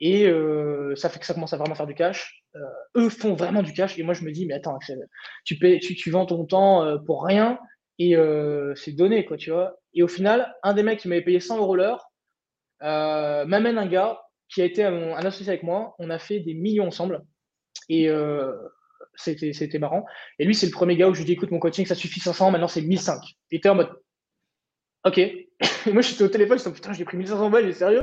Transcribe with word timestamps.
Et 0.00 0.30
ça 0.96 1.08
fait 1.08 1.18
que 1.18 1.26
ça 1.26 1.34
commence 1.34 1.52
à 1.52 1.56
vraiment 1.56 1.74
faire 1.74 1.86
du 1.86 1.94
cash. 1.94 2.42
eux 2.96 3.08
font 3.08 3.34
vraiment 3.34 3.62
du 3.62 3.72
cash. 3.72 3.98
Et 3.98 4.02
moi, 4.02 4.14
je 4.14 4.24
me 4.24 4.30
dis, 4.30 4.46
mais 4.46 4.54
attends, 4.54 4.78
tu, 5.44 5.58
payes, 5.58 5.80
tu, 5.80 5.94
tu 5.94 6.10
vends 6.10 6.26
ton 6.26 6.44
temps 6.44 6.98
pour 7.04 7.24
rien 7.24 7.58
et 7.98 8.14
c'est 8.74 8.92
donné, 8.92 9.24
quoi, 9.24 9.36
tu 9.36 9.50
vois. 9.50 9.78
Et 9.94 10.02
au 10.02 10.08
final, 10.08 10.54
un 10.62 10.74
des 10.74 10.82
mecs 10.82 11.00
qui 11.00 11.08
m'avait 11.08 11.22
payé 11.22 11.40
100 11.40 11.58
euros 11.58 11.76
l'heure 11.76 12.10
m'amène 12.80 13.78
un 13.78 13.86
gars 13.86 14.20
qui 14.48 14.62
a 14.62 14.64
été 14.64 14.84
un, 14.84 15.12
associé 15.14 15.48
avec 15.48 15.62
moi. 15.62 15.94
On 15.98 16.10
a 16.10 16.18
fait 16.18 16.40
des 16.40 16.54
millions 16.54 16.88
ensemble. 16.88 17.22
Et 17.88 18.10
c'était 19.16 19.78
marrant. 19.78 20.04
Et 20.38 20.44
lui, 20.44 20.54
c'est 20.54 20.66
le 20.66 20.72
premier 20.72 20.96
gars 20.96 21.08
où 21.08 21.14
je 21.14 21.20
lui 21.20 21.26
dis, 21.26 21.32
écoute, 21.32 21.50
mon 21.50 21.58
coaching, 21.58 21.86
ça 21.86 21.94
suffit 21.94 22.20
500, 22.20 22.50
maintenant 22.50 22.68
c'est 22.68 22.82
1005. 22.82 23.20
Et 23.50 23.56
était 23.56 23.68
en 23.68 23.76
mode, 23.76 23.90
ok, 25.04 25.20
moi, 25.92 26.02
j'étais 26.02 26.22
au 26.22 26.28
téléphone, 26.28 26.58
me 26.66 26.70
putain, 26.70 26.92
j'ai 26.92 27.04
pris 27.04 27.16
1500 27.16 27.48
balles, 27.48 27.68
est 27.68 27.72
sérieux? 27.72 28.02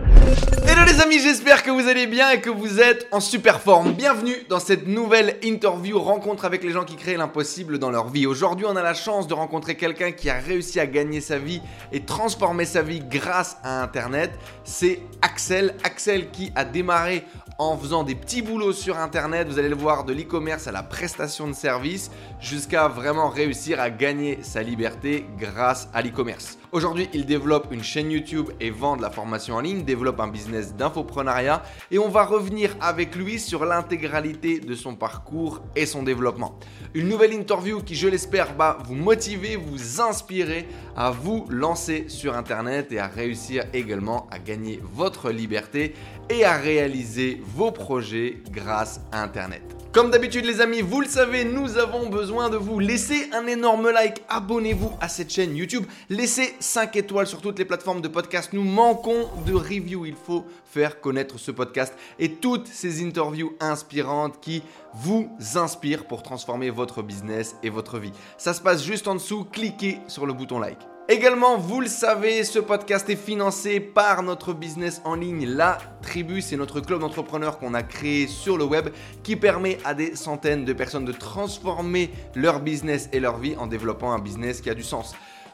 Hello 0.67 0.85
les 0.87 1.01
amis, 1.01 1.19
j'espère 1.19 1.61
que 1.61 1.69
vous 1.69 1.87
allez 1.87 2.07
bien 2.07 2.31
et 2.31 2.41
que 2.41 2.49
vous 2.49 2.79
êtes 2.79 3.07
en 3.11 3.19
super 3.19 3.61
forme. 3.61 3.93
Bienvenue 3.93 4.35
dans 4.49 4.59
cette 4.59 4.87
nouvelle 4.87 5.37
interview 5.43 5.99
rencontre 5.99 6.45
avec 6.45 6.63
les 6.63 6.71
gens 6.71 6.83
qui 6.83 6.95
créent 6.95 7.17
l'impossible 7.17 7.77
dans 7.77 7.91
leur 7.91 8.09
vie. 8.09 8.25
Aujourd'hui, 8.25 8.65
on 8.67 8.75
a 8.75 8.81
la 8.81 8.95
chance 8.95 9.27
de 9.27 9.35
rencontrer 9.35 9.75
quelqu'un 9.75 10.11
qui 10.11 10.29
a 10.31 10.39
réussi 10.39 10.79
à 10.79 10.87
gagner 10.87 11.21
sa 11.21 11.37
vie 11.37 11.61
et 11.91 12.01
transformer 12.01 12.65
sa 12.65 12.81
vie 12.81 13.01
grâce 13.01 13.57
à 13.63 13.83
Internet. 13.83 14.31
C'est 14.63 15.01
Axel. 15.21 15.75
Axel 15.83 16.31
qui 16.31 16.51
a 16.55 16.65
démarré 16.65 17.23
en 17.59 17.77
faisant 17.77 18.03
des 18.03 18.15
petits 18.15 18.41
boulots 18.41 18.73
sur 18.73 18.97
Internet. 18.97 19.47
Vous 19.47 19.59
allez 19.59 19.69
le 19.69 19.75
voir 19.75 20.05
de 20.05 20.13
l'e-commerce 20.13 20.67
à 20.67 20.71
la 20.71 20.81
prestation 20.81 21.47
de 21.47 21.53
services 21.53 22.09
jusqu'à 22.39 22.87
vraiment 22.87 23.29
réussir 23.29 23.79
à 23.79 23.91
gagner 23.91 24.39
sa 24.41 24.63
liberté 24.63 25.25
grâce 25.37 25.87
à 25.93 26.01
l'e-commerce. 26.01 26.57
Aujourd'hui, 26.73 27.07
il 27.13 27.27
développe 27.27 27.67
une 27.69 27.83
chaîne 27.83 28.09
YouTube 28.09 28.49
et 28.59 28.71
vend 28.71 28.97
de 28.97 29.03
la 29.03 29.11
formation 29.11 29.53
en 29.53 29.59
ligne, 29.59 29.83
développe 29.83 30.19
un 30.19 30.27
business 30.27 30.73
d'infoprenariat 30.73 31.61
et 31.91 31.99
on 31.99 32.09
va 32.09 32.25
revenir 32.25 32.75
avec 32.81 33.15
lui 33.15 33.39
sur 33.39 33.63
l'intégralité 33.63 34.59
de 34.59 34.73
son 34.73 34.95
parcours 34.95 35.61
et 35.75 35.85
son 35.85 36.01
développement. 36.01 36.57
Une 36.95 37.09
nouvelle 37.09 37.31
interview 37.33 37.83
qui, 37.83 37.93
je 37.93 38.07
l'espère, 38.07 38.55
va 38.55 38.79
vous 38.85 38.95
motiver, 38.95 39.55
vous 39.55 40.01
inspirer 40.01 40.67
à 40.95 41.11
vous 41.11 41.45
lancer 41.49 42.05
sur 42.07 42.35
Internet 42.35 42.91
et 42.91 42.99
à 42.99 43.07
réussir 43.07 43.65
également 43.73 44.27
à 44.31 44.39
gagner 44.39 44.79
votre 44.93 45.31
liberté 45.31 45.93
et 46.29 46.45
à 46.45 46.57
réaliser 46.57 47.41
vos 47.55 47.71
projets 47.71 48.37
grâce 48.51 49.01
à 49.11 49.23
Internet. 49.23 49.63
Comme 49.93 50.09
d'habitude 50.09 50.45
les 50.45 50.59
amis, 50.59 50.81
vous 50.81 51.01
le 51.01 51.07
savez, 51.07 51.45
nous 51.45 51.77
avons 51.77 52.09
besoin 52.09 52.49
de 52.49 52.57
vous. 52.57 52.79
Laissez 52.79 53.29
un 53.31 53.45
énorme 53.45 53.91
like, 53.91 54.23
abonnez-vous 54.27 54.91
à 54.99 55.07
cette 55.07 55.31
chaîne 55.31 55.55
YouTube, 55.55 55.85
laissez 56.09 56.55
5 56.59 56.95
étoiles 56.95 57.27
sur 57.27 57.41
toutes 57.41 57.59
les 57.59 57.65
plateformes 57.65 58.01
de 58.01 58.07
podcast. 58.07 58.53
Nous 58.53 58.63
manquons 58.63 59.29
de 59.45 59.53
reviews, 59.53 60.07
il 60.07 60.15
faut 60.15 60.45
faire 60.73 60.99
connaître 61.01 61.37
ce 61.37 61.51
podcast 61.51 61.93
et 62.17 62.33
toutes 62.33 62.67
ces 62.67 63.05
interviews 63.05 63.53
inspirantes 63.59 64.39
qui 64.41 64.63
vous 64.95 65.29
inspirent 65.55 66.05
pour 66.05 66.23
transformer 66.23 66.71
votre 66.71 67.03
business 67.03 67.55
et 67.61 67.69
votre 67.69 67.99
vie. 67.99 68.11
Ça 68.37 68.53
se 68.53 68.61
passe 68.61 68.83
juste 68.83 69.07
en 69.07 69.15
dessous, 69.15 69.45
cliquez 69.45 69.99
sur 70.07 70.25
le 70.25 70.33
bouton 70.33 70.59
like. 70.59 70.79
Également, 71.09 71.57
vous 71.57 71.81
le 71.81 71.87
savez, 71.87 72.45
ce 72.45 72.59
podcast 72.59 73.09
est 73.09 73.17
financé 73.17 73.81
par 73.81 74.23
notre 74.23 74.53
business 74.53 75.01
en 75.03 75.15
ligne, 75.15 75.45
La 75.45 75.77
Tribu. 76.01 76.41
C'est 76.41 76.55
notre 76.55 76.79
club 76.79 77.01
d'entrepreneurs 77.01 77.59
qu'on 77.59 77.73
a 77.73 77.83
créé 77.83 78.25
sur 78.25 78.57
le 78.57 78.63
web 78.63 78.87
qui 79.21 79.35
permet 79.35 79.79
à 79.83 79.93
des 79.93 80.15
centaines 80.15 80.63
de 80.63 80.71
personnes 80.71 81.03
de 81.03 81.11
transformer 81.11 82.09
leur 82.35 82.61
business 82.61 83.09
et 83.11 83.19
leur 83.19 83.37
vie 83.37 83.55
en 83.57 83.67
développant 83.67 84.13
un 84.13 84.19
business 84.19 84.61
qui 84.61 84.69
a 84.69 84.73
du 84.73 84.83
sens. 84.83 85.13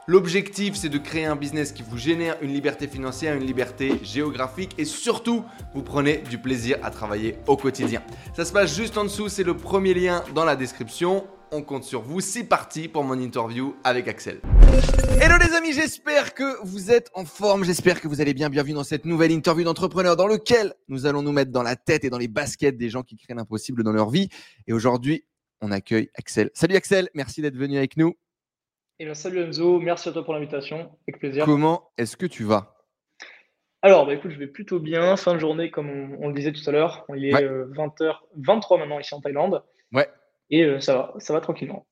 L'objectif, 0.10 0.74
c'est 0.74 0.90
de 0.90 0.98
créer 0.98 1.26
un 1.26 1.36
business 1.36 1.72
qui 1.72 1.84
vous 1.84 1.96
génère 1.96 2.36
une 2.42 2.52
liberté 2.52 2.88
financière, 2.88 3.36
une 3.36 3.46
liberté 3.46 4.00
géographique 4.02 4.72
et 4.80 4.86
surtout, 4.86 5.46
vous 5.76 5.84
prenez 5.84 6.24
du 6.28 6.40
plaisir 6.40 6.80
à 6.82 6.90
travailler 6.90 7.36
au 7.46 7.56
quotidien. 7.56 8.02
Ça 8.36 8.44
se 8.44 8.52
passe 8.52 8.76
juste 8.76 8.98
en 8.98 9.04
dessous, 9.04 9.30
c'est 9.30 9.44
le 9.44 9.56
premier 9.56 9.94
lien 9.94 10.24
dans 10.34 10.46
la 10.46 10.56
description 10.56 11.28
on 11.52 11.62
compte 11.62 11.84
sur 11.84 12.02
vous. 12.02 12.22
C'est 12.22 12.44
parti 12.44 12.88
pour 12.88 13.04
mon 13.04 13.20
interview 13.20 13.76
avec 13.84 14.08
Axel. 14.08 14.42
Hello 15.22 15.36
les 15.38 15.54
amis, 15.56 15.74
j'espère 15.74 16.34
que 16.34 16.58
vous 16.66 16.90
êtes 16.90 17.12
en 17.14 17.26
forme, 17.26 17.64
j'espère 17.64 18.02
que 18.02 18.08
vous 18.08 18.20
allez 18.20 18.34
bien. 18.34 18.50
Bienvenue 18.50 18.74
dans 18.74 18.84
cette 18.84 19.06
nouvelle 19.06 19.32
interview 19.32 19.64
d'entrepreneur 19.64 20.16
dans 20.16 20.28
lequel 20.28 20.74
nous 20.88 21.06
allons 21.06 21.22
nous 21.22 21.34
mettre 21.34 21.52
dans 21.52 21.64
la 21.64 21.76
tête 21.76 22.04
et 22.04 22.10
dans 22.10 22.18
les 22.18 22.28
baskets 22.28 22.78
des 22.78 22.90
gens 22.90 23.04
qui 23.04 23.16
créent 23.16 23.36
l'impossible 23.36 23.84
dans 23.84 23.94
leur 23.94 24.10
vie. 24.10 24.30
Et 24.66 24.74
aujourd'hui, 24.74 25.24
on 25.62 25.72
accueille 25.72 26.10
Axel. 26.16 26.50
Salut 26.56 26.76
Axel, 26.76 27.10
merci 27.14 27.44
d'être 27.44 27.58
venu 27.58 27.78
avec 27.78 27.96
nous. 27.96 28.16
Et 29.02 29.08
eh 29.08 29.14
salut 29.14 29.42
Enzo, 29.42 29.80
merci 29.80 30.10
à 30.10 30.12
toi 30.12 30.26
pour 30.26 30.34
l'invitation, 30.34 30.92
avec 31.08 31.20
plaisir. 31.20 31.46
Comment 31.46 31.90
est-ce 31.98 32.18
que 32.18 32.26
tu 32.26 32.44
vas? 32.44 32.76
Alors, 33.82 34.06
bah, 34.06 34.14
écoute, 34.14 34.32
je 34.32 34.38
vais 34.38 34.48
plutôt 34.48 34.82
bien. 34.82 35.16
Fin 35.16 35.36
de 35.36 35.40
journée, 35.40 35.72
comme 35.72 36.18
on, 36.20 36.28
le 36.28 36.34
disait 36.34 36.52
tout 36.52 36.68
à 36.68 36.74
l'heure. 36.74 37.06
Il 37.16 37.24
est 37.24 37.32
20h23 37.32 38.04
euh, 38.74 38.78
maintenant 38.78 39.00
ici 39.00 39.16
en 39.16 39.22
Thaïlande. 39.22 39.64
Ouais. 39.94 40.10
Et 40.50 40.66
euh, 40.66 40.82
ça 40.82 40.96
va, 40.96 41.14
ça 41.20 41.32
va 41.32 41.40
tranquillement. 41.40 41.88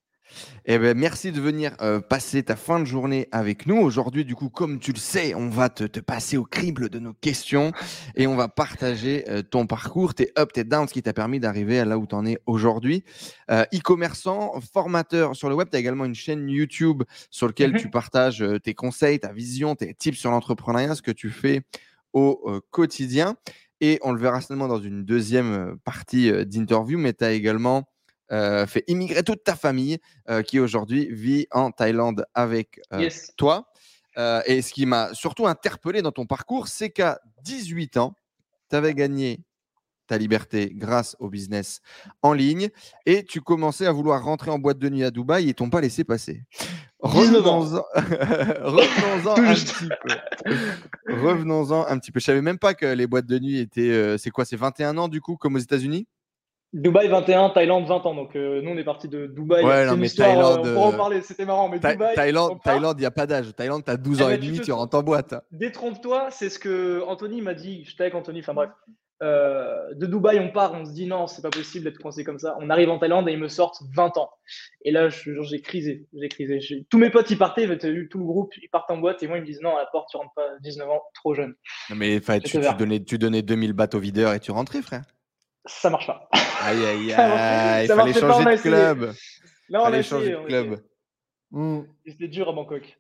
Eh 0.66 0.78
ben, 0.80 0.98
merci 0.98 1.32
de 1.32 1.40
venir 1.40 1.72
euh, 1.82 2.02
passer 2.02 2.44
ta 2.44 2.56
fin 2.56 2.80
de 2.80 2.86
journée 2.86 3.28
avec 3.32 3.68
nous. 3.68 3.78
Aujourd'hui, 3.78 4.26
du 4.26 4.36
coup, 4.36 4.50
comme 4.50 4.80
tu 4.80 4.92
le 4.92 4.98
sais, 4.98 5.34
on 5.34 5.50
va 5.50 5.70
te, 5.70 6.00
passer 6.00 6.38
au 6.38 6.44
crible 6.44 6.90
de 6.90 7.00
nos 7.00 7.14
questions 7.14 7.72
et 8.16 8.28
on 8.28 8.36
va 8.36 8.48
partager 8.48 9.24
euh, 9.30 9.42
ton 9.42 9.66
parcours, 9.66 10.14
tes 10.14 10.32
ups, 10.38 10.54
tes 10.54 10.64
downs, 10.64 10.88
ce 10.88 10.94
qui 10.94 11.02
t'a 11.02 11.14
permis 11.14 11.40
d'arriver 11.40 11.80
à 11.80 11.86
là 11.86 11.98
où 11.98 12.06
tu 12.06 12.16
en 12.16 12.26
es 12.26 12.38
aujourd'hui. 12.46 13.04
E-commerçant, 13.50 14.60
formateur 14.74 15.36
sur 15.36 15.50
le 15.50 15.56
web, 15.56 15.70
tu 15.70 15.78
as 15.78 15.80
également 15.80 16.06
une 16.06 16.16
chaîne 16.16 16.50
YouTube 16.50 17.04
sur 17.30 17.48
laquelle 17.48 17.72
mhm. 17.72 17.80
tu 17.80 17.90
partages 17.90 18.44
tes 18.64 18.74
conseils, 18.74 19.20
ta 19.20 19.32
vision, 19.32 19.76
tes 19.76 19.94
tips 19.94 20.18
sur 20.18 20.32
l'entrepreneuriat, 20.32 20.96
ce 20.96 21.02
que 21.02 21.12
tu 21.12 21.30
fais 21.30 21.62
au 22.14 22.62
quotidien. 22.72 23.36
Et 23.80 24.00
on 24.02 24.12
le 24.12 24.20
verra 24.20 24.42
certainement 24.42 24.68
dans 24.68 24.82
une 24.82 25.06
deuxième 25.06 25.78
partie 25.84 26.32
d'interview, 26.46 26.98
mais 26.98 27.14
tu 27.14 27.24
as 27.24 27.32
également 27.32 27.78
euh, 27.78 27.97
fait 28.30 28.84
immigrer 28.88 29.24
toute 29.24 29.44
ta 29.44 29.56
famille 29.56 30.00
euh, 30.30 30.42
qui 30.42 30.60
aujourd'hui 30.60 31.08
vit 31.12 31.48
en 31.52 31.72
Thaïlande 31.72 32.26
avec 32.34 32.82
euh, 32.94 33.10
toi. 33.38 33.70
et 34.46 34.62
ce 34.62 34.74
qui 34.74 34.86
m'a 34.86 35.14
surtout 35.14 35.48
interpellé 35.48 36.02
dans 36.02 36.12
ton 36.12 36.26
parcours, 36.26 36.68
c'est 36.68 36.90
qu'à 36.90 37.20
18 37.44 37.98
ans, 37.98 38.16
tu 38.70 38.76
avais 38.76 38.94
gagné 38.94 39.40
ta 40.08 40.18
liberté 40.18 40.72
grâce 40.74 41.18
au 41.20 41.30
business 41.30 41.82
en 42.22 42.32
ligne 42.32 42.70
et 43.06 43.26
tu 43.26 43.42
commençais 43.42 43.86
à 43.86 43.92
vouloir 43.92 44.24
rentrer 44.24 44.52
en 44.52 44.58
boîte 44.58 44.80
de 44.80 44.90
nuit 44.90 45.04
à 45.04 45.12
Dubaï 45.12 45.50
et 45.50 45.54
t'ont 45.54 45.70
pas 45.70 45.82
laissé 45.82 46.06
passer. 46.06 46.44
Revenons-en 48.64 49.36
un 49.42 49.54
petit 49.54 49.90
peu. 50.02 51.14
Revenons-en 51.14 51.86
un 51.88 52.00
petit 52.00 52.12
peu. 52.12 52.20
Je 52.20 52.26
savais 52.26 52.42
même 52.42 52.58
pas 52.58 52.74
que 52.74 52.86
les 52.86 53.06
boîtes 53.06 53.28
de 53.28 53.38
nuit 53.38 53.60
étaient. 53.60 54.18
c'est 54.18 54.32
quoi 54.32 54.46
C'est 54.46 54.56
21 54.56 54.98
ans 54.98 55.08
du 55.08 55.22
coup, 55.22 55.36
comme 55.36 55.56
aux 55.56 55.60
États-Unis? 55.60 56.08
Dubaï 56.74 57.08
21, 57.08 57.50
Thaïlande 57.50 57.88
20 57.88 58.06
ans. 58.06 58.16
Donc 58.16 58.36
euh, 58.36 58.62
nous 58.62 58.72
on 58.72 58.78
est 58.78 58.84
parti 58.84 59.08
de 59.08 59.28
Dubaï. 59.28 59.64
Ouais, 59.64 59.86
non, 59.86 59.98
mais 59.98 60.10
Thaïlande. 60.10 60.66
Euh, 60.66 60.72
on 60.72 60.74
pourra 60.74 60.88
en 60.88 60.94
parler, 60.94 61.22
c'était 61.22 61.46
marrant. 61.46 61.70
Mais 61.70 61.80
Dubaï, 61.80 62.16
Thaïlande, 62.16 62.60
Thaïlande, 62.64 62.98
il 62.98 63.02
n'y 63.02 63.06
a 63.06 63.12
pas 63.12 63.26
d'âge. 63.26 63.54
Thaïlande, 63.56 63.86
tu 63.86 63.92
as 63.92 63.98
12 63.98 64.22
ans 64.22 64.30
et 64.30 64.38
demi, 64.38 64.60
tu 64.60 64.72
rentres 64.72 64.98
en 64.98 65.04
boîte. 65.04 65.36
Détrompe-toi, 65.52 66.28
c'est 66.32 66.50
ce 66.50 66.60
que 66.60 67.02
Anthony 67.08 67.42
m'a 67.42 67.54
dit. 67.54 67.84
J'étais 67.86 68.04
avec 68.04 68.16
Anthony, 68.16 68.40
enfin 68.40 68.54
bref. 68.54 68.70
Euh, 69.24 69.96
de 69.96 70.06
Dubaï, 70.06 70.40
on 70.40 70.52
part, 70.52 70.74
on 70.74 70.86
se 70.86 70.92
dit 70.92 71.08
non, 71.08 71.26
c'est 71.26 71.42
pas 71.42 71.50
possible 71.50 71.86
d'être 71.86 71.98
coincé 71.98 72.24
comme 72.24 72.38
ça. 72.38 72.56
On 72.60 72.70
arrive 72.70 72.90
en 72.90 73.00
Thaïlande 73.00 73.28
et 73.30 73.32
ils 73.32 73.40
me 73.40 73.48
sortent 73.48 73.82
20 73.96 74.18
ans. 74.18 74.30
Et 74.84 74.92
là, 74.92 75.10
j'ai 75.10 75.62
crisé. 75.62 76.06
J'ai 76.14 76.28
crisé. 76.28 76.86
Tous 76.90 77.00
mes 77.00 77.10
potes, 77.10 77.32
ils 77.32 77.38
partaient, 77.38 77.66
tout 77.78 78.20
le 78.20 78.26
groupe, 78.26 78.54
ils 78.62 78.70
partent 78.70 78.92
en 78.92 78.98
boîte 78.98 79.24
et 79.24 79.28
moi, 79.28 79.38
ils 79.38 79.42
me 79.42 79.46
disent 79.48 79.62
non, 79.62 79.76
à 79.76 79.80
la 79.80 79.88
porte, 79.88 80.10
tu 80.12 80.18
rentres 80.18 80.34
pas, 80.36 80.50
19 80.62 80.88
ans, 80.88 81.02
trop 81.16 81.34
jeune. 81.34 81.56
Non, 81.90 81.96
mais 81.96 82.20
tu, 82.20 82.60
tu, 82.60 82.60
donnais, 82.78 83.04
tu 83.04 83.18
donnais 83.18 83.42
2000 83.42 83.74
bateaux 83.74 84.00
videurs 84.00 84.34
et 84.34 84.40
tu 84.40 84.52
rentrais, 84.52 84.84
frère 84.84 85.02
ça 85.68 85.90
marche 85.90 86.08
pas. 86.08 86.28
Aïe, 86.62 86.86
aïe, 86.86 87.14
aïe, 87.18 87.86
il 87.86 87.94
fallait 87.94 88.14
changer 88.14 88.46
de 88.46 88.62
club. 88.62 89.14
il 89.70 89.78
fallait 89.78 90.04
changer 90.04 90.32
de 90.32 90.46
club. 90.46 90.84
C'était 92.06 92.28
dur 92.28 92.50
à 92.50 92.54
Bangkok. 92.54 92.98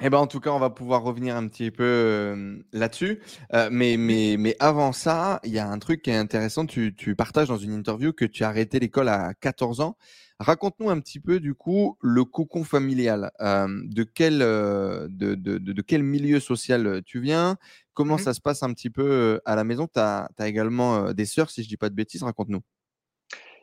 Eh 0.00 0.10
ben, 0.10 0.18
en 0.18 0.28
tout 0.28 0.38
cas, 0.38 0.50
on 0.50 0.60
va 0.60 0.70
pouvoir 0.70 1.02
revenir 1.02 1.34
un 1.34 1.48
petit 1.48 1.72
peu 1.72 1.82
euh, 1.84 2.58
là-dessus. 2.72 3.20
Euh, 3.52 3.68
mais, 3.72 3.96
mais, 3.96 4.36
mais 4.38 4.54
avant 4.60 4.92
ça, 4.92 5.40
il 5.42 5.50
y 5.50 5.58
a 5.58 5.68
un 5.68 5.78
truc 5.80 6.02
qui 6.02 6.10
est 6.10 6.16
intéressant. 6.16 6.66
Tu, 6.66 6.94
tu 6.94 7.16
partages 7.16 7.48
dans 7.48 7.56
une 7.56 7.72
interview 7.72 8.12
que 8.12 8.24
tu 8.24 8.44
as 8.44 8.48
arrêté 8.48 8.78
l'école 8.78 9.08
à 9.08 9.34
14 9.34 9.80
ans. 9.80 9.96
Raconte-nous 10.38 10.88
un 10.88 11.00
petit 11.00 11.18
peu, 11.18 11.40
du 11.40 11.54
coup, 11.54 11.98
le 12.00 12.24
cocon 12.24 12.62
familial. 12.62 13.32
Euh, 13.40 13.66
de, 13.86 14.04
quel, 14.04 14.38
de, 14.38 15.08
de, 15.08 15.58
de, 15.58 15.82
quel 15.82 16.04
milieu 16.04 16.38
social 16.38 17.02
tu 17.04 17.18
viens? 17.18 17.56
Comment 17.98 18.14
mmh 18.14 18.18
ça 18.18 18.32
se 18.32 18.40
passe 18.40 18.62
un 18.62 18.72
petit 18.72 18.90
peu 18.90 19.40
à 19.44 19.56
la 19.56 19.64
maison? 19.64 19.88
Tu 19.88 19.98
as, 19.98 20.28
également 20.46 21.12
des 21.12 21.24
sœurs, 21.24 21.50
si 21.50 21.64
je 21.64 21.66
ne 21.66 21.70
dis 21.70 21.76
pas 21.76 21.88
de 21.88 21.96
bêtises, 21.96 22.22
raconte-nous. 22.22 22.60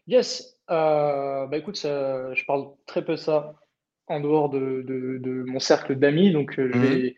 Yes, 0.08 0.58
bah 0.68 1.48
écoute, 1.54 1.80
je 1.82 2.46
parle 2.46 2.68
très 2.86 3.06
peu 3.06 3.16
ça 3.16 3.54
en 4.08 4.20
dehors 4.20 4.50
de, 4.50 5.46
mon 5.48 5.62
cercle 5.62 5.96
d'amis, 5.96 6.34
donc 6.34 6.54
je, 6.58 6.64
mmh 6.64 7.14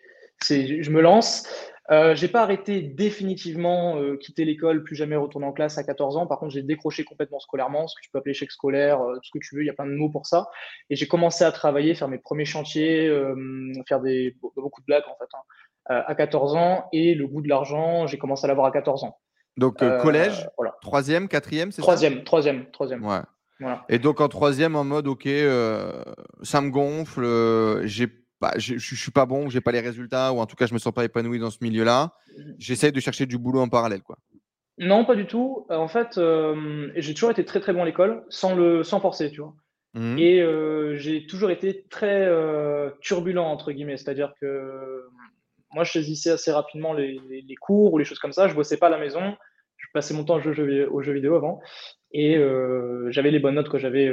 je 0.83 0.91
me 0.91 1.01
lance. 1.01 1.47
Euh, 1.89 2.13
j'ai 2.13 2.27
pas 2.27 2.43
arrêté 2.43 2.81
définitivement 2.81 3.97
euh, 3.97 4.17
quitter 4.17 4.45
l'école, 4.45 4.83
plus 4.83 4.95
jamais 4.95 5.15
retourner 5.15 5.47
en 5.47 5.53
classe 5.53 5.79
à 5.79 5.83
14 5.83 6.17
ans. 6.17 6.27
Par 6.27 6.37
contre, 6.37 6.53
j'ai 6.53 6.61
décroché 6.61 7.03
complètement 7.03 7.39
scolairement, 7.39 7.87
ce 7.87 7.95
que 7.95 8.01
tu 8.01 8.11
peux 8.11 8.19
appeler 8.19 8.31
échec 8.31 8.51
scolaire, 8.51 8.99
tout 8.99 9.23
ce 9.23 9.31
que 9.31 9.39
tu 9.41 9.55
veux, 9.55 9.63
il 9.63 9.65
y 9.65 9.71
a 9.71 9.73
plein 9.73 9.87
de 9.87 9.95
mots 9.95 10.09
pour 10.09 10.27
ça. 10.27 10.49
Et 10.91 10.95
j'ai 10.95 11.07
commencé 11.07 11.43
à 11.43 11.51
travailler, 11.51 11.95
faire 11.95 12.09
mes 12.09 12.19
premiers 12.19 12.45
chantiers, 12.45 13.09
faire 13.87 14.01
des, 14.01 14.35
beaucoup 14.55 14.81
de 14.81 14.85
blagues 14.85 15.05
en 15.07 15.17
fait. 15.17 15.29
Hein. 15.33 15.41
Euh, 15.89 16.01
à 16.05 16.15
14 16.15 16.55
ans 16.55 16.85
et 16.91 17.15
le 17.15 17.27
goût 17.27 17.41
de 17.41 17.47
l'argent, 17.47 18.07
j'ai 18.07 18.17
commencé 18.17 18.45
à 18.45 18.47
l'avoir 18.47 18.67
à 18.67 18.71
14 18.71 19.03
ans. 19.03 19.17
Donc 19.55 19.77
collège, 19.77 20.47
troisième, 20.81 21.27
quatrième, 21.27 21.71
c'est 21.71 21.77
ça? 21.77 21.81
Troisième, 21.81 22.23
troisième, 22.23 22.69
troisième. 22.71 23.03
Ouais. 23.03 23.21
Voilà. 23.59 23.85
Et 23.89 23.97
donc 23.97 24.21
en 24.21 24.27
troisième, 24.27 24.75
en 24.75 24.83
mode, 24.83 25.07
ok, 25.07 25.27
ça 26.43 26.61
me 26.61 26.69
gonfle, 26.69 27.81
j'ai 27.85 28.07
bah, 28.39 28.53
je 28.57 28.75
ne 28.75 28.79
suis 28.79 29.11
pas 29.11 29.25
bon, 29.25 29.49
j'ai 29.49 29.61
pas 29.61 29.71
les 29.71 29.79
résultats, 29.79 30.31
ou 30.31 30.39
en 30.39 30.45
tout 30.45 30.55
cas, 30.55 30.67
je 30.67 30.73
me 30.73 30.79
sens 30.79 30.93
pas 30.93 31.03
épanoui 31.03 31.39
dans 31.39 31.49
ce 31.49 31.57
milieu-là. 31.61 32.13
J'essaie 32.59 32.91
de 32.91 32.99
chercher 32.99 33.25
du 33.25 33.37
boulot 33.37 33.61
en 33.61 33.69
parallèle, 33.69 34.03
quoi. 34.03 34.17
Non, 34.77 35.05
pas 35.05 35.15
du 35.15 35.25
tout. 35.25 35.65
Euh, 35.71 35.75
en 35.75 35.87
fait, 35.87 36.17
euh, 36.17 36.91
j'ai 36.95 37.13
toujours 37.15 37.31
été 37.31 37.43
très 37.45 37.59
très 37.59 37.73
bon 37.73 37.81
à 37.81 37.85
l'école, 37.85 38.23
sans 38.29 38.55
le 38.55 38.83
sans 38.83 38.99
forcer, 38.99 39.31
tu 39.31 39.41
vois. 39.41 39.55
Mmh. 39.95 40.19
Et 40.19 40.41
euh, 40.41 40.95
j'ai 40.97 41.25
toujours 41.25 41.49
été 41.49 41.87
très 41.89 42.29
turbulent 43.01 43.45
entre 43.45 43.71
guillemets, 43.71 43.97
c'est-à-dire 43.97 44.33
que 44.39 45.07
moi, 45.71 45.83
je 45.83 45.91
saisissais 45.91 46.31
assez 46.31 46.51
rapidement 46.51 46.93
les, 46.93 47.19
cours 47.61 47.93
ou 47.93 47.97
les 47.97 48.05
choses 48.05 48.19
comme 48.19 48.33
ça. 48.33 48.47
Je 48.47 48.55
bossais 48.55 48.77
pas 48.77 48.87
à 48.87 48.91
la 48.91 48.97
maison. 48.97 49.35
Je 49.77 49.87
passais 49.93 50.13
mon 50.13 50.23
temps 50.23 50.35
aux 50.35 50.39
jeux, 50.41 51.13
vidéo 51.13 51.35
avant, 51.35 51.61
et 52.11 52.35
j'avais 53.09 53.31
les 53.31 53.39
bonnes 53.39 53.55
notes 53.55 53.69
que 53.69 53.77
j'avais 53.77 54.11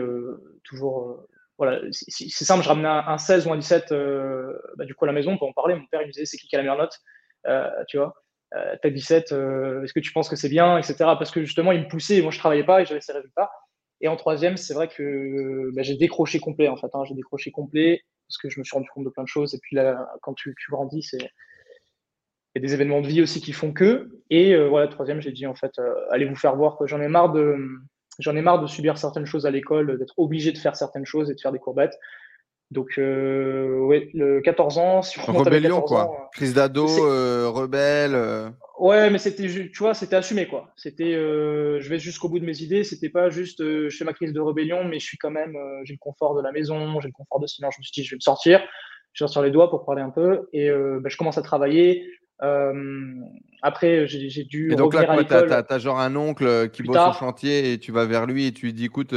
toujours 0.62 1.26
voilà, 1.58 1.80
c'est 1.90 2.44
simple, 2.44 2.64
je 2.64 2.68
ramenais 2.68 2.88
un, 2.88 3.18
16 3.18 3.46
ou 3.46 3.52
un 3.52 3.56
17 3.56 3.92
euh, 3.92 4.58
bah, 4.76 4.84
du 4.84 4.94
coup 4.94 5.04
à 5.04 5.06
la 5.06 5.12
maison 5.12 5.38
pour 5.38 5.48
en 5.48 5.52
parler. 5.52 5.74
Mon 5.74 5.86
père 5.86 6.02
il 6.02 6.06
me 6.06 6.12
disait 6.12 6.24
c'est 6.24 6.36
qui 6.36 6.48
qui 6.48 6.56
a 6.56 6.58
la 6.58 6.64
meilleure 6.64 6.78
note, 6.78 6.98
euh, 7.46 7.70
tu 7.88 7.96
vois? 7.96 8.14
Euh, 8.54 8.76
T'as 8.82 8.90
17, 8.90 9.32
euh, 9.32 9.82
est-ce 9.82 9.92
que 9.92 10.00
tu 10.00 10.12
penses 10.12 10.28
que 10.28 10.36
c'est 10.36 10.48
bien, 10.48 10.78
etc. 10.78 10.96
Parce 10.98 11.30
que 11.30 11.44
justement 11.44 11.72
il 11.72 11.82
me 11.82 11.88
poussait, 11.88 12.22
moi 12.22 12.32
je 12.32 12.38
travaillais 12.38 12.64
pas 12.64 12.82
et 12.82 12.86
j'avais 12.86 13.00
ces 13.00 13.12
résultats. 13.12 13.50
Et 14.00 14.08
en 14.08 14.16
troisième, 14.16 14.56
c'est 14.56 14.74
vrai 14.74 14.88
que 14.88 15.70
bah, 15.74 15.82
j'ai 15.82 15.96
décroché 15.96 16.40
complet 16.40 16.68
en 16.68 16.76
fait. 16.76 16.88
Hein, 16.92 17.04
j'ai 17.04 17.14
décroché 17.14 17.52
complet 17.52 18.02
parce 18.28 18.38
que 18.38 18.48
je 18.48 18.58
me 18.58 18.64
suis 18.64 18.74
rendu 18.74 18.88
compte 18.90 19.04
de 19.04 19.10
plein 19.10 19.22
de 19.22 19.28
choses. 19.28 19.54
Et 19.54 19.58
puis 19.58 19.76
là, 19.76 20.08
quand 20.22 20.34
tu, 20.34 20.54
grandis, 20.70 21.02
c'est 21.02 21.30
il 22.56 22.62
y 22.62 22.64
a 22.64 22.68
des 22.68 22.74
événements 22.74 23.00
de 23.00 23.08
vie 23.08 23.20
aussi 23.20 23.40
qui 23.40 23.52
font 23.52 23.72
que. 23.72 24.20
Et 24.30 24.56
voilà, 24.68 24.86
troisième, 24.86 25.20
j'ai 25.20 25.32
dit 25.32 25.46
en 25.46 25.56
fait, 25.56 25.72
allez 26.10 26.24
vous 26.24 26.36
faire 26.36 26.54
voir 26.54 26.78
j'en 26.86 27.00
ai 27.00 27.08
J'en 28.20 28.36
ai 28.36 28.42
marre 28.42 28.60
de 28.60 28.68
subir 28.68 28.96
certaines 28.96 29.26
choses 29.26 29.44
à 29.44 29.50
l'école, 29.50 29.98
d'être 29.98 30.18
obligé 30.18 30.52
de 30.52 30.58
faire 30.58 30.76
certaines 30.76 31.04
choses 31.04 31.30
et 31.30 31.34
de 31.34 31.40
faire 31.40 31.50
des 31.50 31.58
courbettes. 31.58 31.98
Donc, 32.74 32.98
euh, 32.98 33.78
oui, 33.80 34.10
le 34.12 34.40
14 34.40 34.78
ans, 34.78 35.02
si 35.02 35.18
on 35.20 35.32
Rébellion, 35.38 35.80
quoi. 35.80 36.10
Euh, 36.10 36.24
Crise 36.32 36.54
d'ado, 36.54 36.86
euh, 37.06 37.48
rebelle. 37.48 38.52
Ouais, 38.78 39.08
mais 39.10 39.18
c'était, 39.18 39.46
tu 39.46 39.78
vois, 39.78 39.94
c'était 39.94 40.16
assumé, 40.16 40.46
quoi. 40.46 40.68
C'était, 40.76 41.14
je 41.14 41.88
vais 41.88 41.98
jusqu'au 41.98 42.28
bout 42.28 42.40
de 42.40 42.44
mes 42.44 42.60
idées. 42.60 42.84
C'était 42.84 43.08
pas 43.08 43.30
juste, 43.30 43.62
je 43.62 43.96
fais 43.96 44.04
ma 44.04 44.12
crise 44.12 44.32
de 44.32 44.40
rébellion, 44.40 44.84
mais 44.84 44.98
je 44.98 45.06
suis 45.06 45.16
quand 45.16 45.30
même, 45.30 45.56
j'ai 45.84 45.94
le 45.94 45.98
confort 45.98 46.34
de 46.34 46.42
la 46.42 46.52
maison, 46.52 47.00
j'ai 47.00 47.08
le 47.08 47.12
confort 47.12 47.40
de 47.40 47.46
silence. 47.46 47.74
Je 47.76 47.80
me 47.80 47.84
suis 47.84 47.92
dit, 48.02 48.04
je 48.04 48.10
vais 48.14 48.16
me 48.16 48.20
sortir, 48.20 48.60
je 49.12 49.24
vais 49.24 49.28
sortir 49.28 49.42
les 49.42 49.50
doigts 49.50 49.70
pour 49.70 49.84
parler 49.86 50.02
un 50.02 50.10
peu, 50.10 50.48
et 50.52 50.68
bah, 50.70 51.08
je 51.08 51.16
commence 51.16 51.38
à 51.38 51.42
travailler. 51.42 52.04
Euh, 52.42 53.14
après, 53.62 54.06
j'ai 54.06 54.44
dû. 54.44 54.72
Et 54.72 54.76
donc 54.76 54.94
là, 54.94 55.22
tu 55.24 55.72
as, 55.72 55.78
genre 55.78 56.00
un 56.00 56.16
oncle 56.16 56.46
euh, 56.46 56.66
qui 56.66 56.82
bosse 56.82 56.96
au 56.96 57.12
chantier 57.12 57.72
et 57.72 57.78
tu 57.78 57.92
vas 57.92 58.04
vers 58.04 58.26
lui 58.26 58.46
et 58.46 58.52
tu 58.52 58.66
lui 58.66 58.72
dis 58.72 58.86
écoute. 58.86 59.14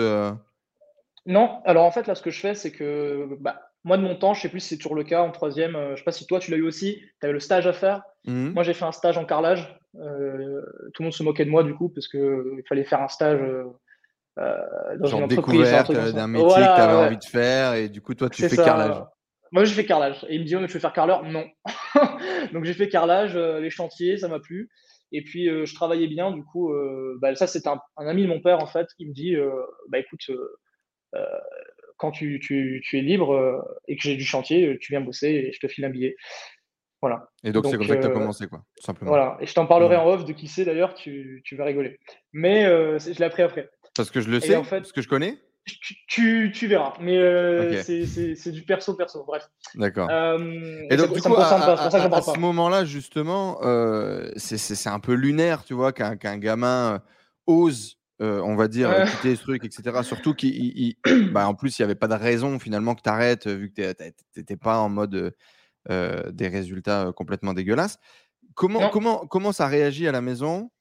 Euh, 1.27 1.31
non, 1.31 1.61
alors 1.65 1.85
en 1.85 1.91
fait, 1.91 2.07
là, 2.07 2.15
ce 2.15 2.21
que 2.21 2.31
je 2.31 2.39
fais, 2.39 2.55
c'est 2.55 2.71
que 2.71 3.37
bah, 3.39 3.61
moi, 3.83 3.97
de 3.97 4.03
mon 4.03 4.15
temps, 4.15 4.33
je 4.33 4.41
sais 4.41 4.49
plus 4.49 4.59
si 4.59 4.69
c'est 4.69 4.77
toujours 4.77 4.95
le 4.95 5.03
cas 5.03 5.21
en 5.21 5.31
troisième. 5.31 5.77
je 5.91 5.97
sais 5.97 6.03
pas 6.03 6.11
si 6.11 6.25
toi, 6.25 6.39
tu 6.39 6.51
l'as 6.51 6.57
eu 6.57 6.63
aussi. 6.63 7.01
Tu 7.19 7.25
avais 7.25 7.33
le 7.33 7.39
stage 7.39 7.67
à 7.67 7.73
faire. 7.73 8.01
Mmh. 8.25 8.49
Moi, 8.49 8.63
j'ai 8.63 8.73
fait 8.73 8.85
un 8.85 8.91
stage 8.91 9.17
en 9.17 9.25
carrelage. 9.25 9.77
tout 9.93 9.99
le 9.99 11.03
monde 11.03 11.13
se 11.13 11.23
moquait 11.23 11.45
de 11.45 11.49
moi, 11.49 11.63
du 11.63 11.73
coup, 11.73 11.89
parce 11.89 12.07
qu'il 12.07 12.63
fallait 12.67 12.83
faire 12.83 13.01
un 13.01 13.07
stage. 13.07 13.39
dans 14.37 15.05
genre 15.05 15.19
une 15.19 15.25
entreprise, 15.25 15.71
d'un 16.13 16.27
métier 16.27 16.47
que 16.47 16.53
tu 16.53 16.81
avais 16.81 16.93
envie 16.93 17.17
de 17.17 17.25
faire 17.25 17.73
et 17.73 17.89
du 17.89 18.01
coup 18.01 18.13
toi 18.13 18.29
tu 18.29 18.47
fais 18.47 18.55
carrelage. 18.55 19.03
Moi, 19.51 19.63
j'ai 19.63 19.73
fait 19.73 19.85
carrelage. 19.85 20.25
Et 20.29 20.35
il 20.35 20.41
me 20.41 20.45
dit, 20.45 20.55
oh, 20.55 20.59
mais 20.59 20.67
tu 20.67 20.73
veux 20.73 20.79
faire 20.79 20.93
carreleur? 20.93 21.23
Non. 21.23 21.45
Donc, 22.53 22.65
j'ai 22.65 22.73
fait 22.73 22.89
carrelage, 22.89 23.35
euh, 23.35 23.59
les 23.59 23.69
chantiers, 23.69 24.17
ça 24.17 24.27
m'a 24.27 24.39
plu. 24.39 24.69
Et 25.11 25.23
puis, 25.23 25.49
euh, 25.49 25.65
je 25.65 25.73
travaillais 25.73 26.07
bien. 26.07 26.31
Du 26.31 26.43
coup, 26.43 26.73
euh, 26.73 27.17
bah, 27.21 27.33
ça, 27.35 27.47
c'est 27.47 27.67
un, 27.67 27.79
ami 27.97 28.23
de 28.23 28.27
mon 28.27 28.41
père, 28.41 28.61
en 28.61 28.67
fait, 28.67 28.87
qui 28.97 29.05
me 29.05 29.13
dit, 29.13 29.35
bah, 29.89 29.99
écoute, 29.99 30.29
quand 31.97 32.11
tu, 32.11 32.39
tu, 32.39 32.81
tu, 32.83 32.97
es 32.97 33.01
libre 33.01 33.65
et 33.87 33.95
que 33.95 34.01
j'ai 34.01 34.15
du 34.15 34.25
chantier, 34.25 34.77
tu 34.79 34.91
viens 34.91 35.01
bosser 35.01 35.29
et 35.29 35.51
je 35.51 35.59
te 35.59 35.67
file 35.67 35.85
un 35.85 35.89
billet. 35.89 36.15
Voilà. 37.01 37.29
Et 37.43 37.51
donc, 37.51 37.65
c'est 37.65 37.77
comme 37.77 37.87
ça 37.87 37.95
que 37.95 38.01
tu 38.01 38.07
as 38.07 38.11
commencé, 38.11 38.47
quoi, 38.47 38.63
tout 38.75 38.83
simplement. 38.83 39.09
Voilà. 39.09 39.37
Et 39.39 39.45
je 39.45 39.53
t'en 39.53 39.65
parlerai 39.65 39.95
en 39.95 40.07
off 40.07 40.25
de 40.25 40.33
qui 40.33 40.47
c'est, 40.47 40.65
d'ailleurs, 40.65 40.95
tu, 40.95 41.41
tu 41.45 41.55
vas 41.55 41.65
rigoler. 41.65 41.99
Mais 42.33 42.63
je 42.63 43.17
l'ai 43.17 43.25
appris 43.25 43.43
après. 43.43 43.69
Parce 43.95 44.11
que 44.11 44.21
je 44.21 44.29
le 44.29 44.39
sais, 44.39 44.55
en 44.55 44.63
fait, 44.63 44.77
parce 44.77 44.91
que 44.91 45.01
je 45.01 45.07
connais 45.07 45.37
tu, 46.07 46.51
tu, 46.53 46.67
verras. 46.67 46.93
Mais 46.99 47.17
euh, 47.17 47.81
c'est 47.83 48.51
du 48.51 48.63
perso-perso, 48.63 49.23
bref. 49.25 49.49
D'accord. 49.75 50.09
Euh, 50.09 50.85
et 50.89 50.97
donc, 50.97 51.13
du 51.13 51.21
coup, 51.21 51.35
à, 51.35 52.21
ce 52.21 52.39
moment-là, 52.39 52.85
justement, 52.85 53.59
euh, 53.63 54.31
c'est 54.37 54.89
un 54.89 54.99
peu 54.99 55.13
lunaire, 55.13 55.63
tu 55.63 55.73
vois, 55.73 55.91
qu'un 55.93 56.37
gamin 56.37 57.01
ose, 57.45 57.97
on 58.19 58.55
va 58.55 58.67
dire, 58.67 58.89
quitter 59.05 59.35
ce 59.35 59.41
truc, 59.41 59.63
etc. 59.63 60.03
Surtout 60.03 60.33
qu'en 60.33 61.11
bah, 61.31 61.51
plus, 61.57 61.77
il 61.77 61.81
n'y 61.81 61.85
avait 61.85 61.95
pas 61.95 62.07
de 62.07 62.15
raison 62.15 62.59
finalement 62.59 62.95
que 62.95 63.01
tu 63.01 63.09
arrêtes, 63.09 63.47
vu 63.47 63.71
que 63.71 63.93
tu 63.93 64.13
n'étais 64.37 64.57
pas 64.57 64.79
en 64.79 64.89
mode 64.89 65.33
des 65.89 66.47
résultats 66.47 67.11
complètement 67.15 67.53
dégueulasses. 67.53 67.97
Comment, 68.55 68.89
comment, 68.89 69.27
comment 69.27 69.51
ça 69.51 69.67
réagit 69.67 70.07
à 70.07 70.11
la 70.11 70.21
maison? 70.21 70.71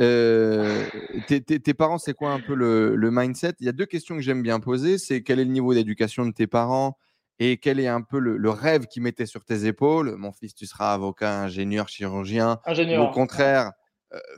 Euh, 0.00 0.86
tes, 1.26 1.74
parents, 1.74 1.98
c'est 1.98 2.14
quoi 2.14 2.32
un 2.32 2.40
peu 2.40 2.54
le, 2.54 3.10
mindset? 3.10 3.54
Il 3.60 3.66
y 3.66 3.68
a 3.68 3.72
deux 3.72 3.86
questions 3.86 4.16
que 4.16 4.22
j'aime 4.22 4.42
bien 4.42 4.60
poser. 4.60 4.98
C'est 4.98 5.22
quel 5.22 5.40
est 5.40 5.44
le 5.44 5.50
niveau 5.50 5.74
d'éducation 5.74 6.26
de 6.26 6.32
tes 6.32 6.46
parents? 6.46 6.96
Et 7.38 7.56
quel 7.58 7.78
est 7.78 7.86
un 7.86 8.02
peu 8.02 8.18
le, 8.18 8.50
rêve 8.50 8.86
qu'ils 8.86 9.02
mettaient 9.02 9.26
sur 9.26 9.44
tes 9.44 9.66
épaules? 9.66 10.16
Mon 10.16 10.32
fils, 10.32 10.54
tu 10.54 10.66
seras 10.66 10.94
avocat, 10.94 11.42
ingénieur, 11.42 11.88
chirurgien. 11.88 12.60
Ingénieur. 12.64 13.08
Au 13.08 13.12
contraire, 13.12 13.72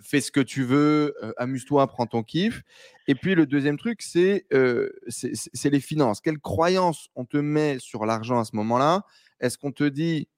fais 0.03 0.21
ce 0.21 0.31
que 0.31 0.41
tu 0.41 0.65
veux, 0.65 1.15
amuse-toi, 1.37 1.87
prends 1.87 2.07
ton 2.07 2.23
kiff. 2.23 2.63
Et 3.07 3.15
puis 3.15 3.35
le 3.35 3.47
deuxième 3.47 3.79
truc, 3.79 4.03
c'est 4.03 4.45
les 4.51 5.81
finances. 5.81 6.21
Quelle 6.21 6.39
croyance 6.39 7.09
on 7.15 7.25
te 7.25 7.37
met 7.37 7.79
sur 7.79 8.07
l'argent 8.07 8.39
à 8.39 8.45
ce 8.45 8.57
moment-là? 8.57 9.05
Est-ce 9.41 9.59
qu'on 9.59 9.73
te 9.73 9.85
dit 9.85 10.29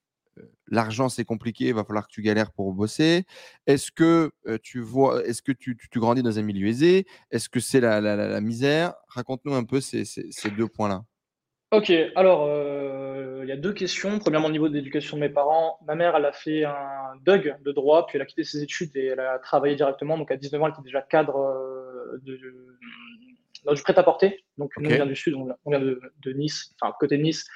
l'argent 0.68 1.08
c'est 1.08 1.24
compliqué, 1.24 1.66
il 1.66 1.74
va 1.74 1.84
falloir 1.84 2.06
que 2.06 2.12
tu 2.12 2.22
galères 2.22 2.52
pour 2.52 2.72
bosser? 2.72 3.24
Est-ce 3.66 3.90
que 3.92 4.32
tu 4.62 4.80
vois, 4.80 5.24
est-ce 5.26 5.42
que 5.42 5.52
tu, 5.52 5.76
grandis 5.94 6.22
dans 6.22 6.38
un 6.38 6.42
milieu 6.42 6.66
aisé? 6.66 7.06
Est-ce 7.30 7.48
que 7.48 7.60
c'est 7.60 7.80
la, 7.80 8.40
misère? 8.40 8.94
Raconte-nous 9.08 9.54
un 9.54 9.64
peu 9.64 9.80
ces, 9.80 10.04
deux 10.56 10.68
points-là. 10.68 11.04
Ok, 11.72 11.90
alors 12.14 12.48
il 13.42 13.48
y 13.48 13.52
a 13.52 13.56
deux 13.56 13.72
questions. 13.72 14.18
Premièrement, 14.18 14.48
au 14.48 14.52
niveau 14.52 14.68
de 14.68 14.74
l'éducation 14.74 15.16
de 15.16 15.22
mes 15.22 15.28
parents, 15.28 15.78
ma 15.86 15.94
mère, 15.94 16.14
elle 16.16 16.26
a 16.26 16.32
fait 16.32 16.64
un 16.64 17.14
DUG 17.24 17.56
de 17.64 17.72
droit, 17.72 18.06
puis 18.06 18.16
elle 18.16 18.22
a 18.22 18.26
quitté 18.26 18.44
ses 18.44 18.62
études 18.62 18.94
et 18.94 19.06
elle 19.06 19.20
a 19.20 19.38
travaillé 19.38 19.74
directement. 19.74 20.16
Donc 20.16 20.30
à 20.30 20.36
19 20.36 20.62
ans, 20.62 20.66
elle 20.66 20.72
était 20.72 20.82
déjà 20.82 21.02
cadre 21.02 21.52
de, 22.22 22.38
dans 23.64 23.74
du 23.74 23.82
prêt-à-porter. 23.82 24.44
Donc 24.58 24.70
on 24.76 24.82
vient 24.82 25.06
du 25.06 25.16
sud, 25.16 25.34
on 25.34 25.70
vient 25.70 25.80
de, 25.80 26.00
de 26.24 26.32
Nice, 26.32 26.74
enfin 26.80 26.94
côté 26.98 27.16
de 27.16 27.22
Nice. 27.22 27.46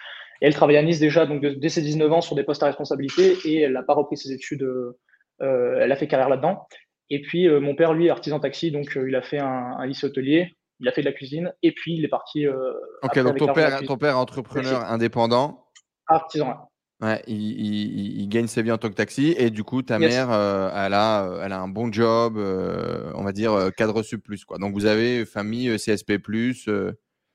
Et 0.41 0.47
elle 0.47 0.55
travaille 0.55 0.77
à 0.77 0.83
Nice 0.83 1.01
déjà, 1.01 1.27
donc 1.27 1.45
dès 1.45 1.69
ses 1.69 1.83
19 1.83 2.13
ans, 2.13 2.21
sur 2.21 2.37
des 2.37 2.45
postes 2.45 2.63
à 2.63 2.67
responsabilité, 2.67 3.37
et 3.45 3.61
elle 3.63 3.73
n'a 3.73 3.83
pas 3.83 3.95
repris 3.95 4.17
ses 4.17 4.33
études, 4.33 4.63
euh, 4.63 5.79
elle 5.81 5.93
a 5.93 5.97
fait 5.97 6.09
carrière 6.09 6.29
là-dedans. 6.29 6.67
Et 7.09 7.23
puis, 7.23 7.49
euh, 7.49 7.61
mon 7.61 7.75
père, 7.75 7.95
lui, 7.95 8.07
est 8.07 8.11
artisan 8.11 8.41
taxi, 8.41 8.71
donc 8.71 8.97
euh, 8.97 9.09
il 9.09 9.15
a 9.15 9.23
fait 9.23 9.39
un, 9.39 9.85
lycée 9.87 10.07
hôtelier, 10.07 10.56
il 10.81 10.89
a 10.89 10.93
fait 10.93 11.03
de 11.03 11.07
la 11.07 11.13
cuisine, 11.13 11.53
et 11.63 11.73
puis 11.73 11.95
il 11.95 12.05
est 12.05 12.09
parti. 12.09 12.47
ok, 12.49 13.19
donc 13.21 13.37
ton 13.37 13.53
père, 13.53 13.81
ton 13.83 13.97
père, 13.97 14.19
entrepreneur 14.19 14.85
indépendant. 14.85 15.67
Artisan, 16.07 16.71
Ouais, 17.03 17.23
il, 17.27 18.27
gagne 18.29 18.47
sa 18.47 18.63
vie 18.63 18.73
en 18.73 18.79
tant 18.79 18.89
que 18.89 18.95
taxi 18.95 19.35
et 19.37 19.51
du 19.51 19.65
coup 19.65 19.83
ta 19.83 19.99
mère 19.99 20.31
elle, 20.31 20.95
a, 20.95 21.41
elle 21.43 21.53
a 21.53 21.61
un 21.61 21.69
bon 21.69 21.93
job, 21.93 22.39
on 22.39 23.23
va 23.23 23.33
dire 23.33 23.71
cadre 23.77 24.03
sub 24.03 24.21
plus 24.21 24.47
quoi. 24.47 24.57
Donc 24.57 24.73
vous 24.73 24.87
avez 24.87 25.27
famille 25.27 25.77
CSP 25.77 26.17
plus. 26.17 26.69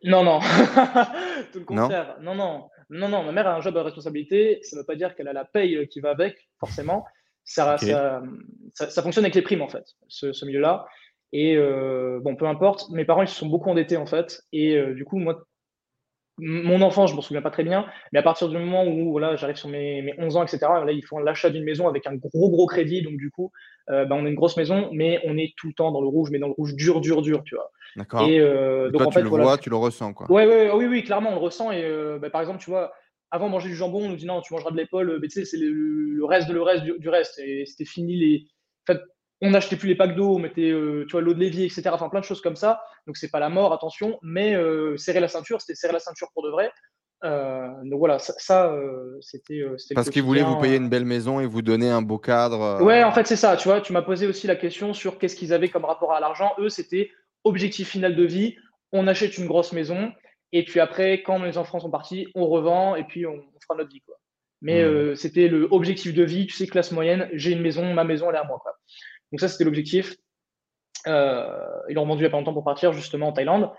Non 0.04 0.24
non, 0.24 0.40
tout 1.54 1.60
le 1.60 1.66
contraire. 1.66 2.18
Non 2.22 2.34
non, 2.34 2.70
non, 2.92 3.08
non, 3.08 3.24
ma 3.24 3.32
mère 3.32 3.48
a 3.48 3.56
un 3.56 3.62
job 3.62 3.78
à 3.78 3.84
responsabilité. 3.84 4.60
Ça 4.64 4.76
ne 4.76 4.82
veut 4.82 4.86
pas 4.86 4.96
dire 4.96 5.16
qu'elle 5.16 5.30
a 5.30 5.34
la 5.34 5.46
paye 5.46 5.88
qui 5.88 6.02
va 6.02 6.10
avec, 6.10 6.50
forcément. 6.60 7.06
Ça, 7.46 7.78
ça, 7.78 9.02
fonctionne 9.02 9.26
avec 9.26 9.34
les 9.34 9.42
primes, 9.42 9.62
en 9.62 9.70
fait, 9.70 9.86
ce, 10.08 10.46
milieu-là. 10.46 10.86
Et 11.34 11.56
euh, 11.56 12.20
bon, 12.22 12.36
peu 12.36 12.46
importe, 12.46 12.90
mes 12.90 13.06
parents, 13.06 13.22
ils 13.22 13.28
se 13.28 13.36
sont 13.36 13.48
beaucoup 13.48 13.70
endettés, 13.70 13.98
en 13.98 14.06
fait. 14.06 14.44
Et 14.52 14.76
euh, 14.76 14.94
du 14.94 15.06
coup, 15.06 15.18
moi, 15.18 15.46
mon 16.38 16.82
enfant, 16.82 17.08
je 17.08 17.14
ne 17.14 17.18
m'en 17.18 17.22
souviens 17.22 17.42
pas 17.42 17.52
très 17.52 17.64
bien, 17.64 17.86
mais 18.12 18.20
à 18.20 18.24
partir 18.24 18.50
du 18.50 18.58
moment 18.58 18.86
où 18.86 19.12
voilà, 19.12 19.36
j'arrive 19.36 19.58
sur 19.58 19.70
mes, 19.70 20.02
mes, 20.02 20.14
11 20.18 20.38
ans, 20.38 20.44
etc., 20.44 20.60
là, 20.62 20.92
ils 20.92 21.06
font 21.06 21.20
l'achat 21.20 21.50
d'une 21.50 21.64
maison 21.64 21.88
avec 21.88 22.08
un 22.08 22.16
gros, 22.16 22.50
gros 22.50 22.66
crédit. 22.66 23.02
Donc, 23.02 23.18
du 23.18 23.30
coup, 23.30 23.52
euh, 23.90 24.06
bah, 24.06 24.16
on 24.18 24.26
a 24.26 24.30
une 24.30 24.36
grosse 24.36 24.58
maison, 24.58 24.90
mais 24.92 25.20
on 25.26 25.38
est 25.38 25.54
tout 25.58 25.68
le 25.68 25.74
temps 25.74 25.92
dans 25.92 26.02
le 26.02 26.08
rouge, 26.08 26.30
mais 26.32 26.40
dans 26.40 26.48
le 26.48 26.54
rouge 26.54 26.76
dur, 26.76 27.02
dur, 27.02 27.22
dur, 27.22 27.44
tu 27.44 27.56
vois. 27.56 27.72
D'accord. 27.96 28.28
Et, 28.28 28.40
euh, 28.40 28.90
donc, 28.90 29.02
en 29.02 29.12
fait, 29.12 29.20
tu 29.22 29.30
le 29.30 29.30
vois, 29.30 29.58
tu 29.58 29.70
le 29.70 29.76
ressens, 29.76 30.14
quoi. 30.14 30.32
Ouais, 30.32 30.48
ouais, 30.48 30.72
oui, 30.74 30.86
oui, 30.86 31.04
clairement, 31.04 31.32
on 31.32 31.36
le 31.36 31.42
ressent. 31.42 31.72
Et 31.72 31.84
euh, 31.84 32.18
bah, 32.18 32.30
par 32.30 32.42
exemple, 32.42 32.60
tu 32.60 32.70
vois, 32.70 32.92
avant 33.30 33.50
manger 33.50 33.70
du 33.70 33.76
jambon, 33.76 34.06
on 34.06 34.10
nous 34.10 34.16
dit 34.16 34.26
non, 34.26 34.42
tu 34.42 34.54
mangeras 34.54 34.72
de 34.72 34.78
l'épaule, 34.78 35.20
mais 35.22 35.28
tu 35.28 35.42
sais, 35.42 35.46
c'est 35.46 35.58
le, 35.58 36.24
reste 36.24 36.48
de 36.48 36.54
le 36.54 36.62
reste 36.62 36.84
du, 36.84 37.10
reste. 37.10 37.40
Et 37.40 37.66
c'était 37.66 37.86
fini 37.86 38.16
les. 38.18 38.48
En 38.88 38.94
fait, 38.94 39.02
on 39.42 39.50
n'achetait 39.50 39.76
plus 39.76 39.90
les 39.90 39.96
packs 39.96 40.16
d'eau, 40.16 40.36
on 40.36 40.40
mettait 40.40 40.72
tu 40.72 41.12
vois, 41.12 41.22
l'eau 41.22 41.34
de 41.34 41.40
l'évier, 41.40 41.66
etc. 41.66 41.84
Enfin, 41.92 42.10
plein 42.10 42.20
de 42.20 42.26
choses 42.26 42.42
comme 42.42 42.56
ça. 42.56 42.82
Donc, 43.08 43.18
c'est 43.18 43.30
pas 43.30 43.40
la 43.40 43.50
mort, 43.50 43.74
attention, 43.74 44.20
mais 44.22 44.56
serrer 44.98 45.20
la 45.20 45.28
ceinture, 45.28 45.62
c'était 45.62 45.76
serrer 45.76 45.94
la 45.94 46.00
ceinture 46.00 46.30
pour 46.34 46.44
de 46.44 46.50
vrai. 46.50 46.72
donc 47.24 48.00
voilà, 48.00 48.20
ça, 48.20 48.76
c'était. 49.22 49.64
Parce 49.96 50.10
qu'ils 50.10 50.24
voulaient 50.24 50.44
vous 50.44 50.60
payer 50.60 50.78
une 50.78 50.90
belle 50.90 51.06
maison 51.06 51.40
et 51.40 51.48
vous 51.48 51.62
donner 51.62 51.90
un 51.90 52.02
beau 52.02 52.20
cadre. 52.20 52.84
Ouais, 52.84 53.04
en 53.04 53.12
fait, 53.12 53.26
c'est 53.26 53.36
ça. 53.36 53.58
Tu 53.58 53.68
vois, 53.68 53.82
tu 53.82 53.94
m'as 53.94 54.04
posé 54.04 54.28
aussi 54.28 54.46
la 54.46 54.56
question 54.56 54.94
sur 54.94 55.18
qu'est-ce 55.18 55.36
qu'ils 55.36 55.54
avaient 55.54 55.70
comme 55.70 55.86
rapport 55.86 56.14
à 56.14 56.20
l'argent. 56.20 56.54
Eux, 56.60 56.70
c'était 56.70 57.10
objectif 57.44 57.90
final 57.90 58.16
de 58.16 58.24
vie. 58.24 58.56
On 58.92 59.08
achète 59.08 59.38
une 59.38 59.48
grosse 59.48 59.72
maison 59.74 60.12
et 60.52 60.66
puis 60.66 60.80
après, 60.80 61.22
quand 61.24 61.40
mes 61.40 61.58
enfants 61.58 61.80
sont 61.80 61.90
partis, 61.90 62.28
on 62.36 62.46
revend 62.48 62.96
et 62.96 63.04
puis 63.04 63.26
on, 63.26 63.42
fera 63.62 63.76
notre 63.78 63.90
vie. 63.90 64.02
Quoi. 64.02 64.16
Mais 64.62 64.84
mmh. 64.84 65.16
c'était 65.16 65.48
le 65.48 65.68
objectif 65.72 66.14
de 66.14 66.24
vie. 66.24 66.46
Tu 66.48 66.56
sais, 66.56 66.68
classe 66.68 66.92
moyenne, 66.92 67.30
j'ai 67.34 67.52
une 67.52 67.62
maison, 67.62 67.94
ma 67.94 68.04
maison, 68.04 68.30
elle 68.30 68.36
est 68.36 68.40
à 68.40 68.44
moi. 68.44 68.60
Quoi. 68.62 68.74
Donc 69.32 69.40
ça, 69.40 69.48
c'était 69.48 69.64
l'objectif. 69.64 70.16
Euh, 71.08 71.82
ils 71.90 71.96
l'ont 71.96 72.06
vendu 72.06 72.20
il 72.20 72.24
n'y 72.24 72.28
a 72.28 72.30
pas 72.30 72.38
longtemps 72.38 72.54
pour 72.54 72.64
partir 72.64 72.94
justement 72.94 73.30
en 73.30 73.34
Thaïlande. 73.34 73.72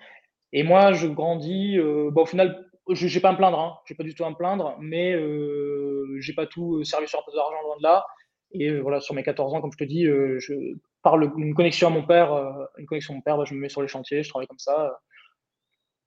Et 0.52 0.62
moi, 0.62 0.92
je 0.92 1.06
grandis. 1.06 1.78
Euh, 1.78 2.10
au 2.14 2.26
final, 2.26 2.68
je 2.88 3.06
n'ai 3.06 3.20
pas 3.20 3.30
à 3.30 3.32
me 3.32 3.36
plaindre. 3.36 3.58
Hein. 3.58 3.78
Je 3.86 3.92
n'ai 3.92 3.96
pas 3.96 4.04
du 4.04 4.14
tout 4.14 4.24
à 4.24 4.30
me 4.30 4.34
plaindre, 4.34 4.76
mais 4.80 5.14
euh, 5.14 6.16
j'ai 6.20 6.34
pas 6.34 6.46
tout 6.46 6.84
servi 6.84 7.08
sur 7.08 7.18
un 7.18 7.22
peu 7.24 7.32
d'argent 7.34 7.62
loin 7.62 7.76
de 7.78 7.82
là. 7.82 8.04
Et 8.52 8.68
euh, 8.68 8.80
voilà, 8.80 9.00
sur 9.00 9.14
mes 9.14 9.22
14 9.22 9.54
ans, 9.54 9.60
comme 9.60 9.72
je 9.72 9.78
te 9.78 9.84
dis, 9.84 10.06
parle 11.02 11.32
une 11.36 11.54
connexion 11.54 11.88
à 11.88 11.90
mon 11.90 12.04
père. 12.04 12.32
une 12.76 12.86
connexion 12.86 13.14
à 13.14 13.16
mon 13.16 13.22
père, 13.22 13.38
bah, 13.38 13.44
je 13.46 13.54
me 13.54 13.60
mets 13.60 13.68
sur 13.68 13.82
les 13.82 13.88
chantiers, 13.88 14.22
je 14.22 14.28
travaille 14.28 14.48
comme 14.48 14.58
ça. 14.58 15.00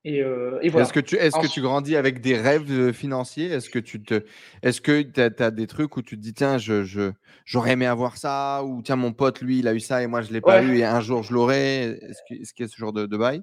Euh, 0.06 0.60
est-ce 0.62 0.94
que, 0.94 1.00
tu, 1.00 1.16
est 1.16 1.32
que 1.32 1.52
tu 1.52 1.62
grandis 1.62 1.96
avec 1.96 2.22
des 2.22 2.38
rêves 2.38 2.72
euh, 2.72 2.94
financiers? 2.94 3.48
Est-ce 3.48 3.70
que 3.72 3.80
tu 3.80 4.04
te, 4.04 4.24
est-ce 4.62 4.80
que 4.80 5.02
tu 5.02 5.20
as, 5.20 5.52
des 5.52 5.66
trucs 5.66 5.98
où 5.98 6.04
tu 6.04 6.16
te 6.16 6.22
dis 6.22 6.34
tiens, 6.34 6.60
je, 6.60 6.84
je, 6.84 7.12
j'aurais 7.44 7.72
aimé 7.72 7.88
avoir 7.88 8.18
ça? 8.18 8.64
Ou 8.64 8.84
tiens 8.84 8.98
mon 8.98 9.14
pote 9.14 9.42
lui 9.42 9.60
il 9.60 9.68
a 9.68 9.74
eu 9.74 9.80
ça 9.80 10.04
et 10.04 10.08
moi 10.08 10.22
je 10.22 10.32
l'ai 10.32 10.42
pas 10.42 10.62
eu 10.62 10.78
et 10.78 10.86
un 10.86 11.02
jour 11.02 11.24
je 11.24 11.34
l'aurai? 11.34 11.98
Est-ce 12.30 12.54
qu'il 12.54 12.66
y 12.66 12.70
a 12.70 12.72
ce 12.72 12.78
genre 12.78 12.94
de, 12.94 13.08
de 13.08 13.18
bail? 13.18 13.42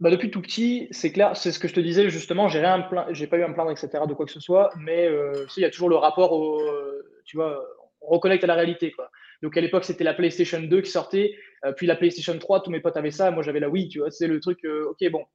Bah 0.00 0.10
depuis 0.10 0.30
tout 0.30 0.40
petit, 0.40 0.88
c'est 0.90 1.12
clair, 1.12 1.36
c'est 1.36 1.52
ce 1.52 1.58
que 1.58 1.68
je 1.68 1.74
te 1.74 1.80
disais 1.80 2.08
justement, 2.08 2.48
j'ai 2.48 2.60
rien 2.60 2.88
j'ai 3.10 3.26
pas 3.26 3.36
eu 3.36 3.42
à 3.42 3.48
me 3.48 3.52
plaindre, 3.52 3.70
etc. 3.70 4.04
de 4.08 4.14
quoi 4.14 4.24
que 4.24 4.32
ce 4.32 4.40
soit, 4.40 4.70
mais 4.78 5.06
euh, 5.06 5.44
il 5.58 5.60
y 5.60 5.66
a 5.66 5.70
toujours 5.70 5.90
le 5.90 5.96
rapport 5.96 6.32
au, 6.32 6.62
tu 7.26 7.36
vois, 7.36 7.62
on 8.00 8.14
reconnecte 8.14 8.42
à 8.42 8.46
la 8.46 8.54
réalité, 8.54 8.92
quoi. 8.92 9.10
Donc 9.42 9.58
à 9.58 9.60
l'époque, 9.60 9.84
c'était 9.84 10.04
la 10.04 10.14
PlayStation 10.14 10.60
2 10.62 10.80
qui 10.80 10.90
sortait, 10.90 11.34
puis 11.76 11.86
la 11.86 11.96
PlayStation 11.96 12.38
3, 12.38 12.62
tous 12.62 12.70
mes 12.70 12.80
potes 12.80 12.96
avaient 12.96 13.10
ça, 13.10 13.30
moi 13.30 13.42
j'avais 13.42 13.60
la 13.60 13.68
Wii, 13.68 13.88
tu 13.88 13.98
vois, 13.98 14.10
c'est 14.10 14.26
le 14.26 14.40
truc, 14.40 14.64
ok, 14.64 15.10
bon, 15.10 15.26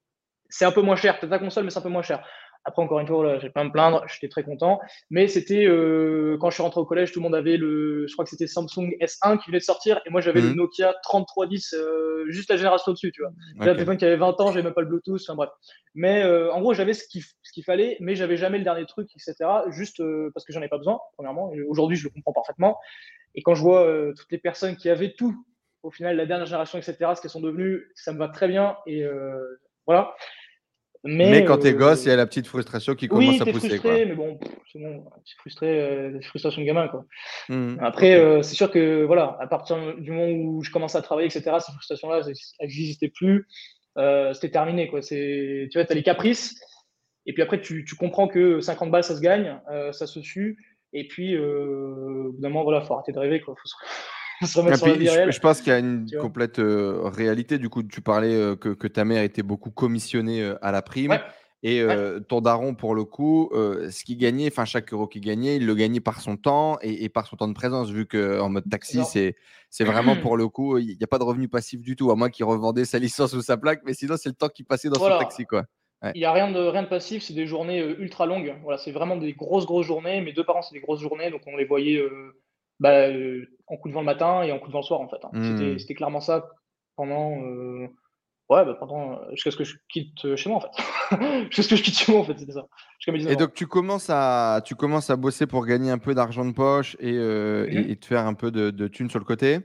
c'est 0.50 0.66
un 0.66 0.72
peu 0.72 0.82
moins 0.82 0.96
cher. 0.96 1.20
Peut-être 1.20 1.32
ta 1.32 1.40
console, 1.40 1.64
mais 1.64 1.70
c'est 1.70 1.80
un 1.80 1.84
peu 1.84 1.90
moins 1.90 2.02
cher. 2.02 2.24
Après, 2.68 2.82
encore 2.82 3.00
une 3.00 3.06
fois, 3.06 3.18
voilà, 3.18 3.38
j'ai 3.38 3.52
pas 3.52 3.62
à 3.62 3.64
me 3.64 3.72
plaindre, 3.72 4.04
j'étais 4.08 4.28
très 4.28 4.44
content. 4.44 4.80
Mais 5.12 5.28
c'était 5.28 5.66
euh, 5.68 6.36
quand 6.42 6.50
je 6.50 6.56
suis 6.56 6.64
rentré 6.64 6.82
au 6.82 6.86
collège, 6.86 7.12
tout 7.12 7.20
le 7.20 7.24
monde 7.24 7.36
avait 7.36 7.58
le, 7.58 8.08
je 8.08 8.14
crois 8.14 8.25
que 8.25 8.32
c'était 8.32 8.48
Samsung 8.48 8.90
S1 9.00 9.38
qui 9.38 9.52
venait 9.52 9.60
de 9.60 9.64
sortir, 9.64 10.02
et 10.06 10.10
moi 10.10 10.20
j'avais 10.20 10.42
le 10.42 10.50
mhm. 10.50 10.56
Nokia 10.56 10.96
3310, 11.04 11.75
euh, 11.75 12.25
juste 12.30 12.50
la 12.50 12.58
génération 12.58 12.92
au-dessus, 12.92 13.12
tu 13.12 13.22
vois. 13.22 13.32
J'avais 13.60 13.70
un 13.70 13.74
téléphone 13.75 13.98
qui 13.98 14.06
avait 14.06 14.16
20 14.16 14.42
ans, 14.42 14.48
j'avais 14.48 14.64
même 14.64 14.74
pas 14.74 14.82
le 14.82 14.88
Bluetooth, 14.88 15.22
enfin 15.22 15.36
bref. 15.36 15.52
Mais 15.94 16.24
euh, 16.24 16.52
en 16.52 16.60
gros, 16.60 16.74
j'avais 16.74 16.94
ce 16.94 17.08
qu'il 17.08 17.64
fallait, 17.64 17.98
mais 18.00 18.16
j'avais 18.16 18.36
jamais 18.36 18.58
le 18.58 18.64
dernier 18.64 18.86
truc, 18.88 19.10
etc. 19.16 19.48
Juste 19.70 20.02
parce 20.34 20.44
que 20.44 20.52
j'en 20.52 20.62
ai 20.64 20.68
pas 20.68 20.80
besoin, 20.80 21.00
premièrement. 21.14 21.52
Aujourd'hui, 21.68 21.98
je 21.98 22.06
le 22.06 22.10
comprends 22.10 22.34
parfaitement. 22.34 22.80
Et 23.36 23.44
quand 23.44 23.54
je 23.54 23.62
vois 23.62 23.88
toutes 24.18 24.32
les 24.32 24.38
personnes 24.40 24.75
qui 24.75 24.90
avaient 24.90 25.14
tout, 25.14 25.36
au 25.84 25.92
final, 25.92 26.16
la 26.16 26.25
dernière 26.25 26.48
génération, 26.48 26.80
etc., 26.80 26.96
ce 27.16 27.22
qu'elles 27.22 27.30
sont 27.30 27.42
devenues, 27.42 27.92
ça 27.94 28.12
me 28.12 28.18
va 28.18 28.28
très 28.28 28.48
bien. 28.48 28.75
Et 28.88 29.06
voilà. 29.86 30.15
Mais, 31.08 31.46
quand 31.46 31.60
tu 31.60 31.68
es 31.68 31.74
euh, 31.74 31.77
gosse, 31.77 32.04
il 32.06 32.10
y 32.10 32.12
a 32.12 32.15
la 32.15 32.25
petite 32.25 32.48
frustration 32.48 32.96
qui 32.96 33.08
commence 33.08 33.39
à 33.39 33.46
pousser. 33.46 33.70
Frustré, 33.77 34.06
mais 34.06 34.15
bon, 34.15 34.39
c'est 34.74 34.80
bon, 34.80 35.06
c'est 35.24 35.38
frustré, 35.38 35.80
euh, 35.80 36.20
frustration 36.22 36.62
de 36.62 36.65
gamin. 36.65 36.88
Quoi. 36.88 37.06
Mmh, 37.50 37.77
Après, 37.80 38.15
euh, 38.15 38.42
c'est 38.42 38.56
sûr 38.56 38.72
que 38.72 39.04
voilà, 39.04 39.38
à 39.39 39.46
partir 39.46 39.77
du 39.98 40.12
moment 40.12 40.32
où 40.32 40.63
je 40.63 40.72
commence 40.72 40.96
à 40.96 41.04
travailler, 41.04 41.27
etc., 41.27 41.58
ces 41.60 41.72
frustrations-là, 41.74 42.22
elles 42.25 42.68
n'existaient 42.68 43.12
plus. 43.15 43.48
c'était 44.34 44.50
terminé. 44.50 44.88
Quoi. 44.88 45.01
Tu 45.01 45.70
vois, 45.75 45.84
as 45.88 45.94
les 45.94 46.04
caprices. 46.04 46.60
Et 47.27 47.34
puis 47.34 47.44
après, 47.44 47.62
tu, 47.62 47.86
tu, 47.86 47.96
comprends 47.96 48.27
que 48.27 48.60
50 48.60 48.89
balles, 48.89 49.04
ça 49.04 49.15
se 49.15 49.22
gagne, 49.22 49.60
ça 49.92 50.08
se 50.08 50.22
sue. 50.22 50.58
Et 50.92 51.08
puis, 51.08 51.38
au 51.38 52.32
bout 52.32 52.42
d'un 52.42 52.50
moment, 52.50 52.63
voilà, 52.63 52.82
faut 52.82 52.96
arrêter 52.96 53.12
de 53.12 53.20
rêver. 53.20 53.42
Quoi. 53.42 53.54
Faut 53.56 53.68
je, 54.42 55.39
pense 55.39 55.62
qu'il 55.62 55.72
y 55.72 55.75
a 55.75 55.80
une 55.80 56.08
complète 56.20 56.60
euh, 56.60 57.01
réalité. 57.04 57.58
Du 57.58 57.70
coup, 57.70 57.84
tu 57.84 58.01
parlais 58.01 58.36
euh, 58.36 58.56
que, 58.56 58.88
ta 58.88 59.06
mère 59.06 59.24
était 59.24 59.44
beaucoup 59.44 59.72
commissionnée 59.72 60.42
euh, 60.42 60.58
à 60.62 60.72
la 60.72 60.82
prime. 60.82 61.18
Et 61.63 61.84
ton 62.27 62.42
daron, 62.42 62.75
pour 62.75 62.94
le 62.94 63.06
coup, 63.06 63.50
ce 63.51 64.04
qu'il 64.04 64.20
gagnait, 64.20 64.48
enfin 64.51 64.65
chaque 64.65 64.94
euro 64.94 65.08
qu'il 65.08 65.22
gagnait, 65.22 65.56
il 65.56 65.65
le 65.65 65.74
gagnait 65.74 66.00
par 66.00 66.22
son 66.22 66.38
temps 66.38 66.77
et, 66.84 67.10
par 67.10 67.25
son 67.25 67.38
temps 67.38 67.48
de 67.48 67.56
présence, 67.56 67.89
vu 67.89 68.06
qu'en 68.06 68.50
mode 68.50 68.70
taxi, 68.70 69.01
c'est 69.72 69.84
vraiment 69.84 70.15
pour 70.15 70.38
le 70.38 70.48
coup, 70.48 70.77
il 70.77 70.96
n'y 70.96 71.04
a 71.04 71.08
pas 71.08 71.18
de 71.18 71.24
revenu 71.24 71.48
passif 71.48 71.82
du 71.82 71.96
tout, 71.96 72.12
à 72.12 72.15
moins 72.15 72.30
qu'il 72.30 72.46
revendait 72.46 72.86
sa 72.86 73.00
licence 73.00 73.34
ou 73.34 73.42
sa 73.42 73.58
plaque, 73.58 73.82
mais 73.84 73.96
sinon 73.96 74.15
c'est 74.15 74.30
le 74.30 74.36
temps 74.36 74.50
qu'il 74.50 74.65
passait 74.65 74.89
dans 74.89 75.00
son 75.00 75.18
taxi. 75.18 75.46
quoi. 75.46 75.63
Il 76.13 76.20
n'y 76.20 76.25
a 76.25 76.34
rien 76.34 76.51
de, 76.51 76.60
rien 76.60 76.84
de 76.84 76.88
passif, 76.88 77.24
c'est 77.24 77.34
des 77.34 77.48
journées 77.48 77.80
ultra 77.80 78.27
longues. 78.27 78.54
Voilà, 78.62 78.77
c'est 78.77 78.92
vraiment 78.92 79.15
des 79.15 79.34
grosses, 79.34 79.65
grosses 79.65 79.88
journées. 79.88 80.22
Mes 80.22 80.34
deux 80.34 80.44
parents, 80.44 80.62
c'est 80.62 80.75
des 80.75 80.82
grosses 80.82 81.01
journées, 81.01 81.32
donc 81.32 81.42
on 81.48 81.58
les 81.58 81.65
voyait 81.65 82.00
bah, 82.79 83.08
en 83.67 83.77
coup 83.77 83.89
de 83.89 83.94
vent 83.94 84.01
le 84.01 84.05
matin 84.05 84.44
et 84.44 84.51
en 84.51 84.60
coup 84.60 84.67
de 84.67 84.74
vent 84.74 84.79
le 84.79 84.86
soir, 84.86 85.01
en 85.01 85.10
fait. 85.10 85.24
Hein. 85.24 85.29
Mmh. 85.34 85.79
C'était 85.79 85.96
clairement 85.96 86.22
ça 86.22 86.50
pendant. 86.96 87.41
Euh, 87.41 87.88
ouais, 88.50 88.65
bah, 88.65 88.75
pendant. 88.79 89.20
Jusqu'à 89.32 89.51
ce 89.51 89.58
que 89.58 89.63
je 89.63 89.75
quitte 89.89 90.36
chez 90.36 90.50
moi, 90.50 90.58
en 90.58 90.62
fait. 90.62 91.46
jusqu'à 91.51 91.63
ce 91.63 91.70
que 91.70 91.75
je 91.75 91.84
quitte 91.84 91.98
chez 91.98 92.12
moi, 92.12 92.22
en 92.22 92.25
fait, 92.25 92.38
c'était 92.38 92.53
ça. 92.53 92.65
Et 93.08 93.36
donc, 93.36 93.53
tu 93.53 93.67
commences, 93.67 94.10
à, 94.10 94.62
tu 94.65 94.75
commences 94.75 95.10
à 95.10 95.15
bosser 95.15 95.48
pour 95.48 95.65
gagner 95.65 95.91
un 95.91 95.98
peu 95.98 96.15
d'argent 96.15 96.46
de 96.46 96.53
poche 96.53 96.96
et, 97.00 97.13
euh, 97.13 97.67
mmh 97.67 97.91
et, 97.91 97.96
te 97.98 98.05
faire 98.05 98.25
un 98.25 98.34
peu 98.34 98.51
de, 98.51 98.72
de 98.72 98.88
thunes 98.88 99.10
sur 99.10 99.20
le 99.20 99.25
côté. 99.25 99.60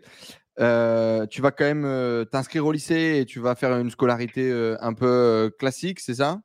Euh, 0.58 1.26
tu 1.26 1.40
vas 1.40 1.52
quand 1.52 1.64
même 1.64 2.26
t'inscrire 2.26 2.66
au 2.66 2.72
lycée 2.72 3.18
et 3.20 3.24
tu 3.24 3.40
vas 3.40 3.54
faire 3.54 3.78
une 3.78 3.90
scolarité 3.90 4.52
un 4.80 4.92
peu 4.92 5.50
classique, 5.58 6.00
c'est 6.00 6.16
ça? 6.16 6.40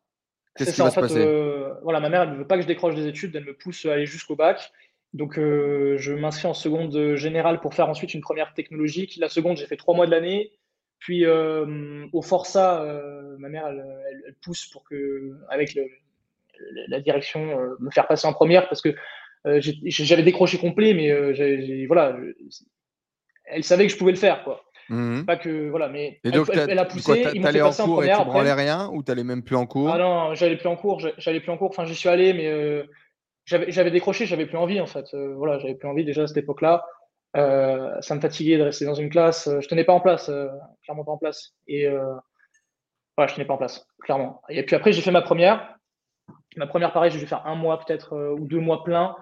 Qu'est-ce 0.56 0.74
qui 0.74 0.82
va 0.82 0.90
se 0.90 1.00
passer? 1.00 1.46
Voilà, 1.84 2.00
ma 2.00 2.10
mère, 2.10 2.24
elle 2.24 2.32
ne 2.32 2.36
veut 2.38 2.48
pas 2.48 2.56
que 2.56 2.62
je 2.62 2.68
décroche 2.68 2.96
des 2.96 3.08
études, 3.08 3.36
elle 3.36 3.46
me 3.46 3.56
pousse 3.56 3.86
à 3.86 3.94
aller 3.94 4.06
jusqu'au 4.06 4.36
bac. 4.36 4.72
Donc, 5.16 5.40
euh, 5.40 5.96
je 5.98 6.12
m'inscris 6.12 6.46
en 6.48 6.54
seconde 6.54 7.16
générale 7.16 7.62
pour 7.62 7.74
faire 7.74 7.88
ensuite 7.88 8.14
une 8.14 8.20
première 8.20 8.54
technologique. 8.54 9.16
La 9.18 9.30
seconde, 9.30 9.56
j'ai 9.56 9.66
fait 9.66 9.78
trois 9.78 9.96
mois 9.96 10.06
de 10.06 10.12
l'année. 10.12 10.52
Puis, 11.00 11.26
euh, 11.26 12.06
au 12.12 12.22
Força, 12.22 12.84
euh, 12.84 13.38
ma 13.40 13.48
mère, 13.48 13.66
elle, 13.66 14.36
pousse 14.44 14.66
pour 14.66 14.84
que, 14.84 15.32
avec 15.48 15.78
la 16.90 17.00
direction, 17.00 17.58
me 17.80 17.90
faire 17.92 18.08
passer 18.08 18.28
en 18.28 18.34
première 18.34 18.68
parce 18.68 18.82
que 18.82 18.94
j'avais 19.46 20.24
décroché 20.24 20.58
complet, 20.58 20.94
mais 20.94 21.86
voilà, 21.88 22.18
elle 23.46 23.64
savait 23.64 23.88
que 23.88 23.94
je 23.94 23.98
pouvais 23.98 24.12
le 24.12 24.18
faire, 24.18 24.44
quoi. 24.44 24.66
Mmh 24.90 25.24
Pas 25.24 25.38
que 25.38 25.70
voilà, 25.70 25.88
mais 25.88 26.20
elle, 26.24 26.36
a 26.78 26.86
poussé. 26.86 27.26
Ils 27.34 27.62
en, 27.64 27.72
cours 27.72 28.04
et 28.04 28.12
tu 28.12 28.24
branlais 28.26 28.54
rien 28.54 28.90
ou 28.94 29.02
t'allais 29.02 29.24
même 29.24 29.42
plus 29.44 29.56
en 29.56 29.66
cours? 29.66 29.90
Ah 29.90 29.98
non, 29.98 30.36
j'allais 30.36 30.58
plus 30.58 30.68
en 30.68 30.76
cours. 30.76 31.00
J'allais 31.18 31.40
plus 31.40 31.52
en 31.52 31.58
cours. 31.58 31.70
Enfin, 31.70 31.86
j'y 31.86 31.96
suis 31.96 32.10
allé, 32.10 32.34
mais 32.34 32.86
j'avais 33.46 33.92
décroché, 33.92 34.26
j'avais 34.26 34.46
plus 34.46 34.58
envie 34.58 34.80
en 34.82 34.88
fait. 34.88 35.14
Euh, 35.14 35.34
voilà, 35.36 35.60
j'avais 35.60 35.76
plus 35.76 35.88
envie 35.88 36.04
déjà 36.04 36.24
à 36.24 36.28
cette 36.28 36.38
époque-là. 36.38 36.86
Euh, 37.38 38.02
ça 38.02 38.16
me 38.16 38.22
fatiguait 38.22 38.58
de 38.58 38.64
rester 38.64 38.86
dans 38.86 38.96
une 38.96 39.10
classe. 39.10 39.48
Euh, 39.48 39.62
je 39.62 39.68
tenais 39.68 39.84
pas 39.84 39.94
en 39.94 40.00
place, 40.00 40.32
clairement 40.84 41.06
pas 41.06 41.12
en 41.12 41.18
place. 41.18 41.54
Et 41.68 41.88
voilà, 43.18 43.30
je 43.30 43.36
tenais 43.36 43.46
pas 43.46 43.54
en 43.54 43.58
place, 43.58 43.86
clairement. 44.02 44.42
Et 44.50 44.64
puis 44.64 44.76
après, 44.76 44.92
j'ai 44.92 45.02
fait 45.02 45.12
ma 45.12 45.22
première. 45.22 45.78
Ma 46.58 46.68
première, 46.68 46.92
pareil, 46.92 47.12
j'ai 47.12 47.20
dû 47.20 47.28
faire 47.28 47.46
un 47.46 47.56
mois 47.56 47.80
peut-être 47.80 48.34
ou 48.40 48.48
deux 48.48 48.60
mois 48.60 48.84
plein. 48.84 49.16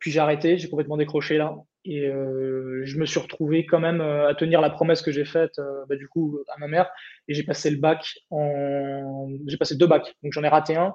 puis 0.00 0.10
j'ai 0.10 0.20
arrêté, 0.20 0.58
j'ai 0.58 0.70
complètement 0.70 0.96
décroché 0.96 1.38
là. 1.38 1.56
Et 1.84 2.02
je 2.06 2.98
me 2.98 3.06
suis 3.06 3.18
retrouvé 3.18 3.66
quand 3.66 3.80
même 3.80 4.00
à 4.00 4.34
tenir 4.34 4.60
la 4.60 4.70
promesse 4.70 5.02
que 5.02 5.10
j'ai 5.10 5.24
faite, 5.24 5.60
bah, 5.88 5.96
du 5.96 6.06
coup, 6.08 6.38
à 6.54 6.58
ma 6.58 6.68
mère. 6.68 6.90
Et 7.26 7.34
j'ai 7.34 7.42
passé 7.42 7.70
le 7.70 7.78
bac 7.78 8.14
en. 8.30 9.28
J'ai 9.46 9.56
passé 9.56 9.76
deux 9.76 9.88
bacs. 9.88 10.14
Donc 10.22 10.32
j'en 10.32 10.44
ai 10.44 10.48
raté 10.48 10.76
un. 10.76 10.94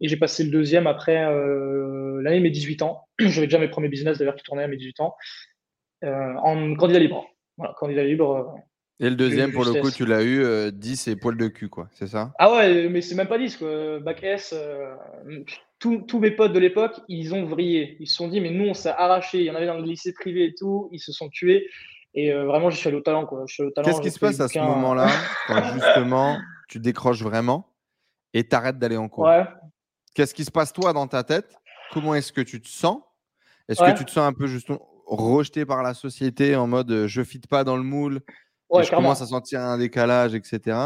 Et 0.00 0.08
j'ai 0.08 0.16
passé 0.16 0.44
le 0.44 0.50
deuxième 0.50 0.86
après 0.86 1.24
euh, 1.24 2.20
l'année 2.22 2.38
de 2.38 2.42
mes 2.42 2.50
18 2.50 2.82
ans. 2.82 3.08
J'avais 3.18 3.46
déjà 3.46 3.58
mes 3.58 3.68
premiers 3.68 3.88
business 3.88 4.18
d'ailleurs 4.18 4.36
qui 4.36 4.44
tournaient 4.44 4.62
à 4.62 4.68
mes 4.68 4.76
18 4.76 5.00
ans. 5.00 5.16
Euh, 6.04 6.34
en 6.42 6.74
candidat 6.76 7.00
libre. 7.00 7.26
Voilà, 7.56 7.74
candidat 7.74 8.04
libre. 8.04 8.30
Euh, 8.36 8.60
et 9.00 9.10
le 9.10 9.16
deuxième, 9.16 9.52
pour 9.52 9.64
le 9.64 9.80
coup, 9.80 9.90
tu 9.90 10.04
l'as 10.06 10.24
eu 10.24 10.72
10 10.72 11.08
et 11.08 11.16
poil 11.16 11.36
de 11.36 11.46
cul, 11.46 11.68
quoi, 11.68 11.88
c'est 11.92 12.08
ça? 12.08 12.32
Ah 12.36 12.52
ouais, 12.52 12.88
mais 12.88 13.00
c'est 13.00 13.14
même 13.14 13.28
pas 13.28 13.38
10, 13.38 13.56
quoi. 13.56 14.00
Bac 14.00 14.24
S, 14.24 14.52
tous 15.78 16.18
mes 16.18 16.32
potes 16.32 16.52
de 16.52 16.58
l'époque, 16.58 17.00
ils 17.06 17.32
ont 17.32 17.44
vrillé. 17.44 17.96
Ils 18.00 18.08
se 18.08 18.16
sont 18.16 18.26
dit, 18.26 18.40
mais 18.40 18.50
nous, 18.50 18.64
on 18.64 18.74
s'est 18.74 18.88
arraché. 18.88 19.38
Il 19.38 19.44
y 19.44 19.50
en 19.52 19.54
avait 19.54 19.66
dans 19.66 19.78
le 19.78 19.84
lycée 19.84 20.12
privé 20.12 20.46
et 20.46 20.54
tout, 20.54 20.88
ils 20.90 20.98
se 20.98 21.12
sont 21.12 21.28
tués. 21.28 21.68
Et 22.14 22.32
vraiment, 22.32 22.70
je 22.70 22.76
suis 22.76 22.88
allé 22.88 22.96
au 22.96 23.00
talent, 23.00 23.24
quoi. 23.24 23.44
Qu'est-ce 23.84 24.00
qui 24.00 24.10
se 24.10 24.18
passe 24.18 24.40
à 24.40 24.48
ce 24.48 24.58
moment-là, 24.58 25.06
quand 25.46 25.62
justement 25.74 26.38
tu 26.68 26.80
décroches 26.80 27.22
vraiment 27.22 27.68
et 28.34 28.48
t'arrêtes 28.48 28.80
d'aller 28.80 28.96
en 28.96 29.08
cours? 29.08 29.26
Ouais. 29.26 29.44
Qu'est-ce 30.18 30.34
qui 30.34 30.44
se 30.44 30.50
passe 30.50 30.72
toi 30.72 30.92
dans 30.92 31.06
ta 31.06 31.22
tête? 31.22 31.54
Comment 31.92 32.12
est-ce 32.12 32.32
que 32.32 32.40
tu 32.40 32.60
te 32.60 32.66
sens? 32.66 33.02
Est-ce 33.68 33.80
que 33.80 33.96
tu 33.96 34.04
te 34.04 34.10
sens 34.10 34.26
un 34.26 34.32
peu 34.32 34.48
justement 34.48 34.84
rejeté 35.06 35.64
par 35.64 35.84
la 35.84 35.94
société 35.94 36.56
en 36.56 36.66
mode 36.66 36.90
euh, 36.90 37.06
je 37.06 37.20
ne 37.20 37.24
fit 37.24 37.38
pas 37.38 37.62
dans 37.62 37.76
le 37.76 37.84
moule 37.84 38.22
Je 38.68 38.90
commence 38.90 39.22
à 39.22 39.26
sentir 39.26 39.60
un 39.60 39.78
décalage, 39.78 40.34
etc. 40.34 40.76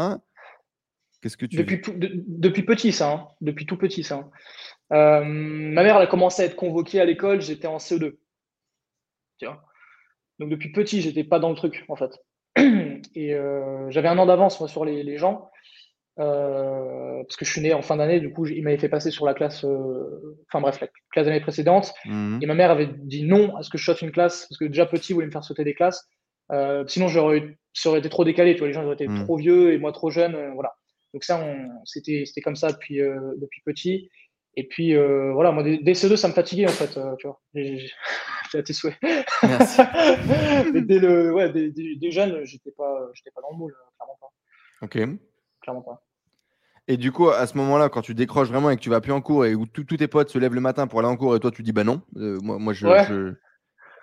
Qu'est-ce 1.19 1.35
que 1.35 1.47
tu 1.47 1.57
depuis, 1.57 1.81
depuis 2.27 2.61
petit, 2.61 2.91
ça. 2.91 3.11
Hein. 3.11 3.27
Depuis 3.41 3.65
tout 3.65 3.75
petit, 3.75 4.03
ça. 4.03 4.17
Hein. 4.17 4.29
Euh, 4.95 5.23
ma 5.25 5.81
mère, 5.81 5.95
elle 5.95 6.03
a 6.03 6.07
commencé 6.07 6.43
à 6.43 6.45
être 6.45 6.55
convoquée 6.55 7.01
à 7.01 7.05
l'école, 7.05 7.41
j'étais 7.41 7.65
en 7.65 7.77
CE2. 7.77 8.17
Donc 9.41 10.49
depuis 10.49 10.71
petit, 10.71 11.01
j'étais 11.01 11.23
pas 11.23 11.39
dans 11.39 11.49
le 11.49 11.55
truc, 11.55 11.85
en 11.87 11.95
fait. 11.95 12.19
Et 13.15 13.33
euh, 13.33 13.89
j'avais 13.89 14.09
un 14.09 14.17
an 14.19 14.27
d'avance, 14.27 14.59
moi, 14.59 14.69
sur 14.69 14.85
les, 14.85 15.01
les 15.01 15.17
gens. 15.17 15.49
Parce 16.15 17.35
que 17.37 17.45
je 17.45 17.51
suis 17.51 17.61
né 17.61 17.73
en 17.73 17.81
fin 17.81 17.97
d'année, 17.97 18.19
du 18.19 18.31
coup, 18.31 18.45
il 18.45 18.63
m'avait 18.63 18.77
fait 18.77 18.89
passer 18.89 19.11
sur 19.11 19.25
la 19.25 19.33
classe, 19.33 19.65
enfin 20.47 20.61
bref, 20.61 20.79
la 20.79 20.87
classe 21.11 21.25
d'année 21.25 21.41
précédente. 21.41 21.93
Mmh 22.05 22.39
et 22.41 22.45
ma 22.45 22.55
mère 22.55 22.71
avait 22.71 22.87
dit 22.87 23.23
non 23.23 23.55
à 23.55 23.63
ce 23.63 23.69
que 23.69 23.77
je 23.77 23.85
saute 23.85 24.01
une 24.01 24.11
classe, 24.11 24.45
parce 24.49 24.57
que 24.57 24.65
déjà 24.65 24.85
petit, 24.85 25.11
il 25.11 25.15
voulait 25.15 25.27
me 25.27 25.31
faire 25.31 25.43
sauter 25.43 25.63
des 25.63 25.73
classes. 25.73 26.07
sinon, 26.87 27.07
j'aurais, 27.07 27.57
ça 27.73 27.89
aurait 27.89 27.99
été 27.99 28.09
trop 28.09 28.25
décalé, 28.25 28.53
tu 28.53 28.59
vois, 28.59 28.67
les 28.67 28.73
gens 28.73 28.83
auraient 28.83 28.95
été 28.95 29.07
mmh. 29.07 29.23
trop 29.23 29.37
vieux 29.37 29.73
et 29.73 29.77
moi 29.77 29.91
trop 29.91 30.09
jeune, 30.09 30.53
voilà. 30.53 30.73
Donc 31.13 31.23
ça, 31.23 31.43
c'était, 31.85 32.23
c'était 32.25 32.41
comme 32.41 32.55
ça 32.55 32.71
depuis, 32.71 32.97
depuis 32.97 33.61
petit. 33.65 34.09
Et 34.55 34.67
puis 34.67 34.95
voilà, 34.95 35.51
moi, 35.51 35.63
des, 35.63 35.77
C2, 35.79 36.15
ça 36.15 36.27
me 36.27 36.33
fatiguait 36.33 36.67
en 36.67 36.69
fait, 36.69 36.99
tu 37.17 37.27
vois. 37.27 37.41
J'ai 37.53 38.59
à 38.59 38.63
tes 38.63 38.73
souhaits. 38.73 38.95
Merci. 39.41 39.81
dès 40.85 40.99
le, 40.99 41.33
ouais, 41.33 41.51
des, 41.51 41.71
des, 41.71 42.11
jeunes, 42.11 42.45
j'étais 42.45 42.71
pas, 42.71 43.09
j'étais 43.13 43.31
pas 43.31 43.41
dans 43.41 43.51
le 43.51 43.57
moule, 43.57 43.75
clairement 43.97 44.17
pas. 44.21 44.27
Ok. 44.83 45.17
Clairement 45.63 45.81
pas. 45.81 46.03
Et 46.87 46.97
du 46.97 47.11
coup, 47.11 47.29
à 47.29 47.47
ce 47.47 47.57
moment-là, 47.57 47.87
quand 47.87 48.01
tu 48.01 48.13
décroches 48.13 48.49
vraiment 48.49 48.69
et 48.69 48.75
que 48.75 48.81
tu 48.81 48.89
vas 48.89 48.99
plus 48.99 49.13
en 49.13 49.21
cours 49.21 49.45
et 49.45 49.55
où 49.55 49.65
tous 49.65 49.85
tes 49.85 50.07
potes 50.07 50.29
se 50.29 50.37
lèvent 50.37 50.53
le 50.53 50.61
matin 50.61 50.85
pour 50.85 50.99
aller 50.99 51.07
en 51.07 51.15
cours 51.15 51.35
et 51.35 51.39
toi 51.39 51.49
tu 51.49 51.63
dis 51.63 51.71
bah 51.71 51.85
non, 51.85 52.01
euh, 52.17 52.37
moi, 52.41 52.59
moi 52.59 52.73
je, 52.73 53.33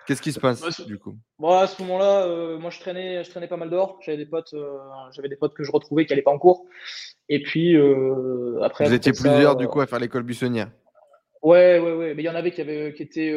Qu'est-ce 0.07 0.21
qui 0.21 0.31
se 0.31 0.39
passe 0.39 0.81
du 0.87 0.97
coup? 0.97 1.15
Bon, 1.37 1.51
À 1.51 1.67
ce 1.67 1.79
moment-là, 1.83 2.25
euh, 2.25 2.57
moi 2.57 2.71
je 2.71 2.79
traînais, 2.79 3.23
je 3.23 3.29
traînais 3.29 3.47
pas 3.47 3.55
mal 3.55 3.69
dehors. 3.69 3.99
J'avais 4.01 4.17
des 4.17 4.25
potes, 4.25 4.55
euh, 4.55 4.79
j'avais 5.11 5.29
des 5.29 5.35
potes 5.35 5.53
que 5.53 5.63
je 5.63 5.71
retrouvais 5.71 6.05
qui 6.07 6.11
n'allaient 6.11 6.23
pas 6.23 6.31
en 6.31 6.39
cours. 6.39 6.65
Et 7.29 7.43
puis 7.43 7.77
après. 8.63 8.85
Vous 8.85 8.93
étiez 8.93 9.11
plusieurs 9.11 9.55
du 9.55 9.67
coup 9.67 9.79
à 9.79 9.85
faire 9.85 9.99
l'école 9.99 10.23
buissonnière. 10.23 10.71
Ouais, 11.43 11.77
ouais, 11.79 11.93
ouais. 11.93 12.13
Mais 12.15 12.23
il 12.23 12.25
y 12.25 12.29
en 12.29 12.35
avait 12.35 12.51
qui, 12.51 12.61
avaient, 12.61 12.93
qui, 12.95 13.03
étaient, 13.03 13.31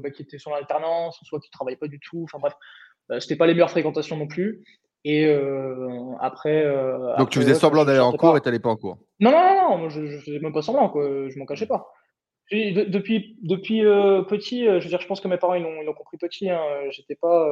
bah, 0.00 0.10
qui 0.10 0.22
étaient 0.22 0.38
sur 0.38 0.52
l'alternance, 0.52 1.18
soit 1.24 1.40
qui 1.40 1.48
ne 1.48 1.52
travaillaient 1.52 1.76
pas 1.76 1.88
du 1.88 1.98
tout. 1.98 2.22
Enfin 2.24 2.38
bref, 2.38 2.54
c'était 3.20 3.36
pas 3.36 3.48
les 3.48 3.54
meilleures 3.54 3.70
fréquentations 3.70 4.16
non 4.16 4.28
plus. 4.28 4.64
Et 5.04 5.26
euh, 5.26 6.12
après. 6.20 6.64
Euh, 6.64 7.16
Donc 7.18 7.30
tu 7.30 7.38
faisais 7.38 7.54
semblant 7.54 7.84
d'aller 7.84 8.00
en 8.00 8.12
cours 8.12 8.36
et 8.36 8.40
tu 8.40 8.48
n'allais 8.48 8.58
pas 8.58 8.70
en 8.70 8.76
cours? 8.76 8.98
Non, 9.20 9.30
non, 9.30 9.38
non, 9.38 9.78
non 9.78 9.88
je 9.90 10.00
ne 10.00 10.18
faisais 10.18 10.38
même 10.38 10.52
pas 10.52 10.62
semblant, 10.62 10.88
quoi. 10.88 11.04
je 11.28 11.38
m'en 11.38 11.44
cachais 11.44 11.66
pas. 11.66 11.92
depuis 12.50 13.36
depuis 13.42 13.84
euh, 13.84 14.22
petit, 14.22 14.64
je 14.64 14.82
veux 14.82 14.88
dire, 14.88 15.00
je 15.00 15.06
pense 15.06 15.20
que 15.20 15.28
mes 15.28 15.36
parents 15.36 15.54
ils 15.54 15.62
l'ont 15.62 15.92
compris 15.92 16.16
petit. 16.16 16.48
Hein, 16.48 16.62
J'étais 16.90 17.16
pas. 17.16 17.46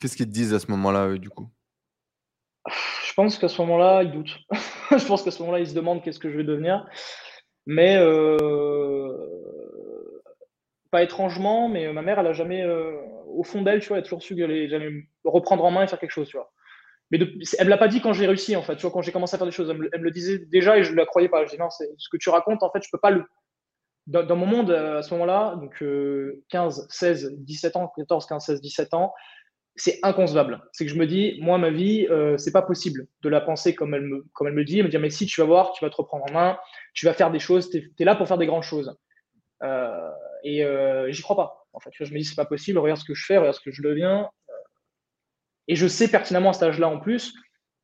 Qu'est-ce 0.00 0.16
qu'ils 0.16 0.26
te 0.26 0.32
disent 0.32 0.52
à 0.52 0.58
ce 0.58 0.70
moment-là, 0.70 1.16
du 1.16 1.30
coup? 1.30 1.48
Je 2.66 3.14
pense 3.14 3.38
qu'à 3.38 3.48
ce 3.48 3.60
moment-là, 3.62 4.02
ils 4.02 4.12
doutent. 4.12 4.38
je 4.90 5.06
pense 5.06 5.22
qu'à 5.22 5.30
ce 5.30 5.40
moment-là, 5.40 5.60
ils 5.60 5.68
se 5.68 5.74
demandent 5.74 6.02
qu'est-ce 6.02 6.18
que 6.18 6.30
je 6.30 6.36
vais 6.36 6.44
devenir. 6.44 6.86
Mais 7.66 7.96
pas 10.90 11.02
étrangement, 11.02 11.68
mais 11.68 11.90
ma 11.92 12.02
mère, 12.02 12.18
elle 12.18 12.26
a 12.26 12.32
jamais, 12.34 12.66
au 13.26 13.44
fond 13.44 13.62
d'elle, 13.62 13.80
tu 13.80 13.88
vois, 13.88 13.96
elle 13.96 14.02
a 14.02 14.04
toujours 14.04 14.22
su 14.22 14.36
qu'elle 14.36 14.50
allait 14.50 15.06
reprendre 15.24 15.64
en 15.64 15.70
main 15.70 15.84
et 15.84 15.86
faire 15.86 15.98
quelque 15.98 16.12
chose, 16.12 16.28
tu 16.28 16.36
vois. 16.36 16.50
Mais 17.10 17.18
elle 17.58 17.66
me 17.66 17.70
l'a 17.70 17.78
pas 17.78 17.88
dit 17.88 18.00
quand 18.00 18.12
j'ai 18.12 18.26
réussi, 18.26 18.54
en 18.54 18.62
fait. 18.62 18.76
Tu 18.76 18.82
vois, 18.82 18.90
quand 18.90 19.02
j'ai 19.02 19.12
commencé 19.12 19.34
à 19.34 19.38
faire 19.38 19.46
des 19.46 19.52
choses, 19.52 19.70
elle 19.70 19.78
me, 19.78 20.04
le 20.04 20.10
disait 20.10 20.38
déjà 20.38 20.76
et 20.76 20.84
je 20.84 20.92
ne 20.92 20.96
la 20.96 21.06
croyais 21.06 21.28
pas. 21.28 21.44
Je 21.46 21.52
dis 21.52 21.58
non, 21.58 21.70
c'est 21.70 21.88
ce 21.96 22.08
que 22.10 22.16
tu 22.18 22.28
racontes, 22.28 22.62
en 22.62 22.70
fait, 22.70 22.82
je 22.82 22.88
peux 22.90 22.98
pas 22.98 23.10
le. 23.10 23.24
Dans, 24.06 24.36
mon 24.36 24.46
monde, 24.46 24.70
euh, 24.70 24.98
à 24.98 25.02
ce 25.02 25.12
moment-là, 25.14 25.56
donc 25.56 25.84
15, 26.48 26.86
16, 26.88 27.34
17 27.38 27.76
ans, 27.76 27.92
14, 27.94 28.26
15, 28.26 28.44
16, 28.44 28.60
17 28.62 28.94
ans, 28.94 29.12
c'est 29.78 29.98
inconcevable. 30.02 30.60
C'est 30.72 30.84
que 30.84 30.90
je 30.90 30.98
me 30.98 31.06
dis, 31.06 31.38
moi, 31.40 31.56
ma 31.56 31.70
vie, 31.70 32.06
euh, 32.10 32.36
c'est 32.36 32.52
pas 32.52 32.62
possible 32.62 33.06
de 33.22 33.28
la 33.28 33.40
penser 33.40 33.74
comme 33.74 33.94
elle 33.94 34.02
me, 34.02 34.26
comme 34.34 34.48
elle 34.48 34.54
me 34.54 34.64
dit. 34.64 34.82
Me 34.82 34.88
dit, 34.88 34.98
mais 34.98 35.10
si, 35.10 35.26
tu 35.26 35.40
vas 35.40 35.46
voir, 35.46 35.72
tu 35.72 35.84
vas 35.84 35.90
te 35.90 35.96
reprendre 35.96 36.24
en 36.28 36.32
main, 36.32 36.58
tu 36.94 37.06
vas 37.06 37.14
faire 37.14 37.30
des 37.30 37.38
choses, 37.38 37.70
tu 37.70 37.92
es, 37.98 38.04
là 38.04 38.16
pour 38.16 38.26
faire 38.26 38.38
des 38.38 38.46
grandes 38.46 38.64
choses. 38.64 38.96
Euh, 39.62 40.10
et 40.42 40.64
euh, 40.64 41.10
j'y 41.10 41.22
crois 41.22 41.36
pas. 41.36 41.66
En 41.72 41.80
fait, 41.80 41.90
je 41.92 42.12
me 42.12 42.18
dis, 42.18 42.24
c'est 42.24 42.34
pas 42.34 42.44
possible, 42.44 42.78
regarde 42.78 43.00
ce 43.00 43.04
que 43.04 43.14
je 43.14 43.24
fais, 43.24 43.38
regarde 43.38 43.54
ce 43.54 43.60
que 43.60 43.70
je 43.70 43.82
deviens. 43.82 44.28
Et 45.68 45.76
je 45.76 45.86
sais 45.86 46.08
pertinemment 46.08 46.50
à 46.50 46.52
cet 46.54 46.64
âge-là 46.64 46.88
en 46.88 46.98
plus 46.98 47.34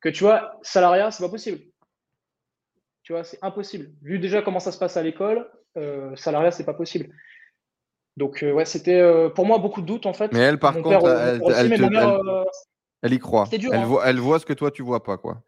que 0.01 0.09
tu 0.09 0.23
vois, 0.23 0.59
salariat, 0.61 1.11
c'est 1.11 1.23
pas 1.23 1.29
possible. 1.29 1.59
Tu 3.03 3.13
vois, 3.13 3.23
c'est 3.23 3.39
impossible. 3.43 3.91
Vu 4.01 4.19
déjà 4.19 4.41
comment 4.41 4.59
ça 4.59 4.71
se 4.71 4.79
passe 4.79 4.97
à 4.97 5.03
l'école, 5.03 5.49
euh, 5.77 6.15
salariat, 6.15 6.51
c'est 6.51 6.65
pas 6.65 6.73
possible. 6.73 7.09
Donc, 8.17 8.43
euh, 8.43 8.51
ouais, 8.51 8.65
c'était 8.65 8.99
euh, 8.99 9.29
pour 9.29 9.45
moi 9.45 9.59
beaucoup 9.59 9.81
de 9.81 9.85
doutes 9.85 10.05
en 10.05 10.13
fait. 10.13 10.31
Mais 10.31 10.39
elle, 10.39 10.57
par 10.57 10.73
contre, 10.73 10.91
elle, 10.91 11.35
y 13.13 13.19
croit. 13.19 13.47
elle, 13.51 13.73
hein. 13.73 13.85
voit, 13.85 14.07
elle 14.07 14.19
voit 14.19 14.39
ce 14.39 14.45
que 14.45 14.53
toi, 14.53 14.71
tu 14.71 14.81
vois 14.81 15.03
pas, 15.03 15.17
quoi. 15.17 15.43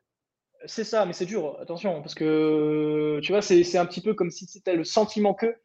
C'est 0.65 0.83
ça, 0.83 1.05
mais 1.05 1.13
c'est 1.13 1.25
dur, 1.25 1.57
attention, 1.61 2.01
parce 2.01 2.13
que 2.13 3.19
tu 3.21 3.31
vois, 3.31 3.41
c'est 3.41 3.77
un 3.77 3.85
petit 3.85 4.01
peu 4.01 4.13
comme 4.13 4.31
si 4.31 4.45
c'était 4.45 4.75
le 4.75 4.83
sentiment 4.83 5.33
que, 5.33 5.55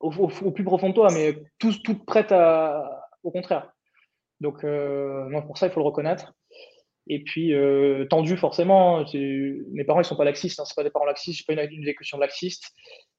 au, 0.00 0.10
plus 0.50 0.64
profond 0.64 0.90
de 0.90 0.94
toi, 0.94 1.08
mais 1.12 1.42
tout, 1.58 1.72
tout 1.82 1.96
prête 2.04 2.32
à, 2.32 3.08
au 3.22 3.30
contraire. 3.30 3.71
Donc, 4.42 4.64
euh, 4.64 5.40
pour 5.46 5.56
ça, 5.56 5.68
il 5.68 5.72
faut 5.72 5.80
le 5.80 5.86
reconnaître. 5.86 6.34
Et 7.06 7.22
puis, 7.22 7.54
euh, 7.54 8.04
tendu, 8.06 8.36
forcément. 8.36 9.04
Mes 9.14 9.84
parents, 9.86 10.00
ils 10.00 10.04
sont 10.04 10.16
pas 10.16 10.24
laxistes. 10.24 10.58
Hein, 10.60 10.64
c'est 10.66 10.74
pas 10.74 10.82
des 10.82 10.90
parents 10.90 11.06
laxistes. 11.06 11.38
J'ai 11.38 11.44
pas 11.44 11.60
une, 11.60 11.70
une 11.70 11.82
éducation 11.82 12.18
laxiste. 12.18 12.72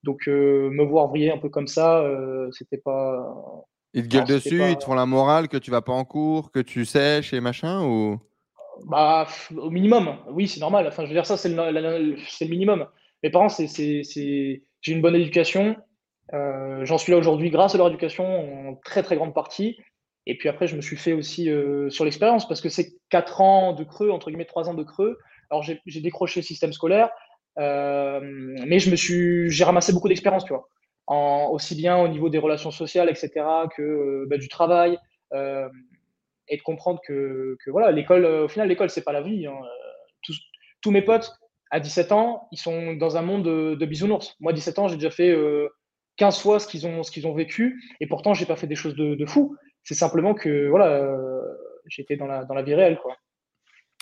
Donc, 0.03 0.27
euh, 0.27 0.69
me 0.69 0.83
voir 0.83 1.07
vriller 1.07 1.31
un 1.31 1.37
peu 1.37 1.49
comme 1.49 1.67
ça, 1.67 2.05
c'était 2.51 2.77
pas. 2.77 3.25
Ils 3.93 4.03
te 4.03 4.15
gueulent 4.15 4.25
dessus, 4.25 4.61
ils 4.69 4.77
te 4.77 4.83
font 4.83 4.95
la 4.95 5.05
morale 5.05 5.47
que 5.47 5.57
tu 5.57 5.71
vas 5.71 5.81
pas 5.81 5.93
en 5.93 6.03
cours, 6.03 6.51
que 6.51 6.59
tu 6.59 6.83
sèches 6.83 7.33
et 7.33 7.39
machin 7.39 7.83
ou? 7.85 8.19
Bah, 8.85 9.27
au 9.55 9.69
minimum. 9.69 10.17
Oui, 10.29 10.47
c'est 10.47 10.59
normal. 10.59 10.87
Enfin, 10.87 11.03
je 11.03 11.07
veux 11.07 11.13
dire, 11.13 11.25
ça, 11.25 11.37
c'est 11.37 11.49
le, 11.49 11.71
le, 11.71 12.47
minimum. 12.49 12.87
Mes 13.21 13.29
parents, 13.29 13.49
c'est, 13.49 13.67
j'ai 13.67 14.61
une 14.87 15.01
bonne 15.01 15.15
éducation. 15.15 15.77
J'en 16.33 16.97
suis 16.97 17.13
là 17.13 17.17
aujourd'hui 17.17 17.49
grâce 17.49 17.75
à 17.75 17.77
leur 17.77 17.87
éducation 17.87 18.69
en 18.69 18.75
très 18.83 19.03
très 19.03 19.15
grande 19.15 19.33
partie. 19.33 19.77
Et 20.25 20.37
puis 20.37 20.49
après, 20.49 20.67
je 20.67 20.75
me 20.75 20.81
suis 20.81 20.95
fait 20.95 21.13
aussi 21.13 21.49
euh, 21.49 21.89
sur 21.89 22.05
l'expérience 22.05 22.47
parce 22.47 22.61
que 22.61 22.69
c'est 22.69 22.93
4 23.09 23.41
ans 23.41 23.73
de 23.73 23.83
creux, 23.83 24.09
entre 24.09 24.29
guillemets 24.29 24.45
3 24.45 24.69
ans 24.69 24.73
de 24.73 24.83
creux. 24.83 25.17
Alors 25.49 25.63
j'ai 25.63 26.01
décroché 26.01 26.39
le 26.39 26.45
système 26.45 26.73
scolaire, 26.73 27.09
euh, 27.59 28.19
mais 28.65 28.79
je 28.79 28.89
me 28.89 28.95
suis, 28.95 29.51
j'ai 29.51 29.63
ramassé 29.63 29.93
beaucoup 29.93 30.07
d'expérience, 30.07 30.45
tu 30.45 30.53
vois, 30.53 30.67
aussi 31.51 31.75
bien 31.75 31.97
au 31.97 32.07
niveau 32.07 32.29
des 32.29 32.39
relations 32.39 32.71
sociales, 32.71 33.09
etc., 33.09 33.31
que 33.75 33.81
euh, 33.81 34.25
bah, 34.27 34.37
du 34.37 34.47
travail, 34.47 34.97
et 36.49 36.57
de 36.57 36.61
comprendre 36.61 36.99
que, 37.07 37.57
voilà, 37.67 37.91
l'école, 37.91 38.25
au 38.25 38.47
final, 38.47 38.67
l'école 38.67 38.89
c'est 38.89 39.03
pas 39.03 39.13
la 39.13 39.21
vie. 39.21 39.47
Hein. 39.47 39.57
Tous, 40.21 40.39
tous, 40.81 40.91
mes 40.91 41.01
potes 41.01 41.33
à 41.71 41.79
17 41.79 42.11
ans, 42.11 42.47
ils 42.51 42.59
sont 42.59 42.93
dans 42.93 43.17
un 43.17 43.23
monde 43.23 43.43
de, 43.43 43.85
bisounours. 43.85 44.35
Moi, 44.39 44.51
à 44.51 44.55
17 44.55 44.79
ans, 44.79 44.87
j'ai 44.87 44.95
déjà 44.95 45.09
fait 45.09 45.35
15 46.17 46.39
fois 46.39 46.59
ce 46.59 46.67
qu'ils 46.67 46.87
ont, 46.87 47.03
ce 47.03 47.25
ont 47.25 47.33
vécu, 47.33 47.81
et 47.99 48.07
pourtant, 48.07 48.33
j'ai 48.33 48.45
pas 48.45 48.55
fait 48.55 48.67
des 48.67 48.75
choses 48.75 48.95
de 48.95 49.25
fou. 49.25 49.55
C'est 49.83 49.95
simplement 49.95 50.33
que 50.33 50.67
voilà, 50.67 50.87
euh, 50.87 51.41
j'étais 51.87 52.15
dans 52.15 52.27
la, 52.27 52.45
dans 52.45 52.53
la 52.53 52.61
vie 52.61 52.75
réelle. 52.75 52.97
Quoi. 52.97 53.15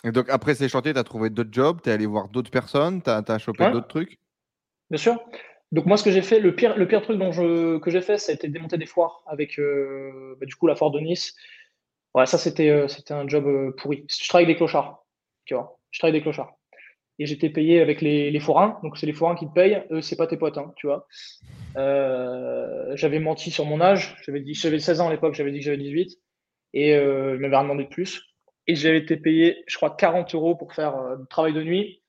Et 0.03 0.11
donc 0.11 0.29
après 0.29 0.55
ces 0.55 0.69
chantiers, 0.69 0.93
tu 0.93 0.99
as 0.99 1.03
trouvé 1.03 1.29
d'autres 1.29 1.53
jobs, 1.53 1.81
tu 1.81 1.89
es 1.89 1.93
allé 1.93 2.05
voir 2.05 2.29
d'autres 2.29 2.51
personnes, 2.51 3.01
tu 3.01 3.09
as, 3.09 3.23
as, 3.27 3.39
chopé 3.39 3.69
d'autres 3.71 3.87
trucs? 3.87 4.19
Bien 4.89 4.97
sûr. 4.97 5.19
Donc 5.71 5.85
moi, 5.85 5.97
ce 5.97 6.03
que 6.03 6.11
j'ai 6.11 6.21
fait, 6.21 6.39
le 6.39 6.53
pire, 6.53 6.77
le 6.77 6.87
pire 6.87 7.01
truc 7.01 7.17
dont 7.17 7.31
je, 7.31 7.77
que 7.77 7.89
j'ai 7.89 8.01
fait, 8.01 8.17
ça 8.17 8.31
a 8.31 8.35
été 8.35 8.49
démonter 8.49 8.77
des 8.77 8.85
foires 8.85 9.23
avec 9.25 9.57
euh, 9.57 10.35
bah, 10.39 10.45
du 10.45 10.55
coup 10.55 10.67
la 10.67 10.75
foire 10.75 10.91
de 10.91 10.99
Nice. 10.99 11.35
Ouais, 12.13 12.25
ça 12.25 12.37
c'était 12.37 12.69
euh, 12.69 12.87
c'était 12.87 13.13
un 13.13 13.27
job 13.27 13.73
pourri. 13.77 14.05
Je 14.09 14.27
travaille 14.27 14.45
avec 14.45 14.55
des 14.55 14.57
clochards, 14.57 15.05
tu 15.45 15.53
vois. 15.53 15.79
Je 15.91 15.99
travaille 15.99 16.15
avec 16.15 16.23
des 16.23 16.31
clochards 16.31 16.57
et 17.21 17.27
j'étais 17.27 17.49
payé 17.49 17.81
avec 17.81 18.01
les, 18.01 18.31
les, 18.31 18.39
forains. 18.39 18.79
Donc, 18.81 18.97
c'est 18.97 19.05
les 19.05 19.13
forains 19.13 19.35
qui 19.35 19.45
te 19.47 19.53
payent. 19.53 19.83
Eux, 19.91 20.01
c'est 20.01 20.15
pas 20.15 20.25
tes 20.25 20.37
potes, 20.37 20.57
hein, 20.57 20.73
tu 20.75 20.87
vois. 20.87 21.07
Euh, 21.77 22.95
j'avais 22.95 23.19
menti 23.19 23.51
sur 23.51 23.65
mon 23.65 23.79
âge. 23.79 24.15
J'avais 24.25 24.39
dit, 24.39 24.55
j'avais 24.55 24.79
16 24.79 25.01
ans 25.01 25.07
à 25.07 25.11
l'époque, 25.11 25.35
j'avais 25.35 25.51
dit 25.51 25.59
que 25.59 25.65
j'avais 25.65 25.77
18. 25.77 26.17
Et 26.73 26.95
euh, 26.95 27.35
je 27.35 27.41
m'avais 27.41 27.61
demandé 27.61 27.83
de 27.83 27.89
plus. 27.89 28.23
Et 28.65 28.75
j'avais 28.75 28.97
été 28.97 29.17
payé, 29.17 29.63
je 29.67 29.77
crois, 29.77 29.95
40 29.95 30.33
euros 30.33 30.55
pour 30.55 30.73
faire 30.73 30.97
euh, 30.97 31.17
du 31.17 31.27
travail 31.27 31.53
de 31.53 31.61
nuit. 31.61 32.01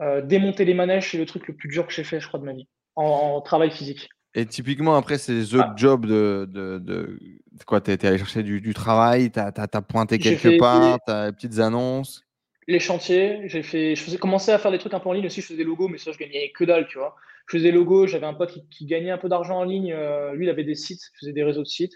Euh, 0.00 0.22
démonter 0.22 0.64
les 0.64 0.74
manèges, 0.74 1.12
c'est 1.12 1.18
le 1.18 1.26
truc 1.26 1.46
le 1.46 1.54
plus 1.54 1.68
dur 1.68 1.86
que 1.86 1.92
j'ai 1.92 2.04
fait, 2.04 2.18
je 2.18 2.26
crois, 2.26 2.40
de 2.40 2.44
ma 2.44 2.52
vie, 2.52 2.66
en, 2.96 3.40
travail 3.42 3.70
physique. 3.70 4.08
Et 4.34 4.44
typiquement, 4.44 4.96
après 4.96 5.18
ces 5.18 5.54
autres 5.54 5.68
ah. 5.70 5.76
jobs 5.76 6.06
de, 6.06 6.48
de, 6.50 6.78
de, 6.78 7.18
quoi, 7.64 7.80
tu 7.80 7.92
es, 7.92 8.06
allé 8.06 8.18
chercher 8.18 8.42
du, 8.42 8.60
du 8.60 8.74
travail, 8.74 9.30
tu 9.30 9.38
as, 9.38 9.52
as, 9.56 9.82
pointé 9.82 10.18
quelque 10.18 10.58
part, 10.58 10.98
tu 11.06 11.12
as 11.12 11.26
des 11.26 11.36
petites 11.36 11.58
annonces 11.60 12.24
les 12.70 12.80
chantiers, 12.80 13.42
j'ai 13.46 13.62
fait, 13.62 13.96
je 13.96 14.02
faisais 14.02 14.16
commencer 14.16 14.52
à 14.52 14.58
faire 14.58 14.70
des 14.70 14.78
trucs 14.78 14.94
un 14.94 15.00
peu 15.00 15.08
en 15.08 15.12
ligne 15.12 15.26
aussi. 15.26 15.40
Je 15.40 15.46
faisais 15.46 15.56
des 15.56 15.64
logos, 15.64 15.88
mais 15.88 15.98
ça, 15.98 16.12
je 16.12 16.18
gagnais 16.18 16.52
que 16.54 16.64
dalle, 16.64 16.86
tu 16.86 16.98
vois. 16.98 17.16
Je 17.48 17.58
faisais 17.58 17.70
des 17.70 17.76
logos. 17.76 18.06
J'avais 18.06 18.26
un 18.26 18.34
pote 18.34 18.56
qui, 18.70 18.86
gagnait 18.86 19.10
un 19.10 19.18
peu 19.18 19.28
d'argent 19.28 19.58
en 19.58 19.64
ligne. 19.64 19.92
Euh, 19.92 20.32
lui, 20.34 20.46
il 20.46 20.50
avait 20.50 20.64
des 20.64 20.76
sites, 20.76 21.00
il 21.14 21.18
faisait 21.18 21.32
des 21.32 21.42
réseaux 21.42 21.62
de 21.62 21.68
sites. 21.68 21.94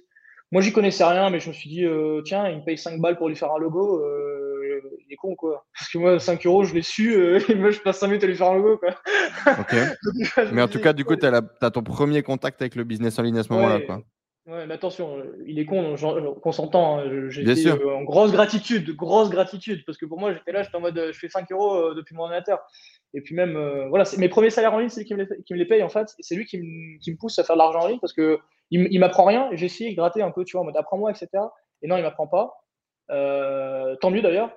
Moi, 0.50 0.62
j'y 0.62 0.72
connaissais 0.72 1.04
rien, 1.04 1.30
mais 1.30 1.40
je 1.40 1.48
me 1.48 1.54
suis 1.54 1.70
dit, 1.70 1.84
euh, 1.84 2.22
tiens, 2.22 2.48
il 2.48 2.58
me 2.58 2.64
paye 2.64 2.76
5 2.76 3.00
balles 3.00 3.16
pour 3.16 3.28
lui 3.28 3.37
faire 3.37 3.52
un 3.52 3.58
logo. 3.58 4.00
Euh, 4.00 4.80
il 5.06 5.12
est 5.12 5.16
con, 5.16 5.37
quoi. 5.37 5.64
Parce 5.76 5.90
que 5.90 5.98
moi, 5.98 6.18
5 6.18 6.44
euros, 6.46 6.64
je 6.64 6.74
l'ai 6.74 6.82
su. 6.82 7.14
et 7.48 7.54
moi, 7.54 7.70
je 7.70 7.78
passe 7.78 7.98
5 7.98 8.08
minutes 8.08 8.24
à 8.24 8.26
lui 8.26 8.37
faire 8.37 8.50
un 8.50 8.56
logo, 8.56 8.78
quoi. 8.78 8.90
Ok. 9.46 9.74
mais 10.52 10.62
en 10.62 10.68
tout 10.68 10.80
cas, 10.80 10.92
du 10.92 11.04
coup, 11.04 11.16
tu 11.16 11.26
as, 11.26 11.70
ton 11.70 11.82
premier 11.82 12.22
contact 12.22 12.60
avec 12.60 12.74
le 12.74 12.84
business 12.84 13.18
en 13.18 13.22
ligne 13.22 13.38
à 13.38 13.42
ce 13.44 13.52
moment-là, 13.52 13.80
quoi. 13.80 14.02
Ouais, 14.46 14.66
mais 14.66 14.74
attention, 14.74 15.16
euh, 15.18 15.42
il 15.46 15.59
est 15.59 15.64
con, 15.64 15.96
qu'on 16.42 16.52
s'entend. 16.52 16.98
Hein, 16.98 17.30
j'étais 17.30 17.66
euh, 17.66 17.96
en 17.96 18.02
grosse 18.02 18.30
gratitude, 18.30 18.94
grosse 18.94 19.30
gratitude, 19.30 19.85
parce 19.87 19.96
que 19.96 20.04
pour 20.04 20.20
moi, 20.20 20.35
j'étais 20.35 20.52
là, 20.52 20.62
j'étais 20.62 20.76
en 20.76 20.80
mode, 20.80 21.11
je 21.12 21.18
fais 21.18 21.30
5 21.30 21.50
euros 21.50 21.74
euh, 21.74 21.94
depuis 21.94 22.14
mon 22.14 22.24
ordinateur. 22.24 22.61
Et 23.14 23.22
puis 23.22 23.35
même, 23.35 23.57
voilà, 23.88 24.04
mes 24.18 24.28
premiers 24.28 24.50
salaires 24.50 24.74
en 24.74 24.80
ligne, 24.80 24.90
c'est 24.90 25.00
lui 25.00 25.07
qui 25.07 25.14
me, 25.14 25.22
les, 25.22 25.42
qui 25.44 25.54
me 25.54 25.59
les 25.59 25.64
paye 25.64 25.83
en 25.83 25.88
fait. 25.88 26.14
Et 26.18 26.22
c'est 26.22 26.35
lui 26.35 26.44
qui 26.44 26.59
me, 26.59 26.98
qui 26.98 27.12
me, 27.12 27.16
pousse 27.16 27.38
à 27.38 27.44
faire 27.44 27.57
de 27.57 27.61
l'argent 27.61 27.80
en 27.80 27.87
ligne 27.87 28.00
parce 28.00 28.12
que 28.12 28.38
il, 28.70 28.98
m'apprend 28.98 29.24
rien. 29.24 29.48
J'ai 29.52 29.66
essayé 29.66 29.90
de 29.92 29.96
gratter 29.96 30.20
un 30.20 30.33
peu, 30.33 30.44
tu 30.44 30.57
vois, 30.57 30.62
en 30.62 30.64
mode 30.64 30.76
apprends-moi, 30.76 31.12
etc. 31.12 31.28
Et 31.80 31.87
non, 31.87 31.96
il 31.96 32.02
m'apprend 32.02 32.26
pas. 32.26 32.61
tant 33.09 34.11
mieux 34.11 34.20
d'ailleurs. 34.20 34.50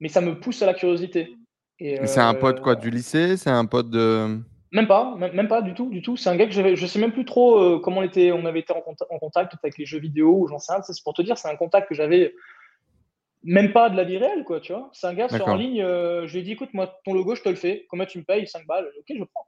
Mais 0.00 0.08
ça 0.08 0.20
me 0.20 0.38
pousse 0.38 0.62
à 0.62 0.66
la 0.66 0.74
curiosité. 0.74 1.34
Et, 1.80 2.06
c'est 2.06 2.20
un 2.20 2.34
pote 2.34 2.60
quoi 2.60 2.76
du 2.76 2.90
lycée 2.90 3.36
C'est 3.36 3.50
un 3.50 3.64
pote 3.64 3.90
de. 3.90 4.38
Même 4.74 4.88
pas, 4.88 5.14
même, 5.14 5.46
pas 5.46 5.62
du 5.62 5.72
tout, 5.72 5.88
du 5.88 6.02
tout. 6.02 6.16
C'est 6.16 6.28
un 6.28 6.34
gars 6.34 6.46
que 6.46 6.52
je, 6.52 6.74
je 6.74 6.86
sais 6.86 6.98
même 6.98 7.12
plus 7.12 7.24
trop 7.24 7.60
euh, 7.60 7.78
comment 7.78 8.00
on, 8.00 8.02
était, 8.02 8.32
on 8.32 8.44
avait 8.44 8.58
été 8.58 8.74
en, 8.74 9.18
contact, 9.20 9.54
avec 9.62 9.78
les 9.78 9.86
jeux 9.86 10.00
vidéo 10.00 10.36
ou 10.36 10.48
j'en 10.48 10.58
sais 10.58 10.72
rien. 10.72 10.82
C'est 10.82 11.00
pour 11.04 11.14
te 11.14 11.22
dire, 11.22 11.38
c'est 11.38 11.48
un 11.48 11.54
contact 11.54 11.88
que 11.88 11.94
j'avais 11.94 12.34
même 13.44 13.72
pas 13.72 13.88
de 13.88 13.96
la 13.96 14.02
vie 14.02 14.18
réelle, 14.18 14.42
quoi, 14.42 14.58
tu 14.58 14.72
vois. 14.72 14.90
C'est 14.92 15.06
un 15.06 15.14
gars 15.14 15.28
sur 15.28 15.46
en 15.46 15.54
ligne, 15.54 15.80
euh, 15.80 16.26
je 16.26 16.32
lui 16.32 16.40
ai 16.40 16.42
dit, 16.42 16.52
écoute, 16.52 16.70
moi, 16.74 16.92
ton 17.04 17.14
logo, 17.14 17.36
je 17.36 17.42
te 17.42 17.48
le 17.48 17.54
fais. 17.54 17.86
Combien 17.88 18.04
tu 18.04 18.18
me 18.18 18.24
payes 18.24 18.48
5 18.48 18.66
balles? 18.66 18.90
Ok, 18.98 19.16
je 19.16 19.22
prends. 19.22 19.46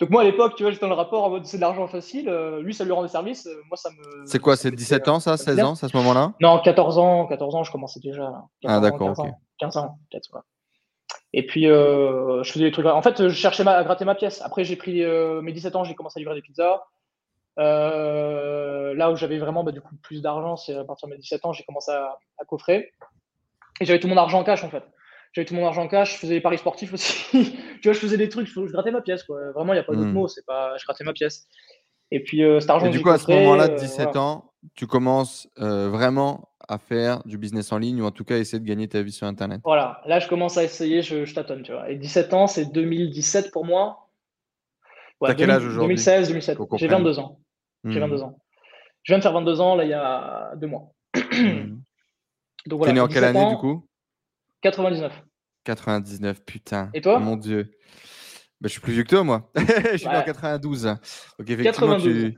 Donc 0.00 0.10
moi, 0.10 0.22
à 0.22 0.24
l'époque, 0.24 0.56
tu 0.56 0.64
vois, 0.64 0.72
j'étais 0.72 0.84
dans 0.84 0.90
le 0.90 0.96
rapport 0.96 1.22
en 1.22 1.30
mode 1.30 1.46
c'est 1.46 1.58
de 1.58 1.62
l'argent 1.62 1.86
facile. 1.86 2.28
Euh, 2.28 2.60
lui, 2.60 2.74
ça 2.74 2.84
lui 2.84 2.90
rendait 2.90 3.08
service. 3.08 3.48
moi, 3.68 3.76
ça 3.76 3.90
me. 3.90 4.26
C'est 4.26 4.40
quoi, 4.40 4.56
c'est 4.56 4.72
17 4.72 5.06
ans, 5.06 5.20
ça 5.20 5.36
16 5.36 5.60
ans, 5.60 5.72
à 5.74 5.88
ce 5.88 5.96
moment-là? 5.96 6.32
Non, 6.40 6.60
14 6.60 6.98
ans, 6.98 7.26
14 7.26 7.54
ans, 7.54 7.62
je 7.62 7.70
commençais 7.70 8.00
déjà. 8.00 8.32
ah, 8.64 8.80
d'accord, 8.80 9.16
ok. 9.16 9.28
15 9.60 9.76
ans, 9.76 9.98
peut-être, 10.10 10.28
et 11.32 11.44
puis, 11.46 11.68
euh, 11.68 12.42
je 12.42 12.52
faisais 12.52 12.64
des 12.64 12.72
trucs. 12.72 12.86
En 12.86 13.02
fait, 13.02 13.28
je 13.28 13.34
cherchais 13.34 13.66
à 13.66 13.84
gratter 13.84 14.04
ma 14.04 14.14
pièce. 14.14 14.40
Après, 14.42 14.64
j'ai 14.64 14.76
pris 14.76 15.02
euh, 15.02 15.42
mes 15.42 15.52
17 15.52 15.76
ans, 15.76 15.84
j'ai 15.84 15.94
commencé 15.94 16.18
à 16.18 16.20
livrer 16.20 16.34
des 16.34 16.42
pizzas. 16.42 16.84
Euh, 17.58 18.94
là 18.94 19.10
où 19.10 19.16
j'avais 19.16 19.38
vraiment 19.38 19.64
bah, 19.64 19.72
du 19.72 19.80
coup 19.80 19.94
plus 20.02 20.20
d'argent, 20.20 20.56
c'est 20.56 20.74
à 20.74 20.84
partir 20.84 21.08
de 21.08 21.14
mes 21.14 21.18
17 21.18 21.46
ans, 21.46 21.52
j'ai 21.52 21.64
commencé 21.64 21.90
à, 21.90 22.18
coffrer. 22.46 22.92
Et 23.80 23.84
j'avais 23.84 23.98
tout 23.98 24.08
mon 24.08 24.16
argent 24.16 24.40
en 24.40 24.44
cash 24.44 24.62
en 24.62 24.70
fait. 24.70 24.84
J'avais 25.32 25.46
tout 25.46 25.54
mon 25.54 25.66
argent 25.66 25.82
en 25.82 25.88
cash, 25.88 26.14
je 26.14 26.18
faisais 26.18 26.34
des 26.34 26.40
paris 26.40 26.58
sportifs 26.58 26.92
aussi. 26.92 27.14
tu 27.32 27.80
vois, 27.84 27.92
je 27.92 27.98
faisais 27.98 28.18
des 28.18 28.28
trucs, 28.28 28.46
je, 28.46 28.60
grattais 28.72 28.90
ma 28.90 29.00
pièce. 29.00 29.22
Quoi. 29.22 29.52
Vraiment, 29.52 29.72
il 29.72 29.76
n'y 29.76 29.80
a 29.80 29.84
pas 29.84 29.94
d'autre 29.94 30.08
hmm. 30.08 30.12
mot, 30.12 30.28
c'est 30.28 30.44
pas, 30.44 30.76
je 30.78 30.84
grattais 30.84 31.04
ma 31.04 31.12
pièce. 31.12 31.46
Et 32.10 32.22
puis, 32.22 32.42
cet 32.60 32.70
argent. 32.70 32.86
Et 32.86 32.90
du 32.90 33.02
coup, 33.02 33.10
à 33.10 33.18
ce 33.18 33.30
moment-là, 33.30 33.68
de 33.68 33.76
17 33.76 34.16
ans, 34.16 34.52
tu 34.74 34.86
commences 34.86 35.48
vraiment 35.56 36.48
à 36.68 36.78
faire 36.78 37.22
du 37.24 37.38
business 37.38 37.72
en 37.72 37.78
ligne 37.78 38.02
ou 38.02 38.06
en 38.06 38.10
tout 38.10 38.24
cas 38.24 38.38
essayer 38.38 38.60
de 38.60 38.66
gagner 38.66 38.88
ta 38.88 39.02
vie 39.02 39.12
sur 39.12 39.26
Internet 39.26 39.60
Voilà, 39.64 40.00
là 40.06 40.18
je 40.18 40.28
commence 40.28 40.56
à 40.56 40.64
essayer, 40.64 41.02
je, 41.02 41.32
tâtonne, 41.32 41.62
tu 41.62 41.72
vois. 41.72 41.90
Et 41.90 41.96
17 41.96 42.34
ans, 42.34 42.46
c'est 42.46 42.66
2017 42.66 43.50
pour 43.52 43.64
moi. 43.64 44.08
Ouais, 45.20 45.30
T'as 45.30 45.34
quel 45.34 45.50
âge 45.50 45.64
aujourd'hui? 45.64 45.96
2016, 45.96 46.28
2017. 46.28 46.58
J'ai 46.76 46.88
22 46.88 47.18
ans. 47.18 47.40
J'ai 47.84 48.00
22 48.00 48.16
hmm. 48.16 48.22
ans. 48.22 48.38
Je 49.02 49.12
viens 49.12 49.18
de 49.18 49.22
faire 49.22 49.32
22 49.32 49.60
ans 49.60 49.76
là 49.76 49.84
il 49.84 49.90
y 49.90 49.94
a 49.94 50.52
deux 50.56 50.66
mois. 50.66 50.92
Hmm. 51.14 51.78
Donc 52.66 52.78
voilà. 52.78 52.92
T'es 52.92 52.94
né 52.94 53.00
en 53.00 53.08
quelle 53.08 53.24
année 53.24 53.48
du 53.48 53.56
coup? 53.56 53.86
99. 54.62 55.12
99, 55.64 56.44
putain. 56.44 56.90
Et 56.94 57.00
toi? 57.00 57.18
Mon 57.18 57.36
Dieu. 57.36 57.70
Bah, 58.60 58.68
je 58.68 58.72
suis 58.72 58.80
plus 58.80 58.94
vieux 58.94 59.02
que 59.02 59.10
toi, 59.10 59.22
moi. 59.22 59.50
je 59.56 59.96
suis 59.98 60.08
né 60.08 60.16
en 60.16 60.22
92. 60.22 60.84
Donc, 60.84 61.50
effectivement, 61.50 61.98
Tu... 61.98 62.34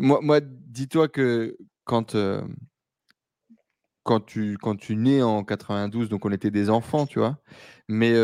moi, 0.00 0.20
moi 0.22 0.40
dis-toi 0.42 1.08
que 1.08 1.56
quand, 1.84 2.14
euh, 2.14 2.42
quand 4.02 4.20
tu, 4.20 4.58
quand 4.60 4.76
tu 4.76 4.96
nais 4.96 5.22
en 5.22 5.44
92, 5.44 6.08
donc 6.08 6.24
on 6.24 6.32
était 6.32 6.50
des 6.50 6.70
enfants, 6.70 7.06
tu 7.06 7.18
vois. 7.18 7.38
Mais 7.88 8.14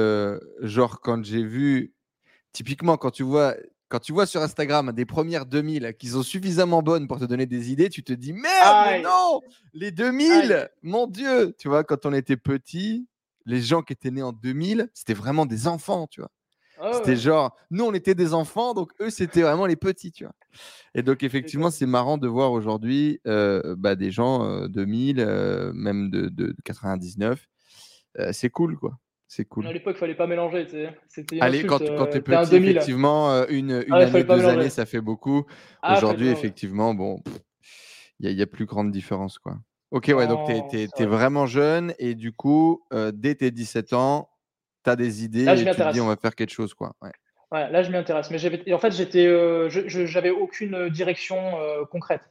genre, 0.60 1.00
quand 1.00 1.24
j'ai 1.24 1.42
vu, 1.44 1.94
typiquement, 2.52 2.96
quand 2.96 3.10
tu 3.10 3.22
vois, 3.22 3.54
quand 3.88 4.00
tu 4.00 4.12
vois 4.12 4.26
sur 4.26 4.42
Instagram 4.42 4.92
des 4.92 5.06
premières 5.06 5.46
2000 5.46 5.94
qui 5.98 6.08
sont 6.08 6.22
suffisamment 6.22 6.82
bonnes 6.82 7.08
pour 7.08 7.18
te 7.18 7.24
donner 7.24 7.46
des 7.46 7.72
idées, 7.72 7.88
tu 7.88 8.02
te 8.04 8.12
dis 8.12 8.32
merde, 8.32 9.02
non, 9.02 9.40
les 9.72 9.90
2000, 9.90 10.68
mon 10.82 11.06
Dieu, 11.06 11.54
tu 11.58 11.68
vois, 11.68 11.84
quand 11.84 12.04
on 12.04 12.12
était 12.12 12.36
petit, 12.36 13.06
les 13.46 13.62
gens 13.62 13.80
qui 13.82 13.94
étaient 13.94 14.10
nés 14.10 14.22
en 14.22 14.32
2000, 14.32 14.90
c'était 14.92 15.14
vraiment 15.14 15.46
des 15.46 15.68
enfants, 15.68 16.06
tu 16.06 16.20
vois. 16.20 16.30
Ah 16.80 16.92
c'était 16.94 17.16
genre, 17.16 17.56
nous, 17.70 17.84
on 17.84 17.92
était 17.92 18.14
des 18.14 18.34
enfants, 18.34 18.74
donc 18.74 18.92
eux, 19.00 19.10
c'était 19.10 19.42
vraiment 19.42 19.66
les 19.66 19.76
petits, 19.76 20.12
tu 20.12 20.24
vois. 20.24 20.34
Et 20.94 21.02
donc, 21.02 21.22
effectivement, 21.22 21.70
c'est 21.70 21.86
marrant 21.86 22.18
de 22.18 22.28
voir 22.28 22.52
aujourd'hui 22.52 23.20
euh, 23.26 23.74
bah, 23.76 23.94
des 23.94 24.10
gens 24.10 24.66
2000, 24.68 25.20
euh, 25.20 25.72
même 25.74 26.10
de, 26.10 26.28
de, 26.28 26.54
99. 26.64 27.46
Euh, 28.18 28.30
c'est 28.32 28.50
cool, 28.50 28.76
quoi. 28.76 28.98
C'est 29.26 29.44
cool. 29.44 29.66
À 29.66 29.72
l'époque, 29.72 29.96
il 29.96 30.00
fallait 30.00 30.14
pas 30.14 30.26
mélanger. 30.26 30.66
C'était 31.08 31.40
Allez, 31.40 31.64
quand, 31.64 31.78
quand 31.78 32.06
tu 32.06 32.16
es 32.16 32.20
petit, 32.20 32.56
effectivement, 32.56 33.46
une, 33.48 33.84
une 33.86 33.92
ah 33.92 33.96
année, 33.96 34.24
deux 34.24 34.44
années, 34.46 34.70
ça 34.70 34.86
fait 34.86 35.02
beaucoup. 35.02 35.44
Ah, 35.82 35.98
aujourd'hui, 35.98 36.28
effectivement, 36.28 36.94
bon, 36.94 37.22
il 38.20 38.34
n'y 38.34 38.40
a, 38.40 38.44
a, 38.44 38.46
plus 38.46 38.64
grande 38.64 38.90
différence, 38.90 39.38
quoi. 39.38 39.58
Ok, 39.90 40.12
ouais, 40.14 40.26
donc 40.26 40.48
tu 40.70 41.02
es, 41.02 41.06
vraiment 41.06 41.46
jeune 41.46 41.94
et 41.98 42.14
du 42.14 42.32
coup, 42.32 42.82
dès 43.12 43.34
tes 43.34 43.50
17 43.50 43.92
ans, 43.92 44.30
tu 44.88 44.92
as 44.92 44.96
des 44.96 45.24
idées 45.24 45.46
et 45.46 45.54
tu 45.56 45.64
te 45.64 45.92
dis 45.92 46.00
on 46.00 46.06
va 46.06 46.16
faire 46.16 46.34
quelque 46.34 46.52
chose. 46.52 46.74
Quoi. 46.74 46.92
Ouais. 47.02 47.12
ouais 47.52 47.70
là, 47.70 47.82
je 47.82 47.90
m'y 47.90 47.96
intéresse. 47.96 48.30
Mais 48.30 48.72
en 48.72 48.78
fait, 48.78 48.92
j'étais, 48.92 49.26
euh, 49.26 49.68
j'avais 49.70 50.30
aucune 50.30 50.88
direction 50.88 51.58
euh, 51.60 51.84
concrète. 51.90 52.22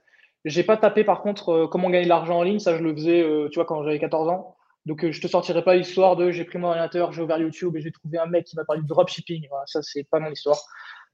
J'ai 0.46 0.64
pas 0.64 0.78
tapé 0.78 1.04
par 1.04 1.22
contre 1.22 1.50
euh, 1.50 1.68
comment 1.68 1.90
gagner 1.90 2.06
de 2.06 2.10
l'argent 2.10 2.38
en 2.38 2.44
ligne. 2.44 2.60
Ça, 2.60 2.78
je 2.78 2.84
le 2.84 2.94
faisais 2.94 3.26
tu 3.52 3.56
vois, 3.56 3.66
quand 3.66 3.84
j'avais 3.84 4.00
14 4.00 4.30
ans. 4.30 4.56
Donc, 4.86 5.10
je 5.10 5.20
te 5.20 5.28
sortirai 5.28 5.64
pas 5.64 5.76
l'histoire 5.76 6.16
de 6.16 6.32
j'ai 6.32 6.46
pris 6.46 6.58
mon 6.58 6.68
ordinateur, 6.68 7.12
j'ai 7.12 7.22
ouvert 7.22 7.38
YouTube 7.38 7.76
et 7.76 7.82
j'ai 7.82 7.92
trouvé 7.92 8.20
un 8.20 8.26
mec 8.26 8.46
qui 8.46 8.56
m'a 8.56 8.64
parlé 8.64 8.82
de 8.82 8.88
dropshipping. 8.88 9.46
Voilà, 9.50 9.66
ça, 9.66 9.82
c'est 9.82 10.06
pas 10.10 10.20
mon 10.20 10.32
histoire. 10.32 10.60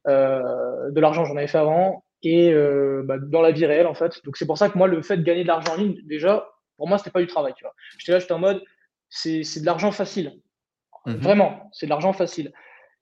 de 0.05 0.99
l'argent, 0.99 1.25
j'en 1.25 1.35
avais 1.35 1.47
fait 1.47 1.57
avant. 1.57 2.03
Et 2.21 2.53
bah, 3.03 3.17
dans 3.19 3.41
la 3.41 3.51
vie 3.51 3.65
réelle, 3.65 3.87
en 3.87 3.95
fait. 3.95 4.23
Donc, 4.25 4.37
c'est 4.37 4.45
pour 4.45 4.59
ça 4.59 4.69
que 4.69 4.77
moi, 4.77 4.87
le 4.87 5.01
fait 5.01 5.17
de 5.17 5.23
gagner 5.23 5.41
de 5.41 5.47
l'argent 5.47 5.73
en 5.73 5.77
ligne, 5.77 5.97
déjà, 6.05 6.47
pour 6.77 6.87
moi, 6.87 6.99
c'était 6.99 7.09
pas 7.09 7.21
du 7.21 7.27
travail. 7.27 7.53
Tu 7.57 7.63
vois. 7.63 7.73
J'étais 7.97 8.11
là, 8.11 8.19
j'étais 8.19 8.33
en 8.33 8.39
mode 8.39 8.61
c'est 9.13 9.59
de 9.59 9.65
l'argent 9.65 9.91
facile. 9.91 10.39
Mmh 11.05 11.13
Vraiment, 11.13 11.69
c'est 11.73 11.85
de 11.85 11.89
l'argent 11.89 12.13
facile. 12.13 12.53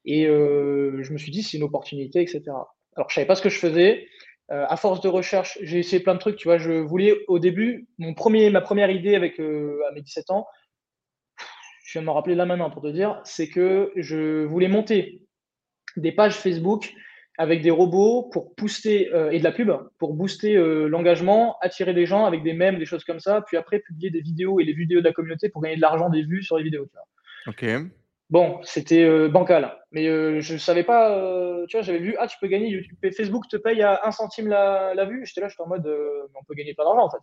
Et 0.06 0.26
euh, 0.26 1.02
je 1.04 1.14
me 1.14 1.18
suis 1.18 1.32
dit, 1.32 1.44
c'est 1.44 1.58
une 1.58 1.64
opportunité, 1.64 2.22
etc. 2.22 2.44
Alors, 2.96 3.10
je 3.10 3.16
savais 3.16 3.28
pas 3.28 3.36
ce 3.36 3.42
que 3.42 3.50
je 3.50 3.60
faisais. 3.60 4.08
Euh, 4.52 4.66
à 4.68 4.76
force 4.76 5.02
de 5.02 5.08
recherche, 5.08 5.58
j'ai 5.62 5.80
essayé 5.80 6.02
plein 6.02 6.16
de 6.16 6.20
trucs. 6.20 6.36
Tu 6.36 6.48
vois, 6.48 6.58
je 6.58 6.72
voulais 6.72 7.16
au 7.28 7.40
début, 7.40 7.88
mon 7.98 8.14
premier, 8.14 8.50
ma 8.50 8.62
première 8.62 8.90
idée 8.90 9.16
avec 9.16 9.40
euh, 9.40 9.80
à 9.90 9.94
mes 9.94 10.02
17 10.02 10.32
ans, 10.32 10.48
je 11.86 11.94
viens 11.94 12.02
de 12.02 12.08
me 12.08 12.12
rappeler 12.12 12.36
là 12.36 12.46
maintenant 12.46 12.70
pour 12.72 12.82
te 12.82 12.88
dire, 12.88 13.22
c'est 13.24 13.50
que 13.50 13.92
je 13.96 14.44
voulais 14.46 14.70
monter 14.70 15.24
des 15.98 16.12
pages 16.12 16.36
Facebook 16.36 16.94
avec 17.38 17.62
des 17.62 17.72
robots 17.72 18.30
pour 18.32 18.54
booster 18.56 19.10
et 19.32 19.40
de 19.40 19.44
la 19.44 19.52
pub 19.52 19.72
pour 19.98 20.14
booster 20.14 20.54
l'engagement, 20.88 21.58
attirer 21.60 21.94
des 21.94 22.06
gens 22.06 22.26
avec 22.26 22.44
des 22.44 22.54
mèmes, 22.54 22.78
des 22.78 22.86
choses 22.86 23.04
comme 23.04 23.20
ça, 23.20 23.42
puis 23.42 23.58
après 23.58 23.80
publier 23.80 24.10
des 24.10 24.22
vidéos 24.22 24.62
et 24.62 24.64
les 24.64 24.74
vidéos 24.74 25.00
de 25.00 25.06
la 25.06 25.12
communauté 25.12 25.50
pour 25.50 25.62
gagner 25.62 25.76
de 25.76 25.82
l'argent, 25.82 26.10
des 26.10 26.24
vues 26.24 26.44
sur 26.44 26.58
les 26.58 26.64
vidéos. 26.64 26.88
Ok. 27.48 27.66
Bon, 28.32 28.62
c'était 28.64 29.04
euh, 29.04 29.28
bancal, 29.28 29.78
mais 29.92 30.08
euh, 30.08 30.40
je 30.40 30.56
savais 30.56 30.86
pas. 30.86 31.12
Euh, 31.12 31.66
tu 31.68 31.76
vois, 31.76 31.84
j'avais 31.84 32.00
vu, 32.00 32.16
ah, 32.18 32.28
tu 32.28 32.38
peux 32.40 32.48
gagner, 32.48 32.70
YouTube, 32.70 32.98
Facebook 33.14 33.50
te 33.50 33.58
paye 33.58 33.82
à 33.82 34.00
1 34.06 34.12
centime 34.12 34.48
la, 34.48 34.94
la 34.96 35.04
vue. 35.04 35.26
J'étais 35.26 35.42
là, 35.42 35.50
j'étais 35.50 35.62
en 35.62 35.68
mode, 35.68 35.86
on 35.86 36.44
peut 36.46 36.54
gagner 36.54 36.74
plein 36.74 36.86
d'argent 36.86 37.06
en 37.06 37.10
fait. 37.10 37.18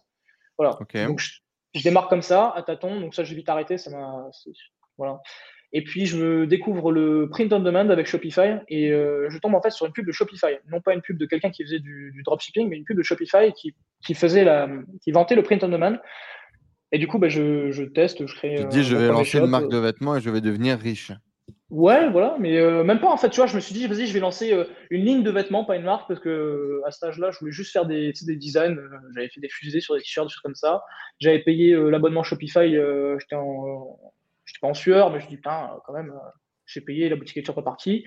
Voilà. 0.58 0.78
Donc 1.06 1.18
je, 1.20 1.82
démarre 1.82 2.08
comme 2.08 2.20
ça, 2.20 2.52
à 2.54 2.62
tâtons. 2.62 3.00
Donc 3.00 3.14
ça, 3.14 3.24
j'ai 3.24 3.34
vite 3.34 3.48
arrêté. 3.48 3.78
Ça 3.78 3.90
m'a. 3.90 4.28
Voilà. 4.98 5.22
Et 5.72 5.82
puis 5.82 6.04
je 6.04 6.22
me 6.22 6.46
découvre 6.46 6.92
le 6.92 7.28
print 7.30 7.52
on 7.54 7.60
demand 7.60 7.88
avec 7.88 8.06
Shopify 8.06 8.56
et 8.68 8.90
je 8.90 9.38
tombe 9.38 9.54
en 9.54 9.62
fait 9.62 9.70
sur 9.70 9.86
une 9.86 9.92
pub 9.92 10.06
de 10.06 10.12
Shopify, 10.12 10.58
non 10.70 10.82
pas 10.82 10.92
une 10.92 11.02
pub 11.02 11.16
de 11.16 11.24
quelqu'un 11.24 11.50
qui 11.50 11.62
faisait 11.62 11.78
du, 11.78 12.10
du, 12.14 12.22
dropshipping, 12.22 12.68
mais 12.68 12.76
une 12.76 12.84
pub 12.84 12.96
de 12.96 13.02
Shopify 13.02 13.52
qui, 13.54 13.74
qui 14.04 14.14
faisait 14.14 14.44
la, 14.44 14.68
qui 15.02 15.10
vantait 15.10 15.34
le 15.34 15.42
print 15.42 15.64
on 15.64 15.68
demand. 15.68 15.96
Et 16.92 16.98
du 16.98 17.06
coup, 17.06 17.18
bah, 17.18 17.28
je, 17.28 17.70
je, 17.70 17.82
teste, 17.82 18.26
je 18.26 18.34
crée. 18.34 18.56
Tu 18.56 18.64
te 18.64 18.68
dis, 18.68 18.82
je 18.82 18.96
vais 18.96 19.08
lancer 19.08 19.38
une 19.38 19.46
marque 19.46 19.68
de 19.68 19.78
vêtements 19.78 20.16
et 20.16 20.20
je 20.20 20.30
vais 20.30 20.40
devenir 20.40 20.78
riche. 20.78 21.12
Ouais, 21.70 22.08
voilà, 22.08 22.36
mais 22.40 22.56
euh, 22.56 22.82
même 22.82 22.98
pas 22.98 23.10
en 23.10 23.18
fait, 23.18 23.28
tu 23.28 23.36
vois, 23.36 23.46
je 23.46 23.54
me 23.54 23.60
suis 23.60 23.74
dit, 23.74 23.86
vas-y, 23.86 24.06
je 24.06 24.14
vais 24.14 24.20
lancer 24.20 24.54
euh, 24.54 24.64
une 24.88 25.04
ligne 25.04 25.22
de 25.22 25.30
vêtements, 25.30 25.66
pas 25.66 25.76
une 25.76 25.82
marque, 25.82 26.08
parce 26.08 26.18
que 26.18 26.30
euh, 26.30 26.82
à 26.86 26.90
cet 26.90 27.02
âge-là, 27.02 27.30
je 27.30 27.38
voulais 27.40 27.52
juste 27.52 27.72
faire 27.72 27.84
des, 27.84 28.14
des 28.22 28.36
designs. 28.36 28.78
J'avais 29.14 29.28
fait 29.28 29.40
des 29.40 29.50
fusées 29.50 29.80
sur 29.80 29.94
des 29.94 30.00
t-shirts, 30.00 30.28
des 30.28 30.32
choses 30.32 30.40
comme 30.40 30.54
ça. 30.54 30.82
J'avais 31.20 31.40
payé 31.40 31.76
l'abonnement 31.90 32.22
Shopify, 32.22 32.70
j'étais 32.70 33.36
en, 33.36 33.98
pas 34.62 34.68
en 34.68 34.74
sueur, 34.74 35.12
mais 35.12 35.20
je 35.20 35.28
dis, 35.28 35.36
putain, 35.36 35.72
quand 35.86 35.92
même, 35.92 36.10
j'ai 36.64 36.80
payé, 36.80 37.10
la 37.10 37.16
boutique 37.16 37.36
est 37.36 37.42
toujours 37.42 37.56
pas 37.56 37.62
partie. 37.62 38.06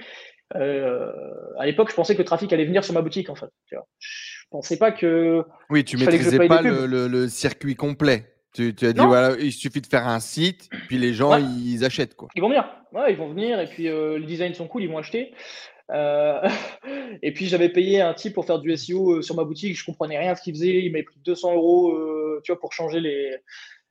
à 0.56 1.66
l'époque, 1.66 1.92
je 1.92 1.96
pensais 1.96 2.16
que 2.16 2.20
le 2.20 2.26
trafic 2.26 2.52
allait 2.52 2.66
venir 2.66 2.84
sur 2.84 2.96
ma 2.96 3.04
boutique, 3.04 3.30
en 3.30 3.36
fait. 3.36 3.50
Tu 3.68 3.76
vois. 3.76 3.86
Je 4.00 4.46
pensais 4.50 4.80
pas 4.80 4.92
que. 4.92 5.44
Oui, 5.70 5.84
tu 5.84 5.98
maîtrisais 5.98 6.48
pas 6.48 6.64
le, 6.64 6.88
le 7.08 7.28
circuit 7.28 7.76
complet. 7.76 8.31
Tu, 8.54 8.76
as 8.82 8.94
dit, 8.94 9.06
voilà, 9.06 9.38
il 9.40 9.54
suffit 9.54 9.80
de 9.80 9.88
faire 9.88 10.08
un 10.08 10.20
site, 10.20 10.70
puis 10.88 10.98
les 10.98 11.14
gens, 11.14 11.38
ils 11.38 11.86
achètent. 11.86 12.16
Quoi. 12.16 12.28
Ils 12.36 12.42
vont 12.42 12.50
venir. 12.50 12.66
Ouais, 12.92 13.14
ils 13.14 13.18
vont 13.18 13.30
venir, 13.30 13.60
et 13.60 13.68
puis 13.68 13.88
euh, 13.88 14.20
les 14.20 14.26
designs 14.26 14.54
sont 14.54 14.68
cool, 14.68 14.84
ils 14.84 14.90
vont 14.90 14.98
acheter. 14.98 15.34
Euh, 15.92 16.42
et 17.22 17.34
puis 17.34 17.48
j'avais 17.48 17.70
payé 17.70 18.02
un 18.02 18.14
type 18.14 18.34
pour 18.34 18.46
faire 18.46 18.60
du 18.60 18.76
SEO 18.76 19.18
euh, 19.18 19.22
sur 19.22 19.36
ma 19.36 19.46
boutique, 19.46 19.78
je 19.78 19.86
comprenais 19.86 20.18
rien 20.18 20.32
à 20.32 20.36
ce 20.36 20.42
qu'il 20.42 20.54
faisait, 20.54 20.84
il 20.84 20.92
m'avait 20.92 21.04
pris 21.04 21.20
200 21.24 21.56
euros 21.56 21.98
tu 22.44 22.52
vois, 22.52 22.60
pour 22.60 22.74
changer 22.74 23.00
les, 23.00 23.38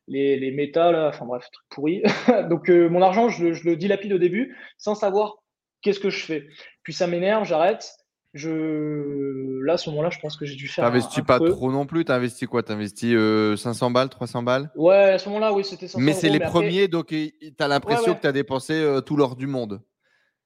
les, 0.08 0.38
les 0.38 0.50
méta, 0.50 0.92
là. 0.92 1.08
enfin 1.08 1.24
bref, 1.24 1.48
truc 1.50 1.66
pourri. 1.70 2.02
Donc 2.50 2.68
mon 2.68 3.00
argent, 3.00 3.30
je, 3.30 3.54
je, 3.54 3.64
le 3.64 3.76
dilapide 3.76 4.12
au 4.12 4.18
début 4.18 4.56
sans 4.76 4.94
savoir 4.94 5.36
qu'est-ce 5.80 6.00
que 6.00 6.10
je 6.10 6.24
fais. 6.24 6.48
Puis 6.82 6.92
ça 6.92 7.06
m'énerve, 7.06 7.46
j'arrête 7.46 7.99
je 8.32 9.64
là 9.64 9.72
à 9.72 9.76
ce 9.76 9.90
moment-là 9.90 10.10
je 10.10 10.20
pense 10.20 10.36
que 10.36 10.44
j'ai 10.44 10.54
dû 10.54 10.68
faire 10.68 10.84
t'investis 10.84 11.22
pas 11.24 11.38
trop 11.40 11.72
non 11.72 11.84
plus 11.84 12.04
t'as 12.04 12.16
investi 12.16 12.46
quoi 12.46 12.62
t'as 12.62 12.74
investi 12.74 13.14
500 13.56 13.90
balles 13.90 14.08
300 14.08 14.42
balles? 14.42 14.70
Ouais 14.76 14.94
à 14.94 15.18
ce 15.18 15.28
moment-là 15.28 15.52
oui 15.52 15.64
c'était 15.64 15.88
500 15.88 16.04
mais 16.04 16.12
c'est 16.12 16.28
les 16.28 16.40
premiers 16.40 16.88
donc 16.88 17.14
t'as 17.56 17.68
l'impression 17.68 18.14
que 18.14 18.20
t'as 18.20 18.32
dépensé 18.32 18.74
euh, 18.74 19.00
tout 19.00 19.16
l'or 19.16 19.36
du 19.36 19.46
monde. 19.46 19.82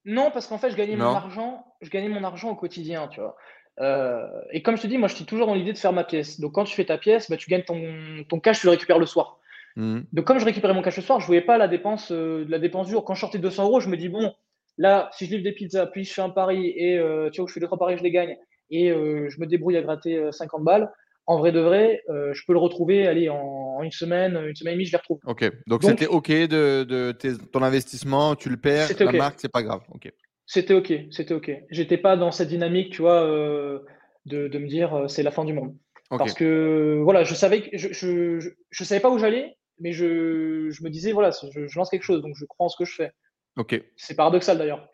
Non 0.05 0.31
parce 0.33 0.47
qu'en 0.47 0.59
fait 0.59 0.70
je 0.70 0.77
gagnais 0.77 0.97
mon 0.97 1.14
argent 1.14 1.64
je 1.83 1.90
gagnais 1.90 2.09
mon 2.09 2.25
argent 2.25 2.51
au 2.51 2.57
quotidien 2.57 3.09
tu 3.09 3.20
vois. 3.20 3.37
Euh, 3.81 4.27
et 4.53 4.62
comme 4.62 4.77
je 4.77 4.83
te 4.83 4.87
dis 4.87 4.99
moi 4.99 5.09
j'étais 5.09 5.25
toujours 5.25 5.47
dans 5.47 5.55
l'idée 5.55 5.73
de 5.73 5.79
faire 5.79 5.92
ma 5.92 6.05
pièce. 6.05 6.40
Donc 6.40 6.53
quand 6.53 6.64
tu 6.64 6.75
fais 6.75 6.87
ta 6.87 6.97
pièce 6.97 7.31
bah, 7.31 7.37
tu 7.37 7.51
gagnes 7.51 7.64
ton, 7.64 7.83
ton 8.29 8.40
cash 8.40 8.61
tu 8.61 8.66
le 8.66 8.70
récupères 8.70 8.99
le 8.99 9.07
soir. 9.07 9.38
Mmh. 9.77 10.01
Donc, 10.12 10.25
comme 10.25 10.38
je 10.38 10.44
récupérais 10.44 10.75
mon 10.75 10.83
cash 10.83 10.97
le 10.97 11.03
soir, 11.03 11.20
je 11.20 11.25
ne 11.25 11.27
voyais 11.27 11.42
pas 11.42 11.59
la 11.59 11.68
dépense, 11.68 12.12
euh, 12.12 12.44
la 12.49 12.59
dépense 12.59 12.87
du 12.87 12.92
jour. 12.92 13.05
Quand 13.05 13.14
je 13.14 13.20
sortais 13.20 13.38
200 13.38 13.64
euros, 13.64 13.81
je 13.81 13.88
me 13.88 13.97
dis, 13.97 14.09
bon, 14.09 14.33
là, 14.79 15.11
si 15.13 15.27
je 15.27 15.31
livre 15.33 15.45
des 15.45 15.53
pizzas, 15.53 15.87
puis 15.87 16.05
je 16.05 16.13
fais 16.13 16.23
un 16.23 16.31
pari, 16.31 16.73
et 16.77 16.99
euh, 16.99 17.31
tu 17.31 17.41
vois, 17.41 17.49
je 17.49 17.55
fais 17.55 17.61
deux, 17.61 17.67
trois 17.67 17.79
paris, 17.79 17.97
je 17.99 18.03
les 18.03 18.11
gagne, 18.11 18.37
et 18.71 18.91
euh, 18.91 19.29
je 19.29 19.41
me 19.41 19.47
débrouille 19.47 19.77
à 19.77 19.83
gratter 19.83 20.31
50 20.31 20.65
balles, 20.65 20.91
en 21.27 21.39
vrai 21.39 21.53
de 21.53 21.61
vrai, 21.61 22.03
je 22.09 22.41
peux 22.47 22.53
le 22.53 22.59
retrouver, 22.59 23.07
allez, 23.07 23.31
en, 23.31 23.83
une 23.83 23.91
semaine, 23.91 24.37
une 24.37 24.55
semaine 24.55 24.73
et 24.73 24.77
demie, 24.77 24.85
je 24.87 24.93
les 24.93 24.99
retrouve. 24.99 25.21
Ok, 25.27 25.51
donc 25.67 25.83
c'était 25.83 26.07
ok 26.07 26.31
de, 26.31 26.85
de 26.85 27.13
ton 27.53 27.63
investissement, 27.63 28.37
tu 28.37 28.51
le 28.51 28.57
perds, 28.57 28.89
la 28.99 29.13
marque, 29.13 29.41
c'est 29.41 29.53
pas 29.53 29.63
grave. 29.63 29.81
Ok. 29.93 30.13
C'était 30.47 30.75
ok, 30.75 30.93
c'était 31.11 31.33
ok. 31.33 31.51
J'étais 31.71 31.97
pas 31.97 32.19
dans 32.19 32.31
cette 32.31 32.49
dynamique, 32.49 32.93
tu 32.93 33.01
vois, 33.01 33.23
de, 34.27 34.49
de, 34.49 34.59
me 34.59 34.69
dire 34.69 35.05
c'est 35.09 35.23
la 35.23 35.31
fin 35.31 35.47
du 35.47 35.55
monde. 35.55 35.75
Parce 36.11 36.35
que 36.35 37.01
voilà, 37.03 37.25
je 37.25 37.35
savais 37.35 37.63
que 37.63 37.79
je, 37.79 37.93
je, 37.93 38.51
je 38.71 38.85
savais 38.85 39.01
pas 39.01 39.11
où 39.11 39.19
j'allais, 39.19 39.57
mais 39.81 39.93
je, 39.93 40.71
je, 40.71 40.85
me 40.85 40.91
disais, 40.91 41.13
voilà, 41.13 41.31
je, 41.31 41.79
lance 41.79 41.91
quelque 41.91 42.03
chose, 42.05 42.23
donc 42.23 42.35
je 42.37 42.45
crois 42.45 42.67
en 42.67 42.69
ce 42.69 42.77
que 42.77 42.85
je 42.85 42.95
fais. 42.95 43.11
Ok. 43.57 43.81
C'est 43.97 44.17
paradoxal 44.17 44.59
d'ailleurs. 44.59 44.88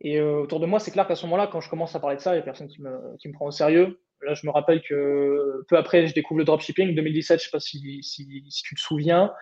Et 0.00 0.18
euh, 0.18 0.40
autour 0.40 0.60
de 0.60 0.66
moi, 0.66 0.78
c'est 0.78 0.90
clair 0.90 1.06
qu'à 1.06 1.14
ce 1.14 1.24
moment-là, 1.26 1.46
quand 1.46 1.60
je 1.60 1.70
commence 1.70 1.94
à 1.94 2.00
parler 2.00 2.16
de 2.16 2.20
ça, 2.20 2.32
il 2.32 2.36
n'y 2.36 2.42
a 2.42 2.44
personne 2.44 2.68
qui 2.68 2.82
me, 2.82 3.16
qui 3.18 3.28
me 3.28 3.32
prend 3.32 3.46
au 3.46 3.50
sérieux. 3.50 4.00
Là, 4.22 4.34
je 4.34 4.46
me 4.46 4.52
rappelle 4.52 4.82
que 4.82 5.64
peu 5.68 5.76
après, 5.76 6.06
je 6.06 6.14
découvre 6.14 6.38
le 6.38 6.44
dropshipping. 6.44 6.94
2017, 6.94 7.38
je 7.38 7.44
ne 7.44 7.44
sais 7.44 7.50
pas 7.50 7.60
si, 7.60 8.02
si, 8.02 8.44
si, 8.48 8.62
tu 8.62 8.74
te 8.74 8.80
souviens, 8.80 9.32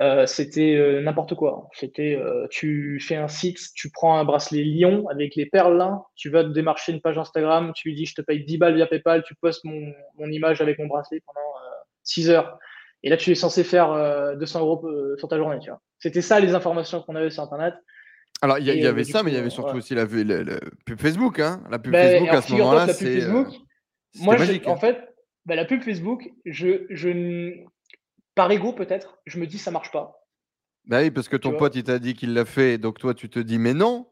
euh, 0.00 0.26
c'était 0.26 0.76
euh, 0.76 1.00
n'importe 1.00 1.34
quoi. 1.34 1.68
C'était, 1.72 2.18
tu 2.50 3.00
fais 3.00 3.16
un 3.16 3.28
site, 3.28 3.58
tu 3.74 3.90
prends 3.90 4.18
un 4.18 4.24
bracelet 4.24 4.62
lion 4.62 5.08
avec 5.08 5.34
les 5.36 5.46
perles 5.46 5.82
tu 6.16 6.30
vas 6.30 6.44
te 6.44 6.48
démarcher 6.48 6.92
une 6.92 7.00
page 7.00 7.18
Instagram, 7.18 7.72
tu 7.74 7.88
lui 7.88 7.94
dis 7.94 8.06
je 8.06 8.14
te 8.14 8.22
paye 8.22 8.44
10 8.44 8.58
balles 8.58 8.76
via 8.76 8.86
PayPal, 8.86 9.22
tu 9.24 9.34
postes 9.34 9.64
mon, 9.64 9.92
mon 10.18 10.30
image 10.30 10.60
avec 10.60 10.78
mon 10.78 10.86
bracelet 10.86 11.20
pendant 11.26 11.40
6 12.04 12.30
heures. 12.30 12.58
Et 13.04 13.10
là, 13.10 13.18
tu 13.18 13.30
es 13.30 13.34
censé 13.34 13.64
faire 13.64 13.88
200 14.38 14.58
euh, 14.58 14.62
euros 14.62 14.88
euh, 14.88 15.14
sur 15.18 15.28
ta 15.28 15.36
journée. 15.36 15.58
Tu 15.60 15.68
vois. 15.68 15.80
C'était 15.98 16.22
ça 16.22 16.40
les 16.40 16.54
informations 16.54 17.02
qu'on 17.02 17.14
avait 17.14 17.28
sur 17.28 17.42
Internet. 17.42 17.74
Alors, 18.40 18.58
il 18.58 18.64
y, 18.64 18.86
avait 18.86 19.02
euh, 19.02 19.04
ça, 19.04 19.22
mais 19.22 19.30
il 19.30 19.34
y 19.34 19.38
avait 19.38 19.50
surtout 19.50 19.76
aussi 19.76 19.94
la, 19.94 20.06
pub 20.06 20.98
Facebook. 20.98 21.38
Hein. 21.38 21.62
La 21.70 21.78
pub 21.78 21.92
ben, 21.92 22.10
Facebook, 22.10 22.28
à 22.30 22.42
ce 22.42 22.52
moment-là, 22.52 22.92
c'est. 22.92 23.28
moi, 24.20 24.38
magique, 24.38 24.66
en 24.66 24.72
hein. 24.72 24.76
fait, 24.76 24.98
ben, 25.44 25.54
la 25.54 25.66
pub 25.66 25.82
Facebook, 25.82 26.30
je, 26.46 26.86
je, 26.88 27.52
par 28.34 28.50
ego 28.50 28.72
peut-être, 28.72 29.18
je 29.26 29.38
me 29.38 29.46
dis 29.46 29.58
ça 29.58 29.70
marche 29.70 29.92
pas. 29.92 30.26
Bah 30.86 31.00
oui, 31.00 31.10
parce 31.10 31.28
que 31.28 31.36
ton 31.36 31.52
pote, 31.52 31.76
il 31.76 31.84
t'a 31.84 31.98
dit 31.98 32.14
qu'il 32.14 32.34
l'a 32.34 32.44
fait, 32.44 32.78
donc 32.78 32.98
toi, 32.98 33.14
tu 33.14 33.28
te 33.28 33.38
dis, 33.38 33.58
mais 33.58 33.72
non, 33.72 34.06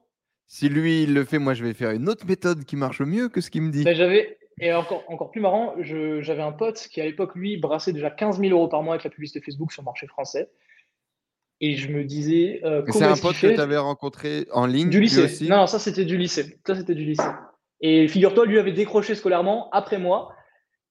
si 0.47 0.69
lui, 0.69 1.03
il 1.03 1.15
le 1.15 1.25
fait, 1.25 1.39
moi, 1.39 1.55
je 1.55 1.65
vais 1.65 1.75
faire 1.75 1.91
une 1.91 2.09
autre 2.09 2.27
méthode 2.27 2.65
qui 2.65 2.77
marche 2.77 3.01
mieux 3.01 3.29
que 3.29 3.41
ce 3.41 3.51
qu'il 3.51 3.63
me 3.63 3.71
dit. 3.71 3.85
Ben, 3.85 3.95
j'avais, 3.95 4.39
et 4.61 4.73
encore, 4.73 5.05
encore 5.09 5.31
plus 5.31 5.41
marrant, 5.41 5.75
j'avais 5.81 6.43
un 6.43 6.53
pote 6.53 6.89
qui 6.91 7.01
à 7.01 7.05
l'époque, 7.05 7.35
lui, 7.35 7.57
brassait 7.57 7.93
déjà 7.93 8.11
15 8.11 8.39
000 8.39 8.53
euros 8.53 8.69
par 8.69 8.83
mois 8.83 8.95
avec 8.95 9.05
la 9.05 9.11
publicité 9.11 9.41
Facebook 9.41 9.73
sur 9.73 9.83
le 9.83 9.87
marché 9.87 10.07
français. 10.07 10.51
Et 11.61 11.77
je 11.77 11.89
me 11.89 12.05
disais. 12.05 12.61
Euh, 12.65 12.83
c'est 12.89 13.05
un 13.05 13.17
pote 13.17 13.37
que 13.37 13.55
tu 13.55 13.61
avais 13.61 13.77
rencontré 13.77 14.47
en 14.53 14.67
ligne 14.67 14.91
Du 14.91 15.01
lycée. 15.01 15.25
Aussi? 15.25 15.49
Non, 15.49 15.67
ça 15.67 15.79
c'était 15.79 16.05
du 16.05 16.19
lycée. 16.19 16.59
Ça 16.67 16.75
c'était 16.75 16.95
du 16.95 17.05
lycée. 17.05 17.23
Et 17.81 18.09
figure-toi, 18.09 18.47
lui 18.47 18.59
avait 18.59 18.73
décroché 18.73 19.15
scolairement 19.15 19.71
après 19.71 19.99
moi. 19.99 20.35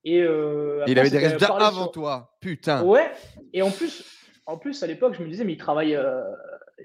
Et 0.03 0.21
euh, 0.21 0.83
il 0.87 0.97
avait 0.97 1.09
des 1.09 1.19
résultats 1.19 1.53
avant 1.55 1.87
toi. 1.87 2.35
Putain. 2.39 2.83
Ouais. 2.83 3.11
Et 3.53 3.61
en 3.61 3.69
plus, 3.69 4.05
en 4.45 4.57
plus 4.57 4.81
à 4.81 4.87
l'époque, 4.87 5.13
je 5.13 5.23
me 5.23 5.29
disais, 5.29 5.43
mais 5.43 5.53
il 5.53 5.57
travaille. 5.57 5.95
Euh... 5.95 6.21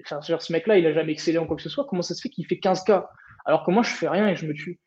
Enfin, 0.05 0.21
ce 0.21 0.53
mec-là, 0.53 0.77
il 0.77 0.85
a 0.85 0.93
jamais 0.93 1.13
excellé 1.13 1.37
en 1.37 1.47
quoi 1.47 1.55
que 1.55 1.63
ce 1.63 1.69
soit. 1.69 1.85
Comment 1.85 2.03
ça 2.03 2.13
se 2.13 2.21
fait 2.21 2.29
qu'il 2.29 2.45
fait 2.45 2.55
15K 2.55 3.07
Alors 3.45 3.65
que 3.65 3.71
moi, 3.71 3.83
je 3.83 3.89
fais 3.89 4.07
rien 4.07 4.27
et 4.27 4.35
je 4.35 4.45
me 4.45 4.53
tue. 4.53 4.79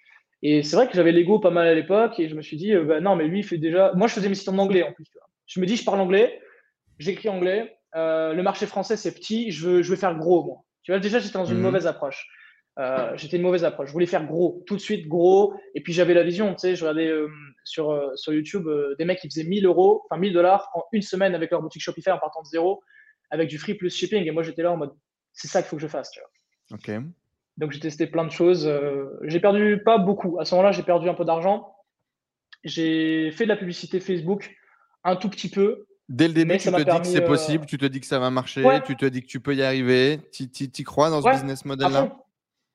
Et 0.43 0.63
c'est 0.63 0.77
vrai 0.77 0.89
que 0.89 0.95
j'avais 0.95 1.13
l'ego 1.13 1.39
pas 1.39 1.51
mal 1.51 1.67
à 1.67 1.75
l'époque 1.75 2.19
et 2.19 2.29
je 2.29 2.35
me 2.35 2.43
suis 2.43 2.57
dit, 2.57 2.73
euh, 2.75 2.85
bah, 2.85 3.01
non, 3.01 3.17
mais 3.17 3.27
lui, 3.27 3.41
il 3.41 3.45
fait 3.45 3.59
déjà. 3.59 3.93
Moi, 3.95 4.07
je 4.07 4.15
faisais 4.15 4.29
mes 4.29 4.35
sites 4.35 4.49
en 4.49 4.59
anglais 4.59 4.83
en 4.83 4.93
plus. 4.93 5.07
Je 5.47 5.61
me 5.61 5.67
dis, 5.67 5.77
je 5.77 5.85
parle 5.85 6.01
anglais, 6.01 6.41
j'écris 6.99 7.29
anglais, 7.29 7.77
euh, 7.97 8.33
le 8.33 8.43
marché 8.43 8.67
français, 8.67 8.97
c'est 8.97 9.13
petit, 9.13 9.51
je 9.51 9.69
veux, 9.69 9.83
je 9.83 9.91
veux 9.91 9.97
faire 9.97 10.17
gros, 10.17 10.45
moi. 10.45 10.59
Tu 10.83 10.93
vois, 10.93 11.01
déjà, 11.01 11.19
j'étais 11.19 11.39
dans 11.39 11.45
une 11.45 11.59
mhm. 11.59 11.65
mauvaise 11.65 11.87
approche. 11.87 12.27
Euh, 12.79 13.13
j'étais 13.17 13.37
une 13.37 13.43
mauvaise 13.43 13.65
approche. 13.65 13.89
Je 13.89 13.93
voulais 13.93 14.07
faire 14.07 14.25
gros, 14.25 14.63
tout 14.67 14.77
de 14.77 14.81
suite 14.81 15.09
gros. 15.09 15.55
Et 15.75 15.83
puis, 15.83 15.93
j'avais 15.93 16.15
la 16.15 16.23
vision, 16.23 16.55
tu 16.55 16.61
sais, 16.61 16.77
je 16.77 16.85
regardais 16.85 17.13
sur, 17.65 18.13
sur 18.15 18.33
YouTube 18.33 18.67
des 18.99 19.05
mecs 19.05 19.19
qui 19.19 19.29
faisaient 19.29 19.45
1000 19.45 19.67
euros, 19.67 20.03
enfin 20.07 20.19
1000 20.19 20.33
dollars 20.33 20.71
en 20.73 20.85
une 20.93 21.03
semaine 21.03 21.35
avec 21.35 21.51
leur 21.51 21.61
boutique 21.61 21.83
Shopify 21.83 22.13
en 22.13 22.19
partant 22.19 22.41
de 22.41 22.47
zéro, 22.47 22.83
avec 23.29 23.49
du 23.49 23.59
free 23.59 23.75
plus 23.75 23.95
shipping. 23.95 24.27
Et 24.27 24.31
moi, 24.31 24.43
j'étais 24.43 24.63
là 24.63 24.73
en 24.73 24.79
mode, 24.79 24.93
c'est 25.35 25.49
ça 25.49 25.61
qu'il 25.61 25.69
faut 25.69 25.77
que 25.77 25.83
je 25.83 25.89
fasse, 25.89 26.11
tu 26.13 26.21
vois. 26.21 26.79
Ok. 26.79 27.05
Donc 27.61 27.73
j'ai 27.73 27.81
testé 27.81 28.07
plein 28.07 28.25
de 28.25 28.31
choses. 28.31 28.67
Euh, 28.67 29.19
j'ai 29.25 29.39
perdu 29.39 29.83
pas 29.85 29.99
beaucoup. 29.99 30.41
À 30.41 30.47
ce 30.47 30.55
moment-là, 30.55 30.73
j'ai 30.73 30.83
perdu 30.83 31.11
un 31.11 31.15
peu 31.15 31.27
d'argent. 31.27 31.77
J'ai 32.65 33.31
fait 33.33 33.45
de 33.45 33.51
la 33.51 33.57
publicité 33.57 34.01
Facebook 34.01 34.57
un 35.05 35.15
tout 35.15 35.29
petit 35.29 35.51
peu. 35.51 35.87
Dès 36.09 36.27
le 36.27 36.35
début, 36.35 36.57
tu 36.57 36.73
te 36.73 36.77
dis 36.77 37.01
que 37.01 37.07
c'est 37.07 37.23
euh, 37.23 37.27
possible, 37.27 37.67
tu 37.67 37.77
te 37.77 37.85
dis 37.85 38.01
que 38.01 38.07
ça 38.07 38.19
va 38.19 38.31
marcher, 38.31 38.65
tu 38.87 38.97
te 38.97 39.05
dis 39.05 39.21
que 39.21 39.27
tu 39.27 39.41
peux 39.41 39.55
y 39.55 39.63
arriver. 39.63 40.21
Tu 40.33 40.45
y 40.45 40.83
crois 40.83 41.11
dans 41.11 41.21
ce 41.21 41.29
business 41.29 41.65
model-là? 41.67 42.17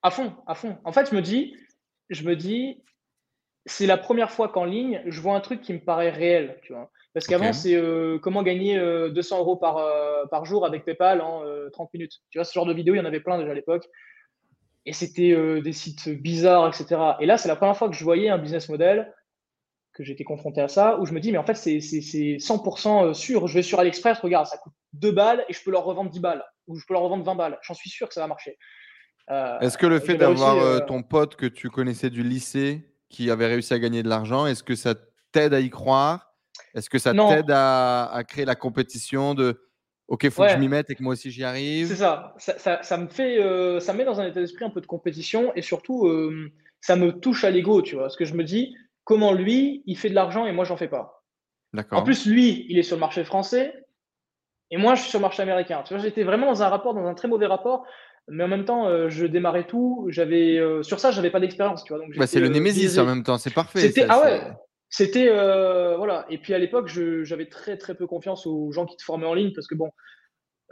à 0.04 0.12
fond, 0.12 0.34
à 0.46 0.54
fond. 0.54 0.78
En 0.84 0.92
fait, 0.92 1.10
je 1.10 1.16
me 1.16 1.22
dis, 1.22 1.56
je 2.12 2.24
me 2.24 2.36
dis, 2.36 2.84
c'est 3.66 3.88
la 3.88 3.98
première 3.98 4.30
fois 4.30 4.50
qu'en 4.50 4.66
ligne, 4.66 5.02
je 5.08 5.20
vois 5.20 5.36
un 5.36 5.40
truc 5.40 5.62
qui 5.62 5.74
me 5.74 5.80
paraît 5.80 6.12
réel. 6.12 6.60
Tu 6.62 6.74
vois. 6.74 6.92
Parce 7.16 7.26
qu'avant, 7.26 7.54
c'est 7.54 7.76
euh, 7.76 8.20
comment 8.20 8.44
gagner 8.44 8.80
200 9.10 9.40
euros 9.40 9.56
par, 9.56 9.84
par 10.30 10.46
jour 10.46 10.64
avec 10.64 10.86
PayPal 10.86 11.22
en 11.22 11.42
30 11.74 11.92
minutes. 11.96 12.22
Tu 12.30 12.38
vois, 12.38 12.46
ce 12.46 12.54
genre 12.54 12.68
de 12.68 12.74
vidéo, 12.74 12.94
il 12.94 13.00
y 13.00 13.02
en 13.02 13.06
avait 13.06 13.20
plein 13.20 13.40
déjà 13.40 13.50
à 13.50 13.56
l'époque 13.56 13.90
et 14.86 14.94
c'était 14.94 15.32
euh, 15.32 15.62
des 15.62 15.74
sites 15.74 16.10
bizarres, 16.10 16.68
etc. 16.68 17.02
Et 17.20 17.26
là, 17.26 17.38
c'est 17.38 17.48
la 17.48 17.56
première 17.56 17.76
fois 17.76 17.90
que 17.90 17.96
je 17.96 18.04
voyais 18.04 18.30
un 18.30 18.38
business 18.38 18.70
model, 18.70 19.12
que 19.94 20.04
j'étais 20.04 20.24
confronté 20.24 20.62
à 20.62 20.68
ça, 20.68 21.00
où 21.00 21.06
je 21.06 21.14
me 21.14 21.20
dis, 21.20 21.32
mais 21.32 21.38
en 21.38 21.46
fait, 21.46 21.56
c'est 21.56 21.78
100% 21.80 23.06
euh, 23.06 23.14
sûr. 23.14 23.48
Je 23.48 23.54
vais 23.54 23.64
sur 23.64 23.80
AliExpress, 23.80 24.20
regarde, 24.20 24.46
ça 24.46 24.58
coûte 24.58 24.74
2 24.94 25.12
balles 25.12 25.46
et 25.50 25.54
je 25.54 25.64
peux 25.64 25.72
leur 25.72 25.86
revendre 25.86 26.12
10 26.12 26.20
balles, 26.20 26.44
ou 26.68 26.78
je 26.78 26.86
peux 26.86 26.94
leur 26.94 27.04
revendre 27.04 27.24
20 27.24 27.36
balles. 27.36 27.60
J'en 27.64 27.74
suis 27.74 27.90
sûr 27.90 28.08
que 28.08 28.14
ça 28.14 28.22
va 28.22 28.28
marcher. 28.28 28.58
Euh, 29.32 29.60
est-ce 29.60 29.78
que 29.78 29.88
le 29.88 30.00
fait 30.00 30.18
d'avoir 30.18 30.86
ton 30.86 31.02
pote 31.02 31.36
que 31.36 31.48
tu 31.48 31.70
connaissais 31.70 32.12
du 32.12 32.22
lycée, 32.22 32.92
qui 33.10 33.32
avait 33.32 33.48
réussi 33.48 33.74
à 33.74 33.80
gagner 33.80 34.04
de 34.04 34.10
l'argent, 34.10 34.46
est-ce 34.46 34.64
que 34.64 34.76
ça 34.76 34.94
t'aide 35.32 35.54
à 35.54 35.60
y 35.60 35.70
croire? 35.70 36.34
Est-ce 36.76 36.90
que 36.90 37.00
ça 37.00 37.14
t'aide 37.14 37.50
à, 37.50 38.06
à 38.12 38.24
créer 38.24 38.46
la 38.46 38.56
compétition 38.56 39.34
de 39.34 39.65
Ok, 40.08 40.24
il 40.24 40.32
faut 40.32 40.44
que 40.44 40.50
je 40.50 40.58
m'y 40.58 40.68
mette 40.68 40.90
et 40.92 40.96
que 40.96 41.02
moi 41.02 41.14
aussi 41.14 41.32
j'y 41.32 41.44
arrive. 41.44 41.88
C'est 41.88 41.96
ça. 41.96 42.36
Ça, 42.38 42.98
me 42.98 43.08
fait, 43.08 43.40
euh, 43.40 43.80
ça 43.80 43.94
met 43.94 44.06
dans 44.06 44.20
un 44.20 44.28
état 44.28 44.40
d'esprit 44.40 44.66
un 44.66 44.70
peu 44.70 44.82
de 44.82 44.86
compétition 44.86 45.52
et 45.56 45.62
surtout, 45.62 46.08
euh, 46.08 46.52
ça 46.80 46.96
me 46.96 47.12
touche 47.12 47.44
à 47.44 47.50
l'ego, 47.50 47.82
tu 47.82 47.96
vois. 47.96 48.04
Parce 48.04 48.16
que 48.16 48.26
je 48.26 48.36
me 48.36 48.44
dis, 48.44 48.76
comment 49.04 49.34
lui, 49.34 49.84
il 49.88 49.98
fait 49.98 50.10
de 50.10 50.16
l'argent 50.16 50.46
et 50.46 50.52
moi, 50.52 50.64
j'en 50.64 50.78
fais 50.78 50.88
pas. 50.88 51.24
D'accord. 51.74 52.00
En 52.00 52.04
plus, 52.04 52.28
lui, 52.28 52.66
il 52.70 52.78
est 52.78 52.84
sur 52.84 52.98
le 52.98 53.00
marché 53.00 53.24
français 53.24 53.74
et 54.70 54.78
moi, 54.78 54.94
je 54.94 55.02
suis 55.02 55.10
sur 55.10 55.20
le 55.20 55.24
marché 55.24 55.42
américain. 55.42 55.82
Tu 55.86 55.96
vois, 55.96 56.04
j'étais 56.04 56.24
vraiment 56.24 56.48
dans 56.48 56.62
un 56.62 56.70
rapport, 56.70 56.94
dans 56.94 57.06
un 57.06 57.16
très 57.16 57.28
mauvais 57.28 57.48
rapport. 57.48 57.86
Mais 58.28 58.44
en 58.44 58.48
même 58.48 58.66
temps, 58.66 58.88
euh, 58.88 59.10
je 59.10 59.26
démarrais 59.26 59.66
tout. 59.66 60.08
J'avais 60.10 60.60
sur 60.84 61.00
ça, 61.00 61.12
j'avais 61.12 61.32
pas 61.32 61.40
d'expérience, 61.40 61.84
tu 61.84 61.94
vois. 61.94 62.04
Donc, 62.04 62.16
bah, 62.16 62.28
c'est 62.28 62.40
le 62.40 62.50
Némésis 62.50 62.98
en 63.00 63.06
même 63.06 63.24
temps, 63.24 63.40
c'est 63.40 63.54
parfait. 63.54 63.80
C'était 63.80 64.06
ah 64.08 64.22
ouais, 64.22 64.42
c'était 64.96 65.28
euh, 65.28 65.98
voilà. 65.98 66.26
Et 66.30 66.38
puis 66.38 66.54
à 66.54 66.58
l'époque, 66.58 66.88
j'avais 66.88 67.48
très 67.48 67.78
très 67.78 67.96
peu 67.96 68.08
confiance 68.08 68.48
aux 68.48 68.72
gens 68.72 68.86
qui 68.86 68.96
te 68.96 69.04
formaient 69.04 69.26
en 69.26 69.34
ligne 69.34 69.52
parce 69.54 69.68
que 69.68 69.76
bon, 69.76 69.92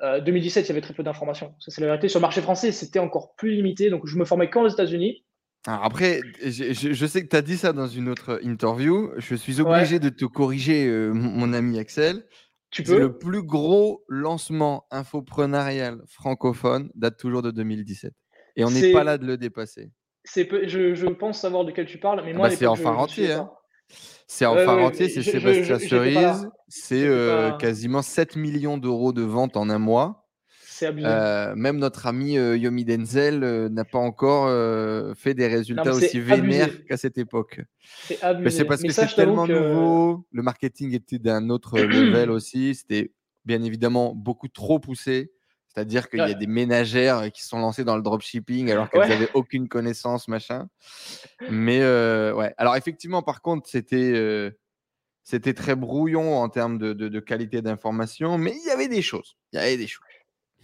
2017, 0.02 0.62
euh, 0.62 0.66
il 0.66 0.70
y 0.70 0.72
avait 0.72 0.80
très 0.80 0.94
peu 0.94 1.04
d'informations. 1.04 1.54
Ça 1.60 1.72
c'est 1.72 1.82
la 1.82 1.88
vérité. 1.88 2.08
Sur 2.08 2.20
le 2.20 2.22
marché 2.22 2.42
français, 2.42 2.72
c'était 2.72 3.00
encore 3.00 3.36
plus 3.36 3.52
limité. 3.52 3.90
Donc 3.90 4.08
je 4.08 4.16
me 4.18 4.24
formais 4.24 4.50
qu'aux 4.50 4.70
États-Unis. 4.70 5.26
après, 5.66 6.22
je, 6.42 7.06
sais 7.06 7.24
que 7.24 7.28
tu 7.28 7.36
as 7.36 7.42
dit 7.42 7.58
ça 7.58 7.74
dans 7.74 7.88
une 7.88 8.08
autre 8.08 8.40
interview. 8.44 9.12
Je 9.18 9.36
suis 9.36 9.60
obligé 9.60 10.00
de 10.00 10.08
te 10.08 10.24
corriger, 10.24 10.88
euh, 10.88 11.12
mon 11.12 11.52
ami 11.52 11.78
Axel. 11.78 12.26
Tu 12.72 12.84
peux. 12.84 12.98
Le 12.98 13.18
plus 13.18 13.44
gros 13.44 14.06
lancement 14.08 14.86
infoprenarial 14.90 16.02
francophone 16.08 16.90
date 16.96 17.18
toujours 17.18 17.42
de 17.42 17.52
2017. 17.52 18.14
Et 18.56 18.64
on 18.64 18.72
n'est 18.72 18.94
pas 18.94 19.04
là 19.04 19.18
de 19.18 19.26
le 19.26 19.36
dépasser. 19.36 19.92
Je, 20.24 20.94
je, 20.96 21.08
pense 21.08 21.42
savoir 21.42 21.66
de 21.66 21.72
quel 21.72 21.88
tu 21.88 21.98
parles, 21.98 22.24
mais 22.24 22.32
ah 22.32 22.38
moi, 22.38 22.48
bah, 22.48 22.56
c'est 22.56 22.68
enfin 22.68 22.94
entier. 22.94 23.34
Hein. 23.34 23.52
C'est 24.28 24.46
en 24.46 24.56
entier, 24.56 25.10
c'est 25.10 25.22
Sébastien 25.22 25.80
Cerise. 25.80 26.48
C'est 26.68 27.06
euh, 27.06 27.52
quasiment 27.52 28.02
7 28.02 28.36
millions 28.36 28.78
d'euros 28.78 29.14
de 29.14 29.22
ventes 29.22 29.58
en 29.58 29.70
un 29.70 29.78
mois. 29.78 30.28
C'est 30.66 30.88
abusé. 30.88 31.08
Euh, 31.08 31.54
même 31.56 31.78
notre 31.78 32.08
ami 32.08 32.38
euh, 32.38 32.58
Yomi 32.58 32.84
Denzel 32.84 33.68
n'a 33.68 33.86
pas 33.86 34.00
encore 34.00 34.50
fait 35.16 35.36
des 35.36 35.48
résultats 35.48 35.94
aussi 35.94 36.20
vénères 36.20 36.84
qu'à 36.86 36.98
cette 36.98 37.18
époque. 37.18 37.62
C'est 38.08 38.22
abusé. 38.24 38.44
Mais 38.44 38.50
c'est 38.50 38.66
parce 38.66 38.82
que 38.82 38.92
c'est 38.92 39.14
tellement 39.16 39.48
nouveau. 39.48 40.26
Le 40.32 40.42
marketing 40.42 40.96
était 40.96 41.20
d'un 41.20 41.50
autre 41.50 41.80
level 41.80 42.32
aussi. 42.32 42.74
C'était 42.74 43.12
bien 43.46 43.62
évidemment 43.62 44.16
beaucoup 44.16 44.48
trop 44.48 44.80
poussé. 44.80 45.32
C'est-à-dire 45.74 46.10
qu'il 46.10 46.20
y 46.20 46.24
a 46.24 46.34
des 46.34 46.48
ménagères 46.48 47.32
qui 47.32 47.44
sont 47.44 47.58
lancées 47.58 47.84
dans 47.84 47.96
le 47.96 48.04
dropshipping 48.04 48.72
alors 48.72 48.90
qu'elles 48.90 49.10
n'avaient 49.10 49.32
aucune 49.34 49.68
connaissance, 49.68 50.28
machin. 50.28 50.68
Mais 51.50 51.80
ouais. 51.80 52.54
Alors 52.58 52.76
effectivement, 52.76 53.24
par 53.24 53.42
contre, 53.42 53.68
c'était 53.70 54.54
c'était 55.24 55.54
très 55.54 55.76
brouillon 55.76 56.38
en 56.38 56.50
termes 56.50 56.78
de, 56.78 56.94
de, 56.94 57.20
qualité 57.20 57.62
d'information, 57.62 58.38
mais 58.38 58.52
il 58.52 58.68
y 58.68 58.72
avait 58.72 58.90
des 58.90 59.02
choses. 59.02 59.38
Il 59.54 59.60
y 59.60 59.62
avait 59.62 59.78
des 59.78 59.88
choses. 59.88 60.04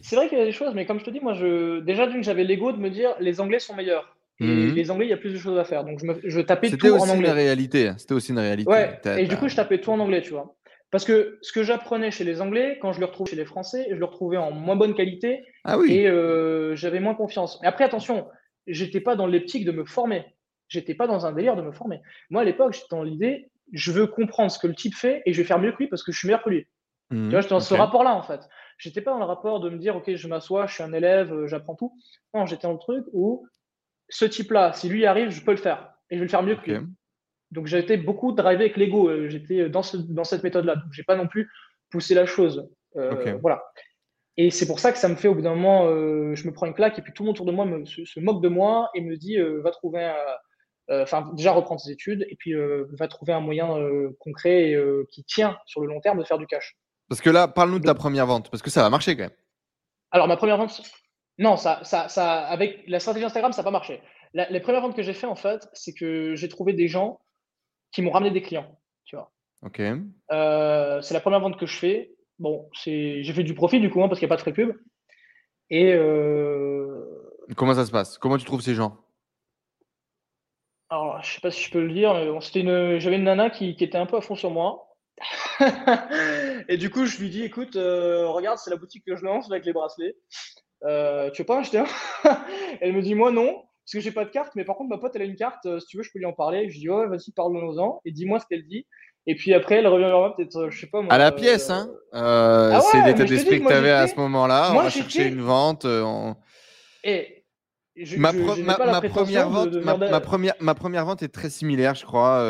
C'est 0.01 0.15
vrai 0.15 0.29
qu'il 0.29 0.37
y 0.37 0.41
a 0.41 0.45
des 0.45 0.51
choses, 0.51 0.73
mais 0.75 0.85
comme 0.85 0.99
je 0.99 1.05
te 1.05 1.09
dis, 1.09 1.19
moi, 1.19 1.33
je... 1.33 1.79
déjà 1.79 2.07
d'une, 2.07 2.23
j'avais 2.23 2.43
l'ego 2.43 2.71
de 2.71 2.77
me 2.77 2.89
dire 2.89 3.15
les 3.19 3.41
Anglais 3.41 3.59
sont 3.59 3.75
meilleurs. 3.75 4.15
Et 4.41 4.45
mmh 4.45 4.73
les 4.73 4.91
Anglais, 4.91 5.05
il 5.05 5.09
y 5.09 5.13
a 5.13 5.17
plus 5.17 5.33
de 5.33 5.37
choses 5.37 5.57
à 5.57 5.65
faire. 5.65 5.83
Donc 5.83 5.99
je, 5.99 6.05
me... 6.05 6.21
je 6.23 6.39
tapais 6.39 6.69
tout 6.69 6.87
en 6.87 6.91
anglais. 6.91 7.01
C'était 7.01 7.11
aussi 7.11 7.19
une 7.19 7.29
réalité. 7.29 7.91
C'était 7.97 8.13
aussi 8.13 8.31
une 8.31 8.39
réalité. 8.39 8.71
Ouais. 8.71 9.01
Et 9.17 9.27
du 9.27 9.35
coup, 9.35 9.49
je 9.49 9.55
tapais 9.55 9.81
tout 9.81 9.91
en 9.91 9.99
anglais, 9.99 10.21
tu 10.21 10.31
vois. 10.31 10.55
Parce 10.91 11.05
que 11.05 11.37
ce 11.41 11.51
que 11.51 11.63
j'apprenais 11.63 12.09
chez 12.11 12.23
les 12.23 12.41
Anglais, 12.41 12.79
quand 12.81 12.93
je 12.93 12.99
le 12.99 13.05
retrouvais 13.05 13.29
chez 13.29 13.35
les 13.35 13.45
Français, 13.45 13.87
je 13.89 13.95
le 13.95 14.05
retrouvais 14.05 14.37
en 14.37 14.51
moins 14.51 14.75
bonne 14.75 14.95
qualité 14.95 15.45
Ah 15.63 15.77
oui. 15.77 15.93
et 15.93 16.07
euh, 16.07 16.75
j'avais 16.75 16.99
moins 16.99 17.13
confiance. 17.13 17.59
Mais 17.61 17.67
après, 17.67 17.83
attention, 17.83 18.27
j'étais 18.65 18.99
pas 18.99 19.15
dans 19.15 19.27
l'optique 19.27 19.65
de 19.65 19.71
me 19.71 19.85
former. 19.85 20.25
J'étais 20.67 20.95
pas 20.95 21.05
dans 21.07 21.25
un 21.25 21.31
délire 21.31 21.55
de 21.55 21.61
me 21.61 21.71
former. 21.71 22.01
Moi, 22.31 22.41
à 22.41 22.45
l'époque, 22.45 22.73
j'étais 22.73 22.87
dans 22.91 23.03
l'idée, 23.03 23.51
je 23.71 23.91
veux 23.91 24.07
comprendre 24.07 24.49
ce 24.51 24.57
que 24.57 24.67
le 24.67 24.73
type 24.75 24.95
fait 24.95 25.21
et 25.25 25.33
je 25.33 25.41
vais 25.41 25.47
faire 25.47 25.59
mieux 25.59 25.71
que 25.71 25.77
lui 25.77 25.87
parce 25.87 26.03
que 26.03 26.11
je 26.11 26.17
suis 26.17 26.27
meilleur 26.27 26.41
que 26.43 26.49
lui. 26.49 26.67
Mhm, 27.11 27.25
Tu 27.25 27.31
vois, 27.31 27.41
j'étais 27.41 27.53
dans 27.53 27.59
ce 27.59 27.73
rapport-là, 27.75 28.13
en 28.15 28.23
fait. 28.23 28.41
J'étais 28.79 29.01
pas 29.01 29.11
dans 29.11 29.19
le 29.19 29.25
rapport 29.25 29.59
de 29.59 29.69
me 29.69 29.77
dire, 29.77 29.95
OK, 29.95 30.13
je 30.15 30.27
m'assois, 30.27 30.65
je 30.67 30.73
suis 30.75 30.83
un 30.83 30.93
élève, 30.93 31.33
euh, 31.33 31.47
j'apprends 31.47 31.75
tout. 31.75 31.93
Non, 32.33 32.45
j'étais 32.45 32.63
dans 32.67 32.73
le 32.73 32.79
truc 32.79 33.03
où 33.13 33.47
ce 34.09 34.25
type-là, 34.25 34.73
si 34.73 34.89
lui 34.89 35.05
arrive, 35.05 35.29
je 35.29 35.43
peux 35.43 35.51
le 35.51 35.57
faire. 35.57 35.91
Et 36.09 36.15
je 36.15 36.19
vais 36.19 36.25
le 36.25 36.29
faire 36.31 36.41
mieux 36.43 36.55
que 36.55 36.61
lui. 36.71 36.79
Donc, 37.51 37.65
j'ai 37.67 37.79
été 37.79 37.97
beaucoup 37.97 38.31
drivé 38.31 38.65
avec 38.65 38.77
l'ego. 38.77 39.09
euh, 39.09 39.27
J'étais 39.29 39.69
dans, 39.69 39.83
ce- 39.83 39.97
dans 39.97 40.23
cette 40.23 40.43
méthode-là. 40.43 40.75
Donc, 40.75 40.91
j'ai 40.91 41.03
pas 41.03 41.15
non 41.15 41.27
plus 41.27 41.49
poussé 41.89 42.13
la 42.13 42.25
chose. 42.25 42.69
Euh. 42.95 43.09
Voilà. 43.41 43.63
Et 44.37 44.51
c'est 44.51 44.67
pour 44.67 44.79
ça 44.79 44.91
que 44.91 44.97
ça 44.97 45.09
me 45.09 45.15
fait, 45.15 45.27
au 45.27 45.35
bout 45.35 45.41
d'un 45.41 45.55
moment, 45.55 45.87
euh, 45.87 46.33
je 46.35 46.47
me 46.47 46.53
prends 46.53 46.65
une 46.65 46.73
claque 46.73 46.97
et 46.97 47.01
puis 47.01 47.11
tout 47.11 47.23
le 47.23 47.27
monde 47.27 47.35
autour 47.35 47.45
de 47.45 47.51
moi 47.51 47.65
me, 47.65 47.85
se, 47.85 48.05
se 48.05 48.19
moque 48.19 48.41
de 48.41 48.47
moi 48.49 48.89
et 48.95 49.01
me 49.01 49.17
dit, 49.17 49.37
euh, 49.37 49.61
va 49.61 49.71
trouver 49.71 50.03
un. 50.05 50.15
euh, 50.91 51.03
Enfin, 51.03 51.29
déjà 51.35 51.51
reprendre 51.51 51.81
tes 51.83 51.91
études 51.91 52.25
et 52.29 52.35
puis 52.35 52.53
euh, 52.55 52.85
va 52.97 53.07
trouver 53.07 53.33
un 53.33 53.41
moyen 53.41 53.77
euh, 53.77 54.15
concret 54.19 54.69
et, 54.69 54.75
euh, 54.75 55.05
qui 55.11 55.23
tient 55.23 55.57
sur 55.65 55.81
le 55.81 55.87
long 55.87 55.99
terme 56.01 56.17
de 56.19 56.23
faire 56.23 56.37
du 56.39 56.47
cash. 56.47 56.75
Parce 57.09 57.21
que 57.21 57.29
là, 57.29 57.47
parle-nous 57.47 57.79
de 57.79 57.85
ta 57.85 57.93
première 57.95 58.25
vente, 58.27 58.49
parce 58.49 58.63
que 58.63 58.69
ça 58.69 58.81
va 58.81 58.89
marcher 58.89 59.15
quand 59.15 59.23
même. 59.23 59.31
Alors, 60.11 60.27
ma 60.27 60.37
première 60.37 60.57
vente, 60.57 60.81
non, 61.37 61.57
ça, 61.57 61.79
ça, 61.83 62.07
ça, 62.09 62.39
avec 62.47 62.83
la 62.87 62.99
stratégie 62.99 63.25
Instagram, 63.25 63.51
ça 63.51 63.61
n'a 63.61 63.65
pas 63.65 63.71
marché. 63.71 64.01
La- 64.33 64.49
les 64.49 64.59
premières 64.59 64.81
ventes 64.81 64.95
que 64.95 65.03
j'ai 65.03 65.13
fait, 65.13 65.27
en 65.27 65.35
fait, 65.35 65.67
c'est 65.73 65.93
que 65.93 66.35
j'ai 66.35 66.49
trouvé 66.49 66.73
des 66.73 66.87
gens 66.87 67.19
qui 67.91 68.01
m'ont 68.01 68.11
ramené 68.11 68.31
des 68.31 68.41
clients. 68.41 68.79
Tu 69.05 69.15
vois. 69.15 69.31
Ok. 69.63 69.81
Euh, 70.31 71.01
c'est 71.01 71.13
la 71.13 71.19
première 71.19 71.39
vente 71.39 71.57
que 71.57 71.65
je 71.65 71.77
fais. 71.77 72.11
Bon, 72.37 72.69
c'est, 72.73 73.23
j'ai 73.23 73.33
fait 73.33 73.43
du 73.43 73.53
profit 73.53 73.79
du 73.79 73.89
coup, 73.89 74.01
hein, 74.01 74.07
parce 74.07 74.19
qu'il 74.19 74.27
n'y 74.27 74.31
a 74.31 74.35
pas 74.35 74.37
de 74.37 74.41
frais 74.41 74.53
pub. 74.53 74.75
Et 75.69 75.93
euh, 75.93 77.05
Comment 77.55 77.73
ça 77.73 77.85
se 77.85 77.91
passe? 77.91 78.17
Comment 78.17 78.37
tu 78.37 78.45
trouves 78.45 78.61
ces 78.61 78.75
gens? 78.75 78.97
Alors, 80.89 81.21
je 81.21 81.33
sais 81.33 81.41
pas 81.41 81.51
si 81.51 81.63
je 81.63 81.71
peux 81.71 81.83
le 81.85 81.93
dire, 81.93 82.13
bon, 82.13 82.41
c'était 82.41 82.61
une, 82.61 82.97
j'avais 82.99 83.17
une 83.17 83.25
nana 83.25 83.49
qui, 83.51 83.75
qui 83.75 83.83
était 83.83 83.97
un 83.97 84.07
peu 84.07 84.17
à 84.17 84.21
fond 84.21 84.35
sur 84.35 84.49
moi. 84.49 84.89
Et 86.69 86.77
du 86.77 86.89
coup, 86.89 87.05
je 87.05 87.19
lui 87.19 87.29
dis, 87.29 87.43
écoute, 87.43 87.75
euh, 87.75 88.27
regarde, 88.29 88.57
c'est 88.57 88.69
la 88.69 88.77
boutique 88.77 89.05
que 89.05 89.15
je 89.15 89.23
lance 89.23 89.51
avec 89.51 89.65
les 89.65 89.73
bracelets. 89.73 90.15
Euh, 90.83 91.29
tu 91.31 91.41
veux 91.41 91.45
pas 91.45 91.59
acheter 91.59 91.79
un? 91.79 91.87
Elle 92.81 92.93
me 92.93 93.01
dit, 93.01 93.15
moi 93.15 93.31
non, 93.31 93.63
parce 93.91 94.03
que 94.03 94.07
j'ai 94.07 94.11
pas 94.13 94.23
de 94.23 94.29
carte, 94.29 94.53
mais 94.55 94.65
par 94.65 94.75
contre, 94.75 94.91
ma 94.91 94.99
pote, 94.99 95.15
elle 95.15 95.23
a 95.23 95.25
une 95.25 95.35
carte, 95.35 95.65
euh, 95.65 95.79
si 95.79 95.87
tu 95.87 95.97
veux, 95.97 96.03
je 96.03 96.11
peux 96.13 96.19
lui 96.19 96.25
en 96.27 96.33
parler. 96.33 96.69
Je 96.69 96.77
dis, 96.77 96.87
ouais, 96.89 97.07
vas-y, 97.07 97.31
parle-nous-en, 97.31 98.01
et 98.05 98.11
dis-moi 98.11 98.39
ce 98.39 98.45
qu'elle 98.45 98.67
dit. 98.67 98.85
Et 99.25 99.33
puis 99.33 99.51
après, 99.55 99.75
elle 99.77 99.87
revient 99.87 100.03
vers 100.05 100.19
moi, 100.19 100.35
peut-être, 100.35 100.55
euh, 100.57 100.69
je 100.69 100.79
sais 100.79 100.85
pas 100.87 101.01
moi. 101.01 101.11
À 101.11 101.17
la 101.17 101.29
euh, 101.29 101.31
pièce, 101.31 101.71
hein 101.71 101.89
Euh, 102.13 102.69
Ah 102.71 102.77
ouais, 102.77 102.83
C'est 102.91 103.01
l'état 103.03 103.25
d'esprit 103.25 103.59
que 103.61 103.65
tu 103.67 103.73
avais 103.73 103.89
à 103.91 104.07
ce 104.07 104.15
moment-là. 104.17 104.73
On 104.75 104.83
va 104.83 104.89
chercher 104.91 105.27
une 105.27 105.41
vente. 105.41 105.85
on- 105.85 106.35
Et 107.03 107.43
je, 107.95 108.17
Ma, 108.19 108.31
je- 108.31 108.61
ma- 108.61 108.77
pas 108.77 109.01
première 109.01 109.49
vente, 109.49 109.71
de 109.71 109.79
ma, 109.79 110.21
première, 110.21 110.53
ma 110.59 110.75
première 110.75 111.05
vente 111.05 111.23
est 111.23 111.29
très 111.29 111.49
similaire, 111.49 111.95
je 111.95 112.05
crois, 112.05 112.43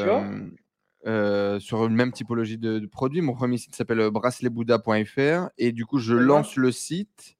Tu 0.00 0.06
vois 0.08 1.58
sur 1.60 1.84
une 1.84 1.94
même 1.94 2.12
typologie 2.12 2.58
de, 2.58 2.78
de 2.78 2.86
produits. 2.86 3.22
Mon 3.22 3.34
premier 3.34 3.58
site 3.58 3.74
s'appelle 3.74 4.08
braceletsbouddha.fr 4.10 5.48
et 5.58 5.72
du 5.72 5.84
coup, 5.84 5.98
je 5.98 6.14
lance 6.14 6.54
le 6.56 6.70
site 6.70 7.36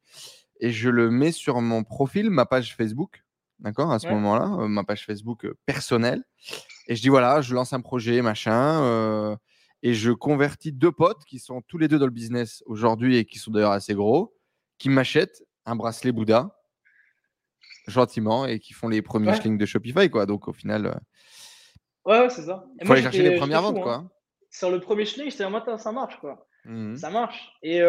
et 0.59 0.73
je 0.73 0.91
le 0.91 1.11
mets 1.11 1.33
sur 1.33 1.61
mon 1.61 1.85
profil, 1.85 2.31
ma 2.31 2.45
page 2.47 2.75
Facebook. 2.75 3.23
D'accord, 3.59 3.91
à 3.91 3.99
ce 3.99 4.07
Ouais. 4.07 4.13
moment-là, 4.15 4.55
euh, 4.61 4.69
ma 4.69 4.85
page 4.85 5.05
Facebook 5.07 5.45
euh, 5.47 5.55
personnelle. 5.67 6.23
Et 6.89 6.95
je 6.97 7.03
dis 7.03 7.09
voilà, 7.09 7.41
je 7.41 7.55
lance 7.55 7.73
un 7.73 7.81
projet, 7.81 8.21
machin. 8.23 8.83
euh, 8.83 9.37
et 9.83 9.95
je 9.95 10.11
convertis 10.11 10.73
deux 10.73 10.91
potes 10.93 11.25
qui 11.27 11.39
sont 11.39 11.63
tous 11.63 11.79
les 11.79 11.87
deux 11.89 11.99
dans 11.99 12.07
le 12.07 12.11
business 12.11 12.63
aujourd'hui 12.67 13.17
et 13.19 13.25
qui 13.25 13.39
sont 13.39 13.51
d'ailleurs 13.51 13.73
assez 13.73 13.95
gros, 13.95 14.35
qui 14.79 14.89
m'achètent 14.89 15.43
un 15.65 15.77
bracelet 15.77 16.13
Bouddha 16.13 16.57
gentiment 17.87 18.47
et 18.47 18.59
qui 18.59 18.73
font 18.73 18.89
les 18.89 19.03
premiers 19.03 19.29
Ouais. 19.29 19.37
schlings 19.37 19.59
de 19.59 19.67
Shopify. 19.67 20.11
Quoi. 20.11 20.27
Donc 20.27 20.49
au 20.49 20.53
final, 20.53 21.01
Ouais, 22.05 22.21
ouais, 22.21 22.31
c'est 22.31 22.43
ça. 22.43 22.65
Il 22.81 22.87
faut 22.87 22.93
aller 22.93 23.03
chercher 23.03 23.23
les 23.23 23.37
premières 23.37 23.63
ventes. 23.63 23.77
fou, 23.77 23.83
Quoi. 23.83 23.95
hein. 23.95 24.11
Sur 24.51 24.71
le 24.71 24.81
premier 24.81 25.05
schling, 25.05 25.31
j'étais 25.31 25.45
en 25.45 25.51
matin, 25.51 25.77
ça 25.77 25.93
marche, 25.93 26.19
quoi. 26.21 26.47
Mhm. 26.65 26.97
Ça 26.97 27.11
marche. 27.11 27.51
Et 27.63 27.81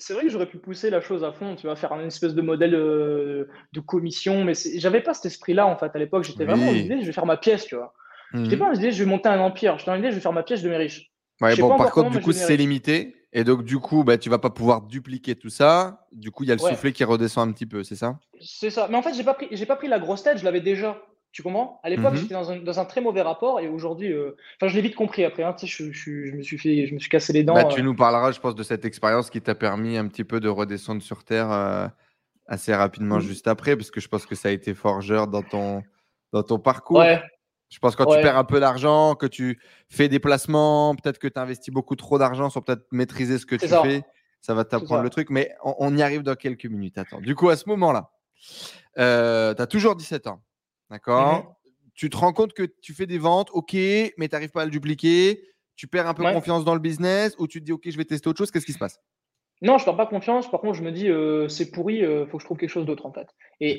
c'est 0.00 0.14
vrai 0.14 0.24
que 0.24 0.28
j'aurais 0.30 0.46
pu 0.46 0.58
pousser 0.58 0.90
la 0.90 1.00
chose 1.00 1.22
à 1.22 1.32
fond, 1.32 1.54
tu 1.56 1.66
vois, 1.66 1.76
faire 1.76 1.92
un 1.92 2.04
espèce 2.06 2.34
de 2.34 2.42
modèle 2.42 2.74
euh, 2.74 3.48
de 3.72 3.80
commission, 3.80 4.44
mais 4.44 4.54
j'avais 4.76 5.02
pas 5.02 5.14
cet 5.14 5.26
esprit-là, 5.26 5.66
en 5.66 5.76
fait, 5.76 5.90
à 5.94 5.98
l'époque. 5.98 6.24
J'étais 6.24 6.44
vraiment 6.44 6.70
Oui. 6.70 6.82
l'idée, 6.82 7.00
je 7.00 7.06
vais 7.06 7.12
faire 7.12 7.26
ma 7.26 7.36
pièce, 7.36 7.66
tu 7.66 7.76
vois. 7.76 7.92
J'étais 8.34 8.50
Mhm. 8.56 8.58
pas 8.58 8.64
dans 8.66 8.72
l'idée, 8.72 8.92
je 8.92 9.04
vais 9.04 9.10
monter 9.10 9.28
un 9.28 9.40
empire. 9.40 9.78
J'étais 9.78 9.90
dans 9.90 9.96
l'idée, 9.96 10.10
je 10.10 10.16
vais 10.16 10.20
faire 10.20 10.32
ma 10.32 10.42
pièce, 10.42 10.60
je 10.60 10.64
deviens 10.64 10.78
riche. 10.78 11.10
Ouais, 11.40 11.56
bon, 11.56 11.76
par 11.76 11.92
contre, 11.92 12.10
du 12.10 12.20
coup, 12.20 12.32
c'est 12.32 12.56
limité. 12.56 13.16
Et 13.32 13.44
donc, 13.44 13.64
du 13.64 13.78
coup, 13.78 14.02
bah, 14.02 14.18
tu 14.18 14.28
vas 14.28 14.38
pas 14.38 14.50
pouvoir 14.50 14.82
dupliquer 14.82 15.36
tout 15.36 15.50
ça. 15.50 16.06
Du 16.12 16.30
coup, 16.30 16.42
il 16.44 16.48
y 16.48 16.52
a 16.52 16.56
le 16.56 16.60
Ouais. 16.60 16.74
soufflet 16.74 16.92
qui 16.92 17.04
redescend 17.04 17.48
un 17.48 17.52
petit 17.52 17.66
peu, 17.66 17.84
c'est 17.84 17.94
ça? 17.94 18.18
C'est 18.40 18.70
ça. 18.70 18.88
Mais 18.90 18.96
en 18.96 19.02
fait, 19.02 19.14
j'ai 19.14 19.22
pas 19.22 19.34
pris, 19.34 19.48
j'ai 19.50 19.66
pas 19.66 19.76
pris 19.76 19.86
la 19.88 19.98
grosse 19.98 20.22
tête, 20.22 20.38
je 20.38 20.44
l'avais 20.44 20.60
déjà. 20.60 21.00
Tu 21.32 21.42
comprends? 21.44 21.80
À 21.84 21.90
l'époque, 21.90 22.14
Mhm. 22.14 22.18
j'étais 22.20 22.34
dans 22.34 22.50
un, 22.50 22.56
dans 22.56 22.80
un 22.80 22.84
très 22.84 23.00
mauvais 23.00 23.22
rapport 23.22 23.60
et 23.60 23.68
aujourd'hui, 23.68 24.12
euh, 24.12 24.36
enfin, 24.56 24.68
je 24.68 24.74
l'ai 24.74 24.82
vite 24.82 24.96
compris 24.96 25.24
après. 25.24 25.44
hein, 25.44 25.54
je, 25.62 25.92
je- 25.92 26.26
je 26.26 26.32
me 26.32 26.42
suis 26.42 26.58
fait, 26.58 26.86
je 26.88 26.94
me 26.94 26.98
suis 26.98 27.08
cassé 27.08 27.32
les 27.32 27.44
dents. 27.44 27.54
Bah, 27.54 27.64
tu 27.66 27.80
euh, 27.80 27.82
nous 27.84 27.94
parleras, 27.94 28.32
je 28.32 28.40
pense, 28.40 28.56
de 28.56 28.62
cette 28.64 28.84
expérience 28.84 29.30
qui 29.30 29.40
t'a 29.40 29.54
permis 29.54 29.96
un 29.96 30.08
petit 30.08 30.24
peu 30.24 30.40
de 30.40 30.48
redescendre 30.48 31.02
sur 31.02 31.22
Terre 31.22 31.50
euh, 31.52 31.86
assez 32.46 32.74
rapidement 32.74 33.16
Mhm. 33.16 33.20
juste 33.22 33.46
après, 33.46 33.76
parce 33.76 33.92
que 33.92 34.00
je 34.00 34.08
pense 34.08 34.26
que 34.26 34.34
ça 34.34 34.48
a 34.48 34.52
été 34.52 34.74
forgeur 34.74 35.28
dans 35.28 35.42
ton, 35.42 35.84
dans 36.32 36.42
ton 36.42 36.58
parcours. 36.58 36.98
Ouais, 36.98 37.22
Je 37.72 37.78
pense 37.78 37.94
que 37.94 38.02
quand 38.02 38.10
Ouais. 38.10 38.16
tu 38.16 38.22
perds 38.22 38.36
un 38.36 38.42
peu 38.44 38.58
d'argent, 38.58 39.14
que 39.14 39.26
tu 39.26 39.60
fais 39.88 40.08
des 40.08 40.18
placements, 40.18 40.96
peut-être 40.96 41.20
que 41.20 41.28
tu 41.28 41.38
investis 41.38 41.72
beaucoup 41.72 41.94
trop 41.94 42.18
d'argent 42.18 42.50
sans 42.50 42.60
peut-être 42.60 42.82
maîtriser 42.90 43.38
ce 43.38 43.46
que 43.46 43.54
tu 43.54 43.68
ça. 43.68 43.82
fais, 43.82 44.02
ça 44.40 44.54
va 44.54 44.64
t'apprendre 44.64 45.04
le 45.04 45.10
truc. 45.10 45.30
Mais 45.30 45.54
on, 45.62 45.76
on 45.78 45.96
y 45.96 46.02
arrive 46.02 46.22
dans 46.24 46.34
quelques 46.34 46.66
minutes. 46.66 46.98
Attends. 46.98 47.20
Du 47.20 47.36
coup, 47.36 47.48
à 47.50 47.54
ce 47.54 47.68
moment-là, 47.68 48.10
tu 48.96 49.00
as 49.00 49.66
toujours 49.68 49.94
17 49.94 50.26
ans. 50.26 50.42
D'accord 50.90 51.44
Mhm. 51.44 51.54
Tu 51.94 52.08
te 52.08 52.16
rends 52.16 52.32
compte 52.32 52.52
que 52.54 52.62
tu 52.62 52.94
fais 52.94 53.06
des 53.06 53.18
ventes, 53.18 53.50
ok, 53.52 53.74
mais 53.74 54.28
tu 54.28 54.28
n'arrives 54.32 54.50
pas 54.50 54.62
à 54.62 54.64
le 54.64 54.70
dupliquer. 54.70 55.42
Tu 55.76 55.86
perds 55.86 56.06
un 56.06 56.14
peu 56.14 56.22
Ouais. 56.24 56.32
confiance 56.32 56.64
dans 56.64 56.74
le 56.74 56.80
business 56.80 57.34
ou 57.38 57.46
tu 57.46 57.60
te 57.60 57.64
dis, 57.64 57.72
ok, 57.72 57.82
je 57.90 57.96
vais 57.96 58.04
tester 58.04 58.28
autre 58.28 58.38
chose. 58.38 58.50
Qu'est-ce 58.50 58.66
qui 58.66 58.72
se 58.72 58.78
passe? 58.78 58.98
Non, 59.62 59.76
je 59.76 59.84
perds 59.84 59.96
pas 59.96 60.06
confiance. 60.06 60.50
Par 60.50 60.60
contre, 60.60 60.74
je 60.78 60.82
me 60.82 60.92
dis, 60.92 61.08
euh, 61.08 61.48
c'est 61.48 61.70
pourri, 61.70 62.02
euh, 62.04 62.26
faut 62.26 62.38
que 62.38 62.42
je 62.42 62.46
trouve 62.46 62.56
quelque 62.58 62.70
chose 62.70 62.86
d'autre 62.86 63.04
en 63.06 63.12
fait. 63.12 63.28
Et 63.60 63.78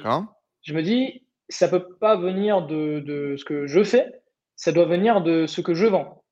je 0.64 0.74
me 0.74 0.84
dis, 0.84 1.26
ça 1.50 1.68
peut 1.68 1.96
pas 2.00 2.16
venir 2.16 2.66
de, 2.68 3.00
de 3.00 3.36
ce 3.38 3.46
que 3.46 3.66
je 3.66 3.84
fais, 3.84 4.12
ça 4.56 4.72
doit 4.72 4.86
venir 4.86 5.22
de 5.22 5.48
ce 5.48 5.62
que 5.62 5.74
je 5.74 5.88
vends. 5.88 6.24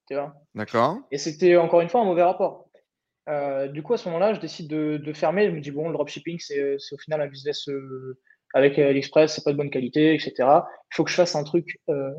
D'accord 0.55 0.97
Et 1.11 1.17
c'était 1.17 1.55
encore 1.55 1.81
une 1.81 1.89
fois 1.89 2.01
un 2.01 2.05
mauvais 2.05 2.23
rapport. 2.23 2.69
Euh, 3.27 3.67
du 3.67 3.81
coup, 3.83 3.93
à 3.93 3.97
ce 3.97 4.07
moment-là, 4.09 4.33
je 4.33 4.39
décide 4.39 4.67
de, 4.69 4.97
de 4.97 5.13
fermer. 5.13 5.45
Je 5.47 5.51
me 5.51 5.61
dis, 5.61 5.71
bon, 5.71 5.87
le 5.87 5.93
dropshipping, 5.93 6.37
c'est 6.39 6.75
c'est 6.79 6.95
au 6.95 6.97
final 6.97 7.21
un 7.21 7.27
business 7.27 7.67
euh, 7.69 8.19
avec 8.53 8.77
AliExpress, 8.79 9.33
c'est 9.35 9.43
pas 9.43 9.51
de 9.51 9.57
bonne 9.57 9.69
qualité, 9.69 10.13
etc. 10.13 10.33
Il 10.39 10.95
faut 10.95 11.03
que 11.03 11.09
je 11.11 11.15
fasse 11.15 11.35
un 11.35 11.43
truc, 11.43 11.79
euh, 11.89 12.09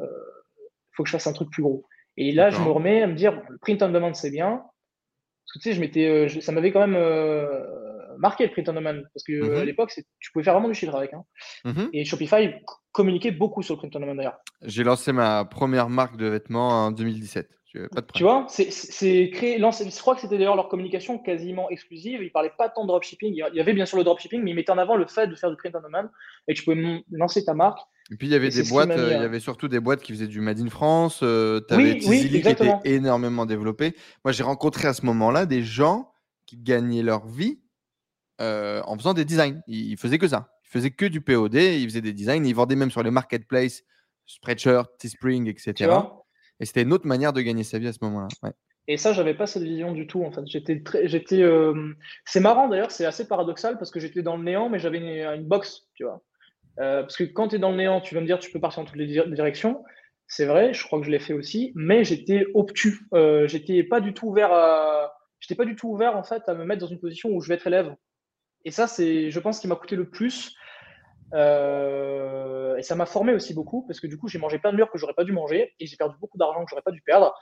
faut 0.92 1.02
que 1.02 1.08
je 1.08 1.12
fasse 1.12 1.26
un 1.26 1.32
truc 1.32 1.50
plus 1.50 1.62
gros. 1.62 1.84
Et 2.16 2.32
là, 2.32 2.50
je 2.50 2.60
me 2.60 2.70
remets 2.70 3.02
à 3.02 3.06
me 3.06 3.14
dire, 3.14 3.32
bon, 3.34 3.42
le 3.48 3.58
print 3.58 3.82
on 3.82 3.88
demand, 3.90 4.12
c'est 4.14 4.30
bien. 4.30 4.62
Parce 5.46 5.54
que 5.54 5.58
tu 5.60 5.68
sais, 5.70 5.74
je 5.74 5.80
m'étais, 5.80 6.06
euh, 6.06 6.28
je- 6.28 6.40
ça 6.40 6.52
m'avait 6.52 6.70
quand 6.70 6.80
même 6.86 6.94
euh, 6.96 7.48
marqué 8.18 8.44
le 8.46 8.52
print 8.52 8.68
on 8.68 8.72
demand. 8.74 9.00
Parce 9.14 9.24
que 9.24 9.32
euh, 9.32 9.54
Mhm. 9.56 9.62
à 9.62 9.64
l'époque, 9.64 9.90
c'est- 9.90 10.06
tu 10.18 10.30
pouvais 10.32 10.44
faire 10.44 10.54
vraiment 10.54 10.68
du 10.68 10.74
chiffre 10.74 10.94
avec. 10.94 11.12
hein. 11.14 11.24
Mhm. 11.64 11.90
Et 11.92 12.04
Shopify 12.04 12.50
communiquait 12.92 13.30
beaucoup 13.32 13.62
sur 13.62 13.74
le 13.74 13.78
print 13.78 13.96
on 13.96 14.00
demand 14.00 14.14
d'ailleurs. 14.14 14.38
J'ai 14.62 14.84
lancé 14.84 15.12
ma 15.12 15.44
première 15.44 15.88
marque 15.88 16.16
de 16.16 16.26
vêtements 16.26 16.86
en 16.86 16.90
2017. 16.92 17.48
Tu 17.72 17.78
pas 17.88 18.00
de 18.00 18.06
Tu 18.06 18.24
problème. 18.24 18.42
vois, 18.42 18.46
c'est- 18.48 19.30
créé, 19.30 19.58
je 19.58 20.00
crois 20.00 20.16
que 20.16 20.20
c'était 20.20 20.36
d'ailleurs 20.38 20.56
leur 20.56 20.68
communication 20.68 21.18
quasiment 21.18 21.70
exclusive. 21.70 22.20
Ils 22.20 22.32
parlaient 22.32 22.52
pas 22.58 22.68
tant 22.68 22.82
de 22.82 22.88
dropshipping. 22.88 23.32
Il 23.32 23.56
y 23.56 23.60
avait 23.60 23.72
bien 23.72 23.86
sûr 23.86 23.96
le 23.96 24.02
dropshipping, 24.02 24.42
mais 24.42 24.50
ils 24.50 24.54
mettaient 24.54 24.72
en 24.72 24.78
avant 24.78 24.96
le 24.96 25.06
fait 25.06 25.28
de 25.28 25.36
faire 25.36 25.50
du 25.50 25.56
print 25.56 25.76
on 25.76 25.80
demand 25.80 26.08
et 26.48 26.54
que 26.54 26.58
tu 26.58 26.64
pouvais 26.64 27.04
lancer 27.12 27.44
ta 27.44 27.54
marque. 27.54 27.78
Et 28.10 28.16
puis 28.16 28.26
il 28.26 28.30
y 28.32 28.34
avait 28.34 28.48
Et 28.48 28.50
des 28.50 28.64
boîtes, 28.64 28.90
euh, 28.90 29.12
il 29.14 29.20
y 29.20 29.24
avait 29.24 29.38
surtout 29.38 29.68
des 29.68 29.78
boîtes 29.78 30.02
qui 30.02 30.10
faisaient 30.12 30.26
du 30.26 30.40
Made 30.40 30.58
in 30.58 30.68
France. 30.68 31.20
Euh, 31.22 31.60
tu 31.60 31.74
Oui, 31.76 31.82
avais 31.82 31.92
oui, 31.92 31.98
Tizili 32.00 32.42
qui 32.42 32.48
était 32.50 32.74
énormément 32.82 33.46
développé. 33.46 33.94
Moi, 34.24 34.32
j'ai 34.32 34.42
rencontré 34.42 34.88
à 34.88 34.92
ce 34.94 35.06
moment-là 35.06 35.46
des 35.46 35.62
gens 35.62 36.12
qui 36.46 36.56
gagnaient 36.56 37.04
leur 37.04 37.24
vie 37.28 37.60
euh, 38.40 38.82
en 38.86 38.96
faisant 38.98 39.14
des 39.14 39.24
designs. 39.24 39.60
Ils, 39.68 39.92
ils 39.92 39.96
faisaient 39.96 40.18
que 40.18 40.26
ça. 40.26 40.50
Ils 40.64 40.70
faisaient 40.70 40.90
que 40.90 41.06
du 41.06 41.20
POD, 41.20 41.54
ils 41.54 41.84
faisaient 41.88 42.00
des 42.00 42.12
designs, 42.12 42.44
ils 42.44 42.54
vendaient 42.54 42.74
même 42.74 42.90
sur 42.90 43.04
les 43.04 43.12
marketplaces, 43.12 43.84
Spreadshirt, 44.26 44.88
Teespring, 44.98 45.46
etc. 45.48 45.72
Tu 45.74 45.84
vois? 45.86 46.19
Et 46.60 46.66
c'était 46.66 46.82
une 46.82 46.92
autre 46.92 47.06
manière 47.06 47.32
de 47.32 47.40
gagner 47.40 47.64
sa 47.64 47.78
vie 47.78 47.88
à 47.88 47.92
ce 47.92 47.98
moment-là. 48.02 48.28
Et 48.86 48.96
ça, 48.96 49.12
j'avais 49.12 49.34
pas 49.34 49.46
cette 49.46 49.62
vision 49.62 49.92
du 49.92 50.06
tout. 50.06 50.24
En 50.24 50.32
fait, 50.32 50.42
j'étais 50.46 50.82
j'étais. 51.04 51.42
euh, 51.42 51.92
C'est 52.24 52.40
marrant 52.40 52.68
d'ailleurs, 52.68 52.90
c'est 52.90 53.06
assez 53.06 53.26
paradoxal 53.26 53.78
parce 53.78 53.90
que 53.90 54.00
j'étais 54.00 54.22
dans 54.22 54.36
le 54.36 54.42
néant, 54.44 54.68
mais 54.68 54.78
j'avais 54.78 54.98
une, 54.98 55.08
une 55.08 55.44
box, 55.46 55.88
tu 55.94 56.04
vois. 56.04 56.22
Euh, 56.80 57.02
parce 57.02 57.16
que 57.16 57.24
quand 57.24 57.48
tu 57.48 57.56
es 57.56 57.58
dans 57.58 57.70
le 57.70 57.76
néant, 57.76 58.00
tu 58.00 58.14
vas 58.14 58.20
me 58.20 58.26
dire, 58.26 58.38
tu 58.38 58.50
peux 58.50 58.60
partir 58.60 58.82
dans 58.82 58.88
toutes 58.88 58.98
les 58.98 59.06
dir- 59.06 59.28
directions. 59.28 59.84
C'est 60.26 60.46
vrai, 60.46 60.72
je 60.72 60.84
crois 60.84 61.00
que 61.00 61.06
je 61.06 61.10
l'ai 61.10 61.18
fait 61.18 61.32
aussi, 61.34 61.72
mais 61.74 62.04
j'étais 62.04 62.46
obtus. 62.54 63.00
Euh, 63.14 63.48
j'étais 63.48 63.82
pas 63.82 64.00
du 64.00 64.14
tout 64.14 64.28
ouvert 64.28 64.52
à. 64.52 65.12
J'étais 65.40 65.54
pas 65.56 65.64
du 65.64 65.74
tout 65.76 65.88
ouvert 65.88 66.16
en 66.16 66.22
fait 66.22 66.42
à 66.48 66.54
me 66.54 66.64
mettre 66.64 66.80
dans 66.82 66.86
une 66.86 67.00
position 67.00 67.30
où 67.30 67.40
je 67.40 67.48
vais 67.48 67.54
être 67.54 67.66
élève. 67.66 67.94
Et 68.64 68.70
ça, 68.70 68.86
c'est, 68.86 69.30
je 69.30 69.40
pense, 69.40 69.58
qui 69.60 69.68
m'a 69.68 69.76
coûté 69.76 69.96
le 69.96 70.08
plus. 70.08 70.54
Euh, 71.34 72.76
et 72.76 72.82
ça 72.82 72.94
m'a 72.94 73.06
formé 73.06 73.32
aussi 73.32 73.54
beaucoup 73.54 73.84
parce 73.86 74.00
que 74.00 74.06
du 74.06 74.18
coup, 74.18 74.28
j'ai 74.28 74.38
mangé 74.38 74.58
plein 74.58 74.72
de 74.72 74.76
murs 74.76 74.90
que 74.90 74.98
j'aurais 74.98 75.14
pas 75.14 75.24
dû 75.24 75.32
manger 75.32 75.74
et 75.78 75.86
j'ai 75.86 75.96
perdu 75.96 76.16
beaucoup 76.20 76.38
d'argent 76.38 76.64
que 76.64 76.70
j'aurais 76.70 76.82
pas 76.82 76.90
dû 76.90 77.02
perdre 77.02 77.34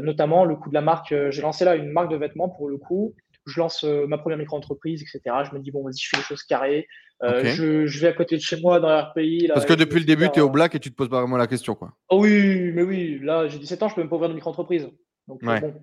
notamment 0.00 0.46
le 0.46 0.56
coup 0.56 0.70
de 0.70 0.74
la 0.74 0.80
marque. 0.80 1.14
J'ai 1.28 1.42
lancé 1.42 1.66
là 1.66 1.76
une 1.76 1.90
marque 1.90 2.10
de 2.10 2.16
vêtements 2.16 2.48
pour 2.48 2.68
le 2.68 2.78
coup. 2.78 3.14
Je 3.44 3.60
lance 3.60 3.84
ma 3.84 4.16
première 4.16 4.38
micro-entreprise, 4.38 5.02
etc. 5.02 5.36
Je 5.44 5.54
me 5.54 5.60
dis, 5.60 5.70
bon, 5.70 5.84
vas-y, 5.84 5.98
je 5.98 6.08
fais 6.08 6.16
les 6.16 6.22
choses 6.22 6.42
carrées. 6.42 6.88
je, 7.22 8.00
vais 8.00 8.08
à 8.08 8.14
côté 8.14 8.36
de 8.36 8.40
chez 8.40 8.58
moi 8.58 8.80
dans 8.80 8.88
l'RPI. 8.88 9.48
Parce 9.52 9.66
que 9.66 9.74
depuis 9.74 9.98
le 9.98 10.06
début, 10.06 10.30
tu 10.30 10.38
es 10.38 10.42
au 10.42 10.48
black 10.48 10.74
et 10.74 10.80
tu 10.80 10.90
te 10.90 10.96
poses 10.96 11.10
pas 11.10 11.20
vraiment 11.20 11.36
la 11.36 11.46
question. 11.46 11.74
Quoi. 11.74 11.92
Oh 12.08 12.22
oui, 12.22 12.72
mais 12.72 12.82
oui, 12.82 13.18
là, 13.22 13.48
j'ai 13.48 13.58
17 13.58 13.82
ans, 13.82 13.88
je 13.88 13.96
peux 13.96 14.00
même 14.00 14.08
pas 14.08 14.16
ouvrir 14.16 14.30
de 14.30 14.34
micro-entreprise. 14.34 14.88
Donc, 15.28 15.42
bon. 15.42 15.74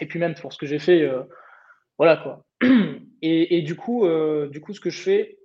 Et 0.00 0.06
puis 0.06 0.18
même 0.18 0.34
pour 0.34 0.52
ce 0.52 0.58
que 0.58 0.66
j'ai 0.66 0.78
fait, 0.78 1.10
voilà 1.98 2.16
quoi. 2.18 2.44
Et, 3.22 3.62
du, 3.62 3.74
coup, 3.74 4.06
du 4.50 4.60
coup, 4.60 4.72
ce 4.72 4.80
que 4.80 4.90
je 4.90 5.00
fais, 5.00 5.38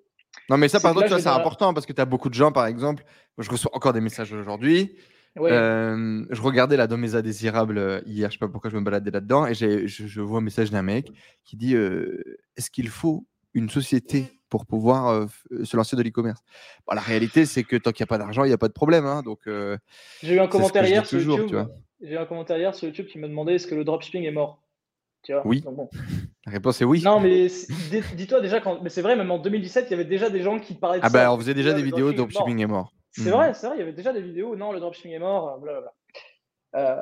non, 0.49 0.57
mais 0.57 0.67
ça, 0.67 0.79
par 0.79 0.93
contre, 0.93 1.19
c'est 1.19 1.27
important 1.27 1.73
parce 1.73 1.85
que 1.85 1.93
tu 1.93 2.01
as 2.01 2.05
beaucoup 2.05 2.29
de 2.29 2.33
gens, 2.33 2.51
par 2.51 2.65
exemple. 2.65 3.03
je 3.37 3.49
reçois 3.49 3.71
encore 3.73 3.93
des 3.93 4.01
messages 4.01 4.33
aujourd'hui. 4.33 4.95
Euh, 5.37 6.25
je 6.29 6.41
regardais 6.41 6.75
la 6.75 6.87
mes 6.87 7.15
indésirables 7.15 7.77
euh, 7.77 8.01
hier, 8.05 8.29
je 8.29 8.35
sais 8.35 8.39
pas 8.39 8.49
pourquoi 8.49 8.69
je 8.69 8.75
me 8.75 8.81
baladais 8.81 9.11
là-dedans, 9.11 9.47
et 9.47 9.53
je, 9.53 9.87
je, 9.87 10.21
vois 10.21 10.39
un 10.39 10.41
message 10.41 10.71
d'un 10.71 10.81
mec 10.81 11.09
qui 11.45 11.55
dit 11.55 11.73
euh, 11.73 12.21
Est-ce 12.57 12.69
qu'il 12.69 12.89
faut 12.89 13.25
une 13.53 13.69
société 13.69 14.25
pour 14.49 14.65
pouvoir 14.65 15.29
se 15.63 15.77
lancer 15.77 15.95
de 15.95 16.01
l'e-commerce? 16.01 16.41
La 16.93 16.99
réalité, 16.99 17.45
c'est 17.45 17.63
que 17.63 17.77
tant 17.77 17.91
qu'il 17.91 18.03
n'y 18.03 18.07
a 18.07 18.07
pas 18.07 18.17
d'argent, 18.17 18.43
il 18.43 18.47
n'y 18.47 18.53
a 18.53 18.57
pas 18.57 18.67
de 18.67 18.73
problème. 18.73 19.05
Hein, 19.05 19.21
donc, 19.23 19.39
j'ai 20.21 20.35
eu 20.35 20.39
un 20.39 20.47
commentaire 20.47 20.85
hier 20.85 21.05
sur 21.05 21.21
YouTube. 21.21 21.65
J'ai 22.01 22.17
un 22.17 22.25
commentaire 22.25 22.57
hier 22.57 22.75
sur 22.75 22.87
YouTube 22.87 23.07
qui 23.07 23.19
me 23.19 23.27
demandait 23.29 23.55
Est-ce 23.55 23.67
que 23.67 23.75
le 23.75 23.85
dropshipping 23.85 24.23
est 24.23 24.31
mort? 24.31 24.61
Oui. 25.45 25.63
La 26.45 26.51
réponse 26.51 26.81
est 26.81 26.85
oui. 26.85 27.01
Non, 27.03 27.19
mais 27.19 27.47
dis-toi 28.15 28.41
déjà, 28.41 28.59
quand... 28.59 28.81
mais 28.81 28.89
c'est 28.89 29.01
vrai, 29.01 29.15
même 29.15 29.31
en 29.31 29.37
2017, 29.37 29.85
il 29.87 29.91
y 29.91 29.93
avait 29.93 30.05
déjà 30.05 30.29
des 30.29 30.41
gens 30.41 30.59
qui 30.59 30.73
parlaient 30.73 30.99
de 30.99 31.05
ah 31.05 31.09
ça. 31.09 31.19
Ah, 31.21 31.25
bah, 31.25 31.33
on 31.33 31.37
faisait 31.37 31.53
déjà 31.53 31.73
des 31.73 31.83
vidéos, 31.83 32.13
dropshipping 32.13 32.59
est 32.59 32.67
mort. 32.67 32.93
C'est 33.11 33.29
vrai, 33.29 33.51
hmm. 33.51 33.53
c'est 33.53 33.67
vrai, 33.67 33.75
il 33.75 33.79
y 33.79 33.83
avait 33.83 33.93
déjà 33.93 34.13
des 34.13 34.21
vidéos, 34.21 34.55
non, 34.55 34.71
le 34.71 34.79
dropshipping 34.79 35.11
est 35.11 35.19
mort, 35.19 35.59
blablabla. 35.59 35.93
Euh, 36.75 36.95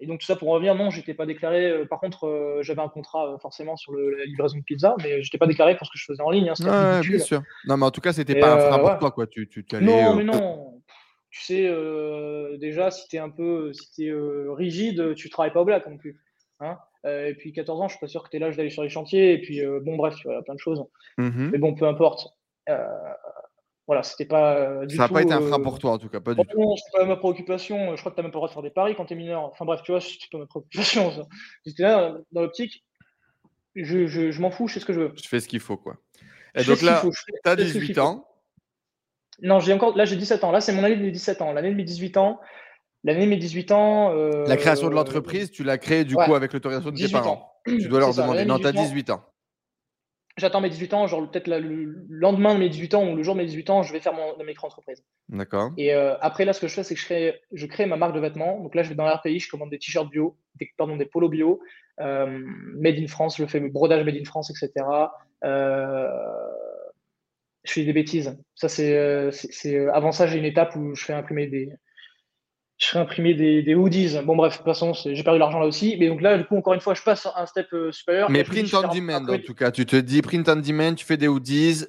et 0.00 0.06
donc, 0.06 0.20
tout 0.20 0.26
ça 0.26 0.36
pour 0.36 0.48
revenir, 0.48 0.74
non, 0.74 0.90
j'étais 0.90 1.14
pas 1.14 1.26
déclaré. 1.26 1.70
Euh, 1.70 1.84
par 1.84 1.98
contre, 1.98 2.26
euh, 2.26 2.62
j'avais 2.62 2.82
un 2.82 2.88
contrat 2.88 3.36
forcément 3.40 3.76
sur 3.76 3.92
la 3.94 4.24
livraison 4.24 4.58
de 4.58 4.62
pizza, 4.62 4.94
mais 5.02 5.22
j'étais 5.22 5.38
pas 5.38 5.46
déclaré 5.46 5.76
pour 5.76 5.86
ce 5.86 5.92
que 5.92 5.98
je 5.98 6.04
faisais 6.04 6.22
en 6.22 6.30
ligne. 6.30 6.50
Hein, 6.50 7.00
bien 7.00 7.18
sûr. 7.18 7.42
Non, 7.66 7.76
mais 7.76 7.86
en 7.86 7.90
tout 7.90 8.00
cas, 8.00 8.12
c'était 8.12 8.38
pas 8.38 8.54
un 8.54 8.58
frein 8.58 8.78
pour 8.78 8.98
toi, 8.98 9.10
quoi. 9.10 9.26
Tu, 9.26 9.48
tu 9.48 9.64
non, 9.80 10.14
mais 10.14 10.24
non. 10.24 10.82
Tu 11.30 11.42
sais, 11.42 12.58
déjà, 12.58 12.90
si 12.90 13.08
t'es 13.08 13.18
un 13.18 13.30
peu 13.30 13.72
si 13.72 14.06
es, 14.06 14.14
rigide, 14.48 15.14
tu 15.14 15.30
travailles 15.30 15.52
pas 15.52 15.60
au 15.62 15.64
black 15.64 15.86
non 15.86 15.96
plus. 15.96 16.20
Hein 16.60 16.78
et 17.28 17.34
puis 17.34 17.52
14 17.52 17.80
ans, 17.80 17.88
je 17.88 17.92
suis 17.92 18.00
pas 18.00 18.06
sûr 18.06 18.22
que 18.22 18.28
tu 18.30 18.36
es 18.36 18.40
l'âge 18.40 18.56
d'aller 18.56 18.70
sur 18.70 18.82
les 18.82 18.88
chantiers. 18.88 19.32
Et 19.32 19.40
puis, 19.40 19.64
euh, 19.64 19.80
bon, 19.80 19.96
bref, 19.96 20.14
tu 20.16 20.28
vois, 20.28 20.42
plein 20.42 20.54
de 20.54 20.60
choses. 20.60 20.82
Mmh 21.16 21.50
mais 21.52 21.58
bon, 21.58 21.74
peu 21.74 21.86
importe. 21.86 22.28
Euh, 22.68 22.86
voilà, 23.86 24.02
c'était 24.02 24.26
pas 24.26 24.84
du 24.84 24.96
Ça 24.96 25.04
n'a 25.04 25.08
pas 25.08 25.22
été 25.22 25.32
un 25.32 25.40
frein 25.40 25.60
pour 25.60 25.78
toi, 25.78 25.92
en 25.92 25.98
tout 25.98 26.10
cas, 26.10 26.20
pas 26.20 26.34
du 26.34 26.44
tout. 26.46 26.60
Non, 26.60 26.76
c'est 26.76 26.98
pas 26.98 27.06
ma 27.06 27.16
préoccupation. 27.16 27.96
Je 27.96 28.00
crois 28.00 28.12
que 28.12 28.16
tu 28.16 28.20
n'as 28.20 28.24
même 28.24 28.32
pas 28.32 28.36
le 28.36 28.40
droit 28.40 28.48
de 28.48 28.52
faire 28.52 28.62
des 28.62 28.70
paris 28.70 28.94
quand 28.94 29.06
tu 29.06 29.14
es 29.14 29.16
mineur. 29.16 29.44
Enfin 29.44 29.64
bref, 29.64 29.80
tu 29.82 29.92
vois, 29.92 30.00
c'est 30.00 30.18
pas 30.30 30.38
ma 30.38 30.46
préoccupation. 30.46 31.10
J'étais 31.66 31.84
là, 31.84 32.14
dans 32.32 32.42
l'optique, 32.42 32.84
je, 33.74 34.06
je, 34.06 34.30
je 34.30 34.40
m'en 34.40 34.50
fous, 34.50 34.68
je 34.68 34.74
fais 34.74 34.80
ce 34.80 34.84
que 34.84 34.92
je 34.92 35.00
veux. 35.00 35.12
Je 35.16 35.28
fais 35.28 35.40
ce 35.40 35.48
qu'il 35.48 35.60
faut, 35.60 35.76
quoi. 35.76 35.96
Et 36.54 36.64
donc 36.64 36.82
là, 36.82 37.02
tu 37.02 37.50
as 37.50 37.56
18 37.56 37.98
ans. 37.98 38.26
Non, 39.40 39.60
j'ai 39.60 39.72
encore, 39.72 39.96
là, 39.96 40.04
j'ai 40.04 40.16
17 40.16 40.44
ans. 40.44 40.50
Là, 40.50 40.60
c'est 40.60 40.72
mon 40.72 40.82
année 40.82 40.96
de 40.96 41.02
mes 41.02 41.12
17 41.12 41.42
ans. 41.42 41.52
L'année 41.52 41.70
de 41.70 41.76
mes 41.76 41.84
18 41.84 42.16
ans, 42.16 42.40
L'année 43.04 43.24
de 43.24 43.30
mes 43.30 43.36
18 43.36 43.72
ans. 43.72 44.14
Euh, 44.14 44.44
la 44.46 44.56
création 44.56 44.88
de 44.88 44.94
l'entreprise, 44.94 45.50
tu 45.50 45.62
l'as 45.62 45.78
créée 45.78 46.04
du 46.04 46.14
coup 46.14 46.34
avec 46.34 46.52
l'autorisation 46.52 46.90
de 46.90 46.96
tes 46.96 47.08
parents. 47.08 47.52
Tu 47.66 47.88
dois 47.88 48.00
leur 48.00 48.14
demander. 48.14 48.44
Non, 48.44 48.58
tu 48.58 48.66
as 48.66 48.72
18 48.72 49.10
ans. 49.10 49.24
J'attends 50.36 50.60
mes 50.60 50.70
18 50.70 50.94
ans, 50.94 51.06
genre 51.08 51.28
peut-être 51.28 51.48
le 51.48 52.06
lendemain 52.08 52.54
de 52.54 52.60
mes 52.60 52.68
18 52.68 52.94
ans 52.94 53.10
ou 53.10 53.16
le 53.16 53.24
jour 53.24 53.34
de 53.34 53.40
mes 53.40 53.46
18 53.46 53.70
ans, 53.70 53.82
je 53.82 53.92
vais 53.92 53.98
faire 53.98 54.12
mon, 54.12 54.36
micro-entreprise. 54.44 55.02
D'accord. 55.28 55.72
Et 55.76 55.92
euh, 55.92 56.16
après, 56.20 56.44
là, 56.44 56.52
ce 56.52 56.60
que 56.60 56.68
je 56.68 56.74
fais, 56.74 56.84
c'est 56.84 56.94
que 56.94 57.00
je 57.00 57.06
crée, 57.06 57.40
je 57.50 57.66
crée 57.66 57.86
ma 57.86 57.96
marque 57.96 58.14
de 58.14 58.20
vêtements. 58.20 58.60
Donc 58.60 58.76
là, 58.76 58.84
je 58.84 58.88
vais 58.88 58.94
dans 58.94 59.04
l'RPI, 59.04 59.40
je 59.40 59.50
commande 59.50 59.70
des 59.70 59.80
t-shirts 59.80 60.08
bio, 60.08 60.36
des, 60.54 60.70
pardon, 60.76 60.96
des 60.96 61.06
polos 61.06 61.28
bio, 61.28 61.60
euh, 62.00 62.40
made 62.76 62.98
in 62.98 63.08
France, 63.08 63.36
je 63.36 63.46
fais 63.46 63.58
le 63.58 63.68
brodage 63.68 64.04
made 64.04 64.14
in 64.14 64.24
France, 64.24 64.50
etc. 64.50 64.86
je 65.42 67.72
fais 67.72 67.84
des 67.84 67.92
bêtises. 67.92 68.38
Ça, 68.54 68.68
c'est, 68.68 69.88
avant 69.88 70.12
ça, 70.12 70.28
j'ai 70.28 70.38
une 70.38 70.44
étape 70.44 70.76
où 70.76 70.94
je 70.94 71.04
fais 71.04 71.14
imprimer 71.14 71.48
des, 71.48 71.72
je 72.78 72.86
serais 72.86 73.00
imprimé 73.00 73.34
des, 73.34 73.62
des, 73.62 73.74
hoodies. 73.74 74.18
Bon, 74.24 74.36
bref, 74.36 74.52
de 74.52 74.56
toute 74.58 74.64
façon, 74.64 74.92
j'ai 74.94 75.22
perdu 75.24 75.40
l'argent 75.40 75.58
là 75.58 75.66
aussi. 75.66 75.96
Mais 75.98 76.08
donc 76.08 76.22
là, 76.22 76.38
du 76.38 76.44
coup, 76.44 76.56
encore 76.56 76.74
une 76.74 76.80
fois, 76.80 76.94
je 76.94 77.02
passe 77.02 77.26
un 77.34 77.44
step 77.44 77.66
euh, 77.72 77.90
supérieur. 77.90 78.30
Mais 78.30 78.44
print 78.44 78.72
on 78.72 78.94
demand, 78.94 79.28
en 79.28 79.38
tout 79.38 79.54
cas. 79.54 79.72
Tu 79.72 79.84
te 79.84 79.96
dis 79.96 80.22
print 80.22 80.48
on 80.48 80.56
demand, 80.56 80.94
tu 80.94 81.04
fais 81.04 81.16
des 81.16 81.26
hoodies. 81.26 81.84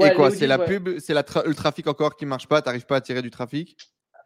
et 0.00 0.10
quoi 0.14 0.32
C'est 0.32 0.48
la 0.48 0.58
pub, 0.58 0.98
c'est 0.98 1.14
le 1.14 1.54
trafic 1.54 1.86
encore 1.86 2.16
qui 2.16 2.26
marche 2.26 2.48
pas 2.48 2.60
Tu 2.60 2.68
n'arrives 2.68 2.86
pas 2.86 2.96
à 2.96 3.00
tirer 3.00 3.22
du 3.22 3.30
trafic? 3.30 3.76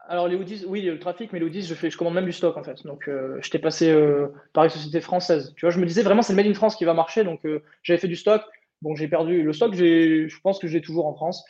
Alors 0.09 0.29
les 0.29 0.37
hoodies, 0.37 0.65
oui, 0.69 0.83
le 0.83 1.01
trafic, 1.01 1.33
mais 1.33 1.41
les 1.41 1.45
hoodies, 1.45 1.63
je, 1.63 1.75
fais, 1.75 1.91
je 1.91 1.99
commande 1.99 2.15
même 2.15 2.27
du 2.27 2.33
stock 2.33 2.57
en 2.57 2.63
fait. 2.63 2.87
Donc 2.87 3.09
euh, 3.09 3.39
je 3.43 3.51
t'ai 3.51 3.59
passé 3.59 3.91
euh, 3.91 4.29
par 4.53 4.63
une 4.65 4.71
société 4.71 5.01
française. 5.01 5.53
Tu 5.57 5.67
vois, 5.67 5.71
je 5.71 5.81
me 5.81 5.85
disais 5.85 6.03
vraiment 6.03 6.23
c'est 6.23 6.33
le 6.33 6.37
Made 6.37 6.47
in 6.47 6.55
France 6.55 6.77
qui 6.77 6.85
va 6.85 6.95
marcher, 6.95 7.25
donc 7.25 7.41
j'avais 7.83 7.99
fait 7.99 8.09
du 8.09 8.17
stock. 8.17 8.43
Bon, 8.83 8.95
j'ai 8.95 9.09
perdu 9.09 9.43
le 9.43 9.53
stock, 9.53 9.75
je 9.75 10.41
pense 10.43 10.61
que 10.61 10.69
j'ai 10.69 10.81
toujours 10.81 11.07
en 11.07 11.15
France. 11.15 11.45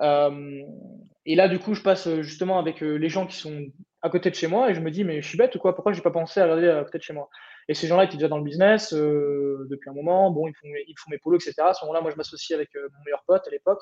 et 0.00 1.34
là, 1.34 1.48
du 1.48 1.58
coup, 1.58 1.74
je 1.74 1.80
passe 1.80 2.08
justement 2.20 2.58
avec 2.60 2.80
les 2.80 3.08
gens 3.08 3.26
qui 3.26 3.36
sont 3.36 3.70
à 4.04 4.10
côté 4.10 4.28
de 4.28 4.34
chez 4.34 4.46
moi 4.48 4.70
et 4.70 4.74
je 4.74 4.80
me 4.80 4.90
dis, 4.90 5.02
mais 5.02 5.22
je 5.22 5.26
suis 5.26 5.38
bête 5.38 5.56
ou 5.56 5.58
quoi? 5.58 5.74
Pourquoi 5.74 5.94
j'ai 5.94 6.02
pas 6.02 6.10
pensé 6.10 6.38
à 6.38 6.44
regarder 6.44 6.68
à 6.68 6.84
côté 6.84 6.98
de 6.98 7.02
chez 7.02 7.14
moi? 7.14 7.30
Et 7.68 7.74
ces 7.74 7.86
gens-là 7.86 8.04
étaient 8.04 8.18
déjà 8.18 8.28
dans 8.28 8.36
le 8.36 8.44
business 8.44 8.92
euh, 8.92 9.66
depuis 9.70 9.88
un 9.88 9.94
moment. 9.94 10.30
Bon, 10.30 10.46
ils 10.46 10.52
font, 10.52 10.68
ils 10.86 10.94
font 10.98 11.10
mes 11.10 11.16
polos, 11.16 11.42
etc. 11.42 11.68
À 11.68 11.72
ce 11.72 11.82
moment-là, 11.86 12.02
moi, 12.02 12.10
je 12.10 12.16
m'associe 12.16 12.54
avec 12.54 12.76
euh, 12.76 12.86
mon 12.92 13.04
meilleur 13.06 13.24
pote 13.26 13.48
à 13.48 13.50
l'époque. 13.50 13.80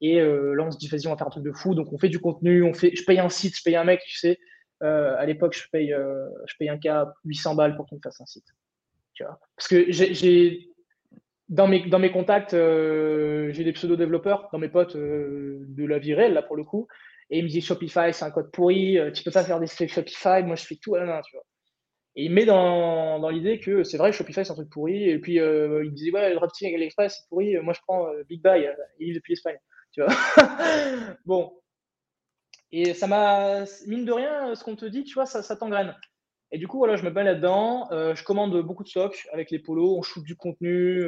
Et 0.00 0.20
euh, 0.20 0.54
là, 0.54 0.64
on 0.64 0.72
se 0.72 0.78
dit, 0.78 0.88
vas-y, 0.88 1.06
on 1.06 1.10
va 1.10 1.16
faire 1.16 1.28
un 1.28 1.30
truc 1.30 1.44
de 1.44 1.52
fou. 1.52 1.76
Donc, 1.76 1.92
on 1.92 1.98
fait 1.98 2.08
du 2.08 2.18
contenu, 2.18 2.64
on 2.64 2.74
fait, 2.74 2.90
je 2.96 3.04
paye 3.04 3.20
un 3.20 3.28
site, 3.28 3.56
je 3.56 3.62
paye 3.62 3.76
un 3.76 3.84
mec, 3.84 4.00
tu 4.04 4.18
sais. 4.18 4.36
à 4.80 5.24
l'époque, 5.26 5.54
je 5.56 5.68
paye, 5.70 5.94
je 5.94 6.54
paye 6.58 6.68
un 6.68 6.78
cas 6.78 7.12
800 7.24 7.54
balles 7.54 7.76
pour 7.76 7.86
qu'il 7.86 7.98
me 7.98 8.02
fasse 8.02 8.20
un 8.20 8.26
site. 8.26 8.48
Tu 9.14 9.22
vois? 9.22 9.38
Parce 9.56 9.68
que 9.68 9.92
j'ai, 9.92 10.70
dans 11.48 11.68
mes, 11.68 11.88
dans 11.88 12.00
mes 12.00 12.10
contacts, 12.10 12.50
j'ai 12.50 13.62
des 13.62 13.72
pseudo-développeurs, 13.72 14.48
dans 14.52 14.58
mes 14.58 14.68
potes 14.68 14.96
de 14.96 15.84
la 15.84 16.00
vie 16.00 16.14
réelle, 16.14 16.34
là, 16.34 16.42
pour 16.42 16.56
le 16.56 16.64
coup. 16.64 16.88
Et 17.32 17.38
il 17.38 17.44
me 17.44 17.48
dit 17.48 17.62
Shopify, 17.62 18.12
c'est 18.12 18.26
un 18.26 18.30
code 18.30 18.50
pourri, 18.50 18.98
euh, 18.98 19.10
tu 19.10 19.24
peux 19.24 19.30
pas 19.30 19.42
faire 19.42 19.58
des 19.58 19.66
Shopify, 19.66 20.42
moi 20.44 20.54
je 20.54 20.66
fais 20.66 20.76
tout 20.76 20.94
à 20.96 21.00
la 21.00 21.06
main, 21.06 21.22
tu 21.22 21.34
vois. 21.34 21.46
Et 22.14 22.24
il 22.24 22.30
met 22.30 22.44
dans, 22.44 23.26
l'idée 23.30 23.58
que 23.58 23.84
c'est 23.84 23.96
vrai, 23.96 24.12
Shopify 24.12 24.44
c'est 24.44 24.50
un 24.50 24.54
truc 24.54 24.68
pourri. 24.68 25.08
Et 25.08 25.18
puis 25.18 25.40
euh, 25.40 25.82
il 25.82 25.92
me 25.92 25.96
disait, 25.96 26.12
ouais, 26.12 26.28
le 26.28 26.36
dropshipping 26.36 26.68
avec 26.68 26.80
l'Express 26.80 27.16
c'est 27.16 27.28
pourri, 27.30 27.56
moi 27.62 27.72
je 27.72 27.80
prends 27.88 28.06
euh, 28.08 28.22
Big 28.28 28.42
Buy, 28.42 28.68
il 29.00 29.06
vit 29.08 29.14
depuis 29.14 29.32
l'Espagne, 29.32 29.56
tu 29.92 30.02
vois. 30.02 30.14
bon. 31.24 31.58
Et 32.70 32.92
ça 32.92 33.06
m'a, 33.06 33.64
mine 33.86 34.04
de 34.04 34.12
rien, 34.12 34.54
ce 34.54 34.62
qu'on 34.62 34.76
te 34.76 34.84
dit, 34.84 35.04
tu 35.04 35.14
vois, 35.14 35.24
ça, 35.24 35.42
ça 35.42 35.56
t'engraine. 35.56 35.96
Et 36.50 36.58
du 36.58 36.68
coup, 36.68 36.76
voilà, 36.76 36.96
je 36.96 37.04
me 37.04 37.10
bats 37.10 37.22
là-dedans, 37.22 37.88
je 37.90 38.22
commande 38.24 38.60
beaucoup 38.60 38.84
de 38.84 38.88
stock 38.88 39.26
avec 39.32 39.50
les 39.50 39.58
polos, 39.58 39.96
on 39.96 40.02
shoot 40.02 40.22
du 40.22 40.36
contenu. 40.36 41.02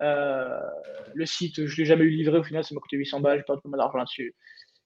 le 0.00 1.26
site, 1.26 1.64
je 1.66 1.76
l'ai 1.76 1.84
jamais 1.84 2.04
eu 2.04 2.10
livré, 2.10 2.38
au 2.38 2.44
final, 2.44 2.64
ça 2.64 2.74
m'a 2.74 2.80
coûté 2.80 2.96
800 2.96 3.20
balles, 3.20 3.38
j'ai 3.38 3.44
pas 3.44 3.54
de 3.54 3.76
d'argent 3.76 3.98
là-dessus 3.98 4.34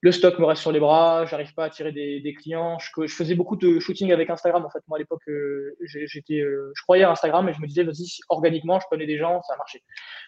le 0.03 0.11
stock 0.11 0.37
me 0.41 0.45
reste 0.45 0.61
sur 0.61 0.73
les 0.73 0.81
bras, 0.81 1.25
j'arrive 1.27 1.55
pas 1.55 1.67
à 1.67 1.71
tirer 1.71 1.93
des, 1.93 2.35
clients. 2.35 2.77
Je, 2.81 3.07
faisais 3.07 3.37
beaucoup 3.37 3.55
de 3.55 3.79
shooting 3.79 4.11
avec 4.13 4.29
Instagram. 4.31 4.65
En 4.65 4.71
fait, 4.71 4.81
moi 4.89 4.99
à 4.99 4.99
l'époque, 4.99 5.23
euh, 5.29 5.77
j'étais, 5.81 6.41
euh, 6.41 6.73
je 6.75 6.83
croyais 6.83 7.05
à 7.05 7.13
Instagram 7.13 7.49
et 7.49 7.53
je 7.53 7.61
me 7.61 7.69
disais, 7.69 7.85
vas-y, 7.85 8.19
organiquement, 8.29 8.81
je 8.81 8.87
connais 8.91 9.07
des 9.07 9.17
gens, 9.17 9.41
ça 9.43 9.55
a 9.55 9.57
marché. 9.57 9.81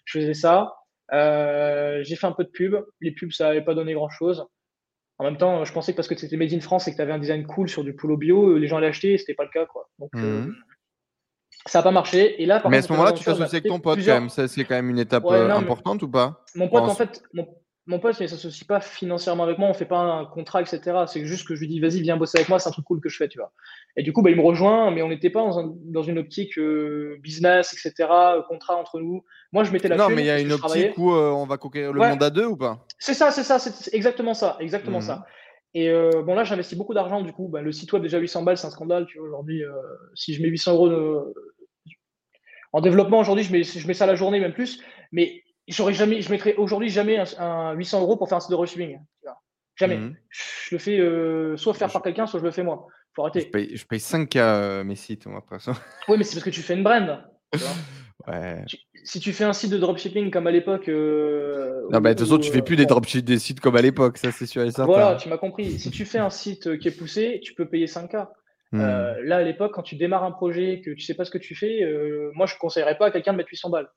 Je 0.05 0.21
faisais 0.21 0.35
ça. 0.35 0.77
Euh, 1.13 2.05
j'ai 2.05 2.15
fait 2.15 2.27
un 2.27 2.33
peu 2.33 2.45
de 2.45 2.51
pub. 2.51 2.77
Les 3.01 3.11
pubs, 3.11 3.33
ça 3.33 3.47
n'avait 3.47 3.63
pas 3.63 3.75
donné 3.75 3.95
grand-chose. 3.95 4.47
En 5.19 5.25
même 5.25 5.39
temps, 5.39 5.65
je 5.65 5.73
pensais 5.73 5.91
que 5.91 5.97
parce 5.97 6.07
que 6.07 6.17
c'était 6.17 6.37
Made 6.37 6.53
in 6.53 6.61
France 6.61 6.87
et 6.87 6.93
que 6.93 6.97
tu 6.97 7.03
avais 7.03 7.13
un 7.13 7.19
design 7.19 7.45
cool 7.45 7.69
sur 7.69 7.83
du 7.83 7.97
polo 7.97 8.17
bio, 8.17 8.57
les 8.57 8.69
gens 8.69 8.77
allaient 8.77 8.87
acheter, 8.87 9.19
c'était 9.19 9.35
pas 9.35 9.45
le 9.45 9.51
cas. 9.51 9.67
Quoi. 9.67 9.89
Donc, 9.99 10.11
mhm. 10.15 10.55
ça 11.67 11.81
n'a 11.81 11.83
pas 11.83 11.91
marché. 11.91 12.41
Et 12.41 12.47
là, 12.47 12.63
mais 12.69 12.77
à 12.77 12.83
ce 12.83 12.93
moment-là, 12.93 13.13
tu 13.13 13.25
t'associes 13.25 13.55
avec 13.55 13.67
ton 13.67 13.81
pote 13.81 13.99
quand 14.05 14.21
même. 14.21 14.29
c'est 14.29 14.65
quand 14.65 14.77
même 14.77 14.91
une 14.91 15.01
étape 15.01 15.25
importante 15.27 16.01
ou 16.05 16.09
pas? 16.09 16.45
Mon 16.55 16.69
pote, 16.69 16.85
en 16.85 16.95
fait, 16.95 17.25
mon 17.33 17.49
pote 17.87 18.21
ne 18.21 18.27
s'associe 18.27 18.67
pas 18.67 18.81
financièrement 18.81 19.45
avec 19.45 19.59
moi, 19.59 19.69
on 19.69 19.75
fait 19.75 19.85
pas 19.85 19.99
un 19.99 20.25
contrat, 20.25 20.63
etc. 20.63 21.05
C'est 21.07 21.25
juste 21.27 21.47
que 21.47 21.55
je 21.55 21.61
lui 21.61 21.69
dis, 21.69 21.81
vas-y, 21.81 22.01
viens 22.01 22.17
bosser 22.17 22.39
avec 22.39 22.49
moi, 22.49 22.59
c'est 22.59 22.69
un 22.69 22.73
truc 22.73 22.85
cool 22.87 23.01
que 23.01 23.09
je 23.09 23.17
fais, 23.17 23.29
tu 23.29 23.39
vois. 23.39 23.53
Et 23.97 24.03
du 24.03 24.13
coup, 24.13 24.23
bah, 24.23 24.31
il 24.31 24.37
me 24.37 24.43
rejoint, 24.43 24.91
mais 24.91 25.03
on 25.03 25.09
n'était 25.09 25.31
pas 25.31 25.41
dans, 25.43 26.03
une 26.03 26.19
optique 26.19 26.59
euh, 26.59 27.19
business, 27.23 27.75
etc., 27.75 28.09
euh, 28.11 28.43
contrat 28.49 28.77
entre 28.77 29.01
nous. 29.01 29.23
Moi, 29.53 29.65
je 29.65 29.73
mettais 29.73 29.89
la 29.89 29.97
Non, 29.97 30.09
mais 30.09 30.23
il 30.23 30.27
y 30.27 30.31
a 30.31 30.41
une 30.41 30.53
optique 30.53 30.97
où 30.97 31.13
euh, 31.13 31.31
on 31.31 31.45
va 31.45 31.59
conquérir 31.59 31.93
le 31.93 32.01
monde 32.01 32.23
à 32.23 32.31
deux 32.31 32.47
ou 32.47 32.57
pas? 32.57 32.87
C'est 32.99 33.15
ça, 33.15 33.31
c'est 33.31 33.45
ça, 33.45 33.59
c'est 33.59 33.95
exactement 33.95 34.35
ça, 34.35 34.57
exactement 34.61 35.01
ça. 35.01 35.17
Mhm. 35.17 35.23
Et 35.77 35.93
bon, 36.25 36.35
là, 36.35 36.45
j'investis 36.45 36.79
beaucoup 36.79 36.95
d'argent, 36.95 37.21
du 37.21 37.33
coup, 37.33 37.49
bah, 37.49 37.61
le 37.61 37.73
site 37.73 37.93
web 37.93 38.03
déjà 38.03 38.19
800 38.19 38.45
balles, 38.45 38.57
c'est 38.57 38.67
un 38.67 38.71
scandale, 38.71 39.07
tu 39.07 39.19
vois. 39.19 39.27
Aujourd'hui, 39.27 39.63
si 40.15 40.33
je 40.33 40.41
mets 40.41 40.49
800 40.49 40.73
euros 40.73 41.35
en 42.73 42.81
développement, 42.81 43.19
aujourd'hui, 43.19 43.45
je 43.45 43.53
mets, 43.53 43.63
je 43.63 43.87
mets 43.87 43.95
ça 43.95 44.07
la 44.07 44.15
journée, 44.15 44.41
même 44.41 44.53
plus. 44.53 44.83
Mais 45.13 45.44
j'aurais 45.69 45.95
jamais, 45.95 46.21
je 46.21 46.31
mettrais 46.31 46.55
aujourd'hui 46.57 46.91
jamais 46.91 47.23
un, 47.39 47.73
800 47.73 48.03
euros 48.03 48.17
pour 48.17 48.29
faire 48.29 48.39
un 48.39 48.41
site 48.41 48.51
de 48.51 48.57
receiving. 48.57 48.99
Jamais. 49.77 49.97
Mhm. 49.97 50.17
Je 50.31 50.75
le 50.75 50.79
fais 50.79 50.99
euh, 50.99 51.57
soit 51.57 51.75
faire 51.75 51.91
par 51.91 52.03
quelqu'un, 52.03 52.27
soit 52.27 52.39
je 52.39 52.45
le 52.45 52.53
fais 52.53 52.63
moi. 52.63 52.87
Faut 53.13 53.23
arrêter. 53.23 53.41
Je 53.41 53.47
paye, 53.47 53.77
je 53.77 53.85
paye 53.85 53.99
5K 53.99 54.39
euh, 54.39 54.85
mes 54.85 54.95
sites, 54.95 55.27
moi, 55.27 55.39
après 55.39 55.59
ça. 55.61 55.73
Oui, 56.09 56.17
mais 56.17 56.25
c'est 56.25 56.37
parce 56.37 56.45
que 56.45 56.51
tu 56.51 56.63
fais 56.63 56.75
une 56.75 56.85
brand. 56.85 57.25
ouais. 58.29 58.65
si 59.05 59.21
tu 59.21 59.33
fais 59.33 59.45
un 59.45 59.53
site 59.53 59.71
de 59.71 59.79
dropshipping 59.79 60.31
comme 60.31 60.47
à 60.47 60.53
l'époque. 60.53 60.89
Euh, 60.89 61.83
non, 61.91 62.01
bah, 62.01 62.15
de 62.15 62.19
toute 62.19 62.29
façon, 62.29 62.39
tu 62.39 62.51
fais 62.51 62.63
plus 62.63 62.77
des 62.77 62.87
dropshipping 62.87 63.25
des 63.25 63.39
sites 63.39 63.61
comme 63.61 63.77
à 63.77 63.83
l'époque, 63.83 64.19
ça 64.19 64.31
c'est 64.31 64.47
sûr 64.47 64.63
et 64.63 64.71
certain. 64.71 64.87
Voilà, 64.87 65.17
tu 65.17 65.29
m'as 65.29 65.39
compris. 65.39 65.79
si 65.79 65.91
tu 65.91 66.05
fais 66.05 66.19
un 66.19 66.31
site 66.31 66.79
qui 66.79 66.89
est 66.89 66.97
poussé, 66.97 67.41
tu 67.43 67.55
peux 67.55 67.67
payer 67.67 67.87
5K. 67.87 68.29
Mmh. 68.75 69.23
là, 69.23 69.37
à 69.37 69.43
l'époque, 69.43 69.73
quand 69.73 69.83
tu 69.83 69.95
démarres 69.95 70.25
un 70.25 70.33
projet, 70.33 70.81
que 70.85 70.91
tu 70.91 71.01
sais 71.01 71.15
pas 71.15 71.25
ce 71.25 71.31
que 71.31 71.39
tu 71.39 71.55
fais, 71.55 71.81
moi, 72.35 72.47
je 72.47 72.57
conseillerais 72.59 72.99
pas 72.99 73.07
à 73.07 73.11
quelqu'un 73.13 73.33
de 73.33 73.37
mettre 73.37 73.51
800 73.51 73.71
balles. 73.71 73.89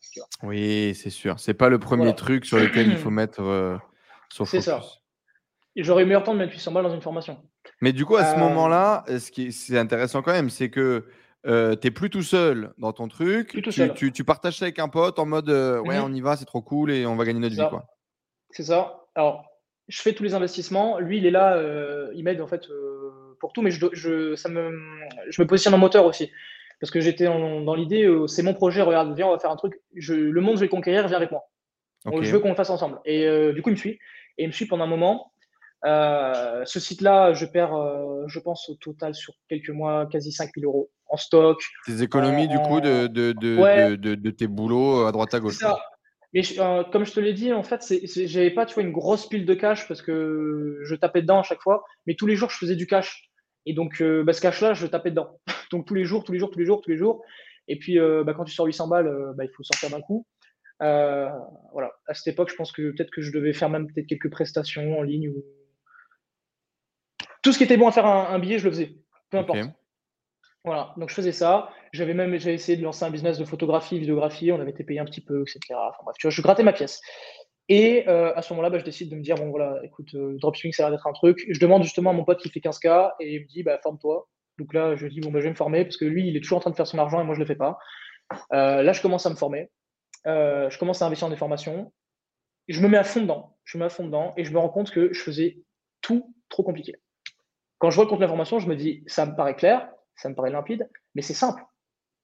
Oui, 0.44 0.94
c'est 0.94 1.10
sûr. 1.10 1.40
C'est 1.40 1.56
pas 1.56 1.70
le 1.70 1.80
premier 1.80 2.14
truc 2.14 2.46
sur 2.46 2.58
lequel 2.58 2.88
il 2.88 2.98
faut 2.98 3.10
mettre 3.10 3.80
son 4.30 4.46
focus. 4.46 4.66
C'est 4.66 4.72
ça. 4.72 4.82
J'aurais 5.76 6.04
eu 6.04 6.06
meilleur 6.06 6.24
temps 6.24 6.34
de 6.34 6.40
mettre 6.40 6.54
800 6.54 6.72
balles 6.72 6.84
dans 6.84 6.94
une 6.94 7.02
formation. 7.02 7.38
Mais 7.82 7.92
du 7.92 8.06
coup, 8.06 8.18
à 8.18 8.26
ce 8.26 8.40
moment-là, 8.40 9.04
ce 9.08 9.32
qui 9.32 9.48
est, 9.48 9.78
intéressant 9.78 10.22
quand 10.22 10.32
même, 10.32 10.52
c'est 10.52 10.70
que 10.70 11.06
tu 11.44 11.52
n'es 11.52 11.92
plus 11.92 12.12
tout 12.12 12.22
seul 12.22 12.74
dans 12.78 12.94
ton 12.94 13.08
truc. 13.08 13.60
tu, 13.96 14.12
Tu, 14.12 14.24
partages 14.24 14.58
ça 14.58 14.66
avec 14.66 14.78
un 14.78 14.90
pote 14.90 15.18
en 15.18 15.26
mode 15.26 15.50
ouais, 15.50 15.98
mmh 15.98 16.04
on 16.04 16.14
y 16.14 16.22
va, 16.22 16.36
c'est 16.36 16.46
trop 16.46 16.62
cool 16.62 16.92
et 16.92 17.08
on 17.08 17.16
va 17.16 17.26
gagner 17.26 17.40
notre 17.40 17.56
vie. 17.56 17.70
quoi. 17.70 17.88
C'est 18.52 18.64
ça. 18.64 19.08
Alors, 19.16 19.46
je 19.88 20.02
fais 20.02 20.14
tous 20.14 20.24
les 20.24 20.36
investissements. 20.36 21.00
Lui, 21.00 21.18
il 21.18 21.26
est 21.26 21.32
là, 21.32 21.60
il 22.14 22.24
m'aide 22.24 22.42
en 22.42 22.48
fait 22.48 22.68
pour 23.40 23.54
tout, 23.54 23.62
mais 23.62 23.72
je, 23.72 23.86
je, 23.94 24.36
ça 24.36 24.50
me, 24.50 24.72
je 25.30 25.42
me 25.42 25.48
positionne 25.48 25.74
en 25.74 25.78
moteur 25.78 26.06
aussi. 26.06 26.32
Parce 26.80 26.92
que 26.92 27.00
j'étais 27.00 27.26
dans 27.26 27.74
l'idée, 27.74 28.08
c'est 28.28 28.44
mon 28.44 28.54
projet, 28.54 28.82
regarde, 28.82 29.16
viens, 29.16 29.28
on 29.28 29.32
va 29.32 29.40
faire 29.40 29.50
un 29.50 29.56
truc. 29.56 29.82
Je, 29.96 30.14
le 30.14 30.42
monde, 30.42 30.58
je 30.58 30.62
vais 30.62 30.68
conquérir, 30.70 31.08
viens 31.08 31.18
avec 31.18 31.32
moi. 31.32 31.50
je 32.06 32.32
veux 32.32 32.40
qu'on 32.40 32.50
le 32.50 32.56
fasse 32.56 32.70
ensemble. 32.70 33.00
Et 33.04 33.28
du 33.54 33.64
coup, 33.64 33.70
il 33.70 33.74
me 33.74 33.78
suit. 33.78 34.00
Et 34.38 34.44
il 34.44 34.48
me 34.48 34.52
suit 34.52 34.68
pendant 34.68 34.84
un 34.84 34.88
moment. 34.88 35.32
Euh, 35.86 36.64
ce 36.66 36.80
site-là, 36.80 37.34
je 37.34 37.46
perds, 37.46 37.76
euh, 37.76 38.24
je 38.28 38.40
pense, 38.40 38.70
au 38.70 38.76
total 38.76 39.14
sur 39.14 39.34
quelques 39.48 39.70
mois, 39.70 40.08
quasi 40.08 40.32
5000 40.32 40.66
euros 40.66 40.90
en 41.08 41.18
stock. 41.18 41.62
Tes 41.86 42.02
économies, 42.02 42.48
du 42.48 42.58
coup, 42.58 42.82
de, 42.82 43.08
de, 43.08 43.32
de, 43.34 43.96
de, 44.16 44.32
tes 44.32 44.48
boulots 44.48 45.06
à 45.06 45.12
droite 45.12 45.34
à 45.34 45.40
gauche. 45.40 45.58
Ça. 45.58 45.78
Mais 46.34 46.42
euh, 46.60 46.84
comme 46.92 47.06
je 47.06 47.14
te 47.14 47.20
l'ai 47.20 47.34
dit, 47.34 47.54
en 47.54 47.64
fait, 47.64 47.82
j'avais 48.26 48.52
pas 48.52 48.66
tu 48.66 48.74
vois, 48.74 48.84
une 48.84 48.92
grosse 48.92 49.30
pile 49.30 49.46
de 49.46 49.54
cash 49.54 49.88
parce 49.88 50.02
que 50.02 50.80
je 50.84 50.96
tapais 50.96 51.22
dedans 51.22 51.40
à 51.40 51.44
chaque 51.44 51.62
fois, 51.62 51.86
mais 52.06 52.16
tous 52.16 52.28
les 52.28 52.36
jours, 52.36 52.50
je 52.50 52.58
faisais 52.58 52.76
du 52.76 52.86
cash. 52.86 53.27
Et 53.68 53.74
donc, 53.74 54.02
bah, 54.02 54.34
ce 54.34 54.42
cash-là, 54.42 54.74
je 54.74 54.88
tapais 54.88 55.12
dedans. 55.12 55.40
donc, 55.72 55.86
tous 55.86 55.94
les 55.94 56.06
jours, 56.06 56.24
tous 56.24 56.32
les 56.32 56.40
jours, 56.40 56.50
tous 56.50 56.60
les 56.60 56.66
jours, 56.66 56.82
tous 56.82 56.90
les 56.90 56.98
jours. 56.98 57.24
Et 57.68 57.78
puis, 57.78 58.00
bah, 58.00 58.34
quand 58.34 58.46
tu 58.46 58.54
sors 58.54 58.66
800 58.66 58.88
balles, 58.88 59.34
bah, 59.36 59.46
il 59.46 59.50
faut 59.56 59.64
sortir 59.64 59.90
d'un 59.90 60.02
coup. 60.02 60.26
voilà. 60.80 61.92
À 62.08 62.14
cette 62.14 62.34
époque, 62.34 62.50
je 62.50 62.56
pense 62.56 62.72
que 62.72 62.92
peut-être 62.92 63.12
que 63.12 63.22
je 63.22 63.32
devais 63.32 63.54
faire 63.54 63.70
même 63.70 63.88
peut-être 63.88 64.08
quelques 64.08 64.32
prestations 64.32 64.98
en 64.98 65.04
ligne 65.04 65.30
ou 65.30 65.44
tout 67.48 67.54
ce 67.54 67.58
qui 67.58 67.64
était 67.64 67.78
bon 67.78 67.88
à 67.88 67.92
faire 67.94 68.06
un, 68.06 68.40
billet, 68.40 68.60
je 68.60 68.66
le 68.66 68.72
faisais. 68.72 68.96
Peu 69.30 69.38
importe. 69.38 69.60
Voilà, 70.66 70.94
donc 70.98 71.10
je 71.10 71.16
faisais 71.16 71.32
ça. 71.32 71.70
J'avais 71.94 72.14
même 72.14 72.34
essayé 72.34 72.78
de 72.78 72.84
lancer 72.84 73.06
un 73.06 73.10
business 73.10 73.38
de 73.38 73.46
photographie, 73.46 74.00
vidéographie. 74.00 74.52
On 74.52 74.60
avait 74.60 74.72
été 74.72 74.84
payé 74.84 75.00
un 75.00 75.06
petit 75.06 75.22
peu, 75.22 75.44
etc. 75.44 75.60
Enfin 75.72 76.00
bref, 76.04 76.18
tu 76.20 76.28
vois, 76.28 76.32
je 76.32 76.42
grattais 76.42 76.64
ma 76.64 76.74
pièce. 76.74 77.00
Et 77.70 78.08
euh, 78.08 78.34
à 78.36 78.42
ce 78.42 78.54
moment-là, 78.54 78.70
bah, 78.70 78.80
je 78.80 78.86
décide 78.86 79.10
de 79.10 79.16
me 79.16 79.22
dire 79.22 79.36
bon 79.36 79.50
voilà, 79.50 79.80
écoute, 79.84 80.14
euh, 80.16 80.38
dropshipping, 80.40 80.72
ça 80.72 80.86
a 80.86 80.90
l'air 80.90 80.98
d'être 80.98 81.08
un 81.08 81.14
truc. 81.14 81.46
Je 81.50 81.60
demande 81.60 81.84
justement 81.84 82.12
à 82.12 82.14
mon 82.14 82.24
pote 82.24 82.40
qui 82.40 82.50
fait 82.50 82.60
15K 82.60 83.14
et 83.20 83.36
il 83.36 83.42
me 83.42 83.48
dit 83.48 83.64
bah 83.64 83.78
forme-toi. 83.84 84.28
Donc 84.58 84.74
là, 84.74 84.96
je 84.96 85.08
dis 85.08 85.20
bon 85.20 85.32
bah, 85.32 85.40
je 85.40 85.46
vais 85.46 85.52
me 85.52 85.56
former 85.56 85.84
parce 85.84 85.98
que 85.98 86.06
lui, 86.06 86.28
il 86.28 86.38
est 86.38 86.42
toujours 86.42 86.60
en 86.60 86.62
train 86.62 86.72
de 86.72 86.76
faire 86.76 86.88
son 86.88 86.98
argent 86.98 87.20
et 87.22 87.24
moi, 87.26 87.36
je 87.36 87.40
le 87.40 87.46
fais 87.46 87.56
pas. 87.56 87.78
Euh, 88.54 88.84
là, 88.84 88.94
je 88.94 89.02
commence 89.02 89.26
à 89.26 89.30
me 89.30 89.36
former. 89.36 89.70
je 90.26 90.78
commence 90.78 91.02
à 91.02 91.06
investir 91.06 91.28
dans 91.28 91.34
des 91.34 91.38
formations. 91.38 91.92
Je 92.68 92.82
me 92.82 92.88
mets 92.88 92.98
à 92.98 93.04
fond 93.04 93.22
dedans. 93.22 93.58
Je 93.66 93.78
me 93.78 93.82
mets 93.82 93.88
à 93.88 93.90
fond 93.90 94.06
dedans 94.06 94.34
et 94.38 94.46
je 94.46 94.52
me 94.52 94.60
rends 94.60 94.70
compte 94.70 94.92
que 94.92 95.14
je 95.14 95.22
faisais 95.22 95.60
tout 96.02 96.34
trop 96.50 96.64
compliqué. 96.64 96.96
Quand 97.80 97.90
je 97.90 97.96
vois 97.96 98.06
le 98.06 98.10
compte 98.10 98.22
d'information, 98.22 98.60
je 98.60 98.68
me 98.68 98.76
dis, 98.76 99.04
ça 99.08 99.26
me 99.26 99.36
paraît 99.36 99.56
clair, 99.56 99.90
ça 100.16 100.30
me 100.30 100.36
paraît 100.36 100.50
limpide, 100.50 100.90
mais 101.16 101.22
c'est 101.22 101.34
simple. 101.34 101.62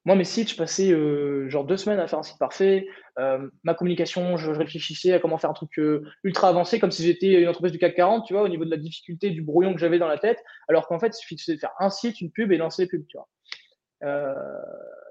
Moi, 0.06 0.16
mes 0.16 0.26
sites, 0.26 0.52
je 0.52 0.58
passais 0.58 0.92
euh, 0.92 1.50
genre 1.50 1.64
deux 1.64 1.78
semaines 1.78 2.00
à 2.00 2.08
faire 2.08 2.20
un 2.20 2.24
site 2.24 2.38
parfait. 2.38 2.88
Euh, 3.20 3.48
ma 3.64 3.74
communication, 3.74 4.36
je, 4.36 4.52
réfléchissais 4.52 5.14
à 5.14 5.20
comment 5.20 5.38
faire 5.38 5.50
un 5.50 5.54
truc 5.54 5.80
euh, 5.80 6.04
ultra 6.24 6.50
avancé, 6.50 6.78
comme 6.78 6.92
si 6.92 7.04
j'étais 7.04 7.42
une 7.42 7.48
entreprise 7.48 7.72
du 7.72 7.80
CAC 7.80 7.96
40, 7.96 8.26
tu 8.26 8.34
vois, 8.34 8.44
au 8.44 8.50
niveau 8.50 8.66
de 8.66 8.70
la 8.70 8.78
difficulté, 8.78 9.30
du 9.30 9.42
brouillon 9.42 9.74
que 9.74 9.80
j'avais 9.80 10.00
dans 10.00 10.10
la 10.10 10.18
tête. 10.18 10.44
Alors 10.68 10.88
qu'en 10.88 11.00
fait, 11.00 11.18
il 11.18 11.22
suffisait 11.22 11.56
de 11.56 11.60
faire 11.60 11.74
un 11.80 11.90
site, 11.90 12.20
une 12.20 12.32
pub 12.32 12.52
et 12.52 12.58
lancer 12.58 12.84
les 12.84 12.90
pubs, 12.90 13.06
tu 13.08 13.18
vois. 13.18 13.28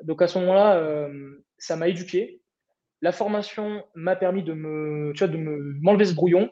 donc 0.03 0.21
à 0.21 0.29
ce 0.29 0.39
moment-là, 0.41 1.09
ça 1.57 1.77
m'a 1.77 1.89
éduqué. 1.89 2.43
La 3.01 3.13
formation 3.13 3.83
m'a 3.95 4.15
permis 4.15 4.43
de 4.43 4.53
me, 4.53 5.13
tu 5.15 5.25
vois, 5.25 5.29
de 5.29 5.39
m'enlever 5.81 6.05
ce 6.05 6.15
brouillon. 6.15 6.51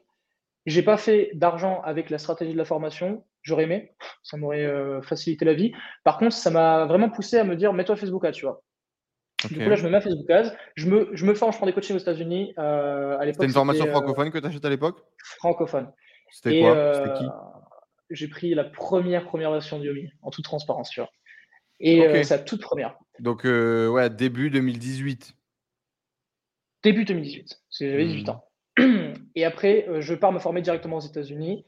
J'ai 0.67 0.83
pas 0.83 0.97
fait 0.97 1.31
d'argent 1.35 1.81
avec 1.83 2.11
la 2.11 2.19
stratégie 2.19 2.53
de 2.53 2.59
la 2.59 2.65
formation, 2.65 3.25
j'aurais 3.43 3.65
aimé, 3.65 3.95
ça 4.23 4.37
m'aurait 4.37 4.65
euh, 4.65 5.01
facilité 5.01 5.45
la 5.45 5.55
vie. 5.55 5.73
Par 6.05 6.19
contre, 6.19 6.35
ça 6.35 6.51
m'a 6.51 6.85
vraiment 6.85 7.09
poussé 7.09 7.39
à 7.39 7.45
me 7.45 7.57
dire, 7.57 7.73
mets-toi 7.73 7.97
Facebook 7.97 8.25
Ads, 8.25 8.33
tu 8.33 8.45
vois. 8.45 8.63
Du 9.49 9.55
coup, 9.55 9.71
là, 9.71 9.75
je 9.75 9.85
me 9.85 9.91
mets 9.91 9.97
à 9.97 10.01
Facebook 10.03 10.29
Ads, 10.29 10.55
je 10.75 10.87
me, 10.87 11.09
je 11.15 11.25
me 11.25 11.33
forme, 11.35 11.53
je 11.53 11.57
prends 11.57 11.67
des 11.67 11.73
coachings 11.73 11.97
aux 11.97 12.01
États-Unis. 12.01 12.53
Euh, 12.59 13.17
à 13.19 13.25
l'époque, 13.25 13.37
C'était 13.37 13.47
une 13.47 13.53
formation 13.53 13.87
euh, 13.87 13.91
francophone 13.91 14.31
que 14.31 14.39
tu 14.39 14.47
achètes 14.47 14.65
à 14.65 14.69
l'époque? 14.69 15.03
Francophone. 15.39 15.91
C'était 16.31 16.61
quoi? 16.61 16.95
C'était 16.95 17.19
qui? 17.19 17.25
J'ai 18.11 18.29
pris 18.29 18.55
la 18.55 18.65
première, 18.65 19.25
première 19.25 19.53
version 19.53 19.79
de 19.79 19.87
Yomi, 19.87 20.11
en 20.21 20.31
toute 20.31 20.45
transparence, 20.45 20.91
tu 20.91 21.01
vois. 21.01 21.11
Et 21.79 22.23
c'est 22.23 22.37
la 22.37 22.43
toute 22.43 22.61
première. 22.61 22.99
Donc, 23.19 23.45
ouais, 23.45 24.11
début 24.11 24.51
2018. 24.51 25.35
Début 26.83 27.05
2018, 27.05 27.63
j'avais 27.79 28.07
18 28.07 28.27
hmm. 28.27 28.31
ans. 28.31 28.50
Et 29.35 29.45
après, 29.45 29.87
je 30.01 30.15
pars 30.15 30.33
me 30.33 30.39
former 30.39 30.63
directement 30.63 30.97
aux 30.97 31.01
États-Unis. 31.01 31.65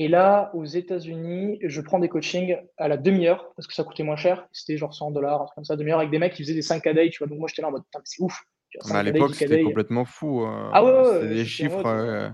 Et 0.00 0.06
là, 0.06 0.52
aux 0.54 0.64
États-Unis, 0.64 1.58
je 1.60 1.80
prends 1.80 1.98
des 1.98 2.08
coachings 2.08 2.56
à 2.76 2.86
la 2.86 2.96
demi-heure 2.96 3.52
parce 3.56 3.66
que 3.66 3.74
ça 3.74 3.82
coûtait 3.82 4.04
moins 4.04 4.14
cher. 4.14 4.46
C'était 4.52 4.76
genre 4.76 4.94
100 4.94 5.10
dollars, 5.10 5.42
un 5.42 5.44
truc 5.46 5.56
comme 5.56 5.64
ça, 5.64 5.74
demi-heure 5.74 5.98
avec 5.98 6.12
des 6.12 6.20
mecs 6.20 6.34
qui 6.34 6.44
faisaient 6.44 6.54
des 6.54 6.62
5 6.62 6.84
k 6.84 6.94
day, 6.94 7.10
tu 7.10 7.18
vois. 7.18 7.26
Donc 7.26 7.40
moi, 7.40 7.48
j'étais 7.48 7.62
là 7.62 7.68
en 7.68 7.72
mode, 7.72 7.82
c'est 8.04 8.22
ouf. 8.22 8.40
à 8.92 9.02
l'époque, 9.02 9.34
c'était 9.34 9.60
complètement 9.60 10.04
fou. 10.04 10.42
Hein. 10.42 10.70
Ah 10.72 10.84
ouais, 10.84 10.92
ouais 10.92 11.14
C'était 11.14 11.34
des 11.34 11.44
chiffres. 11.44 11.84
Euh, 11.84 12.30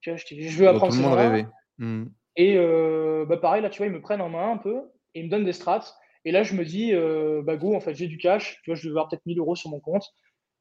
tu 0.00 0.10
vois, 0.10 0.18
je 0.18 0.58
veux 0.58 0.66
apprendre. 0.66 0.92
Tout 0.92 1.00
le 1.00 1.08
monde 1.08 1.16
rêvait. 1.16 1.46
Hmm. 1.78 2.06
Et 2.34 2.56
euh, 2.56 3.24
bah, 3.24 3.36
pareil, 3.36 3.62
là, 3.62 3.70
tu 3.70 3.78
vois, 3.78 3.86
ils 3.86 3.92
me 3.92 4.00
prennent 4.00 4.20
en 4.20 4.28
main 4.28 4.50
un 4.50 4.56
peu 4.56 4.80
et 5.14 5.20
ils 5.20 5.26
me 5.26 5.30
donnent 5.30 5.44
des 5.44 5.52
strats. 5.52 5.94
Et 6.24 6.32
là, 6.32 6.42
je 6.42 6.54
me 6.54 6.64
dis, 6.64 6.92
euh, 6.92 7.40
bah 7.44 7.56
go, 7.56 7.76
en 7.76 7.80
fait, 7.80 7.94
j'ai 7.94 8.08
du 8.08 8.18
cash. 8.18 8.58
Tu 8.64 8.70
vois, 8.70 8.74
je 8.74 8.82
devais 8.82 8.94
avoir 8.94 9.08
peut-être 9.08 9.24
1000 9.26 9.38
euros 9.38 9.54
sur 9.54 9.70
mon 9.70 9.78
compte. 9.78 10.12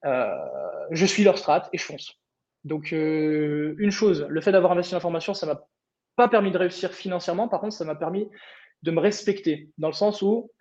je 0.03 1.05
suis 1.07 1.23
leur 1.23 1.39
strat 1.39 1.69
et 1.73 1.79
je 1.79 1.85
fonce. 1.85 2.19
Donc, 2.63 2.91
une 2.91 3.91
chose, 3.91 4.25
le 4.29 4.41
fait 4.41 4.51
d'avoir 4.51 4.71
investi 4.73 4.93
l'information, 4.93 5.33
ça 5.33 5.45
m'a 5.45 5.61
pas 6.15 6.27
permis 6.27 6.51
de 6.51 6.57
réussir 6.57 6.91
financièrement, 6.91 7.47
par 7.47 7.61
contre, 7.61 7.73
ça 7.73 7.85
m'a 7.85 7.95
permis 7.95 8.29
de 8.83 8.91
me 8.91 8.99
respecter, 8.99 9.69
dans 9.77 9.87
le 9.87 9.93
sens 9.93 10.21
où 10.21 10.51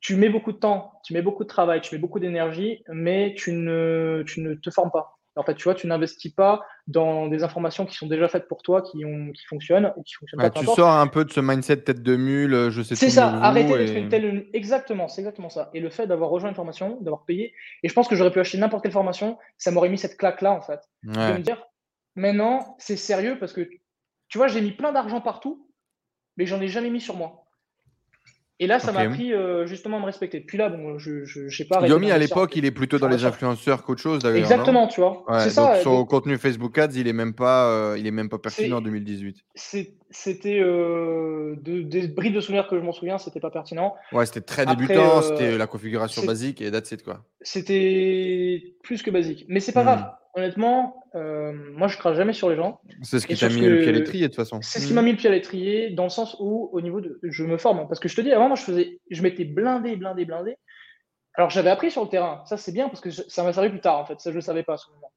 tu 0.00 0.16
mets 0.16 0.30
beaucoup 0.30 0.52
de 0.52 0.58
temps, 0.58 1.00
tu 1.04 1.12
mets 1.12 1.22
beaucoup 1.22 1.44
de 1.44 1.48
travail, 1.48 1.80
tu 1.82 1.94
mets 1.94 2.00
beaucoup 2.00 2.20
d'énergie, 2.20 2.82
mais 2.88 3.34
tu 3.36 3.52
ne, 3.52 4.24
tu 4.26 4.40
ne 4.40 4.54
te 4.54 4.70
formes 4.70 4.90
pas. 4.90 5.19
En 5.36 5.44
fait, 5.44 5.54
tu 5.54 5.64
vois, 5.64 5.74
tu 5.74 5.86
n'investis 5.86 6.32
pas 6.32 6.60
dans 6.88 7.28
des 7.28 7.44
informations 7.44 7.86
qui 7.86 7.96
sont 7.96 8.08
déjà 8.08 8.26
faites 8.28 8.48
pour 8.48 8.62
toi, 8.62 8.82
qui, 8.82 9.04
ont, 9.04 9.30
qui 9.32 9.44
fonctionnent 9.46 9.92
ou 9.96 10.02
qui 10.02 10.14
fonctionnent 10.14 10.40
pas. 10.40 10.50
Tu 10.50 10.66
sors 10.66 10.90
un 10.90 11.06
peu 11.06 11.24
de 11.24 11.30
ce 11.30 11.40
mindset 11.40 11.78
tête 11.78 12.02
de 12.02 12.16
mule, 12.16 12.70
je 12.70 12.82
sais 12.82 12.96
C'est 12.96 13.10
ça, 13.10 13.28
arrêter 13.28 13.78
d'être 13.78 13.96
une 13.96 14.08
telle. 14.08 14.48
Exactement, 14.52 15.08
c'est 15.08 15.20
exactement 15.20 15.48
ça. 15.48 15.70
Et 15.72 15.80
le 15.80 15.90
fait 15.90 16.06
d'avoir 16.06 16.30
rejoint 16.30 16.48
une 16.48 16.56
formation, 16.56 16.98
d'avoir 17.00 17.24
payé, 17.24 17.54
et 17.82 17.88
je 17.88 17.94
pense 17.94 18.08
que 18.08 18.16
j'aurais 18.16 18.32
pu 18.32 18.40
acheter 18.40 18.58
n'importe 18.58 18.82
quelle 18.82 18.92
formation, 18.92 19.38
ça 19.56 19.70
m'aurait 19.70 19.88
mis 19.88 19.98
cette 19.98 20.16
claque-là, 20.16 20.52
en 20.52 20.62
fait. 20.62 20.80
De 21.04 21.10
me 21.10 21.38
dire, 21.38 21.62
maintenant, 22.16 22.76
c'est 22.78 22.96
sérieux 22.96 23.38
parce 23.38 23.52
que 23.52 23.68
tu 24.28 24.38
vois, 24.38 24.48
j'ai 24.48 24.60
mis 24.60 24.72
plein 24.72 24.92
d'argent 24.92 25.20
partout, 25.20 25.68
mais 26.36 26.46
j'en 26.46 26.60
ai 26.60 26.68
jamais 26.68 26.90
mis 26.90 27.00
sur 27.00 27.16
moi. 27.16 27.46
Et 28.62 28.66
là, 28.66 28.78
ça 28.78 28.92
m'a 28.92 29.08
pris 29.08 29.32
euh, 29.32 29.66
justement 29.66 29.96
à 29.96 30.00
me 30.00 30.04
respecter. 30.04 30.38
Puis 30.40 30.58
là, 30.58 30.68
bon, 30.68 30.98
je 30.98 31.44
ne 31.44 31.48
sais 31.48 31.64
pas. 31.64 31.86
Yomi, 31.88 32.10
à 32.10 32.18
l'époque, 32.18 32.54
il 32.56 32.66
est 32.66 32.70
plutôt 32.70 32.98
dans 32.98 33.08
les 33.08 33.24
influenceurs 33.24 33.82
qu'autre 33.82 34.02
chose. 34.02 34.22
Exactement, 34.24 34.86
tu 34.86 35.00
vois. 35.00 35.24
c'est 35.40 35.50
ça. 35.50 35.80
Son 35.82 36.04
contenu 36.04 36.36
Facebook 36.36 36.76
Ads, 36.78 36.94
il 36.94 37.08
est 37.08 37.14
même 37.14 37.34
pas, 37.34 37.66
euh, 37.70 37.96
il 37.98 38.06
est 38.06 38.10
même 38.10 38.28
pas 38.28 38.38
pertinent 38.38 38.78
en 38.78 38.82
2018. 38.82 39.44
C'était 40.12 40.60
euh, 40.60 41.54
des 41.62 42.08
bribes 42.08 42.34
de 42.34 42.40
souvenirs 42.40 42.68
que 42.68 42.76
je 42.76 42.84
m'en 42.84 42.92
souviens, 42.92 43.16
c'était 43.16 43.40
pas 43.40 43.50
pertinent. 43.50 43.94
Ouais, 44.12 44.26
c'était 44.26 44.40
très 44.42 44.66
débutant, 44.66 45.22
c'était 45.22 45.56
la 45.56 45.66
configuration 45.66 46.24
basique 46.24 46.60
et 46.60 46.70
that's 46.70 46.90
it 46.92 47.02
quoi. 47.02 47.24
C'était 47.40 48.74
plus 48.82 49.02
que 49.02 49.10
basique, 49.10 49.46
mais 49.48 49.60
c'est 49.60 49.72
pas 49.72 49.82
hmm. 49.82 49.86
grave 49.86 50.10
honnêtement, 50.34 51.04
euh, 51.14 51.52
moi, 51.52 51.88
je 51.88 51.96
crache 51.98 52.16
jamais 52.16 52.32
sur 52.32 52.48
les 52.50 52.56
gens. 52.56 52.80
C'est 53.02 53.18
ce 53.18 53.26
qui 53.26 53.36
t'a 53.36 53.48
mis 53.48 53.60
le 53.60 53.80
pied 53.80 53.88
à 53.88 53.92
l'étrier, 53.92 54.22
de 54.22 54.26
toute 54.28 54.36
façon. 54.36 54.60
C'est 54.62 54.80
ce 54.80 54.86
qui 54.86 54.92
m'a 54.92 55.02
mis 55.02 55.12
le 55.12 55.16
pied 55.16 55.28
à 55.28 55.32
l'étrier, 55.32 55.90
dans 55.90 56.04
le 56.04 56.10
sens 56.10 56.36
où, 56.40 56.70
au 56.72 56.80
niveau 56.80 57.00
de. 57.00 57.18
Je 57.22 57.44
me 57.44 57.56
forme. 57.56 57.80
Hein, 57.80 57.86
parce 57.88 58.00
que 58.00 58.08
je 58.08 58.16
te 58.16 58.20
dis, 58.20 58.32
avant, 58.32 58.48
moi, 58.48 58.56
je 58.56 58.62
faisais. 58.62 59.00
Je 59.10 59.22
m'étais 59.22 59.44
blindé, 59.44 59.96
blindé, 59.96 60.24
blindé. 60.24 60.56
Alors, 61.34 61.50
j'avais 61.50 61.70
appris 61.70 61.90
sur 61.90 62.02
le 62.02 62.08
terrain. 62.08 62.42
Ça, 62.46 62.56
c'est 62.56 62.72
bien, 62.72 62.88
parce 62.88 63.00
que 63.00 63.10
ça 63.10 63.42
m'a 63.42 63.52
servi 63.52 63.70
plus 63.70 63.80
tard, 63.80 63.98
en 63.98 64.04
fait. 64.04 64.20
Ça, 64.20 64.30
je 64.30 64.36
ne 64.36 64.40
savais 64.40 64.62
pas 64.62 64.74
à 64.74 64.76
ce 64.76 64.90
moment. 64.90 65.12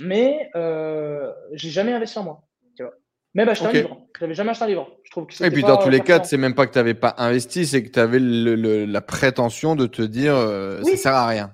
Mais 0.00 0.48
euh, 0.54 1.32
j'ai 1.52 1.70
jamais 1.70 1.92
investi 1.92 2.18
en 2.18 2.24
moi. 2.24 2.42
Tu 2.76 2.82
vois. 2.82 2.92
Même 3.34 3.48
acheter 3.48 3.66
un 3.66 3.72
livre. 3.72 3.98
J'avais 4.18 4.34
jamais 4.34 4.50
acheté 4.50 4.64
un 4.64 4.68
livre. 4.68 4.88
Je 5.04 5.10
trouve 5.10 5.26
que 5.26 5.44
Et 5.44 5.50
puis, 5.50 5.62
dans 5.62 5.76
tous 5.76 5.90
les 5.90 6.00
cas, 6.00 6.22
c'est 6.22 6.36
même 6.36 6.54
pas 6.54 6.66
que 6.66 6.72
tu 6.72 6.78
n'avais 6.78 6.94
pas 6.94 7.14
investi, 7.18 7.66
c'est 7.66 7.82
que 7.82 7.90
tu 7.90 7.98
avais 7.98 8.18
la 8.20 9.00
prétention 9.00 9.76
de 9.76 9.86
te 9.86 10.02
dire, 10.02 10.34
euh, 10.34 10.82
ça 10.82 10.96
sert 10.96 11.14
à 11.14 11.26
rien. 11.26 11.52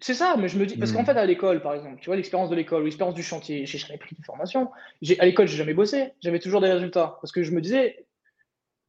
C'est 0.00 0.14
ça, 0.14 0.36
mais 0.38 0.48
je 0.48 0.58
me 0.58 0.64
dis, 0.64 0.78
parce 0.78 0.92
qu'en 0.92 1.02
hmm. 1.02 1.06
fait, 1.06 1.16
à 1.16 1.26
l'école, 1.26 1.60
par 1.60 1.74
exemple, 1.74 1.98
tu 2.00 2.06
vois, 2.06 2.16
l'expérience 2.16 2.48
de 2.48 2.56
l'école 2.56 2.82
ou 2.82 2.84
l'expérience 2.84 3.14
du 3.14 3.22
chantier, 3.22 3.66
j'ai 3.66 3.78
jamais 3.78 3.98
pris 3.98 4.16
de 4.18 4.24
formation. 4.24 4.70
À 5.18 5.26
l'école, 5.26 5.46
j'ai 5.46 5.58
jamais 5.58 5.74
bossé, 5.74 6.12
j'avais 6.20 6.38
toujours 6.38 6.62
des 6.62 6.72
résultats. 6.72 7.18
Parce 7.20 7.32
que 7.32 7.42
je 7.42 7.50
me 7.52 7.60
disais, 7.60 8.06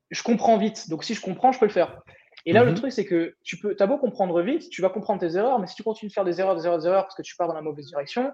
je 0.10 0.24
comprends 0.24 0.58
vite. 0.58 0.90
Donc, 0.90 1.04
si 1.04 1.14
je 1.14 1.22
comprends, 1.22 1.52
je 1.52 1.60
peux 1.60 1.66
le 1.66 1.72
faire. 1.72 2.02
Et 2.46 2.54
là, 2.54 2.64
le 2.64 2.72
mhm. 2.72 2.78
truc, 2.78 2.92
c'est 2.94 3.06
que 3.06 3.36
tu 3.44 3.58
peux, 3.58 3.76
as 3.78 3.88
beau 3.88 3.98
comprendre 3.98 4.42
vite, 4.42 4.70
tu 4.70 4.82
vas 4.82 4.90
comprendre 4.90 5.20
tes 5.20 5.36
erreurs, 5.36 5.60
mais 5.60 5.68
si 5.68 5.76
tu 5.76 5.84
continues 5.84 6.10
de 6.10 6.14
faire 6.14 6.26
des 6.26 6.40
erreurs, 6.40 6.56
des 6.56 6.66
erreurs, 6.66 6.80
des 6.80 6.88
erreurs, 6.88 7.04
parce 7.04 7.16
que 7.16 7.22
tu 7.22 7.36
pars 7.36 7.48
dans 7.48 7.54
la 7.54 7.62
mauvaise 7.62 7.88
direction, 7.88 8.32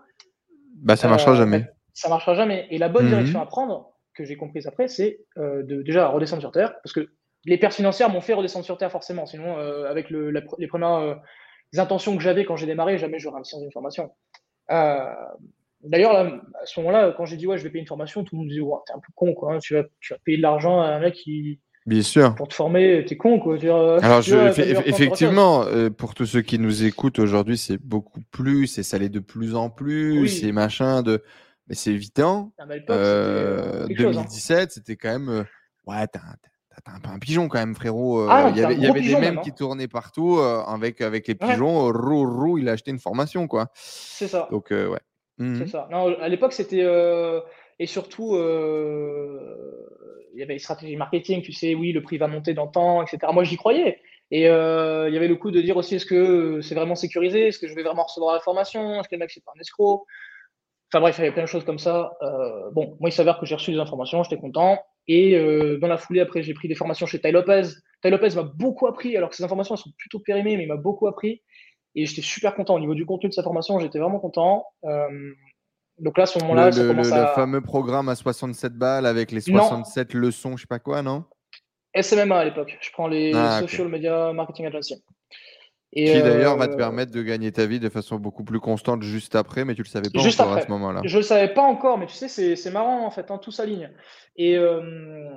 bah, 0.76 0.96
ça 0.96 1.08
marchera 1.08 1.32
euh, 1.32 1.36
jamais. 1.36 1.66
Ça 1.94 2.10
marchera 2.10 2.36
jamais. 2.36 2.68
Et 2.70 2.78
la 2.78 2.90
bonne 2.90 3.06
mhm. 3.06 3.12
direction 3.12 3.42
à 3.42 3.46
prendre, 3.48 3.94
que 4.14 4.24
j'ai 4.24 4.38
comprise 4.38 4.68
après, 4.68 4.88
c'est 4.88 5.20
euh, 5.38 5.64
de 5.64 5.82
déjà 5.82 6.08
redescendre 6.08 6.42
sur 6.42 6.52
terre, 6.52 6.76
parce 6.84 6.94
que 6.94 7.10
les 7.46 7.58
pertes 7.58 7.74
financières 7.74 8.10
m'ont 8.10 8.22
fait 8.22 8.34
redescendre 8.34 8.66
sur 8.66 8.78
terre 8.78 8.92
forcément. 8.92 9.26
Sinon, 9.26 9.58
euh, 9.58 9.90
avec 9.90 10.10
le, 10.10 10.32
les 10.32 10.68
premières 10.68 11.20
euh, 11.76 11.82
intentions 11.82 12.16
que 12.16 12.24
j'avais 12.24 12.46
quand 12.46 12.56
j'ai 12.56 12.66
démarré, 12.66 12.98
jamais 12.98 13.20
j'aurais 13.20 13.38
investi 13.38 13.56
dans 13.56 13.64
une 13.64 13.72
formation. 13.72 14.10
Euh, 14.72 15.14
d'ailleurs, 15.82 16.16
à 16.16 16.66
ce 16.66 16.80
moment-là, 16.80 17.14
quand 17.16 17.26
j'ai 17.26 17.38
dit 17.38 17.48
ouais, 17.48 17.58
je 17.58 17.64
vais 17.64 17.70
payer 17.70 17.82
une 17.82 17.88
formation, 17.88 18.24
tout 18.24 18.36
le 18.36 18.40
monde 18.40 18.48
me 18.48 18.54
dit 18.54 18.62
ouais, 18.62 18.78
t'es 18.86 18.94
un 18.94 19.00
peu 19.00 19.12
con 19.16 19.34
quoi. 19.34 19.54
Hein, 19.54 19.60
tu, 19.60 19.74
vas, 19.74 19.84
tu 20.00 20.14
vas 20.14 20.20
payer 20.24 20.38
de 20.38 20.42
l'argent 20.42 20.82
à 20.82 20.88
un 20.88 21.00
mec 21.00 21.16
qui. 21.16 21.60
Bien 21.86 22.02
sûr. 22.02 22.36
Pour 22.36 22.50
te 22.50 22.54
former, 22.54 23.06
t'es 23.06 23.16
con 23.16 23.40
quoi. 23.40 23.58
Alors, 24.02 24.22
je, 24.22 24.36
effectivement, 24.88 25.66
pour 25.98 26.14
tous 26.16 26.26
ceux 26.26 26.42
qui 26.42 26.60
nous 26.60 26.84
écoutent 26.84 27.20
aujourd'hui, 27.20 27.58
c'est 27.58 27.78
beaucoup 27.78 28.22
plus, 28.32 28.78
et 28.78 28.84
ça 28.84 28.98
l'est 28.98 29.10
de 29.10 29.20
plus 29.20 29.56
en 29.56 29.70
plus, 29.70 30.28
c'est 30.28 30.52
machin 30.52 31.02
de. 31.02 31.24
Mais 31.70 31.76
c'est 31.76 31.92
évident. 31.92 32.54
2017, 32.60 34.58
hein. 34.58 34.66
c'était 34.70 34.96
quand 34.96 35.20
même. 35.20 35.46
ouais, 35.86 36.08
t'as 36.08 36.22
T'as 36.84 36.92
un 36.92 37.00
peu 37.00 37.10
un 37.10 37.18
pigeon 37.18 37.48
quand 37.48 37.58
même, 37.58 37.76
frérot. 37.76 38.22
Euh, 38.22 38.28
ah, 38.30 38.52
il 38.52 38.58
y 38.58 38.64
avait, 38.64 39.02
des 39.02 39.16
mèmes 39.16 39.42
qui 39.42 39.52
tournaient 39.52 39.88
partout 39.88 40.38
euh, 40.38 40.62
avec, 40.62 41.02
avec 41.02 41.28
les 41.28 41.36
pigeons. 41.36 41.92
Rou, 41.92 42.26
rou, 42.26 42.58
il 42.58 42.70
a 42.70 42.74
acheté 42.74 42.92
une 42.92 43.00
formation, 43.00 43.48
quoi. 43.48 43.70
C'est 43.74 44.28
ça. 44.28 44.48
Donc, 44.52 44.72
euh, 44.72 44.88
ouais. 44.88 45.00
Mmh 45.40 45.56
C'est 45.60 45.68
ça. 45.68 45.88
Non, 45.92 46.18
à 46.20 46.30
l'époque, 46.30 46.54
c'était. 46.54 46.86
et 47.80 47.88
surtout, 47.88 48.36
il 48.36 50.40
y 50.40 50.44
avait 50.44 50.54
une 50.54 50.60
stratégie 50.60 50.96
marketing, 50.96 51.42
tu 51.42 51.52
sais, 51.52 51.74
oui, 51.74 51.94
le 51.94 52.02
prix 52.02 52.18
va 52.18 52.28
monter 52.28 52.54
dans 52.54 52.66
le 52.66 52.72
temps, 52.72 53.02
etc. 53.02 53.20
Moi, 53.34 53.44
j'y 53.44 53.58
croyais. 53.58 54.00
Et 54.30 54.42
il 54.42 55.14
y 55.14 55.18
avait 55.18 55.28
le 55.28 55.36
coup 55.36 55.52
de 55.52 55.62
dire 55.62 55.78
aussi 55.78 55.96
est-ce 55.96 56.06
que 56.06 56.62
c'est 56.62 56.76
vraiment 56.76 56.96
sécurisé? 56.96 57.48
Est-ce 57.48 57.60
que 57.60 57.68
je 57.68 57.74
vais 57.74 57.84
vraiment 57.84 58.04
recevoir 58.04 58.36
la 58.36 58.40
formation? 58.40 59.00
Est-ce 59.00 59.10
que 59.10 59.16
le 59.16 59.20
mec, 59.20 59.32
c'est 59.32 59.44
pas 59.44 59.54
un 59.56 59.60
escroc? 59.60 60.06
Enfin 60.90 61.02
bref, 61.02 61.18
il 61.18 61.22
y 61.22 61.24
avait 61.26 61.34
plein 61.34 61.44
de 61.44 61.50
choses 61.50 61.66
comme 61.66 61.80
ça. 61.80 62.12
bon, 62.74 62.98
moi, 63.00 63.10
il 63.10 63.12
s'avère 63.12 63.40
que 63.40 63.46
j'ai 63.46 63.56
reçu 63.56 63.72
des 63.72 63.80
informations, 63.80 64.24
j'étais 64.24 64.38
content. 64.38 64.80
Et 65.08 65.38
euh, 65.38 65.78
dans 65.80 65.88
la 65.88 65.98
foulée, 65.98 66.20
après, 66.20 66.44
j'ai 66.44 66.54
pris 66.54 66.68
des 66.68 66.76
formations 66.76 67.06
chez 67.06 67.20
Ty 67.20 67.32
Lopez. 67.32 67.64
Ty 68.02 68.10
Lopez 68.10 68.36
m'a 68.36 68.44
beaucoup 68.44 68.88
appris, 68.88 69.16
alors 69.16 69.30
que 69.30 69.36
ces 69.36 69.44
informations 69.44 69.76
elles 69.76 69.82
sont 69.82 69.92
plutôt 69.98 70.20
périmées, 70.20 70.58
mais 70.58 70.64
il 70.64 70.68
m'a 70.68 70.76
beaucoup 70.76 71.08
appris. 71.08 71.42
Et 71.96 72.06
j'étais 72.06 72.22
super 72.22 72.56
content 72.56 72.76
au 72.76 72.80
niveau 72.80 72.94
du 72.94 73.06
contenu 73.06 73.30
de 73.30 73.34
sa 73.34 73.42
formation, 73.42 73.80
j'étais 73.80 74.00
vraiment 74.00 74.20
content. 74.20 74.66
Euh, 74.84 75.34
donc 75.98 76.18
là, 76.18 76.26
à 76.26 76.28
ce 76.28 76.38
moment-là, 76.40 76.70
le, 76.70 76.94
le, 76.94 77.04
fameux 77.04 77.62
programme 77.62 78.10
à 78.10 78.16
67 78.16 78.74
balles 78.74 79.06
avec 79.06 79.32
les 79.32 79.42
67 79.42 80.14
leçons, 80.14 80.58
je 80.58 80.62
sais 80.62 80.68
pas 80.68 80.80
quoi, 80.80 81.02
non? 81.02 81.24
SMMA 81.96 82.38
à 82.38 82.46
l'époque. 82.46 82.78
Je 82.82 82.92
prends 82.92 83.08
les 83.08 83.32
ah, 83.34 83.62
Social 83.62 83.88
Media 83.88 84.32
Marketing 84.34 84.68
Agency 84.68 85.04
qui 86.06 86.22
d'ailleurs 86.22 86.58
va 86.58 86.68
te 86.68 86.74
euh, 86.74 86.78
permettre 86.78 87.12
de 87.12 87.22
gagner 87.22 87.52
ta 87.52 87.66
vie 87.66 87.80
de 87.80 87.90
façon 87.90 88.18
beaucoup 88.18 88.44
plus 88.44 88.60
constante 88.60 89.02
juste 89.02 89.36
après, 89.36 89.66
mais 89.66 89.76
tu 89.76 89.84
le 89.84 89.88
savais 89.88 90.10
pas 90.10 90.20
encore 90.20 90.54
à 90.54 90.62
ce 90.62 90.68
moment-là. 90.70 91.02
Je 91.04 91.18
le 91.18 91.24
savais 91.24 91.54
pas 91.54 91.64
encore, 91.64 91.98
mais 91.98 92.06
tu 92.06 92.16
sais, 92.16 92.56
c'est 92.56 92.72
marrant 92.72 93.06
en 93.06 93.12
fait, 93.12 93.32
hein, 93.32 93.38
tout 93.38 93.52
s'aligne. 93.52 93.90
Et 94.36 94.58
euh, 94.58 95.30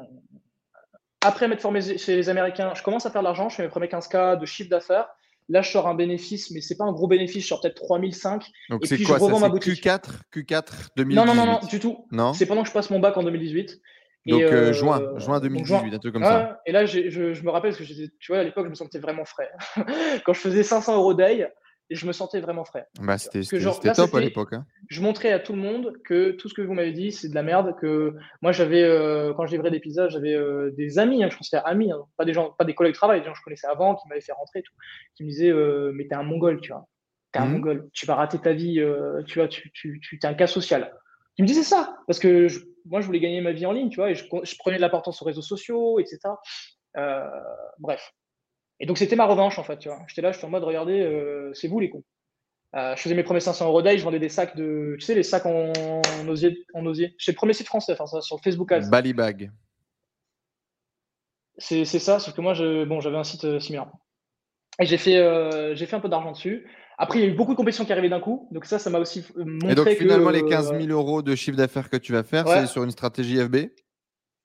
après 1.20 1.48
m'être 1.48 1.60
formé 1.60 1.80
chez 1.98 2.16
les 2.16 2.28
Américains, 2.28 2.72
je 2.74 2.82
commence 2.82 3.06
à 3.06 3.10
faire 3.10 3.22
de 3.22 3.26
l'argent, 3.26 3.48
je 3.48 3.56
fais 3.56 3.62
mes 3.62 3.68
premiers 3.68 3.88
15K 3.88 4.38
de 4.38 4.46
chiffre 4.46 4.70
d'affaires. 4.70 5.08
Là, 5.48 5.62
je 5.62 5.70
sors 5.72 5.88
un 5.88 5.96
bénéfice, 5.96 6.52
mais 6.52 6.60
c'est 6.60 6.76
pas 6.76 6.84
un 6.84 6.92
gros 6.92 7.08
bénéfice, 7.08 7.42
je 7.42 7.48
sors 7.48 7.60
peut-être 7.60 7.74
3005. 7.82 8.46
Donc 8.68 8.86
c'est 8.86 9.02
quoi 9.02 9.18
je 9.18 9.24
revends 9.24 9.40
ça, 9.40 9.48
ma 9.48 9.48
boutique. 9.48 9.84
Q4, 9.84 10.02
Q4 10.32 10.90
2018 10.96 11.14
Non, 11.16 11.24
non, 11.26 11.34
non, 11.34 11.46
non, 11.52 11.58
du 11.68 11.80
tout. 11.80 12.06
C'est 12.34 12.46
pendant 12.46 12.62
que 12.62 12.68
je 12.68 12.72
passe 12.72 12.88
mon 12.90 13.00
bac 13.00 13.16
en 13.16 13.24
2018. 13.24 13.80
Donc 14.26 14.42
euh, 14.42 14.68
euh, 14.68 14.72
juin, 14.72 15.18
juin 15.18 15.40
2018, 15.40 15.94
un 15.94 15.98
truc 15.98 16.12
comme 16.12 16.24
ça. 16.24 16.60
Et 16.66 16.72
là, 16.72 16.84
je, 16.84 17.08
je, 17.08 17.42
me 17.42 17.50
rappelle 17.50 17.74
parce 17.74 17.88
que 17.88 18.06
tu 18.18 18.32
vois, 18.32 18.40
à 18.40 18.44
l'époque, 18.44 18.66
je 18.66 18.70
me 18.70 18.74
sentais 18.74 18.98
vraiment 18.98 19.24
frais. 19.24 19.50
Quand 20.24 20.32
je 20.32 20.40
faisais 20.40 20.62
500 20.62 20.96
euros 20.96 21.14
day, 21.14 21.50
et 21.92 21.96
je 21.96 22.06
me 22.06 22.12
sentais 22.12 22.40
vraiment 22.40 22.64
frais. 22.64 22.86
Bah, 23.00 23.18
c'était 23.18 23.42
top 23.92 24.14
à 24.14 24.20
l'époque. 24.20 24.52
Hein. 24.52 24.64
Je 24.88 25.00
montrais 25.02 25.32
à 25.32 25.40
tout 25.40 25.54
le 25.54 25.58
monde 25.58 25.94
que 26.04 26.32
tout 26.32 26.48
ce 26.48 26.54
que 26.54 26.62
vous 26.62 26.74
m'avez 26.74 26.92
dit, 26.92 27.10
c'est 27.10 27.28
de 27.28 27.34
la 27.34 27.42
merde. 27.42 27.74
Que 27.80 28.14
moi, 28.42 28.52
j'avais, 28.52 28.84
euh, 28.84 29.32
quand 29.34 29.46
je 29.46 29.52
livrais 29.52 29.72
des 29.72 29.80
pizzas, 29.80 30.08
j'avais 30.08 30.38
des 30.76 30.98
amis, 31.00 31.24
hein, 31.24 31.28
je 31.30 31.36
considère 31.36 31.66
amis, 31.66 31.90
hein, 31.90 31.98
pas 32.16 32.24
des 32.24 32.32
gens, 32.32 32.50
pas 32.50 32.64
des 32.64 32.74
collègues 32.74 32.92
de 32.92 32.98
travail, 32.98 33.20
des 33.20 33.26
gens 33.26 33.32
que 33.32 33.38
je 33.38 33.42
connaissais 33.42 33.66
avant, 33.66 33.96
qui 33.96 34.06
m'avaient 34.08 34.20
fait 34.20 34.32
rentrer, 34.32 34.62
tout, 34.62 34.72
qui 35.16 35.24
me 35.24 35.30
disaient, 35.30 35.52
mais 35.94 36.06
t'es 36.06 36.14
un 36.14 36.22
mongol, 36.22 36.60
tu 36.60 36.70
vois. 36.70 36.86
T'es 37.32 37.40
un 37.40 37.46
mmh. 37.46 37.52
mongol, 37.52 37.88
tu 37.92 38.06
vas 38.06 38.16
rater 38.16 38.38
ta 38.38 38.52
vie, 38.52 38.80
tu 39.26 39.38
vois, 39.40 39.48
tu, 39.48 39.72
tu, 39.72 39.98
tu 40.00 40.18
es 40.22 40.26
un 40.26 40.34
cas 40.34 40.46
social. 40.46 40.92
Qui 41.34 41.42
me 41.42 41.46
disaient 41.46 41.62
ça, 41.62 41.96
parce 42.06 42.18
que 42.18 42.48
je, 42.48 42.60
moi, 42.84 43.00
je 43.00 43.06
voulais 43.06 43.20
gagner 43.20 43.40
ma 43.40 43.52
vie 43.52 43.66
en 43.66 43.72
ligne, 43.72 43.90
tu 43.90 43.96
vois, 43.96 44.10
et 44.10 44.14
je, 44.14 44.26
prenais 44.58 44.76
de 44.76 44.80
l'importance 44.80 45.20
aux 45.22 45.24
réseaux 45.24 45.42
sociaux, 45.42 45.98
etc. 45.98 46.18
Euh, 46.96 47.28
bref. 47.78 48.12
Et 48.80 48.86
donc, 48.86 48.98
c'était 48.98 49.16
ma 49.16 49.26
revanche, 49.26 49.58
en 49.58 49.64
fait, 49.64 49.78
tu 49.78 49.88
vois. 49.88 50.00
J'étais 50.08 50.22
là, 50.22 50.32
j'étais 50.32 50.44
en 50.44 50.50
mode, 50.50 50.64
regardez, 50.64 51.00
euh, 51.00 51.52
c'est 51.54 51.68
vous 51.68 51.80
les 51.80 51.90
cons. 51.90 52.04
Euh, 52.76 52.94
je 52.96 53.02
faisais 53.02 53.14
mes 53.14 53.24
premiers 53.24 53.40
500 53.40 53.66
euros 53.66 53.82
d'ail, 53.82 53.98
je 53.98 54.04
vendais 54.04 54.18
des 54.18 54.28
sacs 54.28 54.56
de, 54.56 54.96
tu 54.98 55.04
sais, 55.04 55.14
les 55.14 55.22
sacs 55.22 55.46
en, 55.46 55.72
osier. 56.28 56.64
En 56.74 56.86
osier. 56.86 57.14
J'étais 57.18 57.32
le 57.32 57.36
premier 57.36 57.52
site 57.52 57.66
français, 57.66 57.92
enfin, 57.92 58.06
ça, 58.06 58.20
sur 58.20 58.40
Facebook 58.40 58.70
Ads. 58.72 58.88
Balibag. 58.88 59.50
C'est 61.58 61.84
ça, 61.84 62.18
sauf 62.18 62.34
que 62.34 62.40
moi, 62.40 62.54
je, 62.54 62.84
bon, 62.84 63.00
j'avais 63.00 63.18
un 63.18 63.24
site 63.24 63.58
similaire. 63.58 63.90
Et 64.80 64.86
j'ai 64.86 64.96
fait, 64.96 65.76
j'ai 65.76 65.84
fait 65.84 65.96
un 65.96 66.00
peu 66.00 66.08
d'argent 66.08 66.32
dessus. 66.32 66.66
Après, 67.02 67.18
il 67.18 67.22
y 67.22 67.24
a 67.24 67.28
eu 67.28 67.34
beaucoup 67.34 67.52
de 67.52 67.56
compétitions 67.56 67.86
qui 67.86 67.92
arrivaient 67.92 68.10
d'un 68.10 68.20
coup. 68.20 68.46
Donc 68.50 68.66
ça, 68.66 68.78
ça 68.78 68.90
m'a 68.90 68.98
aussi 68.98 69.24
montré 69.34 69.68
euh, 69.68 69.72
Et 69.72 69.74
donc 69.74 69.88
finalement, 69.88 70.28
les 70.28 70.44
15 70.44 70.78
000 70.78 70.88
euros 70.88 71.22
de 71.22 71.34
chiffre 71.34 71.56
d'affaires 71.56 71.88
que 71.88 71.96
tu 71.96 72.12
vas 72.12 72.22
faire, 72.22 72.46
c'est 72.46 72.66
sur 72.66 72.84
une 72.84 72.90
stratégie 72.90 73.38
FB 73.38 73.70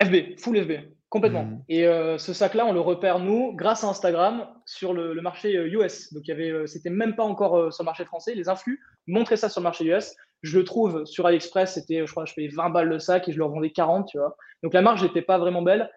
FB, 0.01 0.39
full 0.39 0.64
FB, 0.64 0.72
complètement. 1.10 1.43
Hmm. 1.43 1.64
Et 1.68 1.86
euh, 1.86 2.18
ce 2.18 2.32
sac-là, 2.32 2.66
on 2.66 2.72
le 2.72 2.80
repère, 2.80 3.20
nous, 3.20 3.53
grâce 3.53 3.84
à 3.84 3.88
Instagram, 3.88 4.47
sur 4.66 4.93
le, 4.93 5.14
marché 5.22 5.53
US. 5.53 6.06
Euh, 6.14 6.16
donc, 6.16 6.28
il 6.28 6.30
y 6.30 6.32
avait, 6.32 6.66
c'était 6.66 6.89
même 6.89 7.18
pas 7.18 7.24
encore 7.24 7.74
sur 7.74 7.84
le 7.84 7.88
marché 7.88 8.06
français. 8.06 8.34
Les 8.36 8.47
influx 8.47 8.80
montraient 9.06 9.36
ça 9.36 9.49
sur 9.49 9.60
le 9.60 9.66
marché 9.66 9.84
US. 9.84 10.16
Je 10.41 10.58
le 10.58 10.64
trouve 10.64 11.03
sur 11.03 11.26
AliExpress, 11.26 11.74
c'était, 11.74 12.06
je 12.06 12.12
crois, 12.12 12.24
je 12.24 12.34
payais 12.34 12.47
20 12.47 12.70
balles 12.70 12.88
le 12.88 12.99
sac 12.99 13.28
et 13.28 13.34
je 13.34 13.38
le 13.38 13.43
revendais 13.43 13.72
40, 13.72 14.08
tu 14.08 14.18
vois. 14.18 14.38
Donc, 14.64 14.74
la 14.74 14.82
marge 14.82 15.03
n'était 15.03 15.22
pas 15.22 15.38
vraiment 15.38 15.62
belle, 15.62 15.91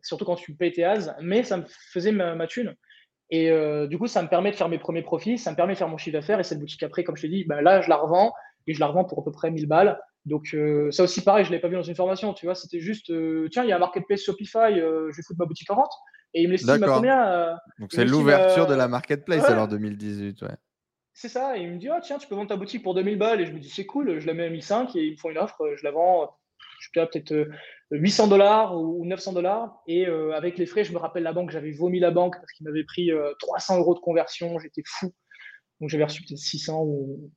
surtout 0.00 0.24
quand 0.24 0.36
tu 0.36 0.54
payes 0.54 0.72
tes 0.72 0.84
as, 0.84 1.14
mais 1.20 1.42
ça 1.42 1.58
me 1.58 1.64
faisait 1.92 2.12
ma, 2.12 2.34
ma 2.34 2.46
thune. 2.46 2.74
Et 3.30 3.50
euh, 3.50 3.86
du 3.86 3.98
coup, 3.98 4.06
ça 4.06 4.22
me 4.22 4.28
permet 4.28 4.50
de 4.50 4.56
faire 4.56 4.68
mes 4.68 4.78
premiers 4.78 5.02
profits, 5.02 5.38
ça 5.38 5.50
me 5.50 5.56
permet 5.56 5.74
de 5.74 5.78
faire 5.78 5.88
mon 5.88 5.98
chiffre 5.98 6.14
d'affaires. 6.14 6.40
Et 6.40 6.44
cette 6.44 6.58
boutique 6.58 6.82
après, 6.82 7.04
comme 7.04 7.16
je 7.16 7.22
t'ai 7.22 7.28
dit, 7.28 7.44
bah, 7.44 7.60
là, 7.60 7.80
je 7.80 7.88
la 7.88 7.96
revends 7.96 8.32
et 8.66 8.74
je 8.74 8.80
la 8.80 8.86
revends 8.86 9.04
pour 9.04 9.20
à 9.20 9.24
peu 9.24 9.32
près 9.32 9.50
1000 9.50 9.66
balles. 9.66 10.00
Donc, 10.24 10.50
euh, 10.54 10.90
ça 10.90 11.04
aussi, 11.04 11.22
pareil, 11.22 11.44
je 11.44 11.50
ne 11.50 11.56
l'ai 11.56 11.60
pas 11.60 11.68
vu 11.68 11.74
dans 11.74 11.82
une 11.82 11.94
formation. 11.94 12.32
Tu 12.34 12.46
vois, 12.46 12.54
c'était 12.54 12.80
juste, 12.80 13.10
euh, 13.10 13.48
tiens, 13.50 13.64
il 13.64 13.68
y 13.68 13.72
a 13.72 13.76
un 13.76 13.80
marketplace 13.80 14.22
Shopify, 14.22 14.74
je 14.74 15.06
vais 15.06 15.22
foutre 15.22 15.38
ma 15.38 15.46
boutique 15.46 15.70
en 15.70 15.76
vente. 15.76 15.92
Et 16.34 16.42
il 16.42 16.48
me 16.48 16.52
l'estime 16.52 16.82
à 16.82 16.86
combien 16.86 17.56
Donc, 17.78 17.90
c'est 17.92 18.04
l'ouverture 18.04 18.66
de 18.66 18.74
la 18.74 18.88
marketplace 18.88 19.44
alors 19.44 19.68
2018. 19.68 20.42
Ouais. 20.42 20.48
C'est 21.14 21.28
ça. 21.28 21.56
Et 21.56 21.62
il 21.62 21.72
me 21.72 21.78
dit, 21.78 21.88
oh, 21.90 21.98
tiens, 22.02 22.18
tu 22.18 22.28
peux 22.28 22.34
vendre 22.34 22.48
ta 22.48 22.56
boutique 22.56 22.82
pour 22.82 22.94
2000 22.94 23.18
balles. 23.18 23.40
Et 23.40 23.46
je 23.46 23.52
me 23.52 23.58
dis, 23.58 23.70
c'est 23.70 23.86
cool, 23.86 24.20
je 24.20 24.26
la 24.26 24.34
mets 24.34 24.46
à 24.46 24.50
1005 24.50 24.94
et 24.96 25.04
ils 25.04 25.12
me 25.12 25.16
font 25.16 25.30
une 25.30 25.38
offre, 25.38 25.74
je 25.76 25.84
la 25.84 25.90
vends 25.90 26.30
je 26.80 26.90
peut-être 26.92 27.48
800 27.90 28.24
euh, 28.24 28.28
dollars 28.28 28.76
ou 28.76 29.04
900 29.04 29.32
dollars. 29.32 29.82
Et 29.86 30.06
euh, 30.06 30.32
avec 30.32 30.58
les 30.58 30.66
frais, 30.66 30.84
je 30.84 30.92
me 30.92 30.98
rappelle 30.98 31.22
la 31.22 31.32
banque, 31.32 31.50
j'avais 31.50 31.72
vomi 31.72 32.00
la 32.00 32.10
banque 32.10 32.36
parce 32.36 32.52
qu'il 32.52 32.66
m'avait 32.66 32.84
pris 32.84 33.10
300 33.40 33.74
euh, 33.74 33.78
euros 33.78 33.94
de 33.94 34.00
conversion. 34.00 34.58
J'étais 34.58 34.82
fou. 34.84 35.12
Donc 35.80 35.90
j'avais 35.90 36.04
reçu 36.04 36.22
peut-être 36.22 36.38
600 36.38 36.86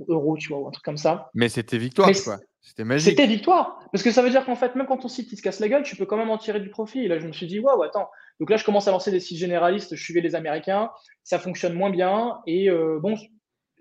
euros, 0.08 0.38
tu 0.38 0.50
vois, 0.50 0.60
ou 0.60 0.68
un 0.68 0.72
truc 0.72 0.84
comme 0.84 0.98
ça. 0.98 1.30
Mais 1.36 1.48
c'était 1.48 1.78
victoire, 1.78 2.10
quoi. 2.24 2.40
C'était 2.60 2.84
magique. 2.84 3.10
C'était 3.10 3.28
victoire. 3.28 3.80
Parce 3.92 4.04
que 4.04 4.12
ça 4.12 4.22
veut 4.22 4.30
dire 4.30 4.46
qu'en 4.46 4.56
fait, 4.56 4.76
même 4.76 4.88
quand 4.88 4.98
ton 4.98 5.08
site 5.08 5.32
il 5.32 5.38
se 5.38 5.42
casse 5.42 5.60
la 5.60 5.68
gueule, 5.68 5.84
tu 5.84 5.96
peux 5.96 6.06
quand 6.06 6.18
même 6.18 6.30
en 6.30 6.38
tirer 6.38 6.60
du 6.60 6.70
profit. 6.70 7.06
Et 7.06 7.08
là, 7.08 7.20
je 7.20 7.28
me 7.28 7.32
suis 7.32 7.48
dit, 7.48 7.60
waouh, 7.60 7.82
attends. 7.84 8.10
Donc 8.40 8.50
là, 8.50 8.58
je 8.58 8.66
commence 8.66 8.88
à 8.88 8.92
lancer 8.92 9.12
des 9.12 9.20
sites 9.20 9.38
généralistes. 9.38 9.96
Je 9.96 10.04
suivais 10.04 10.22
les 10.22 10.36
Américains. 10.36 10.92
Ça 11.24 11.40
fonctionne 11.40 11.74
moins 11.74 11.92
bien. 11.92 12.40
Et 12.48 12.70
bon, 13.00 13.16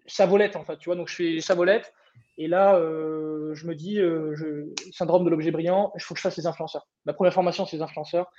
ça 0.06 0.26
volette, 0.26 0.56
en 0.56 0.64
fait, 0.64 0.76
tu 0.78 0.88
vois. 0.88 0.96
Donc 0.96 1.08
je 1.08 1.14
fais 1.14 1.40
ça 1.40 1.54
volette. 1.54 1.92
Et 2.38 2.48
là, 2.48 2.76
euh, 2.76 3.54
je 3.54 3.66
me 3.66 3.74
dis, 3.74 3.98
euh, 3.98 4.72
syndrome 4.92 5.24
de 5.24 5.30
l'objet 5.30 5.50
brillant, 5.50 5.92
il 5.94 6.00
faut 6.00 6.14
que 6.14 6.18
je 6.18 6.22
fasse 6.22 6.38
les 6.38 6.46
influenceurs. 6.46 6.88
Ma 7.04 7.12
première 7.12 7.34
formation, 7.34 7.66
c'est 7.66 7.76
les 7.76 7.82
influenceurs 7.82 8.30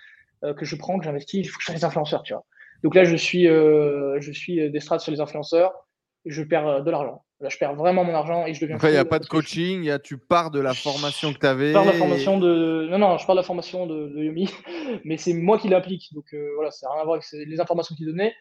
euh, 0.44 0.56
que 0.56 0.66
je 0.66 0.76
prends, 0.76 0.98
que 0.98 1.06
j'investis, 1.06 1.46
il 1.46 1.48
faut 1.48 1.58
que 1.58 1.62
je 1.62 1.68
fasse 1.68 1.76
les 1.76 1.86
influenceurs, 1.86 2.24
tu 2.24 2.34
vois. 2.34 2.44
Donc 2.84 2.96
là, 2.96 3.04
je 3.04 3.16
suis, 3.16 3.46
je 3.46 4.32
suis 4.34 4.72
d'estrade 4.72 5.02
sur 5.02 5.12
les 5.12 5.22
influenceurs, 5.22 5.72
et 6.26 6.32
je 6.32 6.42
perds 6.42 6.84
de 6.84 6.90
l'argent. 6.90 7.24
Là, 7.42 7.50
je 7.50 7.58
perds 7.60 7.76
vraiment 7.76 8.04
mon 8.04 8.14
argent 8.16 8.48
et 8.48 8.56
je 8.56 8.62
deviens. 8.62 8.78
Après, 8.78 8.90
il 8.90 8.94
n'y 8.94 8.98
a 8.98 9.06
pas 9.06 9.20
de 9.20 9.28
coaching, 9.28 9.84
y 9.84 9.92
a, 9.92 10.00
tu 10.00 10.18
pars 10.18 10.50
de 10.50 10.60
la 10.60 10.74
formation 10.74 11.32
que 11.32 11.38
tu 11.38 11.46
avais. 11.46 11.68
Je 11.68 11.74
pars 11.74 11.86
de 11.86 11.92
la 11.92 11.96
formation 11.96 12.40
de. 12.40 12.88
Non, 12.90 12.98
non, 12.98 13.20
je 13.20 13.26
pars 13.28 13.36
de 13.36 13.40
la 13.40 13.46
formation 13.46 13.86
de, 13.86 14.08
de 14.08 14.24
Yomi, 14.24 14.50
mais 15.06 15.18
c'est 15.18 15.34
moi 15.34 15.60
qui 15.60 15.70
l'applique. 15.70 16.12
Donc 16.14 16.26
voilà, 16.56 16.72
ça 16.72 16.88
n'a 16.88 16.94
rien 16.94 17.02
à 17.04 17.06
voir 17.06 17.18
avec 17.18 17.48
les 17.48 17.60
informations 17.60 17.94
qu'il 17.94 18.08
donnait. 18.08 18.34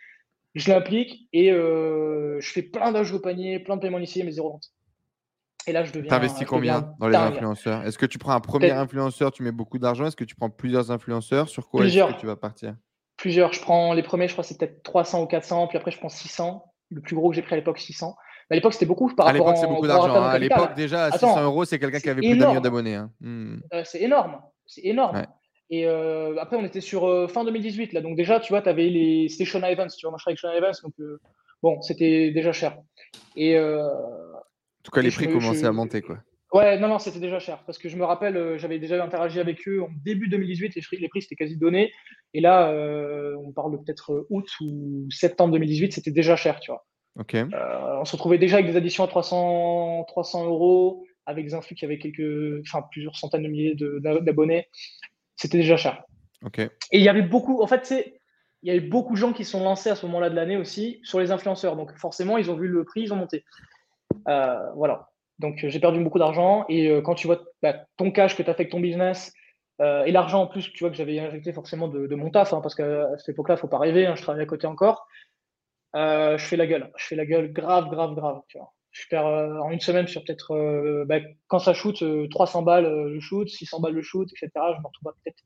Je 0.55 0.71
l'applique 0.71 1.29
et 1.35 1.51
je 1.51 2.51
fais 2.51 2.63
plein 2.63 2.93
d'âges 2.93 3.13
au 3.13 3.21
panier, 3.21 3.59
plein 3.59 3.77
de 3.77 3.83
paiements 3.83 3.99
initiés, 3.99 4.23
mais 4.23 4.31
zéro 4.31 4.53
vente. 4.53 4.71
Et 5.67 5.73
là, 5.73 5.85
je 5.85 5.93
deviens. 5.93 6.09
T'investis 6.11 6.47
combien 6.47 6.95
dans 6.99 7.09
les 7.09 7.17
influenceurs? 7.17 7.83
Est-ce 7.87 7.99
que 7.99 8.07
tu 8.07 8.19
prends 8.19 8.33
un 8.33 8.41
premier 8.41 8.71
influenceur, 8.71 9.33
tu 9.33 9.43
mets 9.43 9.53
beaucoup 9.53 9.79
d'argent? 9.79 10.07
Est-ce 10.07 10.17
que 10.17 10.25
tu 10.25 10.35
prends 10.35 10.51
plusieurs 10.51 10.91
influenceurs? 10.91 11.49
Sur 11.49 11.69
quoi 11.69 11.85
est-ce 11.85 12.15
que 12.15 12.21
tu 12.21 12.27
vas 12.27 12.37
partir? 12.37 12.75
Plusieurs. 13.17 13.53
Je 13.53 13.61
prends 13.61 13.93
les 13.93 14.03
premiers, 14.03 14.29
je 14.29 14.33
crois, 14.33 14.45
c'est 14.45 14.59
peut-être 14.59 14.83
300 14.83 15.23
ou 15.23 15.27
400. 15.27 15.67
Puis 15.69 15.79
après, 15.79 15.91
je 15.91 15.99
prends 15.99 16.09
600. 16.09 16.65
Le 16.91 17.01
plus 17.01 17.15
gros 17.15 17.31
que 17.31 17.37
j'ai 17.37 17.43
pris 17.43 17.55
à 17.55 17.57
l'époque, 17.57 17.79
600. 17.79 18.17
à 18.51 18.55
l'époque, 18.55 18.73
c'était 18.73 18.87
beaucoup 18.87 19.15
par 19.15 19.29
à 19.29 19.33
l'époque, 19.33 19.57
c'est 19.57 19.69
beaucoup 19.69 19.87
d'argent. 19.87 20.15
Hein. 20.15 20.29
À 20.29 20.39
l'époque, 20.39 20.75
déjà, 20.75 21.05
à 21.05 21.13
600 21.13 21.43
euros, 21.43 21.65
c'est 21.65 21.79
quelqu'un 21.79 22.01
qui 22.01 22.11
avait 22.11 22.21
plus 22.21 22.37
d'un 22.37 22.49
million 22.49 22.61
d'abonnés. 22.61 22.97
Hein. 22.97 23.11
Hmm. 23.21 23.59
Euh, 23.73 23.83
c'est 23.85 24.01
énorme. 24.01 24.41
C'est 24.67 24.85
énorme. 24.85 25.25
Et 25.73 25.87
euh, 25.87 26.35
après, 26.41 26.57
on 26.57 26.65
était 26.65 26.81
sur 26.81 27.07
euh, 27.07 27.29
fin 27.29 27.45
2018. 27.45 27.93
Là. 27.93 28.01
Donc, 28.01 28.17
déjà, 28.17 28.41
tu 28.41 28.53
vois, 28.53 28.61
tu 28.61 28.69
avais 28.69 28.89
les 28.89 29.29
Station 29.29 29.63
Events. 29.63 29.95
Tu 29.97 30.05
vois, 30.05 30.11
moi, 30.11 30.19
je 30.19 30.47
avec 30.47 30.59
Events. 30.59 30.83
Donc, 30.83 30.95
bon, 31.63 31.81
c'était 31.83 32.33
déjà 32.33 32.53
cher. 32.53 32.77
Et 33.37 33.57
tout 34.91 34.95
cas, 34.95 35.03
les 35.03 35.11
prix 35.11 35.29
commençaient 35.29 35.67
à 35.67 35.73
monter, 35.73 36.03
quoi. 36.03 36.19
Ouais, 36.53 36.79
non, 36.79 36.89
non, 36.89 36.99
c'était 36.99 37.21
déjà 37.21 37.39
cher. 37.39 37.63
Parce 37.65 37.79
que 37.79 37.89
je 37.89 37.97
me 37.97 38.05
rappelle, 38.05 38.37
euh, 38.37 38.59
j'avais 38.59 38.81
déjà 38.81 39.03
interagi 39.03 39.39
avec 39.39 39.67
eux 39.69 39.83
en 39.83 39.89
début 40.05 40.29
2018, 40.29 40.75
les, 40.75 40.99
les 40.99 41.09
prix 41.09 41.23
c'était 41.23 41.37
quasi 41.37 41.57
donné. 41.57 41.93
Et 42.35 42.41
là, 42.41 42.71
euh, 42.71 43.37
on 43.45 43.53
parle 43.53 43.73
de 43.73 43.77
peut-être 43.77 44.27
août 44.31 44.49
ou 44.61 45.07
septembre 45.11 45.53
2018, 45.53 45.93
c'était 45.93 46.11
déjà 46.11 46.35
cher, 46.35 46.59
tu 46.59 46.73
vois. 46.73 46.85
Ok. 47.19 47.35
Euh, 47.35 47.47
on 48.01 48.05
se 48.05 48.13
retrouvait 48.13 48.39
déjà 48.39 48.57
avec 48.57 48.67
des 48.67 48.77
additions 48.77 49.05
à 49.05 49.09
300, 49.09 50.05
300 50.09 50.47
euros, 50.47 51.05
avec 51.25 51.45
des 51.45 51.55
influx 51.55 51.77
qui 51.77 51.85
avaient 51.85 51.99
quelques, 51.99 52.61
enfin, 52.67 52.85
plusieurs 52.91 53.17
centaines 53.17 53.45
de 53.45 53.49
milliers 53.49 53.77
d'abonnés. 53.77 54.67
C'était 55.37 55.59
déjà 55.59 55.77
cher. 55.77 56.03
Ok. 56.45 56.59
Et 56.59 56.71
il 56.93 57.03
y 57.03 57.09
avait 57.09 57.23
beaucoup, 57.23 57.63
en 57.63 57.67
fait, 57.69 57.87
c'est, 57.87 58.21
il 58.63 58.69
y 58.69 58.77
avait 58.77 58.87
beaucoup 58.87 59.15
de 59.15 59.19
gens 59.19 59.33
qui 59.33 59.45
sont 59.45 59.63
lancés 59.63 59.91
à 59.91 59.95
ce 59.95 60.05
moment-là 60.07 60.31
de 60.31 60.35
l'année 60.35 60.57
aussi 60.57 61.01
sur 61.05 61.21
les 61.21 61.31
influenceurs. 61.31 61.77
Donc 61.77 61.97
forcément, 61.97 62.39
ils 62.39 62.51
ont 62.51 62.57
vu 62.57 62.67
le 62.67 62.85
prix, 62.85 63.03
ils 63.03 63.13
ont 63.13 63.17
monté. 63.17 63.45
Voilà. 64.27 65.11
Donc, 65.41 65.65
j'ai 65.67 65.81
perdu 65.81 66.05
beaucoup 66.05 66.19
d'argent. 66.19 66.67
Et 66.69 66.89
euh, 66.89 67.01
quand 67.01 67.15
tu 67.15 67.27
vois 67.27 67.41
bah, 67.63 67.75
ton 67.97 68.11
cash 68.11 68.37
que 68.37 68.43
tu 68.43 68.51
as 68.51 68.55
fait 68.55 68.63
avec 68.63 68.73
ton 68.73 68.81
business 68.81 69.33
euh, 69.81 70.05
et 70.05 70.13
l'argent 70.13 70.43
en 70.43 70.47
plus, 70.47 70.71
tu 70.71 70.85
vois, 70.85 70.91
que 70.91 70.97
j'avais 70.97 71.19
injecté 71.19 71.55
forcément 71.55 71.89
de, 71.89 72.15
mon 72.15 72.31
taf, 72.31 72.53
hein, 72.53 72.61
parce 72.61 72.75
qu'à 72.75 73.17
cette 73.17 73.31
époque-là, 73.31 73.57
faut 73.57 73.67
pas 73.67 73.79
rêver, 73.79 74.07
hein, 74.07 74.15
je 74.15 74.23
travaille 74.23 74.43
à 74.43 74.47
côté 74.47 74.67
encore. 74.67 75.07
Euh, 75.97 76.37
je 76.37 76.45
fais 76.45 76.57
la 76.57 76.67
gueule. 76.67 76.93
Je 76.99 77.07
fais 77.07 77.17
la 77.17 77.25
gueule 77.25 77.53
grave, 77.53 77.89
grave, 77.89 78.15
grave. 78.15 78.43
Je 78.91 79.07
perds 79.09 79.25
en 79.25 79.71
une 79.71 79.81
semaine 79.81 80.07
sur 80.09 80.23
peut-être, 80.25 81.05
bah, 81.07 81.21
quand 81.47 81.59
ça 81.59 81.73
shoot, 81.73 82.05
300 82.31 82.63
balles 82.63 82.85
le 82.85 83.21
shoot, 83.21 83.49
600 83.49 83.81
balles 83.81 83.95
le 83.95 84.03
shoot, 84.03 84.29
etc. 84.31 84.51
Je 84.55 84.81
me 84.81 84.87
retrouve 84.87 85.09
à 85.09 85.13
peut-être 85.25 85.43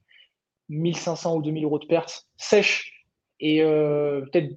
1500 0.71 1.37
ou 1.37 1.43
2000 1.43 1.65
euros 1.65 1.79
de 1.79 1.87
pertes 1.87 2.27
sèches. 2.37 3.07
Et 3.39 3.61
peut-être, 3.61 4.57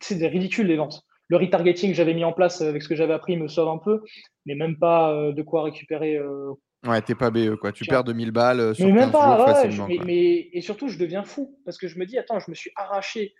c'est 0.00 0.24
ridicule 0.26 0.66
les 0.66 0.76
ventes 0.76 1.02
le 1.28 1.36
retargeting 1.36 1.90
que 1.90 1.96
j'avais 1.96 2.14
mis 2.14 2.24
en 2.24 2.32
place 2.32 2.60
avec 2.60 2.82
ce 2.82 2.88
que 2.88 2.94
j'avais 2.94 3.14
appris 3.14 3.36
me 3.36 3.48
sauve 3.48 3.68
un 3.68 3.78
peu, 3.78 4.02
mais 4.44 4.54
même 4.54 4.76
pas 4.78 5.12
euh, 5.12 5.32
de 5.32 5.42
quoi 5.42 5.64
récupérer. 5.64 6.16
Euh, 6.16 6.52
ouais, 6.86 7.00
t'es 7.02 7.14
pas 7.14 7.30
BE 7.30 7.56
quoi. 7.56 7.72
Tu 7.72 7.84
perds 7.84 8.04
2000 8.04 8.30
balles 8.30 8.60
euh, 8.60 8.74
sur 8.74 8.86
mais 8.86 8.92
même 8.92 9.10
pas, 9.10 9.36
jours 9.36 9.46
facilement. 9.46 9.88
mais, 10.04 10.48
et 10.52 10.60
surtout, 10.60 10.88
je 10.88 10.98
deviens 10.98 11.24
fou 11.24 11.58
parce 11.64 11.78
que 11.78 11.88
je 11.88 11.98
me 11.98 12.06
dis, 12.06 12.18
attends, 12.18 12.38
je 12.38 12.50
me 12.50 12.54
suis 12.54 12.70
arraché 12.76 13.34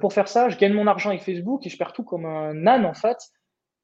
pour 0.00 0.12
faire 0.12 0.26
ça, 0.26 0.48
je 0.48 0.58
gagne 0.58 0.72
mon 0.72 0.88
argent 0.88 1.10
avec 1.10 1.22
Facebook 1.22 1.64
et 1.64 1.70
je 1.70 1.76
perds 1.76 1.92
tout 1.92 2.02
comme 2.02 2.26
un 2.26 2.66
âne 2.66 2.84
en 2.84 2.94
fait. 2.94 3.16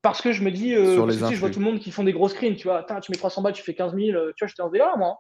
Parce 0.02 0.20
que 0.20 0.32
je 0.32 0.42
me 0.42 0.50
dis, 0.50 0.70
sur 0.70 1.06
les 1.06 1.14
je 1.16 1.38
vois 1.38 1.50
tout 1.50 1.60
le 1.60 1.64
monde 1.64 1.78
qui 1.78 1.92
font 1.92 2.02
des 2.02 2.12
gros 2.12 2.28
screens, 2.28 2.56
tu 2.56 2.64
vois, 2.66 2.84
tu 3.00 3.12
mets 3.12 3.16
300 3.16 3.42
balles, 3.42 3.52
tu 3.52 3.62
fais 3.62 3.74
15 3.74 3.94
000, 3.94 4.06
tu 4.08 4.12
vois, 4.12 4.48
j'étais 4.48 4.62
en 4.62 4.70
délire 4.70 4.98
moi. 4.98 5.18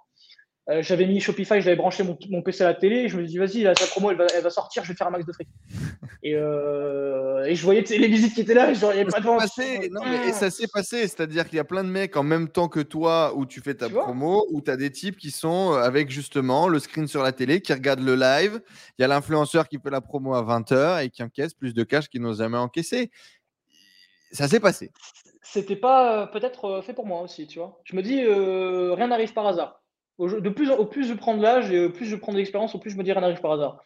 Euh, 0.70 0.82
j'avais 0.82 1.06
mis 1.06 1.20
Shopify, 1.20 1.60
j'avais 1.60 1.76
branché 1.76 2.02
mon, 2.02 2.42
PC 2.42 2.64
à 2.64 2.68
la 2.68 2.74
télé, 2.74 2.96
et 3.00 3.08
je 3.08 3.18
me 3.18 3.26
dis 3.26 3.36
vas-y, 3.36 3.64
sa 3.78 3.86
promo 3.86 4.10
elle 4.10 4.16
va, 4.16 4.50
sortir, 4.50 4.82
je 4.82 4.88
vais 4.88 4.96
faire 4.96 5.08
un 5.08 5.10
max 5.10 5.26
de 5.26 5.32
fric. 5.32 5.46
Et, 6.22 6.34
euh, 6.34 7.44
et 7.44 7.54
je 7.54 7.62
voyais 7.62 7.82
les 7.82 8.08
visites 8.08 8.34
qui 8.34 8.40
étaient 8.40 8.54
là, 8.54 8.70
et 8.70 8.74
genre, 8.74 8.92
il 8.92 8.94
n'y 8.94 9.00
avait 9.02 9.10
pas 9.10 9.20
de 9.20 9.26
passé, 9.26 9.90
non, 9.90 10.00
mais, 10.02 10.28
Et 10.28 10.32
ça 10.32 10.50
s'est 10.50 10.68
passé, 10.72 11.02
c'est-à-dire 11.02 11.46
qu'il 11.46 11.58
y 11.58 11.60
a 11.60 11.64
plein 11.64 11.84
de 11.84 11.90
mecs 11.90 12.16
en 12.16 12.22
même 12.22 12.48
temps 12.48 12.68
que 12.68 12.80
toi 12.80 13.34
où 13.36 13.44
tu 13.44 13.60
fais 13.60 13.74
ta 13.74 13.90
promo, 13.90 14.46
où 14.50 14.62
tu 14.62 14.70
as 14.70 14.78
des 14.78 14.90
types 14.90 15.18
qui 15.18 15.30
sont 15.30 15.72
avec 15.72 16.08
justement 16.08 16.68
le 16.68 16.78
screen 16.78 17.06
sur 17.08 17.22
la 17.22 17.32
télé, 17.32 17.60
qui 17.60 17.74
regardent 17.74 18.04
le 18.04 18.14
live. 18.14 18.62
Il 18.98 19.02
y 19.02 19.04
a 19.04 19.08
l'influenceur 19.08 19.68
qui 19.68 19.78
fait 19.78 19.90
la 19.90 20.00
promo 20.00 20.34
à 20.34 20.42
20h 20.42 21.04
et 21.04 21.10
qui 21.10 21.22
encaisse 21.22 21.52
plus 21.52 21.74
de 21.74 21.82
cash 21.82 22.08
qu'ils 22.08 22.22
n'ont 22.22 22.32
jamais 22.32 22.58
encaissé. 22.58 23.10
Ça 24.32 24.48
s'est 24.48 24.60
passé. 24.60 24.92
C'était 25.42 25.76
pas 25.76 26.22
euh, 26.22 26.26
peut-être 26.26 26.80
fait 26.82 26.94
pour 26.94 27.06
moi 27.06 27.20
aussi, 27.20 27.46
tu 27.46 27.58
vois. 27.58 27.82
Je 27.84 27.94
me 27.94 28.02
dis, 28.02 28.24
rien 28.24 29.08
n'arrive 29.08 29.34
par 29.34 29.46
hasard. 29.46 29.83
De 30.18 30.48
plus, 30.48 30.70
au 30.70 30.86
plus 30.86 31.08
je 31.08 31.14
prends 31.14 31.36
de 31.36 31.42
l'âge 31.42 31.70
et 31.72 31.86
au 31.86 31.90
plus 31.90 32.06
je 32.06 32.16
prends 32.16 32.32
de 32.32 32.38
l'expérience, 32.38 32.74
au 32.74 32.78
plus 32.78 32.90
je 32.90 32.96
me 32.96 33.02
dis 33.02 33.12
rien 33.12 33.20
n'arrive 33.20 33.40
par 33.40 33.52
hasard. 33.52 33.82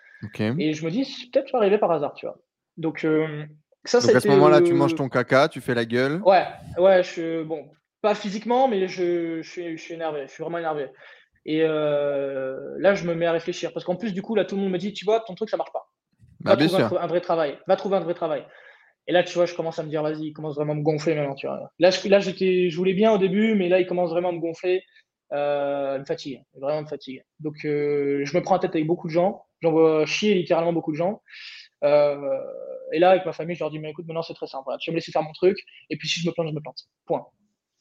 Et 0.58 0.74
je 0.74 0.84
me 0.84 0.90
dis, 0.90 1.30
peut-être 1.32 1.50
ça 1.50 1.58
arriver 1.58 1.78
par 1.78 1.90
hasard, 1.90 2.14
tu 2.14 2.26
vois. 2.26 2.38
Donc, 2.76 3.04
euh, 3.04 3.44
ça, 3.84 4.00
Donc 4.00 4.14
à 4.14 4.20
ce 4.20 4.28
moment-là, 4.28 4.60
tu 4.60 4.74
manges 4.74 4.94
ton 4.94 5.08
caca, 5.08 5.48
tu 5.48 5.60
fais 5.60 5.74
la 5.74 5.84
gueule. 5.84 6.20
Ouais, 6.24 6.44
ouais, 6.76 7.02
je, 7.02 7.42
bon, 7.42 7.70
pas 8.02 8.14
physiquement, 8.14 8.68
mais 8.68 8.88
je, 8.88 9.42
je, 9.42 9.48
suis, 9.48 9.76
je 9.76 9.82
suis 9.82 9.94
énervé, 9.94 10.22
je 10.26 10.32
suis 10.32 10.42
vraiment 10.42 10.58
énervé. 10.58 10.88
Et 11.44 11.62
euh, 11.62 12.74
là, 12.78 12.94
je 12.94 13.06
me 13.06 13.14
mets 13.14 13.26
à 13.26 13.32
réfléchir. 13.32 13.72
Parce 13.72 13.84
qu'en 13.84 13.96
plus, 13.96 14.12
du 14.12 14.22
coup, 14.22 14.34
là, 14.34 14.44
tout 14.44 14.56
le 14.56 14.62
monde 14.62 14.72
me 14.72 14.78
dit, 14.78 14.92
tu 14.92 15.04
vois, 15.04 15.20
ton 15.20 15.34
truc, 15.34 15.48
ça 15.48 15.56
marche 15.56 15.72
pas. 15.72 15.88
Va 16.44 16.56
bah, 16.56 16.66
trouver 16.66 16.98
un, 17.00 17.06
vrai 17.06 17.20
travail. 17.20 17.58
Va 17.66 17.76
trouver 17.76 17.96
un 17.96 18.00
vrai 18.00 18.14
travail. 18.14 18.44
Et 19.06 19.12
là, 19.12 19.22
tu 19.22 19.34
vois, 19.34 19.46
je 19.46 19.54
commence 19.54 19.78
à 19.78 19.82
me 19.82 19.88
dire, 19.88 20.02
vas-y, 20.02 20.26
il 20.26 20.32
commence 20.32 20.56
vraiment 20.56 20.74
à 20.74 20.76
me 20.76 20.82
gonfler 20.82 21.14
maintenant, 21.14 21.34
tu 21.34 21.46
vois. 21.46 21.72
Là, 21.78 21.90
je, 21.90 22.06
là 22.08 22.20
je 22.20 22.76
voulais 22.76 22.92
bien 22.92 23.12
au 23.12 23.18
début, 23.18 23.54
mais 23.54 23.68
là, 23.68 23.80
il 23.80 23.86
commence 23.86 24.10
vraiment 24.10 24.28
à 24.28 24.32
me 24.32 24.40
gonfler 24.40 24.82
euh, 25.32 25.98
me 25.98 26.04
fatigue, 26.04 26.42
vraiment 26.54 26.82
me 26.82 26.86
fatigue. 26.86 27.22
Donc 27.40 27.64
euh, 27.64 28.24
je 28.24 28.36
me 28.36 28.42
prends 28.42 28.54
la 28.54 28.60
tête 28.60 28.74
avec 28.74 28.86
beaucoup 28.86 29.08
de 29.08 29.12
gens, 29.12 29.44
j'en 29.60 29.72
vois 29.72 30.06
chier 30.06 30.34
littéralement 30.34 30.72
beaucoup 30.72 30.92
de 30.92 30.96
gens. 30.96 31.22
Euh, 31.84 32.40
et 32.92 32.98
là, 32.98 33.10
avec 33.10 33.26
ma 33.26 33.32
famille, 33.32 33.54
je 33.54 33.60
leur 33.60 33.70
dis, 33.70 33.78
mais 33.78 33.90
écoute, 33.90 34.06
maintenant 34.06 34.22
c'est 34.22 34.34
très 34.34 34.46
simple, 34.46 34.70
tu 34.80 34.90
vas 34.90 34.92
me 34.92 34.96
laisser 34.96 35.12
faire 35.12 35.22
mon 35.22 35.32
truc, 35.32 35.58
et 35.90 35.96
puis 35.96 36.08
si 36.08 36.20
je 36.20 36.26
me 36.26 36.32
plante, 36.32 36.48
je 36.48 36.54
me 36.54 36.60
plante. 36.60 36.78
Point. 37.06 37.26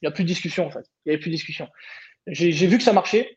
Il 0.01 0.05
n'y 0.05 0.09
a 0.09 0.11
plus 0.11 0.23
de 0.23 0.29
discussion 0.29 0.67
en 0.67 0.71
fait. 0.71 0.85
Il 1.05 1.09
n'y 1.09 1.13
avait 1.13 1.21
plus 1.21 1.29
de 1.29 1.35
discussion. 1.35 1.67
J'ai 2.27 2.67
vu 2.67 2.77
que 2.77 2.83
ça 2.83 2.93
marchait. 2.93 3.35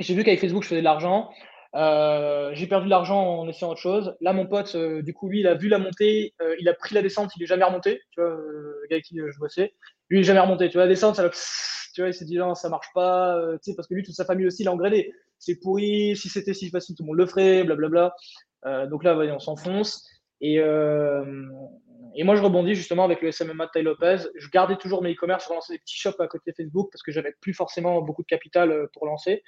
J'ai 0.00 0.14
vu 0.14 0.24
qu'avec 0.24 0.40
Facebook, 0.40 0.62
je 0.62 0.68
faisais 0.68 0.80
de 0.80 0.84
l'argent. 0.84 1.30
Euh, 1.76 2.50
j'ai 2.54 2.66
perdu 2.66 2.86
de 2.86 2.90
l'argent 2.90 3.40
en 3.40 3.48
essayant 3.48 3.70
autre 3.70 3.80
chose. 3.80 4.16
Là, 4.20 4.32
mon 4.32 4.46
pote, 4.46 4.74
euh, 4.74 5.02
du 5.02 5.14
coup, 5.14 5.28
lui, 5.28 5.40
il 5.40 5.46
a 5.46 5.54
vu 5.54 5.68
la 5.68 5.78
montée, 5.78 6.34
euh, 6.40 6.56
il 6.58 6.68
a 6.68 6.74
pris 6.74 6.94
la 6.94 7.02
descente, 7.02 7.30
il 7.36 7.42
est 7.42 7.46
jamais 7.46 7.64
remonté. 7.64 8.02
Tu 8.10 8.20
vois, 8.20 8.30
le 8.30 8.86
gars 8.90 8.96
avec 8.96 9.04
qui 9.04 9.16
je 9.16 9.38
bossais, 9.38 9.74
lui, 10.08 10.18
il 10.18 10.20
est 10.20 10.24
jamais 10.24 10.40
remonté. 10.40 10.68
Tu 10.68 10.74
vois, 10.74 10.84
la 10.84 10.88
descente, 10.88 11.16
ça 11.16 11.30
tu 11.92 12.02
vois, 12.02 12.10
il 12.10 12.14
s'est 12.14 12.24
dit 12.24 12.36
non, 12.36 12.54
ça 12.54 12.68
marche 12.68 12.88
pas. 12.94 13.40
tu 13.62 13.70
sais, 13.70 13.76
parce 13.76 13.88
que 13.88 13.94
lui, 13.94 14.02
toute 14.02 14.14
sa 14.14 14.24
famille 14.24 14.46
aussi, 14.46 14.62
il 14.62 14.68
a 14.68 14.72
engradé. 14.72 15.12
C'est 15.38 15.56
pourri. 15.60 16.16
Si 16.16 16.28
c'était 16.28 16.54
si 16.54 16.70
facile, 16.70 16.94
tout 16.96 17.02
le 17.02 17.08
monde 17.08 17.18
le 17.18 17.26
ferait, 17.26 17.64
blablabla. 17.64 18.14
donc 18.88 19.04
là, 19.04 19.16
on 19.16 19.38
s'enfonce. 19.38 20.08
Et, 20.40 20.56
et 20.56 22.24
moi, 22.24 22.36
je 22.36 22.42
rebondis 22.42 22.74
justement 22.74 23.04
avec 23.04 23.22
le 23.22 23.32
SMMA 23.32 23.66
de 23.66 23.70
Ty 23.72 23.82
Lopez. 23.82 24.18
Je 24.36 24.48
gardais 24.50 24.76
toujours 24.76 25.02
mes 25.02 25.12
e-commerce, 25.12 25.44
je 25.44 25.48
relançais 25.48 25.74
des 25.74 25.78
petits 25.80 25.98
shops 25.98 26.20
à 26.20 26.28
côté 26.28 26.52
Facebook 26.56 26.90
parce 26.92 27.02
que 27.02 27.10
j'avais 27.10 27.34
plus 27.40 27.54
forcément 27.54 28.00
beaucoup 28.02 28.22
de 28.22 28.28
capital 28.28 28.88
pour 28.92 29.06
lancer. 29.06 29.42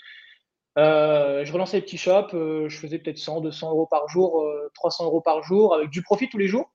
Euh, 0.78 1.44
je 1.44 1.52
relançais 1.52 1.76
les 1.76 1.82
petits 1.82 1.98
shops, 1.98 2.34
euh, 2.34 2.68
je 2.68 2.78
faisais 2.78 2.98
peut-être 2.98 3.18
100, 3.18 3.42
200 3.42 3.70
euros 3.70 3.86
par 3.86 4.08
jour, 4.08 4.44
300 4.74 5.04
euh, 5.04 5.06
euros 5.08 5.20
par 5.20 5.42
jour, 5.42 5.74
avec 5.74 5.90
du 5.90 6.02
profit 6.02 6.28
tous 6.28 6.38
les 6.38 6.48
jours. 6.48 6.72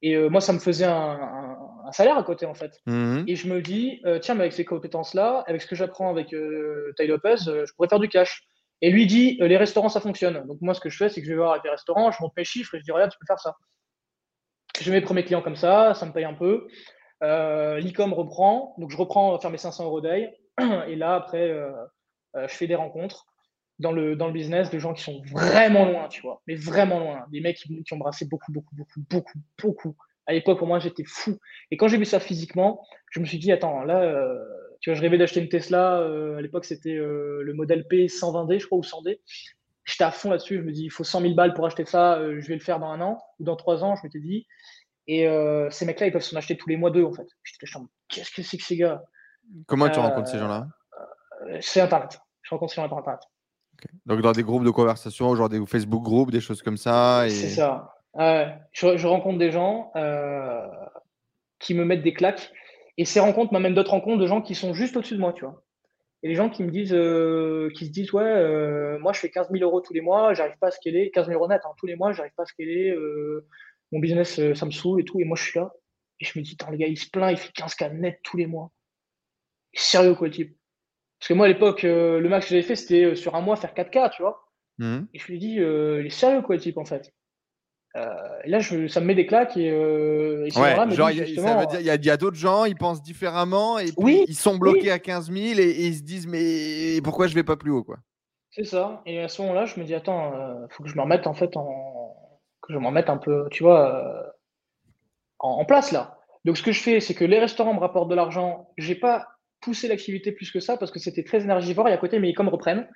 Et 0.00 0.16
moi, 0.28 0.40
ça 0.40 0.52
me 0.52 0.60
faisait 0.60 0.84
un, 0.84 1.58
salaire 1.90 2.16
à 2.16 2.22
côté, 2.22 2.46
en 2.46 2.54
fait. 2.54 2.80
Mhm. 2.86 3.24
Et 3.26 3.34
je 3.34 3.48
me 3.48 3.60
dis, 3.60 4.00
tiens, 4.22 4.36
mais 4.36 4.42
avec 4.42 4.52
ces 4.52 4.64
compétences-là, 4.64 5.42
avec 5.48 5.60
ce 5.60 5.66
que 5.66 5.74
j'apprends 5.74 6.08
avec 6.08 6.28
Ty 6.28 7.06
Lopez, 7.08 7.36
je 7.38 7.72
pourrais 7.74 7.88
faire 7.88 7.98
du 7.98 8.08
cash. 8.08 8.44
Et 8.80 8.92
lui 8.92 9.08
dit, 9.08 9.38
les 9.40 9.56
restaurants, 9.56 9.88
ça 9.88 10.00
fonctionne. 10.00 10.46
Donc 10.46 10.58
moi, 10.60 10.72
ce 10.74 10.78
que 10.78 10.88
je 10.88 10.96
fais, 10.96 11.08
c'est 11.08 11.20
que 11.20 11.26
je 11.26 11.32
vais 11.32 11.38
voir 11.38 11.50
avec 11.50 11.64
les 11.64 11.70
restaurants, 11.70 12.12
je 12.12 12.22
monte 12.22 12.32
mes 12.36 12.44
chiffres 12.44 12.76
et 12.76 12.78
je 12.78 12.84
dis, 12.84 12.92
regarde, 12.92 13.10
tu 13.10 13.18
peux 13.18 13.26
faire 13.26 13.40
ça. 13.40 13.56
Je 14.80 14.88
mets 14.92 14.98
mes 14.98 15.04
premiers 15.04 15.24
clients 15.24 15.42
comme 15.42 15.56
ça, 15.56 15.94
ça 15.94 16.06
me 16.06 16.12
paye 16.12 16.24
un 16.24 16.34
peu. 16.34 16.68
L'e-com 17.20 18.12
reprend, 18.12 18.76
donc 18.78 18.92
je 18.92 18.96
reprends 18.96 19.36
faire 19.40 19.50
mes 19.50 19.58
500 19.58 19.84
euros 19.84 20.00
d'ail. 20.00 20.32
Et 20.86 20.94
là, 20.94 21.16
après, 21.16 21.52
je 22.46 22.54
fais 22.54 22.66
des 22.66 22.74
rencontres 22.74 23.26
dans 23.78 23.92
le, 23.92 24.16
dans 24.16 24.26
le 24.26 24.32
business 24.32 24.70
de 24.70 24.78
gens 24.78 24.92
qui 24.92 25.02
sont 25.02 25.22
vraiment 25.30 25.84
loin, 25.84 26.08
tu 26.08 26.22
vois, 26.22 26.42
mais 26.46 26.54
vraiment 26.54 26.98
loin. 26.98 27.24
Des 27.30 27.40
mecs 27.40 27.56
qui, 27.56 27.82
qui 27.82 27.92
ont 27.92 27.98
brassé 27.98 28.26
beaucoup, 28.26 28.52
beaucoup, 28.52 28.74
beaucoup, 28.74 29.00
beaucoup, 29.08 29.38
beaucoup. 29.62 29.96
À 30.26 30.32
l'époque, 30.32 30.58
pour 30.58 30.66
moi, 30.66 30.78
j'étais 30.78 31.04
fou. 31.06 31.38
Et 31.70 31.76
quand 31.76 31.88
j'ai 31.88 31.96
vu 31.96 32.04
ça 32.04 32.20
physiquement, 32.20 32.84
je 33.10 33.20
me 33.20 33.24
suis 33.24 33.38
dit, 33.38 33.52
attends, 33.52 33.82
là, 33.84 34.02
euh, 34.02 34.36
tu 34.80 34.90
vois, 34.90 34.96
je 34.96 35.00
rêvais 35.00 35.16
d'acheter 35.16 35.40
une 35.40 35.48
Tesla. 35.48 36.00
Euh, 36.00 36.36
à 36.36 36.42
l'époque, 36.42 36.64
c'était 36.64 36.96
euh, 36.96 37.42
le 37.42 37.54
modèle 37.54 37.86
P 37.86 38.06
120D, 38.06 38.60
je 38.60 38.66
crois, 38.66 38.78
ou 38.78 38.82
100D. 38.82 39.20
J'étais 39.84 40.04
à 40.04 40.10
fond 40.10 40.30
là-dessus. 40.30 40.56
Je 40.56 40.62
me 40.62 40.72
dis, 40.72 40.84
il 40.84 40.90
faut 40.90 41.04
100 41.04 41.22
000 41.22 41.34
balles 41.34 41.54
pour 41.54 41.64
acheter 41.64 41.86
ça. 41.86 42.20
je 42.20 42.46
vais 42.46 42.54
le 42.54 42.60
faire 42.60 42.78
dans 42.78 42.90
un 42.90 43.00
an 43.00 43.18
ou 43.38 43.44
dans 43.44 43.56
trois 43.56 43.84
ans, 43.84 43.96
je 43.96 44.02
m'étais 44.04 44.20
dit. 44.20 44.46
Et 45.06 45.26
ces 45.70 45.86
mecs-là, 45.86 46.08
ils 46.08 46.12
peuvent 46.12 46.20
s'en 46.20 46.36
acheter 46.36 46.58
tous 46.58 46.68
les 46.68 46.76
mois 46.76 46.90
deux, 46.90 47.04
en 47.04 47.12
fait. 47.14 47.26
J'étais 47.42 47.66
qu'est-ce 48.08 48.30
que 48.30 48.42
c'est 48.42 48.58
que 48.58 48.62
ces 48.62 48.76
gars? 48.76 49.02
Comment 49.66 49.88
tu 49.88 49.98
rencontres 49.98 50.28
ces 50.28 50.38
gens-là? 50.38 50.68
C'est 51.62 51.80
Internet. 51.80 52.20
Je 52.48 52.54
rencontre 52.54 52.72
sur 52.72 52.82
Internet. 52.82 53.20
Donc 54.06 54.22
dans 54.22 54.32
des 54.32 54.42
groupes 54.42 54.64
de 54.64 54.70
conversation, 54.70 55.36
genre 55.36 55.50
des 55.50 55.64
Facebook 55.66 56.02
groupes, 56.02 56.30
des 56.30 56.40
choses 56.40 56.62
comme 56.62 56.78
ça. 56.78 57.26
Et... 57.26 57.30
C'est 57.30 57.50
ça. 57.50 57.94
je, 58.72 59.06
rencontre 59.06 59.38
des 59.38 59.50
gens 59.50 59.92
euh, 59.96 60.66
qui 61.58 61.74
me 61.74 61.84
mettent 61.84 62.02
des 62.02 62.14
claques. 62.14 62.50
Et 62.96 63.04
ces 63.04 63.20
rencontres 63.20 63.52
m'amènent 63.52 63.74
d'autres 63.74 63.90
rencontres 63.90 64.18
de 64.18 64.26
gens 64.26 64.40
qui 64.40 64.54
sont 64.54 64.72
juste 64.72 64.96
au-dessus 64.96 65.14
de 65.14 65.20
moi, 65.20 65.34
tu 65.34 65.44
vois. 65.44 65.62
Et 66.22 66.28
les 66.28 66.34
gens 66.34 66.48
qui 66.48 66.64
me 66.64 66.70
disent, 66.70 66.94
euh, 66.94 67.70
qui 67.76 67.86
se 67.86 67.90
disent, 67.92 68.12
ouais, 68.14 68.24
euh, 68.24 68.98
moi 68.98 69.12
je 69.12 69.20
fais 69.20 69.30
15 69.30 69.50
000 69.50 69.62
euros 69.62 69.82
tous 69.82 69.92
les 69.92 70.00
mois, 70.00 70.32
j'arrive 70.32 70.56
pas 70.58 70.68
à 70.68 70.70
scaler, 70.70 71.10
15 71.12 71.26
000 71.26 71.38
euros 71.38 71.48
net, 71.48 71.60
hein, 71.64 71.74
tous 71.76 71.86
les 71.86 71.96
mois, 71.96 72.12
j'arrive 72.12 72.32
pas 72.34 72.44
à 72.44 72.46
scaler, 72.46 72.96
mon 73.92 74.00
business, 74.00 74.40
ça 74.54 74.64
me 74.66 74.70
saoule 74.70 75.02
et 75.02 75.04
tout. 75.04 75.20
Et 75.20 75.24
moi 75.24 75.36
je 75.36 75.44
suis 75.44 75.60
là. 75.60 75.70
Et 76.20 76.24
je 76.24 76.36
me 76.38 76.42
dis, 76.42 76.56
le 76.70 76.76
gars, 76.76 76.86
il 76.86 76.98
se 76.98 77.10
plaint, 77.10 77.30
il 77.30 77.36
fait 77.36 77.52
15K 77.52 77.92
net 77.92 78.20
tous 78.24 78.38
les 78.38 78.46
mois. 78.46 78.72
Sérieux, 79.74 80.14
quoi, 80.14 80.28
le 80.28 80.32
type. 80.32 80.57
Parce 81.18 81.28
que 81.28 81.34
moi, 81.34 81.46
à 81.46 81.48
l'époque, 81.48 81.84
euh, 81.84 82.20
le 82.20 82.28
max 82.28 82.46
que 82.46 82.50
j'avais 82.50 82.62
fait, 82.62 82.76
c'était 82.76 83.04
euh, 83.04 83.14
sur 83.16 83.34
un 83.34 83.40
mois 83.40 83.56
faire 83.56 83.74
4K, 83.74 84.10
tu 84.10 84.22
vois. 84.22 84.46
Mmh. 84.78 85.00
Et 85.12 85.18
je 85.18 85.26
lui 85.26 85.34
ai 85.34 85.38
dit, 85.38 85.58
euh, 85.58 86.00
il 86.00 86.06
est 86.06 86.10
sérieux, 86.10 86.42
quoi, 86.42 86.54
le 86.54 86.60
type, 86.60 86.78
en 86.78 86.84
fait. 86.84 87.12
et 87.96 88.48
là, 88.48 88.60
je, 88.60 88.86
ça 88.86 89.00
me 89.00 89.06
met 89.06 89.16
des 89.16 89.26
claques. 89.26 89.56
Et, 89.56 89.72
ouais, 89.72 90.48
genre, 90.90 91.10
il 91.10 91.16
y, 91.16 92.10
a, 92.10 92.16
d'autres 92.16 92.36
gens, 92.36 92.64
ils 92.64 92.76
pensent 92.76 93.02
différemment, 93.02 93.78
et 93.78 93.90
puis 93.90 94.24
ils 94.28 94.36
sont 94.36 94.56
bloqués 94.56 94.92
à 94.92 95.00
15 95.00 95.32
000 95.32 95.58
et, 95.58 95.86
ils 95.86 95.96
se 95.96 96.02
disent, 96.02 96.28
mais 96.28 97.00
pourquoi 97.02 97.26
je 97.26 97.34
vais 97.34 97.42
pas 97.42 97.56
plus 97.56 97.72
haut, 97.72 97.82
quoi? 97.82 97.96
C'est 98.50 98.64
ça. 98.64 99.02
Et 99.04 99.20
à 99.20 99.28
ce 99.28 99.42
moment-là, 99.42 99.66
je 99.66 99.78
me 99.80 99.84
dis, 99.84 99.94
attends, 99.94 100.32
il 100.62 100.72
faut 100.72 100.84
que 100.84 100.88
je 100.88 100.94
me 100.94 101.02
remette, 101.02 101.26
en 101.26 101.34
fait, 101.34 101.56
en... 101.56 102.14
que 102.62 102.72
je 102.72 102.78
m'en 102.78 102.92
mette 102.92 103.10
un 103.10 103.18
peu, 103.18 103.48
tu 103.50 103.64
vois, 103.64 104.32
en, 105.40 105.50
en 105.50 105.64
place, 105.64 105.90
là. 105.90 106.18
Donc, 106.44 106.56
ce 106.56 106.62
que 106.62 106.70
je 106.70 106.80
fais, 106.80 107.00
c'est 107.00 107.14
que 107.14 107.24
les 107.24 107.40
restaurants 107.40 107.74
me 107.74 107.80
rapportent 107.80 108.08
de 108.08 108.14
l'argent. 108.14 108.70
J'ai 108.78 108.94
pas 108.94 109.26
poussé 109.60 109.88
l'activité 109.88 110.32
plus 110.32 110.50
que 110.50 110.60
ça 110.60 110.76
parce 110.76 110.90
que 110.90 110.98
c'était 110.98 111.24
très 111.24 111.42
énergivore 111.42 111.88
et 111.88 111.92
à 111.92 111.96
côté 111.96 112.18
mes 112.18 112.32
e-com 112.32 112.48
reprennent. 112.48 112.86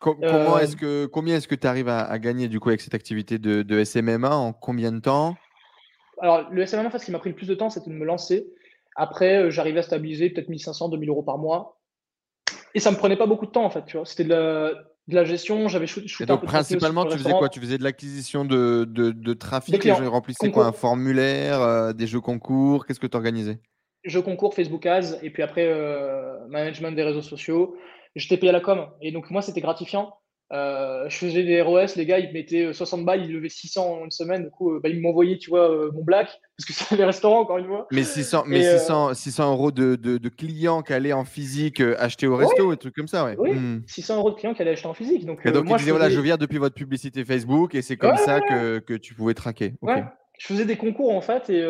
comment 0.00 0.58
est-ce 0.58 0.76
que 0.76 1.06
combien 1.06 1.36
est-ce 1.36 1.48
que 1.48 1.54
tu 1.54 1.66
arrives 1.66 1.88
à, 1.88 2.18
gagner 2.18 2.48
du 2.48 2.60
coup 2.60 2.68
avec 2.68 2.80
cette 2.80 2.94
activité 2.94 3.38
de, 3.38 3.62
de 3.62 3.84
SMMA 3.84 4.34
en 4.34 4.52
combien 4.52 4.92
de 4.92 5.00
temps? 5.00 5.36
Alors 6.20 6.50
le 6.50 6.64
SMMA, 6.64 6.86
en 6.86 6.90
fait, 6.90 6.98
ce 6.98 7.06
qui 7.06 7.12
m'a 7.12 7.18
pris 7.18 7.30
le 7.30 7.36
plus 7.36 7.48
de 7.48 7.54
temps, 7.54 7.70
c'était 7.70 7.90
de 7.90 7.96
me 7.96 8.04
lancer. 8.04 8.46
Après, 8.94 9.50
j'arrivais 9.50 9.80
à 9.80 9.82
stabiliser 9.82 10.30
peut-être 10.30 10.48
1500, 10.48 10.88
2000 10.88 11.08
euros 11.10 11.22
par 11.22 11.38
mois. 11.38 11.78
Et 12.74 12.80
ça 12.80 12.90
me 12.90 12.96
prenait 12.96 13.16
pas 13.16 13.26
beaucoup 13.26 13.46
de 13.46 13.50
temps 13.50 13.64
en 13.64 13.70
fait, 13.70 13.84
tu 13.86 13.96
vois. 13.96 14.06
C'était 14.06 14.24
de 14.24 14.30
la, 14.30 14.72
de 15.08 15.14
la 15.14 15.24
gestion, 15.24 15.68
j'avais 15.68 15.86
shooté 15.86 16.24
un 16.24 16.26
donc, 16.26 16.44
principalement, 16.44 17.04
tu 17.04 17.16
faisais 17.16 17.32
quoi? 17.32 17.48
Tu 17.48 17.60
faisais 17.60 17.78
de 17.78 17.84
l'acquisition 17.84 18.44
de, 18.44 19.32
trafic, 19.34 19.82
les 19.82 19.90
gens 19.90 20.10
remplissaient 20.10 20.50
quoi? 20.50 20.66
Un 20.66 20.72
formulaire, 20.72 21.60
euh, 21.60 21.92
des 21.92 22.06
jeux 22.06 22.20
concours? 22.20 22.86
Qu'est-ce 22.86 23.00
que 23.00 23.06
tu 23.06 23.16
organisais 23.16 23.60
Jeux 24.06 24.22
concours, 24.22 24.54
Facebook 24.54 24.86
Ads, 24.86 25.18
et 25.22 25.30
puis 25.30 25.42
après, 25.42 25.66
euh, 25.66 26.38
management 26.48 26.92
des 26.92 27.02
réseaux 27.02 27.22
sociaux. 27.22 27.76
J'étais 28.14 28.36
payé 28.36 28.50
à 28.50 28.52
la 28.52 28.60
com, 28.60 28.86
et 29.02 29.12
donc 29.12 29.30
moi, 29.30 29.42
c'était 29.42 29.60
gratifiant. 29.60 30.14
Euh, 30.52 31.08
je 31.08 31.16
faisais 31.16 31.42
des 31.42 31.60
ROS, 31.60 31.96
les 31.96 32.06
gars, 32.06 32.20
ils 32.20 32.32
mettaient 32.32 32.72
60 32.72 33.04
balles, 33.04 33.24
ils 33.24 33.32
levaient 33.32 33.48
600 33.48 33.84
en 33.84 34.04
une 34.04 34.12
semaine. 34.12 34.44
Du 34.44 34.50
coup, 34.50 34.78
bah, 34.80 34.88
ils 34.88 35.00
m'envoyaient, 35.00 35.38
tu 35.38 35.50
vois, 35.50 35.90
mon 35.92 36.04
black, 36.04 36.28
parce 36.56 36.66
que 36.66 36.72
c'est 36.72 36.96
les 36.96 37.04
restaurants, 37.04 37.40
encore 37.40 37.58
une 37.58 37.66
fois. 37.66 37.88
Mais 37.90 38.04
600, 38.04 38.44
mais 38.46 38.78
600, 38.78 39.14
600 39.14 39.52
euros 39.52 39.72
de, 39.72 39.96
de, 39.96 40.28
clients 40.28 40.82
qui 40.82 40.92
allaient 40.92 41.12
en 41.12 41.24
physique 41.24 41.82
acheter 41.98 42.28
au 42.28 42.36
resto, 42.36 42.72
et 42.72 42.76
trucs 42.76 42.94
comme 42.94 43.08
ça, 43.08 43.24
ouais. 43.24 43.34
Oui, 43.38 43.50
600 43.88 44.14
hmm. 44.14 44.18
euros 44.18 44.30
de 44.30 44.36
clients 44.36 44.54
qui 44.54 44.62
allaient 44.62 44.70
acheter 44.70 44.86
en 44.86 44.94
physique. 44.94 45.26
Donc, 45.26 45.44
et 45.44 45.50
donc 45.50 45.64
moi, 45.66 45.76
ils 45.76 45.80
disaient, 45.80 45.90
voilà, 45.90 46.10
je 46.10 46.20
viens 46.20 46.36
depuis 46.36 46.58
votre 46.58 46.76
publicité 46.76 47.24
Facebook, 47.24 47.74
et 47.74 47.82
c'est 47.82 47.96
comme 47.96 48.16
ça 48.16 48.40
que, 48.40 48.78
que, 48.78 48.94
tu 48.94 49.14
pouvais 49.14 49.34
traquer. 49.34 49.74
Ouais. 49.82 50.04
Je 50.38 50.46
faisais 50.46 50.64
des 50.64 50.76
concours, 50.76 51.14
en 51.14 51.20
fait, 51.20 51.48
et 51.50 51.62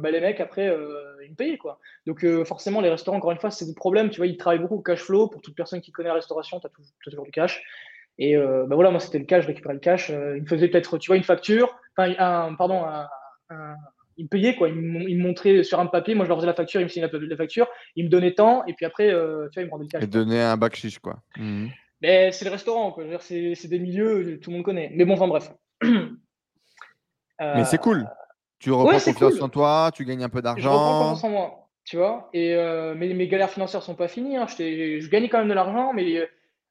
bah, 0.00 0.10
les 0.10 0.20
mecs, 0.20 0.40
après, 0.40 0.66
ils 1.24 1.30
me 1.30 1.36
payaient, 1.36 1.58
quoi. 1.58 1.78
Donc, 2.06 2.26
forcément, 2.44 2.80
les 2.80 2.90
restaurants, 2.90 3.18
encore 3.18 3.30
une 3.32 3.38
fois, 3.38 3.50
c'est 3.50 3.66
des 3.66 3.74
problèmes. 3.74 4.10
Tu 4.10 4.16
vois, 4.16 4.26
ils 4.26 4.36
travaillent 4.36 4.58
beaucoup 4.58 4.76
au 4.76 4.82
cash 4.82 5.00
flow. 5.00 5.28
Pour 5.28 5.42
toute 5.42 5.54
personne 5.54 5.80
qui 5.80 5.92
connaît 5.92 6.08
la 6.08 6.14
restauration, 6.14 6.58
tu 6.60 6.66
as, 6.66 6.70
toujours 7.02 7.24
du 7.24 7.30
cash. 7.30 7.62
Et 8.18 8.36
euh, 8.36 8.66
bah 8.66 8.74
voilà, 8.74 8.90
moi, 8.90 9.00
c'était 9.00 9.18
le 9.18 9.24
cas, 9.24 9.40
je 9.40 9.46
récupérais 9.46 9.74
le 9.74 9.80
cash. 9.80 10.10
Euh, 10.10 10.36
il 10.36 10.42
me 10.42 10.46
faisait 10.46 10.68
peut-être, 10.68 10.98
tu 10.98 11.08
vois, 11.08 11.16
une 11.16 11.24
facture, 11.24 11.76
enfin, 11.96 12.14
un, 12.18 12.54
pardon, 12.54 12.84
un, 12.84 13.08
il 14.16 14.24
me 14.24 14.28
payait, 14.28 14.54
quoi. 14.54 14.68
Il 14.68 14.76
me, 14.76 15.22
montrait 15.22 15.64
sur 15.64 15.80
un 15.80 15.86
papier, 15.86 16.14
moi, 16.14 16.24
je 16.24 16.28
leur 16.28 16.38
faisais 16.38 16.46
la 16.46 16.54
facture, 16.54 16.80
il 16.80 16.84
me 16.84 16.88
signait 16.88 17.08
la, 17.12 17.36
facture, 17.36 17.66
il 17.96 18.04
me 18.04 18.10
donnait 18.10 18.34
tant, 18.34 18.64
et 18.66 18.74
puis 18.74 18.86
après, 18.86 19.10
euh, 19.10 19.48
tu 19.52 19.58
vois, 19.58 19.62
il 19.62 19.66
me 19.66 19.70
rendait 19.70 19.84
le 19.84 19.90
cash. 19.90 20.02
Il 20.02 20.10
donnait 20.10 20.40
un 20.40 20.56
bac 20.56 20.76
chiche, 20.76 20.98
quoi. 20.98 21.18
Mhm. 21.36 21.70
Mais 22.02 22.32
c'est 22.32 22.44
le 22.44 22.50
restaurant, 22.50 22.92
quoi. 22.92 23.04
C'est 23.20 23.68
des 23.68 23.78
milieux, 23.78 24.38
tout 24.40 24.50
le 24.50 24.56
monde 24.56 24.64
connaît. 24.64 24.90
Mais 24.94 25.04
bon, 25.04 25.14
enfin, 25.14 25.28
bref. 25.28 25.52
Mais 27.40 27.64
c'est 27.64 27.78
cool. 27.78 28.08
Tu 28.58 28.70
reprends 28.70 28.98
confiance 28.98 29.42
en 29.42 29.48
toi, 29.48 29.90
tu 29.92 30.04
gagnes 30.04 30.24
un 30.24 30.28
peu 30.28 30.40
d'argent. 30.40 30.62
Je 30.62 30.68
reprends 30.68 30.98
confiance 31.00 31.24
en 31.24 31.28
moi, 31.30 31.68
tu 31.84 31.96
vois. 31.96 32.30
Et 32.32 32.54
mes, 32.96 33.12
mes, 33.14 33.28
galères 33.28 33.50
financières 33.50 33.82
sont 33.82 33.94
pas 33.94 34.08
finies. 34.08 34.36
Hein. 34.36 34.46
Je, 34.46 35.00
je 35.00 35.10
gagnais 35.10 35.28
quand 35.28 35.38
même 35.38 35.48
de 35.48 35.54
l'argent, 35.54 35.92
mais 35.92 36.26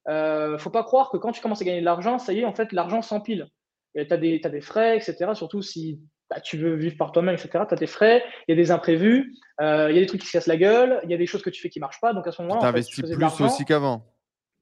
euh, 0.09 0.57
faut 0.57 0.69
pas 0.69 0.83
croire 0.83 1.09
que 1.09 1.17
quand 1.17 1.31
tu 1.31 1.41
commences 1.41 1.61
à 1.61 1.65
gagner 1.65 1.79
de 1.79 1.85
l'argent, 1.85 2.19
ça 2.19 2.33
y 2.33 2.39
est, 2.39 2.45
en 2.45 2.53
fait, 2.53 2.71
l'argent 2.71 3.01
s'empile. 3.01 3.47
Tu 3.95 4.01
as, 4.09 4.17
des, 4.17 4.39
des 4.39 4.61
frais, 4.61 4.97
etc. 4.97 5.31
Surtout 5.35 5.61
si 5.61 5.99
bah, 6.29 6.39
tu 6.41 6.57
veux 6.57 6.75
vivre 6.75 6.97
par 6.97 7.11
toi-même, 7.11 7.35
etc. 7.35 7.63
Tu 7.67 7.73
as 7.73 7.77
des 7.77 7.87
frais, 7.87 8.23
il 8.47 8.51
y 8.51 8.59
a 8.59 8.61
des 8.61 8.71
imprévus, 8.71 9.35
euh, 9.61 9.91
il 9.91 9.95
y 9.95 9.99
a 9.99 10.01
des 10.01 10.07
trucs 10.07 10.21
qui 10.21 10.27
se 10.27 10.31
cassent 10.33 10.47
la 10.47 10.57
gueule, 10.57 10.99
il 11.03 11.11
y 11.11 11.13
a 11.13 11.17
des 11.17 11.27
choses 11.27 11.43
que 11.43 11.51
tu 11.51 11.61
fais 11.61 11.69
qui 11.69 11.79
marchent 11.79 12.01
pas. 12.01 12.13
Donc 12.13 12.27
à 12.27 12.31
ce 12.31 12.41
moment-là, 12.41 12.59
tu 12.59 12.65
investis 12.65 13.03
plus 13.03 13.45
aussi 13.45 13.65
qu'avant. 13.65 14.12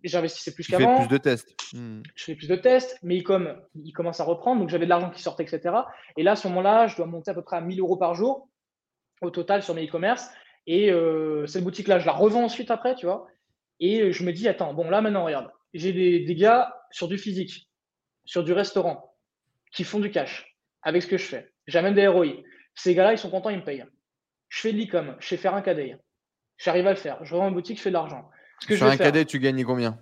J'investissais 0.04 0.54
plus 0.54 0.68
qu'avant. 0.68 1.00
Plus 1.00 1.08
de 1.08 1.18
tests. 1.18 1.56
Hmm. 1.74 2.02
Je 2.16 2.24
fais 2.24 2.36
plus 2.36 2.48
de 2.48 2.56
tests, 2.56 2.98
mais 3.04 3.22
comme 3.22 3.56
il 3.76 3.92
commence 3.92 4.20
à 4.20 4.24
reprendre, 4.24 4.62
donc 4.62 4.70
j'avais 4.70 4.86
de 4.86 4.90
l'argent 4.90 5.10
qui 5.10 5.22
sortait, 5.22 5.44
etc. 5.44 5.76
Et 6.18 6.24
là, 6.24 6.32
à 6.32 6.36
ce 6.36 6.48
moment-là, 6.48 6.88
je 6.88 6.96
dois 6.96 7.06
monter 7.06 7.32
à 7.32 7.34
peu 7.34 7.44
près 7.44 7.58
à 7.58 7.62
1000 7.62 7.80
euros 7.80 7.98
par 7.98 8.16
jour 8.16 8.50
au 9.22 9.30
total 9.30 9.64
sur 9.64 9.74
mes 9.74 9.86
e-commerce. 9.86 10.30
Et 10.68 10.92
euh, 10.92 11.46
cette 11.48 11.64
boutique-là, 11.64 12.00
je 12.00 12.06
la 12.06 12.12
revends 12.12 12.44
ensuite 12.44 12.72
après, 12.72 12.96
tu 12.96 13.06
vois. 13.06 13.28
Et 13.80 14.12
je 14.12 14.24
me 14.24 14.32
dis, 14.32 14.48
attends, 14.48 14.74
bon, 14.74 14.90
là 14.90 15.02
maintenant, 15.02 15.26
regarde, 15.26 15.52
j'ai 15.74 15.94
des, 15.94 16.36
gars 16.36 16.86
sur 16.92 17.08
du 17.08 17.18
physique, 17.18 17.70
sur 18.26 18.44
du 18.44 18.54
restaurant, 18.54 19.16
qui 19.72 19.84
font 19.84 20.00
du 20.00 20.12
cash 20.12 20.56
avec 20.84 21.02
ce 21.02 21.08
que 21.08 21.18
je 21.18 21.26
fais. 21.26 21.52
J'amène 21.68 21.94
des 21.94 22.08
ROI. 22.08 22.44
Ces 22.76 22.94
gars-là, 22.94 23.14
ils 23.14 23.18
sont 23.18 23.30
contents, 23.30 23.50
ils 23.50 23.58
me 23.58 23.64
payent. 23.64 23.86
Je 24.50 24.60
fais 24.60 24.74
de 24.74 24.78
l'e-com, 24.78 25.16
je 25.20 25.28
sais 25.28 25.38
faire 25.38 25.56
un 25.56 25.62
cadet. 25.62 25.98
J'arrive 26.58 26.88
à 26.88 26.92
le 26.92 26.98
faire. 26.98 27.24
Je 27.24 27.34
revends 27.34 27.48
une 27.48 27.54
boutique, 27.54 27.78
je 27.78 27.82
fais 27.82 27.90
de 27.90 27.96
l'argent. 27.96 28.30
Sur 28.70 28.88
un 28.88 28.98
cadet, 28.98 29.26
tu 29.26 29.40
gagnes 29.40 29.64
combien? 29.64 29.98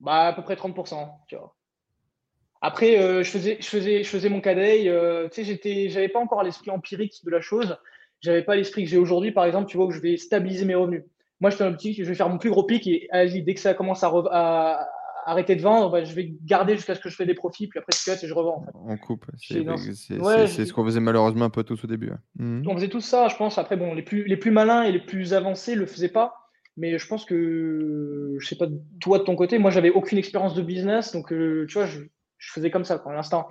Bah, 0.00 0.28
À 0.28 0.32
peu 0.32 0.42
près 0.42 0.54
30%. 0.54 1.08
Tu 1.28 1.36
vois. 1.36 1.54
Après, 2.60 2.98
euh, 2.98 3.24
je, 3.24 3.30
faisais, 3.30 3.58
je, 3.60 3.66
faisais, 3.66 4.04
je 4.04 4.08
faisais 4.08 4.28
mon 4.28 4.40
cadet. 4.40 4.88
Euh, 4.88 5.28
tu 5.28 5.44
sais, 5.44 5.88
j'avais 5.88 6.08
pas 6.08 6.20
encore 6.20 6.44
l'esprit 6.44 6.70
empirique 6.70 7.24
de 7.24 7.30
la 7.30 7.40
chose. 7.40 7.76
J'avais 8.20 8.42
pas 8.42 8.54
l'esprit 8.54 8.84
que 8.84 8.90
j'ai 8.90 8.98
aujourd'hui, 8.98 9.32
par 9.32 9.44
exemple, 9.44 9.68
tu 9.68 9.76
vois, 9.76 9.86
où 9.86 9.90
je 9.90 10.00
vais 10.00 10.16
stabiliser 10.16 10.64
mes 10.64 10.76
revenus. 10.76 11.02
Moi, 11.40 11.50
je 11.50 11.56
suis 11.56 11.64
un 11.64 11.72
petit, 11.72 11.92
je 11.92 12.04
vais 12.04 12.14
faire 12.14 12.28
mon 12.28 12.38
plus 12.38 12.50
gros 12.50 12.62
pic 12.62 12.86
et 12.86 13.08
dès 13.12 13.54
que 13.54 13.60
ça 13.60 13.74
commence 13.74 14.04
à, 14.04 14.88
arrêter 15.24 15.56
de 15.56 15.62
vendre, 15.62 15.90
bah, 15.90 16.04
je 16.04 16.14
vais 16.14 16.34
garder 16.44 16.76
jusqu'à 16.76 16.94
ce 16.94 17.00
que 17.00 17.08
je 17.08 17.16
fais 17.16 17.26
des 17.26 17.34
profits, 17.34 17.68
puis 17.68 17.78
après 17.78 17.92
je 17.96 18.02
cut 18.02 18.24
et 18.24 18.28
je 18.28 18.34
revends. 18.34 18.64
En, 18.74 18.96
coupe. 18.96 19.26
C'est 19.38 19.64
ce 19.64 20.72
qu'on 20.72 20.84
faisait 20.84 21.00
malheureusement 21.00 21.44
un 21.44 21.50
peu 21.50 21.64
tous 21.64 21.82
au 21.84 21.86
début. 21.86 22.12
Mhm. 22.36 22.64
On 22.68 22.74
faisait 22.74 22.88
tout 22.88 23.00
ça, 23.00 23.28
je 23.28 23.36
pense. 23.36 23.58
Après, 23.58 23.76
bon, 23.76 23.94
les 23.94 24.02
plus, 24.02 24.24
les 24.24 24.36
plus 24.36 24.50
malins 24.50 24.82
et 24.82 24.92
les 24.92 25.00
plus 25.00 25.34
avancés 25.34 25.74
le 25.74 25.86
faisaient 25.86 26.08
pas. 26.08 26.41
Mais 26.76 26.98
je 26.98 27.06
pense 27.06 27.24
que, 27.24 28.36
je 28.38 28.46
sais 28.46 28.56
pas, 28.56 28.66
toi 29.00 29.18
de 29.18 29.24
ton 29.24 29.36
côté, 29.36 29.58
moi 29.58 29.70
j'avais 29.70 29.90
aucune 29.90 30.18
expérience 30.18 30.54
de 30.54 30.62
business, 30.62 31.12
donc 31.12 31.32
euh, 31.32 31.66
tu 31.68 31.74
vois, 31.74 31.86
je, 31.86 32.00
faisais 32.38 32.70
comme 32.70 32.84
ça 32.84 32.98
pour 32.98 33.12
l'instant. 33.12 33.48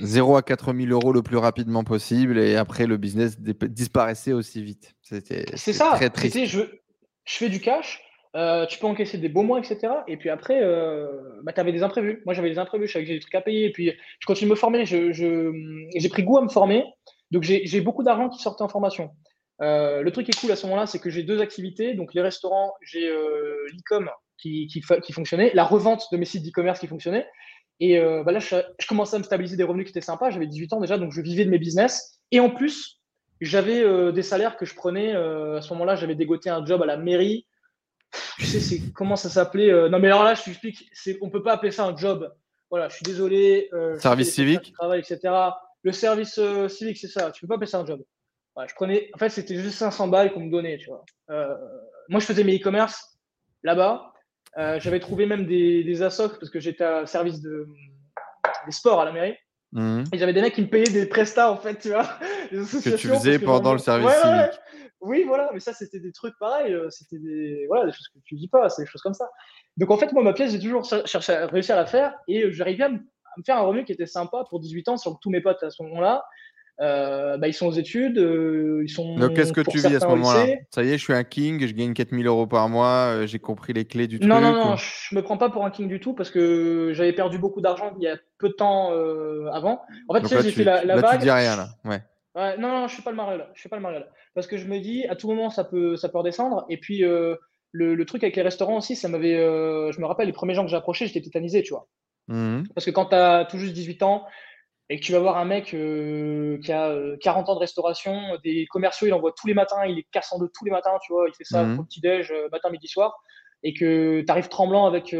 0 0.00 0.36
à 0.36 0.42
4000 0.42 0.90
euros 0.92 1.12
le 1.12 1.22
plus 1.22 1.36
rapidement 1.36 1.84
possible 1.84 2.38
et 2.38 2.56
après 2.56 2.86
le 2.86 2.96
business 2.96 3.38
disparaissait 3.38 4.32
aussi 4.32 4.62
vite. 4.62 4.94
C'était 5.02 5.44
ça. 5.56 5.92
très 5.94 6.08
triste. 6.10 6.46
Je, 6.46 6.60
je 7.24 7.36
fais 7.36 7.48
du 7.50 7.60
cash, 7.60 8.02
euh, 8.36 8.64
tu 8.66 8.78
peux 8.78 8.86
encaisser 8.86 9.18
des 9.18 9.28
beaux 9.28 9.42
mois, 9.42 9.58
etc. 9.58 9.92
Et 10.06 10.16
puis 10.16 10.30
après, 10.30 10.60
euh, 10.62 11.08
bah, 11.42 11.52
tu 11.52 11.60
avais 11.60 11.72
des 11.72 11.82
imprévus. 11.82 12.22
Moi, 12.24 12.34
j'avais 12.34 12.50
des 12.50 12.58
imprévus, 12.58 12.86
je 12.86 12.92
savais 12.92 13.04
que 13.04 13.08
j'ai 13.08 13.14
des 13.14 13.20
trucs 13.20 13.34
à 13.34 13.40
payer. 13.40 13.66
Et 13.66 13.72
puis, 13.72 13.92
je 14.20 14.26
continue 14.26 14.48
de 14.48 14.54
me 14.54 14.56
former. 14.56 14.86
J'ai 14.86 15.12
je, 15.12 16.08
pris 16.08 16.22
goût 16.22 16.38
à 16.38 16.42
me 16.42 16.48
former. 16.48 16.84
Donc, 17.30 17.42
j'ai 17.42 17.80
beaucoup 17.80 18.02
d'argent 18.02 18.28
qui 18.28 18.40
sortait 18.40 18.62
en 18.62 18.68
formation. 18.68 19.10
Euh, 19.62 20.02
le 20.02 20.10
truc 20.10 20.26
qui 20.26 20.30
est 20.30 20.40
cool 20.40 20.52
à 20.52 20.56
ce 20.56 20.66
moment-là, 20.66 20.86
c'est 20.86 20.98
que 20.98 21.10
j'ai 21.10 21.22
deux 21.22 21.40
activités. 21.40 21.94
Donc, 21.94 22.14
les 22.14 22.22
restaurants, 22.22 22.74
j'ai 22.82 23.08
l'e-com 23.08 24.08
qui, 24.38 24.66
qui, 24.68 24.82
qui, 25.02 25.12
fonctionnait, 25.12 25.50
la 25.54 25.64
revente 25.64 26.04
de 26.12 26.16
mes 26.16 26.24
sites 26.24 26.44
d'e-commerce 26.44 26.80
qui 26.80 26.86
fonctionnait. 26.86 27.26
Et 27.78 27.98
bah 27.98 28.32
là, 28.32 28.40
je, 28.40 28.56
je, 28.78 28.86
commençais 28.86 29.16
à 29.16 29.18
me 29.18 29.24
stabiliser 29.24 29.56
des 29.56 29.62
revenus 29.62 29.86
qui 29.86 29.90
étaient 29.90 30.00
sympas. 30.00 30.30
J'avais 30.30 30.46
18 30.46 30.74
ans 30.74 30.80
déjà, 30.80 30.98
donc 30.98 31.12
je 31.12 31.20
vivais 31.20 31.44
de 31.44 31.50
mes 31.50 31.58
business. 31.58 32.18
Et 32.30 32.40
en 32.40 32.50
plus, 32.50 33.00
j'avais 33.40 33.82
euh, 33.82 34.12
des 34.12 34.22
salaires 34.22 34.56
que 34.56 34.66
je 34.66 34.74
prenais. 34.74 35.14
Euh, 35.14 35.58
à 35.58 35.62
ce 35.62 35.72
moment-là, 35.72 35.96
j'avais 35.96 36.14
dégoté 36.14 36.50
un 36.50 36.64
job 36.64 36.82
à 36.82 36.86
la 36.86 36.96
mairie. 36.96 37.46
Tu 38.38 38.44
sais, 38.44 38.60
c'est 38.60 38.92
comment 38.92 39.16
ça 39.16 39.28
s'appelait 39.28 39.70
euh, 39.70 39.88
Non, 39.88 39.98
mais 39.98 40.08
alors 40.08 40.24
là, 40.24 40.34
je 40.34 40.42
t'explique. 40.42 40.90
On 41.22 41.26
ne 41.26 41.30
peut 41.30 41.42
pas 41.42 41.54
appeler 41.54 41.72
ça 41.72 41.86
un 41.86 41.96
job. 41.96 42.30
Voilà, 42.68 42.88
je 42.88 42.96
suis 42.96 43.04
désolé. 43.04 43.70
service 43.98 44.34
civique 44.34 44.72
travail, 44.72 45.00
etc. 45.00 45.34
Le 45.82 45.92
service 45.92 46.38
civique, 46.68 46.98
c'est 46.98 47.08
ça. 47.08 47.30
Tu 47.30 47.44
ne 47.44 47.46
peux 47.46 47.52
pas 47.52 47.54
appeler 47.56 47.70
ça 47.70 47.78
un 47.78 47.86
job. 47.86 48.02
Je 48.68 48.74
prenais. 48.74 49.10
En 49.14 49.18
fait, 49.18 49.30
c'était 49.30 49.56
juste 49.56 49.78
500 49.78 50.08
balles 50.08 50.32
qu'on 50.32 50.40
me 50.40 50.50
donnait. 50.50 50.78
Tu 50.78 50.88
vois. 50.88 51.04
moi, 52.08 52.20
je 52.20 52.26
faisais 52.26 52.44
mes 52.44 52.56
e-commerce 52.56 53.18
là-bas. 53.62 54.12
j'avais 54.56 55.00
trouvé 55.00 55.26
même 55.26 55.46
des, 55.46 55.84
des 55.84 56.02
ASOC 56.02 56.38
parce 56.38 56.50
que 56.50 56.60
j'étais 56.60 56.84
à 56.84 57.06
service 57.06 57.40
de, 57.40 57.68
des 58.66 58.72
sports 58.72 59.00
à 59.00 59.04
la 59.04 59.12
mairie. 59.12 59.36
Mhm. 59.72 60.04
Et 60.12 60.18
j'avais 60.18 60.32
des 60.32 60.40
mecs 60.40 60.54
qui 60.54 60.62
me 60.62 60.68
payaient 60.68 60.90
des 60.90 61.06
prestats, 61.06 61.52
en 61.52 61.56
fait, 61.56 61.78
tu 61.78 61.88
vois. 61.88 62.04
que 62.50 62.96
tu 62.96 63.08
faisais 63.08 63.38
pendant 63.38 63.72
le 63.72 63.78
service 63.78 64.10
civique. 64.10 64.60
Oui, 65.00 65.24
voilà, 65.26 65.50
mais 65.54 65.60
ça, 65.60 65.72
c'était 65.72 66.00
des 66.00 66.12
trucs 66.12 66.38
pareils. 66.38 66.74
Euh, 66.74 66.90
c'était 66.90 67.18
des, 67.18 67.64
voilà, 67.68 67.86
des 67.86 67.92
choses 67.92 68.08
que 68.08 68.18
tu 68.24 68.34
dis 68.34 68.48
pas, 68.48 68.68
c'est 68.68 68.82
des 68.82 68.88
choses 68.88 69.00
comme 69.00 69.14
ça. 69.14 69.30
Donc, 69.76 69.90
en 69.90 69.96
fait, 69.96 70.12
moi, 70.12 70.22
ma 70.22 70.34
pièce, 70.34 70.52
j'ai 70.52 70.58
toujours 70.58 70.84
cherché 70.84 71.32
à 71.32 71.46
réussir 71.46 71.74
à 71.76 71.78
la 71.78 71.86
faire 71.86 72.14
et 72.28 72.44
euh, 72.44 72.52
j'arrivais 72.52 72.84
à, 72.84 72.88
me 72.90 72.98
faire 73.46 73.56
un 73.56 73.62
revenu 73.62 73.84
qui 73.84 73.92
était 73.92 74.06
sympa 74.06 74.44
pour 74.50 74.60
18 74.60 74.88
ans, 74.88 74.96
sur 74.96 75.18
tous 75.20 75.30
mes 75.30 75.40
potes 75.40 75.62
à 75.62 75.70
ce 75.70 75.82
moment-là. 75.84 76.24
Euh, 76.80 77.36
bah, 77.36 77.46
ils 77.46 77.52
sont 77.52 77.66
aux 77.66 77.72
études, 77.72 78.16
ils 78.16 78.88
sont. 78.88 79.16
Donc, 79.16 79.34
qu'est-ce 79.34 79.52
que 79.52 79.60
tu 79.60 79.78
vis 79.78 79.94
à 79.94 80.00
ce 80.00 80.06
moment-là 80.06 80.46
Ça 80.70 80.82
y 80.82 80.88
est, 80.88 80.98
je 80.98 81.02
suis 81.02 81.12
un 81.12 81.24
king, 81.24 81.66
je 81.66 81.74
gagne 81.74 81.92
4000 81.92 82.26
euros 82.26 82.46
par 82.46 82.68
mois, 82.68 83.26
j'ai 83.26 83.38
compris 83.38 83.72
les 83.72 83.84
clés 83.84 84.06
du 84.06 84.18
truc. 84.18 84.30
Non, 84.30 84.40
non, 84.40 84.52
non, 84.52 84.76
je 84.76 85.14
me 85.14 85.22
prends 85.22 85.36
pas 85.36 85.50
pour 85.50 85.64
un 85.64 85.70
king 85.70 85.88
du 85.88 86.00
tout 86.00 86.14
parce 86.14 86.30
que 86.30 86.92
j'avais 86.94 87.12
perdu 87.12 87.38
beaucoup 87.38 87.60
d'argent 87.60 87.92
il 87.98 88.04
y 88.04 88.08
a 88.08 88.16
peu 88.38 88.48
de 88.48 88.54
temps 88.54 88.92
avant. 89.52 89.82
En 90.08 90.14
fait, 90.14 90.22
tu 90.22 90.28
sais, 90.28 90.42
j'ai 90.42 90.52
fait 90.52 90.64
la, 90.64 90.84
la 90.84 90.96
là, 90.96 91.12
Tu 91.12 91.18
dis 91.18 91.30
rien, 91.30 91.56
là. 91.56 91.68
Ouais. 91.84 92.56
non, 92.58 92.68
non, 92.68 92.88
je 92.88 92.94
suis 92.94 93.02
pas 93.02 93.10
le 93.10 93.16
mariole. 93.16 93.46
Je 93.54 93.60
suis 93.60 93.68
pas 93.68 93.76
le 93.76 93.82
mariole. 93.82 94.06
Parce 94.34 94.46
que 94.46 94.56
je 94.56 94.66
me 94.66 94.78
dis, 94.78 95.06
à 95.06 95.16
tout 95.16 95.28
moment, 95.28 95.50
ça 95.50 95.64
peut, 95.64 95.96
ça 95.96 96.08
peut 96.08 96.18
redescendre. 96.18 96.64
Et 96.70 96.78
puis, 96.78 97.00
le, 97.00 97.38
le, 97.72 98.04
truc 98.06 98.24
avec 98.24 98.36
les 98.36 98.42
restaurants 98.42 98.78
aussi, 98.78 98.96
ça 98.96 99.08
m'avait. 99.08 99.36
je 99.36 100.00
me 100.00 100.06
rappelle, 100.06 100.26
les 100.26 100.32
premiers 100.32 100.54
gens 100.54 100.64
que 100.64 100.70
j'ai 100.70 100.76
approchés, 100.76 101.06
j'étais 101.06 101.20
tétanisé, 101.20 101.62
tu 101.62 101.74
vois. 101.74 101.88
Mmh 102.30 102.62
parce 102.74 102.84
que 102.86 102.92
quand 102.92 103.06
tu 103.06 103.16
as 103.16 103.44
tout 103.44 103.58
juste 103.58 103.74
18 103.74 104.02
ans, 104.04 104.24
et 104.90 104.98
que 104.98 105.04
tu 105.04 105.12
vas 105.12 105.20
voir 105.20 105.38
un 105.38 105.44
mec 105.44 105.72
euh, 105.72 106.58
qui 106.58 106.72
a 106.72 106.92
40 107.20 107.48
euh, 107.48 107.52
ans 107.52 107.54
de 107.54 107.60
restauration, 107.60 108.20
des 108.42 108.66
commerciaux, 108.66 109.06
il 109.06 109.14
envoie 109.14 109.32
tous 109.40 109.46
les 109.46 109.54
matins, 109.54 109.86
il 109.86 110.00
est 110.00 110.06
cassant 110.10 110.36
de 110.38 110.50
tous 110.52 110.64
les 110.64 110.72
matins, 110.72 110.98
tu 111.06 111.12
vois, 111.12 111.28
il 111.28 111.34
fait 111.34 111.44
ça 111.44 111.62
mmh. 111.62 111.78
au 111.78 111.84
petit-déj, 111.84 112.32
euh, 112.32 112.48
matin, 112.50 112.70
midi, 112.70 112.88
soir, 112.88 113.22
et 113.62 113.72
que 113.72 114.20
tu 114.20 114.26
arrives 114.28 114.48
tremblant 114.48 114.86
avec, 114.86 115.14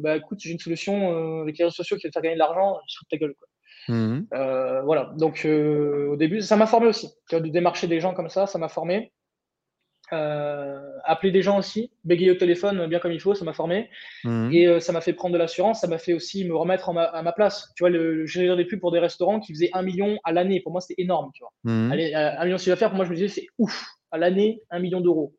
bah 0.00 0.16
écoute, 0.16 0.40
j'ai 0.40 0.50
une 0.50 0.58
solution 0.58 1.42
avec 1.42 1.58
les 1.58 1.64
réseaux 1.64 1.76
sociaux 1.76 1.96
qui 1.96 2.06
va 2.06 2.10
te 2.10 2.14
faire 2.14 2.22
gagner 2.22 2.34
de 2.34 2.40
l'argent, 2.40 2.78
je 2.88 2.96
de 3.04 3.08
ta 3.08 3.16
gueule, 3.18 3.34
quoi. 3.38 3.46
Mmh. 3.88 4.26
voilà, 4.84 5.12
donc 5.16 5.46
au 5.46 6.16
début, 6.16 6.40
ça 6.40 6.56
m'a 6.56 6.66
formé 6.66 6.88
aussi, 6.88 7.08
tu 7.28 7.36
vois, 7.36 7.40
de 7.40 7.50
démarcher 7.50 7.86
des 7.86 8.00
gens 8.00 8.14
comme 8.14 8.30
ça, 8.30 8.46
ça 8.46 8.58
m'a 8.58 8.68
formé. 8.68 9.12
à 10.10 10.80
appeler 11.08 11.32
des 11.32 11.42
gens 11.42 11.58
aussi, 11.58 11.90
bégayer 12.04 12.30
au 12.30 12.34
téléphone 12.34 12.86
bien 12.86 12.98
comme 12.98 13.12
il 13.12 13.20
faut, 13.20 13.34
ça 13.34 13.44
m'a 13.44 13.52
formé. 13.52 13.88
Mhm. 14.24 14.52
Et 14.52 14.80
ça 14.80 14.92
m'a 14.92 15.00
fait 15.00 15.12
prendre 15.12 15.32
de 15.32 15.38
l'assurance, 15.38 15.80
ça 15.80 15.86
m'a 15.86 15.98
fait 15.98 16.12
aussi 16.12 16.44
me 16.44 16.54
remettre 16.54 16.90
à 16.90 17.22
ma 17.22 17.32
place. 17.32 17.72
Tu 17.76 17.82
vois, 17.82 17.90
le, 17.90 18.26
j'ai 18.26 18.54
des 18.56 18.64
pubs 18.64 18.80
pour 18.80 18.92
des 18.92 18.98
restaurants 18.98 19.40
qui 19.40 19.52
faisaient 19.52 19.70
un 19.72 19.82
million 19.82 20.18
à 20.24 20.32
l'année. 20.32 20.60
Pour 20.60 20.72
moi, 20.72 20.80
c'était 20.80 21.02
énorme. 21.02 21.30
Tu 21.34 21.42
vois. 21.42 21.52
Mhm. 21.64 21.92
Allez, 21.92 22.14
un 22.14 22.44
million 22.44 22.56
de 22.56 22.60
chiffre 22.60 22.70
d'affaires, 22.70 22.90
pour 22.90 22.96
moi, 22.96 23.04
je 23.04 23.10
me 23.10 23.16
disais, 23.16 23.28
c'est 23.28 23.46
ouf. 23.58 23.86
À 24.10 24.18
l'année, 24.18 24.62
un 24.70 24.78
million 24.78 25.00
d'euros. 25.00 25.34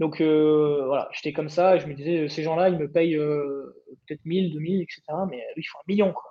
Donc 0.00 0.22
euh, 0.22 0.86
voilà, 0.86 1.10
j'étais 1.12 1.34
comme 1.34 1.50
ça 1.50 1.76
et 1.76 1.80
je 1.80 1.86
me 1.86 1.94
disais, 1.94 2.28
ces 2.28 2.42
gens-là, 2.42 2.70
ils 2.70 2.78
me 2.78 2.90
payent 2.90 3.16
euh, 3.16 3.76
peut-être 4.06 4.24
1000, 4.24 4.52
2000, 4.54 4.80
etc. 4.80 5.02
Mais 5.30 5.44
ils 5.56 5.62
font 5.62 5.78
un 5.78 5.84
million, 5.86 6.12
quoi. 6.12 6.30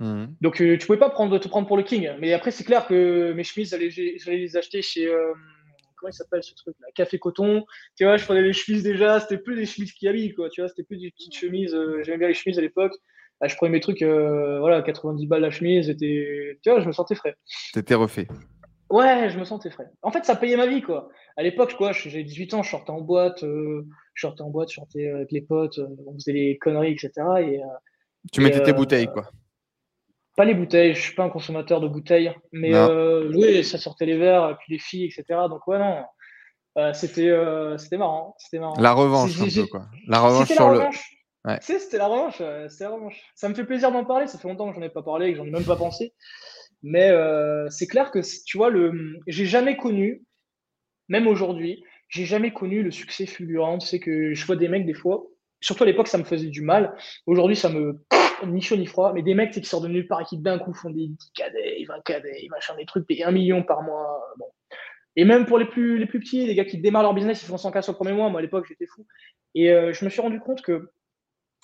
Mhm. 0.00 0.36
Donc 0.42 0.60
euh, 0.60 0.76
tu 0.76 0.86
pouvais 0.86 0.98
pas 0.98 1.08
prendre, 1.08 1.38
te 1.38 1.48
prendre 1.48 1.66
pour 1.66 1.78
le 1.78 1.82
king. 1.82 2.10
Mais 2.20 2.34
après, 2.34 2.50
c'est 2.50 2.64
clair 2.64 2.86
que 2.86 3.32
mes 3.32 3.44
chemises, 3.44 3.70
j'allais 3.70 4.36
les 4.36 4.56
acheter 4.56 4.82
chez. 4.82 5.10
Comment 5.98 6.10
il 6.10 6.14
s'appelle 6.14 6.42
ce 6.42 6.54
truc 6.54 6.76
là 6.80 6.88
Café 6.94 7.18
Coton. 7.18 7.64
Tu 7.96 8.04
vois, 8.04 8.16
je 8.16 8.24
prenais 8.24 8.42
les 8.42 8.52
chemises 8.52 8.82
déjà. 8.82 9.20
C'était 9.20 9.38
plus 9.38 9.56
des 9.56 9.66
chemises 9.66 9.92
qui 9.92 10.08
habillent, 10.08 10.34
quoi. 10.34 10.48
Tu 10.50 10.60
vois, 10.60 10.68
c'était 10.68 10.84
plus 10.84 10.98
des 10.98 11.10
petites 11.10 11.34
chemises. 11.34 11.76
j'aimais 12.02 12.18
bien 12.18 12.28
les 12.28 12.34
chemises 12.34 12.58
à 12.58 12.62
l'époque. 12.62 12.92
je 13.44 13.54
prenais 13.56 13.72
mes 13.72 13.80
trucs, 13.80 14.02
voilà, 14.02 14.82
90 14.82 15.26
balles 15.26 15.42
la 15.42 15.50
chemise. 15.50 15.94
tu 15.98 16.58
vois, 16.66 16.80
je 16.80 16.86
me 16.86 16.92
sentais 16.92 17.14
frais. 17.14 17.36
T'étais 17.72 17.94
refait. 17.94 18.28
Ouais, 18.90 19.28
je 19.28 19.38
me 19.38 19.44
sentais 19.44 19.70
frais. 19.70 19.90
En 20.02 20.10
fait, 20.10 20.24
ça 20.24 20.34
payait 20.34 20.56
ma 20.56 20.66
vie, 20.66 20.80
quoi. 20.80 21.10
À 21.36 21.42
l'époque, 21.42 21.74
quoi, 21.76 21.92
j'avais 21.92 22.24
18 22.24 22.54
ans, 22.54 22.62
je 22.62 22.70
sortais 22.70 22.90
en 22.90 23.02
boîte, 23.02 23.44
euh, 23.44 23.86
je 24.14 24.26
sortais 24.26 24.42
en 24.42 24.50
boîte, 24.50 24.70
je 24.70 24.76
sortais 24.76 25.10
avec 25.10 25.30
les 25.30 25.42
potes, 25.42 25.78
euh, 25.78 25.86
on 26.06 26.14
faisait 26.14 26.32
les 26.32 26.58
conneries, 26.58 26.92
etc. 26.92 27.10
Et, 27.40 27.62
euh, 27.62 27.66
tu 28.32 28.40
mettais 28.40 28.62
tes 28.62 28.72
bouteilles, 28.72 29.08
quoi. 29.08 29.30
Pas 30.38 30.44
les 30.44 30.54
bouteilles, 30.54 30.94
je 30.94 31.00
suis 31.00 31.16
pas 31.16 31.24
un 31.24 31.30
consommateur 31.30 31.80
de 31.80 31.88
bouteilles, 31.88 32.32
mais 32.52 32.72
oui, 33.34 33.64
ça 33.64 33.76
sortait 33.76 34.06
les 34.06 34.16
verres, 34.16 34.56
puis 34.60 34.72
les 34.72 34.78
filles, 34.78 35.04
etc. 35.04 35.24
Donc 35.50 35.66
ouais, 35.66 35.80
non, 35.80 36.04
c'était 36.94 37.34
c'était 37.76 37.96
marrant, 37.96 38.36
c'était 38.38 38.60
marrant. 38.60 38.80
La 38.80 38.92
revanche, 38.92 39.32
un 39.40 39.62
peu, 39.62 39.66
quoi. 39.66 39.86
La 40.06 40.20
revanche 40.20 40.46
sur 40.46 40.70
le. 40.70 40.78
Ouais. 41.44 41.58
c'était 41.60 41.98
la 41.98 42.06
revanche, 42.06 42.40
c'était 42.68 42.84
la 42.84 42.90
revanche. 42.90 43.20
Ça 43.34 43.48
me 43.48 43.54
fait 43.54 43.64
plaisir 43.64 43.90
d'en 43.90 44.04
parler, 44.04 44.28
ça 44.28 44.38
fait 44.38 44.46
longtemps 44.46 44.68
que 44.68 44.76
j'en 44.76 44.82
ai 44.82 44.90
pas 44.90 45.02
parlé, 45.02 45.32
que 45.32 45.38
j'en 45.38 45.44
ai 45.44 45.50
même 45.50 45.64
pas 45.64 45.74
pensé. 45.74 46.14
Mais 46.84 47.10
euh, 47.10 47.68
c'est 47.70 47.88
clair 47.88 48.12
que, 48.12 48.20
tu 48.44 48.58
vois, 48.58 48.70
le, 48.70 49.18
j'ai 49.26 49.46
jamais 49.46 49.76
connu, 49.76 50.22
même 51.08 51.26
aujourd'hui, 51.26 51.82
j'ai 52.08 52.26
jamais 52.26 52.52
connu 52.52 52.84
le 52.84 52.92
succès 52.92 53.26
fulgurant. 53.26 53.78
Tu 53.78 53.88
sais 53.88 53.98
que 53.98 54.34
je 54.34 54.46
vois 54.46 54.54
des 54.54 54.68
mecs 54.68 54.86
des 54.86 54.94
fois, 54.94 55.24
surtout 55.60 55.82
à 55.82 55.86
l'époque, 55.86 56.06
ça 56.08 56.18
me 56.18 56.24
faisait 56.24 56.46
du 56.46 56.62
mal. 56.62 56.96
Aujourd'hui, 57.26 57.56
ça 57.56 57.68
me 57.68 58.04
ni 58.46 58.60
chaud 58.60 58.76
ni 58.76 58.86
froid, 58.86 59.12
mais 59.12 59.22
des 59.22 59.34
mecs 59.34 59.52
qui 59.52 59.64
sortent 59.64 59.84
de 59.84 59.88
nulle 59.88 60.06
part 60.06 60.20
et 60.20 60.24
qui 60.24 60.38
d'un 60.38 60.58
coup 60.58 60.72
font 60.72 60.90
des 60.90 61.08
10 61.08 61.32
cadets, 61.34 61.84
20 61.86 62.00
cadets, 62.04 62.46
machin, 62.50 62.74
des 62.76 62.86
trucs, 62.86 63.06
payent 63.06 63.24
un 63.24 63.30
million 63.30 63.62
par 63.62 63.82
mois. 63.82 64.20
Bon. 64.38 64.46
Et 65.16 65.24
même 65.24 65.46
pour 65.46 65.58
les 65.58 65.64
plus, 65.64 65.98
les 65.98 66.06
plus 66.06 66.20
petits, 66.20 66.46
les 66.46 66.54
gars 66.54 66.64
qui 66.64 66.78
démarrent 66.78 67.02
leur 67.02 67.14
business, 67.14 67.42
ils 67.42 67.46
font 67.46 67.58
100 67.58 67.72
cas 67.72 67.82
sur 67.82 67.92
le 67.92 67.96
premier 67.96 68.12
mois. 68.12 68.28
Moi, 68.30 68.38
à 68.38 68.42
l'époque, 68.42 68.66
j'étais 68.68 68.86
fou. 68.86 69.06
Et 69.54 69.72
euh, 69.72 69.92
je 69.92 70.04
me 70.04 70.10
suis 70.10 70.20
rendu 70.20 70.38
compte 70.38 70.62
que 70.62 70.90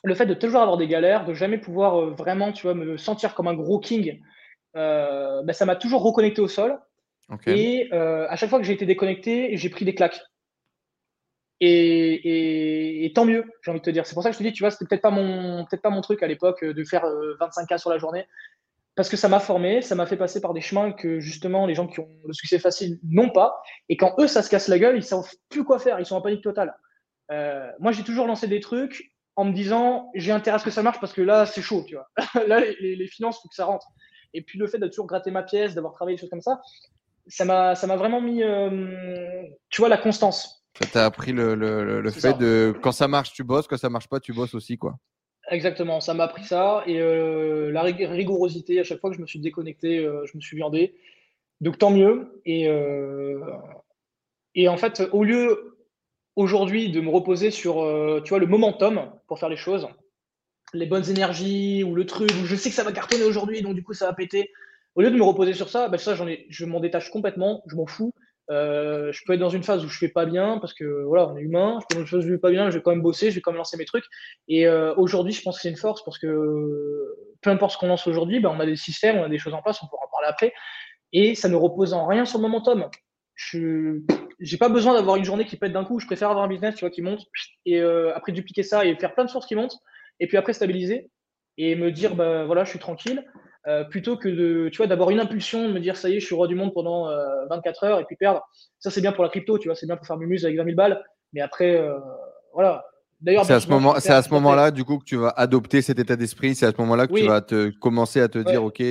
le 0.03 0.14
fait 0.14 0.27
de 0.27 0.35
toujours 0.35 0.61
avoir 0.61 0.77
des 0.77 0.87
galères, 0.87 1.25
de 1.25 1.35
jamais 1.35 1.59
pouvoir 1.59 2.01
euh, 2.01 2.11
vraiment, 2.11 2.53
tu 2.53 2.62
vois, 2.62 2.75
me 2.75 2.97
sentir 2.97 3.35
comme 3.35 3.49
un 3.49 3.55
gros 3.55 3.79
king, 3.79 4.20
euh, 4.77 5.43
bah, 5.43 5.53
ça 5.53 5.66
m'a 5.66 5.77
toujours 5.77 6.03
reconnecté 6.03 6.41
au 6.41 6.49
sol. 6.49 6.79
Et 7.47 7.89
euh, 7.93 8.27
à 8.29 8.37
chaque 8.37 8.51
fois 8.51 8.59
que 8.59 8.66
j'ai 8.66 8.75
été 8.75 8.85
déconnecté, 8.85 9.57
j'ai 9.57 9.70
pris 9.70 9.85
des 9.85 9.95
claques. 9.95 10.20
Et, 11.61 13.12
tant 13.14 13.24
mieux, 13.24 13.44
j'ai 13.62 13.70
envie 13.70 13.80
de 13.80 13.84
te 13.84 13.90
dire. 13.90 14.07
C'est 14.07 14.14
pour 14.14 14.22
ça 14.22 14.30
que 14.30 14.34
je 14.34 14.38
te 14.38 14.42
dis, 14.42 14.52
tu 14.52 14.62
vois, 14.62 14.70
c'était 14.70 14.86
peut-être 14.86 15.02
pas 15.02 15.11
mon, 15.11 15.64
peut-être 15.64 15.82
pas 15.82 15.90
mon 15.90 16.00
truc 16.00 16.22
à 16.22 16.26
l'époque 16.26 16.62
euh, 16.62 16.74
de 16.74 16.84
faire 16.84 17.07
25 17.40 17.66
cas 17.66 17.78
sur 17.78 17.90
la 17.90 17.98
journée, 17.98 18.26
parce 18.96 19.09
que 19.09 19.16
ça 19.16 19.28
m'a 19.28 19.40
formé, 19.40 19.82
ça 19.82 19.94
m'a 19.94 20.07
fait 20.07 20.16
passer 20.16 20.40
par 20.40 20.52
des 20.52 20.61
chemins 20.61 20.92
que 20.92 21.20
justement 21.20 21.66
les 21.66 21.74
gens 21.74 21.86
qui 21.86 22.00
ont 22.00 22.09
le 22.26 22.32
succès 22.32 22.59
facile 22.59 22.98
n'ont 23.05 23.30
pas. 23.30 23.61
Et 23.88 23.96
quand 23.96 24.14
eux, 24.18 24.26
ça 24.26 24.42
se 24.42 24.50
casse 24.50 24.68
la 24.68 24.78
gueule, 24.78 24.96
ils 24.96 25.05
savent 25.05 25.28
plus 25.48 25.64
quoi 25.64 25.78
faire, 25.78 25.98
ils 26.00 26.07
sont 26.07 26.16
en 26.16 26.22
panique 26.22 26.42
totale. 26.42 26.74
moi, 27.80 27.92
j'ai 27.92 28.05
toujours 28.05 28.26
lancé 28.26 28.46
des 28.46 28.61
trucs 28.61 29.12
en 29.36 29.44
me 29.44 29.52
disant, 29.52 30.11
j'ai 30.14 30.30
intérêt 30.30 30.57
à 30.57 30.59
ce 30.59 30.64
que 30.64 30.70
ça 30.70 30.82
marche 30.82 31.00
parce 31.00 31.12
que 31.12 31.22
là, 31.22 31.44
c'est 31.46 31.62
chaud, 31.62 31.84
tu 31.86 31.96
vois. 31.96 32.09
là, 32.46 32.61
les, 32.61 32.96
les 32.96 33.07
finances, 33.09 33.40
faut 33.42 33.48
que 33.48 33.55
ça 33.55 33.64
rentre. 33.64 33.86
Et 34.34 34.42
puis 34.42 34.59
le 34.59 34.66
fait 34.66 34.78
de 34.78 34.88
toujours 34.88 35.07
gratter 35.07 35.30
ma 35.30 35.42
pièce, 35.42 35.74
d'avoir 35.74 35.94
travaillé 35.94 36.16
des 36.16 36.20
choses 36.20 36.30
comme 36.30 36.42
ça, 36.42 36.61
ça 37.28 37.44
m'a, 37.44 37.74
ça 37.74 37.86
m'a 37.86 37.96
vraiment 37.96 38.20
mis, 38.20 38.42
euh, 38.42 39.44
tu 39.70 39.80
vois, 39.80 39.88
la 39.88 39.96
constance. 39.96 40.64
Ça 40.79 40.87
t'a 40.87 41.05
appris 41.05 41.33
le, 41.33 41.55
le, 41.55 42.01
le 42.01 42.11
fait 42.11 42.37
de 42.39 42.75
quand 42.83 42.93
ça 42.93 43.07
marche, 43.09 43.33
tu 43.33 43.45
bosses, 43.45 43.66
quand 43.68 43.77
ça 43.77 43.91
marche 43.91 44.09
pas, 44.09 44.20
tu 44.20 44.33
bosses 44.33 44.55
aussi, 44.55 44.77
quoi. 44.77 44.97
Exactement, 45.51 46.01
ça 46.01 46.14
m'a 46.14 46.25
appris 46.25 46.45
ça 46.45 46.83
et 46.87 47.01
euh, 47.01 47.70
la 47.70 47.83
rigorosité. 47.83 48.81
À 48.81 48.85
chaque 48.85 49.01
fois 49.01 49.11
que 49.11 49.16
je 49.16 49.20
me 49.20 49.27
suis 49.27 49.39
déconnecté, 49.39 49.99
euh, 49.99 50.25
je 50.27 50.37
me 50.37 50.41
suis 50.41 50.57
viandé. 50.57 50.95
Donc 51.61 51.79
tant 51.79 51.91
mieux. 51.91 52.41
Et, 52.45 52.68
et 54.55 54.68
en 54.68 54.77
fait, 54.77 55.03
au 55.12 55.22
lieu 55.22 55.77
aujourd'hui 56.37 56.91
de 56.91 57.01
me 57.01 57.11
reposer 57.11 57.51
sur, 57.51 57.75
tu 58.25 58.31
vois, 58.31 58.39
le 58.39 58.47
momentum 58.47 59.12
pour 59.29 59.39
faire 59.39 59.49
les 59.49 59.57
choses, 59.57 59.87
les 60.72 60.87
bonnes 60.87 61.09
énergies 61.09 61.85
ou 61.85 61.95
le 61.95 62.05
truc 62.07 62.31
où 62.43 62.47
je 62.47 62.57
sais 62.57 62.70
que 62.70 62.75
ça 62.75 62.83
va 62.83 62.93
cartonner 62.93 63.25
aujourd'hui, 63.25 63.62
donc 63.62 63.75
du 63.75 63.85
coup 63.85 63.95
ça 63.95 64.07
va 64.07 64.12
péter. 64.12 64.51
Au 64.97 65.03
lieu 65.03 65.11
de 65.11 65.16
me 65.16 65.22
reposer 65.22 65.53
sur 65.55 65.68
ça, 65.68 65.89
ben 65.89 65.99
ça 65.99 66.14
j'en 66.14 66.27
ai, 66.27 66.47
je 66.51 66.64
m'en 66.64 66.81
détache 66.81 67.11
complètement, 67.11 67.62
je 67.66 67.77
m'en 67.77 67.87
fous. 67.87 68.12
Euh, 68.51 69.11
je 69.12 69.22
peux 69.24 69.32
être 69.32 69.40
dans 69.40 69.49
une 69.49 69.62
phase 69.62 69.84
où 69.84 69.88
je 69.88 69.99
fais 69.99 70.09
pas 70.09 70.26
bien 70.26 70.59
parce 70.59 70.74
que 70.74 71.05
voilà, 71.05 71.28
on 71.28 71.36
est 71.36 71.42
humain. 71.42 71.78
Je 71.80 71.86
peux 71.86 71.95
être 71.95 72.01
dans 72.01 72.01
une 72.01 72.07
phase 72.07 72.24
où 72.24 72.28
je 72.28 72.34
fais 72.34 72.40
pas 72.40 72.51
bien, 72.51 72.70
je 72.70 72.76
vais 72.76 72.82
quand 72.82 72.90
même 72.90 73.03
bosser, 73.03 73.30
je 73.30 73.36
vais 73.36 73.40
quand 73.40 73.53
même 73.53 73.59
lancer 73.59 73.76
mes 73.76 73.84
trucs. 73.84 74.05
Et 74.49 74.66
euh, 74.66 74.95
aujourd'hui, 74.97 75.32
je 75.32 75.42
pense 75.42 75.57
que 75.57 75.62
c'est 75.62 75.70
une 75.70 75.76
force 75.76 76.05
parce 76.05 76.18
que 76.18 77.16
peu 77.40 77.51
importe 77.51 77.72
ce 77.72 77.78
qu'on 77.78 77.88
lance 77.88 78.07
aujourd'hui, 78.07 78.40
ben, 78.40 78.51
on 78.51 78.61
a 78.61 78.66
des 78.66 78.76
systèmes, 78.76 79.16
on 79.18 79.24
a 79.24 79.28
des 79.28 79.38
choses 79.38 79.55
en 79.55 79.62
place, 79.62 79.82
on 79.82 79.86
pourra 79.86 80.05
en 80.05 80.11
parler 80.11 80.28
après. 80.28 80.53
Et 81.12 81.34
ça 81.34 81.49
ne 81.49 81.57
repose 81.57 81.95
en 81.95 82.07
rien 82.07 82.24
sur 82.24 82.38
le 82.38 82.42
momentum. 82.42 82.88
Je 83.34 84.01
j'ai 84.40 84.59
pas 84.59 84.68
besoin 84.68 84.95
d'avoir 84.95 85.16
une 85.16 85.24
journée 85.24 85.45
qui 85.45 85.57
pète 85.57 85.72
d'un 85.72 85.84
coup. 85.84 85.99
Je 85.99 86.07
préfère 86.07 86.30
avoir 86.30 86.45
un 86.45 86.49
business, 86.49 86.74
tu 86.74 86.80
vois, 86.80 86.90
qui 86.90 87.03
monte 87.03 87.22
et 87.66 87.80
euh, 87.80 88.14
après 88.14 88.32
dupliquer 88.32 88.62
ça 88.62 88.84
et 88.84 88.95
faire 88.97 89.14
plein 89.14 89.24
de 89.24 89.30
sources 89.30 89.47
qui 89.47 89.57
montent 89.57 89.76
et 90.20 90.26
puis 90.26 90.36
après 90.36 90.53
stabiliser 90.53 91.11
et 91.57 91.76
me 91.76 91.90
dire 91.90 92.14
bah 92.14 92.45
voilà 92.45 92.64
je 92.64 92.70
suis 92.70 92.78
tranquille 92.78 93.24
euh, 93.67 93.85
plutôt 93.85 94.17
que 94.17 94.29
de 94.29 94.69
tu 94.69 94.79
vois 94.79 94.87
d'avoir 94.87 95.11
une 95.11 95.21
impulsion 95.21 95.69
de 95.69 95.73
me 95.73 95.81
dire 95.81 95.97
ça 95.97 96.11
y 96.11 96.17
est 96.17 96.21
je 96.21 96.27
suis 96.27 96.35
roi 96.35 96.47
du 96.47 96.55
monde 96.55 96.75
pendant 96.75 97.09
24 97.49 97.85
euh, 97.85 97.87
heures 97.87 98.01
et 98.01 98.05
puis 98.05 98.17
perdre. 98.17 98.43
Ça 98.79 98.91
c'est 98.91 99.01
bien 99.01 99.12
pour 99.12 99.25
la 99.25 99.31
crypto 99.31 99.59
tu 99.59 99.69
vois 99.69 99.75
c'est 99.75 99.87
bien 99.87 99.97
pour 99.97 100.07
faire 100.07 100.19
mumuse 100.19 100.45
avec 100.45 100.57
20 100.59 100.65
000 100.65 100.77
balles. 100.77 101.03
Mais 101.33 101.41
après 101.41 101.77
euh, 101.77 101.99
voilà. 102.53 102.85
D'ailleurs 103.21 103.45
c'est 103.45 103.55
à 103.55 103.61
ce 103.61 103.69
moment 103.69 103.95
c'est 103.99 104.12
à 104.12 104.23
ce 104.23 104.31
moment 104.31 104.55
là 104.55 104.71
du 104.71 104.85
coup 104.85 104.99
que 104.99 105.05
tu 105.05 105.17
vas 105.17 105.31
adopter 105.31 105.81
cet 105.81 105.99
état 105.99 106.17
d'esprit. 106.17 106.55
C'est 106.55 106.67
à 106.67 106.73
ce 106.73 106.77
moment 106.79 106.95
là 106.95 107.07
que 107.07 107.15
tu 107.15 107.27
vas 107.27 107.41
te 107.41 107.71
commencer 107.79 108.21
à 108.21 108.29
te 108.29 108.39
dire 108.39 108.62
ok 108.62 108.83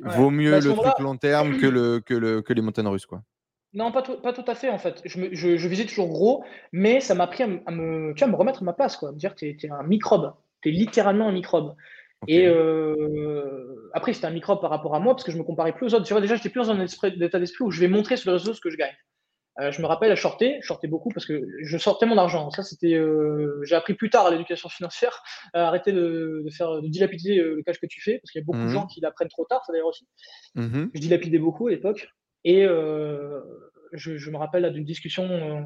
vaut 0.00 0.30
mieux 0.30 0.52
bah, 0.52 0.60
le 0.60 0.72
truc 0.74 0.98
long 0.98 1.16
terme 1.16 1.58
que 1.58 1.66
le 1.66 2.00
que 2.00 2.14
le 2.14 2.42
que 2.42 2.52
les 2.52 2.62
montagnes 2.62 2.88
russes 2.88 3.06
quoi. 3.06 3.22
Non, 3.76 3.92
pas 3.92 4.00
tout, 4.00 4.16
pas 4.16 4.32
tout 4.32 4.44
à 4.46 4.54
fait, 4.54 4.70
en 4.70 4.78
fait. 4.78 5.02
Je, 5.04 5.28
je, 5.32 5.58
je 5.58 5.68
visais 5.68 5.84
toujours 5.84 6.08
gros, 6.08 6.44
mais 6.72 7.00
ça 7.00 7.14
m'a 7.14 7.24
appris 7.24 7.42
à, 7.42 7.46
me, 7.46 8.14
tu 8.14 8.24
vois, 8.24 8.28
me 8.28 8.36
remettre 8.36 8.62
à 8.62 8.64
ma 8.64 8.72
place, 8.72 8.96
quoi. 8.96 9.12
Me 9.12 9.18
dire 9.18 9.34
que 9.34 9.40
tu 9.40 9.66
es, 9.66 9.70
un 9.70 9.82
microbe. 9.82 10.32
Tu 10.62 10.70
es 10.70 10.72
littéralement 10.72 11.28
un 11.28 11.32
microbe. 11.32 11.76
Et 12.28 12.46
euh, 12.46 13.90
après, 13.92 14.12
c'était 14.12 14.26
un 14.26 14.30
microbe 14.30 14.60
par 14.60 14.70
rapport 14.70 14.94
à 14.94 15.00
moi, 15.00 15.14
parce 15.14 15.24
que 15.24 15.32
je 15.32 15.38
me 15.38 15.44
comparais 15.44 15.72
plus 15.72 15.86
aux 15.86 15.94
autres. 15.94 16.06
Tu 16.06 16.12
vois, 16.12 16.20
déjà, 16.20 16.36
j'étais 16.36 16.48
plus 16.48 16.66
dans 16.66 16.70
un 16.70 16.84
état 16.84 17.38
d'esprit 17.38 17.64
où 17.64 17.70
je 17.70 17.80
vais 17.80 17.88
montrer 17.88 18.16
sur 18.16 18.30
les 18.30 18.38
réseaux 18.38 18.54
ce 18.54 18.60
que 18.60 18.70
je 18.70 18.76
gagne. 18.76 18.94
Euh, 19.58 19.72
je 19.72 19.80
me 19.80 19.86
rappelle 19.86 20.12
à 20.12 20.16
shorter, 20.16 20.58
je 20.60 20.66
shortais 20.66 20.86
beaucoup 20.86 21.08
parce 21.10 21.24
que 21.24 21.46
je 21.62 21.78
sortais 21.78 22.04
mon 22.04 22.18
argent. 22.18 22.50
Ça, 22.50 22.62
c'était, 22.62 22.92
euh, 22.94 23.62
j'ai 23.64 23.74
appris 23.74 23.94
plus 23.94 24.10
tard 24.10 24.26
à 24.26 24.30
l'éducation 24.30 24.68
financière, 24.68 25.22
à 25.54 25.68
arrêter 25.68 25.92
de, 25.92 26.42
de, 26.44 26.50
faire, 26.50 26.82
de 26.82 26.88
dilapider 26.88 27.36
le 27.36 27.62
cash 27.62 27.80
que 27.80 27.86
tu 27.86 28.02
fais, 28.02 28.18
parce 28.18 28.30
qu'il 28.32 28.40
y 28.40 28.44
a 28.44 28.44
beaucoup 28.44 28.58
de 28.58 28.64
mmh 28.64 28.68
gens 28.68 28.86
qui 28.86 29.00
l'apprennent 29.00 29.28
trop 29.28 29.46
tard, 29.46 29.64
ça 29.64 29.72
d'ailleurs 29.72 29.88
aussi. 29.88 30.06
Mmh 30.56 30.86
je 30.94 31.00
dilapidais 31.00 31.38
beaucoup 31.38 31.68
à 31.68 31.70
l'époque. 31.70 32.08
Et 32.44 32.64
euh, 32.64 33.40
je, 33.92 34.30
me 34.30 34.36
rappelle 34.36 34.70
d'une 34.72 34.84
discussion, 34.84 35.64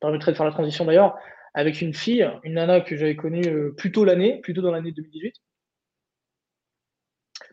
permettrait 0.00 0.32
de 0.32 0.36
faire 0.36 0.46
la 0.46 0.52
transition 0.52 0.86
d'ailleurs, 0.86 1.16
avec 1.52 1.82
une 1.82 1.92
fille, 1.92 2.26
une 2.44 2.54
nana 2.54 2.80
que 2.80 2.96
j'avais 2.96 3.14
connue 3.14 3.74
plus 3.76 3.92
tôt 3.92 4.06
l'année, 4.06 4.40
plutôt 4.40 4.62
dans 4.62 4.72
l'année 4.72 4.92
2018. 4.92 5.34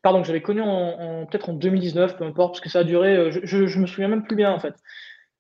Pardon, 0.01 0.21
que 0.21 0.27
j'avais 0.27 0.41
connue 0.41 0.61
en, 0.61 1.25
peut-être 1.25 1.49
en 1.49 1.53
2019, 1.53 2.17
peu 2.17 2.23
importe, 2.23 2.53
parce 2.53 2.61
que 2.61 2.69
ça 2.69 2.79
a 2.79 2.83
duré, 2.83 3.31
je, 3.31 3.65
je, 3.67 3.79
me 3.79 3.85
souviens 3.85 4.07
même 4.07 4.23
plus 4.23 4.35
bien 4.35 4.51
en 4.51 4.59
fait. 4.59 4.75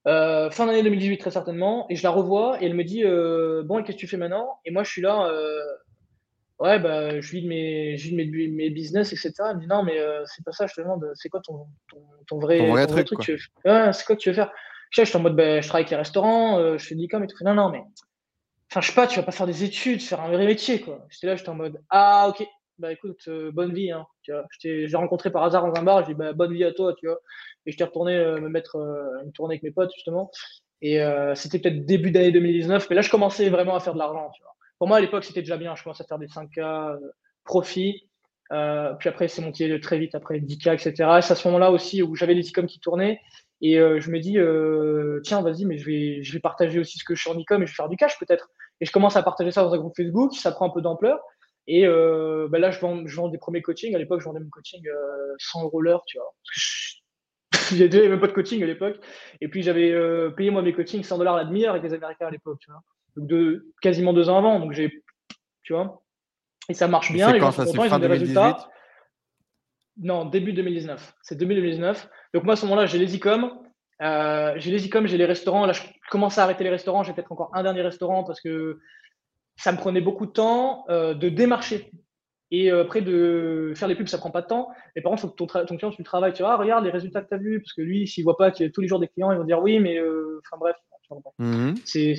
fin 0.05 0.65
d'année 0.65 0.83
2018 0.83 1.17
très 1.17 1.31
certainement, 1.31 1.85
et 1.89 1.95
je 1.95 2.03
la 2.03 2.09
revois 2.09 2.61
et 2.61 2.65
elle 2.65 2.73
me 2.73 2.83
dit 2.83 3.03
bon 3.03 3.79
et 3.79 3.83
qu'est-ce 3.83 3.95
que 3.95 4.01
tu 4.01 4.07
fais 4.07 4.17
maintenant? 4.17 4.59
Et 4.65 4.71
moi 4.71 4.83
je 4.83 4.91
suis 4.91 5.01
là, 5.01 5.31
ouais, 6.59 6.79
bah, 6.79 7.19
je 7.19 7.31
vis 7.31 7.41
de 7.41 7.47
mes, 7.47 7.97
je 7.97 8.09
vis 8.09 8.11
de 8.11 8.31
mes, 8.31 8.47
mes 8.47 8.69
business, 8.69 9.11
etc. 9.13 9.33
Elle 9.49 9.55
me 9.55 9.61
dit, 9.61 9.67
non, 9.67 9.83
mais 9.83 9.97
euh, 9.99 10.23
c'est 10.25 10.43
pas 10.43 10.51
ça, 10.51 10.67
je 10.67 10.73
te 10.73 10.81
demande, 10.81 11.09
c'est 11.15 11.29
quoi 11.29 11.41
ton, 11.41 11.67
ton, 11.89 12.01
ton 12.27 12.39
vrai, 12.39 12.59
ton 12.59 12.67
vrai, 12.67 12.87
truc, 12.87 13.07
truc 13.07 13.19
tu 13.21 13.31
ouais, 13.65 13.93
C'est 13.93 14.05
quoi 14.05 14.15
que 14.15 14.21
tu 14.21 14.29
veux 14.29 14.35
faire? 14.35 14.51
Je 14.91 15.03
suis 15.03 15.17
en 15.17 15.21
mode, 15.21 15.35
bah, 15.35 15.61
je 15.61 15.67
travaille 15.67 15.83
avec 15.83 15.91
les 15.91 15.97
restaurants, 15.97 16.59
euh, 16.59 16.77
je 16.77 16.85
fais 16.85 16.95
de 16.95 17.01
l'e-com 17.01 17.23
et 17.23 17.27
tout. 17.27 17.43
Non, 17.43 17.53
non, 17.53 17.69
mais, 17.69 17.81
enfin, 18.71 18.81
je 18.81 18.87
sais 18.87 18.95
pas, 18.95 19.07
tu 19.07 19.19
vas 19.19 19.25
pas 19.25 19.31
faire 19.31 19.47
des 19.47 19.63
études, 19.63 20.01
faire 20.01 20.21
un 20.21 20.29
vrai 20.29 20.45
métier, 20.45 20.81
quoi. 20.81 21.05
J'étais 21.09 21.27
là, 21.27 21.35
j'étais 21.35 21.49
en 21.49 21.55
mode, 21.55 21.81
ah, 21.89 22.27
ok, 22.29 22.45
bah, 22.79 22.91
écoute, 22.91 23.19
euh, 23.27 23.51
bonne 23.51 23.73
vie, 23.73 23.91
hein, 23.91 24.05
tu 24.23 24.31
vois. 24.31 24.45
J'ai 24.61 24.87
rencontré 24.95 25.31
par 25.31 25.43
hasard 25.43 25.67
dans 25.67 25.79
un 25.79 25.83
bar, 25.83 26.05
j'ai 26.05 26.13
dit, 26.13 26.17
bah, 26.17 26.33
bonne 26.33 26.53
vie 26.53 26.63
à 26.63 26.71
toi, 26.71 26.93
tu 26.97 27.07
vois. 27.07 27.19
Et 27.65 27.71
j'étais 27.71 27.83
retourné 27.83 28.15
me 28.15 28.49
mettre 28.49 28.77
une 29.23 29.31
tournée 29.33 29.53
avec 29.53 29.63
mes 29.63 29.71
potes, 29.71 29.91
justement. 29.93 30.31
Et 30.81 30.99
c'était 31.35 31.59
peut-être 31.59 31.85
début 31.85 32.11
d'année 32.11 32.31
2019, 32.31 32.89
mais 32.89 32.95
là, 32.95 33.01
je 33.01 33.09
commençais 33.09 33.49
vraiment 33.49 33.75
à 33.75 33.79
faire 33.79 33.93
de 33.93 33.99
l'argent, 33.99 34.31
tu 34.33 34.41
vois. 34.41 34.55
Pour 34.79 34.87
moi, 34.87 34.97
à 34.97 35.01
l'époque, 35.01 35.25
c'était 35.25 35.41
déjà 35.41 35.57
bien. 35.57 35.75
Je 35.75 35.83
commençais 35.83 36.03
à 36.03 36.07
faire 36.07 36.17
des 36.17 36.27
5K 36.27 36.59
euh, 36.59 36.97
profit. 37.43 38.09
Euh, 38.51 38.93
puis 38.93 39.09
après, 39.09 39.27
c'est 39.27 39.41
monté 39.41 39.79
très 39.81 39.99
vite, 39.99 40.15
après 40.15 40.39
10K, 40.39 40.73
etc. 40.73 40.93
c'est 41.21 41.33
à 41.33 41.35
ce 41.35 41.47
moment-là 41.49 41.71
aussi 41.71 42.01
où 42.01 42.15
j'avais 42.15 42.33
les 42.33 42.47
e 42.49 42.65
qui 42.65 42.79
tournaient. 42.79 43.19
Et 43.61 43.75
je 43.75 44.09
me 44.09 44.19
dis, 44.19 44.37
tiens, 45.23 45.41
vas-y, 45.41 45.65
mais 45.65 45.77
je 45.77 45.85
vais, 45.85 46.23
je 46.23 46.31
vais 46.31 46.39
partager 46.39 46.79
aussi 46.79 46.97
ce 46.97 47.03
que 47.03 47.13
je 47.13 47.23
fais 47.23 47.29
en 47.29 47.37
e-com 47.37 47.61
et 47.61 47.67
je 47.67 47.71
vais 47.73 47.75
faire 47.75 47.89
du 47.89 47.97
cash 47.97 48.17
peut-être. 48.17 48.49
Et 48.79 48.85
je 48.85 48.91
commence 48.93 49.17
à 49.17 49.21
partager 49.21 49.51
ça 49.51 49.63
dans 49.63 49.73
un 49.73 49.77
groupe 49.77 49.95
Facebook, 49.97 50.33
ça 50.33 50.53
prend 50.53 50.67
un 50.67 50.69
peu 50.69 50.81
d'ampleur. 50.81 51.19
Et 51.71 51.85
bah 51.85 52.57
là, 52.57 52.71
je 52.71 52.79
vends, 52.79 53.05
je 53.05 53.15
vends 53.15 53.29
des 53.29 53.37
premiers 53.37 53.61
coachings. 53.61 53.93
À 53.93 53.99
l'époque, 53.99 54.21
je 54.21 54.25
vendais 54.25 54.39
mon 54.39 54.49
coaching 54.49 54.83
100 55.37 55.63
euros 55.63 55.81
l'heure, 55.81 56.03
tu 56.05 56.17
vois. 56.17 56.33
il 57.71 57.77
n'y 57.77 57.83
avait 57.83 58.09
même 58.09 58.19
pas 58.19 58.27
de 58.27 58.31
coaching 58.31 58.63
à 58.63 58.65
l'époque. 58.65 58.99
Et 59.39 59.47
puis 59.47 59.61
j'avais 59.61 59.93
payé 60.35 60.49
moi 60.49 60.61
mes 60.61 60.73
coachings 60.73 61.03
100 61.03 61.17
dollars 61.19 61.35
la 61.35 61.45
demi-heure 61.45 61.71
avec 61.71 61.83
les 61.83 61.93
Américains 61.93 62.27
à 62.27 62.31
l'époque, 62.31 62.57
tu 62.59 62.71
vois. 62.71 62.81
Donc 63.15 63.27
de, 63.27 63.71
quasiment 63.81 64.13
deux 64.13 64.29
ans 64.29 64.37
avant. 64.37 64.59
Donc 64.59 64.73
j'ai, 64.73 65.03
tu 65.63 65.73
vois. 65.73 66.01
Et 66.69 66.73
ça 66.73 66.87
marche 66.87 67.11
bien. 67.11 67.37
Contents, 67.39 67.83
ils 67.85 67.93
ont 67.93 67.99
des 67.99 68.07
résultats. 68.07 68.69
Non, 69.97 70.25
début 70.25 70.53
2019. 70.53 71.13
C'est 71.21 71.35
début 71.35 71.55
2019. 71.55 72.09
Donc 72.33 72.43
moi 72.43 72.53
à 72.53 72.55
ce 72.55 72.65
moment-là, 72.65 72.85
j'ai 72.85 72.97
les 72.97 73.15
e-com. 73.15 73.51
Euh, 74.01 74.53
j'ai 74.55 74.71
les 74.71 74.87
e-com, 74.87 75.05
j'ai 75.07 75.17
les 75.17 75.25
restaurants. 75.25 75.65
Là, 75.65 75.73
je 75.73 75.81
commence 76.09 76.37
à 76.37 76.43
arrêter 76.43 76.63
les 76.63 76.69
restaurants. 76.69 77.03
J'ai 77.03 77.13
peut-être 77.13 77.31
encore 77.31 77.51
un 77.53 77.63
dernier 77.63 77.81
restaurant 77.81 78.23
parce 78.23 78.39
que 78.39 78.79
ça 79.59 79.71
me 79.71 79.77
prenait 79.77 80.01
beaucoup 80.01 80.25
de 80.25 80.31
temps 80.31 80.85
euh, 80.89 81.13
de 81.13 81.29
démarcher. 81.29 81.91
Et 82.51 82.71
euh, 82.71 82.81
après, 82.81 83.01
de 83.01 83.73
faire 83.75 83.87
les 83.87 83.95
pubs, 83.95 84.07
ça 84.07 84.17
prend 84.17 84.31
pas 84.31 84.41
de 84.41 84.47
temps. 84.47 84.69
Mais 84.95 85.03
par 85.03 85.11
contre, 85.11 85.23
il 85.23 85.27
faut 85.27 85.33
que 85.33 85.35
ton, 85.35 85.45
ton, 85.45 85.77
client, 85.77 85.91
tu 85.91 86.01
le 86.01 86.05
travailles. 86.05 86.33
Tu 86.33 86.41
vois, 86.41 86.53
ah, 86.53 86.57
regarde 86.57 86.83
les 86.83 86.89
résultats 86.89 87.21
que 87.21 87.29
tu 87.29 87.35
as 87.35 87.37
vus. 87.37 87.59
Parce 87.59 87.73
que 87.73 87.81
lui, 87.81 88.07
s'il 88.07 88.23
voit 88.23 88.37
pas 88.37 88.49
qu'il 88.49 88.65
y 88.65 88.69
a 88.69 88.71
tous 88.71 88.81
les 88.81 88.87
jours 88.87 88.99
des 88.99 89.07
clients, 89.07 89.31
ils 89.31 89.37
vont 89.37 89.43
dire 89.43 89.61
oui, 89.61 89.79
mais 89.79 89.99
enfin 89.99 90.57
bref. 90.59 90.75
Mhm. 91.39 91.75
C'est 91.85 92.15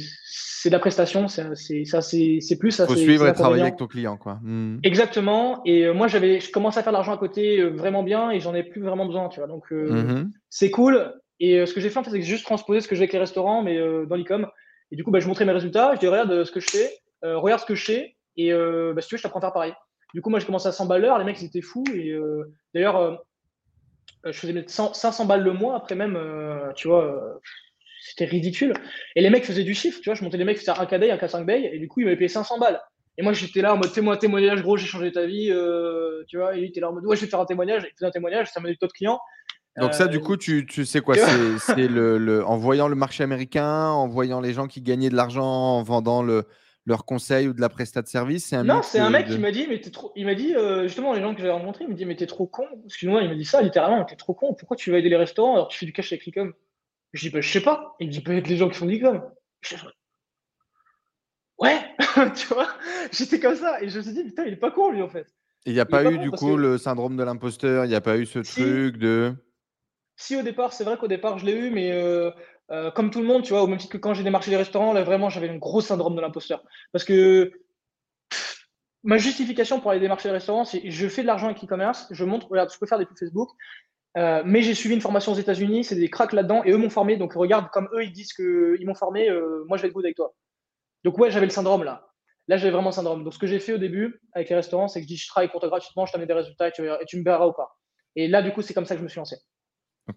de 0.67 0.71
la 0.71 0.79
prestation, 0.79 1.29
c'est 1.29 1.45
plus. 2.59 2.79
Il 2.79 2.87
faut 2.87 2.97
suivre 2.97 3.27
et 3.27 3.33
travailler 3.33 3.63
avec 3.63 3.77
ton 3.77 3.87
client, 3.87 4.17
quoi. 4.17 4.39
Mhm. 4.43 4.81
Exactement. 4.83 5.63
Et 5.65 5.87
euh, 5.87 5.95
moi, 5.95 6.09
j'avais, 6.09 6.41
je 6.41 6.51
commence 6.51 6.77
à 6.77 6.83
faire 6.83 6.93
de 6.93 6.97
l'argent 6.97 7.13
à 7.13 7.19
côté 7.19 7.61
euh, 7.61 7.71
vraiment 7.71 8.03
bien 8.03 8.31
et 8.31 8.41
j'en 8.41 8.55
ai 8.55 8.63
plus 8.63 8.83
vraiment 8.83 9.07
besoin, 9.07 9.29
tu 9.29 9.41
vois. 9.41 9.49
Donc, 9.49 9.73
euh, 9.73 9.91
mhm. 9.91 10.31
c'est 10.49 10.71
cool. 10.71 11.15
Et 11.39 11.65
ce 11.65 11.73
que 11.73 11.81
j'ai 11.81 11.89
fait, 11.89 11.99
en 11.99 12.05
fait, 12.05 12.11
c'est 12.11 12.23
juste 12.23 12.45
transposer 12.45 12.83
ce 12.83 12.89
que 12.89 12.95
j'ai 12.95 13.03
avec 13.03 13.15
les 13.15 13.19
restaurants, 13.19 13.63
mais 13.63 13.79
dans 14.07 14.17
l'e-com. 14.17 14.47
Et 14.93 14.97
du 14.97 15.05
coup, 15.05 15.11
bah, 15.11 15.21
je 15.21 15.27
montrais 15.27 15.47
mes 15.47 15.53
résultats. 15.53 15.95
Je 15.95 16.01
dis, 16.01 16.07
regarde 16.07 16.45
ce 16.45 16.53
que 16.53 16.61
je 16.61 16.69
fais, 16.69 16.91
regarde 17.23 17.61
ce 17.61 17.67
que 17.67 17.75
je 17.75 17.85
fais. 17.85 18.17
Et 18.37 18.53
bah, 18.53 19.01
si 19.01 19.09
tu 19.09 19.15
veux, 19.15 19.19
je 19.19 19.23
t'apprends 19.23 19.41
à 19.41 19.43
faire 19.43 19.53
pareil. 19.53 19.75
Du 20.15 20.23
coup, 20.23 20.31
moi, 20.31 20.41
j'ai 20.41 20.47
commencé 20.47 20.69
à 20.69 20.73
100 20.73 20.87
balles 20.87 21.03
l'heure. 21.03 21.19
Les 21.19 21.25
mecs, 21.25 21.41
ils 21.41 21.47
étaient 21.47 21.63
fous. 21.63 21.85
Et 21.95 22.17
d'ailleurs, 22.75 23.25
je 24.25 24.33
faisais 24.33 24.65
500 24.67 25.27
balles 25.27 25.43
le 25.43 25.53
mois. 25.53 25.77
Après, 25.77 25.95
même, 25.95 26.19
tu 26.75 26.89
vois 26.89 27.41
c'était 28.03 28.25
ridicule. 28.25 28.73
Et 29.17 29.21
les 29.21 29.31
mecs 29.31 29.45
faisaient 29.45 29.65
du 29.65 29.75
chiffre, 29.75 30.01
tu 30.01 30.09
vois. 30.09 30.15
Je 30.15 30.25
montais 30.25 30.37
les 30.37 30.45
mecs 30.45 30.59
faisaient 30.59 30.71
un 30.71 30.87
KD, 30.87 31.11
un 31.11 31.17
K5 31.17 31.45
Bay, 31.45 31.71
et 31.73 31.79
du 31.79 31.89
coup, 31.89 32.01
ils 32.01 32.05
m'avaient 32.05 32.17
payé 32.17 32.29
500 32.29 32.59
balles. 32.59 32.81
Et 33.19 33.23
moi, 33.23 33.33
j'étais 33.33 33.61
là 33.61 33.75
en 33.75 33.77
mode 33.77 33.93
témoin, 33.93 34.17
témoignage, 34.17 34.63
gros, 34.63 34.77
j'ai 34.77 34.87
changé 34.87 35.13
ta 35.13 35.27
vie, 35.27 35.51
euh, 35.51 36.25
tu 36.29 36.39
vois. 36.39 36.57
Et 36.57 36.61
il 36.61 36.65
était 36.67 36.81
là 36.81 36.91
en 36.91 36.95
mode, 36.95 37.05
ouais, 37.05 37.17
je 37.17 37.21
vais 37.21 37.27
te 37.27 37.31
faire 37.31 37.41
un 37.41 37.47
témoignage. 37.47 37.83
Il 37.87 37.93
faisait 37.95 38.07
un 38.07 38.11
témoignage, 38.11 38.51
ça 38.51 38.61
m'a 38.61 38.69
dit 38.69 38.77
d'autres 38.81 38.95
clients. 38.95 39.21
Donc, 39.77 39.95
ça, 39.95 40.09
du 40.09 40.19
euh, 40.19 40.21
coup, 40.21 40.37
tu, 40.37 40.67
tu 40.67 40.85
sais 40.85 41.01
quoi 41.01 41.15
C'est 41.59 41.89
le, 41.89 42.19
le, 42.19 42.45
en 42.45 42.57
voyant 42.57 42.89
le 42.89 42.97
marché 42.97 43.23
américain, 43.23 43.89
en 43.89 44.09
voyant 44.09 44.41
les 44.41 44.53
gens 44.53 44.67
qui 44.67 44.83
gagnaient 44.83 45.11
de 45.11 45.17
l'argent 45.17 45.45
en 45.45 45.83
vendant 45.83 46.23
le, 46.23 46.47
leurs 46.87 47.05
conseils 47.05 47.49
ou 47.49 47.53
de 47.53 47.61
la 47.61 47.69
prestat 47.69 48.03
de 48.03 48.09
service 48.09 48.53
Non, 48.53 48.83
c'est 48.83 48.99
un 48.99 49.11
mec 49.11 49.27
qui 49.29 49.39
m'a 49.39 49.51
dit, 49.51 49.67
mais 49.69 49.81
t'es 49.81 49.91
trop. 49.91 50.13
Il 50.17 50.27
m'a 50.27 50.35
dit, 50.35 50.55
euh, 50.55 50.85
justement, 50.85 51.13
les 51.13 51.21
gens 51.21 51.35
que 51.35 51.43
j'ai 51.43 51.51
rencontrés, 51.51 51.85
il 51.85 51.91
me 51.91 51.95
dit, 51.95 52.07
mais 52.07 52.17
t'es 52.17 52.27
trop 52.27 52.47
con. 52.47 52.67
Excuse-moi, 52.87 53.23
il 53.23 53.29
m'a 53.29 53.35
dit 53.35 53.45
ça 53.45 53.63
littéralement, 53.63 54.05
t'es 54.05 54.17
trop 54.17 54.35
con. 54.35 54.55
Pourquoi 54.55 54.77
tu 54.77 54.91
vas 54.91 54.99
aider 54.99 55.09
les 55.09 55.17
restaurants 55.17 55.55
alors 55.55 55.69
que 55.69 55.73
tu 55.73 55.79
fais 55.79 55.87
du 55.87 55.93
cash 55.93 56.13
avec 56.13 56.27
l'e-com 56.27 56.53
je 57.13 57.29
dis, 57.29 57.31
bah, 57.31 57.41
je 57.41 57.51
sais 57.51 57.61
pas. 57.61 57.97
Il 58.01 58.09
dit, 58.11 58.21
peut-être 58.21 58.49
les 58.49 58.57
gens 58.57 58.69
qui 58.69 58.77
font 58.77 58.87
du 58.87 59.01
com. 59.01 59.23
Ouais, 61.59 61.81
tu 62.37 62.47
vois, 62.47 62.69
j'étais 63.13 63.41
comme 63.41 63.57
ça. 63.57 63.83
Et 63.83 63.89
je 63.89 63.99
me 63.99 64.03
suis 64.03 64.13
dit, 64.13 64.25
putain, 64.25 64.45
il 64.45 64.55
est 64.55 64.57
pas 64.57 64.71
con, 64.71 64.91
lui, 64.91 65.03
en 65.03 65.09
fait. 65.09 65.27
Il 65.67 65.75
n'y 65.75 65.81
a 65.81 65.87
pas, 65.87 66.11
eu, 66.11 66.19
du 66.19 66.31
coup, 66.31 66.57
le 66.57 66.79
syndrome 66.79 67.17
de 67.17 67.23
l'imposteur. 67.23 67.85
Il 67.85 67.89
n'y 67.89 67.95
a 67.95 68.01
pas 68.01 68.17
eu 68.17 68.27
ce 68.27 68.39
truc 68.39 68.97
de. 68.97 69.35
Si, 70.17 70.37
au 70.37 70.43
départ, 70.43 70.73
c'est 70.73 70.85
vrai 70.85 70.97
qu'au 70.97 71.09
départ, 71.09 71.39
je 71.39 71.47
l'ai 71.47 71.53
eu, 71.53 71.71
mais 71.71 71.93
euh, 71.93 72.31
euh, 72.71 72.91
comme 72.91 73.11
tout 73.11 73.21
le 73.21 73.27
monde, 73.27 73.43
tu 73.43 73.51
vois, 73.51 73.63
au 73.63 73.67
même 73.67 73.79
titre 73.79 73.93
que 73.93 73.99
quand 73.99 74.15
j'ai 74.15 74.23
démarché 74.23 74.51
les 74.51 74.57
restaurants, 74.57 74.93
là, 74.93 75.03
vraiment, 75.03 75.29
j'avais 75.29 75.49
un 75.49 75.57
gros 75.57 75.81
syndrome 75.81 76.15
de 76.15 76.21
l'imposteur. 76.21 76.63
Parce 76.93 77.05
que 77.05 77.53
ma 79.03 79.19
justification 79.19 79.81
pour 79.81 79.91
aller 79.91 80.01
démarcher 80.01 80.29
les 80.29 80.35
restaurants, 80.35 80.65
c'est 80.65 80.89
je 80.91 81.09
fais 81.09 81.23
de 81.23 81.27
l'argent 81.27 81.47
avec 81.47 81.63
e-commerce, 81.63 82.07
je 82.11 82.25
montre, 82.25 82.51
regarde, 82.51 82.73
je 82.73 82.79
peux 82.79 82.87
faire 82.87 82.99
des 82.99 83.07
pubs 83.07 83.19
Facebook, 83.19 83.51
euh, 84.17 84.43
mais 84.45 84.63
j'ai 84.63 84.75
suivi 84.75 84.95
une 84.95 85.01
formation 85.01 85.33
aux 85.33 85.37
États-Unis, 85.37 85.85
c'est 85.85 85.95
des 85.95 86.11
cracks 86.11 86.33
là-dedans, 86.33 86.63
et 86.65 86.73
eux 86.73 86.77
m'ont 86.77 86.91
formé. 86.91 87.17
Donc 87.17 87.33
regarde, 87.35 87.69
comme 87.71 87.89
eux 87.95 88.05
ils 88.05 88.13
disent 88.13 88.33
qu'ils 88.33 88.87
m'ont 88.87 88.95
formé, 88.95 89.29
euh, 89.29 89.65
moi 89.69 89.77
je 89.77 89.83
vais 89.83 89.89
être 89.89 89.95
good 89.95 90.05
avec 90.05 90.17
toi. 90.17 90.35
Donc 91.05 91.19
ouais, 91.19 91.31
j'avais 91.31 91.47
le 91.47 91.53
syndrome 91.53 91.85
là. 91.85 92.07
Là, 92.49 92.57
j'avais 92.57 92.73
vraiment 92.73 92.89
le 92.89 92.95
syndrome. 92.95 93.23
Donc 93.23 93.33
ce 93.33 93.39
que 93.39 93.47
j'ai 93.47 93.61
fait 93.61 93.73
au 93.75 93.79
début 93.79 94.21
avec 94.33 94.49
les 94.49 94.57
restaurants, 94.57 94.89
c'est 94.89 94.99
que 95.01 95.05
je 95.05 95.09
dis 95.09 95.17
je 95.17 95.29
travaille 95.29 95.51
pour 95.51 95.61
toi 95.61 95.69
gratuitement, 95.69 96.05
je 96.05 96.13
t'amène 96.13 96.27
des 96.27 96.35
résultats 96.35 96.69
et 96.69 96.73
tu, 96.73 96.83
me 96.83 97.23
verras 97.23 97.47
ou 97.47 97.53
pas. 97.53 97.79
Et 98.17 98.27
là, 98.27 98.43
du 98.43 98.51
coup, 98.53 98.61
c'est 98.61 98.75
comme 98.75 98.87
ça 98.87 98.97
que 98.97 98.99
je 98.99 99.05
me 99.05 99.09
suis 99.09 99.19
lancé. 99.19 99.37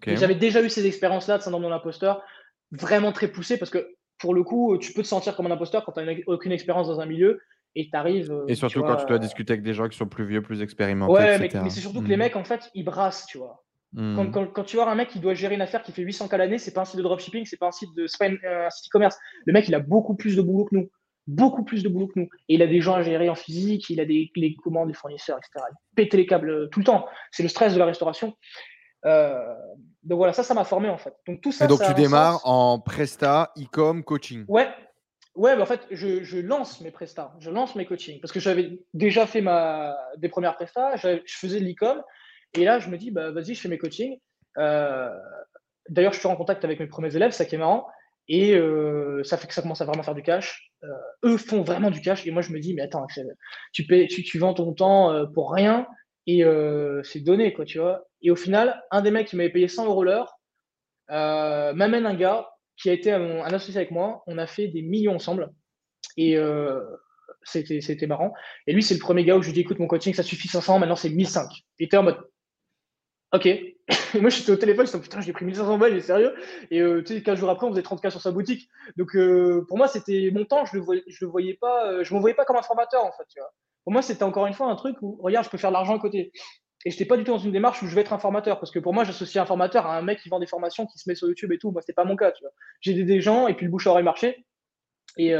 J'avais 0.04 0.34
déjà 0.34 0.60
eu 0.60 0.68
ces 0.68 0.84
expériences-là 0.84 1.38
de 1.38 1.42
syndrome 1.44 1.62
de 1.62 1.68
l'imposteur, 1.68 2.24
vraiment 2.78 3.12
très 3.12 3.28
poussées, 3.28 3.58
parce 3.58 3.70
que 3.70 3.94
pour 4.18 4.34
le 4.34 4.42
coup, 4.42 4.78
tu 4.78 4.92
peux 4.92 5.02
te 5.02 5.08
sentir 5.08 5.36
comme 5.36 5.46
un 5.46 5.50
imposteur 5.50 5.84
quand 5.84 5.92
tu 5.92 6.04
n'as 6.04 6.14
aucune 6.26 6.52
expérience 6.52 6.88
dans 6.88 7.00
un 7.00 7.06
milieu 7.06 7.40
et 7.74 7.88
tu 7.90 7.96
arrives. 7.96 8.30
Euh, 8.30 8.44
et 8.48 8.54
surtout 8.54 8.82
quand 8.82 8.96
tu 8.96 9.06
dois 9.06 9.18
discuter 9.18 9.52
avec 9.52 9.62
des 9.62 9.74
gens 9.74 9.88
qui 9.88 9.98
sont 9.98 10.06
plus 10.06 10.26
vieux, 10.26 10.42
plus 10.42 10.62
expérimentés. 10.62 11.12
Ouais, 11.12 11.38
mais, 11.38 11.50
c'est 11.70 11.80
surtout 11.80 12.02
que 12.02 12.08
les 12.08 12.16
hmm. 12.16 12.20
mecs, 12.20 12.36
en 12.36 12.44
fait, 12.44 12.70
ils 12.74 12.84
brassent, 12.84 13.26
tu 13.26 13.38
vois. 13.38 13.64
Hmm. 13.92 14.30
Quand, 14.32 14.64
tu 14.64 14.76
vois 14.76 14.90
un 14.90 14.94
mec 14.96 15.08
qui 15.08 15.20
doit 15.20 15.34
gérer 15.34 15.54
une 15.54 15.62
affaire 15.62 15.82
qui 15.82 15.92
fait 15.92 16.02
800 16.02 16.26
k 16.28 16.32
l'année, 16.32 16.58
c'est 16.58 16.72
pas 16.72 16.80
un 16.80 16.84
site 16.84 16.96
de 16.96 17.02
dropshipping, 17.02 17.44
c'est 17.44 17.56
pas 17.56 17.68
un 17.68 17.72
site 17.72 17.94
de 17.94 18.04
euh, 18.04 18.70
site 18.70 18.88
e-commerce. 18.88 19.16
Le 19.46 19.52
mec, 19.52 19.68
il 19.68 19.74
a 19.74 19.78
beaucoup 19.78 20.16
plus 20.16 20.34
de 20.34 20.42
boulot 20.42 20.64
que 20.64 20.74
nous, 20.74 20.90
beaucoup 21.28 21.64
plus 21.64 21.84
de 21.84 21.88
boulot 21.88 22.08
que 22.08 22.18
nous. 22.18 22.28
Et 22.48 22.54
il 22.54 22.62
a 22.62 22.66
des 22.66 22.80
gens 22.80 22.94
à 22.94 23.02
gérer 23.02 23.28
en 23.28 23.36
physique, 23.36 23.88
il 23.90 24.00
a 24.00 24.04
des 24.04 24.32
les 24.34 24.56
commandes 24.56 24.88
des 24.88 24.94
fournisseurs, 24.94 25.38
etc. 25.38 25.64
Il 25.70 25.94
pète 25.94 26.14
les 26.14 26.26
câbles 26.26 26.50
euh, 26.50 26.68
tout 26.68 26.80
le 26.80 26.86
temps. 26.86 27.06
C'est 27.30 27.44
le 27.44 27.48
stress 27.48 27.74
de 27.74 27.78
la 27.78 27.86
restauration. 27.86 28.34
Euh, 29.06 29.54
donc 30.04 30.18
voilà, 30.18 30.32
ça, 30.32 30.42
ça 30.42 30.54
m'a 30.54 30.64
formé 30.64 30.88
en 30.88 30.98
fait. 30.98 31.14
Donc 31.26 31.40
tout 31.40 31.52
ça. 31.52 31.64
Et 31.64 31.68
donc 31.68 31.82
tu 31.82 31.94
démarres 31.94 32.40
en 32.44 32.78
presta, 32.78 33.52
e-com, 33.58 34.04
coaching. 34.04 34.44
Ouais. 34.48 34.68
Ouais, 35.34 35.56
mais 35.56 35.62
en 35.62 35.66
fait, 35.66 35.80
je, 35.90 36.38
lance 36.38 36.80
mes 36.80 36.92
prestats, 36.92 37.34
je 37.40 37.50
lance 37.50 37.74
mes 37.74 37.86
coachings 37.86 38.20
parce 38.20 38.32
que 38.32 38.38
j'avais 38.38 38.78
déjà 38.92 39.26
fait 39.26 39.40
ma 39.40 39.96
des 40.16 40.28
premières 40.28 40.54
prestats, 40.54 40.94
je 40.94 41.18
faisais 41.26 41.58
de 41.58 41.64
l'e-com, 41.64 42.00
et 42.54 42.64
là, 42.64 42.78
je 42.78 42.88
me 42.88 42.96
dis, 42.96 43.10
bah, 43.10 43.30
vas-y, 43.32 43.54
je 43.54 43.60
fais 43.60 43.68
mes 43.68 43.78
coachings. 43.78 44.18
Euh, 44.58 45.10
d'ailleurs, 45.88 46.12
je 46.12 46.20
suis 46.20 46.28
en 46.28 46.36
contact 46.36 46.64
avec 46.64 46.78
mes 46.80 46.86
premiers 46.86 47.14
élèves, 47.14 47.32
ça 47.32 47.44
qui 47.44 47.56
est 47.56 47.58
marrant. 47.58 47.86
Et 48.28 48.54
euh, 48.54 49.22
ça 49.24 49.36
fait 49.36 49.46
que 49.46 49.54
ça 49.54 49.60
commence 49.60 49.80
à 49.80 49.84
vraiment 49.84 50.02
faire 50.02 50.14
du 50.14 50.22
cash. 50.22 50.72
Euh, 50.84 50.88
eux 51.24 51.36
font 51.36 51.62
vraiment 51.62 51.90
du 51.90 52.00
cash. 52.00 52.26
Et 52.26 52.30
moi, 52.30 52.42
je 52.42 52.52
me 52.52 52.60
dis, 52.60 52.74
mais 52.74 52.82
attends, 52.82 53.06
tu, 53.72 53.84
payes, 53.86 54.06
tu, 54.06 54.22
tu 54.22 54.38
vends 54.38 54.54
ton 54.54 54.72
temps 54.72 55.26
pour 55.34 55.52
rien 55.52 55.86
et 56.26 56.42
c'est 57.02 57.20
donné, 57.20 57.52
quoi, 57.52 57.64
tu 57.64 57.78
vois. 57.78 58.04
Et 58.22 58.30
au 58.30 58.36
final, 58.36 58.82
un 58.90 59.02
des 59.02 59.10
mecs 59.10 59.28
qui 59.28 59.36
m'avait 59.36 59.50
payé 59.50 59.68
100 59.68 59.86
euros 59.86 60.04
l'heure 60.04 60.38
m'amène 61.08 62.06
un 62.06 62.14
gars 62.14 62.48
qui 62.76 62.90
a 62.90 62.92
été 62.92 63.12
un, 63.12 63.40
associé 63.42 63.76
avec 63.76 63.90
moi. 63.90 64.22
On 64.26 64.38
a 64.38 64.46
fait 64.46 64.68
des 64.68 64.82
millions 64.82 65.14
ensemble. 65.14 65.50
Et 66.16 66.36
c'était 67.44 68.06
marrant. 68.06 68.32
Et 68.66 68.72
lui, 68.72 68.82
c'est 68.82 68.94
le 68.94 69.00
premier 69.00 69.24
gars 69.24 69.36
où 69.36 69.42
je 69.42 69.48
lui 69.48 69.54
dis, 69.54 69.60
écoute, 69.60 69.78
mon 69.78 69.86
coaching, 69.86 70.14
ça 70.14 70.22
suffit 70.22 70.48
500, 70.48 70.78
maintenant 70.78 70.96
c'est 70.96 71.10
1005. 71.10 71.48
Et 71.78 71.84
était 71.84 71.96
en 71.96 72.04
mode, 72.04 72.18
Ok. 73.34 73.46
Et 73.46 73.76
moi, 74.20 74.30
j'étais 74.30 74.52
au 74.52 74.56
téléphone, 74.56 74.86
je 74.86 74.96
me 74.96 75.02
putain, 75.02 75.20
j'ai 75.20 75.32
pris 75.32 75.44
1500 75.44 75.76
balles, 75.76 75.96
est 75.96 76.00
sérieux. 76.00 76.34
Et 76.70 76.80
euh, 76.80 77.02
tu 77.02 77.14
sais, 77.14 77.22
15 77.22 77.40
jours 77.40 77.50
après, 77.50 77.66
on 77.66 77.70
faisait 77.70 77.82
30K 77.82 78.10
sur 78.10 78.20
sa 78.20 78.30
boutique. 78.30 78.68
Donc, 78.96 79.16
euh, 79.16 79.64
pour 79.66 79.76
moi, 79.76 79.88
c'était 79.88 80.30
mon 80.32 80.44
temps, 80.44 80.64
je 80.64 80.76
le 80.76 80.82
voyais, 80.82 81.02
je 81.08 81.24
le 81.24 81.30
voyais 81.30 81.54
pas, 81.60 81.90
euh, 81.90 82.04
je 82.04 82.14
me 82.14 82.20
voyais 82.20 82.36
pas 82.36 82.44
comme 82.44 82.56
un 82.56 82.62
formateur, 82.62 83.04
en 83.04 83.10
fait, 83.10 83.24
tu 83.28 83.40
vois. 83.40 83.52
Pour 83.84 83.92
moi, 83.92 84.02
c'était 84.02 84.22
encore 84.22 84.46
une 84.46 84.54
fois 84.54 84.68
un 84.68 84.76
truc 84.76 84.96
où, 85.02 85.18
regarde, 85.22 85.44
je 85.44 85.50
peux 85.50 85.58
faire 85.58 85.70
de 85.70 85.74
l'argent 85.74 85.96
à 85.96 85.98
côté. 85.98 86.32
Et 86.86 86.90
je 86.90 86.96
n'étais 86.96 87.04
pas 87.06 87.16
du 87.16 87.24
tout 87.24 87.32
dans 87.32 87.38
une 87.38 87.52
démarche 87.52 87.82
où 87.82 87.86
je 87.86 87.94
vais 87.94 88.02
être 88.02 88.12
un 88.12 88.18
formateur. 88.18 88.58
Parce 88.58 88.70
que 88.70 88.78
pour 88.78 88.92
moi, 88.92 89.04
j'associe 89.04 89.42
un 89.42 89.46
formateur 89.46 89.86
à 89.86 89.96
un 89.96 90.02
mec 90.02 90.20
qui 90.20 90.28
vend 90.28 90.38
des 90.38 90.46
formations, 90.46 90.86
qui 90.86 90.98
se 90.98 91.08
met 91.08 91.14
sur 91.14 91.28
YouTube 91.28 91.52
et 91.52 91.58
tout. 91.58 91.70
Moi, 91.70 91.80
c'était 91.80 91.94
pas 91.94 92.04
mon 92.04 92.16
cas, 92.16 92.32
tu 92.32 92.42
vois. 92.42 92.52
J'ai 92.80 92.92
aidé 92.92 93.04
des 93.04 93.20
gens 93.20 93.48
et 93.48 93.54
puis 93.54 93.66
le 93.66 93.70
bouche 93.70 93.86
à 93.86 94.02
marché. 94.02 94.44
Et, 95.16 95.32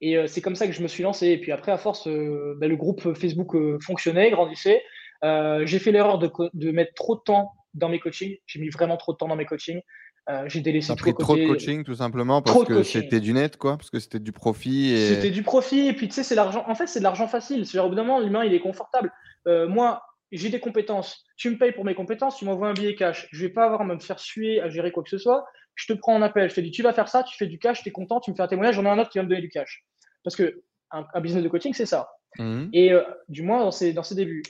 et 0.00 0.26
c'est 0.28 0.40
comme 0.42 0.54
ça 0.54 0.66
que 0.66 0.72
je 0.72 0.82
me 0.82 0.88
suis 0.88 1.02
lancé. 1.02 1.28
Et 1.28 1.40
puis 1.40 1.50
après, 1.50 1.72
à 1.72 1.78
force, 1.78 2.06
bah, 2.06 2.68
le 2.68 2.76
groupe 2.76 3.14
Facebook 3.14 3.56
fonctionnait, 3.82 4.30
grandissait. 4.30 4.82
Euh, 5.24 5.64
j'ai 5.64 5.78
fait 5.78 5.90
l'erreur 5.90 6.18
de, 6.18 6.70
mettre 6.70 6.94
trop 6.94 7.16
de 7.16 7.20
temps 7.20 7.52
dans 7.72 7.88
mes 7.88 7.98
coachings. 7.98 8.36
J'ai 8.46 8.60
mis 8.60 8.68
vraiment 8.68 8.96
trop 8.96 9.12
de 9.12 9.16
temps 9.16 9.28
dans 9.28 9.36
mes 9.36 9.46
coachings. 9.46 9.80
Euh, 10.30 10.44
j'ai 10.46 10.60
délaissé 10.60 10.94
trop, 10.96 11.12
trop 11.12 11.36
de 11.36 11.46
coaching 11.46 11.84
tout 11.84 11.96
simplement 11.96 12.40
parce 12.40 12.64
que 12.64 12.82
c'était 12.82 13.20
du 13.20 13.34
net 13.34 13.58
quoi, 13.58 13.76
parce 13.76 13.90
que 13.90 13.98
c'était 13.98 14.20
du 14.20 14.32
profit. 14.32 14.92
Et... 14.92 15.14
C'était 15.14 15.30
du 15.30 15.42
profit 15.42 15.88
et 15.88 15.92
puis 15.92 16.08
tu 16.08 16.14
sais 16.14 16.22
c'est 16.22 16.34
l'argent. 16.34 16.64
En 16.66 16.74
fait 16.74 16.86
c'est 16.86 17.00
de 17.00 17.04
l'argent 17.04 17.28
facile. 17.28 17.66
C'est 17.66 17.78
au 17.78 17.88
bout 17.90 17.94
d'un 17.94 18.04
moment 18.04 18.20
l'humain 18.20 18.44
il 18.44 18.54
est 18.54 18.60
confortable. 18.60 19.12
Euh, 19.46 19.68
moi 19.68 20.02
j'ai 20.32 20.48
des 20.48 20.60
compétences. 20.60 21.24
Tu 21.36 21.50
me 21.50 21.58
payes 21.58 21.72
pour 21.72 21.84
mes 21.84 21.94
compétences. 21.94 22.38
Tu 22.38 22.46
m'envoies 22.46 22.68
un 22.68 22.72
billet 22.72 22.94
cash. 22.94 23.28
Je 23.32 23.44
vais 23.44 23.52
pas 23.52 23.66
avoir 23.66 23.82
à 23.82 23.84
me 23.84 23.98
faire 23.98 24.18
suer 24.18 24.60
à 24.60 24.70
gérer 24.70 24.92
quoi 24.92 25.02
que 25.02 25.10
ce 25.10 25.18
soit. 25.18 25.44
Je 25.74 25.92
te 25.92 25.92
prends 25.92 26.14
en 26.14 26.22
appel. 26.22 26.48
Je 26.48 26.54
te 26.54 26.60
dis 26.60 26.70
tu 26.70 26.82
vas 26.82 26.94
faire 26.94 27.08
ça. 27.08 27.22
Tu 27.22 27.36
fais 27.36 27.46
du 27.46 27.58
cash. 27.58 27.82
Tu 27.82 27.90
es 27.90 27.92
content. 27.92 28.20
Tu 28.20 28.30
me 28.30 28.36
fais 28.36 28.42
un 28.42 28.48
témoignage. 28.48 28.76
J'en 28.76 28.86
ai 28.86 28.88
un 28.88 28.98
autre 28.98 29.10
qui 29.10 29.18
va 29.18 29.24
me 29.24 29.28
donner 29.28 29.42
du 29.42 29.50
cash. 29.50 29.84
Parce 30.24 30.36
que 30.36 30.62
un, 30.90 31.20
business 31.20 31.44
de 31.44 31.48
coaching 31.48 31.74
c'est 31.74 31.86
ça. 31.86 32.08
Mmh. 32.38 32.68
Et 32.72 32.92
du 33.28 33.42
moins 33.42 33.60
dans 33.60 33.70
ses, 33.70 33.92
dans 33.92 34.02
ses 34.02 34.14
débuts 34.14 34.42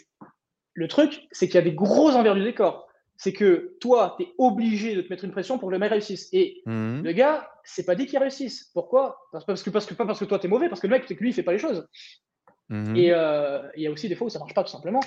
le 0.75 0.89
truc, 0.89 1.27
c'est 1.31 1.47
qu'il 1.47 1.55
y 1.55 1.59
a 1.59 1.63
des 1.63 1.73
gros 1.73 2.11
envers 2.11 2.35
du 2.35 2.43
décor. 2.43 2.89
C'est 3.17 3.33
que 3.33 3.77
toi, 3.81 4.17
tu 4.19 4.25
es 4.25 4.29
obligé 4.39 4.97
de 4.97 5.03
te 5.03 5.09
mettre 5.09 5.25
une 5.25 5.31
pression 5.31 5.59
pour 5.59 5.69
que 5.69 5.73
le 5.73 5.79
mec 5.79 5.91
réussisse. 5.91 6.29
Et 6.33 6.63
mhm. 6.67 7.03
le 7.05 7.13
gars, 7.13 7.49
c'est 7.63 7.87
pas 7.87 7.95
dit 7.95 8.07
qu'il 8.07 8.19
réussisse. 8.19 8.71
Pourquoi? 8.75 9.19
Parce 9.33 9.45
que, 9.63 9.71
parce 9.71 9.87
que, 9.87 9.95
Pas 9.95 10.07
parce 10.07 10.19
que 10.19 10.25
toi, 10.25 10.39
tu 10.39 10.47
es 10.47 10.49
mauvais, 10.49 10.69
parce 10.69 10.81
que 10.81 10.87
le 10.87 10.93
mec, 10.93 11.05
c'est 11.07 11.15
que 11.15 11.23
lui, 11.23 11.31
il 11.31 11.33
fait 11.33 11.43
pas 11.43 11.53
les 11.53 11.59
choses. 11.59 11.87
Mhm. 12.69 12.97
Et 12.97 13.13
euh, 13.13 13.61
il 13.77 13.83
y 13.83 13.87
a 13.87 13.91
aussi 13.91 14.09
des 14.09 14.17
fois 14.17 14.27
où 14.27 14.31
ça 14.31 14.39
marche 14.39 14.55
pas, 14.55 14.65
tout 14.65 14.71
simplement. 14.71 15.01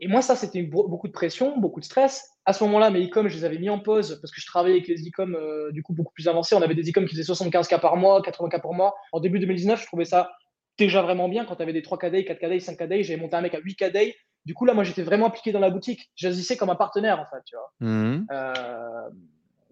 Et 0.00 0.08
moi, 0.08 0.22
ça, 0.22 0.36
c'était 0.36 0.62
beaucoup 0.62 1.08
de 1.08 1.12
pression, 1.12 1.58
beaucoup 1.58 1.80
de 1.80 1.84
stress. 1.84 2.28
À 2.44 2.52
ce 2.52 2.62
moment-là, 2.64 2.90
mes 2.90 3.06
e-com, 3.06 3.28
je 3.28 3.36
les 3.36 3.44
avais 3.44 3.58
mis 3.58 3.70
en 3.70 3.78
pause 3.78 4.18
parce 4.20 4.30
que 4.30 4.40
je 4.40 4.46
travaillais 4.46 4.76
avec 4.76 4.88
les 4.88 5.08
e-com 5.08 5.34
euh, 5.34 5.72
du 5.72 5.82
coup 5.82 5.94
beaucoup 5.94 6.12
plus 6.12 6.28
avancés. 6.28 6.54
On 6.54 6.62
avait 6.62 6.74
des 6.74 6.88
e-com 6.90 7.06
qui 7.06 7.16
faisaient 7.16 7.32
75K 7.32 7.80
par 7.80 7.96
mois, 7.96 8.20
80K 8.20 8.60
par 8.60 8.72
mois. 8.72 8.94
En 9.12 9.20
début 9.20 9.38
2019, 9.38 9.80
je 9.80 9.86
trouvais 9.86 10.04
ça 10.04 10.30
déjà 10.78 11.00
vraiment 11.00 11.28
bien 11.28 11.44
quand 11.44 11.56
tu 11.56 11.62
avais 11.62 11.72
des 11.72 11.82
3 11.82 11.98
KD, 11.98 12.24
4 12.24 12.38
KD, 12.38 12.60
5 12.60 12.76
KD. 12.76 13.02
J'avais 13.02 13.20
monté 13.20 13.36
un 13.36 13.40
mec 13.40 13.54
à 13.54 13.58
8 13.58 13.76
KD. 13.76 14.14
Du 14.46 14.54
coup, 14.54 14.64
là, 14.64 14.72
moi, 14.74 14.84
j'étais 14.84 15.02
vraiment 15.02 15.26
impliqué 15.26 15.52
dans 15.52 15.60
la 15.60 15.70
boutique. 15.70 16.10
J'agissais 16.14 16.56
comme 16.56 16.70
un 16.70 16.76
partenaire, 16.76 17.20
en 17.20 17.26
fait. 17.26 17.42
Tu 17.44 17.56
vois. 17.56 17.72
Mmh. 17.80 18.26
Euh, 18.30 19.10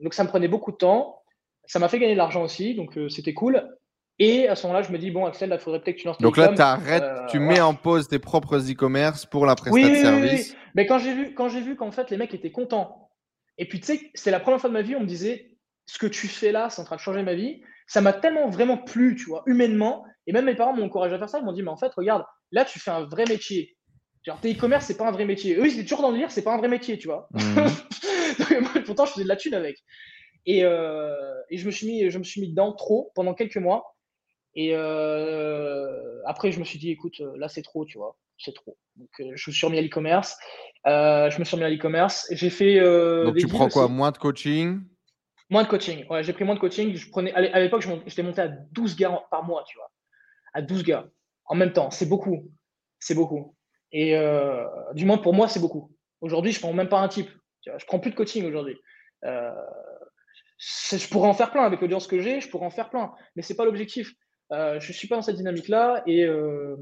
donc, 0.01 0.15
ça 0.15 0.25
me 0.25 0.29
prenait 0.29 0.49
beaucoup 0.49 0.73
de 0.73 0.77
temps. 0.77 1.23
Ça 1.65 1.79
m'a 1.79 1.89
fait 1.89 1.99
gagner 1.99 2.15
de 2.15 2.19
l'argent 2.19 2.43
aussi. 2.43 2.75
Donc, 2.75 2.99
euh, 2.99 3.09
c'était 3.09 3.35
cool. 3.35 3.67
Et 4.19 4.49
à 4.49 4.57
ce 4.57 4.67
moment-là, 4.67 4.83
je 4.83 4.93
me 4.93 4.99
dis, 4.99 5.13
bon, 5.13 5.27
Axel, 5.27 5.51
il 5.53 5.59
faudrait 5.59 5.81
peut-être 5.81 5.97
que 5.97 6.01
tu 6.01 6.07
lances 6.07 6.19
Donc 6.19 6.37
là, 6.37 6.49
tu 6.49 6.61
arrêtes, 6.61 7.03
euh, 7.03 7.27
tu 7.27 7.39
mets 7.39 7.61
en 7.61 7.75
pause 7.75 8.09
tes 8.09 8.19
propres 8.19 8.59
e-commerce 8.71 9.27
pour 9.27 9.47
la 9.47 9.55
prestation 9.55 9.89
de 9.89 9.95
service. 9.95 10.51
Oui, 10.51 10.57
Mais 10.75 10.87
quand 10.87 10.99
j'ai 10.99 11.15
vu, 11.15 11.35
quand 11.35 11.49
j'ai 11.49 11.61
vu 11.61 11.77
qu'en 11.77 11.91
fait, 11.91 12.11
les 12.11 12.17
mecs 12.17 12.35
étaient 12.35 12.53
contents, 12.53 13.11
et 13.59 13.69
puis 13.69 13.81
tu 13.81 13.87
sais, 13.87 14.11
c'est 14.15 14.31
la 14.31 14.41
première 14.41 14.61
fois 14.61 14.71
de 14.71 14.75
ma 14.75 14.83
vie, 14.83 14.97
on 14.97 15.01
me 15.01 15.07
disait, 15.07 15.57
ce 15.87 15.99
que 15.99 16.07
tu 16.07 16.29
fais 16.29 16.53
là, 16.53 16.71
c'est 16.71 16.81
en 16.81 16.85
train 16.85 16.97
de 16.97 17.01
changer 17.01 17.23
ma 17.23 17.35
vie. 17.35 17.63
Ça 17.87 18.01
m'a 18.01 18.13
tellement 18.13 18.49
vraiment 18.49 18.79
plu, 18.79 19.17
tu 19.17 19.27
vois, 19.27 19.43
humainement. 19.47 20.05
Et 20.27 20.33
même 20.33 20.47
mes 20.47 20.55
parents 20.55 20.75
m'ont 20.75 20.85
encouragé 20.85 21.15
à 21.15 21.19
faire 21.19 21.29
ça. 21.29 21.39
Ils 21.39 21.45
m'ont 21.45 21.53
dit, 21.53 21.63
mais 21.63 21.71
en 21.71 21.77
fait, 21.77 21.93
regarde, 21.95 22.25
là, 22.51 22.65
tu 22.65 22.79
fais 22.79 22.91
un 22.91 23.05
vrai 23.05 23.25
métier. 23.29 23.77
Genre, 24.25 24.41
tes 24.41 24.53
e-commerce, 24.53 24.87
c'est 24.87 24.97
pas 24.97 25.07
un 25.07 25.13
vrai 25.13 25.27
métier. 25.27 25.57
Eux, 25.57 25.67
ils 25.67 25.75
étaient 25.75 25.83
toujours 25.83 26.01
dans 26.01 26.11
le 26.11 26.17
dire, 26.17 26.31
c'est 26.31 26.43
pas 26.43 26.55
un 26.55 26.59
vrai 26.59 26.69
métier, 26.69 26.99
tu 26.99 27.09
vois. 27.09 27.29
Mmh. 28.37 28.83
pourtant, 28.85 29.07
je 29.07 29.13
faisais 29.13 29.23
de 29.23 29.29
la 29.29 29.37
thune 29.37 29.55
avec. 29.55 29.79
Et, 30.45 30.65
euh, 30.65 31.15
et, 31.51 31.57
je, 31.57 31.67
me 31.67 31.71
suis 31.71 31.87
mis, 31.87 32.11
je 32.11 32.19
me 32.19 32.25
suis 32.25 32.41
mis 32.41 32.49
dedans 32.49 32.73
trop 32.73 33.13
pendant 33.15 33.33
quelques 33.33 33.59
mois. 33.59 33.95
Et 34.57 34.71
euh, 34.73 36.21
après, 36.27 36.53
je 36.53 36.59
me 36.59 36.65
suis 36.65 36.79
dit, 36.79 36.91
écoute, 36.91 37.21
euh, 37.21 37.33
là, 37.37 37.49
c'est 37.49 37.63
trop, 37.63 37.85
tu 37.85 37.99
vois, 37.99 38.17
c'est 38.39 38.55
trop. 38.55 38.77
Donc, 38.97 39.09
euh, 39.21 39.33
je 39.35 39.51
me 39.51 39.55
suis 39.55 39.67
remis 39.67 39.79
à 39.79 39.83
l'e-commerce. 39.83 40.37
je 40.85 41.39
me 41.39 41.45
suis 41.45 41.55
remis 41.55 41.67
à 41.67 41.71
l'e-commerce. 41.71 42.27
J'ai 42.33 42.51
fait. 42.51 42.81
Donc, 43.25 43.37
tu 43.37 43.47
prends 43.47 43.69
quoi? 43.69 43.89
Moins 43.89 44.11
de 44.11 44.19
coaching? 44.19 44.81
Moins 45.51 45.63
de 45.65 45.69
coaching. 45.69 46.07
Ouais, 46.09 46.23
j'ai 46.23 46.33
pris 46.33 46.45
moins 46.45 46.55
de 46.55 46.61
coaching. 46.61 46.95
Je 46.95 47.11
prenais, 47.11 47.33
à 47.33 47.61
l'époque, 47.61 47.87
j'étais 48.07 48.23
monté 48.23 48.43
à 48.43 48.49
12 48.49 48.97
gars 48.97 49.23
par 49.31 49.45
mois, 49.45 49.65
tu 49.69 49.77
vois. 49.77 49.91
À 50.53 50.63
12 50.63 50.83
gars 50.83 51.09
en 51.47 51.55
même 51.55 51.73
temps. 51.73 51.91
C'est 51.91 52.07
beaucoup. 52.07 52.51
C'est 52.99 53.15
beaucoup. 53.15 53.54
Et 53.97 54.19
du 54.95 55.05
moins, 55.05 55.19
pour 55.19 55.33
moi, 55.33 55.49
c'est 55.49 55.61
beaucoup. 55.61 55.91
Aujourd'hui, 56.21 56.53
je 56.53 56.61
prends 56.61 56.73
même 56.73 56.89
pas 56.89 57.01
un 57.01 57.09
type. 57.09 57.31
Je 57.65 57.87
prends 57.87 58.01
plus 58.01 58.11
de 58.11 58.17
coaching 58.17 58.45
aujourd'hui. 58.45 58.77
je 59.23 61.09
pourrais 61.09 61.29
en 61.29 61.35
faire 61.35 61.53
plein 61.53 61.63
avec 61.63 61.81
l'audience 61.81 62.07
que 62.07 62.21
j'ai, 62.21 62.41
je 62.41 62.51
pourrais 62.51 62.67
en 62.67 62.71
faire 62.71 62.91
plein, 62.91 63.13
mais 63.37 63.43
c'est 63.43 63.57
pas 63.57 63.65
l'objectif. 63.65 64.13
Euh, 64.53 64.79
je 64.81 64.93
suis 64.93 65.09
pas 65.09 65.17
dans 65.17 65.23
cette 65.23 65.37
dynamique-là 65.37 66.03
et 66.07 66.25
euh, 66.25 66.77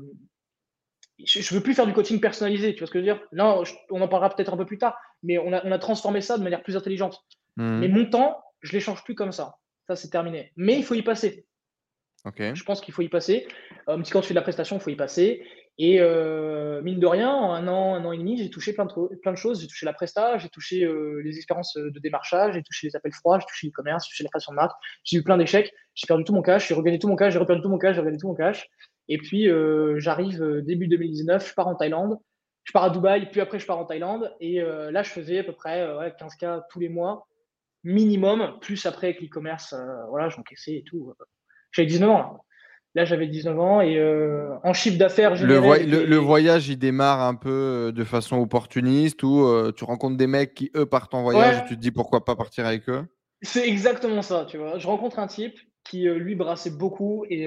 je 1.24 1.38
ne 1.38 1.58
veux 1.58 1.62
plus 1.62 1.74
faire 1.74 1.86
du 1.86 1.92
coaching 1.92 2.20
personnalisé, 2.20 2.74
tu 2.74 2.80
vois 2.80 2.86
ce 2.88 2.92
que 2.92 2.98
je 2.98 3.04
veux 3.04 3.12
dire? 3.12 3.22
Là, 3.32 3.62
on 3.90 4.00
en 4.00 4.08
parlera 4.08 4.34
peut-être 4.34 4.52
un 4.52 4.56
peu 4.56 4.66
plus 4.66 4.78
tard, 4.78 4.98
mais 5.22 5.38
on 5.38 5.52
a, 5.52 5.78
transformé 5.78 6.20
ça 6.20 6.38
de 6.38 6.42
manière 6.42 6.62
plus 6.62 6.76
intelligente. 6.76 7.24
Mmh. 7.56 7.78
Mais 7.78 7.88
mon 7.88 8.06
temps, 8.06 8.42
je 8.60 8.72
l'échange 8.72 9.04
plus 9.04 9.14
comme 9.14 9.32
ça. 9.32 9.56
Ça, 9.86 9.96
c'est 9.96 10.10
terminé. 10.10 10.52
Mais 10.56 10.76
il 10.76 10.84
faut 10.84 10.94
y 10.94 11.02
passer. 11.02 11.46
Je 12.54 12.64
pense 12.64 12.80
qu'il 12.80 12.94
faut 12.94 13.02
y 13.02 13.08
passer. 13.08 13.46
Euh, 13.88 14.02
quand 14.10 14.20
tu 14.20 14.28
fais 14.28 14.34
de 14.34 14.38
la 14.38 14.42
prestation, 14.42 14.76
il 14.76 14.82
faut 14.82 14.90
y 14.90 14.96
passer. 14.96 15.44
Et 15.78 16.00
euh, 16.00 16.82
mine 16.82 17.00
de 17.00 17.06
rien, 17.06 17.30
en 17.30 17.52
un 17.52 17.66
an, 17.66 17.94
un 17.94 18.04
an 18.04 18.12
et 18.12 18.18
demi, 18.18 18.36
j'ai 18.36 18.50
touché 18.50 18.74
plein 18.74 18.84
de, 18.84 19.36
choses. 19.36 19.60
J'ai 19.60 19.66
touché 19.66 19.86
la 19.86 19.92
presta, 19.92 20.36
j'ai 20.36 20.48
touché 20.48 20.84
euh, 20.84 21.22
les 21.24 21.36
expériences 21.36 21.74
de 21.76 21.98
démarchage, 21.98 22.54
j'ai 22.54 22.62
touché 22.62 22.88
les 22.88 22.96
appels 22.96 23.12
froids, 23.12 23.38
j'ai 23.38 23.46
touché 23.46 23.66
l'e-commerce, 23.68 24.04
j'ai 24.04 24.10
touché 24.10 24.24
la 24.24 24.30
création 24.30 24.52
de 24.52 24.56
marque. 24.56 24.76
J'ai 25.04 25.18
eu 25.18 25.22
plein 25.22 25.38
d'échecs. 25.38 25.72
J'ai 25.94 26.06
perdu 26.06 26.24
tout 26.24 26.34
mon 26.34 26.42
cash, 26.42 26.68
j'ai 26.68 26.74
regagné 26.74 26.98
tout 26.98 27.08
mon 27.08 27.16
cash, 27.16 27.32
j'ai 27.32 27.38
reperdu 27.38 27.62
tout 27.62 27.70
mon 27.70 27.78
cash, 27.78 27.94
j'ai 27.94 28.00
regagné 28.00 28.18
tout 28.18 28.28
mon 28.28 28.34
cash. 28.34 28.68
Et 29.08 29.18
puis, 29.18 29.48
euh, 29.48 29.98
j'arrive 29.98 30.42
début 30.64 30.88
2019, 30.88 31.48
je 31.48 31.54
pars 31.54 31.68
en 31.68 31.74
Thaïlande. 31.74 32.18
Je 32.64 32.72
pars 32.72 32.84
à 32.84 32.90
Dubaï, 32.90 33.28
puis 33.28 33.40
après, 33.40 33.58
je 33.58 33.66
pars 33.66 33.78
en 33.78 33.84
Thaïlande. 33.84 34.32
Et 34.38 34.60
là, 34.60 35.02
je 35.02 35.10
faisais 35.10 35.40
à 35.40 35.44
peu 35.44 35.52
près 35.52 35.84
15K 36.20 36.62
tous 36.70 36.78
les 36.78 36.88
mois, 36.88 37.26
minimum, 37.82 38.56
plus 38.60 38.86
après 38.86 39.08
avec 39.08 39.20
l'e-commerce. 39.20 39.74
voilà, 40.08 40.28
j'encaissais 40.28 40.74
et 40.74 40.84
tout. 40.84 41.12
J'avais 41.72 41.86
19 41.88 42.08
ans 42.08 42.18
là. 42.18 42.36
Là, 42.94 43.06
j'avais 43.06 43.26
19 43.26 43.58
ans 43.58 43.80
et 43.80 43.96
euh, 43.96 44.50
en 44.64 44.74
chiffre 44.74 44.98
d'affaires, 44.98 45.34
le, 45.42 46.04
le, 46.04 46.16
voyage, 46.18 46.68
il 46.68 46.76
démarre 46.76 47.22
un 47.22 47.34
peu 47.34 47.48
euh, 47.88 47.92
de 47.92 48.04
façon 48.04 48.36
opportuniste 48.36 49.22
ou 49.22 49.46
euh, 49.46 49.72
tu 49.74 49.84
rencontres 49.84 50.18
des 50.18 50.26
mecs 50.26 50.52
qui, 50.52 50.70
eux, 50.76 50.84
partent 50.84 51.14
en 51.14 51.22
voyage 51.22 51.62
et 51.62 51.68
tu 51.68 51.76
te 51.76 51.80
dis 51.80 51.90
pourquoi 51.90 52.26
pas 52.26 52.36
partir 52.36 52.66
avec 52.66 52.86
eux? 52.90 53.06
C'est 53.40 53.66
exactement 53.66 54.20
ça, 54.20 54.44
tu 54.46 54.58
vois. 54.58 54.78
Je 54.78 54.86
rencontre 54.86 55.18
un 55.18 55.26
type 55.26 55.58
qui, 55.84 56.02
lui, 56.02 56.34
brassait 56.34 56.70
beaucoup 56.70 57.24
et 57.30 57.46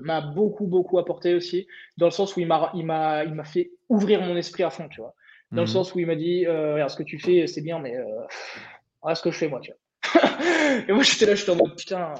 m'a 0.00 0.22
beaucoup, 0.22 0.66
beaucoup 0.66 0.98
apporté 0.98 1.34
aussi, 1.34 1.66
dans 1.98 2.06
le 2.06 2.10
sens 2.10 2.34
où 2.34 2.40
il 2.40 2.46
m'a, 2.46 3.44
fait 3.44 3.72
ouvrir 3.90 4.22
mon 4.22 4.36
esprit 4.36 4.62
à 4.62 4.70
fond, 4.70 4.88
tu 4.88 5.02
vois. 5.02 5.14
Dans 5.52 5.62
le 5.62 5.64
mmh 5.64 5.70
sens 5.70 5.94
où 5.94 5.98
il 5.98 6.06
m'a 6.06 6.16
dit, 6.16 6.46
regarde, 6.46 6.88
ce 6.90 6.96
que 6.96 7.02
tu 7.02 7.18
fais, 7.18 7.46
c'est 7.46 7.60
bien, 7.60 7.78
mais 7.78 7.94
regarde 9.02 9.18
ce 9.18 9.22
que 9.22 9.30
je 9.30 9.36
fais, 9.36 9.48
moi, 9.48 9.60
tu 9.60 9.70
vois. 9.70 10.22
et 10.88 10.92
moi, 10.92 11.02
j'étais 11.02 11.26
là, 11.26 11.34
je 11.34 11.48
en 11.50 11.56
mode, 11.56 11.76
putain, 11.76 12.14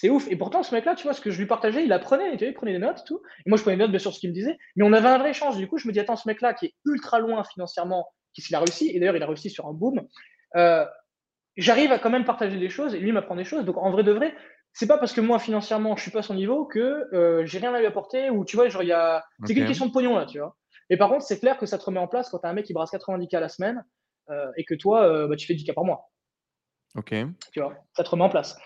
c'est 0.00 0.10
ouf. 0.10 0.30
Et 0.30 0.36
pourtant, 0.36 0.62
ce 0.62 0.72
mec-là, 0.76 0.94
tu 0.94 1.02
vois, 1.02 1.12
ce 1.12 1.20
que 1.20 1.32
je 1.32 1.40
lui 1.40 1.46
partageais, 1.46 1.84
il 1.84 1.92
apprenait, 1.92 2.30
tu 2.36 2.44
vois, 2.44 2.46
il 2.46 2.54
prenait 2.54 2.72
des 2.72 2.78
notes 2.78 3.00
et 3.00 3.04
tout. 3.04 3.20
Et 3.44 3.48
moi, 3.48 3.58
je 3.58 3.62
prenais 3.62 3.76
des 3.76 3.82
notes, 3.82 3.90
bien 3.90 3.98
sûr, 3.98 4.14
ce 4.14 4.20
qu'il 4.20 4.30
me 4.30 4.34
disait. 4.34 4.56
Mais 4.76 4.84
on 4.84 4.92
avait 4.92 5.08
un 5.08 5.18
vrai 5.18 5.30
échange. 5.30 5.56
Du 5.56 5.66
coup, 5.66 5.76
je 5.76 5.88
me 5.88 5.92
dis, 5.92 5.98
attends, 5.98 6.14
ce 6.14 6.28
mec-là, 6.28 6.54
qui 6.54 6.66
est 6.66 6.74
ultra 6.86 7.18
loin 7.18 7.42
financièrement, 7.42 8.06
qu'est-ce 8.32 8.46
qu'il 8.46 8.54
a 8.54 8.60
réussi 8.60 8.90
Et 8.90 9.00
d'ailleurs, 9.00 9.16
il 9.16 9.22
a 9.24 9.26
réussi 9.26 9.50
sur 9.50 9.66
un 9.66 9.72
boom. 9.72 10.06
Euh, 10.54 10.86
j'arrive 11.56 11.90
à 11.90 11.98
quand 11.98 12.10
même 12.10 12.24
partager 12.24 12.60
des 12.60 12.68
choses 12.68 12.94
et 12.94 13.00
lui 13.00 13.10
m'apprend 13.10 13.34
des 13.34 13.42
choses. 13.42 13.64
Donc, 13.64 13.76
en 13.76 13.90
vrai 13.90 14.04
de 14.04 14.12
vrai, 14.12 14.36
c'est 14.72 14.86
pas 14.86 14.98
parce 14.98 15.12
que 15.12 15.20
moi, 15.20 15.40
financièrement, 15.40 15.96
je 15.96 16.02
suis 16.02 16.12
pas 16.12 16.20
à 16.20 16.22
son 16.22 16.34
niveau 16.34 16.64
que 16.64 17.12
euh, 17.12 17.44
j'ai 17.44 17.58
rien 17.58 17.74
à 17.74 17.80
lui 17.80 17.86
apporter 17.86 18.30
ou 18.30 18.44
tu 18.44 18.54
vois, 18.54 18.68
genre, 18.68 18.84
il 18.84 18.90
y 18.90 18.92
a. 18.92 19.24
C'est 19.46 19.52
qu'une 19.54 19.66
question 19.66 19.86
de 19.86 19.90
pognon, 19.90 20.16
là, 20.16 20.26
tu 20.26 20.38
vois. 20.38 20.56
Mais 20.90 20.96
par 20.96 21.08
contre, 21.08 21.24
c'est 21.24 21.40
clair 21.40 21.58
que 21.58 21.66
ça 21.66 21.76
te 21.76 21.84
remet 21.84 21.98
en 21.98 22.06
place 22.06 22.30
quand 22.30 22.38
tu 22.38 22.46
as 22.46 22.50
un 22.50 22.52
mec 22.52 22.66
qui 22.66 22.72
brasse 22.72 22.92
90K 22.92 23.36
à 23.36 23.40
la 23.40 23.48
semaine 23.48 23.84
euh, 24.30 24.46
et 24.56 24.64
que 24.64 24.76
toi, 24.76 25.26
bah, 25.26 25.34
tu 25.34 25.44
fais 25.44 25.54
10K 25.54 25.74
par 25.74 25.84
mois. 25.84 26.08
Ok. 26.94 27.16
Tu 27.52 27.60
vois, 27.60 27.74
ça 27.96 28.04
te 28.04 28.10
remet 28.10 28.22
en 28.22 28.30
place. 28.30 28.56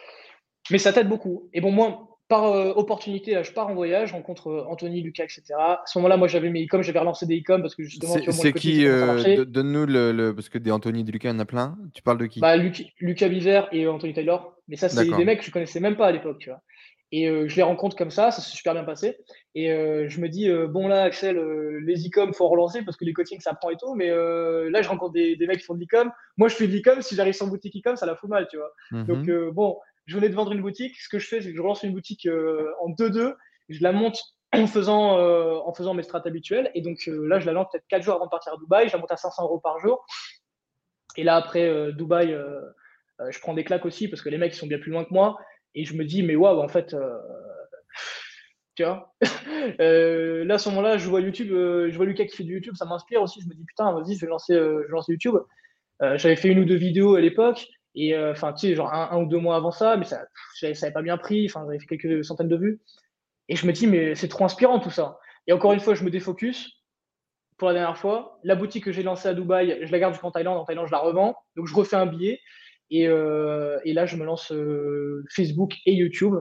Mais 0.70 0.78
ça 0.78 0.92
t'aide 0.92 1.08
beaucoup. 1.08 1.48
Et 1.52 1.60
bon, 1.60 1.72
moi, 1.72 2.12
par 2.32 2.44
euh, 2.46 2.72
opportunité, 2.76 3.32
là, 3.32 3.42
je 3.42 3.52
pars 3.52 3.68
en 3.68 3.74
voyage, 3.74 4.08
je 4.08 4.14
rencontre 4.14 4.48
euh, 4.48 4.64
Anthony, 4.66 5.02
Lucas, 5.02 5.24
etc. 5.24 5.42
À 5.58 5.82
ce 5.84 5.98
moment-là, 5.98 6.16
moi, 6.16 6.28
j'avais 6.28 6.48
mes 6.48 6.64
e-com, 6.64 6.82
j'avais 6.82 6.98
relancé 6.98 7.26
des 7.26 7.40
e-com 7.40 7.60
parce 7.60 7.74
que 7.74 7.82
justement, 7.82 8.14
c'est 8.30 8.54
qui 8.54 8.86
euh, 8.86 9.44
Donne-nous 9.44 9.84
le, 9.84 10.32
Parce 10.32 10.48
que 10.48 10.56
des 10.56 10.70
Anthony, 10.70 11.02
et 11.02 11.12
Lucas, 11.12 11.28
il 11.28 11.32
y 11.32 11.36
en 11.36 11.40
a 11.40 11.44
plein. 11.44 11.76
Tu 11.92 12.00
parles 12.02 12.16
de 12.16 12.24
qui? 12.24 12.40
Bah, 12.40 12.56
Lucas 12.56 13.28
Biver 13.28 13.64
et 13.72 13.86
Anthony 13.86 14.14
Taylor. 14.14 14.56
Mais 14.66 14.76
ça, 14.76 14.88
c'est 14.88 15.04
des 15.04 15.24
mecs 15.26 15.40
que 15.40 15.44
je 15.44 15.50
connaissais 15.50 15.80
même 15.80 15.96
pas 15.96 16.06
à 16.06 16.12
l'époque, 16.12 16.38
tu 16.38 16.48
vois. 16.48 16.60
Et 17.14 17.26
je 17.26 17.56
les 17.56 17.62
rencontre 17.62 17.94
comme 17.94 18.10
ça, 18.10 18.30
ça 18.30 18.40
s'est 18.40 18.56
super 18.56 18.72
bien 18.72 18.84
passé. 18.84 19.18
Et 19.54 19.66
je 19.66 20.20
me 20.20 20.28
dis, 20.30 20.48
bon 20.70 20.88
là, 20.88 21.02
Axel, 21.02 21.38
les 21.84 22.06
e-com, 22.06 22.32
faut 22.32 22.48
relancer 22.48 22.80
parce 22.82 22.96
que 22.96 23.04
les 23.04 23.12
coachings, 23.12 23.40
ça 23.40 23.52
prend 23.52 23.68
et 23.68 23.76
tout. 23.76 23.94
Mais 23.94 24.08
là, 24.08 24.80
je 24.80 24.88
rencontre 24.88 25.12
des, 25.12 25.36
mecs 25.46 25.58
qui 25.58 25.66
font 25.66 25.74
de 25.74 25.80
l'e-com. 25.80 26.10
Moi, 26.38 26.48
je 26.48 26.54
fais 26.54 26.66
de 26.66 26.72
l'e-com. 26.72 27.02
Si 27.02 27.14
j'arrive 27.14 27.34
sans 27.34 27.48
boutique 27.48 27.76
e-com, 27.76 27.96
ça 27.96 28.06
la 28.06 28.16
fout 28.16 28.30
mal, 28.30 28.48
tu 28.50 28.56
vois. 28.56 28.72
Mmh 28.92 29.04
Donc, 29.04 29.30
bon, 29.52 29.76
je 30.06 30.16
venais 30.16 30.28
de 30.28 30.34
vendre 30.34 30.52
une 30.52 30.62
boutique. 30.62 30.96
Ce 31.00 31.08
que 31.08 31.18
je 31.18 31.26
fais, 31.26 31.40
c'est 31.40 31.50
que 31.50 31.56
je 31.56 31.60
relance 31.60 31.82
une 31.82 31.92
boutique 31.92 32.26
euh, 32.26 32.70
en 32.80 32.90
2-2. 32.90 33.34
Je 33.68 33.82
la 33.82 33.92
monte 33.92 34.18
en 34.52 34.66
faisant, 34.66 35.18
euh, 35.18 35.54
en 35.64 35.72
faisant 35.74 35.94
mes 35.94 36.02
strates 36.02 36.26
habituelles. 36.26 36.70
Et 36.74 36.82
donc 36.82 36.98
euh, 37.08 37.26
là, 37.26 37.40
je 37.40 37.46
la 37.46 37.52
lance 37.52 37.68
peut-être 37.72 37.86
4 37.88 38.02
jours 38.02 38.14
avant 38.14 38.26
de 38.26 38.30
partir 38.30 38.52
à 38.54 38.56
Dubaï. 38.56 38.88
Je 38.88 38.92
la 38.92 38.98
monte 38.98 39.12
à 39.12 39.16
500 39.16 39.44
euros 39.44 39.60
par 39.60 39.78
jour. 39.78 40.04
Et 41.16 41.24
là, 41.24 41.36
après 41.36 41.92
Dubaï, 41.92 42.34
je 43.28 43.38
prends 43.40 43.52
des 43.52 43.64
claques 43.64 43.84
aussi 43.84 44.08
parce 44.08 44.22
que 44.22 44.30
les 44.30 44.38
mecs 44.38 44.54
sont 44.54 44.66
bien 44.66 44.78
plus 44.78 44.90
loin 44.90 45.04
que 45.04 45.12
moi. 45.12 45.38
Et 45.74 45.84
je 45.84 45.94
me 45.94 46.06
dis, 46.06 46.22
mais 46.22 46.36
waouh, 46.36 46.62
en 46.62 46.68
fait, 46.68 46.96
tu 48.76 48.82
vois. 48.82 49.14
là, 49.20 50.54
à 50.54 50.58
ce 50.58 50.68
moment-là, 50.70 50.96
je 50.96 51.06
vois 51.10 51.20
YouTube, 51.20 51.48
je 51.50 51.94
vois 51.94 52.06
Lucas 52.06 52.24
qui 52.24 52.34
fait 52.34 52.44
du 52.44 52.54
YouTube, 52.54 52.76
ça 52.76 52.86
m'inspire 52.86 53.20
aussi. 53.20 53.42
Je 53.42 53.48
me 53.48 53.52
dis, 53.52 53.62
putain, 53.62 53.92
vas-y, 53.92 54.14
je 54.14 54.20
je 54.20 54.24
vais 54.24 54.88
lancer 54.88 55.12
YouTube. 55.12 55.36
J'avais 56.00 56.36
fait 56.36 56.48
une 56.48 56.60
ou 56.60 56.64
deux 56.64 56.76
vidéos 56.76 57.14
à 57.14 57.20
l'époque. 57.20 57.66
Et 57.94 58.14
euh, 58.14 58.32
enfin, 58.32 58.52
tu 58.52 58.68
sais, 58.68 58.74
genre 58.74 58.92
un, 58.92 59.18
ou 59.18 59.26
deux 59.26 59.38
mois 59.38 59.56
avant 59.56 59.70
ça, 59.70 59.96
mais 59.96 60.04
ça, 60.04 60.24
n'avait 60.62 60.92
pas 60.92 61.02
bien 61.02 61.18
pris. 61.18 61.46
Enfin, 61.46 61.64
j'avais 61.66 61.78
fait 61.78 61.96
quelques 61.98 62.24
centaines 62.24 62.48
de 62.48 62.56
vues. 62.56 62.80
Et 63.48 63.56
je 63.56 63.66
me 63.66 63.72
dis, 63.72 63.86
mais 63.86 64.14
c'est 64.14 64.28
trop 64.28 64.44
inspirant 64.44 64.78
tout 64.78 64.90
ça. 64.90 65.18
Et 65.46 65.52
encore 65.52 65.72
une 65.72 65.80
fois, 65.80 65.94
je 65.94 66.04
me 66.04 66.10
défocus. 66.10 66.70
Pour 67.58 67.68
la 67.68 67.74
dernière 67.74 67.98
fois, 67.98 68.40
la 68.44 68.54
boutique 68.54 68.84
que 68.84 68.92
j'ai 68.92 69.02
lancée 69.02 69.28
à 69.28 69.34
Dubaï, 69.34 69.78
je 69.82 69.92
la 69.92 69.98
garde 69.98 70.14
jusqu'en 70.14 70.30
Thaïlande. 70.30 70.58
En 70.58 70.64
Thaïlande, 70.64 70.86
je 70.86 70.92
la 70.92 70.98
revends. 70.98 71.36
Donc, 71.56 71.66
je 71.66 71.74
refais 71.74 71.96
un 71.96 72.06
billet. 72.06 72.40
Et, 72.90 73.08
euh, 73.08 73.78
là, 73.84 74.06
je 74.06 74.16
me 74.16 74.24
lance 74.24 74.52
euh, 74.52 75.24
Facebook 75.30 75.76
et 75.84 75.92
YouTube. 75.92 76.34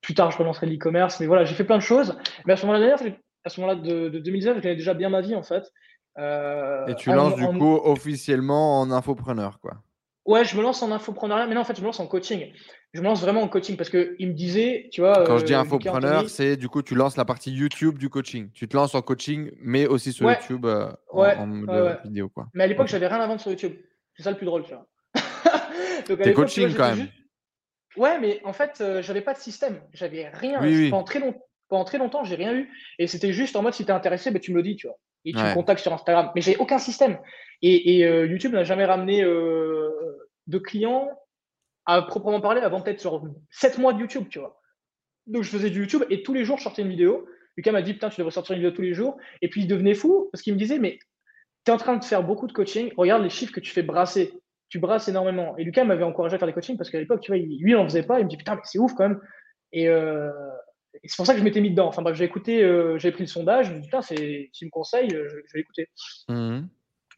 plus 0.00 0.14
tard, 0.14 0.30
je 0.32 0.38
relancerai 0.38 0.66
l'e-commerce. 0.66 1.20
Mais 1.20 1.26
voilà, 1.26 1.44
j'ai 1.44 1.54
fait 1.54 1.64
plein 1.64 1.78
de 1.78 1.82
choses. 1.82 2.18
Mais 2.46 2.54
à 2.54 2.56
ce 2.56 2.66
moment-là, 2.66 2.96
à 3.44 3.48
ce 3.48 3.60
moment-là 3.60 3.80
de, 3.80 4.08
de 4.08 4.18
2019, 4.18 4.56
je 4.62 4.68
déjà 4.70 4.94
bien 4.94 5.08
ma 5.08 5.20
vie, 5.20 5.36
en 5.36 5.42
fait. 5.42 5.70
Euh, 6.18 6.86
et 6.86 6.94
tu 6.94 7.10
lances 7.12 7.36
du 7.36 7.46
coup 7.46 7.80
officiellement 7.84 8.80
en 8.80 8.90
infopreneur, 8.90 9.60
quoi. 9.60 9.74
Ouais, 10.24 10.44
je 10.44 10.56
me 10.56 10.62
lance 10.62 10.82
en 10.82 10.90
infopreneur, 10.90 11.46
mais 11.46 11.54
non, 11.54 11.60
en 11.60 11.64
fait, 11.64 11.76
je 11.76 11.80
me 11.80 11.86
lance 11.86 12.00
en 12.00 12.06
coaching. 12.08 12.52
Je 12.92 13.00
me 13.00 13.04
lance 13.06 13.20
vraiment 13.20 13.42
en 13.42 13.48
coaching 13.48 13.76
parce 13.76 13.90
qu'il 13.90 14.16
me 14.28 14.32
disait, 14.32 14.88
tu 14.90 15.00
vois. 15.00 15.24
Quand 15.24 15.38
je 15.38 15.44
dis 15.44 15.54
euh, 15.54 15.60
infopreneur, 15.60 16.28
c'est 16.28 16.56
du 16.56 16.68
coup, 16.68 16.82
tu 16.82 16.96
lances 16.96 17.16
la 17.16 17.24
partie 17.24 17.52
YouTube 17.52 17.98
du 17.98 18.08
coaching. 18.08 18.50
Tu 18.52 18.66
te 18.66 18.76
lances 18.76 18.94
en 18.94 19.02
coaching, 19.02 19.52
mais 19.60 19.86
aussi 19.86 20.12
sur 20.12 20.28
YouTube 20.28 20.66
euh, 20.66 20.90
en, 21.12 21.46
mode 21.46 22.00
vidéo, 22.04 22.28
quoi. 22.28 22.48
Mais 22.54 22.64
à 22.64 22.66
l'époque, 22.66 22.88
j'avais 22.88 23.06
rien 23.06 23.20
à 23.20 23.26
vendre 23.26 23.40
sur 23.40 23.50
YouTube. 23.50 23.74
C'est 24.16 24.24
ça 24.24 24.30
le 24.30 24.36
plus 24.36 24.46
drôle, 24.46 24.64
tu 24.64 24.72
vois. 24.72 24.86
T'es 26.06 26.32
coaching 26.32 26.74
quand 26.74 26.96
même. 26.96 27.08
Ouais, 27.96 28.18
mais 28.18 28.40
en 28.44 28.52
fait, 28.52 28.82
j'avais 29.00 29.22
pas 29.22 29.34
de 29.34 29.38
système. 29.38 29.80
J'avais 29.92 30.28
rien. 30.28 30.58
Pendant, 30.90 31.04
très 31.04 31.20
long... 31.20 31.34
Pendant 31.68 31.84
très 31.84 31.98
longtemps, 31.98 32.24
j'ai 32.24 32.36
rien 32.36 32.54
eu. 32.54 32.70
Et 32.98 33.06
c'était 33.06 33.32
juste 33.32 33.56
en 33.56 33.62
mode, 33.62 33.74
si 33.74 33.84
t'es 33.84 33.92
intéressé, 33.92 34.30
ben, 34.30 34.40
tu 34.40 34.52
me 34.52 34.56
le 34.56 34.62
dis, 34.62 34.76
tu 34.76 34.86
vois. 34.86 34.96
Et 35.26 35.32
tu 35.32 35.38
me 35.38 35.54
contactes 35.54 35.82
sur 35.82 35.92
Instagram. 35.92 36.30
Mais 36.34 36.40
j'ai 36.40 36.56
aucun 36.56 36.78
système. 36.78 37.18
Et, 37.62 37.98
YouTube 38.00 38.52
n'a 38.52 38.64
jamais 38.64 38.84
ramené 38.84 39.22
de 39.22 40.58
clients 40.58 41.10
à 41.84 42.02
proprement 42.02 42.40
parler 42.40 42.60
avant 42.60 42.80
peut-être 42.80 43.00
sur 43.00 43.22
7 43.50 43.78
mois 43.78 43.92
de 43.92 44.00
YouTube, 44.00 44.26
tu 44.30 44.38
vois. 44.38 44.60
Donc 45.26 45.42
je 45.42 45.50
faisais 45.50 45.70
du 45.70 45.80
YouTube 45.80 46.04
et 46.10 46.22
tous 46.22 46.34
les 46.34 46.44
jours 46.44 46.58
je 46.58 46.62
sortais 46.64 46.82
une 46.82 46.88
vidéo. 46.88 47.28
Lucas 47.56 47.72
m'a 47.72 47.82
dit 47.82 47.94
putain 47.94 48.10
tu 48.10 48.20
devrais 48.20 48.32
sortir 48.32 48.54
une 48.54 48.62
vidéo 48.62 48.74
tous 48.74 48.82
les 48.82 48.94
jours. 48.94 49.16
Et 49.42 49.48
puis 49.48 49.62
il 49.62 49.66
devenait 49.66 49.94
fou 49.94 50.28
parce 50.32 50.42
qu'il 50.42 50.52
me 50.54 50.58
disait 50.58 50.78
mais 50.78 50.98
tu 51.64 51.70
es 51.70 51.74
en 51.74 51.78
train 51.78 51.96
de 51.96 52.04
faire 52.04 52.22
beaucoup 52.22 52.46
de 52.46 52.52
coaching, 52.52 52.92
regarde 52.96 53.22
les 53.22 53.30
chiffres 53.30 53.52
que 53.52 53.60
tu 53.60 53.72
fais 53.72 53.82
brasser. 53.82 54.32
Tu 54.68 54.78
brasses 54.78 55.08
énormément. 55.08 55.56
Et 55.56 55.64
Lucas 55.64 55.84
m'avait 55.84 56.04
encouragé 56.04 56.34
à 56.34 56.38
faire 56.38 56.48
des 56.48 56.54
coachings 56.54 56.76
parce 56.76 56.90
qu'à 56.90 56.98
l'époque, 56.98 57.20
tu 57.20 57.30
vois, 57.30 57.38
lui, 57.38 57.56
il 57.60 57.74
n'en 57.74 57.84
faisait 57.84 58.02
pas. 58.02 58.18
Il 58.18 58.24
me 58.24 58.28
dit 58.28 58.36
putain, 58.36 58.56
mais 58.56 58.62
c'est 58.64 58.78
ouf 58.80 58.94
quand 58.94 59.08
même. 59.08 59.20
Et, 59.72 59.88
euh, 59.88 60.30
c'est 61.04 61.16
pour 61.16 61.26
ça 61.26 61.32
que 61.32 61.38
je 61.38 61.44
m'étais 61.44 61.60
mis 61.60 61.70
dedans. 61.70 61.88
Enfin 61.88 62.02
bref, 62.02 62.16
j'ai 62.16 62.24
écouté, 62.24 62.62
euh, 62.62 62.98
j'ai 62.98 63.12
pris 63.12 63.24
le 63.24 63.28
sondage. 63.28 63.68
Je 63.68 63.72
me 63.72 63.80
dis 63.80 63.88
putain, 63.88 64.02
c'est, 64.02 64.50
s'il 64.52 64.66
me 64.66 64.70
conseille, 64.70 65.14
euh, 65.14 65.28
je, 65.28 65.52
vais 65.52 65.58
l'écouter. 65.58 65.88
Mmh. 66.28 66.60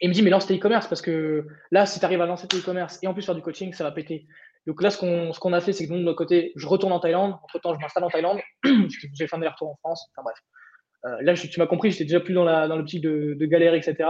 Et 0.00 0.06
il 0.06 0.08
me 0.08 0.14
dit 0.14 0.22
mais 0.22 0.30
lance 0.30 0.46
tes 0.46 0.56
e-commerce 0.56 0.86
parce 0.86 1.02
que 1.02 1.46
là, 1.70 1.86
si 1.86 1.98
tu 1.98 2.04
arrives 2.04 2.20
à 2.20 2.26
lancer 2.26 2.46
tes 2.46 2.58
e-commerce 2.58 2.98
et 3.02 3.06
en 3.06 3.14
plus 3.14 3.24
faire 3.24 3.34
du 3.34 3.42
coaching, 3.42 3.72
ça 3.72 3.84
va 3.84 3.90
péter. 3.90 4.26
Donc 4.66 4.82
là, 4.82 4.90
ce 4.90 4.98
qu'on, 4.98 5.32
ce 5.32 5.40
qu'on 5.40 5.52
a 5.52 5.60
fait, 5.60 5.72
c'est 5.72 5.86
que 5.86 5.92
nous, 5.92 5.98
de 5.98 6.04
notre 6.04 6.18
côté, 6.18 6.52
je 6.56 6.66
retourne 6.66 6.92
en 6.92 7.00
Thaïlande. 7.00 7.34
Entre 7.42 7.58
temps, 7.58 7.74
je 7.74 7.80
m'installe 7.80 8.04
en 8.04 8.10
Thaïlande. 8.10 8.38
j'ai 8.64 9.26
fait 9.26 9.36
un 9.36 9.40
aller-retour 9.40 9.70
en 9.70 9.76
France. 9.76 10.10
Enfin 10.14 10.22
bref. 10.24 11.22
là, 11.22 11.34
tu 11.34 11.58
m'as 11.58 11.66
compris, 11.66 11.90
j'étais 11.90 12.04
déjà 12.04 12.20
plus 12.20 12.34
dans, 12.34 12.44
la, 12.44 12.68
dans 12.68 12.76
l'optique 12.76 13.02
de, 13.02 13.34
de 13.34 13.46
galérer, 13.46 13.78
etc. 13.78 14.06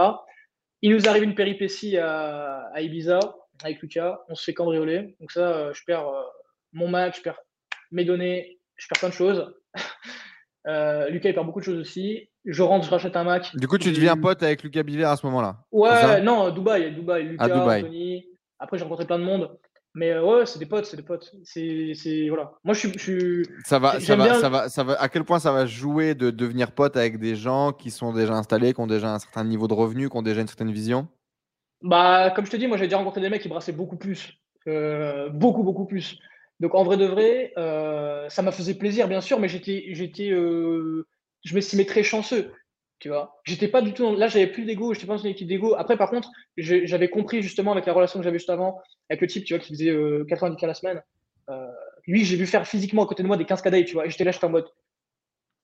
Il 0.81 0.91
nous 0.91 1.09
arrive 1.09 1.23
une 1.23 1.35
péripétie 1.35 1.97
à, 1.97 2.71
Ibiza 2.77 3.19
avec 3.63 3.81
Lucas. 3.81 4.21
On 4.29 4.35
se 4.35 4.43
fait 4.43 4.53
cambrioler. 4.53 5.15
Donc 5.19 5.31
ça, 5.31 5.51
euh, 5.51 5.73
je 5.73 5.83
perds 5.85 6.07
euh, 6.07 6.23
mon 6.71 6.87
Mac, 6.87 7.15
je 7.17 7.21
perds 7.21 7.39
mes 7.91 8.05
données, 8.05 8.59
je 8.77 8.87
perds 8.87 8.99
plein 8.99 9.09
de 9.09 9.13
choses. 9.13 9.53
Euh, 10.67 11.09
Lucas, 11.09 11.29
il 11.29 11.33
perd 11.33 11.45
beaucoup 11.45 11.61
de 11.61 11.65
choses 11.65 11.79
aussi. 11.79 12.29
Je 12.45 12.61
rentre, 12.61 12.85
je 12.85 12.91
rachète 12.91 13.15
un 13.15 13.23
Mac. 13.23 13.55
Du 13.55 13.67
coup, 13.67 13.77
tu 13.77 13.91
deviens 13.91 14.17
pote 14.17 14.43
avec 14.43 14.61
Lucas 14.61 14.83
Biver 14.83 15.05
à 15.05 15.15
ce 15.15 15.25
moment-là 15.25 15.63
Ouais, 15.71 16.21
non, 16.21 16.51
Dubaï, 16.51 16.93
Dubaï. 16.93 17.23
Lucas, 17.23 17.45
Anthony. 17.45 18.27
Après, 18.59 18.77
j'ai 18.77 18.83
rencontré 18.83 19.05
plein 19.05 19.17
de 19.17 19.23
monde. 19.23 19.57
Mais 19.95 20.11
euh, 20.11 20.23
ouais, 20.23 20.45
c'est 20.45 20.59
des 20.59 20.65
potes, 20.67 20.85
c'est 20.85 20.97
des 20.97 21.03
potes. 21.03 21.33
C'est, 21.43 22.27
voilà. 22.27 22.51
Moi, 22.63 22.73
je 22.73 22.87
suis. 22.87 23.45
Ça 23.65 23.79
va, 23.79 23.99
ça 23.99 24.15
va, 24.15 24.33
ça 24.35 24.49
va, 24.49 24.69
ça 24.69 24.83
va. 24.83 24.93
À 25.01 25.09
quel 25.09 25.23
point 25.23 25.39
ça 25.39 25.51
va 25.51 25.65
jouer 25.65 26.13
de 26.13 26.29
devenir 26.29 26.71
pote 26.73 26.95
avec 26.95 27.17
des 27.17 27.35
gens 27.35 27.71
qui 27.71 27.89
sont 27.89 28.13
déjà 28.13 28.33
installés, 28.33 28.73
qui 28.73 28.81
ont 28.81 28.87
déjà 28.87 29.13
un 29.13 29.19
certain 29.19 29.43
niveau 29.43 29.67
de 29.67 29.73
revenu, 29.73 30.09
qui 30.09 30.17
ont 30.17 30.21
déjà 30.21 30.41
une 30.41 30.47
certaine 30.47 30.71
vision? 30.71 31.07
Bah, 31.81 32.31
comme 32.31 32.45
je 32.45 32.51
te 32.51 32.57
dis, 32.57 32.67
moi, 32.67 32.77
j'ai 32.77 32.85
déjà 32.85 32.97
rencontré 32.97 33.21
des 33.21 33.29
mecs 33.29 33.41
qui 33.41 33.49
brassaient 33.49 33.71
beaucoup 33.71 33.97
plus, 33.97 34.37
euh, 34.67 35.29
beaucoup, 35.29 35.63
beaucoup 35.63 35.85
plus. 35.85 36.19
Donc, 36.59 36.75
en 36.75 36.83
vrai 36.83 36.97
de 36.97 37.05
vrai, 37.05 37.53
euh, 37.57 38.27
ça 38.29 38.41
m'a 38.41 38.51
fait 38.51 38.73
plaisir, 38.73 39.07
bien 39.07 39.21
sûr, 39.21 39.39
mais 39.39 39.47
j'étais, 39.47 39.85
j'étais, 39.91 40.29
je 40.29 41.55
m'estimais 41.55 41.85
très 41.85 42.03
chanceux 42.03 42.51
tu 42.99 43.07
vois. 43.07 43.39
J'étais 43.45 43.69
pas 43.69 43.81
du 43.81 43.93
tout. 43.93 44.15
Là, 44.15 44.27
j'avais 44.27 44.47
plus 44.47 44.65
d'ego, 44.65 44.93
j'étais 44.93 45.07
pas 45.07 45.15
dans 45.15 45.23
une 45.23 45.31
équipe 45.31 45.47
d'ego. 45.47 45.73
Après, 45.75 45.97
par 45.97 46.09
contre, 46.09 46.29
j'avais 46.57 47.09
compris 47.09 47.41
justement 47.41 47.71
avec 47.71 47.85
la 47.85 47.93
relation 47.93 48.19
que 48.19 48.23
j'avais 48.23 48.37
juste 48.37 48.49
avant, 48.49 48.79
avec 49.09 49.21
le 49.21 49.27
type, 49.27 49.45
tu 49.45 49.53
vois, 49.53 49.63
qui 49.63 49.73
faisait 49.73 49.95
90 50.27 50.53
euh, 50.53 50.57
k 50.57 50.61
la 50.63 50.73
semaine. 50.73 51.01
Euh, 51.49 51.67
lui, 52.05 52.25
j'ai 52.25 52.35
vu 52.35 52.45
faire 52.45 52.67
physiquement 52.67 53.03
à 53.03 53.07
côté 53.07 53.23
de 53.23 53.27
moi 53.27 53.37
des 53.37 53.45
15 53.45 53.61
k 53.61 53.85
tu 53.85 53.93
vois. 53.93 54.05
Et 54.05 54.09
j'étais 54.09 54.25
là, 54.25 54.31
j'étais 54.31 54.45
en 54.45 54.49
mode 54.49 54.67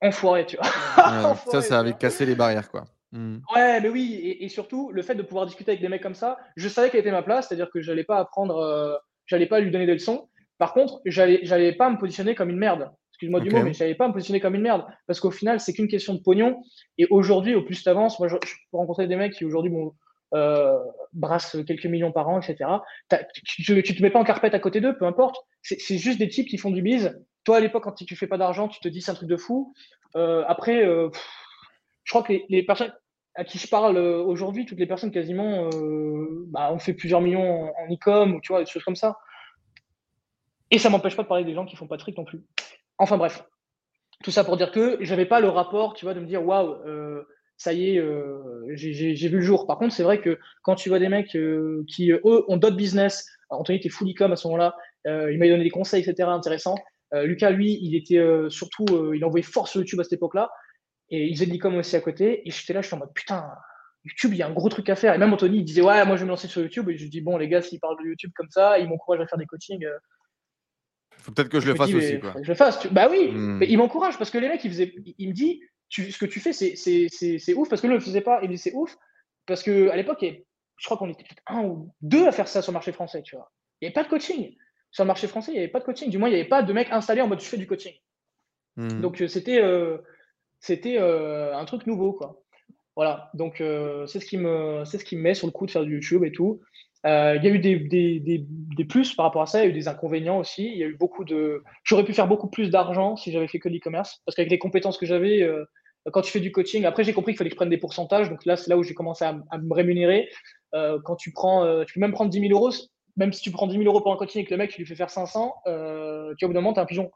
enfoiré, 0.01 0.45
tu 0.45 0.57
vois. 0.57 1.35
ça, 1.51 1.61
ça 1.61 1.79
avait 1.79 1.93
cassé 1.93 2.25
les 2.25 2.35
barrières, 2.35 2.71
quoi. 2.71 2.85
Hmm. 3.11 3.39
Ouais, 3.53 3.79
mais 3.81 3.89
oui, 3.89 4.37
et, 4.39 4.49
surtout 4.49 4.91
le 4.91 5.01
fait 5.01 5.15
de 5.15 5.21
pouvoir 5.21 5.45
discuter 5.45 5.71
avec 5.71 5.81
des 5.81 5.89
mecs 5.89 6.01
comme 6.01 6.15
ça, 6.15 6.37
je 6.55 6.67
savais 6.67 6.89
quelle 6.89 7.01
était 7.01 7.11
ma 7.11 7.21
place, 7.21 7.47
c'est-à-dire 7.47 7.69
que 7.69 7.81
j'allais 7.81 8.03
pas 8.03 8.17
apprendre, 8.17 8.57
euh, 8.57 8.95
j'allais 9.25 9.45
pas 9.45 9.59
lui 9.59 9.71
donner 9.71 9.85
des 9.85 9.93
leçons. 9.93 10.27
Par 10.57 10.73
contre, 10.73 11.01
j'allais, 11.05 11.39
j'allais 11.43 11.73
pas 11.73 11.89
me 11.89 11.97
positionner 11.97 12.35
comme 12.35 12.49
une 12.49 12.57
merde 12.57 12.89
excuse-moi 13.15 13.39
du 13.39 13.49
mot, 13.49 13.63
mais 13.63 13.71
je 13.71 13.77
savais 13.77 13.95
pas 13.95 14.07
me 14.09 14.13
positionner 14.13 14.41
comme 14.41 14.55
une 14.55 14.61
merde. 14.61 14.85
Parce 15.07 15.21
qu'au 15.21 15.31
final, 15.31 15.61
c'est 15.61 15.73
qu'une 15.73 15.87
question 15.87 16.13
de 16.13 16.19
pognon. 16.19 16.61
Et 16.97 17.07
aujourd'hui, 17.09 17.55
au 17.55 17.61
plus 17.61 17.81
tu 17.81 17.87
avances, 17.87 18.19
moi, 18.19 18.27
je, 18.27 18.35
peux 18.35 18.77
rencontrer 18.77 19.07
des 19.07 19.15
mecs 19.15 19.33
qui 19.33 19.45
aujourd'hui 19.45 19.71
bon, 19.71 19.93
euh, 20.33 20.77
brassent 21.13 21.57
quelques 21.65 21.85
millions 21.85 22.11
par 22.11 22.27
an, 22.27 22.41
etc. 22.41 22.69
Tu, 23.33 23.63
tu, 23.63 23.95
te 23.95 24.01
mets 24.01 24.09
pas 24.09 24.19
en 24.19 24.25
carpette 24.25 24.53
à 24.53 24.59
côté 24.59 24.81
d'eux, 24.81 24.97
peu 24.97 25.05
importe. 25.05 25.37
C'est 25.61 25.97
juste 25.97 26.19
des 26.19 26.27
types 26.27 26.47
qui 26.47 26.57
font 26.57 26.71
du 26.71 26.81
bise. 26.81 27.17
Toi, 27.45 27.57
à 27.57 27.59
l'époque, 27.61 27.83
quand 27.83 27.93
tu 27.93 28.15
fais 28.15 28.27
pas 28.27 28.37
d'argent, 28.37 28.67
tu 28.67 28.81
te 28.81 28.89
dis 28.89 29.01
c'est 29.01 29.11
un 29.11 29.15
truc 29.15 29.29
de 29.29 29.37
fou. 29.37 29.73
Euh, 30.17 30.43
après, 30.47 30.85
euh, 30.85 31.09
je 32.03 32.11
crois 32.11 32.23
que 32.23 32.33
les, 32.49 32.63
personnes 32.63 32.91
à 33.35 33.45
qui 33.45 33.57
je 33.59 33.67
parle 33.67 33.97
aujourd'hui, 33.97 34.65
toutes 34.65 34.79
les 34.79 34.87
personnes 34.87 35.11
quasiment 35.11 35.69
bah, 36.47 36.71
ont 36.73 36.79
fait 36.79 36.93
plusieurs 36.93 37.21
millions 37.21 37.71
en, 37.77 37.93
e-com 37.93 38.33
ou 38.33 38.41
tu 38.41 38.51
vois, 38.51 38.61
des 38.61 38.69
choses 38.69 38.83
comme 38.83 38.95
ça. 38.95 39.17
Et 40.71 40.79
ça 40.79 40.89
m'empêche 40.89 41.15
pas 41.15 41.23
de 41.23 41.27
parler 41.27 41.43
des 41.43 41.53
gens 41.53 41.65
qui 41.65 41.75
font 41.75 41.87
pas 41.87 41.97
de 41.97 42.01
fric 42.01 42.17
non 42.17 42.25
plus. 42.25 42.43
Enfin 42.97 43.17
bref, 43.17 43.43
tout 44.23 44.31
ça 44.31 44.43
pour 44.43 44.57
dire 44.57 44.71
que 44.71 44.97
j'avais 45.01 45.25
pas 45.25 45.39
le 45.39 45.49
rapport, 45.49 45.93
tu 45.93 46.05
vois, 46.05 46.13
de 46.13 46.19
me 46.19 46.25
dire 46.25 46.45
waouh, 46.45 46.75
euh, 46.87 47.23
ça 47.57 47.73
y 47.73 47.91
est, 47.91 47.97
euh, 47.97 48.65
j'ai 48.73 49.27
vu 49.27 49.37
le 49.37 49.41
jour. 49.41 49.67
Par 49.67 49.77
contre, 49.77 49.93
c'est 49.93 50.03
vrai 50.03 50.21
que 50.21 50.39
quand 50.63 50.75
tu 50.75 50.89
vois 50.89 50.99
des 50.99 51.09
mecs 51.09 51.35
euh, 51.35 51.83
qui, 51.87 52.11
eux, 52.11 52.45
ont 52.47 52.57
d'autres 52.57 52.75
business, 52.75 53.25
Anthony 53.49 53.77
était 53.77 53.89
full 53.89 54.09
e 54.09 54.23
à 54.23 54.35
ce 54.35 54.47
moment-là, 54.47 54.75
il 55.05 55.37
m'a 55.37 55.47
donné 55.47 55.63
des 55.63 55.69
conseils, 55.69 56.01
etc., 56.01 56.27
intéressants. 56.29 56.77
Lucas, 57.13 57.51
lui, 57.51 57.77
il 57.79 57.95
était 57.95 58.19
surtout, 58.49 59.13
il 59.13 59.23
envoyait 59.23 59.43
fort 59.43 59.67
sur 59.67 59.79
YouTube 59.79 59.99
à 59.99 60.03
cette 60.03 60.13
époque-là, 60.13 60.49
et 61.09 61.27
il 61.27 61.35
faisait 61.35 61.45
de 61.45 61.51
l'e-com 61.51 61.75
aussi 61.75 61.95
à 61.95 62.01
côté, 62.01 62.41
et 62.45 62.51
j'étais 62.51 62.73
là, 62.73 62.81
je 62.81 62.87
suis 62.87 62.95
en 62.95 62.99
mode 62.99 63.13
putain, 63.13 63.47
YouTube, 64.03 64.33
il 64.33 64.37
y 64.37 64.41
a 64.41 64.47
un 64.47 64.51
gros 64.51 64.67
truc 64.67 64.89
à 64.89 64.95
faire. 64.95 65.13
Et 65.13 65.19
même 65.19 65.31
Anthony, 65.31 65.59
il 65.59 65.63
disait 65.63 65.83
ouais, 65.83 66.03
moi 66.05 66.15
je 66.15 66.21
vais 66.21 66.25
me 66.25 66.31
lancer 66.31 66.47
sur 66.47 66.61
YouTube, 66.63 66.89
et 66.89 66.97
je 66.97 67.07
dis 67.07 67.21
bon, 67.21 67.37
les 67.37 67.47
gars, 67.47 67.61
s'ils 67.61 67.79
parlent 67.79 67.97
de 68.03 68.09
YouTube 68.09 68.31
comme 68.35 68.49
ça, 68.49 68.79
ils 68.79 68.89
m'encouragent 68.89 69.21
à 69.21 69.27
faire 69.27 69.37
des 69.37 69.45
coachings 69.45 69.85
faut 71.25 71.31
peut-être 71.31 71.49
que 71.49 71.59
je, 71.59 71.67
le 71.67 71.75
fasse 71.75 71.93
aussi. 71.93 72.19
Quoi. 72.19 72.35
Je 72.41 72.49
le 72.49 72.55
fasse. 72.55 72.85
Bah 72.91 73.07
oui, 73.09 73.31
hmm. 73.31 73.57
mais 73.57 73.67
il 73.67 73.77
m'encourage 73.77 74.17
parce 74.17 74.29
que 74.29 74.37
les 74.37 74.47
mecs, 74.47 74.63
ils 74.63 74.69
faisaient, 74.69 74.93
il 75.17 75.29
me 75.29 75.33
dit, 75.33 75.61
tu, 75.89 76.11
ce 76.11 76.17
que 76.17 76.25
tu 76.25 76.39
fais, 76.39 76.53
c'est 76.53 77.53
ouf 77.55 77.67
parce 77.67 77.81
que 77.81 77.87
lui, 77.87 77.95
il 77.95 77.97
le 77.97 78.03
faisait 78.03 78.21
pas. 78.21 78.39
Il 78.43 78.49
me 78.49 78.53
dit, 78.53 78.59
c'est 78.59 78.73
ouf 78.73 78.95
parce 79.47 79.63
qu'à 79.63 79.95
l'époque, 79.95 80.23
je 80.23 80.85
crois 80.85 80.97
qu'on 80.97 81.09
était 81.09 81.23
peut-être 81.23 81.41
un 81.47 81.63
ou 81.63 81.91
deux 82.01 82.27
à 82.27 82.31
faire 82.31 82.47
ça 82.47 82.61
sur 82.61 82.71
le 82.71 82.75
marché 82.75 82.91
français, 82.91 83.23
tu 83.23 83.35
vois. 83.35 83.51
Il 83.81 83.85
n'y 83.85 83.87
avait 83.87 83.93
pas 83.93 84.03
de 84.03 84.09
coaching. 84.09 84.55
Sur 84.91 85.03
le 85.03 85.07
marché 85.07 85.27
français, 85.27 85.51
il 85.51 85.55
n'y 85.55 85.59
avait 85.59 85.67
pas 85.67 85.79
de 85.79 85.85
coaching. 85.85 86.09
Du 86.09 86.17
moins, 86.17 86.29
il 86.29 86.33
n'y 86.33 86.39
avait 86.39 86.47
pas 86.47 86.63
de 86.63 86.71
mecs 86.73 86.91
installés 86.91 87.21
en 87.21 87.27
mode 87.27 87.41
je 87.41 87.45
fais 87.45 87.57
du 87.57 87.67
coaching. 87.67 87.93
Hmm. 88.75 89.01
Donc, 89.01 89.21
euh, 89.21 89.27
c'était 89.27 89.61
euh, 89.61 89.97
c'était 90.59 90.97
euh, 90.99 91.55
un 91.57 91.65
truc 91.65 91.87
nouveau, 91.87 92.13
quoi. 92.13 92.41
Voilà. 92.95 93.29
Donc, 93.33 93.55
c'est 93.57 94.21
ce, 94.21 94.25
qui 94.25 94.37
me, 94.37 94.85
ce 94.85 94.95
qui 94.97 95.17
me 95.17 95.21
met 95.21 95.33
sur 95.33 95.47
le 95.47 95.51
coup 95.51 95.65
de 95.65 95.71
faire 95.71 95.83
du 95.83 95.95
YouTube 95.95 96.23
et 96.23 96.31
tout. 96.31 96.61
Euh, 97.05 97.35
il 97.37 97.43
y 97.43 97.47
a 97.47 97.51
eu 97.51 97.59
des, 97.59 98.85
plus 98.89 99.13
par 99.13 99.25
rapport 99.25 99.43
à 99.43 99.45
ça, 99.45 99.59
il 99.59 99.63
y 99.63 99.67
a 99.67 99.69
eu 99.69 99.73
des 99.73 99.87
inconvénients 99.87 100.39
aussi. 100.39 100.65
Il 100.65 100.77
y 100.77 100.83
a 100.83 100.87
eu 100.87 100.95
beaucoup 100.95 101.23
de. 101.23 101.63
J'aurais 101.83 102.03
pu 102.03 102.13
faire 102.13 102.27
beaucoup 102.27 102.49
plus 102.49 102.69
d'argent 102.69 103.15
si 103.15 103.31
j'avais 103.31 103.47
fait 103.47 103.59
que 103.59 103.69
l'e-commerce, 103.69 104.21
parce 104.25 104.35
qu'avec 104.35 104.49
les 104.49 104.57
compétences 104.57 104.97
que 104.97 105.05
j'avais, 105.05 105.43
euh, 105.43 105.63
quand 106.11 106.21
tu 106.21 106.31
fais 106.31 106.39
du 106.39 106.51
coaching, 106.51 106.85
après 106.85 107.03
j'ai 107.03 107.13
compris 107.13 107.33
qu'il 107.33 107.37
fallait 107.37 107.49
que 107.49 107.55
je 107.55 107.57
prenne 107.57 107.69
des 107.69 107.77
pourcentages. 107.77 108.29
Donc 108.29 108.45
là, 108.45 108.55
c'est 108.55 108.69
là 108.69 108.77
où 108.77 108.83
j'ai 108.83 108.95
commencé 108.95 109.23
à, 109.23 109.33
me 109.33 109.73
rémunérer. 109.73 110.29
Euh, 110.73 110.99
quand 111.03 111.15
tu 111.15 111.31
prends, 111.31 111.83
tu 111.85 111.93
peux 111.93 111.99
même 111.99 112.13
prendre 112.13 112.31
10 112.31 112.39
000 112.39 112.51
euros, 112.51 112.71
même 113.17 113.33
si 113.33 113.41
tu 113.41 113.51
prends 113.51 113.67
10 113.67 113.77
000 113.77 113.85
euros 113.85 114.01
pour 114.01 114.11
un 114.11 114.17
coaching 114.17 114.41
et 114.41 114.45
que 114.45 114.51
le 114.51 114.57
mec 114.57 114.71
tu 114.71 114.79
lui 114.79 114.87
fais 114.87 114.95
faire 114.95 115.09
500, 115.09 115.53
tu 115.65 115.71
vois, 115.71 116.33
au 116.41 116.47
bout 116.47 116.53
d'un 116.53 116.61
moment, 116.61 116.73
t'es 116.73 116.81
un 116.81 116.85
pigeon. 116.85 117.11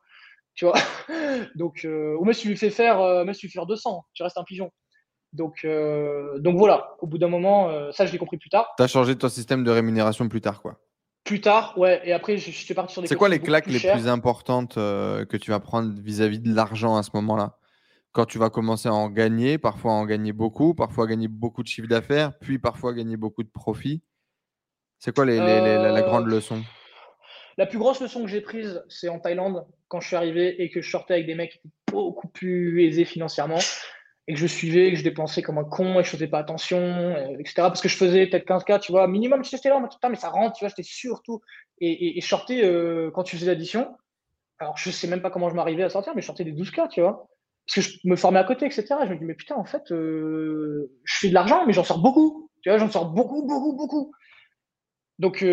Tu 0.54 0.66
vois 0.66 0.76
Donc, 1.56 1.86
ou 1.86 2.34
tu 2.34 2.48
lui 2.48 2.58
fais 2.58 2.70
faire, 2.70 3.00
même 3.26 3.34
si 3.34 3.42
tu 3.42 3.46
lui 3.48 3.52
fais 3.52 3.60
faire 3.60 3.66
200, 3.66 4.06
tu 4.14 4.24
restes 4.24 4.38
un 4.38 4.44
pigeon. 4.44 4.72
Donc, 5.34 5.62
euh, 5.64 6.40
donc 6.40 6.58
voilà, 6.58 6.96
au 7.00 7.08
bout 7.08 7.18
d'un 7.18 7.28
moment, 7.28 7.70
euh, 7.70 7.92
ça 7.92 8.06
je 8.06 8.12
l'ai 8.12 8.18
compris 8.18 8.38
plus 8.38 8.50
tard. 8.50 8.74
Tu 8.78 8.84
as 8.84 8.88
changé 8.88 9.16
ton 9.16 9.30
système 9.30 9.64
de 9.64 9.72
rémunération 9.72 10.28
plus 10.28 10.42
tard, 10.42 10.62
quoi. 10.62 10.80
Plus 11.24 11.42
tard, 11.42 11.78
ouais, 11.78 12.02
et 12.06 12.14
après 12.14 12.38
je, 12.38 12.50
suis 12.50 12.74
parti 12.74 12.94
sur 12.94 13.02
des 13.02 13.08
C'est 13.08 13.16
quoi 13.16 13.30
les 13.30 13.40
claques 13.40 13.68
les 13.68 13.80
plus 13.80 14.08
importantes 14.08 14.78
euh, 14.78 15.26
que 15.26 15.38
tu 15.38 15.52
vas 15.52 15.60
prendre 15.60 15.94
vis-à-vis 16.02 16.40
de 16.40 16.54
l'argent 16.54 16.98
à 16.98 17.04
ce 17.04 17.12
moment-là? 17.14 17.58
Quand 18.12 18.26
tu 18.26 18.40
vas 18.40 18.50
commencer 18.50 18.90
à 18.90 18.94
en 18.94 19.10
gagner, 19.10 19.60
parfois 19.60 19.92
en 19.92 20.06
gagner 20.06 20.34
beaucoup, 20.34 20.74
parfois 20.74 21.06
gagner 21.06 21.28
beaucoup 21.28 21.62
de 21.62 21.68
chiffre 21.68 21.88
d'affaires, 21.88 22.32
puis 22.40 22.58
parfois 22.58 22.94
gagner 22.94 23.18
beaucoup 23.18 23.44
de 23.44 23.50
profits. 23.50 24.02
C'est 24.98 25.14
quoi 25.14 25.26
les, 25.26 25.38
la, 25.38 26.02
grande 26.02 26.26
leçon? 26.26 26.64
La 27.58 27.68
plus 27.68 27.78
grosse 27.78 28.02
leçon 28.02 28.24
que 28.24 28.28
j'ai 28.28 28.42
prise, 28.42 28.84
c'est 28.90 29.10
en 29.10 29.20
Thaïlande, 29.20 29.68
quand 29.88 30.00
je 30.00 30.08
suis 30.08 30.16
arrivé 30.16 30.62
et 30.64 30.72
que 30.72 30.82
je 30.82 30.90
sortais 30.90 31.14
avec 31.14 31.28
des 31.28 31.36
mecs 31.36 31.62
beaucoup 31.92 32.28
plus 32.28 32.84
aisés 32.84 33.06
financièrement 33.06 33.60
et 34.30 34.34
que 34.34 34.40
je 34.40 34.46
suivais, 34.46 34.92
que 34.92 34.96
je 34.96 35.04
dépensais 35.04 35.42
comme 35.42 35.58
un 35.58 35.64
con 35.64 36.00
et 36.00 36.04
je 36.04 36.10
faisais 36.12 36.28
pas 36.28 36.38
attention, 36.38 37.16
etc. 37.40 37.54
Parce 37.56 37.82
que 37.82 37.90
je 37.90 37.98
faisais 37.98 38.28
peut-être 38.28 38.48
15K, 38.48 38.80
tu 38.80 38.92
vois, 38.92 39.08
minimum, 39.08 39.44
j'étais 39.44 39.70
là, 39.70 39.82
mais 40.08 40.16
ça 40.16 40.30
rentre, 40.30 40.56
tu 40.56 40.64
vois, 40.64 40.70
j'étais 40.70 40.84
surtout. 40.84 41.42
Et, 41.82 42.16
et, 42.16 42.22
je 42.22 42.28
sortais 42.28 42.64
euh, 42.64 43.10
quand 43.12 43.24
tu 43.24 43.38
faisais 43.38 43.48
l'addition. 43.48 43.98
Alors, 44.60 44.78
je 44.78 44.92
sais 44.92 45.08
même 45.08 45.24
pas 45.24 45.32
comment 45.32 45.50
je 45.50 45.56
m'arrivais 45.56 45.82
à 45.82 45.90
sortir, 45.90 46.14
mais 46.16 46.22
je 46.22 46.28
sortais 46.28 46.44
des 46.44 46.54
12K, 46.54 46.90
tu 46.90 47.02
vois. 47.02 47.28
Parce 47.66 47.88
que 47.88 47.92
je 47.92 48.08
me 48.08 48.16
formais 48.16 48.38
à 48.38 48.44
côté, 48.44 48.68
etc. 48.68 48.86
je 49.04 49.10
me 49.10 49.18
dis, 49.18 49.26
mais 49.26 49.34
putain, 49.34 49.56
en 49.56 49.66
fait, 49.66 49.92
euh, 49.92 50.92
je 51.06 51.18
fais 51.18 51.30
de 51.30 51.34
l'argent, 51.34 51.66
mais 51.66 51.74
j'en 51.74 51.84
sors 51.84 52.00
beaucoup. 52.00 52.52
Tu 52.62 52.70
vois, 52.70 52.78
j'en 52.78 52.92
sors 52.92 53.10
beaucoup, 53.10 53.48
beaucoup, 53.48 53.76
beaucoup. 53.76 54.12
Donc, 55.20 55.46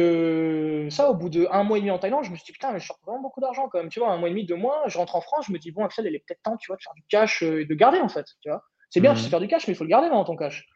ça, 0.90 1.10
au 1.10 1.14
bout 1.14 1.28
de 1.28 1.46
un 1.50 1.64
mois 1.64 1.78
et 1.78 1.80
demi 1.80 1.90
en 1.90 1.98
Thaïlande, 1.98 2.24
je 2.24 2.30
me 2.30 2.36
suis 2.36 2.46
dit, 2.46 2.52
putain, 2.52 2.78
je 2.78 2.86
sors 2.86 2.98
vraiment 3.04 3.20
beaucoup 3.20 3.40
d'argent 3.40 3.68
quand 3.68 3.78
même. 3.78 3.88
Tu 3.88 3.98
vois, 3.98 4.12
un 4.12 4.16
mois 4.16 4.28
et 4.28 4.30
demi, 4.30 4.44
deux 4.44 4.54
mois, 4.54 4.84
je 4.86 4.96
rentre 4.96 5.16
en 5.16 5.20
France, 5.20 5.46
je 5.48 5.52
me 5.52 5.58
dis, 5.58 5.72
bon, 5.72 5.84
Axel, 5.84 6.06
il 6.06 6.14
est 6.14 6.20
peut-être 6.20 6.42
temps, 6.42 6.56
tu 6.56 6.68
vois, 6.68 6.76
de 6.76 6.82
faire 6.82 6.94
du 6.94 7.02
cash 7.08 7.42
et 7.42 7.64
de 7.64 7.74
garder, 7.74 7.98
en 7.98 8.08
fait. 8.08 8.26
Tu 8.40 8.48
vois, 8.48 8.62
c'est 8.90 9.00
bien, 9.00 9.12
de 9.12 9.18
mmh. 9.18 9.22
faire 9.22 9.40
du 9.40 9.48
cash, 9.48 9.66
mais 9.66 9.74
il 9.74 9.76
faut 9.76 9.84
le 9.84 9.90
garder 9.90 10.08
dans 10.08 10.24
ton 10.24 10.36
cash. 10.36 10.66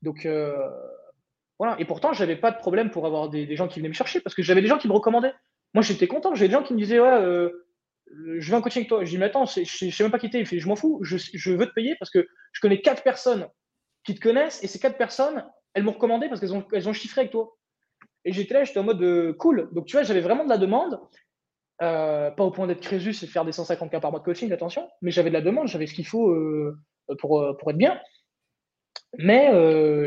Donc, 0.00 0.26
voilà. 1.58 1.76
Et 1.78 1.84
pourtant, 1.84 2.12
j'avais 2.14 2.36
pas 2.36 2.50
de 2.50 2.56
problème 2.56 2.90
pour 2.90 3.04
avoir 3.04 3.28
des, 3.28 3.54
gens 3.54 3.68
qui 3.68 3.80
venaient 3.80 3.88
me 3.88 3.94
chercher 3.94 4.20
parce 4.20 4.34
que 4.34 4.42
j'avais 4.42 4.62
des 4.62 4.68
gens 4.68 4.78
qui 4.78 4.88
me 4.88 4.94
recommandaient. 4.94 5.34
Moi, 5.74 5.82
j'étais 5.82 6.06
content. 6.06 6.34
J'avais 6.34 6.48
des 6.48 6.54
gens 6.54 6.62
qui 6.62 6.72
me 6.72 6.78
disaient, 6.78 7.00
ouais, 7.00 7.50
je 8.38 8.50
veux 8.50 8.56
un 8.56 8.62
coaching 8.62 8.80
avec 8.80 8.88
toi. 8.88 9.04
Je 9.04 9.10
dis, 9.10 9.18
mais 9.18 9.26
attends, 9.26 9.44
je 9.44 9.64
sais 9.64 10.02
même 10.02 10.12
pas 10.12 10.18
quitter. 10.18 10.38
Il 10.38 10.46
fait, 10.46 10.58
je 10.58 10.68
m'en 10.68 10.76
fous. 10.76 11.00
Je, 11.02 11.16
je, 11.18 11.52
veux 11.52 11.66
te 11.66 11.74
payer 11.74 11.96
parce 11.98 12.10
que 12.10 12.26
je 12.52 12.60
connais 12.60 12.80
quatre 12.80 13.02
personnes 13.02 13.48
qui 14.04 14.14
te 14.14 14.20
connaissent, 14.20 14.62
et 14.64 14.68
ces 14.68 14.78
quatre 14.78 14.96
personnes, 14.96 15.44
elles 15.74 15.82
m'ont 15.82 15.92
recommandé 15.92 16.28
parce 16.28 16.40
qu'elles 16.40 16.54
ont, 16.54 16.64
elles 16.72 16.88
ont 16.88 16.94
chiffré 16.94 17.22
avec 17.22 17.32
toi. 17.32 17.57
Et 18.24 18.32
j'étais 18.32 18.54
là, 18.54 18.64
j'étais 18.64 18.78
en 18.78 18.84
mode 18.84 19.02
euh, 19.02 19.32
cool. 19.34 19.68
Donc, 19.72 19.86
tu 19.86 19.96
vois, 19.96 20.02
j'avais 20.02 20.20
vraiment 20.20 20.44
de 20.44 20.48
la 20.48 20.58
demande. 20.58 21.00
Euh, 21.80 22.30
pas 22.32 22.42
au 22.42 22.50
point 22.50 22.66
d'être 22.66 22.80
Crésus 22.80 23.22
et 23.22 23.26
faire 23.28 23.44
des 23.44 23.52
150 23.52 23.90
cas 23.90 24.00
par 24.00 24.10
mois 24.10 24.18
de 24.18 24.24
coaching, 24.24 24.52
attention, 24.52 24.88
mais 25.00 25.12
j'avais 25.12 25.30
de 25.30 25.34
la 25.34 25.40
demande, 25.40 25.68
j'avais 25.68 25.86
ce 25.86 25.94
qu'il 25.94 26.06
faut 26.06 26.30
euh, 26.30 26.76
pour, 27.20 27.56
pour 27.58 27.70
être 27.70 27.76
bien. 27.76 28.00
Mais 29.16 29.48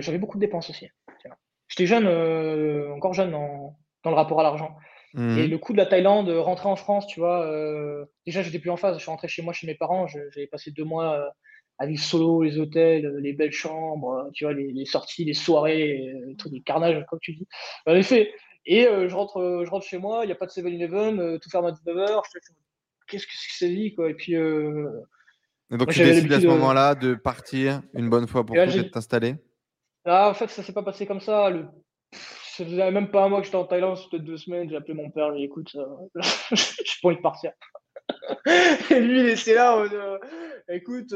j'avais 0.01 0.17
beaucoup 0.17 0.37
de 0.37 0.41
dépenses 0.41 0.69
aussi. 0.69 0.87
J'étais 1.69 1.85
jeune, 1.85 2.07
encore 2.91 3.13
jeune 3.13 3.31
dans, 3.31 3.77
dans 4.03 4.09
le 4.09 4.15
rapport 4.15 4.39
à 4.41 4.43
l'argent. 4.43 4.75
Mmh. 5.13 5.37
Et 5.37 5.47
le 5.47 5.57
coup 5.57 5.71
de 5.71 5.77
la 5.77 5.85
Thaïlande, 5.85 6.29
rentrer 6.29 6.67
en 6.67 6.75
France, 6.75 7.07
tu 7.07 7.19
vois, 7.21 7.49
déjà 8.25 8.41
j'étais 8.41 8.59
plus 8.59 8.69
en 8.69 8.77
phase. 8.77 8.97
Je 8.97 9.01
suis 9.01 9.09
rentré 9.09 9.29
chez 9.29 9.41
moi, 9.41 9.53
chez 9.53 9.65
mes 9.65 9.75
parents. 9.75 10.07
J'avais 10.07 10.47
passé 10.47 10.71
deux 10.71 10.83
mois 10.83 11.31
à 11.81 11.87
vivre 11.87 12.03
solo, 12.03 12.43
les 12.43 12.59
hôtels, 12.59 13.17
les 13.17 13.33
belles 13.33 13.51
chambres, 13.51 14.29
tu 14.35 14.43
vois, 14.43 14.53
les, 14.53 14.71
les 14.71 14.85
sorties, 14.85 15.25
les 15.25 15.33
soirées, 15.33 16.13
les, 16.27 16.35
trucs, 16.35 16.53
les 16.53 16.61
carnages, 16.61 17.03
comme 17.09 17.17
tu 17.19 17.33
dis. 17.33 17.47
En 17.87 17.95
effet, 17.95 18.31
et 18.67 18.87
euh, 18.87 19.09
je, 19.09 19.15
rentre, 19.15 19.37
euh, 19.37 19.65
je 19.65 19.71
rentre 19.71 19.87
chez 19.87 19.97
moi, 19.97 20.23
il 20.23 20.27
n'y 20.27 20.31
a 20.31 20.35
pas 20.35 20.45
de 20.45 20.51
7-Eleven, 20.51 21.19
euh, 21.19 21.39
tout 21.39 21.49
ferme 21.49 21.65
à 21.65 21.71
19h. 21.71 22.21
Qu'est-ce 23.07 23.25
que 23.25 23.31
c'est 23.33 23.69
dit 23.69 23.95
quoi? 23.95 24.11
Et 24.11 24.13
puis. 24.13 24.33
Et 24.33 25.77
donc, 25.77 25.89
tu 25.89 26.03
décides 26.03 26.31
à 26.31 26.39
ce 26.39 26.45
moment-là 26.45 26.93
de 26.93 27.15
partir 27.15 27.81
une 27.95 28.09
bonne 28.09 28.27
fois 28.27 28.45
pour 28.45 28.55
t'installer? 28.55 29.37
Là, 30.05 30.29
en 30.29 30.35
fait, 30.35 30.49
ça 30.49 30.61
s'est 30.61 30.73
pas 30.73 30.83
passé 30.83 31.07
comme 31.07 31.19
ça. 31.19 31.49
Le... 31.49 31.65
Ça 32.11 32.63
faisait 32.63 32.91
même 32.91 33.09
pas 33.09 33.23
un 33.23 33.29
mois 33.29 33.39
que 33.39 33.45
j'étais 33.45 33.57
en 33.57 33.65
Thaïlande, 33.65 33.97
c'était 33.97 34.19
deux 34.19 34.37
semaines. 34.37 34.69
J'ai 34.69 34.75
appelé 34.75 34.93
mon 34.93 35.09
père, 35.09 35.31
j'ai 35.31 35.39
dit 35.39 35.45
écoute, 35.45 35.71
j'ai 36.51 36.99
pas 37.01 37.07
envie 37.07 37.17
de 37.17 37.21
partir. 37.21 37.51
Et 38.89 38.99
lui, 38.99 39.21
il 39.21 39.29
était 39.29 39.55
là 39.55 39.77
mode 39.77 40.19
écoute, 40.69 41.13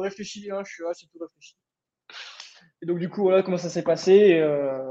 réfléchis 0.00 0.40
bien, 0.40 0.62
je 0.64 0.72
suis 0.72 0.82
là, 0.82 0.90
c'est 0.92 1.06
tout 1.06 1.18
réfléchi. 1.18 1.54
Et 2.82 2.86
donc, 2.86 2.98
du 2.98 3.08
coup, 3.08 3.22
voilà 3.22 3.42
comment 3.42 3.56
ça 3.56 3.68
s'est 3.68 3.82
passé. 3.82 4.40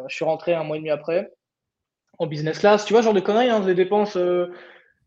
je 0.07 0.15
suis 0.15 0.25
rentré 0.25 0.53
un 0.53 0.63
mois 0.63 0.77
et 0.77 0.79
demi 0.79 0.89
après 0.89 1.29
en 2.19 2.27
business 2.27 2.59
class. 2.59 2.85
Tu 2.85 2.93
vois, 2.93 3.01
genre 3.01 3.13
de 3.13 3.19
conneries, 3.19 3.49
hein, 3.49 3.59
des 3.61 3.75
dépenses. 3.75 4.17
Euh, 4.17 4.47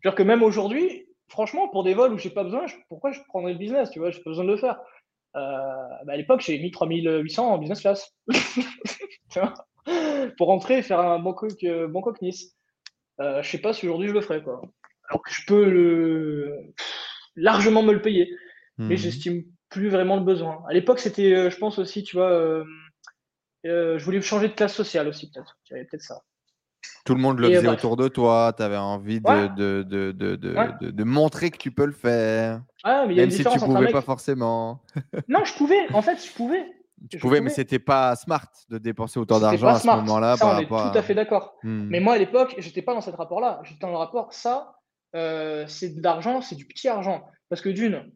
genre 0.01 0.15
que 0.15 0.23
même 0.23 0.43
aujourd'hui, 0.43 1.07
franchement, 1.29 1.69
pour 1.69 1.85
des 1.85 1.95
vols 1.95 2.13
où 2.13 2.19
j'ai 2.19 2.31
pas 2.31 2.45
besoin, 2.45 2.67
pourquoi 2.89 3.13
je 3.13 3.21
prendrais 3.29 3.53
le 3.53 3.59
business 3.59 3.91
Tu 3.91 3.99
vois, 3.99 4.11
j'ai 4.11 4.21
pas 4.21 4.31
besoin 4.31 4.45
de 4.45 4.51
le 4.51 4.57
faire. 4.57 4.79
Euh, 5.37 5.41
bah, 6.05 6.15
à 6.15 6.17
l'époque, 6.17 6.41
j'ai 6.41 6.59
mis 6.59 6.71
3800 6.71 7.53
en 7.53 7.59
business 7.59 7.81
class. 7.81 8.15
pour 10.37 10.49
rentrer 10.49 10.79
et 10.79 10.83
faire 10.83 11.01
un 11.01 11.19
Bangkok, 11.19 11.63
euh, 11.65 11.89
Bangkok. 11.89 12.19
Euh, 13.21 13.43
je 13.43 13.51
sais 13.51 13.59
pas 13.59 13.73
si 13.73 13.87
aujourd'hui 13.87 14.09
je 14.09 14.15
le 14.15 14.21
ferais, 14.21 14.43
quoi. 14.43 14.63
Alors 15.11 15.23
que 15.23 15.33
je 15.33 15.45
peux 15.47 15.69
le... 15.69 16.73
largement 17.37 17.83
me 17.83 17.93
le 17.93 18.01
payer. 18.01 18.35
Mais 18.79 18.95
hmm. 18.95 18.99
j'estime 18.99 19.43
plus 19.69 19.89
vraiment 19.91 20.17
le 20.17 20.23
besoin. 20.23 20.63
À 20.69 20.73
l'époque, 20.73 21.01
c'était, 21.01 21.51
je 21.51 21.57
pense 21.59 21.79
aussi, 21.79 22.03
tu 22.03 22.17
vois, 22.17 22.65
je 23.65 24.03
voulais 24.03 24.23
changer 24.23 24.49
de 24.49 24.55
classe 24.55 24.75
sociale 24.75 25.09
aussi, 25.09 25.31
peut-être. 25.31 25.59
J'avais 25.65 25.85
peut-être 25.85 26.03
ça. 26.03 26.23
Tout 27.05 27.15
le 27.15 27.21
monde 27.21 27.39
le 27.41 27.53
faisait 27.53 27.69
autour 27.69 27.97
de 27.97 28.09
toi, 28.09 28.53
tu 28.57 28.63
avais 28.63 28.77
envie 28.77 29.21
de, 29.21 29.83
de, 29.83 30.13
de, 30.13 30.37
de, 30.37 31.05
montrer 31.05 31.51
que 31.51 31.57
tu 31.57 31.71
peux 31.71 31.87
le 31.87 31.93
faire. 31.93 32.63
Ah, 32.85 33.05
mais 33.07 33.15
même 33.15 33.31
si 33.31 33.45
tu 33.45 33.59
pouvais 33.59 33.91
pas 33.91 34.03
forcément. 34.03 34.83
non, 35.29 35.45
je 35.45 35.55
pouvais, 35.55 35.93
en 35.93 36.03
fait, 36.03 36.25
je 36.25 36.33
pouvais. 36.33 36.65
Tu 37.11 37.19
pouvais, 37.19 37.41
mais 37.41 37.49
c'était 37.49 37.79
pas 37.79 38.15
smart 38.17 38.47
de 38.69 38.77
dépenser 38.77 39.19
autant 39.19 39.41
d'argent 39.41 39.69
à 39.69 39.79
ce 39.79 39.87
moment-là. 39.87 40.37
Ça, 40.37 40.55
on 40.55 40.59
est 40.59 40.67
tout 40.67 40.75
à 40.75 41.03
fait 41.03 41.15
d'accord. 41.15 41.55
Hmm. 41.63 41.89
Mais 41.89 42.01
moi, 42.01 42.15
à 42.15 42.19
l'époque, 42.19 42.55
j'étais 42.59 42.83
pas 42.83 42.93
dans 42.93 43.01
ce 43.01 43.11
rapport-là. 43.11 43.61
J'étais 43.65 43.81
dans 43.81 43.93
le 43.93 43.97
rapport, 43.97 44.33
ça, 44.35 44.80
euh, 45.15 45.65
c'est 45.67 45.97
de 45.97 46.03
l'argent, 46.03 46.41
c'est 46.41 46.55
du 46.55 46.67
petit 46.67 46.89
argent. 46.89 47.25
Parce 47.49 47.61
que 47.63 47.69
d'une, 47.69 48.11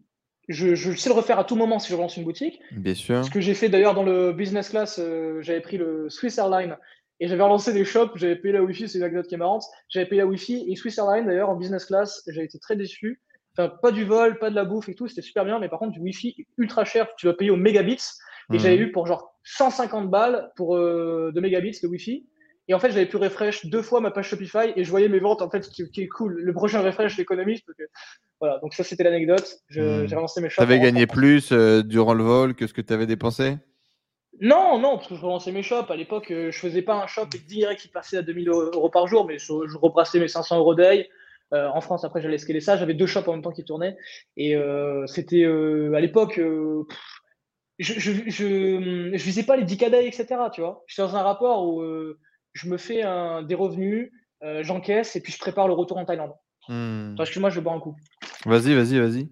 je, 0.48 0.74
je, 0.74 0.92
sais 0.92 1.08
le 1.08 1.14
refaire 1.14 1.38
à 1.38 1.44
tout 1.44 1.56
moment 1.56 1.78
si 1.78 1.90
je 1.90 1.96
lance 1.96 2.16
une 2.16 2.24
boutique. 2.24 2.60
Bien 2.72 2.94
sûr. 2.94 3.24
Ce 3.24 3.30
que 3.30 3.40
j'ai 3.40 3.54
fait 3.54 3.68
d'ailleurs 3.68 3.94
dans 3.94 4.04
le 4.04 4.32
business 4.32 4.70
class, 4.70 4.98
euh, 4.98 5.40
j'avais 5.42 5.60
pris 5.60 5.76
le 5.76 6.08
Swiss 6.10 6.38
Airlines 6.38 6.76
et 7.20 7.28
j'avais 7.28 7.42
relancé 7.42 7.72
des 7.72 7.84
shops, 7.84 8.12
j'avais 8.16 8.36
payé 8.36 8.52
la 8.52 8.62
Wi-Fi, 8.62 8.88
c'est 8.88 8.98
une 8.98 9.04
anecdote 9.04 9.26
qui 9.26 9.34
est 9.34 9.38
marrante. 9.38 9.64
J'avais 9.88 10.06
payé 10.06 10.20
la 10.20 10.26
Wi-Fi 10.26 10.66
et 10.68 10.76
Swiss 10.76 10.98
Airlines 10.98 11.26
d'ailleurs 11.26 11.50
en 11.50 11.56
business 11.56 11.86
class, 11.86 12.22
j'ai 12.28 12.44
été 12.44 12.58
très 12.58 12.76
déçu. 12.76 13.20
Enfin, 13.56 13.72
pas 13.82 13.92
du 13.92 14.04
vol, 14.04 14.38
pas 14.38 14.50
de 14.50 14.54
la 14.54 14.64
bouffe 14.64 14.88
et 14.88 14.94
tout, 14.94 15.06
c'était 15.06 15.22
super 15.22 15.44
bien, 15.44 15.60
mais 15.60 15.68
par 15.68 15.78
contre 15.78 15.92
du 15.92 16.00
Wi-Fi 16.00 16.46
ultra 16.58 16.84
cher, 16.84 17.08
tu 17.16 17.26
dois 17.26 17.36
payer 17.36 17.50
au 17.50 17.56
mégabits. 17.56 18.02
Et 18.52 18.58
j'avais 18.58 18.76
mhm. 18.76 18.82
eu 18.82 18.92
pour 18.92 19.06
genre 19.06 19.38
150 19.44 20.10
balles 20.10 20.50
pour 20.56 20.76
euh, 20.76 21.32
de 21.34 21.40
mégabits 21.40 21.78
de 21.82 21.88
Wi-Fi. 21.88 22.26
Et 22.68 22.74
en 22.74 22.78
fait, 22.78 22.90
j'avais 22.90 23.06
pu 23.06 23.16
refresh 23.16 23.66
deux 23.66 23.82
fois 23.82 24.00
ma 24.00 24.10
page 24.10 24.28
Shopify 24.28 24.72
et 24.74 24.84
je 24.84 24.90
voyais 24.90 25.08
mes 25.08 25.18
ventes 25.18 25.42
en 25.42 25.50
fait 25.50 25.68
qui, 25.68 25.90
qui 25.90 26.02
est 26.02 26.08
cool. 26.08 26.40
Le 26.40 26.52
prochain 26.52 26.80
refresh, 26.80 27.16
l'économiste. 27.18 27.66
Voilà, 28.40 28.58
donc 28.60 28.74
ça 28.74 28.84
c'était 28.84 29.04
l'anecdote. 29.04 29.58
Mhm. 29.70 30.06
J'ai 30.06 30.16
relancé 30.16 30.40
mes 30.40 30.48
shops. 30.48 30.56
Tu 30.56 30.62
avais 30.62 30.80
gagné 30.80 31.06
plus 31.06 31.52
euh, 31.52 31.82
durant 31.82 32.14
le 32.14 32.24
vol 32.24 32.54
que 32.54 32.66
ce 32.66 32.72
que 32.72 32.80
tu 32.80 32.92
avais 32.92 33.06
dépensé? 33.06 33.58
Non, 34.40 34.78
non, 34.78 34.96
parce 34.96 35.08
que 35.08 35.14
je 35.14 35.20
relançais 35.20 35.52
mes 35.52 35.62
shops. 35.62 35.90
À 35.90 35.96
l'époque, 35.96 36.30
euh, 36.30 36.50
je 36.50 36.58
faisais 36.58 36.82
pas 36.82 36.94
un 36.94 37.06
shop 37.06 37.26
direct 37.46 37.80
qui 37.80 37.88
passait 37.88 38.16
à 38.16 38.22
2000 38.22 38.48
euros 38.48 38.90
par 38.90 39.06
jour, 39.06 39.26
mais 39.26 39.38
je, 39.38 39.52
rebrassais 39.76 40.18
mes 40.18 40.28
500 40.28 40.58
euros 40.58 40.74
d'ail. 40.74 41.08
Euh, 41.52 41.68
en 41.68 41.80
France, 41.80 42.04
après, 42.04 42.20
j'allais 42.20 42.38
scaler 42.38 42.60
ça. 42.60 42.76
J'avais 42.76 42.94
deux 42.94 43.06
shops 43.06 43.28
en 43.28 43.32
même 43.32 43.42
temps 43.42 43.52
qui 43.52 43.64
tournaient. 43.64 43.96
Et 44.36 44.56
euh, 44.56 45.06
c'était 45.06 45.44
à 45.44 46.00
l'époque, 46.00 46.40
je, 47.78 47.92
je, 48.00 48.12
je, 48.26 49.16
visais 49.16 49.44
pas 49.44 49.56
les 49.56 49.64
10 49.64 49.76
d'ail, 49.76 50.06
etc. 50.06 50.26
Tu 50.52 50.62
vois, 50.62 50.84
j'étais 50.88 51.02
dans 51.02 51.16
un 51.16 51.22
rapport 51.22 51.66
où 51.66 51.82
je 52.54 52.68
me 52.68 52.78
fais 52.78 53.02
un, 53.02 53.42
des 53.42 53.54
revenus, 53.54 54.10
j'encaisse 54.60 55.16
et 55.16 55.20
puis 55.20 55.32
je 55.32 55.38
prépare 55.38 55.68
le 55.68 55.74
retour 55.74 55.98
en 55.98 56.04
Thaïlande. 56.04 56.34
Hmm. 56.68 57.14
Parce 57.16 57.30
que 57.30 57.38
moi, 57.40 57.50
je 57.50 57.60
bois 57.60 57.72
un 57.72 57.80
coup. 57.80 57.96
Vas-y, 58.46 58.74
vas-y, 58.74 58.98
vas-y. 58.98 59.28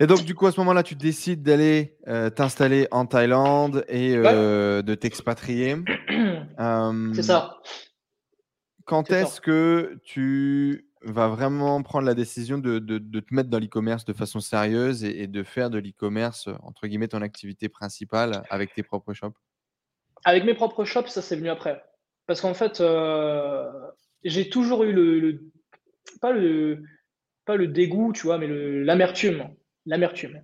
Et 0.00 0.06
donc, 0.06 0.24
du 0.24 0.34
coup, 0.34 0.46
à 0.46 0.52
ce 0.52 0.58
moment-là, 0.60 0.82
tu 0.82 0.96
décides 0.96 1.42
d'aller 1.42 1.96
euh, 2.08 2.28
t'installer 2.28 2.88
en 2.90 3.06
Thaïlande 3.06 3.84
et 3.88 4.16
euh, 4.16 4.82
de 4.82 4.94
t'expatrier. 4.94 5.76
C'est 7.14 7.22
ça. 7.22 7.58
Quand 8.84 9.10
est-ce 9.10 9.40
que 9.40 9.98
tu 10.04 10.88
vas 11.02 11.28
vraiment 11.28 11.82
prendre 11.82 12.06
la 12.06 12.14
décision 12.14 12.58
de, 12.58 12.78
te 12.78 13.34
mettre 13.34 13.50
dans 13.50 13.58
l'e-commerce 13.58 14.04
de 14.04 14.12
façon 14.12 14.40
sérieuse 14.40 15.04
et, 15.04 15.26
de 15.26 15.42
faire 15.42 15.70
de 15.70 15.78
l'e-commerce, 15.78 16.48
entre 16.62 16.86
guillemets, 16.86 17.08
ton 17.08 17.22
activité 17.22 17.68
principale 17.68 18.42
avec 18.50 18.74
tes 18.74 18.82
propres 18.82 19.14
shops? 19.14 19.38
Avec 20.24 20.44
mes 20.44 20.54
propres 20.54 20.84
shops, 20.84 21.08
ça 21.08 21.22
c'est 21.22 21.36
venu 21.36 21.50
après. 21.50 21.82
Parce 22.26 22.40
qu'en 22.40 22.54
fait, 22.54 22.80
euh, 22.80 23.70
j'ai 24.22 24.48
toujours 24.48 24.84
eu 24.84 24.92
le, 24.92 25.44
pas 26.20 26.32
le 26.32 26.82
pas 27.44 27.56
le 27.56 27.68
dégoût, 27.68 28.12
tu 28.14 28.22
vois, 28.22 28.38
mais 28.38 28.48
l'amertume 28.48 29.48
l'amertume. 29.86 30.42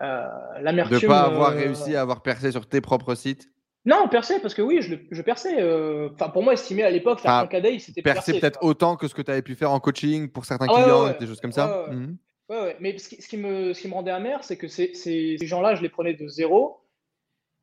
Euh, 0.00 0.28
l'amertume. 0.60 0.98
De 0.98 1.04
ne 1.04 1.08
pas 1.08 1.22
avoir 1.22 1.52
euh, 1.52 1.56
réussi 1.56 1.94
à 1.94 2.00
avoir 2.00 2.22
percé 2.22 2.50
sur 2.50 2.66
tes 2.66 2.80
propres 2.80 3.14
sites? 3.14 3.48
Non, 3.86 4.08
percé, 4.08 4.40
parce 4.40 4.54
que 4.54 4.62
oui, 4.62 4.80
je, 4.80 4.96
je 5.10 5.22
perçais. 5.22 5.60
Euh, 5.60 6.08
enfin, 6.14 6.30
pour 6.30 6.42
moi, 6.42 6.54
estimé 6.54 6.82
à 6.82 6.90
l'époque, 6.90 7.20
faire 7.20 7.32
un 7.32 7.46
cadet, 7.46 7.78
c'était 7.78 8.02
percé. 8.02 8.40
peut-être 8.40 8.58
autant 8.62 8.96
que 8.96 9.08
ce 9.08 9.14
que 9.14 9.22
tu 9.22 9.30
avais 9.30 9.42
pu 9.42 9.54
faire 9.54 9.70
en 9.70 9.80
coaching 9.80 10.30
pour 10.30 10.46
certains 10.46 10.66
ah 10.70 10.82
clients, 10.82 11.18
des 11.18 11.26
choses 11.26 11.40
comme 11.40 11.52
ça? 11.52 11.86
Mhm. 11.90 12.16
Ouais, 12.48 12.76
Mais 12.80 12.96
ce 12.98 13.08
qui, 13.08 13.36
me, 13.36 13.72
ce 13.72 13.80
qui 13.80 13.88
me 13.88 13.94
rendait 13.94 14.10
amer, 14.10 14.42
c'est 14.42 14.56
que 14.56 14.68
ces, 14.68 14.94
ces 14.94 15.38
gens-là, 15.38 15.74
je 15.74 15.82
les 15.82 15.88
prenais 15.88 16.14
de 16.14 16.26
zéro 16.28 16.80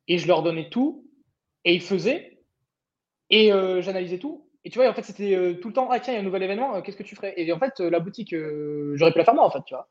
et 0.08 0.18
je 0.18 0.26
leur 0.26 0.42
donnais 0.42 0.70
tout 0.70 1.08
et 1.64 1.74
ils 1.74 1.82
faisaient 1.82 2.38
et 3.30 3.50
j'analysais 3.80 4.18
tout. 4.18 4.48
Et 4.64 4.70
tu 4.70 4.78
vois, 4.78 4.88
en 4.88 4.94
fait, 4.94 5.02
c'était 5.02 5.58
tout 5.60 5.68
le 5.68 5.74
temps, 5.74 5.88
ah 5.90 5.98
tiens, 5.98 6.12
il 6.12 6.16
y 6.16 6.18
a 6.18 6.20
un 6.20 6.24
nouvel 6.24 6.42
événement, 6.42 6.80
qu'est-ce 6.82 6.96
que 6.96 7.02
tu 7.02 7.16
ferais? 7.16 7.34
Et 7.36 7.52
en 7.52 7.58
fait, 7.58 7.80
la 7.80 7.98
boutique, 7.98 8.34
j'aurais 8.94 9.12
pu 9.12 9.18
la 9.18 9.24
faire 9.24 9.34
moi, 9.34 9.44
en 9.44 9.50
fait, 9.50 9.62
tu 9.66 9.74
vois 9.74 9.88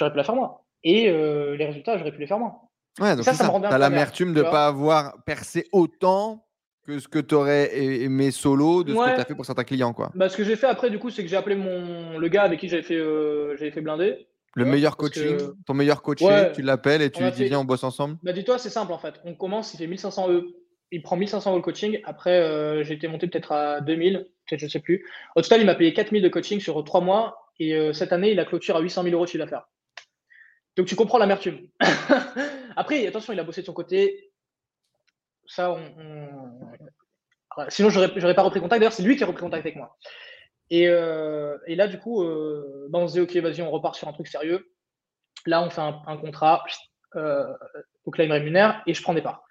j'aurais 0.00 0.10
pu 0.10 0.16
la 0.16 0.24
faire 0.24 0.34
moi. 0.34 0.64
Et 0.82 1.08
euh, 1.08 1.56
les 1.56 1.66
résultats, 1.66 1.98
j'aurais 1.98 2.12
pu 2.12 2.20
les 2.20 2.26
faire 2.26 2.38
moi. 2.38 2.62
Ouais, 2.98 3.14
donc 3.14 3.24
ça, 3.24 3.34
ça, 3.34 3.50
me 3.50 3.78
l'amertume 3.78 4.34
de 4.34 4.42
ne 4.42 4.50
pas 4.50 4.66
avoir 4.66 5.22
percé 5.24 5.68
autant 5.72 6.46
que 6.86 6.98
ce 6.98 7.06
que 7.06 7.18
tu 7.18 7.34
aurais 7.34 7.76
aimé 7.78 8.30
solo 8.30 8.82
de 8.82 8.94
ce 8.94 8.98
que 8.98 9.14
tu 9.14 9.20
as 9.20 9.24
fait 9.24 9.34
pour 9.34 9.46
certains 9.46 9.64
clients. 9.64 9.92
Quoi. 9.92 10.10
Bah, 10.14 10.28
ce 10.28 10.36
que 10.36 10.44
j'ai 10.44 10.56
fait 10.56 10.66
après, 10.66 10.90
du 10.90 10.98
coup, 10.98 11.10
c'est 11.10 11.22
que 11.22 11.28
j'ai 11.28 11.36
appelé 11.36 11.54
mon... 11.54 12.18
le 12.18 12.28
gars 12.28 12.42
avec 12.42 12.58
qui 12.58 12.68
j'avais 12.68 12.82
fait, 12.82 12.96
euh, 12.96 13.56
fait 13.56 13.80
blinder. 13.80 14.26
Le 14.56 14.64
meilleur 14.64 14.96
coaching, 14.96 15.38
ton 15.64 15.74
meilleur 15.74 16.02
coaché, 16.02 16.50
tu 16.54 16.62
l'appelles 16.62 17.02
et 17.02 17.10
tu 17.10 17.22
lui 17.22 17.30
dis 17.30 17.44
viens, 17.44 17.60
on 17.60 17.64
bosse 17.64 17.84
ensemble 17.84 18.16
bah, 18.22 18.32
Dis-toi, 18.32 18.58
c'est 18.58 18.70
simple 18.70 18.92
en 18.92 18.98
fait. 18.98 19.20
On 19.24 19.34
commence, 19.34 19.74
il 19.74 19.76
fait 19.76 19.86
1500 19.86 20.28
euros. 20.28 20.46
Il 20.92 21.02
prend 21.02 21.16
1500 21.16 21.50
euros 21.50 21.58
le 21.58 21.62
coaching. 21.62 22.00
Après, 22.04 22.40
euh, 22.40 22.82
j'ai 22.82 22.94
été 22.94 23.06
monté 23.08 23.26
peut-être 23.28 23.52
à 23.52 23.80
2000, 23.80 24.28
peut-être 24.48 24.60
je 24.60 24.64
ne 24.66 24.70
sais 24.70 24.80
plus. 24.80 25.06
Au 25.36 25.42
total, 25.42 25.60
il 25.60 25.66
m'a 25.66 25.74
payé 25.74 25.92
4000 25.92 26.22
de 26.22 26.28
coaching 26.28 26.60
sur 26.60 26.82
3 26.82 27.00
mois. 27.00 27.36
Et 27.58 27.92
cette 27.92 28.14
année, 28.14 28.30
il 28.30 28.40
a 28.40 28.46
clôturé 28.46 28.78
à 28.78 28.80
800 28.80 29.02
000 29.02 29.14
euros 29.14 29.26
de 29.26 29.30
chiffre 29.30 29.44
d'affaires. 29.44 29.68
Donc 30.76 30.86
tu 30.86 30.96
comprends 30.96 31.18
l'amertume. 31.18 31.68
Après, 32.76 33.06
attention, 33.06 33.34
il 33.34 33.38
a 33.38 33.44
bossé 33.44 33.60
de 33.60 33.66
son 33.66 33.74
côté. 33.74 34.32
Ça, 35.46 35.70
on, 35.70 35.82
Sinon, 37.68 37.90
je 37.90 38.20
n'aurais 38.20 38.34
pas 38.34 38.42
repris 38.42 38.60
contact. 38.60 38.80
D'ailleurs, 38.80 38.92
c'est 38.92 39.02
lui 39.02 39.16
qui 39.16 39.24
a 39.24 39.26
repris 39.26 39.42
contact 39.42 39.64
avec 39.64 39.76
moi. 39.76 39.96
Et, 40.70 40.88
euh, 40.88 41.58
là, 41.66 41.88
du 41.88 41.98
coup, 41.98 42.22
euh, 42.22 42.86
bah, 42.90 43.00
on 43.00 43.08
se 43.08 43.14
dit, 43.14 43.20
OK, 43.20 43.34
vas-y, 43.36 43.62
on 43.62 43.70
repart 43.70 43.94
sur 43.96 44.08
un 44.08 44.12
truc 44.12 44.28
sérieux. 44.28 44.72
Là, 45.46 45.62
on 45.62 45.70
fait 45.70 45.80
un, 45.80 46.16
contrat. 46.16 46.62
Euh, 47.16 47.52
donc 48.04 48.18
là, 48.18 48.24
il 48.24 48.30
me 48.30 48.34
rémunère 48.34 48.82
et 48.86 48.94
je 48.94 49.02
prends 49.02 49.14
des 49.14 49.22
parts. 49.22 49.42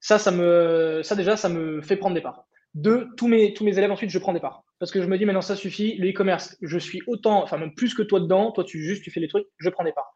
Ça, 0.00 0.18
ça, 0.18 0.30
me, 0.30 1.02
ça, 1.02 1.14
déjà, 1.14 1.36
ça 1.36 1.48
me 1.48 1.80
fait 1.82 1.96
prendre 1.96 2.14
des 2.14 2.20
parts. 2.20 2.46
Deux, 2.74 3.08
tous 3.16 3.28
mes, 3.28 3.52
tous 3.52 3.64
mes 3.64 3.76
élèves, 3.76 3.90
ensuite, 3.90 4.10
je 4.10 4.18
prends 4.18 4.32
des 4.32 4.40
parts. 4.40 4.64
Parce 4.78 4.90
que 4.90 5.02
je 5.02 5.06
me 5.06 5.18
dis, 5.18 5.24
maintenant, 5.24 5.42
ça 5.42 5.56
suffit. 5.56 5.96
Le 5.96 6.10
e-commerce, 6.10 6.56
je 6.62 6.78
suis 6.78 7.02
autant, 7.06 7.42
enfin, 7.42 7.58
même 7.58 7.74
plus 7.74 7.94
que 7.94 8.02
toi 8.02 8.20
dedans. 8.20 8.52
Toi, 8.52 8.64
tu 8.64 8.82
juste, 8.82 9.02
tu 9.02 9.10
fais 9.10 9.20
les 9.20 9.28
trucs, 9.28 9.46
je 9.58 9.68
prends 9.68 9.84
des 9.84 9.92
parts. 9.92 10.12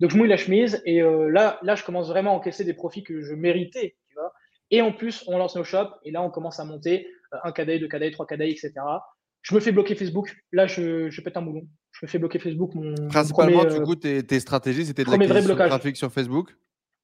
Donc 0.00 0.10
je 0.10 0.16
mouille 0.16 0.28
la 0.28 0.36
chemise 0.36 0.82
et 0.84 1.00
là, 1.02 1.58
là, 1.62 1.74
je 1.76 1.84
commence 1.84 2.08
vraiment 2.08 2.32
à 2.32 2.34
encaisser 2.34 2.64
des 2.64 2.74
profits 2.74 3.04
que 3.04 3.22
je 3.22 3.32
méritais, 3.34 3.96
tu 4.08 4.14
vois. 4.16 4.32
Et 4.70 4.82
en 4.82 4.92
plus, 4.92 5.24
on 5.28 5.38
lance 5.38 5.56
nos 5.56 5.64
shops 5.64 5.92
et 6.04 6.10
là, 6.10 6.22
on 6.22 6.30
commence 6.30 6.58
à 6.58 6.64
monter 6.64 7.08
un 7.44 7.52
cadet, 7.52 7.78
deux 7.78 7.88
cadets, 7.88 8.10
trois 8.10 8.26
cadets, 8.26 8.50
etc. 8.50 8.72
Je 9.42 9.54
me 9.54 9.60
fais 9.60 9.72
bloquer 9.72 9.94
Facebook. 9.94 10.34
Là, 10.52 10.66
je, 10.66 11.10
je 11.10 11.20
pète 11.20 11.36
un 11.36 11.42
boulon. 11.42 11.68
Je 11.92 12.06
me 12.06 12.10
fais 12.10 12.18
bloquer 12.18 12.38
Facebook. 12.38 12.74
Mon, 12.74 12.94
Principalement, 13.08 13.64
du 13.64 13.80
coup, 13.82 13.94
tes, 13.94 14.24
tes 14.24 14.40
stratégies, 14.40 14.86
c'était 14.86 15.04
de 15.04 15.10
l'acquisition 15.10 15.54
de 15.54 15.68
trafic 15.68 15.96
sur 15.96 16.10
Facebook? 16.10 16.56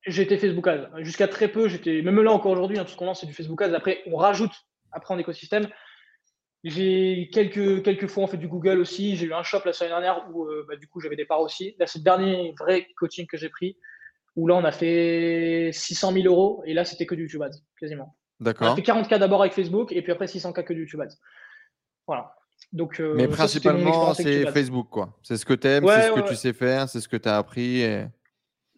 J'étais 0.06 0.38
Facebook 0.38 0.66
Ads. 0.66 0.88
Jusqu'à 0.98 1.28
très 1.28 1.48
peu, 1.48 1.68
j'étais 1.68 2.02
même 2.02 2.20
là 2.20 2.32
encore 2.32 2.52
aujourd'hui, 2.52 2.78
hein, 2.78 2.84
tout 2.84 2.92
ce 2.92 2.96
qu'on 2.96 3.06
lance, 3.06 3.20
c'est 3.20 3.26
du 3.26 3.34
Facebook 3.34 3.60
Ads. 3.60 3.74
Après, 3.74 4.02
on 4.06 4.16
rajoute 4.16 4.52
après 4.92 5.14
en 5.14 5.18
écosystème. 5.18 5.68
J'ai 6.62 7.30
quelques, 7.32 7.82
quelques 7.82 8.06
fois 8.06 8.24
on 8.24 8.26
fait 8.26 8.36
du 8.36 8.48
Google 8.48 8.80
aussi. 8.80 9.16
J'ai 9.16 9.26
eu 9.26 9.32
un 9.32 9.42
shop 9.42 9.60
la 9.64 9.72
semaine 9.72 9.92
dernière 9.92 10.26
où 10.32 10.44
euh, 10.44 10.66
bah, 10.68 10.76
du 10.76 10.86
coup 10.88 11.00
j'avais 11.00 11.16
des 11.16 11.24
parts 11.24 11.40
aussi. 11.40 11.74
Là, 11.78 11.86
c'est 11.86 12.00
le 12.00 12.04
dernier 12.04 12.54
vrai 12.58 12.86
coaching 12.96 13.26
que 13.26 13.38
j'ai 13.38 13.48
pris 13.48 13.78
où 14.36 14.46
là 14.46 14.54
on 14.54 14.64
a 14.64 14.72
fait 14.72 15.70
600 15.72 16.12
000 16.12 16.26
euros 16.26 16.62
et 16.66 16.74
là 16.74 16.84
c'était 16.84 17.06
que 17.06 17.14
du 17.14 17.22
YouTube 17.22 17.42
Ads 17.42 17.58
quasiment. 17.78 18.16
D'accord. 18.40 18.68
On 18.68 18.72
a 18.72 18.76
fait 18.76 18.82
40K 18.82 19.18
d'abord 19.18 19.40
avec 19.40 19.54
Facebook 19.54 19.92
et 19.92 20.02
puis 20.02 20.12
après 20.12 20.26
600K 20.26 20.64
que 20.64 20.72
du 20.74 20.80
YouTube 20.80 21.00
Ads. 21.00 21.16
Voilà. 22.06 22.34
Donc, 22.72 23.00
euh, 23.00 23.14
Mais 23.16 23.26
principalement, 23.26 24.12
c'est 24.14 24.50
Facebook 24.52 24.88
quoi. 24.90 25.16
C'est 25.22 25.36
ce 25.38 25.46
que 25.46 25.54
tu 25.54 25.66
aimes, 25.66 25.86
c'est 25.86 26.08
ce 26.08 26.12
que 26.12 26.28
tu 26.28 26.36
sais 26.36 26.52
faire, 26.52 26.88
c'est 26.88 27.00
ce 27.00 27.08
que 27.08 27.16
tu 27.16 27.28
as 27.28 27.38
appris. 27.38 27.80
Et... 27.80 28.04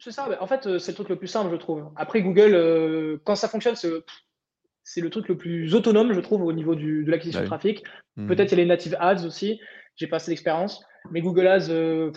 C'est 0.02 0.10
ça, 0.10 0.28
en 0.42 0.46
fait, 0.48 0.66
euh, 0.66 0.78
c'est 0.80 0.90
le 0.90 0.96
truc 0.96 1.08
le 1.10 1.16
plus 1.16 1.28
simple, 1.28 1.52
je 1.52 1.56
trouve. 1.56 1.88
Après, 1.94 2.22
Google, 2.22 2.54
euh, 2.56 3.18
quand 3.22 3.36
ça 3.36 3.48
fonctionne, 3.48 3.76
c'est 3.76 5.00
le 5.00 5.10
truc 5.10 5.28
le 5.28 5.36
plus 5.36 5.76
autonome, 5.76 6.12
je 6.12 6.18
trouve, 6.18 6.42
au 6.42 6.52
niveau 6.52 6.74
de 6.74 7.08
l'acquisition 7.08 7.40
de 7.40 7.46
trafic. 7.46 7.84
Hmm. 8.16 8.26
Peut-être 8.26 8.50
il 8.50 8.58
y 8.58 8.60
a 8.60 8.64
les 8.64 8.68
native 8.68 8.96
ads 8.98 9.24
aussi, 9.24 9.60
j'ai 9.94 10.08
pas 10.08 10.16
assez 10.16 10.32
d'expérience. 10.32 10.84
Mais 11.12 11.20
Google 11.20 11.46
Ads, 11.46 11.70
euh, 11.70 12.10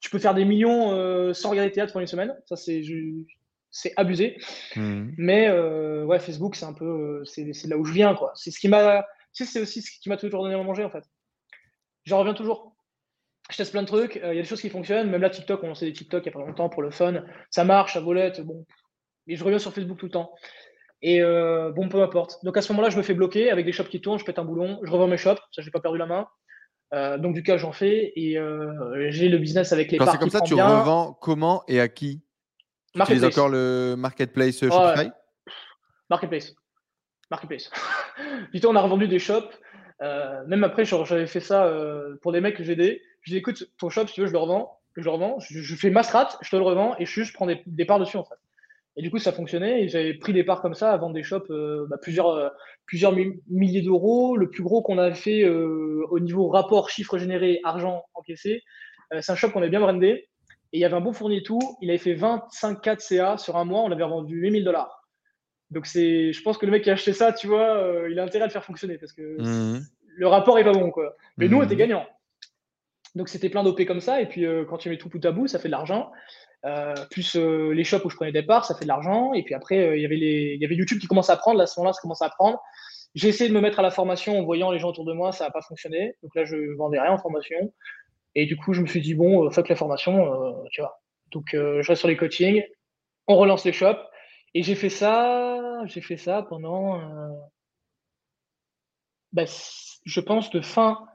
tu 0.00 0.08
peux 0.08 0.18
faire 0.18 0.32
des 0.32 0.46
millions 0.46 1.34
sans 1.34 1.50
regarder 1.50 1.70
tes 1.70 1.82
ads 1.82 1.88
pendant 1.88 2.00
une 2.00 2.06
semaine. 2.06 2.34
Ça, 2.46 2.56
c'est 2.56 3.92
abusé. 3.98 4.38
Hmm. 4.74 5.10
Mais 5.18 5.50
ouais, 5.50 6.20
Facebook, 6.20 6.56
c'est 6.56 6.64
un 6.64 6.72
peu, 6.72 7.22
c'est 7.26 7.52
là 7.66 7.76
où 7.76 7.84
je 7.84 7.92
viens, 7.92 8.14
quoi. 8.14 8.32
C'est 8.36 8.50
ce 8.50 8.58
qui 8.58 8.68
m'a, 8.68 9.04
c'est 9.32 9.60
aussi 9.60 9.82
ce 9.82 9.90
qui 10.00 10.08
m'a 10.08 10.16
toujours 10.16 10.44
donné 10.44 10.54
à 10.54 10.62
manger, 10.62 10.84
en 10.84 10.90
fait. 10.90 11.04
J'en 12.06 12.20
reviens 12.20 12.32
toujours 12.32 12.74
je 13.50 13.56
teste 13.56 13.72
plein 13.72 13.82
de 13.82 13.86
trucs. 13.86 14.16
Euh, 14.18 14.32
il 14.32 14.36
y 14.36 14.38
a 14.38 14.42
des 14.42 14.48
choses 14.48 14.60
qui 14.60 14.70
fonctionnent. 14.70 15.10
Même 15.10 15.20
là, 15.20 15.30
TikTok, 15.30 15.62
on 15.62 15.68
lançait 15.68 15.86
des 15.86 15.92
TikTok 15.92 16.24
il 16.24 16.28
n'y 16.28 16.34
a 16.34 16.38
pas 16.38 16.46
longtemps 16.46 16.68
pour 16.68 16.82
le 16.82 16.90
fun. 16.90 17.22
Ça 17.50 17.64
marche, 17.64 17.94
ça 17.94 18.00
volette. 18.00 18.40
Bon. 18.42 18.66
Et 19.26 19.36
je 19.36 19.44
reviens 19.44 19.58
sur 19.58 19.72
Facebook 19.72 19.98
tout 19.98 20.06
le 20.06 20.12
temps. 20.12 20.32
Et 21.00 21.22
euh, 21.22 21.72
bon, 21.72 21.88
peu 21.88 22.02
importe. 22.02 22.44
Donc 22.44 22.56
à 22.56 22.62
ce 22.62 22.72
moment-là, 22.72 22.90
je 22.90 22.98
me 22.98 23.02
fais 23.02 23.14
bloquer 23.14 23.50
avec 23.50 23.64
des 23.64 23.72
shops 23.72 23.88
qui 23.88 24.00
tournent, 24.00 24.18
je 24.18 24.24
pète 24.24 24.38
un 24.38 24.44
boulon, 24.44 24.80
je 24.82 24.90
revends 24.90 25.06
mes 25.06 25.16
shops, 25.16 25.40
ça 25.52 25.62
j'ai 25.62 25.70
pas 25.70 25.80
perdu 25.80 25.96
la 25.96 26.06
main. 26.06 26.26
Euh, 26.92 27.18
donc 27.18 27.34
du 27.34 27.42
cas, 27.42 27.56
j'en 27.56 27.72
fais 27.72 28.12
et 28.16 28.38
j'ai 29.10 29.28
le 29.28 29.38
business 29.38 29.72
avec 29.72 29.92
les 29.92 29.98
Quand 29.98 30.10
c'est 30.10 30.18
comme 30.18 30.30
ça, 30.30 30.40
tu 30.40 30.54
revends 30.54 31.12
comment 31.12 31.62
et 31.68 31.80
à 31.80 31.88
qui? 31.88 32.22
Tu 32.94 33.00
utilises 33.00 33.24
encore 33.24 33.48
le 33.48 33.94
marketplace 33.96 34.58
Shopify? 34.58 35.10
Marketplace. 36.10 36.54
Marketplace. 37.30 37.70
du 38.52 38.60
on 38.66 38.74
a 38.74 38.80
revendu 38.80 39.06
des 39.06 39.20
shops. 39.20 39.54
même 40.00 40.64
après, 40.64 40.84
j'avais 40.84 41.28
fait 41.28 41.40
ça 41.40 41.72
pour 42.22 42.32
des 42.32 42.40
mecs 42.40 42.56
que 42.56 42.64
j'ai 42.64 42.72
aidés. 42.72 43.02
Je 43.22 43.32
dis, 43.32 43.38
écoute, 43.38 43.70
ton 43.78 43.90
shop, 43.90 44.06
si 44.06 44.14
tu 44.14 44.20
veux, 44.20 44.26
je 44.26 44.32
le 44.32 44.38
revends. 44.38 44.78
Je 44.96 45.04
le 45.04 45.10
revends. 45.10 45.38
Je, 45.38 45.74
fais 45.76 45.90
ma 45.90 46.02
strat, 46.02 46.38
je 46.40 46.50
te 46.50 46.56
le 46.56 46.62
revends 46.62 46.96
et 46.98 47.06
je, 47.06 47.22
je 47.22 47.32
prends 47.32 47.46
des, 47.46 47.84
parts 47.84 48.00
dessus, 48.00 48.16
en 48.16 48.24
fait. 48.24 48.34
Et 48.96 49.02
du 49.02 49.10
coup, 49.10 49.18
ça 49.18 49.32
fonctionnait. 49.32 49.84
Et 49.84 49.88
j'avais 49.88 50.14
pris 50.14 50.32
des 50.32 50.42
parts 50.42 50.60
comme 50.60 50.74
ça 50.74 50.90
à 50.90 50.96
vendre 50.96 51.14
des 51.14 51.22
shops 51.22 51.50
euh, 51.50 51.86
bah, 51.88 51.98
plusieurs, 52.02 52.30
euh, 52.30 52.48
plusieurs 52.84 53.14
milliers 53.48 53.82
d'euros. 53.82 54.36
Le 54.36 54.50
plus 54.50 54.64
gros 54.64 54.82
qu'on 54.82 54.98
avait 54.98 55.14
fait 55.14 55.44
euh, 55.44 56.04
au 56.10 56.18
niveau 56.18 56.48
rapport, 56.48 56.90
chiffre 56.90 57.16
généré, 57.16 57.60
argent 57.62 58.04
encaissé, 58.14 58.62
c'est 59.20 59.32
un 59.32 59.36
shop 59.36 59.50
qu'on 59.50 59.60
avait 59.60 59.70
bien 59.70 59.80
brandé. 59.80 60.28
Et 60.72 60.78
il 60.78 60.80
y 60.80 60.84
avait 60.84 60.96
un 60.96 61.00
bon 61.00 61.12
fourni 61.12 61.38
et 61.38 61.42
tout. 61.42 61.60
Il 61.80 61.88
avait 61.90 61.98
fait 61.98 62.14
25 62.14 62.82
4 62.82 63.00
CA 63.00 63.38
sur 63.38 63.56
un 63.56 63.64
mois. 63.64 63.82
On 63.82 63.92
avait 63.92 64.02
vendu 64.02 64.36
8000 64.36 64.64
dollars. 64.64 65.04
Donc, 65.70 65.86
c'est, 65.86 66.32
je 66.32 66.42
pense 66.42 66.58
que 66.58 66.66
le 66.66 66.72
mec 66.72 66.82
qui 66.82 66.90
a 66.90 66.94
acheté 66.94 67.12
ça, 67.12 67.32
tu 67.32 67.46
vois, 67.46 68.04
il 68.10 68.18
a 68.18 68.24
intérêt 68.24 68.44
à 68.44 68.46
le 68.46 68.52
faire 68.52 68.64
fonctionner 68.64 68.98
parce 68.98 69.12
que 69.12 69.40
mmh. 69.40 69.86
le 70.16 70.26
rapport 70.26 70.58
est 70.58 70.64
pas 70.64 70.72
bon, 70.72 70.90
quoi. 70.90 71.14
Mais 71.36 71.46
nous, 71.48 71.58
on 71.58 71.62
était 71.62 71.74
mmh. 71.74 71.78
gagnants. 71.78 72.06
Donc 73.18 73.28
c'était 73.28 73.48
plein 73.48 73.64
d'OP 73.64 73.84
comme 73.84 74.00
ça. 74.00 74.22
Et 74.22 74.26
puis 74.26 74.46
euh, 74.46 74.64
quand 74.64 74.78
tu 74.78 74.88
mets 74.88 74.96
tout 74.96 75.08
bout 75.08 75.22
à 75.26 75.32
bout, 75.32 75.48
ça 75.48 75.58
fait 75.58 75.66
de 75.68 75.72
l'argent. 75.72 76.12
Euh, 76.64 76.94
plus 77.10 77.34
euh, 77.34 77.72
les 77.72 77.82
shops 77.82 78.04
où 78.04 78.10
je 78.10 78.14
prenais 78.14 78.30
des 78.30 78.44
parts, 78.44 78.64
ça 78.64 78.76
fait 78.76 78.84
de 78.84 78.88
l'argent. 78.88 79.32
Et 79.34 79.42
puis 79.42 79.54
après, 79.54 79.98
il 79.98 80.00
y 80.00 80.06
avait 80.06 80.16
les, 80.16 80.56
y 80.60 80.64
avait 80.64 80.76
YouTube 80.76 81.00
qui 81.00 81.08
commence 81.08 81.28
à 81.28 81.36
prendre. 81.36 81.58
Là, 81.58 81.64
à 81.64 81.66
ce 81.66 81.80
moment-là, 81.80 81.92
ça 81.92 82.00
commence 82.00 82.22
à 82.22 82.30
prendre. 82.30 82.62
J'ai 83.16 83.28
essayé 83.28 83.50
de 83.50 83.54
me 83.54 83.60
mettre 83.60 83.80
à 83.80 83.82
la 83.82 83.90
formation 83.90 84.38
en 84.38 84.44
voyant 84.44 84.70
les 84.70 84.78
gens 84.78 84.90
autour 84.90 85.04
de 85.04 85.12
moi, 85.12 85.32
ça 85.32 85.44
n'a 85.44 85.50
pas 85.50 85.62
fonctionné. 85.62 86.14
Donc 86.22 86.32
là, 86.36 86.44
je 86.44 86.76
vendais 86.76 87.00
rien 87.00 87.10
en 87.10 87.18
formation. 87.18 87.74
Et 88.36 88.46
du 88.46 88.56
coup, 88.56 88.72
je 88.72 88.82
me 88.82 88.86
suis 88.86 89.00
dit, 89.00 89.14
bon, 89.14 89.50
fuck 89.50 89.68
la 89.68 89.74
formation, 89.74 90.64
tu 90.70 90.80
vois. 90.80 91.00
Donc 91.32 91.46
je 91.52 91.88
reste 91.88 91.98
sur 91.98 92.08
les 92.08 92.16
coachings, 92.16 92.62
on 93.26 93.36
relance 93.36 93.64
les 93.64 93.72
shops. 93.72 93.98
Et 94.54 94.62
j'ai 94.62 94.76
fait 94.76 94.90
ça, 94.90 95.82
j'ai 95.86 96.02
fait 96.02 96.18
ça 96.18 96.46
pendant, 96.48 97.00
bah, 99.32 99.44
je 100.04 100.20
pense, 100.20 100.50
de 100.50 100.60
fin 100.60 101.08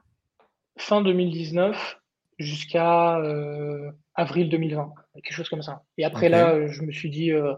fin 0.76 1.02
2019 1.02 2.00
jusqu'à 2.38 3.18
euh, 3.18 3.90
avril 4.14 4.48
2020, 4.48 4.92
quelque 5.14 5.32
chose 5.32 5.48
comme 5.48 5.62
ça. 5.62 5.82
Et 5.98 6.04
après 6.04 6.28
là, 6.28 6.66
je 6.66 6.82
me 6.82 6.92
suis 6.92 7.10
dit, 7.10 7.30
euh, 7.30 7.54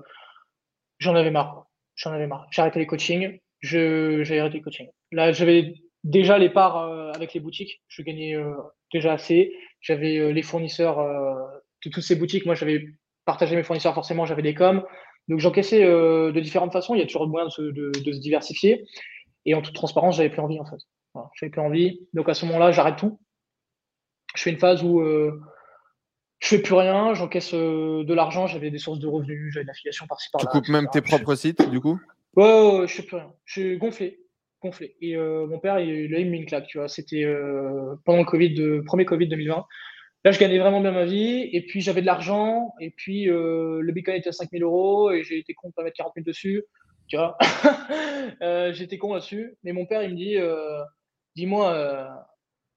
j'en 0.99 1.15
avais 1.15 1.31
marre. 1.31 1.67
J'en 1.95 2.13
avais 2.13 2.27
marre. 2.27 2.47
J'ai 2.51 2.63
arrêté 2.63 2.79
les 2.79 2.87
coachings. 2.87 3.39
Je, 3.61 4.23
j'ai 4.23 4.39
arrêté 4.39 4.59
les 4.59 4.63
coachings. 4.63 4.91
Là, 5.13 5.33
j'avais 5.33 5.75
déjà 6.05 6.39
les 6.39 6.51
parts 6.51 6.79
euh, 6.79 7.11
avec 7.13 7.33
les 7.33 7.41
boutiques. 7.41 7.83
Je 7.89 8.03
gagnais 8.03 8.37
déjà 8.93 9.15
assez. 9.15 9.55
J'avais 9.81 10.33
les 10.33 10.43
fournisseurs 10.43 10.99
de 10.99 11.91
toutes 11.91 12.03
ces 12.03 12.17
boutiques. 12.17 12.45
Moi, 12.45 12.55
j'avais 12.55 12.85
partagé 13.25 13.57
mes 13.57 13.63
fournisseurs 13.63 13.95
forcément. 13.95 14.27
J'avais 14.27 14.43
des 14.43 14.55
coms. 14.55 14.85
Donc, 15.29 15.41
j'encaissais 15.41 15.85
de 15.85 16.41
différentes 16.41 16.73
façons. 16.73 16.95
Il 16.95 16.99
y 16.99 17.03
a 17.03 17.07
toujours 17.07 17.27
moyen 17.27 17.47
de 17.47 17.53
se, 17.53 17.63
de, 17.63 17.93
de 18.05 18.13
se 18.13 18.21
diversifier. 18.21 18.85
Et 19.47 19.55
en 19.55 19.63
toute 19.63 19.75
transparence, 19.75 20.17
j'avais 20.17 20.29
plus 20.29 20.41
envie 20.41 20.61
en 20.61 20.67
fait. 20.67 20.81
Je 21.35 21.45
n'avais 21.45 21.51
plus 21.51 21.61
envie. 21.61 22.09
Donc 22.15 22.29
à 22.29 22.35
ce 22.35 22.47
moment-là, 22.47 22.73
j'arrête 22.73 22.97
tout. 22.97 23.19
Je 24.37 24.43
fais 24.43 24.51
une 24.51 24.59
phase 24.59 24.83
où 24.83 25.01
euh, 25.01 25.41
je 26.41 26.49
fais 26.49 26.59
plus 26.59 26.75
rien, 26.75 27.15
j'encaisse 27.15 27.55
euh, 27.55 28.05
de 28.05 28.15
l'argent, 28.15 28.47
j'avais 28.47 28.71
des 28.71 28.79
sources 28.79 28.99
de 28.99 29.07
revenus, 29.07 29.53
j'avais 29.53 29.65
une 29.65 29.71
affiliation 29.71 30.07
par-ci 30.07 30.29
par-là. 30.31 30.51
Tu 30.51 30.59
coupes 30.59 30.69
même 30.69 30.89
tes 30.93 31.01
propres 31.01 31.35
sites, 31.35 31.69
du 31.71 31.81
coup? 31.81 31.99
Ouais, 32.37 32.79
ouais, 32.79 32.87
je 32.87 32.95
fais 32.95 33.03
plus 33.03 33.17
rien. 33.17 33.33
Je 33.45 33.61
suis 33.61 33.79
gonflé. 33.79 34.21
gonflé. 34.63 34.97
Et 35.01 35.17
euh, 35.17 35.47
mon 35.47 35.59
père, 35.59 35.81
il, 35.81 36.15
a 36.15 36.19
mis 36.19 36.39
une 36.39 36.47
claque, 36.47 36.67
tu 36.67 36.79
vois. 36.79 36.89
C'était 36.89 37.25
pendant 38.05 38.19
le 38.19 38.25
Covid, 38.25 38.55
de, 38.55 38.83
premier 38.85 39.07
Covid 39.07 39.29
2020. 39.29 39.65
Là, 40.25 40.33
je 40.33 40.39
gagnais 40.39 40.59
vraiment 40.59 40.81
bien 40.81 40.93
ma 40.93 41.07
vie. 41.07 41.49
Et 41.53 41.65
puis, 41.65 41.81
j'avais 41.81 42.03
de 42.03 42.07
l'argent. 42.07 42.75
Et 42.81 42.91
puis, 42.91 43.25
le 43.25 43.91
Bitcoin 43.93 44.19
était 44.19 44.29
à 44.29 44.33
5000 44.33 44.63
euros. 44.63 45.13
Et 45.13 45.23
j'ai 45.23 45.39
été 45.39 45.55
con 45.55 45.69
de 45.69 45.73
pas 45.73 45.83
mettre 45.83 45.97
40 45.97 46.13
000 46.17 46.25
dessus. 46.27 46.65
Tu 47.09 47.17
vois 47.17 47.39
J'étais 48.73 48.99
con 48.99 49.15
là-dessus. 49.15 49.57
Mais 49.63 49.73
mon 49.73 49.87
père, 49.87 50.03
il 50.03 50.11
me 50.11 50.17
dit 50.17 50.37
dis-moi, 51.37 51.73
euh, 51.73 52.09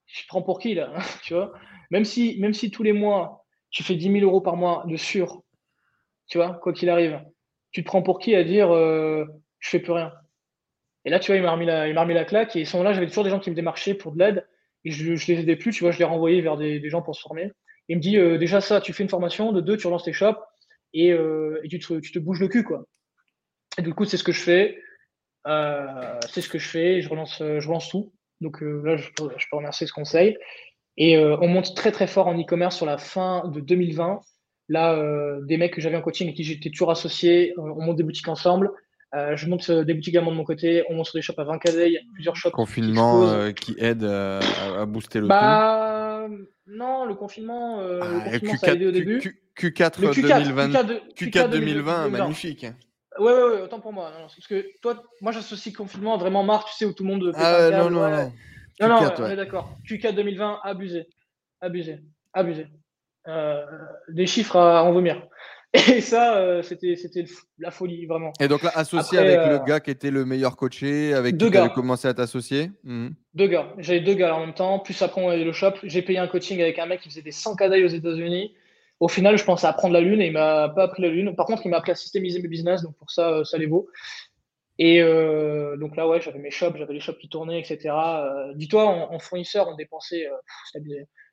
je 0.06 0.22
prends 0.27 0.44
pour 0.44 0.60
qui 0.60 0.76
là 0.76 0.94
Tu 1.23 1.34
vois? 1.34 1.53
Même 1.90 2.06
si, 2.06 2.38
même 2.40 2.53
si 2.53 2.69
tous 2.69 2.84
les 2.84 2.94
mois, 2.94 3.45
tu 3.72 3.84
fais 3.84 3.95
10 3.95 4.11
000 4.11 4.26
euros 4.26 4.41
par 4.41 4.56
mois 4.56 4.84
de 4.88 4.98
sûr, 4.98 5.41
tu 6.27 6.38
vois, 6.38 6.53
quoi 6.61 6.73
qu'il 6.73 6.90
arrive, 6.90 7.19
tu 7.72 7.84
te 7.84 7.88
prends 7.88 8.03
pour 8.03 8.19
qui 8.19 8.36
à 8.36 8.44
dire 8.44 8.72
euh, 8.72 9.26
je 9.60 9.69
fais 9.69 9.80
plus 9.80 9.94
rien? 9.94 10.14
Et 11.06 11.10
là, 11.10 11.19
tu 11.19 11.31
vois, 11.31 11.38
il 11.38 11.44
m'a 11.44 11.52
remis, 11.52 11.65
remis 11.65 12.14
la 12.14 12.26
claque 12.26 12.56
et 12.56 12.60
ils 12.60 12.68
sont 12.68 12.84
là, 12.84 12.94
j'avais 12.94 13.07
toujours 13.07 13.23
des 13.23 13.30
gens 13.30 13.40
qui 13.40 13.49
me 13.49 13.56
démarchaient 13.56 13.95
pour 13.95 14.11
de 14.11 14.19
l'aide 14.19 14.48
je, 14.86 15.15
je 15.15 15.31
les 15.31 15.40
aidais 15.40 15.56
plus, 15.56 15.72
tu 15.72 15.84
vois, 15.84 15.91
je 15.91 15.99
les 15.99 16.06
renvoyais 16.06 16.41
vers 16.41 16.57
des, 16.57 16.90
gens 16.90 17.02
pour 17.02 17.15
se 17.15 17.22
former. 17.22 17.52
Il 17.88 17.98
me 17.98 18.02
dit 18.02 18.18
euh, 18.18 18.38
déjà 18.38 18.61
ça, 18.61 18.81
tu 18.81 18.94
fais 18.94 19.03
une 19.03 19.10
formation, 19.10 19.52
de 19.52 19.61
deux, 19.61 19.77
tu 19.77 19.88
relances 19.88 20.03
tes 20.03 20.14
shops 20.14 20.40
et, 20.94 21.11
euh, 21.11 21.60
et 21.64 21.68
tu, 21.68 21.80
te, 21.80 21.99
tu, 21.99 22.11
te, 22.11 22.19
bouges 22.19 22.40
le 22.40 22.48
cul, 22.48 22.64
quoi. 22.64 22.86
Et 23.77 23.81
du 23.81 23.94
coup, 23.94 24.06
c'est 24.06 24.18
ce 24.18 24.23
que 24.23 24.31
je 24.31 24.41
fais. 24.41 24.81
c'est 25.45 26.41
ce 26.41 26.49
que 26.49 26.60
je 26.60 26.68
fais, 26.68 27.02
je 27.02 27.10
relance, 27.10 27.40
je 27.40 27.68
relance 27.68 27.90
tout. 27.90 28.14
Donc 28.41 28.63
euh, 28.63 28.81
là, 28.83 28.97
je 28.97 29.09
peux, 29.15 29.29
remercier 29.51 29.87
ce 29.87 29.93
conseil. 29.93 30.37
Et 30.97 31.17
euh, 31.17 31.37
on 31.41 31.47
monte 31.47 31.75
très 31.75 31.91
très 31.91 32.07
fort 32.07 32.27
en 32.27 32.39
e-commerce 32.39 32.75
sur 32.75 32.85
la 32.85 32.97
fin 32.97 33.47
de 33.53 33.59
2020. 33.59 34.19
Là, 34.69 34.93
euh, 34.93 35.41
des 35.45 35.57
mecs 35.57 35.73
que 35.73 35.81
j'avais 35.81 35.95
en 35.95 36.01
coaching 36.01 36.29
et 36.29 36.33
qui 36.33 36.43
j'étais 36.43 36.69
toujours 36.69 36.91
associé, 36.91 37.53
on 37.57 37.81
monte 37.81 37.95
des 37.95 38.03
boutiques 38.03 38.27
ensemble. 38.27 38.71
je 39.13 39.47
monte 39.47 39.71
des 39.71 39.93
boutiques 39.93 40.13
également 40.13 40.31
de 40.31 40.37
mon 40.37 40.43
côté. 40.43 40.83
On 40.89 40.95
monte 40.95 41.05
sur 41.05 41.15
des 41.15 41.21
shops 41.21 41.39
à 41.39 41.43
20 41.43 41.57
cadeilles, 41.59 41.99
plusieurs 42.13 42.35
shops. 42.35 42.51
Confinement 42.51 43.51
qui, 43.53 43.75
aide 43.79 44.03
à, 44.03 44.85
booster 44.85 45.21
le 45.21 45.27
bah, 45.27 46.27
Non, 46.67 47.05
le 47.05 47.15
confinement, 47.15 47.81
le 47.81 47.99
ah, 48.01 48.23
confinement 48.25 48.57
ça 48.57 48.71
a 48.71 48.73
aidé 48.73 48.87
au 48.87 48.91
début. 48.91 49.19
Q4, 49.57 50.01
2020, 50.01 50.69
Q4, 51.17 51.49
2020, 51.49 52.09
magnifique. 52.09 52.67
Ouais, 53.19 53.33
ouais, 53.33 53.49
ouais, 53.55 53.61
autant 53.61 53.79
pour 53.79 53.93
moi. 53.93 54.11
parce 54.17 54.47
que 54.47 54.65
toi, 54.81 55.03
moi, 55.21 55.31
j'associe 55.31 55.75
confinement 55.75 56.17
vraiment 56.17 56.43
marre, 56.43 56.65
tu 56.65 56.73
sais, 56.73 56.85
où 56.85 56.93
tout 56.93 57.03
le 57.03 57.09
monde. 57.09 57.31
Ah, 57.35 57.69
non, 57.71 57.89
non, 57.89 58.09
non. 58.09 58.31
Non, 58.81 58.87
non, 58.87 59.11
on 59.19 59.29
est 59.29 59.35
d'accord. 59.35 59.77
Q4 59.85 60.15
2020, 60.15 60.59
abusé. 60.63 61.07
Abusé. 61.59 61.99
Abusé. 62.33 62.67
Euh, 63.27 63.65
des 64.07 64.25
chiffres 64.25 64.55
à 64.55 64.83
en 64.83 64.93
vomir. 64.93 65.21
Et 65.73 66.01
ça, 66.01 66.37
euh, 66.37 66.63
c'était, 66.63 66.95
c'était 66.95 67.25
la 67.59 67.69
folie, 67.69 68.05
vraiment. 68.07 68.31
Et 68.39 68.47
donc 68.47 68.63
là, 68.63 68.71
associé 68.73 69.19
avec 69.19 69.37
le 69.37 69.55
euh, 69.55 69.63
gars 69.63 69.79
qui 69.79 69.91
était 69.91 70.09
le 70.09 70.25
meilleur 70.25 70.55
coaché, 70.55 71.13
avec 71.13 71.37
deux 71.37 71.51
qui 71.51 71.61
tu 71.61 71.69
commencé 71.69 72.07
à 72.07 72.13
t'associer 72.13 72.71
mhm. 72.83 73.13
Deux 73.35 73.47
gars. 73.47 73.73
J'avais 73.77 73.99
deux 73.99 74.15
gars 74.15 74.35
en 74.35 74.39
même 74.39 74.55
temps. 74.55 74.79
Plus 74.79 74.99
après, 75.01 75.21
on 75.21 75.29
avait 75.29 75.43
le 75.43 75.53
shop. 75.53 75.73
J'ai 75.83 76.01
payé 76.01 76.17
un 76.17 76.27
coaching 76.27 76.59
avec 76.61 76.79
un 76.79 76.87
mec 76.87 77.01
qui 77.01 77.09
faisait 77.09 77.21
des 77.21 77.31
100 77.31 77.55
cadailles 77.55 77.85
aux 77.85 77.89
États-Unis. 77.89 78.55
Au 78.99 79.07
final, 79.07 79.38
je 79.38 79.45
pensais 79.45 79.65
apprendre 79.65 79.93
la 79.93 80.01
lune 80.01 80.21
et 80.21 80.27
il 80.27 80.34
m'a 80.34 80.69
pas 80.69 80.84
appris 80.84 81.01
la 81.01 81.09
lune. 81.09 81.35
Par 81.35 81.45
contre, 81.45 81.61
il 81.65 81.69
m'a 81.69 81.77
appris 81.77 81.91
à 81.91 81.95
systémiser 81.95 82.41
mes 82.41 82.49
business, 82.49 82.81
donc 82.81 82.95
pour 82.97 83.11
ça, 83.11 83.43
ça 83.45 83.57
les 83.57 83.65
vaut. 83.65 83.88
Et 84.77 85.01
euh, 85.01 85.76
donc 85.76 85.97
là, 85.97 86.07
ouais, 86.07 86.21
j'avais 86.21 86.39
mes 86.39 86.51
shops, 86.51 86.77
j'avais 86.77 86.93
les 86.93 87.01
shops 87.01 87.17
qui 87.19 87.27
tournaient, 87.27 87.59
etc. 87.59 87.93
Euh, 87.93 88.53
dis-toi, 88.55 88.85
en, 88.85 89.19
fournisseur, 89.19 89.67
on 89.67 89.76
dépensait. 89.76 90.27
Euh, 90.27 90.80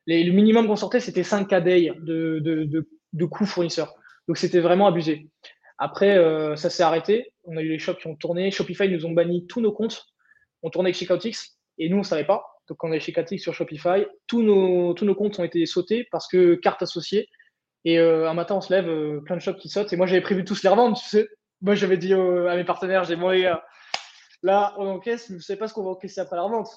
le 0.07 0.33
minimum 0.33 0.67
qu'on 0.67 0.77
sortait, 0.77 1.01
c'était 1.01 1.23
5 1.23 1.49
k 1.49 1.55
de, 1.55 2.41
de, 2.41 2.89
de, 3.13 3.25
coûts 3.25 3.47
fournisseurs. 3.47 3.95
Donc 4.27 4.37
c'était 4.37 4.61
vraiment 4.61 4.89
abusé. 4.89 5.29
Après, 5.79 6.17
ça 6.57 6.71
s'est 6.71 6.83
arrêté. 6.83 7.33
On 7.45 7.57
a 7.57 7.63
eu 7.63 7.69
les 7.69 7.79
shops 7.79 7.99
qui 8.01 8.09
ont 8.09 8.17
tourné. 8.17 8.51
Shopify 8.51 8.89
nous 8.89 9.07
ont 9.07 9.13
banni 9.13 9.47
tous 9.47 9.61
nos 9.61 9.73
comptes. 9.73 10.07
On 10.63 10.71
tournait 10.71 10.89
avec 10.89 10.97
Checkoutix 10.97 11.59
et 11.79 11.89
nous, 11.89 11.99
on 11.99 12.03
savait 12.03 12.25
pas. 12.25 12.45
Donc 12.69 12.83
on 12.83 12.93
est 12.93 12.99
chez 12.99 13.13
Checkoutix 13.13 13.39
sur 13.39 13.55
Shopify, 13.55 14.07
tous 14.27 14.43
nos, 14.43 14.93
tous 14.95 15.05
nos 15.05 15.15
comptes 15.15 15.39
ont 15.39 15.45
été 15.45 15.65
sautés 15.67 16.09
parce 16.11 16.27
que 16.27 16.55
carte 16.57 16.83
associée. 16.83 17.29
Et 17.87 17.99
un 17.99 18.35
matin, 18.35 18.57
on 18.57 18.61
se 18.61 18.75
lève, 18.75 19.21
plein 19.23 19.37
de 19.37 19.41
shops 19.41 19.59
qui 19.59 19.69
sautent. 19.69 19.93
Et 19.93 19.97
moi, 19.97 20.07
j'avais 20.07 20.21
prévu 20.21 20.45
tous 20.45 20.63
les 20.63 20.69
revendre, 20.69 20.99
tu 20.99 21.07
sais 21.07 21.29
moi, 21.63 21.75
j'avais 21.75 21.97
dit 21.97 22.13
à 22.13 22.57
mes 22.57 22.65
partenaires, 22.65 23.05
j'ai 23.05 23.17
dit, 23.17 23.45
là, 24.43 24.75
on 24.79 24.87
encaisse, 24.87 25.29
mais 25.29 25.37
vous 25.37 25.41
ne 25.41 25.45
savez 25.45 25.59
pas 25.59 25.69
ce 25.69 25.75
qu'on 25.75 25.85
va 25.85 25.91
encaisser 25.91 26.21
après 26.21 26.37
la 26.37 26.43
revente. 26.43 26.69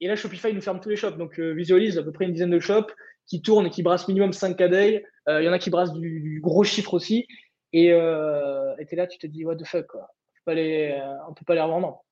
Et 0.00 0.08
là, 0.08 0.16
Shopify 0.16 0.52
nous 0.52 0.60
ferme 0.60 0.80
tous 0.80 0.88
les 0.88 0.96
shops. 0.96 1.16
Donc, 1.16 1.38
euh, 1.38 1.52
visualise 1.52 1.98
à 1.98 2.02
peu 2.02 2.12
près 2.12 2.24
une 2.24 2.32
dizaine 2.32 2.50
de 2.50 2.58
shops 2.58 2.92
qui 3.26 3.40
tournent 3.40 3.66
et 3.66 3.70
qui 3.70 3.82
brassent 3.82 4.08
minimum 4.08 4.32
5 4.32 4.56
k 4.56 4.64
day. 4.64 5.04
Euh, 5.28 5.40
il 5.40 5.46
y 5.46 5.48
en 5.48 5.52
a 5.52 5.58
qui 5.58 5.70
brassent 5.70 5.92
du, 5.92 6.40
gros 6.42 6.64
chiffre 6.64 6.94
aussi. 6.94 7.26
Et 7.72 7.92
euh, 7.92 8.74
es 8.76 8.96
là, 8.96 9.06
tu 9.06 9.18
te 9.18 9.26
dis, 9.26 9.44
what 9.44 9.56
the 9.56 9.64
fuck, 9.64 9.86
quoi. 9.86 10.08
On 10.46 10.50
ne 10.50 11.34
peut 11.34 11.44
pas 11.46 11.54
les 11.54 11.60
revendre. 11.60 12.04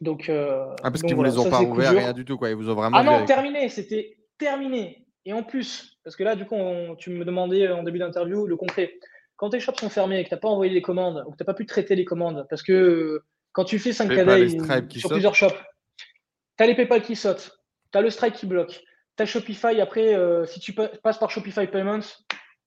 Donc, 0.00 0.28
ah, 0.28 0.74
parce 0.82 1.02
qu'ils 1.02 1.10
ne 1.10 1.14
vous 1.14 1.22
les 1.22 1.38
ont 1.38 1.48
pas 1.48 1.62
ouverts, 1.62 1.92
rien 1.92 2.12
du 2.12 2.24
tout, 2.24 2.36
quoi. 2.36 2.50
Ils 2.50 2.56
vous 2.56 2.68
ont 2.68 2.74
vraiment. 2.74 2.98
Ah 2.98 3.04
non, 3.04 3.24
terminé, 3.24 3.68
c'était 3.68 4.18
terminé. 4.36 5.06
Et 5.24 5.32
en 5.32 5.44
plus, 5.44 5.93
parce 6.04 6.16
que 6.16 6.22
là, 6.22 6.36
du 6.36 6.44
coup, 6.44 6.56
tu 6.98 7.10
me 7.10 7.24
demandais 7.24 7.68
en 7.68 7.82
début 7.82 7.98
d'interview 7.98 8.46
le 8.46 8.56
concret 8.56 8.94
quand 9.36 9.50
tes 9.50 9.60
shops 9.60 9.78
sont 9.78 9.88
fermés 9.88 10.20
et 10.20 10.24
que 10.24 10.28
tu 10.28 10.34
n'as 10.34 10.40
pas 10.40 10.48
envoyé 10.48 10.72
les 10.72 10.82
commandes 10.82 11.24
ou 11.26 11.32
que 11.32 11.36
tu 11.36 11.42
n'as 11.42 11.46
pas 11.46 11.54
pu 11.54 11.66
traiter 11.66 11.96
les 11.96 12.04
commandes, 12.04 12.46
parce 12.48 12.62
que 12.62 13.22
quand 13.52 13.64
tu 13.64 13.78
fais 13.78 13.92
5 13.92 14.08
KD 14.08 14.98
sur 14.98 15.10
plusieurs 15.10 15.34
shops, 15.34 15.56
tu 16.56 16.62
as 16.62 16.66
les 16.66 16.74
PayPal 16.74 17.02
qui 17.02 17.16
sautent, 17.16 17.58
tu 17.92 17.98
as 17.98 18.00
le 18.00 18.10
Stripe 18.10 18.34
qui 18.34 18.46
bloque, 18.46 18.82
tu 19.16 19.22
as 19.22 19.26
Shopify. 19.26 19.80
Après, 19.80 20.14
euh, 20.14 20.44
si 20.44 20.60
tu 20.60 20.72
passes 20.72 21.18
par 21.18 21.30
Shopify 21.30 21.66
Payments, 21.66 22.06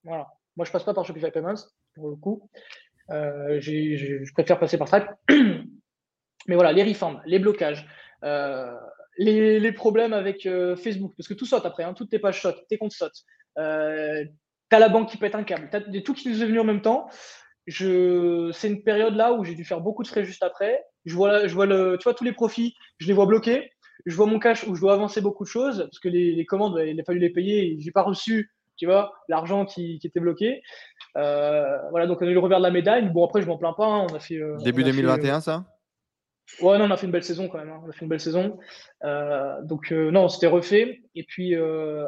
voilà. 0.04 0.28
Moi, 0.56 0.66
je 0.66 0.72
passe 0.72 0.84
pas 0.84 0.94
par 0.94 1.06
Shopify 1.06 1.32
Payments 1.32 1.56
pour 1.96 2.10
le 2.10 2.16
coup. 2.16 2.50
Euh, 3.12 3.60
je 3.62 4.32
préfère 4.34 4.60
passer 4.60 4.78
par 4.78 4.88
Stripe. 4.88 5.08
Mais 6.48 6.56
voilà, 6.56 6.72
les 6.72 6.84
refunds, 6.84 7.22
les 7.26 7.40
blocages, 7.40 7.86
euh, 8.24 8.74
les, 9.18 9.72
problèmes 9.72 10.14
avec 10.14 10.48
Facebook, 10.78 11.14
parce 11.18 11.28
que 11.28 11.34
tout 11.34 11.46
saute 11.46 11.66
après, 11.66 11.84
hein, 11.84 11.94
toutes 11.94 12.10
tes 12.10 12.20
pages 12.20 12.42
sautent, 12.42 12.66
tes 12.70 12.78
comptes 12.78 12.92
sautent 12.92 13.26
t'as 14.70 14.80
la 14.80 14.90
banque 14.90 15.10
qui 15.10 15.18
pète 15.18 15.36
un 15.36 15.44
câble, 15.44 15.70
t'as 15.72 15.82
tout 16.02 16.14
qui 16.14 16.30
nous 16.30 16.42
est 16.42 16.46
venu 16.46 16.60
en 16.60 16.64
même 16.64 16.82
temps. 16.82 17.10
Je, 17.66 18.50
c'est 18.54 18.70
une 18.70 18.82
période 18.84 19.16
là 19.16 19.34
où 19.34 19.44
j'ai 19.44 19.56
dû 19.56 19.66
faire 19.66 19.82
beaucoup 19.82 20.04
de 20.04 20.08
frais 20.08 20.24
juste 20.24 20.44
après. 20.44 20.84
Je 21.06 21.16
vois, 21.16 21.48
je 21.48 21.54
vois 21.54 21.66
le, 21.66 21.98
tu 22.00 22.04
vois, 22.04 22.14
tous 22.14 22.24
les 22.24 22.32
profits, 22.32 22.74
je 22.98 23.08
les 23.08 23.14
vois 23.14 23.26
bloqués. 23.26 23.72
Je 24.06 24.16
vois 24.16 24.26
mon 24.26 24.40
cash 24.40 24.66
où 24.66 24.76
je 24.76 24.80
dois 24.80 24.94
avancer 24.94 25.20
beaucoup 25.20 25.44
de 25.44 25.50
choses 25.50 25.80
parce 25.80 26.00
que 26.00 26.08
les, 26.08 26.46
commandes, 26.46 26.76
bah, 26.76 26.86
il 26.86 27.00
a 27.00 27.04
fallu 27.04 27.20
les 27.20 27.30
payer. 27.30 27.76
J'ai 27.80 27.92
pas 27.92 28.04
reçu, 28.04 28.52
tu 28.78 28.86
vois, 28.86 29.12
l'argent 29.28 29.66
qui, 29.66 30.00
était 30.02 30.22
bloqué. 30.22 30.62
Euh, 31.18 31.78
voilà, 31.90 32.08
donc 32.08 32.22
on 32.22 32.26
a 32.26 32.30
eu 32.30 32.34
le 32.34 32.40
revers 32.40 32.60
de 32.60 32.64
la 32.64 32.72
médaille. 32.72 33.10
Bon, 33.10 33.26
après, 33.26 33.42
je 33.42 33.48
m'en 33.48 33.58
plains 33.58 33.74
pas. 33.74 33.86
Hein. 33.86 34.08
On 34.10 34.16
a 34.16 34.20
fait. 34.20 34.38
Euh, 34.38 34.56
Début 34.64 34.84
2021, 34.84 35.38
euh, 35.38 35.40
ça? 35.42 35.66
Ouais, 36.62 36.78
non, 36.78 36.86
on 36.86 36.92
a 36.92 36.98
fait 36.98 37.06
une 37.06 37.12
belle 37.12 37.24
saison 37.24 37.48
quand 37.50 37.58
même. 37.58 37.70
Hein. 37.70 37.82
On 37.86 37.90
a 37.90 37.94
fait 37.94 38.02
une 38.06 38.10
belle 38.10 38.20
saison. 38.20 38.58
donc, 39.64 39.92
non, 39.92 40.30
c'était 40.30 40.48
refait. 40.48 41.02
Et 41.16 41.24
puis, 41.24 41.56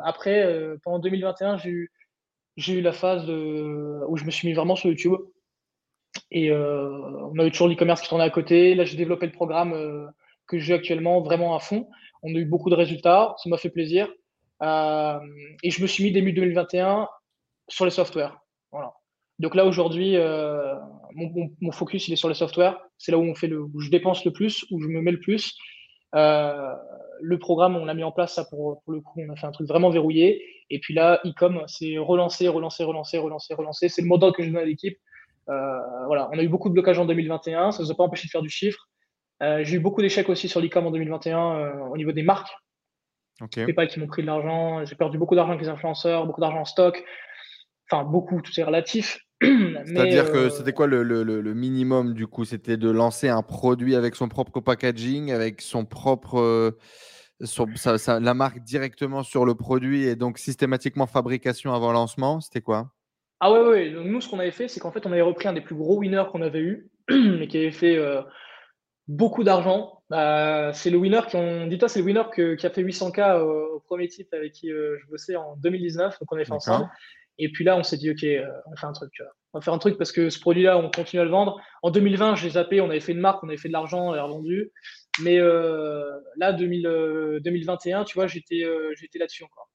après, 0.03 0.77
pendant 0.83 0.99
2021, 0.99 1.57
j'ai 1.57 2.73
eu 2.73 2.81
la 2.81 2.93
phase 2.93 3.29
où 3.29 4.17
je 4.17 4.23
me 4.23 4.31
suis 4.31 4.47
mis 4.47 4.53
vraiment 4.53 4.75
sur 4.75 4.89
YouTube. 4.89 5.15
Et 6.31 6.51
euh, 6.51 7.27
on 7.31 7.37
avait 7.39 7.51
toujours 7.51 7.67
l'e-commerce 7.67 8.01
qui 8.01 8.09
tournait 8.09 8.23
à 8.23 8.29
côté. 8.29 8.75
Là, 8.75 8.85
j'ai 8.85 8.97
développé 8.97 9.25
le 9.25 9.31
programme 9.31 9.73
euh, 9.73 10.07
que 10.47 10.59
j'ai 10.59 10.73
actuellement 10.73 11.21
vraiment 11.21 11.55
à 11.55 11.59
fond. 11.59 11.89
On 12.23 12.33
a 12.35 12.37
eu 12.37 12.45
beaucoup 12.45 12.69
de 12.69 12.75
résultats, 12.75 13.35
ça 13.37 13.49
m'a 13.49 13.57
fait 13.57 13.69
plaisir. 13.69 14.07
Euh, 14.61 15.19
et 15.63 15.71
je 15.71 15.81
me 15.81 15.87
suis 15.87 16.03
mis 16.03 16.11
début 16.11 16.33
2021 16.33 17.07
sur 17.67 17.85
les 17.85 17.91
softwares. 17.91 18.41
Voilà. 18.71 18.93
Donc 19.39 19.55
là, 19.55 19.65
aujourd'hui, 19.65 20.17
mon, 21.13 21.71
focus, 21.71 22.07
il 22.07 22.13
est 22.13 22.17
sur 22.17 22.29
les 22.29 22.35
softwares. 22.35 22.79
C'est 22.97 23.11
là 23.11 23.17
où, 23.17 23.23
on 23.23 23.35
fait 23.35 23.47
le, 23.47 23.61
où 23.61 23.79
je 23.79 23.89
dépense 23.89 24.25
le 24.25 24.31
plus, 24.31 24.65
où 24.71 24.81
je 24.81 24.87
me 24.87 25.01
mets 25.01 25.11
le 25.11 25.19
plus. 25.19 25.55
Euh, 26.15 26.73
le 27.21 27.37
programme, 27.37 27.75
on 27.75 27.85
l'a 27.85 27.93
mis 27.93 28.03
en 28.03 28.11
place, 28.11 28.35
ça 28.35 28.45
pour, 28.45 28.81
pour, 28.83 28.93
le 28.93 29.01
coup, 29.01 29.19
on 29.19 29.31
a 29.31 29.35
fait 29.35 29.47
un 29.47 29.51
truc 29.51 29.67
vraiment 29.67 29.89
verrouillé. 29.89 30.43
Et 30.69 30.79
puis 30.79 30.93
là, 30.93 31.19
e-com, 31.25 31.63
c'est 31.67 31.97
relancer, 31.97 32.47
relancer, 32.47 32.83
relancer, 32.83 33.17
relancer, 33.17 33.53
relancer. 33.53 33.89
C'est 33.89 34.01
le 34.01 34.07
modèle 34.07 34.31
que 34.31 34.43
je 34.43 34.49
donne 34.49 34.61
à 34.61 34.65
l'équipe. 34.65 34.97
Euh, 35.49 36.05
voilà, 36.05 36.29
on 36.31 36.37
a 36.37 36.43
eu 36.43 36.47
beaucoup 36.47 36.69
de 36.69 36.73
blocages 36.73 36.99
en 36.99 37.05
2021, 37.05 37.71
ça 37.71 37.81
ne 37.81 37.87
nous 37.87 37.91
a 37.91 37.95
pas 37.95 38.03
empêché 38.03 38.27
de 38.27 38.31
faire 38.31 38.43
du 38.43 38.49
chiffre. 38.49 38.87
Euh, 39.41 39.63
j'ai 39.63 39.77
eu 39.77 39.79
beaucoup 39.79 40.01
d'échecs 40.01 40.29
aussi 40.29 40.47
sur 40.47 40.61
l'e-com 40.61 40.85
en 40.85 40.91
2021 40.91 41.89
au 41.89 41.97
niveau 41.97 42.11
des 42.11 42.23
marques. 42.23 42.51
Okay. 43.41 43.71
pas 43.71 43.87
qui 43.87 44.01
m'ont 44.01 44.07
pris 44.07 44.21
de 44.21 44.27
l'argent. 44.27 44.83
J'ai 44.83 44.95
perdu 44.95 45.17
beaucoup 45.17 45.33
d'argent 45.33 45.53
avec 45.53 45.61
les 45.61 45.69
influenceurs, 45.69 46.25
beaucoup 46.25 46.41
d'argent 46.41 46.59
en 46.59 46.65
stock. 46.65 47.03
Enfin, 47.89 48.03
beaucoup, 48.03 48.41
tout 48.41 48.51
est 48.59 48.63
relatif. 48.63 49.17
C'est-à-dire 49.41 50.31
que 50.31 50.37
euh, 50.37 50.49
c'était 50.49 50.73
quoi 50.73 50.87
le, 50.87 51.53
minimum 51.53 52.13
du 52.13 52.27
coup? 52.27 52.43
C'était 52.43 52.77
de 52.77 52.89
lancer 52.89 53.29
un 53.29 53.41
produit 53.41 53.95
avec 53.95 54.15
son 54.15 54.27
propre 54.27 54.59
packaging, 54.59 55.31
avec 55.31 55.61
son 55.61 55.85
propre. 55.85 56.39
Euh, 56.39 56.71
la 58.19 58.33
marque 58.33 58.59
directement 58.59 59.23
sur 59.23 59.45
le 59.45 59.55
produit 59.55 60.03
et 60.03 60.17
donc 60.17 60.37
systématiquement 60.37 61.07
fabrication 61.07 61.73
avant 61.73 61.93
lancement? 61.93 62.41
C'était 62.41 62.59
quoi? 62.59 62.91
Ah 63.39 63.53
ouais, 63.53 63.61
ouais. 63.61 63.91
Donc 63.91 64.07
nous, 64.07 64.19
ce 64.19 64.27
qu'on 64.27 64.39
avait 64.39 64.51
fait, 64.51 64.67
c'est 64.67 64.81
qu'en 64.81 64.91
fait, 64.91 65.05
on 65.05 65.11
avait 65.13 65.21
repris 65.21 65.47
un 65.47 65.53
des 65.53 65.61
plus 65.61 65.75
gros 65.75 65.99
winners 65.99 66.25
qu'on 66.33 66.41
avait 66.41 66.59
eu, 66.59 66.89
mais 67.09 67.47
qui 67.47 67.57
avait 67.57 67.71
fait 67.71 67.95
euh, 67.97 68.21
beaucoup 69.07 69.45
d'argent. 69.45 70.03
Bah, 70.09 70.73
c'est 70.73 70.89
le 70.89 70.97
winner 70.97 71.21
qui 71.29 71.37
ont. 71.37 71.65
Dis-toi, 71.67 71.87
c'est 71.87 71.99
le 71.99 72.05
winner 72.05 72.23
qui 72.33 72.65
a 72.65 72.69
fait 72.69 72.83
800K 72.83 73.39
au 73.39 73.79
premier 73.79 74.09
type 74.09 74.33
avec 74.33 74.51
qui 74.51 74.67
je 74.69 75.07
bossais 75.09 75.37
en 75.37 75.55
2019. 75.55 76.19
Donc 76.19 76.29
on 76.29 76.35
avait 76.35 76.43
fait 76.43 76.51
ensemble. 76.51 76.89
Et 77.39 77.49
puis 77.49 77.63
là, 77.63 77.77
on 77.77 77.83
s'est 77.83 77.97
dit, 77.97 78.11
OK, 78.11 78.23
euh, 78.23 78.45
on 78.67 78.75
fait 78.75 78.85
un 78.85 78.91
truc. 78.91 79.11
On 79.53 79.59
va 79.59 79.63
faire 79.63 79.73
un 79.73 79.79
truc 79.79 79.97
parce 79.97 80.11
que 80.11 80.29
ce 80.29 80.39
produit-là, 80.39 80.77
on 80.77 80.91
continue 80.91 81.21
à 81.21 81.23
le 81.23 81.31
vendre. 81.31 81.59
En 81.81 81.89
2020, 81.89 82.35
j'ai 82.35 82.51
zappé, 82.51 82.81
on 82.81 82.89
avait 82.89 82.99
fait 82.99 83.13
une 83.13 83.19
marque, 83.19 83.43
on 83.43 83.47
avait 83.47 83.57
fait 83.57 83.69
de 83.69 83.73
l'argent, 83.73 84.09
on 84.09 84.11
l'a 84.11 84.23
revendu. 84.23 84.71
Mais 85.21 85.39
euh, 85.39 86.03
là, 86.35 86.51
2021, 86.53 88.01
euh, 88.01 88.03
tu 88.03 88.13
vois, 88.15 88.27
j'étais 88.27 88.63
j'étais 88.95 89.19
là-dessus 89.19 89.45
encore. 89.45 89.69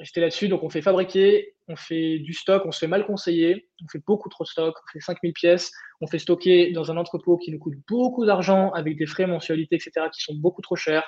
j'étais 0.00 0.20
là-dessus, 0.22 0.48
donc 0.48 0.62
on 0.62 0.70
fait 0.70 0.82
fabriquer, 0.82 1.54
on 1.68 1.76
fait 1.76 2.18
du 2.18 2.32
stock, 2.32 2.62
on 2.64 2.72
se 2.72 2.78
fait 2.78 2.88
mal 2.88 3.06
conseiller, 3.06 3.68
on 3.84 3.88
fait 3.88 4.02
beaucoup 4.06 4.28
trop 4.30 4.44
de 4.44 4.48
stock, 4.48 4.74
on 4.76 4.92
fait 4.92 5.00
5000 5.00 5.32
pièces, 5.34 5.70
on 6.00 6.06
fait 6.06 6.18
stocker 6.18 6.72
dans 6.72 6.90
un 6.90 6.96
entrepôt 6.96 7.36
qui 7.36 7.52
nous 7.52 7.58
coûte 7.58 7.74
beaucoup 7.88 8.24
d'argent 8.24 8.70
avec 8.72 8.96
des 8.96 9.06
frais 9.06 9.26
mensualités, 9.26 9.76
etc., 9.76 10.06
qui 10.12 10.22
sont 10.22 10.34
beaucoup 10.34 10.62
trop 10.62 10.76
chers. 10.76 11.04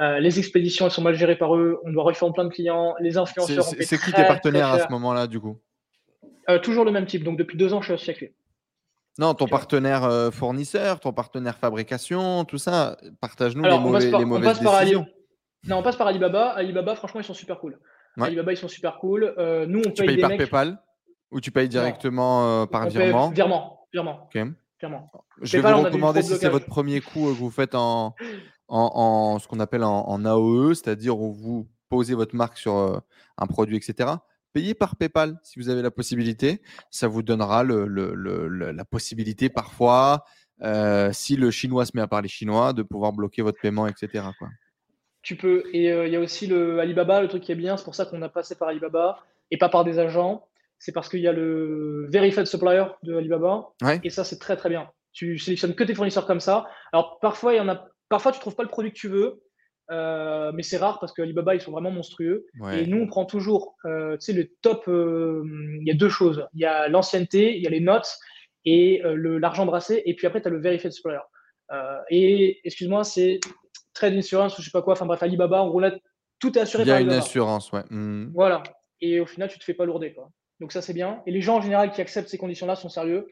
Euh, 0.00 0.18
les 0.18 0.38
expéditions, 0.38 0.86
elles 0.86 0.92
sont 0.92 1.02
mal 1.02 1.14
gérées 1.14 1.36
par 1.36 1.54
eux. 1.54 1.78
On 1.84 1.92
doit 1.92 2.04
refaire 2.04 2.32
plein 2.32 2.44
de 2.44 2.50
clients. 2.50 2.94
Les 3.00 3.18
influenceurs. 3.18 3.64
C'est 3.64 3.98
qui 3.98 4.12
tes 4.12 4.24
partenaires 4.24 4.68
à 4.68 4.78
ce 4.80 4.88
moment-là, 4.90 5.26
du 5.26 5.40
coup? 5.40 5.58
Euh, 6.48 6.58
Toujours 6.58 6.84
le 6.84 6.90
même 6.90 7.06
type. 7.06 7.22
Donc, 7.22 7.38
depuis 7.38 7.58
deux 7.58 7.74
ans, 7.74 7.82
je 7.82 7.86
suis 7.86 8.10
associé 8.10 8.34
Non, 9.18 9.34
ton 9.34 9.46
partenaire 9.46 10.04
euh, 10.04 10.30
fournisseur, 10.30 11.00
ton 11.00 11.12
partenaire 11.12 11.56
fabrication, 11.58 12.44
tout 12.44 12.58
ça, 12.58 12.96
partage-nous 13.20 13.62
les, 13.62 13.78
mauvais, 13.78 14.10
les 14.10 14.24
mauvaises 14.24 14.60
décisions. 14.60 15.06
Non, 15.68 15.76
on 15.76 15.82
passe 15.82 15.96
par 15.96 16.06
Alibaba. 16.06 16.50
Alibaba, 16.50 16.94
franchement, 16.94 17.20
ils 17.20 17.24
sont 17.24 17.34
super 17.34 17.58
cool. 17.58 17.78
Alibaba, 18.18 18.52
ils 18.52 18.56
sont 18.56 18.68
super 18.68 18.96
cool. 18.98 19.34
nous, 19.68 19.80
on 19.80 19.90
tu 19.90 20.02
paye 20.02 20.16
payes 20.16 20.20
par 20.20 20.30
PayPal 20.30 20.82
ou 21.30 21.40
tu 21.40 21.50
payes 21.50 21.68
directement 21.68 22.66
par 22.66 22.88
virement? 22.88 23.30
Virement, 23.30 23.86
virement. 23.92 24.30
Je 25.42 25.58
vais 25.58 25.72
vous 25.72 25.82
recommander 25.82 26.22
si 26.22 26.36
c'est 26.36 26.48
votre 26.48 26.66
premier 26.66 27.02
coup 27.02 27.26
que 27.26 27.34
vous 27.34 27.50
faites 27.50 27.74
en, 27.74 28.14
en, 28.70 29.38
ce 29.38 29.48
qu'on 29.48 29.60
appelle 29.60 29.84
en, 29.84 30.24
AOE, 30.24 30.74
c'est-à-dire 30.74 31.18
où 31.18 31.32
vous 31.32 31.68
posez 31.88 32.14
votre 32.14 32.36
marque 32.36 32.56
sur 32.56 32.76
euh, 32.76 32.98
un 33.36 33.46
produit, 33.46 33.76
etc. 33.76 34.10
Payez 34.52 34.74
par 34.74 34.96
PayPal 34.96 35.38
si 35.42 35.58
vous 35.58 35.68
avez 35.68 35.82
la 35.82 35.90
possibilité. 35.90 36.60
Ça 36.90 37.08
vous 37.08 37.22
donnera 37.22 37.64
la 37.64 38.84
possibilité 38.84 39.48
parfois, 39.48 40.24
euh, 40.62 41.10
si 41.12 41.36
le 41.36 41.50
chinois 41.50 41.84
se 41.84 41.92
met 41.94 42.02
à 42.02 42.08
parler 42.08 42.28
chinois, 42.28 42.72
de 42.72 42.82
pouvoir 42.82 43.12
bloquer 43.12 43.42
votre 43.42 43.60
paiement, 43.60 43.86
etc. 43.86 44.24
Quoi. 44.38 44.48
Tu 45.22 45.36
peux. 45.36 45.64
Et 45.72 45.92
euh, 45.92 46.06
il 46.06 46.12
y 46.12 46.16
a 46.16 46.20
aussi 46.20 46.46
le 46.46 46.80
Alibaba, 46.80 47.20
le 47.20 47.28
truc 47.28 47.42
qui 47.42 47.52
est 47.52 47.56
bien, 47.56 47.76
c'est 47.76 47.84
pour 47.84 47.94
ça 47.94 48.06
qu'on 48.06 48.22
a 48.22 48.28
passé 48.28 48.54
par 48.54 48.68
Alibaba 48.68 49.20
et 49.50 49.58
pas 49.58 49.68
par 49.68 49.84
des 49.84 49.98
agents. 49.98 50.46
C'est 50.78 50.92
parce 50.92 51.08
qu'il 51.08 51.20
y 51.20 51.28
a 51.28 51.32
le 51.32 52.08
Verified 52.10 52.46
Supplier 52.46 52.84
de 53.02 53.14
Alibaba. 53.14 53.68
Et 54.02 54.10
ça, 54.10 54.24
c'est 54.24 54.38
très 54.38 54.56
très 54.56 54.70
bien. 54.70 54.88
Tu 55.12 55.38
sélectionnes 55.38 55.74
que 55.74 55.84
tes 55.84 55.94
fournisseurs 55.94 56.26
comme 56.26 56.40
ça. 56.40 56.68
Alors 56.92 57.18
parfois, 57.20 57.52
il 57.52 57.58
y 57.58 57.60
en 57.60 57.68
a 57.68 57.86
Parfois, 58.10 58.32
tu 58.32 58.40
trouves 58.40 58.56
pas 58.56 58.64
le 58.64 58.68
produit 58.68 58.92
que 58.92 58.98
tu 58.98 59.08
veux, 59.08 59.40
euh, 59.90 60.50
mais 60.52 60.62
c'est 60.62 60.76
rare 60.76 60.98
parce 60.98 61.12
que 61.12 61.22
Alibaba, 61.22 61.54
ils 61.54 61.60
sont 61.60 61.70
vraiment 61.70 61.92
monstrueux. 61.92 62.46
Et 62.72 62.86
nous, 62.86 62.98
on 62.98 63.06
prend 63.06 63.24
toujours, 63.24 63.76
euh, 63.84 64.16
tu 64.18 64.26
sais, 64.26 64.32
le 64.32 64.50
top. 64.62 64.86
Euh, 64.88 65.42
il 65.80 65.86
y 65.86 65.92
a 65.92 65.94
deux 65.94 66.08
choses. 66.08 66.46
Il 66.52 66.60
y 66.60 66.66
a 66.66 66.88
l'ancienneté, 66.88 67.56
il 67.56 67.62
y 67.62 67.66
a 67.68 67.70
les 67.70 67.80
notes 67.80 68.12
et 68.66 69.00
l'argent 69.14 69.64
brassé. 69.64 70.02
Et 70.04 70.14
puis 70.14 70.26
après, 70.26 70.42
tu 70.42 70.48
as 70.48 70.50
le 70.50 70.60
verified 70.60 70.92
supplier. 70.92 71.20
et 72.10 72.60
excuse-moi, 72.64 73.04
c'est 73.04 73.40
trade 73.94 74.14
insurance 74.14 74.58
ou 74.58 74.62
je 74.62 74.66
sais 74.66 74.72
pas 74.72 74.82
quoi. 74.82 74.94
Enfin 74.94 75.06
bref, 75.06 75.22
Alibaba, 75.22 75.62
en 75.62 75.68
gros, 75.68 75.80
là, 75.80 75.92
tout 76.40 76.58
est 76.58 76.60
assuré 76.60 76.82
il 76.82 76.88
y 76.88 76.92
a 76.92 77.00
une 77.00 77.10
assurance, 77.10 77.70
ouais. 77.72 77.82
Mmh. 77.90 78.32
Voilà. 78.34 78.62
et 79.00 79.20
au 79.20 79.26
final, 79.26 79.48
tu 79.48 79.58
te 79.58 79.64
fais 79.64 79.74
pas 79.74 79.84
lourder. 79.84 80.12
Quoi. 80.12 80.30
Donc 80.58 80.72
ça, 80.72 80.82
c'est 80.82 80.94
bien. 80.94 81.22
Et 81.26 81.30
les 81.30 81.40
gens 81.42 81.58
en 81.58 81.60
général 81.60 81.92
qui 81.92 82.00
acceptent 82.00 82.28
ces 82.28 82.38
conditions-là 82.38 82.76
sont 82.76 82.88
sérieux. 82.88 83.26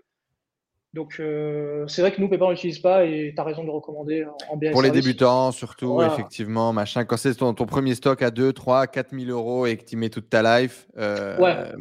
Donc 0.94 1.16
euh, 1.20 1.86
c'est 1.86 2.00
vrai 2.00 2.12
que 2.12 2.20
nous, 2.20 2.28
PayPal, 2.28 2.48
on 2.48 2.50
n'utilise 2.50 2.78
pas 2.78 3.04
et 3.04 3.32
tu 3.34 3.40
as 3.40 3.44
raison 3.44 3.60
de 3.60 3.66
le 3.66 3.72
recommander 3.72 4.26
en 4.50 4.56
bien. 4.56 4.72
Pour 4.72 4.82
les 4.82 4.90
débutants, 4.90 5.52
surtout, 5.52 6.02
effectivement, 6.02 6.72
machin. 6.72 7.04
Quand 7.04 7.18
c'est 7.18 7.34
ton, 7.34 7.52
ton, 7.52 7.66
premier 7.66 7.94
stock 7.94 8.22
à 8.22 8.30
2, 8.30 8.52
3, 8.52 8.86
4 8.86 9.10
000 9.12 9.30
euros 9.30 9.66
et 9.66 9.76
que 9.76 9.84
tu 9.84 9.96
mets 9.96 10.08
toute 10.08 10.30
ta 10.30 10.60
life. 10.60 10.86
Euh, 10.96 11.38
ouais. 11.38 11.72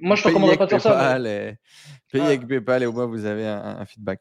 Moi, 0.00 0.16
je 0.16 0.22
te 0.22 0.28
recommanderais 0.28 0.56
pas 0.56 0.66
de 0.66 0.70
faire 0.70 0.82
ça. 0.82 1.18
Payez 2.10 2.24
avec 2.24 2.46
PayPal 2.48 2.82
et 2.82 2.86
au 2.86 2.92
moins 2.92 3.06
vous 3.06 3.26
avez 3.26 3.46
un, 3.46 3.84
feedback. 3.84 4.20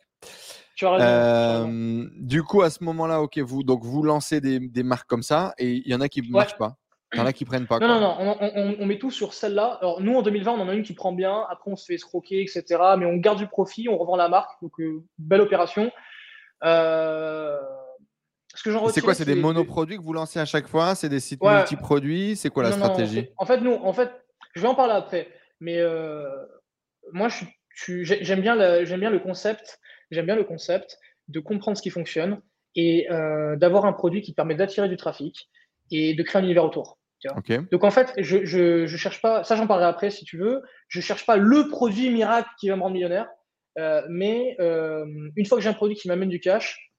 Tu 0.75 0.85
as 0.85 0.91
raison, 0.91 1.05
euh, 1.07 2.05
Du 2.19 2.43
coup, 2.43 2.61
à 2.61 2.69
ce 2.69 2.83
moment-là, 2.83 3.21
ok, 3.21 3.39
vous 3.39 3.63
donc 3.63 3.83
vous 3.83 4.03
lancez 4.03 4.39
des, 4.39 4.59
des 4.59 4.83
marques 4.83 5.07
comme 5.09 5.23
ça 5.23 5.55
et 5.57 5.71
il 5.71 5.87
y 5.87 5.95
en 5.95 6.01
a 6.01 6.09
qui 6.09 6.21
ne 6.21 6.29
marchent 6.29 6.57
pas. 6.57 6.77
Il 7.13 7.19
y 7.19 7.21
en 7.21 7.25
a 7.25 7.31
qui 7.31 7.45
prennent 7.45 7.67
pas. 7.67 7.79
Non, 7.79 7.87
non, 7.87 7.99
non, 7.99 8.37
on, 8.79 8.85
met 8.85 8.99
tout 8.99 9.11
sur 9.11 9.33
celle-là. 9.33 9.77
Alors, 9.81 10.01
nous, 10.01 10.15
en 10.15 10.21
2020, 10.21 10.51
on 10.51 10.61
en 10.61 10.67
a 10.67 10.73
une 10.73 10.83
qui 10.83 10.93
prend 10.93 11.13
bien. 11.13 11.45
Après, 11.49 11.71
on 11.71 11.77
se 11.77 11.85
fait 11.85 11.93
escroquer, 11.93 12.41
etc. 12.41 12.63
Mais 12.97 13.05
on 13.05 13.15
garde 13.15 13.37
du 13.37 13.47
profit, 13.47 13.87
on 13.87 13.97
revend 13.97 14.17
la 14.17 14.27
marque. 14.27 14.61
Donc, 14.61 14.73
euh, 14.79 15.03
belle 15.17 15.39
opération. 15.39 15.89
Euh, 16.65 17.57
c'est 18.53 19.01
quoi 19.01 19.13
C'est 19.13 19.23
des 19.23 19.35
monoproduits 19.35 19.97
que 19.97 20.01
vous 20.01 20.13
lancez 20.13 20.39
à 20.39 20.45
chaque 20.45 20.67
fois? 20.67 20.95
C'est 20.95 21.07
des 21.07 21.21
sites 21.21 21.41
multi-produits? 21.41 22.35
C'est 22.35 22.49
quoi 22.49 22.63
la 22.63 22.73
stratégie? 22.73 23.29
En 23.37 23.45
fait, 23.45 23.61
nous, 23.61 23.73
en 23.73 23.93
fait, 23.93 24.11
je 24.53 24.61
vais 24.61 24.67
en 24.67 24.75
parler 24.75 24.93
après. 24.93 25.29
Mais 25.61 25.77
euh, 25.79 26.27
moi, 27.13 27.29
j'aime 27.87 28.41
bien, 28.41 28.83
bien 28.83 29.09
le 29.09 29.19
concept. 29.19 29.79
J'aime 30.11 30.25
bien 30.25 30.35
le 30.35 30.43
concept 30.43 30.97
de 31.29 31.39
comprendre 31.39 31.77
ce 31.77 31.83
qui 31.83 31.89
fonctionne 31.89 32.41
et 32.75 33.07
d'avoir 33.55 33.85
un 33.85 33.93
produit 33.93 34.21
qui 34.21 34.33
permet 34.33 34.55
d'attirer 34.55 34.89
du 34.89 34.97
trafic 34.97 35.49
et 35.91 36.13
de 36.13 36.23
créer 36.23 36.41
un 36.41 36.45
univers 36.45 36.65
autour. 36.65 36.96
Donc 37.71 37.83
en 37.83 37.91
fait, 37.91 38.13
je, 38.17 38.45
je, 38.45 38.97
cherche 38.97 39.21
pas, 39.21 39.43
ça 39.43 39.55
j'en 39.55 39.67
parlerai 39.67 39.87
après 39.87 40.11
si 40.11 40.25
tu 40.25 40.37
veux, 40.37 40.61
je 40.87 41.01
cherche 41.01 41.25
pas 41.25 41.37
le 41.37 41.67
produit 41.69 42.09
miracle 42.09 42.49
qui 42.59 42.69
va 42.69 42.75
me 42.75 42.81
rendre 42.81 42.93
millionnaire, 42.93 43.27
euh, 43.79 44.01
mais 44.09 44.55
euh, 44.59 45.05
une 45.35 45.45
fois 45.45 45.57
que 45.57 45.63
j'ai 45.63 45.69
un 45.69 45.73
produit 45.73 45.95
qui 45.95 46.07
m'amène 46.07 46.29
du 46.29 46.39
cash, 46.39 46.91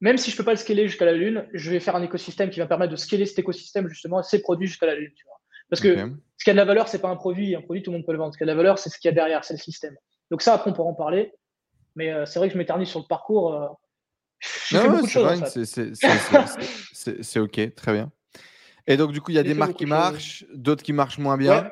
même 0.00 0.18
si 0.18 0.30
je 0.30 0.36
peux 0.36 0.44
pas 0.44 0.52
le 0.52 0.56
scaler 0.56 0.88
jusqu'à 0.88 1.04
la 1.04 1.12
lune, 1.12 1.46
je 1.52 1.70
vais 1.70 1.80
faire 1.80 1.94
un 1.94 2.02
écosystème 2.02 2.50
qui 2.50 2.58
va 2.58 2.66
permettre 2.66 2.90
de 2.90 2.96
scaler 2.96 3.24
cet 3.24 3.38
écosystème 3.38 3.88
justement, 3.88 4.22
ces 4.22 4.42
produits 4.42 4.66
jusqu'à 4.66 4.86
la 4.86 4.96
lune. 4.96 5.12
Tu 5.16 5.24
vois. 5.24 5.38
Parce 5.70 5.80
que 5.80 5.96
ce 6.36 6.44
qui 6.44 6.50
a 6.50 6.52
de 6.52 6.58
la 6.58 6.64
valeur, 6.64 6.88
c'est 6.88 7.00
pas 7.00 7.08
un 7.08 7.16
produit, 7.16 7.54
un 7.54 7.62
produit 7.62 7.82
tout 7.82 7.92
le 7.92 7.98
monde 7.98 8.06
peut 8.06 8.12
le 8.12 8.18
vendre. 8.18 8.34
Ce 8.34 8.38
qui 8.38 8.42
a 8.42 8.46
de 8.46 8.50
la 8.50 8.56
valeur, 8.56 8.78
c'est 8.78 8.90
ce 8.90 8.98
qu'il 8.98 9.08
y 9.08 9.12
a 9.12 9.14
derrière, 9.14 9.44
c'est 9.44 9.54
le 9.54 9.60
système. 9.60 9.96
Donc 10.30 10.42
ça 10.42 10.54
après 10.54 10.70
on 10.70 10.74
pourra 10.74 10.88
en 10.88 10.94
parler, 10.94 11.32
mais 11.94 12.12
euh, 12.12 12.26
c'est 12.26 12.38
vrai 12.38 12.48
que 12.48 12.54
je 12.54 12.58
m'éternise 12.58 12.88
sur 12.88 13.00
le 13.00 13.06
parcours. 13.06 13.78
c'est 16.92 17.38
ok, 17.38 17.74
très 17.74 17.92
bien. 17.92 18.10
Et 18.86 18.96
donc, 18.96 19.12
du 19.12 19.20
coup, 19.20 19.30
il 19.30 19.34
y 19.34 19.38
a 19.38 19.42
des 19.42 19.54
marques 19.54 19.74
qui 19.74 19.86
marchent, 19.86 20.44
d'autres 20.54 20.82
qui 20.82 20.92
marchent 20.92 21.18
moins 21.18 21.36
bien. 21.36 21.70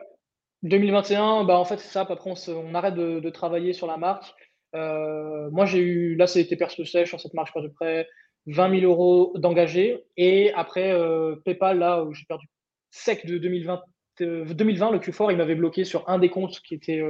2021, 0.63 1.45
bah, 1.45 1.59
en 1.59 1.65
fait, 1.65 1.79
c'est 1.79 1.89
ça. 1.89 2.03
Après, 2.03 2.31
on, 2.49 2.75
arrête 2.75 2.95
de, 2.95 3.31
travailler 3.31 3.73
sur 3.73 3.87
la 3.87 3.97
marque. 3.97 4.35
Euh, 4.75 5.51
moi, 5.51 5.67
j'ai 5.67 5.81
eu, 5.81 6.15
là, 6.17 6.27
c'était 6.27 6.57
perso 6.57 6.85
sèche 6.85 7.09
sur 7.09 7.21
cette 7.21 7.35
marque, 7.35 7.51
je 7.55 7.59
à 7.59 7.63
peu 7.63 7.73
près 7.73 8.09
20 8.47 8.81
000 8.81 8.93
euros 8.93 9.33
d'engagés. 9.37 10.05
Et 10.17 10.53
après, 10.55 10.93
euh, 10.93 11.37
PayPal, 11.45 11.79
là, 11.79 12.05
où 12.05 12.13
j'ai 12.13 12.25
perdu 12.27 12.47
sec 12.91 13.27
de 13.27 13.39
2020, 13.39 13.83
2020 14.21 14.89
euh, 14.89 14.93
le 14.93 14.99
Q4, 14.99 15.31
il 15.31 15.37
m'avait 15.37 15.55
bloqué 15.55 15.85
sur 15.85 16.09
un 16.09 16.19
des 16.19 16.29
comptes 16.29 16.61
qui 16.61 16.75
était, 16.75 17.03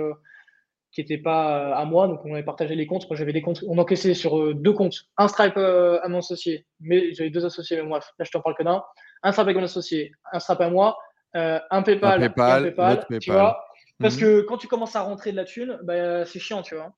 qui 0.92 1.00
n'était 1.00 1.18
pas 1.18 1.74
à 1.74 1.84
moi. 1.84 2.06
Donc, 2.06 2.24
on 2.24 2.32
avait 2.32 2.44
partagé 2.44 2.76
les 2.76 2.86
comptes. 2.86 3.10
Moi, 3.10 3.16
j'avais 3.16 3.32
des 3.32 3.42
comptes. 3.42 3.64
On 3.66 3.78
encaissait 3.78 4.14
sur 4.14 4.54
deux 4.54 4.72
comptes. 4.72 5.08
Un 5.18 5.26
Stripe 5.26 5.56
à 5.56 6.06
mon 6.08 6.18
associé, 6.18 6.66
mais 6.78 7.12
j'avais 7.14 7.30
deux 7.30 7.44
associés, 7.44 7.82
mais 7.82 7.88
bref, 7.88 8.12
là, 8.18 8.24
je 8.24 8.30
t'en 8.30 8.40
parle 8.40 8.54
que 8.56 8.62
d'un 8.62 8.82
un 9.22 9.32
Stripe 9.32 9.46
avec 9.46 9.56
mon 9.56 9.64
associé, 9.64 10.12
un 10.32 10.40
Stripe 10.40 10.60
à 10.60 10.70
moi, 10.70 10.98
euh, 11.36 11.58
un 11.70 11.82
PayPal, 11.82 12.22
un 12.22 12.30
PayPal, 12.30 13.06
tu 13.20 13.30
vois. 13.30 13.64
Parce 13.98 14.16
mhm. 14.16 14.20
que 14.20 14.40
quand 14.42 14.56
tu 14.56 14.66
commences 14.66 14.96
à 14.96 15.02
rentrer 15.02 15.30
de 15.30 15.36
la 15.36 15.44
thune, 15.44 15.78
bah, 15.82 16.24
c'est 16.24 16.38
chiant, 16.38 16.62
tu 16.62 16.74
vois. 16.74 16.92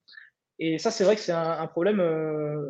Et 0.59 0.79
ça, 0.79 0.91
c'est 0.91 1.05
vrai 1.05 1.17
que 1.17 1.21
c'est 1.21 1.33
un, 1.33 1.67
problème 1.67 2.01
euh, 2.01 2.61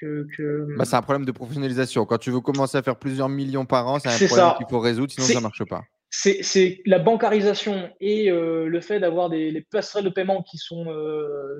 que. 0.00 0.66
Bah, 0.76 0.84
c'est 0.84 0.96
un 0.96 1.02
problème 1.02 1.24
de 1.24 1.32
professionnalisation. 1.32 2.04
Quand 2.04 2.18
tu 2.18 2.30
veux 2.30 2.40
commencer 2.40 2.76
à 2.76 2.82
faire 2.82 2.96
plusieurs 2.96 3.28
millions 3.28 3.64
par 3.64 3.88
an, 3.88 3.98
c'est 3.98 4.08
un 4.08 4.26
problème 4.28 4.56
qu'il 4.58 4.66
faut 4.68 4.80
résoudre, 4.80 5.12
sinon 5.12 5.26
ça 5.26 5.34
ne 5.34 5.40
marche 5.40 5.64
pas. 5.64 5.82
C'est 6.10 6.82
la 6.86 7.00
bancarisation 7.00 7.90
et 8.00 8.30
euh, 8.30 8.68
le 8.68 8.80
fait 8.80 9.00
d'avoir 9.00 9.30
des 9.30 9.50
les 9.50 9.62
passerelles 9.62 10.04
de 10.04 10.10
paiement 10.10 10.42
qui 10.42 10.58
sont 10.58 10.86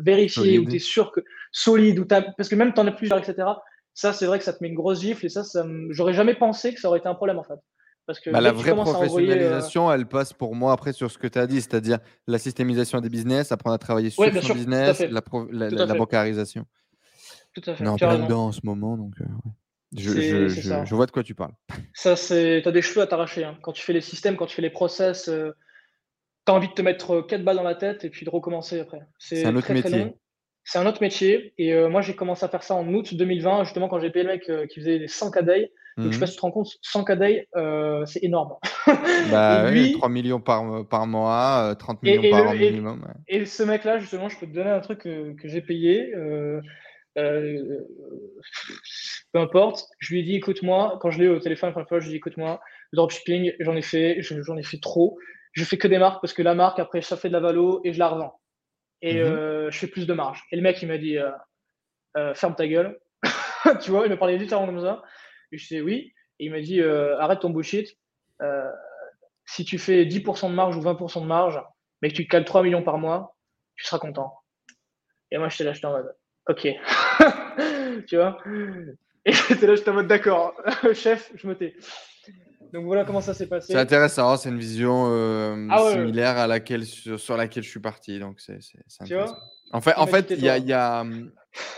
vérifiées, 0.01 0.59
où 0.59 0.69
tu 0.69 0.77
es 0.77 0.81
sûr 0.81 1.11
que 1.11 1.21
solides, 1.51 1.99
ou 1.99 2.05
parce 2.07 2.49
que 2.49 2.55
même 2.55 2.75
tu 2.75 2.81
en 2.81 2.87
as 2.87 2.93
plusieurs, 2.93 3.19
etc. 3.19 3.49
Ça, 3.95 4.13
c'est 4.13 4.27
vrai 4.27 4.39
que 4.39 4.45
ça 4.45 4.53
te 4.53 4.63
met 4.63 4.69
une 4.69 4.75
grosse 4.75 5.01
gifle 5.01 5.25
et 5.25 5.29
ça, 5.29 5.45
ça 5.45 5.65
j'aurais 5.91 6.15
jamais 6.15 6.35
pensé 6.35 6.75
que 6.75 6.81
ça 6.81 6.89
aurait 6.89 6.99
été 6.99 7.09
un 7.09 7.15
problème 7.15 7.39
en 7.39 7.45
fait. 7.45 7.59
Parce 8.07 8.21
que 8.21 8.29
bah, 8.29 8.41
la 8.41 8.53
vraie 8.53 8.73
euh, 8.73 8.75
professionnalisation, 8.75 9.91
elle 9.91 10.07
passe 10.07 10.35
pour 10.35 10.55
moi 10.55 10.73
après 10.73 10.93
sur 10.93 11.11
ce 11.11 11.17
que 11.17 11.27
tu 11.27 11.39
as 11.39 11.47
dit, 11.47 11.63
c'est-à-dire 11.63 12.01
la 12.27 12.39
systémisation 12.39 13.01
des 13.01 13.09
business, 13.09 13.51
apprendre 13.51 13.75
à 13.75 13.79
travailler 13.79 14.11
sur 14.11 14.25
son 14.25 14.55
business, 14.55 15.01
la, 15.01 15.71
la, 15.71 15.95
bancarisation. 15.95 16.67
Tout 17.55 17.63
à 17.67 17.75
fait. 17.75 17.83
On 17.83 17.87
est 17.87 17.91
en 17.91 17.97
plein 17.97 18.19
dedans 18.19 18.47
en 18.47 18.53
ce 18.53 18.61
moment, 18.65 18.99
donc 18.99 19.15
euh, 19.21 19.25
je, 19.97 20.49
je, 20.49 20.95
vois 20.95 21.07
de 21.07 21.13
quoi 21.13 21.23
tu 21.23 21.35
parles. 21.35 21.55
Ça, 21.95 22.17
c'est, 22.17 22.67
as 22.67 22.73
des 22.73 22.83
cheveux 22.83 23.01
à 23.01 23.07
t'arracher. 23.07 23.45
Hein. 23.45 23.57
Quand 23.63 23.73
tu 23.73 23.83
fais 23.83 23.95
les 23.95 24.03
systèmes, 24.03 24.37
quand 24.37 24.47
tu 24.47 24.57
fais 24.57 24.63
les 24.63 24.71
process, 24.71 25.29
euh, 25.29 25.53
tu 26.47 26.53
as 26.53 26.55
envie 26.55 26.69
de 26.69 26.75
te 26.75 26.83
mettre 26.83 27.23
quatre 27.23 27.45
balles 27.45 27.57
dans 27.57 27.63
la 27.63 27.77
tête 27.77 28.05
et 28.05 28.11
puis 28.11 28.27
de 28.27 28.31
recommencer 28.31 28.81
après. 28.81 29.01
C'est 29.19 29.47
un 29.47 29.57
autre 29.57 29.73
métier 29.73 30.13
c'est 30.65 30.79
un 30.79 30.87
autre 30.87 31.03
métier. 31.03 31.53
Et 31.59 31.75
euh, 31.75 31.89
moi, 31.89 32.01
j'ai 32.01 32.15
commencé 32.15 32.45
à 32.45 32.49
faire 32.49 32.63
ça 32.63 32.75
en 32.75 32.93
août 32.93 33.15
2020, 33.15 33.65
justement, 33.65 33.89
quand 33.89 34.01
j'ai 34.01 34.11
payé 34.11 34.25
le 34.25 34.33
mec 34.33 34.49
euh, 34.49 34.67
qui 34.67 34.81
faisait 34.81 34.99
des 34.99 35.09
100 35.09 35.31
k 35.31 35.43
day. 35.43 35.73
Donc, 35.97 36.09
je 36.09 36.15
sais 36.15 36.19
pas 36.19 36.25
mhm. 36.25 36.27
si 36.27 36.33
tu 36.33 36.39
te 36.39 36.43
rends 36.43 36.51
compte, 36.51 36.69
100 36.83 37.05
k 37.05 37.13
day, 37.13 37.49
euh, 37.57 38.05
c'est 38.07 38.25
énorme. 38.25 38.55
Bah, 39.31 39.69
oui, 39.71 39.93
3 39.93 40.09
millions 40.09 40.41
par, 40.41 40.87
par 40.89 41.07
mois, 41.07 41.75
30 41.79 42.03
millions 42.03 42.31
par 42.31 42.49
an 42.49 42.55
minimum. 42.55 43.07
Et 43.29 43.45
ce 43.47 43.63
mec-là, 43.63 43.99
justement, 43.99 44.29
je 44.29 44.39
peux 44.39 44.47
te 44.47 44.53
donner 44.53 44.71
un 44.71 44.81
truc 44.81 45.01
que, 45.01 45.37
j'ai 45.45 45.61
payé. 45.61 46.13
peu 47.15 47.41
importe. 49.35 49.87
Je 49.99 50.13
lui 50.13 50.21
ai 50.21 50.23
dit, 50.25 50.37
écoute-moi, 50.37 50.99
quand 51.01 51.11
je 51.11 51.21
l'ai 51.21 51.29
au 51.29 51.39
téléphone 51.39 51.69
la 51.69 51.73
première 51.73 51.89
fois, 51.89 52.01
je 52.01 52.05
lui 52.05 52.11
ai 52.11 52.15
dit, 52.15 52.19
écoute-moi, 52.19 52.61
le 52.91 52.97
dropshipping, 52.97 53.53
j'en 53.61 53.77
ai 53.77 53.83
fait, 53.83 54.19
j'en 54.21 54.57
ai 54.57 54.63
fait 54.63 54.81
trop. 54.81 55.19
Je 55.53 55.65
fais 55.65 55.77
que 55.77 55.89
des 55.89 55.99
marques 55.99 56.21
parce 56.21 56.33
que 56.33 56.43
la 56.43 56.55
marque, 56.55 56.81
après, 56.81 57.03
ça 57.03 57.17
fait 57.17 57.29
de 57.29 57.35
la 57.35 57.41
valo 57.41 57.81
et 57.85 57.93
je 57.93 57.99
la 57.99 58.09
revends 58.09 58.41
et 59.05 59.17
mhm. 59.17 59.21
euh, 59.21 59.71
je 59.71 59.79
fais 59.79 59.87
plus 59.87 60.07
de 60.07 60.15
marge. 60.15 60.43
Et 60.51 60.57
le 60.57 60.63
mec, 60.63 60.81
il 60.81 60.89
m'a 60.89 60.97
dit, 60.97 61.19
euh, 61.19 61.31
euh, 62.17 62.35
ferme 62.35 62.55
ta 62.55 62.67
gueule. 62.67 62.99
tu 63.83 63.91
vois, 63.91 64.07
il 64.07 64.09
m'a 64.09 64.17
parlé 64.17 64.39
littéralement 64.39 64.73
comme 64.73 64.83
ça. 64.83 65.03
Et 65.53 65.59
je 65.59 65.67
dis 65.69 65.81
oui. 65.83 66.15
Et 66.39 66.47
il 66.47 66.51
m'a 66.51 66.61
dit, 66.61 66.83
arrête 66.83 67.41
ton 67.41 67.51
bullshit. 67.51 67.97
si 69.45 69.65
tu 69.67 69.79
fais 69.79 70.07
10% 70.07 70.49
de 70.49 70.55
marge 70.55 70.77
ou 70.77 70.81
20% 70.81 71.21
de 71.21 71.27
marge, 71.27 71.61
mais 72.01 72.09
que 72.09 72.15
tu 72.15 72.25
te 72.25 72.31
cales 72.31 72.47
3 72.47 72.63
millions 72.63 72.83
par 72.83 72.97
mois, 72.97 73.37
tu 73.77 73.85
seras 73.85 73.99
content. 73.99 74.35
Et 75.31 75.37
moi, 75.37 75.51
j'étais 75.51 75.65
là, 75.65 75.75
j'étais 75.75 75.87
en 75.87 75.93
mode, 75.93 76.17
ok. 76.49 76.63
tu 78.09 78.17
vois? 78.17 78.39
Et 79.27 79.33
j'étais 79.49 79.67
là, 79.67 79.75
j'étais 79.75 79.91
en 79.91 79.95
mode, 79.95 80.09
d'accord, 80.09 80.55
chef, 80.95 81.31
je 81.37 81.47
me 81.47 81.55
tais. 81.55 81.77
Donc 82.75 82.87
voilà 82.87 83.05
comment 83.05 83.21
ça 83.21 83.35
s'est 83.35 83.47
passé. 83.47 83.73
C'est 83.73 83.79
intéressant, 83.79 84.37
c'est 84.37 84.49
une 84.49 84.59
vision 84.59 85.07
euh, 85.07 85.69
ah 85.71 85.93
similaire 85.93 86.37
à 86.37 86.49
laquelle 86.49 86.85
sur, 86.85 87.37
laquelle 87.37 87.63
je 87.63 87.69
suis 87.69 87.79
parti. 87.79 88.19
Donc 88.19 88.41
c'est, 88.41 88.59
En 89.71 89.81
fait, 89.81 89.95
en 89.97 90.09
fait, 90.09 90.31
il 90.31 90.41
y 90.41 90.73
a, 90.73 91.03
hum, 91.03 91.31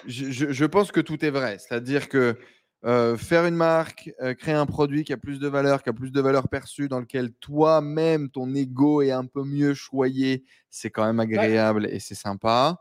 je, 0.07 0.65
pense 0.65 0.93
que 0.93 1.01
tout 1.01 1.23
est 1.23 1.29
vrai. 1.29 1.59
C'est-à-dire 1.59 2.09
que 2.09 2.39
euh, 2.87 3.19
faire 3.19 3.45
une 3.45 3.57
marque, 3.57 4.11
euh, 4.23 4.33
créer 4.33 4.55
un 4.55 4.65
produit 4.65 5.05
qui 5.05 5.13
a 5.13 5.19
plus 5.19 5.39
de 5.39 5.49
valeur, 5.49 5.83
qui 5.83 5.91
a 5.91 5.93
plus 5.93 6.13
de 6.13 6.21
valeur 6.23 6.49
perçue, 6.49 6.89
dans 6.89 7.01
lequel 7.01 7.31
toi-même 7.41 8.31
ton 8.31 8.55
ego 8.55 9.03
est 9.03 9.11
un 9.11 9.27
peu 9.27 9.45
mieux 9.45 9.75
choyé, 9.75 10.45
c'est 10.71 10.89
quand 10.89 11.05
même 11.05 11.21
agréable 11.21 11.89
et 11.93 12.01
c'est 12.01 12.15
sympa. 12.15 12.81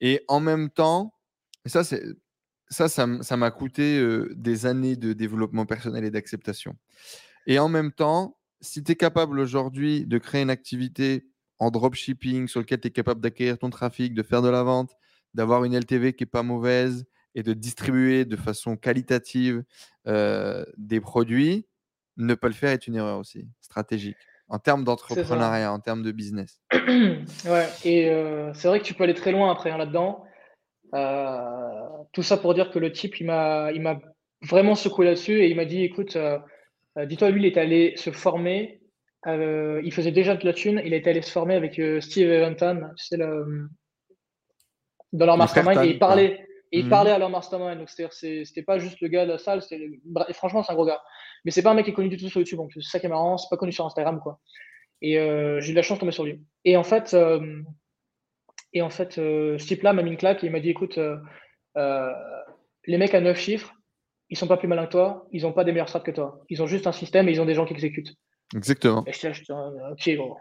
Et 0.00 0.24
en 0.26 0.40
même 0.40 0.68
temps, 0.68 1.14
ça 1.66 1.84
c'est 1.84 2.02
ça, 2.68 2.88
ça 2.88 3.36
m'a 3.36 3.50
coûté 3.52 4.02
des 4.30 4.66
années 4.66 4.96
de 4.96 5.12
développement 5.12 5.66
personnel 5.66 6.04
et 6.04 6.10
d'acceptation. 6.10 6.74
Et 7.46 7.58
en 7.58 7.68
même 7.68 7.92
temps, 7.92 8.36
si 8.60 8.82
tu 8.82 8.92
es 8.92 8.96
capable 8.96 9.38
aujourd'hui 9.38 10.06
de 10.06 10.18
créer 10.18 10.42
une 10.42 10.50
activité 10.50 11.26
en 11.58 11.70
dropshipping 11.70 12.48
sur 12.48 12.60
lequel 12.60 12.80
tu 12.80 12.88
es 12.88 12.90
capable 12.90 13.20
d'acquérir 13.20 13.58
ton 13.58 13.70
trafic, 13.70 14.14
de 14.14 14.22
faire 14.22 14.42
de 14.42 14.48
la 14.48 14.62
vente, 14.62 14.92
d'avoir 15.34 15.64
une 15.64 15.78
LTV 15.78 16.12
qui 16.14 16.22
n'est 16.22 16.30
pas 16.30 16.42
mauvaise 16.42 17.04
et 17.34 17.42
de 17.42 17.52
distribuer 17.52 18.24
de 18.24 18.36
façon 18.36 18.76
qualitative 18.76 19.64
euh, 20.06 20.64
des 20.76 21.00
produits, 21.00 21.66
ne 22.16 22.34
pas 22.34 22.48
le 22.48 22.54
faire 22.54 22.70
est 22.70 22.86
une 22.86 22.96
erreur 22.96 23.18
aussi 23.18 23.48
stratégique 23.60 24.16
en 24.48 24.58
termes 24.58 24.84
d'entrepreneuriat, 24.84 25.72
en 25.72 25.80
termes 25.80 26.02
de 26.02 26.12
business. 26.12 26.60
ouais, 26.74 27.68
et 27.84 28.10
euh, 28.10 28.52
c'est 28.52 28.68
vrai 28.68 28.80
que 28.80 28.84
tu 28.84 28.92
peux 28.92 29.04
aller 29.04 29.14
très 29.14 29.32
loin 29.32 29.50
après 29.50 29.70
hein, 29.70 29.78
là-dedans. 29.78 30.24
Euh, 30.94 31.88
tout 32.12 32.22
ça 32.22 32.36
pour 32.36 32.52
dire 32.52 32.70
que 32.70 32.78
le 32.78 32.92
type, 32.92 33.18
il 33.20 33.26
m'a 33.26 33.70
vraiment 34.42 34.74
secoué 34.74 35.06
là-dessus 35.06 35.40
et 35.40 35.48
il 35.48 35.56
m'a 35.56 35.64
dit 35.64 35.82
écoute, 35.82 36.18
euh, 36.98 37.06
dis-toi, 37.06 37.30
lui, 37.30 37.42
il 37.42 37.46
est 37.46 37.56
allé 37.56 37.94
se 37.96 38.10
former. 38.10 38.80
Euh, 39.26 39.80
il 39.84 39.92
faisait 39.92 40.10
déjà 40.10 40.34
de 40.36 40.44
la 40.44 40.52
thune. 40.52 40.82
Il 40.84 40.94
est 40.94 41.06
allé 41.06 41.22
se 41.22 41.30
former 41.30 41.54
avec 41.54 41.78
euh, 41.78 42.00
Steve 42.00 42.30
Eventon, 42.30 42.90
c'est 42.96 43.16
le, 43.16 43.68
dans 45.12 45.26
leur 45.26 45.36
mastermind. 45.36 45.84
Et 45.84 45.90
il 45.90 45.98
parlait, 45.98 46.46
et 46.72 46.80
il 46.80 46.84
mhm. 46.84 46.90
parlait 46.90 47.10
à 47.10 47.18
leur 47.18 47.30
mastermind. 47.30 47.78
Donc, 47.78 47.88
c'est-à-dire, 47.88 48.12
c'était 48.12 48.62
pas 48.62 48.78
juste 48.78 49.00
le 49.00 49.08
gars 49.08 49.24
de 49.24 49.32
la 49.32 49.38
salle. 49.38 49.62
Franchement, 50.32 50.62
c'est 50.62 50.72
un 50.72 50.74
gros 50.74 50.86
gars. 50.86 51.02
Mais 51.44 51.50
c'est 51.50 51.62
pas 51.62 51.70
un 51.70 51.74
mec 51.74 51.84
qui 51.84 51.90
est 51.90 51.94
connu 51.94 52.08
du 52.08 52.16
tout 52.16 52.28
sur 52.28 52.40
YouTube. 52.40 52.58
Donc, 52.58 52.72
c'est 52.74 52.82
ça 52.82 53.00
qui 53.00 53.06
est 53.06 53.10
marrant. 53.10 53.38
C'est 53.38 53.48
pas 53.50 53.56
connu 53.56 53.72
sur 53.72 53.86
Instagram, 53.86 54.20
quoi. 54.22 54.40
Et 55.00 55.14
j'ai 55.14 55.70
eu 55.70 55.72
de 55.72 55.76
la 55.76 55.82
chance 55.82 55.98
de 55.98 56.00
tomber 56.00 56.12
sur 56.12 56.24
lui. 56.24 56.40
Et 56.64 56.76
en 56.76 56.84
fait, 56.84 57.16
et 58.72 58.82
en 58.82 58.90
fait 58.90 59.14
ce 59.14 59.56
type-là 59.56 59.92
m'a 59.92 60.02
mis 60.02 60.10
une 60.12 60.16
claque 60.16 60.44
et 60.44 60.46
il 60.46 60.52
m'a 60.52 60.60
dit 60.60 60.70
écoute, 60.70 60.96
les 61.74 62.98
mecs 62.98 63.12
à 63.12 63.20
9 63.20 63.36
chiffres, 63.36 63.74
ils 64.32 64.36
sont 64.36 64.46
pas 64.46 64.56
plus 64.56 64.66
malins 64.66 64.86
que 64.86 64.92
toi, 64.92 65.26
ils 65.30 65.46
ont 65.46 65.52
pas 65.52 65.62
des 65.62 65.72
meilleures 65.72 65.90
strats 65.90 66.00
que 66.00 66.10
toi. 66.10 66.40
Ils 66.48 66.62
ont 66.62 66.66
juste 66.66 66.86
un 66.86 66.92
système 66.92 67.28
et 67.28 67.32
ils 67.32 67.40
ont 67.42 67.44
des 67.44 67.52
gens 67.52 67.66
qui 67.66 67.74
exécutent. 67.74 68.14
Exactement. 68.56 69.04
Et 69.06 69.12
je 69.12 69.28
dis, 69.28 69.52
ok, 69.52 70.16
bon. 70.16 70.34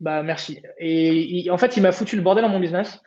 Bah, 0.00 0.22
merci. 0.22 0.62
Et 0.78 1.46
en 1.50 1.58
fait, 1.58 1.76
il 1.76 1.82
m'a 1.82 1.92
foutu 1.92 2.16
le 2.16 2.22
bordel 2.22 2.42
dans 2.42 2.48
mon 2.48 2.60
business. 2.60 3.02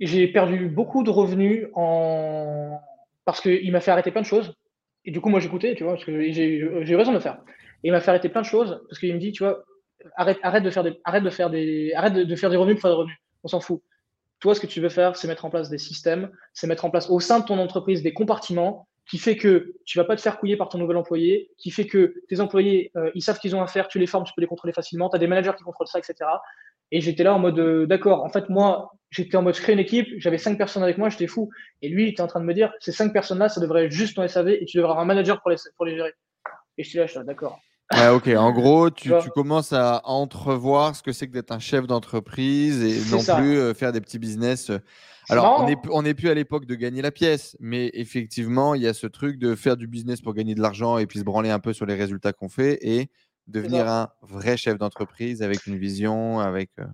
J'ai 0.00 0.26
perdu 0.26 0.68
beaucoup 0.68 1.04
de 1.04 1.10
revenus 1.10 1.68
en... 1.74 2.80
parce 3.24 3.40
qu'il 3.40 3.70
m'a 3.70 3.80
fait 3.80 3.92
arrêter 3.92 4.10
plein 4.10 4.22
de 4.22 4.26
choses. 4.26 4.56
Et 5.04 5.12
du 5.12 5.20
coup, 5.20 5.28
moi, 5.28 5.38
j'écoutais, 5.38 5.76
tu 5.76 5.84
vois, 5.84 5.92
parce 5.92 6.04
que 6.04 6.32
j'ai 6.32 6.46
eu 6.48 6.96
raison 6.96 7.12
de 7.12 7.16
le 7.16 7.22
faire. 7.22 7.38
Et 7.84 7.88
il 7.88 7.92
m'a 7.92 8.00
fait 8.00 8.10
arrêter 8.10 8.28
plein 8.28 8.40
de 8.40 8.46
choses 8.46 8.82
parce 8.88 8.98
qu'il 8.98 9.14
me 9.14 9.20
dit, 9.20 9.30
tu 9.30 9.44
vois, 9.44 9.62
arrête, 10.16 10.40
arrête 10.42 10.64
de 10.64 10.70
faire 10.70 10.82
des, 10.82 11.00
arrête 11.04 11.22
de 11.22 11.30
faire 11.30 11.48
des, 11.48 11.92
arrête 11.94 12.14
de, 12.14 12.24
de 12.24 12.34
faire 12.34 12.50
des 12.50 12.56
revenus 12.56 12.74
pour 12.74 12.82
faire 12.82 12.90
des 12.90 12.96
revenus. 12.96 13.18
On 13.44 13.48
s'en 13.48 13.60
fout. 13.60 13.82
Toi, 14.40 14.54
ce 14.54 14.60
que 14.60 14.66
tu 14.66 14.80
veux 14.80 14.88
faire, 14.88 15.16
c'est 15.16 15.28
mettre 15.28 15.44
en 15.44 15.50
place 15.50 15.68
des 15.68 15.78
systèmes, 15.78 16.30
c'est 16.54 16.66
mettre 16.66 16.84
en 16.84 16.90
place 16.90 17.10
au 17.10 17.20
sein 17.20 17.40
de 17.40 17.44
ton 17.44 17.58
entreprise 17.58 18.02
des 18.02 18.12
compartiments 18.12 18.88
qui 19.08 19.18
fait 19.18 19.36
que 19.36 19.74
tu 19.84 19.98
vas 19.98 20.04
pas 20.04 20.14
te 20.14 20.20
faire 20.20 20.38
couiller 20.38 20.56
par 20.56 20.68
ton 20.68 20.78
nouvel 20.78 20.96
employé, 20.96 21.50
qui 21.58 21.70
fait 21.70 21.86
que 21.86 22.14
tes 22.28 22.40
employés, 22.40 22.92
euh, 22.96 23.10
ils 23.14 23.22
savent 23.22 23.38
qu'ils 23.38 23.56
ont 23.56 23.62
à 23.62 23.66
faire, 23.66 23.88
tu 23.88 23.98
les 23.98 24.06
formes, 24.06 24.24
tu 24.24 24.32
peux 24.34 24.40
les 24.40 24.46
contrôler 24.46 24.72
facilement, 24.72 25.10
tu 25.10 25.16
as 25.16 25.18
des 25.18 25.26
managers 25.26 25.52
qui 25.58 25.64
contrôlent 25.64 25.88
ça, 25.88 25.98
etc. 25.98 26.30
Et 26.92 27.00
j'étais 27.00 27.24
là 27.24 27.34
en 27.34 27.38
mode, 27.38 27.58
euh, 27.58 27.86
d'accord, 27.86 28.24
en 28.24 28.28
fait, 28.28 28.48
moi, 28.48 28.92
j'étais 29.10 29.36
en 29.36 29.42
mode, 29.42 29.56
je 29.56 29.62
crée 29.62 29.72
une 29.72 29.80
équipe, 29.80 30.08
j'avais 30.18 30.38
cinq 30.38 30.56
personnes 30.56 30.82
avec 30.82 30.96
moi, 30.96 31.08
j'étais 31.08 31.26
fou. 31.26 31.50
Et 31.82 31.88
lui, 31.88 32.04
il 32.04 32.08
était 32.10 32.22
en 32.22 32.28
train 32.28 32.40
de 32.40 32.44
me 32.44 32.54
dire, 32.54 32.72
ces 32.78 32.92
cinq 32.92 33.12
personnes-là, 33.12 33.48
ça 33.48 33.60
devrait 33.60 33.86
être 33.86 33.92
juste 33.92 34.16
ton 34.16 34.26
SAV 34.26 34.48
et 34.48 34.64
tu 34.64 34.76
devrais 34.76 34.90
avoir 34.90 35.02
un 35.02 35.06
manager 35.06 35.40
pour 35.40 35.50
les, 35.50 35.56
pour 35.76 35.86
les 35.86 35.96
gérer. 35.96 36.14
Et 36.78 36.84
je 36.84 36.88
suis 36.88 36.98
là, 36.98 37.06
je 37.06 37.10
suis 37.10 37.18
là, 37.18 37.24
d'accord. 37.24 37.60
Ouais, 37.92 38.08
ok. 38.08 38.28
En 38.36 38.52
gros, 38.52 38.90
tu, 38.90 39.10
tu, 39.22 39.30
commences 39.30 39.72
à 39.72 40.00
entrevoir 40.04 40.94
ce 40.94 41.02
que 41.02 41.12
c'est 41.12 41.26
que 41.26 41.32
d'être 41.32 41.50
un 41.50 41.58
chef 41.58 41.86
d'entreprise 41.86 42.82
et 42.82 43.10
non 43.10 43.22
plus 43.22 43.58
euh, 43.58 43.74
faire 43.74 43.92
des 43.92 44.00
petits 44.00 44.20
business. 44.20 44.70
Euh. 44.70 44.78
Alors, 45.28 45.66
on 45.90 46.02
n'est 46.02 46.14
plus 46.14 46.28
à 46.28 46.34
l'époque 46.34 46.66
de 46.66 46.74
gagner 46.74 47.02
la 47.02 47.10
pièce, 47.10 47.56
mais 47.60 47.90
effectivement, 47.94 48.74
il 48.74 48.82
y 48.82 48.86
a 48.86 48.94
ce 48.94 49.06
truc 49.06 49.38
de 49.38 49.54
faire 49.54 49.76
du 49.76 49.86
business 49.86 50.20
pour 50.20 50.34
gagner 50.34 50.54
de 50.54 50.60
l'argent 50.60 50.98
et 50.98 51.06
puis 51.06 51.20
se 51.20 51.24
branler 51.24 51.50
un 51.50 51.58
peu 51.58 51.72
sur 51.72 51.86
les 51.86 51.94
résultats 51.94 52.32
qu'on 52.32 52.48
fait 52.48 52.78
et 52.82 53.10
devenir 53.46 53.88
un 53.88 54.08
vrai 54.22 54.56
chef 54.56 54.78
d'entreprise 54.78 55.42
avec 55.42 55.66
une 55.66 55.76
vision, 55.76 56.40
avec 56.40 56.70
euh, 56.78 56.84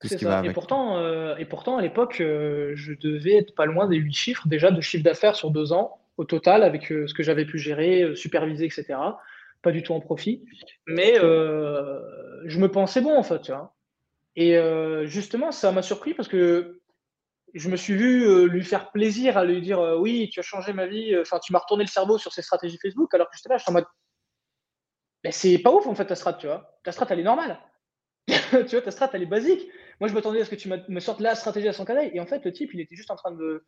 tout 0.00 0.08
ce 0.08 0.16
qui 0.16 0.24
va 0.24 0.38
avec. 0.38 0.50
Et 0.50 0.54
pourtant, 0.54 1.36
et 1.36 1.44
pourtant 1.44 1.78
à 1.78 1.82
l'époque, 1.82 2.16
je 2.18 2.92
devais 3.00 3.36
être 3.36 3.54
pas 3.54 3.66
loin 3.66 3.88
des 3.88 3.96
8 3.96 4.12
chiffres 4.12 4.48
déjà 4.48 4.70
de 4.70 4.80
chiffre 4.80 5.04
d'affaires 5.04 5.36
sur 5.36 5.50
deux 5.50 5.72
ans 5.72 5.98
au 6.16 6.24
total 6.24 6.62
avec 6.64 6.86
ce 6.86 7.12
que 7.14 7.22
j'avais 7.22 7.46
pu 7.46 7.58
gérer, 7.58 8.12
superviser, 8.14 8.66
etc 8.66 8.96
pas 9.64 9.72
du 9.72 9.82
tout 9.82 9.94
en 9.94 10.00
profit. 10.00 10.44
Mais 10.86 11.18
euh, 11.18 12.00
je 12.44 12.60
me 12.60 12.70
pensais 12.70 13.00
bon, 13.00 13.16
en 13.16 13.24
fait. 13.24 13.40
Tu 13.40 13.50
vois. 13.50 13.74
Et 14.36 14.56
euh, 14.56 15.06
justement, 15.06 15.50
ça 15.50 15.72
m'a 15.72 15.82
surpris 15.82 16.14
parce 16.14 16.28
que 16.28 16.80
je 17.54 17.68
me 17.68 17.76
suis 17.76 17.94
vu 17.94 18.28
euh, 18.28 18.46
lui 18.46 18.62
faire 18.62 18.92
plaisir 18.92 19.38
à 19.38 19.44
lui 19.44 19.60
dire 19.60 19.80
Oui, 19.98 20.28
tu 20.32 20.38
as 20.38 20.44
changé 20.44 20.72
ma 20.72 20.86
vie. 20.86 21.18
Enfin, 21.18 21.40
tu 21.40 21.52
m'as 21.52 21.58
retourné 21.58 21.82
le 21.82 21.88
cerveau 21.88 22.18
sur 22.18 22.32
ces 22.32 22.42
stratégies 22.42 22.78
Facebook. 22.80 23.12
Alors 23.14 23.28
que 23.28 23.36
j'étais 23.36 23.48
là, 23.48 23.56
je 23.56 23.62
suis 23.62 23.70
en 23.70 23.74
mode 23.74 23.86
Mais 25.24 25.32
c'est 25.32 25.58
pas 25.58 25.72
ouf, 25.72 25.86
en 25.86 25.94
fait, 25.94 26.06
ta 26.06 26.14
strat, 26.14 26.34
tu 26.34 26.46
vois. 26.46 26.78
Ta 26.84 26.92
strat, 26.92 27.06
elle 27.10 27.20
est 27.20 27.24
normale. 27.24 27.58
tu 28.28 28.70
vois, 28.70 28.82
ta 28.82 28.90
strat, 28.90 29.10
elle 29.14 29.22
est 29.22 29.26
basique. 29.26 29.66
Moi, 29.98 30.08
je 30.08 30.14
m'attendais 30.14 30.42
à 30.42 30.44
ce 30.44 30.50
que 30.50 30.56
tu 30.56 30.68
me 30.68 31.00
sortes 31.00 31.20
la 31.20 31.34
stratégie 31.34 31.68
à 31.68 31.72
son 31.72 31.86
canal. 31.86 32.10
Et 32.12 32.20
en 32.20 32.26
fait, 32.26 32.44
le 32.44 32.52
type, 32.52 32.74
il 32.74 32.80
était 32.80 32.94
juste 32.94 33.10
en 33.10 33.16
train 33.16 33.32
de. 33.32 33.64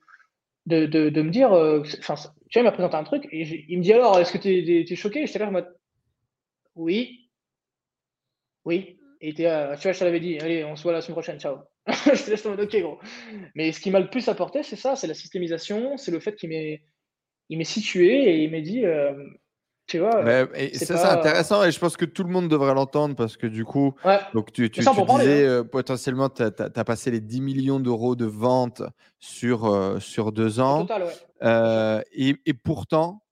De, 0.67 0.85
de, 0.85 1.23
me 1.23 1.31
dire, 1.31 1.53
enfin, 1.53 2.17
tu 2.51 2.59
vois, 2.59 2.63
il 2.63 2.65
m'a 2.65 2.73
présenté 2.73 2.97
un 2.97 3.05
truc 3.05 3.29
et 3.31 3.43
il 3.69 3.79
me 3.79 3.85
dit 3.85 3.93
alors, 3.93 4.19
est-ce 4.19 4.33
que 4.33 4.39
tu 4.39 4.49
es, 4.49 4.81
es, 4.81 4.97
choqué? 4.97 5.25
J'étais 5.25 5.39
là, 5.39 5.47
en 5.47 5.53
mode, 5.53 5.76
oui. 6.77 7.31
Oui. 8.65 8.99
Et 9.21 9.35
tu 9.35 9.43
vois, 9.43 9.75
je 9.77 9.99
te 9.99 10.05
l'avais 10.05 10.21
dit, 10.21 10.39
allez, 10.39 10.65
on 10.65 10.77
se 10.77 10.83
voit 10.83 10.93
la 10.93 11.01
semaine 11.01 11.15
prochaine, 11.15 11.41
ciao. 11.41 11.59
je 11.87 12.25
te 12.25 12.31
laisse 12.31 12.45
ok, 12.45 12.81
gros. 12.81 12.99
Mais 13.55 13.73
ce 13.73 13.81
qui 13.81 13.91
m'a 13.91 14.01
le 14.01 14.11
plus 14.11 14.29
apporté, 14.29 14.63
c'est 14.63 14.77
ça, 14.77 14.97
c'est 14.97 15.07
la 15.07 15.15
systémisation, 15.15 15.97
c'est 15.97 16.11
le 16.11 16.21
fait 16.21 16.35
qu'il 16.35 16.51
m'ait, 16.51 16.83
il 17.49 17.59
m'est 17.59 17.65
situé 17.65 18.25
et 18.25 18.45
il 18.45 18.51
m'a 18.51 18.61
dit, 18.61 18.85
euh, 18.85 19.15
tu 19.87 20.01
vois. 20.01 20.23
Mais, 20.23 20.75
ça, 20.75 20.97
c'est 20.97 21.05
intéressant 21.05 21.65
et 21.65 21.71
je 21.71 21.79
pense 21.79 21.97
que 21.97 22.05
tout 22.05 22.25
le 22.25 22.31
monde 22.31 22.49
devrait 22.49 22.75
l'entendre 22.75 23.15
parce 23.15 23.37
que 23.37 23.47
du 23.47 23.65
coup, 23.65 23.95
donc 24.35 24.53
tu, 24.53 24.69
tu, 24.69 24.81
disais 24.81 24.91
hein. 24.91 25.21
euh, 25.21 25.65
potentiellement, 25.65 26.29
tu 26.29 26.43
as, 26.43 26.85
passé 26.85 27.11
les 27.13 27.21
10 27.21 27.41
millions 27.41 27.81
d'euros 27.81 28.17
de 28.17 28.27
vente 28.27 28.83
sur, 29.21 29.67
euh, 29.67 30.01
sur 30.01 30.33
deux 30.33 30.59
ans. 30.59 30.87
Total, 30.87 31.05
ouais. 31.05 32.05
et, 32.13 32.35
et 32.47 32.55
pourtant, 32.55 33.23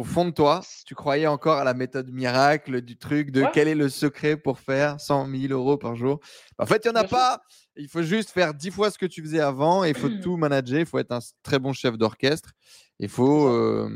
au 0.00 0.04
fond 0.04 0.24
de 0.24 0.30
toi, 0.30 0.62
tu 0.86 0.94
croyais 0.94 1.26
encore 1.26 1.58
à 1.58 1.64
la 1.64 1.74
méthode 1.74 2.10
miracle 2.10 2.80
du 2.80 2.96
truc 2.96 3.30
de 3.30 3.44
quel 3.52 3.68
est 3.68 3.74
le 3.74 3.90
secret 3.90 4.38
pour 4.38 4.58
faire 4.58 4.98
100 4.98 5.28
000 5.30 5.52
euros 5.52 5.76
par 5.76 5.94
jour. 5.94 6.20
En 6.58 6.64
fait, 6.64 6.86
il 6.86 6.90
n'y 6.90 6.96
en 6.96 7.02
a 7.02 7.04
pas. 7.04 7.42
Il 7.76 7.86
faut 7.86 8.02
juste 8.02 8.30
faire 8.30 8.54
10 8.54 8.70
fois 8.70 8.90
ce 8.90 8.96
que 8.96 9.04
tu 9.04 9.20
faisais 9.20 9.40
avant 9.40 9.84
et 9.84 9.90
il 9.90 9.94
faut 9.94 10.08
tout 10.22 10.38
manager. 10.38 10.80
Il 10.80 10.86
faut 10.86 10.98
être 10.98 11.12
un 11.12 11.18
très 11.42 11.58
bon 11.58 11.74
chef 11.74 11.98
d'orchestre. 11.98 12.52
Il 12.98 13.10
faut 13.10 13.90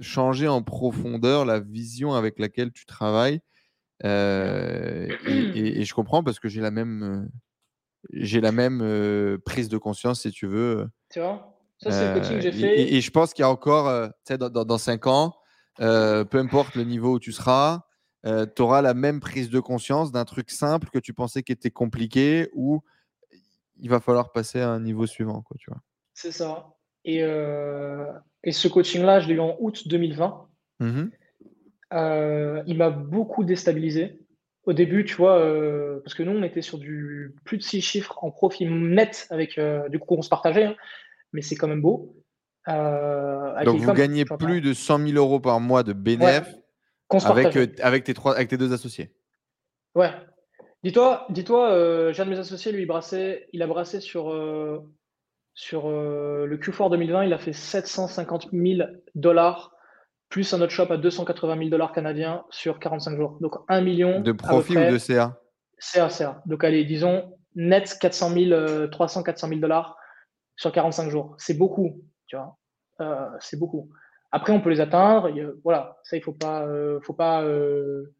changer 0.00 0.48
en 0.48 0.62
profondeur 0.62 1.44
la 1.44 1.60
vision 1.60 2.14
avec 2.14 2.40
laquelle 2.40 2.72
tu 2.72 2.84
travailles. 2.84 3.40
et, 4.02 5.84
je 5.84 5.94
comprends 5.94 6.24
parce 6.24 6.40
que 6.40 6.48
j'ai 6.48 6.60
la 6.60 6.72
même, 6.72 7.30
j'ai 8.12 8.40
la 8.40 8.50
même 8.50 9.38
prise 9.44 9.68
de 9.68 9.78
conscience, 9.78 10.22
si 10.22 10.32
tu 10.32 10.48
veux. 10.48 10.88
Tu 11.08 11.20
vois? 11.20 11.55
Ça, 11.78 11.90
c'est 11.90 12.08
le 12.08 12.20
coaching 12.20 12.36
que 12.36 12.42
j'ai 12.42 12.52
fait. 12.52 12.92
Et, 12.94 13.00
je 13.00 13.10
pense 13.10 13.34
qu'il 13.34 13.42
y 13.42 13.44
a 13.44 13.50
encore, 13.50 13.88
euh, 13.88 14.08
dans, 14.30 14.48
dans, 14.48 14.64
dans, 14.64 14.78
5 14.78 15.06
ans, 15.06 15.34
euh, 15.80 16.24
peu 16.24 16.38
importe 16.38 16.74
le 16.74 16.84
niveau 16.84 17.14
où 17.14 17.18
tu 17.18 17.32
seras, 17.32 17.82
euh, 18.24 18.46
tu 18.54 18.62
auras 18.62 18.80
la 18.80 18.94
même 18.94 19.20
prise 19.20 19.50
de 19.50 19.60
conscience 19.60 20.10
d'un 20.10 20.24
truc 20.24 20.50
simple 20.50 20.88
que 20.90 20.98
tu 20.98 21.12
pensais 21.12 21.42
qui 21.42 21.52
était 21.52 21.70
compliqué 21.70 22.48
ou 22.54 22.82
il 23.78 23.90
va 23.90 24.00
falloir 24.00 24.32
passer 24.32 24.60
à 24.60 24.70
un 24.70 24.80
niveau 24.80 25.06
suivant. 25.06 25.42
Quoi, 25.42 25.56
tu 25.58 25.70
vois. 25.70 25.80
C'est 26.14 26.32
ça. 26.32 26.70
Et, 27.04 27.18
et 27.18 28.52
ce 28.52 28.68
coaching-là, 28.68 29.20
je 29.20 29.28
l'ai 29.28 29.34
eu 29.34 29.40
en 29.40 29.56
août 29.60 29.86
2020. 29.86 30.48
Mmh 30.80 31.04
il 31.92 32.76
m'a 32.76 32.90
beaucoup 32.90 33.44
déstabilisé. 33.44 34.18
Au 34.64 34.72
début, 34.72 35.04
tu 35.04 35.14
vois, 35.14 35.38
parce 36.02 36.14
que 36.14 36.24
nous, 36.24 36.32
on 36.32 36.42
était 36.42 36.62
sur 36.62 36.78
du 36.78 37.36
plus 37.44 37.58
de 37.58 37.62
6 37.62 37.80
chiffres 37.80 38.18
en 38.24 38.32
profit 38.32 38.66
net 38.66 39.28
avec, 39.30 39.60
du 39.90 39.98
coup, 40.00 40.16
on 40.16 40.22
se 40.22 40.28
partageait. 40.28 40.64
Hein 40.64 40.76
mais 41.36 41.42
c'est 41.42 41.54
quand 41.54 41.68
même 41.68 41.82
beau. 41.82 42.16
Euh, 42.68 43.64
Donc 43.64 43.78
vous 43.78 43.92
gagnez 43.92 44.24
plus 44.24 44.60
de 44.62 44.72
100 44.72 45.06
000 45.06 45.18
euros 45.18 45.38
par 45.38 45.60
mois 45.60 45.82
de 45.82 45.92
bénéf 45.92 46.48
avec, 47.10 47.56
euh, 47.56 47.66
avec, 47.82 48.04
tes 48.04 48.14
trois, 48.14 48.34
avec 48.34 48.48
tes 48.48 48.56
deux 48.56 48.72
associés. 48.72 49.14
Ouais. 49.94 50.10
Dis-toi, 50.82 51.26
dis-toi 51.28 51.70
euh, 51.70 52.12
j'ai 52.12 52.22
un 52.22 52.24
de 52.24 52.30
mes 52.30 52.38
associés, 52.38 52.72
lui, 52.72 52.82
il, 52.82 52.86
brassait, 52.86 53.48
il 53.52 53.62
a 53.62 53.66
brassé 53.66 54.00
sur, 54.00 54.34
sur 55.52 55.88
le 55.90 56.56
Q4 56.56 56.90
2020, 56.90 57.24
il 57.24 57.32
a 57.34 57.38
fait 57.38 57.52
750 57.52 58.48
000 58.52 58.88
dollars 59.14 59.72
plus 60.30 60.54
un 60.54 60.60
autre 60.60 60.72
shop 60.72 60.90
à 60.90 60.96
280 60.96 61.58
000 61.58 61.68
dollars 61.68 61.92
canadiens 61.92 62.44
sur 62.50 62.80
45 62.80 63.16
jours. 63.16 63.38
Donc 63.40 63.56
1 63.68 63.82
million. 63.82 64.20
De 64.20 64.32
profit 64.32 64.76
ou 64.76 64.90
de 64.90 64.98
CA 64.98 65.38
CA, 65.78 66.08
CA. 66.08 66.42
Donc 66.46 66.64
allez, 66.64 66.84
disons 66.84 67.36
net 67.54 67.96
400 68.00 68.30
000, 68.30 68.86
300, 68.88 69.22
400 69.22 69.48
000 69.48 69.60
dollars 69.60 69.96
sur 70.56 70.72
45 70.72 71.10
jours. 71.10 71.34
C'est 71.38 71.54
beaucoup, 71.54 72.02
tu 72.26 72.36
vois. 72.36 72.56
Euh, 73.00 73.28
c'est 73.40 73.58
beaucoup. 73.58 73.90
Après, 74.32 74.52
on 74.52 74.60
peut 74.60 74.70
les 74.70 74.80
atteindre. 74.80 75.30
voilà, 75.62 75.98
ça, 76.04 76.16
il 76.16 76.22
faut 76.22 76.32
pas, 76.32 76.66
euh, 76.66 77.00
faut 77.02 77.14
pas. 77.14 77.42
Euh, 77.42 78.12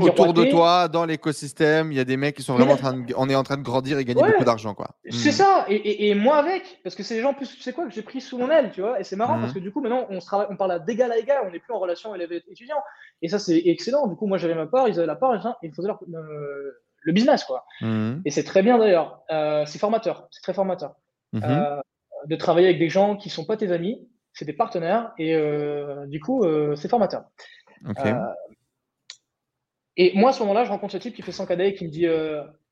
Autour 0.00 0.34
de 0.34 0.46
toi, 0.46 0.88
dans 0.88 1.04
l'écosystème, 1.04 1.92
il 1.92 1.94
y 1.96 2.00
a 2.00 2.04
des 2.04 2.16
mecs 2.16 2.34
qui 2.34 2.42
sont 2.42 2.54
vraiment 2.54 2.72
en 2.72 2.76
train 2.76 2.92
de, 2.92 3.14
on 3.16 3.28
est 3.28 3.36
en 3.36 3.44
train 3.44 3.56
de 3.56 3.62
grandir 3.62 4.00
et 4.00 4.04
gagner 4.04 4.20
beaucoup 4.20 4.44
d'argent, 4.44 4.74
quoi. 4.74 4.96
C'est 5.08 5.28
hmm. 5.28 5.32
ça. 5.32 5.64
Et, 5.68 6.08
et, 6.08 6.14
moi 6.16 6.38
avec, 6.38 6.80
parce 6.82 6.96
que 6.96 7.04
c'est 7.04 7.14
des 7.14 7.22
gens 7.22 7.34
plus, 7.34 7.54
tu 7.54 7.62
sais 7.62 7.72
quoi, 7.72 7.86
que 7.86 7.92
j'ai 7.92 8.02
pris 8.02 8.20
sous 8.20 8.36
mon 8.36 8.50
aile, 8.50 8.72
tu 8.72 8.80
vois. 8.80 8.98
Et 8.98 9.04
c'est 9.04 9.14
marrant 9.14 9.38
parce 9.38 9.52
hmm. 9.52 9.54
que 9.54 9.58
du 9.60 9.70
coup, 9.70 9.80
maintenant, 9.80 10.06
on, 10.10 10.20
se 10.20 10.26
travaille, 10.26 10.48
on 10.50 10.56
parle 10.56 10.84
d'égal 10.84 11.12
à 11.12 11.18
égal, 11.18 11.44
on 11.46 11.52
n'est 11.52 11.60
plus 11.60 11.72
en 11.72 11.78
relation 11.78 12.12
élève-étudiant. 12.16 12.82
Et 13.22 13.28
ça, 13.28 13.38
c'est 13.38 13.62
excellent. 13.66 14.08
Du 14.08 14.16
coup, 14.16 14.26
moi, 14.26 14.38
j'avais 14.38 14.56
ma 14.56 14.66
part, 14.66 14.88
ils 14.88 14.98
avaient 14.98 15.06
la 15.06 15.14
part, 15.14 15.36
et 15.36 15.38
ils 15.62 15.72
faisaient 15.72 15.92
le 17.02 17.12
business, 17.12 17.44
quoi. 17.44 17.64
Hmm. 17.80 18.22
Et 18.24 18.32
c'est 18.32 18.44
très 18.44 18.62
bien 18.62 18.76
d'ailleurs. 18.76 19.22
c'est 19.66 19.78
formateur, 19.78 20.26
c'est 20.32 20.42
très 20.42 20.54
formateur. 20.54 20.96
Mmh 21.32 21.44
euh, 21.44 21.80
de 22.26 22.36
travailler 22.36 22.66
avec 22.66 22.78
des 22.78 22.90
gens 22.90 23.16
qui 23.16 23.30
sont 23.30 23.46
pas 23.46 23.56
tes 23.56 23.72
amis, 23.72 24.06
c'est 24.34 24.44
des 24.44 24.52
partenaires 24.52 25.12
et 25.16 25.34
euh, 25.34 26.06
du 26.06 26.20
coup, 26.20 26.44
euh, 26.44 26.76
c'est 26.76 26.88
formateur. 26.88 27.24
et 29.96 30.12
moi, 30.14 30.30
à 30.30 30.32
ce 30.34 30.40
moment-là, 30.40 30.64
je 30.64 30.70
rencontre 30.70 30.92
ce 30.92 30.98
type 30.98 31.14
qui 31.14 31.22
fait 31.22 31.32
100 31.32 31.46
KD 31.46 31.60
et 31.60 31.74
qui 31.74 31.86
me 31.86 31.90
dit, 31.90 32.06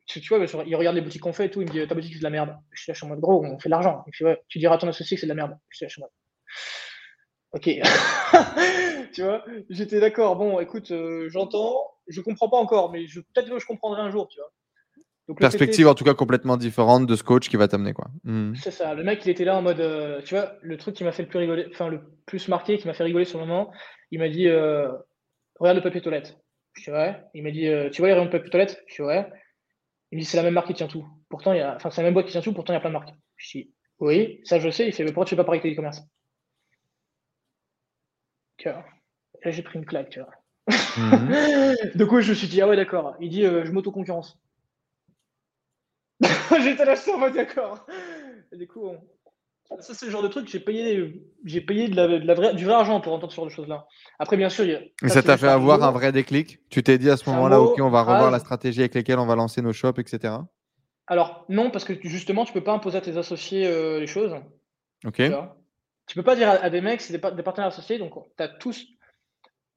tu, 0.06 0.20
vois, 0.28 0.44
il 0.66 0.76
regarde 0.76 0.96
les 0.96 1.00
boutiques 1.00 1.22
qu'on 1.22 1.32
fait 1.32 1.46
et 1.46 1.50
tout, 1.50 1.62
il 1.62 1.66
me 1.66 1.72
dit, 1.72 1.86
ta 1.86 1.94
boutique, 1.94 2.12
c'est 2.12 2.18
de 2.18 2.24
la 2.24 2.30
merde. 2.30 2.58
Je 2.72 2.82
suis 2.82 2.90
là, 2.90 2.94
je 2.94 2.98
suis 2.98 3.06
en 3.06 3.08
mode, 3.08 3.20
gros, 3.20 3.42
on 3.42 3.58
fait 3.58 3.70
de 3.70 3.70
l'argent. 3.70 4.04
tu 4.48 4.58
diras 4.58 4.74
à 4.74 4.78
ton 4.78 4.88
associé 4.88 5.16
que 5.16 5.20
c'est 5.22 5.26
de 5.26 5.32
la 5.32 5.34
merde. 5.34 5.56
Je 5.70 5.76
suis 5.78 5.84
là, 5.84 5.88
je 5.88 5.92
suis 5.94 6.02
en 6.02 6.04
mode, 6.04 6.12
Ok. 7.52 7.70
tu 9.14 9.22
vois, 9.22 9.44
j'étais 9.70 9.98
d'accord. 9.98 10.36
Bon, 10.36 10.60
écoute, 10.60 10.92
j'entends, 11.28 11.90
je 12.06 12.20
comprends 12.20 12.50
pas 12.50 12.58
encore, 12.58 12.92
mais 12.92 13.06
peut-être 13.06 13.48
que 13.48 13.58
je 13.58 13.66
comprendrai 13.66 14.02
un 14.02 14.10
jour, 14.10 14.28
tu 14.28 14.40
vois. 14.40 14.52
Perspective 15.34 15.86
en 15.86 15.94
tout 15.94 16.04
cas 16.04 16.14
complètement 16.14 16.56
différente 16.56 17.06
de 17.06 17.14
ce 17.14 17.22
coach 17.22 17.48
qui 17.48 17.56
va 17.56 17.68
t'amener 17.68 17.92
quoi. 17.92 18.08
Hmm. 18.24 18.54
C'est 18.54 18.70
ça. 18.70 18.94
Le 18.94 19.04
mec 19.04 19.24
il 19.24 19.30
était 19.30 19.44
là 19.44 19.56
en 19.56 19.62
mode, 19.62 19.80
euh, 19.80 20.22
tu 20.22 20.34
vois, 20.34 20.54
le 20.62 20.76
truc 20.76 20.94
qui 20.94 21.04
m'a 21.04 21.12
fait 21.12 21.22
le 21.22 21.28
plus 21.28 21.38
rigoler, 21.38 21.66
enfin 21.70 21.88
le 21.88 22.00
plus 22.26 22.48
marqué, 22.48 22.78
qui 22.78 22.86
m'a 22.86 22.94
fait 22.94 23.04
rigoler 23.04 23.24
sur 23.24 23.38
le 23.38 23.46
moment, 23.46 23.70
il 24.10 24.18
m'a 24.18 24.28
dit, 24.28 24.48
euh, 24.48 24.88
regarde 25.58 25.76
le 25.76 25.82
papier 25.82 26.00
toilette. 26.00 26.38
Je 26.74 26.84
dis 26.84 26.90
ouais. 26.90 27.22
Il 27.34 27.42
m'a 27.42 27.50
dit, 27.50 27.66
euh, 27.66 27.90
tu 27.90 28.00
vois 28.00 28.08
les 28.08 28.14
rayons 28.14 28.26
de 28.26 28.30
papier 28.30 28.50
toilette? 28.50 28.82
Je 28.86 28.94
dis 28.96 29.02
ouais. 29.02 29.26
Il 30.10 30.16
me 30.16 30.22
dit, 30.22 30.26
c'est 30.26 30.38
la 30.38 30.42
même 30.42 30.54
marque 30.54 30.68
qui 30.68 30.74
tient 30.74 30.86
tout. 30.86 31.06
Pourtant, 31.28 31.52
il 31.52 31.58
y 31.58 31.60
a, 31.60 31.74
enfin, 31.76 31.90
c'est 31.90 32.00
la 32.00 32.06
même 32.06 32.14
boîte 32.14 32.26
qui 32.26 32.32
tient 32.32 32.40
tout, 32.40 32.54
pourtant, 32.54 32.72
il 32.72 32.76
y 32.76 32.78
a 32.78 32.80
plein 32.80 32.90
de 32.90 32.94
marques. 32.94 33.12
Je 33.36 33.58
dis, 33.58 33.70
oui, 34.00 34.40
ça 34.44 34.58
je 34.58 34.70
sais. 34.70 34.86
Il 34.86 34.92
fait, 34.92 35.04
mais 35.04 35.12
pourquoi 35.12 35.26
tu 35.26 35.30
fais 35.30 35.36
pas 35.36 35.44
pareil 35.44 35.60
que 35.60 35.80
vois. 38.64 38.84
Là, 39.44 39.50
j'ai 39.50 39.62
pris 39.62 39.78
une 39.78 39.84
claque, 39.84 40.08
tu 40.08 40.20
vois. 40.20 40.30
Mhm. 40.96 41.90
du 41.94 42.06
coup, 42.06 42.20
je 42.20 42.30
me 42.30 42.34
suis 42.34 42.48
dit, 42.48 42.62
ah 42.62 42.68
ouais, 42.68 42.76
d'accord. 42.76 43.16
Il 43.20 43.28
dit, 43.28 43.42
je 43.42 43.70
m'auto-concurrence. 43.70 44.38
J'étais 46.62 46.84
là, 46.84 46.94
en 47.14 47.18
mode 47.18 47.34
d'accord. 47.34 47.86
du 48.52 48.66
coup, 48.66 48.90
ça, 49.80 49.94
c'est 49.94 50.06
le 50.06 50.12
genre 50.12 50.22
de 50.22 50.28
truc, 50.28 50.48
j'ai 50.48 50.60
payé, 50.60 51.22
j'ai 51.44 51.60
payé 51.60 51.88
de 51.88 51.96
la, 51.96 52.06
de 52.08 52.26
la 52.26 52.34
vraie, 52.34 52.54
du 52.54 52.64
vrai 52.64 52.74
argent 52.74 53.00
pour 53.00 53.12
entendre 53.12 53.30
ce 53.30 53.36
genre 53.36 53.44
de 53.44 53.50
choses-là. 53.50 53.86
Après, 54.18 54.36
bien 54.36 54.48
sûr, 54.48 54.64
il 54.64 54.70
y 54.70 54.74
a, 54.74 54.80
Mais 55.02 55.10
ça 55.10 55.22
t'a 55.22 55.36
fait 55.36 55.48
avoir 55.48 55.82
un 55.82 55.90
vrai 55.90 56.10
déclic? 56.10 56.58
Tu 56.70 56.82
t'es 56.82 56.98
dit 56.98 57.10
à 57.10 57.16
ce 57.16 57.28
moment-là, 57.30 57.60
OK, 57.60 57.78
on 57.80 57.90
va 57.90 58.02
revoir 58.02 58.30
la 58.30 58.38
stratégie 58.38 58.80
avec 58.80 58.94
laquelle 58.94 59.18
on 59.18 59.26
va 59.26 59.36
lancer 59.36 59.60
nos 59.60 59.72
shops, 59.72 59.98
etc. 59.98 60.34
Alors, 61.06 61.44
non, 61.48 61.70
parce 61.70 61.84
que 61.84 61.94
justement, 62.02 62.44
tu 62.44 62.52
peux 62.52 62.64
pas 62.64 62.72
imposer 62.72 62.98
à 62.98 63.00
tes 63.00 63.16
associés 63.16 63.66
euh, 63.66 64.00
les 64.00 64.06
choses. 64.06 64.34
Ok. 65.06 65.16
Tu, 65.16 65.32
tu 66.06 66.14
peux 66.14 66.22
pas 66.22 66.36
dire 66.36 66.48
à, 66.48 66.70
des 66.70 66.80
mecs, 66.80 67.00
c'est 67.00 67.12
des, 67.12 67.36
des, 67.36 67.42
partenaires 67.42 67.68
associés, 67.68 67.98
donc 67.98 68.14
tu 68.36 68.42
as 68.42 68.48
tous, 68.48 68.86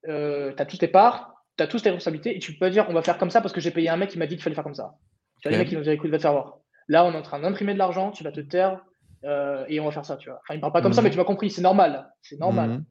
euh, 0.08 0.54
as 0.56 0.66
tous 0.66 0.78
tes 0.78 0.88
parts, 0.88 1.34
tu 1.56 1.64
as 1.64 1.66
tous 1.66 1.82
tes 1.82 1.90
responsabilités, 1.90 2.36
et 2.36 2.38
tu 2.38 2.52
peux 2.52 2.58
pas 2.58 2.70
dire, 2.70 2.86
on 2.88 2.94
va 2.94 3.02
faire 3.02 3.18
comme 3.18 3.30
ça 3.30 3.40
parce 3.40 3.52
que 3.52 3.60
j'ai 3.60 3.70
payé 3.70 3.90
un 3.90 3.96
mec 3.96 4.10
qui 4.10 4.18
m'a 4.18 4.26
dit 4.26 4.36
qu'il 4.36 4.42
fallait 4.42 4.54
faire 4.54 4.64
comme 4.64 4.74
ça. 4.74 4.94
Tu 5.42 5.48
as 5.48 5.50
des 5.50 5.58
mecs 5.58 5.68
qui 5.68 5.76
nous 5.76 5.82
dit, 5.82 5.90
écoute, 5.90 6.10
va 6.10 6.16
te 6.16 6.22
faire 6.22 6.32
voir. 6.32 6.58
Là, 6.88 7.04
on 7.04 7.12
est 7.12 7.16
en 7.16 7.22
train 7.22 7.40
d'imprimer 7.40 7.74
de 7.74 7.78
l'argent, 7.78 8.10
tu 8.10 8.24
vas 8.24 8.32
te 8.32 8.40
taire, 8.40 8.80
euh, 9.24 9.64
et 9.68 9.80
on 9.80 9.84
va 9.84 9.90
faire 9.90 10.04
ça, 10.04 10.16
tu 10.16 10.28
vois. 10.28 10.40
Enfin, 10.42 10.54
il 10.54 10.56
me 10.56 10.60
parle 10.60 10.72
pas 10.72 10.82
comme 10.82 10.92
ça, 10.92 11.00
mhm. 11.00 11.06
mais 11.06 11.10
tu 11.10 11.18
m'as 11.18 11.24
compris, 11.24 11.50
c'est 11.50 11.62
normal. 11.62 12.12
C'est 12.22 12.38
normal. 12.38 12.70
Mhm. 12.70 12.84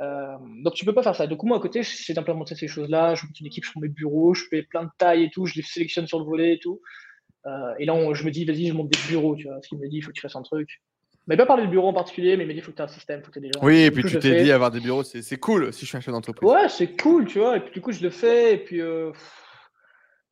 Euh, 0.00 0.36
donc 0.64 0.74
tu 0.74 0.84
peux 0.84 0.94
pas 0.94 1.02
faire 1.02 1.14
ça. 1.14 1.26
Donc 1.26 1.42
moi 1.44 1.58
à 1.58 1.60
côté, 1.60 1.82
j'essaie 1.82 2.14
d'implémenter 2.14 2.54
ces 2.54 2.66
choses-là. 2.66 3.14
Je 3.14 3.24
monte 3.24 3.38
une 3.38 3.46
équipe, 3.46 3.64
je 3.64 3.70
fais 3.70 3.80
mes 3.80 3.88
bureaux, 3.88 4.34
je 4.34 4.44
fais 4.48 4.62
plein 4.62 4.84
de 4.84 4.90
tailles 4.98 5.24
et 5.24 5.30
tout, 5.30 5.46
je 5.46 5.54
les 5.54 5.62
sélectionne 5.62 6.06
sur 6.06 6.18
le 6.18 6.24
volet 6.24 6.54
et 6.54 6.58
tout. 6.58 6.80
Euh, 7.46 7.74
et 7.78 7.84
là, 7.84 7.94
je 8.12 8.24
me 8.24 8.30
dis, 8.30 8.44
vas-y, 8.44 8.68
je 8.68 8.72
monte 8.72 8.88
des 8.88 8.98
bureaux, 9.08 9.36
tu 9.36 9.44
vois. 9.44 9.54
Parce 9.54 9.68
qu'il 9.68 9.78
me 9.78 9.88
dit, 9.88 9.98
il 9.98 10.02
faut 10.02 10.10
que 10.10 10.14
tu 10.14 10.20
fasses 10.20 10.36
un 10.36 10.42
truc. 10.42 10.82
Mais 11.28 11.36
pas 11.36 11.46
parler 11.46 11.66
de 11.66 11.70
bureau 11.70 11.88
en 11.88 11.92
particulier, 11.92 12.36
mais 12.36 12.44
il 12.44 12.48
me 12.48 12.52
dit, 12.52 12.58
il 12.58 12.62
faut 12.62 12.72
que 12.72 12.76
tu 12.76 12.82
aies 12.82 12.86
un 12.86 12.88
système, 12.88 13.20
il 13.20 13.24
faut 13.24 13.30
que 13.30 13.38
tu 13.38 13.44
aies 13.44 13.48
des 13.48 13.52
gens. 13.54 13.64
Oui, 13.64 13.82
et 13.82 13.90
puis 13.92 14.02
tu 14.02 14.18
t'es 14.18 14.42
dit, 14.42 14.50
avoir 14.50 14.70
des 14.70 14.80
bureaux, 14.80 15.04
c'est 15.04 15.38
cool 15.38 15.72
si 15.72 15.82
je 15.82 15.86
suis 15.86 15.96
un 15.96 16.00
chef 16.00 16.12
d'entreprise. 16.12 16.48
Ouais, 16.48 16.68
c'est 16.68 16.96
cool, 17.00 17.26
tu 17.26 17.38
vois. 17.38 17.56
Et 17.56 17.60
puis 17.60 17.72
du 17.72 17.80
coup, 17.80 17.92
je 17.92 18.02
le 18.02 18.10
fais. 18.10 18.54
Et 18.54 18.58
puis, 18.58 18.80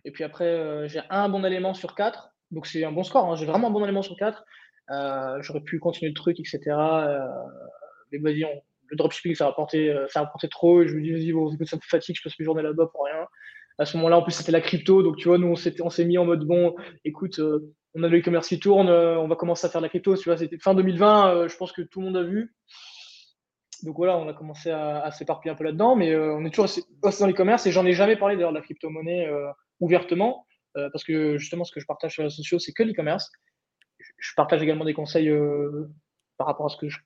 et 0.04 0.10
puis 0.10 0.24
après, 0.24 0.88
j'ai 0.88 1.00
un 1.10 1.28
bon 1.28 1.44
élément 1.44 1.74
sur 1.74 1.94
quatre. 1.94 2.30
Donc 2.50 2.66
c'est 2.66 2.84
un 2.84 2.92
bon 2.92 3.04
score. 3.04 3.30
Hein. 3.30 3.36
J'ai 3.36 3.46
vraiment 3.46 3.68
un 3.68 3.70
bon 3.70 3.84
élément 3.84 4.02
sur 4.02 4.16
quatre. 4.16 4.44
Euh, 4.90 5.38
j'aurais 5.40 5.60
pu 5.60 5.78
continuer 5.78 6.10
le 6.10 6.14
truc, 6.14 6.38
etc. 6.40 6.60
Euh, 6.68 7.18
mais 8.10 8.18
vas-y, 8.18 8.40
le 8.40 8.96
dropshipping, 8.96 9.34
ça 9.34 9.54
euh, 9.74 10.06
ça 10.08 10.32
trop. 10.50 10.82
Et 10.82 10.88
je 10.88 10.94
me 10.94 11.02
dis, 11.02 11.12
vas-y, 11.12 11.32
bon, 11.32 11.50
ça 11.64 11.76
me 11.76 11.80
fatigue, 11.82 12.16
je 12.16 12.22
passe 12.22 12.38
mes 12.38 12.44
journées 12.44 12.62
là-bas 12.62 12.88
pour 12.92 13.04
rien. 13.04 13.26
À 13.78 13.86
ce 13.86 13.96
moment-là, 13.96 14.18
en 14.18 14.22
plus, 14.22 14.32
c'était 14.32 14.52
la 14.52 14.60
crypto. 14.60 15.02
Donc, 15.02 15.16
tu 15.16 15.28
vois, 15.28 15.38
nous, 15.38 15.48
on 15.48 15.90
s'est 15.90 16.04
mis 16.04 16.18
en 16.18 16.24
mode, 16.24 16.44
bon, 16.44 16.74
écoute, 17.04 17.40
on 17.94 18.02
a 18.02 18.08
le 18.08 18.18
e-commerce 18.18 18.48
qui 18.48 18.58
tourne, 18.58 18.90
on 18.90 19.28
va 19.28 19.36
commencer 19.36 19.66
à 19.66 19.70
faire 19.70 19.80
de 19.80 19.86
la 19.86 19.88
crypto. 19.88 20.16
Tu 20.16 20.24
vois, 20.24 20.36
c'était 20.36 20.58
fin 20.58 20.74
2020, 20.74 21.48
je 21.48 21.56
pense 21.56 21.72
que 21.72 21.82
tout 21.82 22.00
le 22.00 22.06
monde 22.06 22.16
a 22.16 22.22
vu. 22.22 22.54
Donc 23.84 23.96
voilà, 23.96 24.18
on 24.18 24.28
a 24.28 24.34
commencé 24.34 24.70
à, 24.70 25.10
s'éparpiller 25.12 25.52
un 25.52 25.54
peu 25.54 25.64
là-dedans, 25.64 25.96
mais 25.96 26.14
on 26.14 26.44
est 26.44 26.50
toujours 26.50 26.68
dans 27.02 27.26
l'e-commerce 27.26 27.66
et 27.66 27.72
j'en 27.72 27.86
ai 27.86 27.92
jamais 27.92 28.16
parlé 28.16 28.34
d'ailleurs 28.34 28.52
de 28.52 28.58
la 28.58 28.62
crypto-monnaie 28.62 29.26
ouvertement, 29.80 30.46
parce 30.74 31.02
que 31.02 31.36
justement, 31.36 31.64
ce 31.64 31.72
que 31.72 31.80
je 31.80 31.86
partage 31.86 32.12
sur 32.12 32.22
les 32.22 32.28
réseaux 32.28 32.36
sociaux, 32.36 32.58
c'est 32.58 32.72
que 32.72 32.82
l'e-commerce 32.82 33.30
je 34.18 34.34
partage 34.36 34.62
également 34.62 34.84
des 34.84 34.94
conseils 34.94 35.28
euh, 35.28 35.88
par 36.36 36.46
rapport 36.46 36.66
à 36.66 36.68
ce 36.68 36.76
que 36.76 36.88
je, 36.88 36.98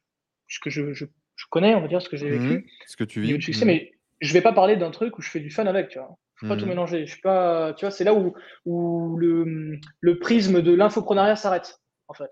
ce 0.49 0.59
que 0.61 0.71
je, 0.71 0.93
je, 0.93 1.07
connais, 1.51 1.75
on 1.75 1.81
va 1.81 1.89
dire, 1.89 2.03
ce 2.03 2.09
que 2.09 2.17
j'ai 2.17 2.31
vécu. 2.31 2.55
Mhm. 2.55 2.65
ce 2.87 2.97
que 2.97 3.05
tu 3.05 3.21
vis. 3.21 3.41
succès, 3.43 3.65
mhm. 3.65 3.71
mais 3.71 3.93
je 4.21 4.33
vais 4.33 4.41
pas 4.41 4.53
parler 4.53 4.77
d'un 4.77 4.91
truc 4.91 5.19
où 5.19 5.23
je 5.23 5.31
fais 5.31 5.41
du 5.41 5.51
fun 5.51 5.67
avec, 5.67 5.89
tu 5.89 5.99
vois. 5.99 6.17
Je 6.37 6.49
pas 6.49 6.57
tout 6.57 6.65
mhm. 6.65 6.71
mélanger. 6.71 7.07
Je 7.07 7.13
suis 7.13 7.21
pas, 7.21 7.75
tu 7.75 7.85
vois, 7.85 7.93
c'est 7.93 8.05
là 8.05 8.13
où, 8.13 8.35
où 8.65 9.17
le, 9.17 9.79
le 10.01 10.19
prisme 10.19 10.63
de 10.63 10.75
l'infoprenariat 10.75 11.37
s'arrête, 11.37 11.79
en 12.09 12.15
fait. 12.15 12.31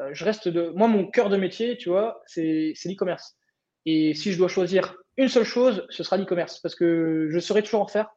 Euh, 0.00 0.10
je 0.12 0.24
reste 0.24 0.48
de, 0.48 0.70
moi, 0.70 0.88
mon 0.88 1.06
cœur 1.06 1.28
de 1.28 1.36
métier, 1.36 1.76
tu 1.76 1.88
vois, 1.88 2.20
c'est 2.26 2.74
l'e-commerce. 2.84 3.36
Et 3.86 4.14
si 4.14 4.32
je 4.32 4.38
dois 4.38 4.48
choisir 4.48 4.96
une 5.16 5.28
seule 5.28 5.44
chose, 5.44 5.86
ce 5.88 6.02
sera 6.02 6.16
l'e-commerce, 6.16 6.58
parce 6.60 6.74
que 6.74 7.28
je 7.30 7.38
saurai 7.38 7.62
toujours 7.62 7.82
en 7.82 7.86
faire. 7.86 8.08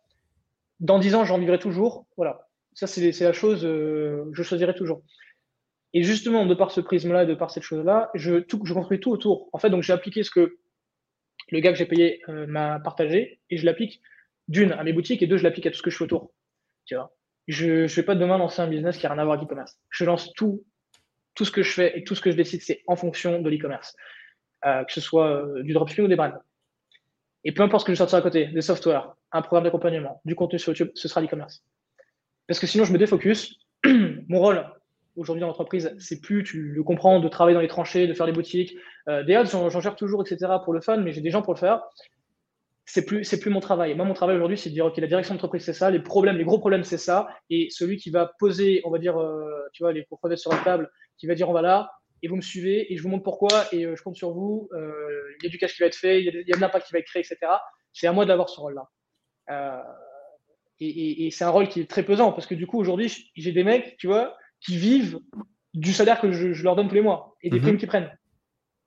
Dans 0.80 1.00
dix 1.00 1.16
ans, 1.16 1.26
j'en 1.26 1.38
vivrai 1.38 1.60
toujours. 1.60 2.06
Voilà. 2.18 2.48
Ça, 2.74 2.86
c'est 2.86 3.20
la 3.22 3.34
chose, 3.34 3.66
euh, 3.66 4.26
je 4.34 4.44
choisirai 4.44 4.76
toujours. 4.76 5.02
Et 5.94 6.04
justement, 6.04 6.46
de 6.46 6.54
par 6.54 6.72
ce 6.72 6.82
prisme-là, 6.82 7.26
de 7.26 7.34
par 7.34 7.50
cette 7.50 7.64
chose-là, 7.64 8.12
je, 8.14 8.40
construis 8.40 9.00
tout 9.00 9.12
autour. 9.12 9.50
En 9.52 9.58
fait, 9.58 9.70
donc 9.70 9.84
j'ai 9.84 9.94
appliqué 9.94 10.24
ce 10.24 10.30
que 10.30 10.58
le 11.50 11.60
gars 11.60 11.72
que 11.72 11.78
j'ai 11.78 11.86
payé 11.86 12.22
euh, 12.30 12.46
m'a 12.46 12.80
partagé 12.80 13.40
et 13.50 13.58
je 13.58 13.66
l'applique 13.66 14.02
d'une 14.48 14.74
à 14.74 14.84
mes 14.84 14.94
boutiques 14.94 15.24
et 15.24 15.28
deux, 15.28 15.38
je 15.38 15.44
l'applique 15.44 15.66
à 15.66 15.72
tout 15.72 15.78
ce 15.78 15.82
que 15.82 15.90
je 15.90 15.98
fais 15.98 16.04
autour. 16.04 16.32
Tu 16.86 16.96
vois 16.96 17.14
je 17.48 17.84
ne 17.84 17.88
vais 17.88 18.04
pas 18.04 18.16
demain 18.16 18.38
lancer 18.38 18.62
un 18.62 18.68
business 18.68 18.98
qui 18.98 19.06
n'a 19.06 19.14
rien 19.14 19.22
à 19.22 19.24
voir 19.24 19.38
avec 19.38 19.46
l'e-commerce. 19.46 19.80
Je 19.90 20.04
lance 20.04 20.34
tout, 20.34 20.66
tout 21.34 21.46
ce 21.46 21.52
que 21.52 21.64
je 21.64 21.72
fais 21.72 21.98
et 21.98 22.04
tout 22.04 22.14
ce 22.14 22.20
que 22.20 22.30
je 22.30 22.36
décide, 22.36 22.62
c'est 22.62 22.84
en 22.88 22.98
fonction 22.98 23.42
de 23.42 23.50
l'e-commerce. 23.50 23.96
Euh, 24.66 24.84
que 24.84 24.92
ce 24.92 25.00
soit 25.00 25.46
du 25.62 25.72
dropshipping 25.72 26.06
ou 26.06 26.08
des 26.10 26.18
brands. 26.18 26.34
Et 27.46 27.54
peu 27.54 27.64
importe 27.64 27.82
ce 27.82 27.86
que 27.86 27.94
je 27.94 27.98
sortirai 27.98 28.20
à 28.20 28.22
côté, 28.22 28.48
des 28.48 28.62
softwares, 28.62 29.17
un 29.32 29.42
programme 29.42 29.66
d'accompagnement, 29.66 30.22
du 30.26 30.36
contenu 30.36 30.60
sur 30.60 30.72
YouTube, 30.72 30.92
ce 30.96 31.08
sera 31.08 31.22
l'e-commerce. 31.22 31.64
Parce 32.48 32.60
que 32.60 32.68
sinon, 32.68 32.86
je 32.86 32.94
me 32.94 32.98
défocus. 32.98 33.60
Mon 33.86 34.40
rôle, 34.40 34.66
aujourd'hui 35.16 35.42
dans 35.42 35.48
l'entreprise, 35.48 35.94
c'est 36.00 36.22
plus, 36.22 36.44
tu 36.44 36.62
le 36.62 36.84
comprends, 36.84 37.20
de 37.20 37.28
travailler 37.28 37.56
dans 37.56 37.62
les 37.62 37.68
tranchées, 37.68 38.08
de 38.08 38.14
faire 38.14 38.26
des 38.26 38.32
boutiques. 38.32 38.76
Euh, 39.10 39.24
des 39.24 39.42
j'en 39.52 39.82
gère 39.82 39.96
toujours, 39.96 40.26
etc. 40.26 40.54
pour 40.64 40.74
le 40.74 40.82
fun, 40.82 40.98
mais 40.98 41.12
j'ai 41.12 41.22
des 41.22 41.32
gens 41.32 41.42
pour 41.42 41.54
le 41.54 41.60
faire. 41.60 41.82
C'est 42.86 43.06
plus, 43.06 43.26
c'est 43.26 43.40
plus 43.40 43.50
mon 43.50 43.60
travail. 43.60 43.96
Moi, 43.96 44.06
mon 44.06 44.14
travail 44.14 44.38
aujourd'hui, 44.38 44.58
c'est 44.58 44.70
de 44.70 44.74
dire, 44.74 44.86
OK, 44.86 44.98
la 44.98 45.08
direction 45.08 45.34
d'entreprise, 45.34 45.66
c'est 45.66 45.74
ça, 45.74 45.92
les 45.92 46.00
problèmes, 46.00 46.38
les 46.38 46.46
gros 46.46 46.58
problèmes, 46.58 46.84
c'est 46.84 46.98
ça. 46.98 47.28
Et 47.50 47.68
celui 47.70 47.98
qui 47.98 48.12
va 48.12 48.32
poser, 48.40 48.82
on 48.86 48.92
va 48.92 48.98
dire, 48.98 49.20
euh, 49.20 49.68
tu 49.74 49.84
vois, 49.84 49.92
les 49.92 50.04
profondeurs 50.04 50.40
sur 50.40 50.52
la 50.52 50.60
table, 50.60 50.90
qui 51.18 51.28
va 51.28 51.36
dire, 51.36 51.50
on 51.50 51.54
va 51.54 51.62
là, 51.62 51.92
et 52.24 52.28
vous 52.28 52.38
me 52.38 52.42
suivez, 52.42 52.92
et 52.92 52.98
je 52.98 53.04
vous 53.04 53.10
montre 53.10 53.24
pourquoi, 53.24 53.66
et 53.74 53.86
euh, 53.86 53.96
je 53.96 54.02
compte 54.02 54.16
sur 54.16 54.32
vous. 54.32 54.70
Euh, 54.74 54.94
il 55.40 55.46
y 55.46 55.48
a 55.48 55.50
du 55.50 55.58
cash 55.58 55.74
qui 55.74 55.82
va 55.82 55.88
être 55.88 55.96
fait, 55.96 56.22
il 56.22 56.26
y 56.26 56.50
y 56.50 56.54
a 56.54 56.56
de 56.56 56.62
l'impact 56.62 56.88
qui 56.88 56.94
va 56.94 57.00
être 57.00 57.06
créé, 57.06 57.22
etc. 57.22 57.38
C'est 57.92 58.08
à 58.08 58.14
moi 58.14 58.26
d'avoir 58.26 58.50
ce 58.50 58.60
rôle-là. 58.60 58.88
Euh, 59.50 59.82
et, 60.80 60.88
et, 60.88 61.28
et 61.28 61.32
c'est 61.32 61.44
un 61.44 61.50
rôle 61.50 61.68
qui 61.70 61.82
est 61.82 61.90
très 61.90 62.04
pesant, 62.04 62.32
parce 62.32 62.46
que 62.46 62.56
du 62.56 62.68
coup, 62.68 62.80
aujourd'hui, 62.80 63.32
j'ai 63.36 63.52
des 63.52 63.64
mecs, 63.64 63.98
tu 63.98 64.08
vois, 64.08 64.36
qui 64.62 64.78
vivent 64.78 65.20
du 65.74 65.94
salaire 65.94 66.20
que 66.20 66.32
je, 66.32 66.64
leur 66.64 66.76
donne 66.76 66.88
tous 66.88 66.96
les 66.96 67.02
mois 67.02 67.36
et 67.42 67.50
des 67.50 67.58
mhm. 67.58 67.64
primes 67.64 67.78
qu'ils 67.78 67.88
prennent. 67.88 68.12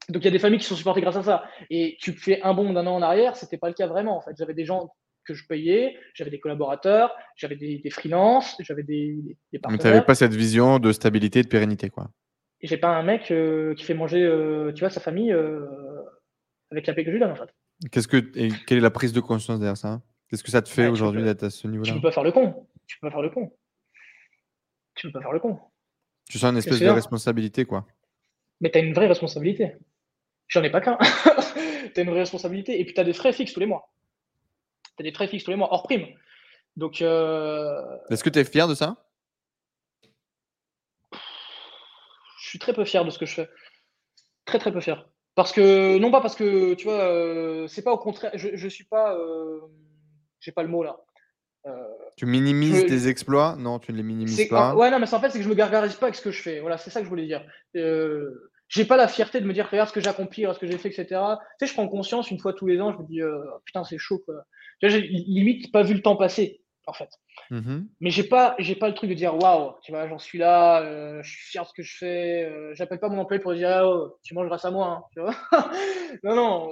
Donc 0.09 0.23
il 0.23 0.25
y 0.25 0.29
a 0.29 0.33
des 0.33 0.39
familles 0.41 0.59
qui 0.59 0.67
sont 0.67 0.77
supportées 0.77 1.01
grâce 1.01 1.17
à 1.17 1.23
ça. 1.23 1.45
Et 1.71 1.97
tu 2.01 2.13
fais 2.13 2.43
un 2.43 2.53
bond 2.53 2.73
d'un 2.73 2.87
an 2.87 2.97
en 2.97 3.03
arrière, 3.03 3.37
c'était 3.37 3.59
pas 3.59 3.69
le 3.69 3.75
cas 3.75 3.87
vraiment. 3.87 4.17
En 4.17 4.21
fait, 4.21 4.33
j'avais 4.37 4.55
des 4.55 4.65
gens 4.65 4.93
que 5.25 5.35
je 5.35 5.47
payais, 5.47 5.97
j'avais 6.15 6.31
des 6.31 6.41
collaborateurs, 6.41 7.15
j'avais 7.37 7.55
des, 7.55 7.79
des 7.79 7.91
freelances, 7.91 8.57
j'avais 8.61 8.83
des, 8.83 9.37
des 9.53 9.59
partenaires. 9.59 9.79
Mais 9.79 9.79
tu 9.79 9.87
n'avais 9.87 10.05
pas 10.05 10.15
cette 10.15 10.35
vision 10.35 10.79
de 10.79 10.93
stabilité, 10.93 11.43
de 11.43 11.49
pérennité, 11.49 11.91
quoi. 11.91 12.11
Et 12.61 12.67
j'ai 12.67 12.77
pas 12.77 12.89
un 12.89 13.03
mec 13.03 13.31
euh, 13.31 13.75
qui 13.75 13.85
fait 13.85 13.95
manger, 13.95 14.23
euh, 14.23 14.73
tu 14.73 14.81
vois, 14.81 14.91
sa 14.91 15.01
famille 15.01 15.33
euh, 15.33 15.65
avec 16.71 16.87
la 16.87 16.95
paix 16.95 17.05
que 17.05 17.11
je 17.11 17.15
lui 17.15 17.21
donne, 17.21 17.33
en 17.33 17.37
fait. 17.37 17.49
Qu'est-ce 17.91 18.09
que, 18.09 18.17
et 18.35 18.51
quelle 18.67 18.79
est 18.79 18.83
la 18.83 18.91
prise 18.91 19.13
de 19.13 19.21
conscience 19.21 19.61
derrière 19.61 19.77
ça? 19.77 20.03
Qu'est-ce 20.31 20.45
que 20.45 20.51
ça 20.51 20.63
te 20.63 20.69
fait 20.69 20.87
aujourd'hui 20.87 21.25
d'être 21.25 21.43
à 21.43 21.51
ce 21.51 21.67
niveau-là 21.67 21.91
Tu 21.91 21.95
peux 21.95 22.03
pas 22.09 22.13
faire 22.13 22.23
le 22.23 22.33
con. 22.33 22.67
Tu 22.87 22.99
peux 22.99 23.09
pas 23.09 23.11
faire 23.13 23.23
le 23.23 23.31
con 23.31 23.53
tu 25.01 25.07
peux 25.07 25.13
pas 25.13 25.23
faire 25.23 25.33
le 25.33 25.41
con. 25.41 25.59
Tu 26.29 26.39
sens 26.39 26.51
une 26.51 26.59
espèce 26.59 26.81
de 26.81 26.89
responsabilité, 26.89 27.65
quoi. 27.65 27.87
Mais 28.61 28.71
tu 28.71 28.79
as 28.79 28.83
une 28.83 28.93
vraie 28.93 29.07
responsabilité. 29.07 29.77
J'en 30.49 30.63
ai 30.63 30.71
pas 30.71 30.81
qu'un. 30.81 30.99
tu 31.95 32.01
as 32.01 32.03
une 32.03 32.11
vraie 32.11 32.21
responsabilité. 32.21 32.79
Et 32.79 32.85
puis 32.85 32.93
tu 32.93 33.01
as 33.01 33.05
des 33.05 33.15
frais 33.15 33.33
fixes 33.33 33.55
tous 33.55 33.61
les 33.61 33.67
mois. 33.67 33.91
Tu 34.97 35.03
as 35.03 35.05
des 35.05 35.13
frais 35.13 35.27
fixes 35.27 35.45
tous 35.45 35.51
les 35.51 35.57
mois, 35.57 35.73
hors 35.73 35.85
prime. 35.85 36.07
Donc. 36.77 37.01
Euh, 37.01 37.81
Est-ce 38.11 38.23
que 38.23 38.29
tu 38.29 38.39
es 38.39 38.45
fier 38.45 38.69
de 38.69 38.75
ça? 38.75 38.97
Je 41.13 42.49
suis 42.49 42.59
très 42.59 42.75
peu 42.75 42.85
fier 42.85 43.05
de 43.05 43.11
ce 43.11 43.19
que 43.19 43.27
je 43.27 43.35
fais. 43.35 43.49
Très, 44.45 44.59
très 44.59 44.73
peu 44.73 44.81
fier. 44.81 45.09
Parce 45.35 45.53
que, 45.53 45.97
non 45.99 46.11
pas 46.11 46.21
parce 46.21 46.35
que, 46.35 46.75
tu 46.75 46.85
vois, 46.85 47.01
euh, 47.05 47.69
c'est 47.69 47.83
pas 47.83 47.93
au 47.93 47.99
contraire, 47.99 48.33
je, 48.35 48.57
je 48.57 48.69
suis 48.69 48.85
pas, 48.85 49.15
euh, 49.15 49.61
j'ai 50.41 50.53
pas 50.53 50.63
le 50.63 50.69
mot 50.69 50.83
là. 50.83 50.97
Euh, 51.67 51.73
tu 52.17 52.27
minimises 52.27 52.87
tes 52.87 53.09
exploits? 53.09 53.57
Non, 53.59 53.79
tu 53.79 53.93
ne 53.93 53.97
les 53.97 54.03
minimises 54.03 54.49
pas. 54.49 54.75
Ouais, 54.75 54.91
non, 54.91 54.99
mais 54.99 55.13
en 55.13 55.21
fait, 55.21 55.31
c'est 55.31 55.39
que 55.39 55.45
je 55.45 55.49
me 55.49 55.55
gargarise 55.55 55.95
pas 55.95 56.07
avec 56.07 56.17
ce 56.17 56.23
que 56.23 56.31
je 56.31 56.41
fais. 56.41 56.61
Voilà, 56.61 56.79
c'est 56.79 56.91
ça 56.91 57.01
que 57.01 57.05
je 57.05 57.11
voulais 57.11 57.27
dire. 57.27 57.45
Euh, 57.77 58.51
j'ai 58.69 58.85
pas 58.85 58.97
la 58.97 59.09
fierté 59.09 59.41
de 59.41 59.47
me 59.47 59.53
dire, 59.53 59.69
regarde 59.71 59.89
ce 59.89 59.93
que 59.93 60.01
j'ai 60.01 60.09
accompli, 60.09 60.43
regarde 60.43 60.57
ce 60.57 60.61
que 60.61 60.71
j'ai 60.71 60.79
fait, 60.79 60.89
etc. 60.89 61.07
Tu 61.09 61.17
sais, 61.59 61.67
je 61.67 61.75
prends 61.75 61.89
conscience 61.89 62.31
une 62.31 62.39
fois 62.39 62.53
tous 62.55 62.67
les 62.67 62.81
ans, 62.81 62.93
je 62.93 62.99
me 62.99 63.07
dis, 63.07 63.21
euh, 63.21 63.43
putain, 63.65 63.85
c'est 63.85 63.99
chaud, 63.99 64.23
quoi. 64.25 64.35
J'ai 64.81 65.01
limite 65.01 65.71
pas 65.73 65.83
vu 65.83 65.93
le 65.93 66.01
temps 66.01 66.17
passer, 66.17 66.63
en 66.87 66.95
fait. 66.95 67.11
Mm-hmm. 67.51 67.87
Mais 68.01 68.11
j'ai 68.11 68.25
pas, 68.25 68.55
j'ai 68.59 68.77
pas 68.77 68.89
le 68.89 68.95
truc 68.95 69.11
de 69.11 69.15
dire, 69.15 69.37
waouh, 69.37 69.75
tu 69.83 69.93
vois, 69.93 70.09
j'en 70.09 70.19
suis 70.19 70.39
là, 70.39 70.83
euh, 70.83 71.21
je 71.23 71.31
suis 71.31 71.51
fier 71.51 71.65
de 71.65 71.69
ce 71.69 71.75
que 71.75 71.83
je 71.83 71.97
fais. 71.99 72.51
J'appelle 72.75 73.01
pas 73.01 73.11
mon 73.11 73.19
employé 73.19 73.43
pour 73.43 73.53
dire, 73.53 73.83
oh, 73.85 74.17
tu 74.23 74.35
manges 74.35 74.49
grâce 74.49 74.65
à 74.65 74.71
moi, 74.71 74.87
hein, 74.87 75.05
tu 75.13 75.21
vois. 75.21 75.35
non, 76.25 76.35
non, 76.35 76.71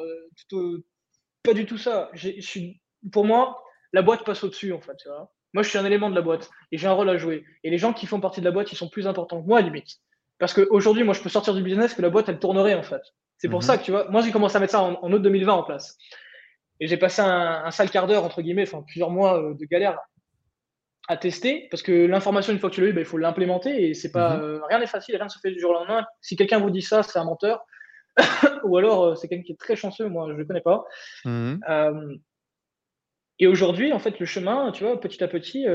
pas 1.43 1.53
du 1.53 1.67
tout 1.67 1.79
ça. 1.79 2.11
Je 2.15 2.41
suis, 2.41 2.81
pour 3.13 3.25
moi, 3.25 3.63
la 3.93 4.03
boîte 4.03 4.25
passe 4.25 4.45
au-dessus, 4.45 4.73
en 4.73 4.81
fait, 4.81 4.97
tu 4.97 5.09
vois. 5.09 5.33
Moi, 5.55 5.63
je 5.63 5.71
suis 5.71 5.79
un 5.79 5.85
élément 5.85 6.11
de 6.11 6.15
la 6.15 6.21
boîte 6.21 6.51
et 6.73 6.79
j'ai 6.79 6.87
un 6.87 6.93
rôle 6.93 7.09
à 7.09 7.17
jouer. 7.17 7.45
Et 7.65 7.71
les 7.71 7.79
gens 7.79 7.93
qui 7.93 8.07
font 8.07 8.21
partie 8.21 8.41
de 8.41 8.45
la 8.45 8.51
boîte, 8.51 8.71
ils 8.73 8.77
sont 8.77 8.89
plus 8.89 9.07
importants 9.07 9.41
que 9.43 9.47
moi, 9.47 9.61
limite. 9.61 9.99
Parce 10.39 10.53
qu'aujourd'hui, 10.53 11.05
moi, 11.05 11.15
je 11.15 11.23
peux 11.23 11.29
sortir 11.29 11.55
du 11.55 11.63
business 11.63 11.95
que 11.95 12.03
la 12.03 12.11
boîte, 12.11 12.29
elle 12.29 12.39
tournerait, 12.39 12.75
en 12.75 12.83
fait. 12.83 13.03
C'est 13.39 13.49
pour 13.49 13.61
mhm. 13.61 13.67
ça 13.67 13.79
que, 13.79 13.85
tu 13.85 13.91
vois, 13.91 14.09
moi, 14.11 14.21
j'ai 14.21 14.31
commencé 14.31 14.57
à 14.57 14.61
mettre 14.61 14.73
ça 14.73 14.83
en, 14.83 15.13
août 15.13 15.23
2020 15.23 15.53
en 15.53 15.63
place. 15.63 15.97
Et 16.81 16.87
j'ai 16.87 16.97
passé 16.97 17.23
un, 17.23 17.71
sale 17.71 17.91
quart 17.91 18.07
d'heure, 18.07 18.25
entre 18.25 18.43
guillemets, 18.43 18.63
enfin 18.63 18.83
plusieurs 18.83 19.11
mois 19.11 19.55
de 19.59 19.65
galère 19.65 19.99
à 21.09 21.17
tester, 21.17 21.67
parce 21.71 21.83
que 21.83 22.07
l'information, 22.07 22.53
une 22.53 22.59
fois 22.59 22.69
que 22.69 22.75
tu 22.75 22.83
l'as 22.83 22.89
eu, 22.89 22.93
ben, 22.93 23.01
il 23.01 23.07
faut 23.07 23.17
l'implémenter, 23.17 23.89
et 23.89 23.95
c'est 23.95 24.13
pas, 24.13 24.37
mhm. 24.37 24.61
rien 24.69 24.79
n'est 24.79 24.87
facile, 24.87 25.17
rien 25.17 25.25
ne 25.25 25.31
se 25.31 25.39
fait 25.41 25.51
du 25.51 25.59
jour 25.59 25.71
au 25.71 25.75
lendemain. 25.75 26.07
Si 26.21 26.37
quelqu'un 26.37 26.61
vous 26.61 26.71
dit 26.71 26.83
ça, 26.83 27.03
c'est 27.03 27.19
un 27.19 27.25
menteur, 27.25 27.65
ou 28.65 28.77
alors 28.77 29.17
c'est 29.17 29.27
quelqu'un 29.27 29.45
qui 29.45 29.53
est 29.53 29.59
très 29.59 29.75
chanceux, 29.75 30.09
moi 30.09 30.27
je 30.29 30.35
ne 30.35 30.39
le 30.39 30.45
connais 30.45 30.61
pas. 30.61 30.85
Mhm. 31.25 31.61
Et 33.39 33.47
aujourd'hui, 33.47 33.93
en 33.93 33.99
fait, 33.99 34.19
le 34.19 34.27
chemin, 34.27 34.73
tu 34.73 34.85
vois, 34.85 35.01
petit 35.01 35.23
à 35.23 35.29
petit, 35.29 35.67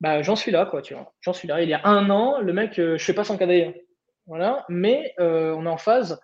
bah, 0.00 0.22
j'en 0.22 0.36
suis 0.36 0.52
là, 0.52 0.66
quoi, 0.66 0.82
tu 0.82 0.94
vois. 0.94 1.14
J'en 1.20 1.32
suis 1.32 1.48
là. 1.48 1.62
Il 1.62 1.68
y 1.68 1.74
a 1.74 1.86
un 1.86 2.10
an, 2.10 2.40
le 2.40 2.52
mec, 2.52 2.74
je 2.74 2.98
fais 2.98 3.14
pas 3.14 3.24
son 3.24 3.38
cadet. 3.38 3.86
Voilà. 4.26 4.64
Mais 4.68 5.14
on 5.18 5.64
est 5.66 5.68
en 5.68 5.78
phase 5.78 6.20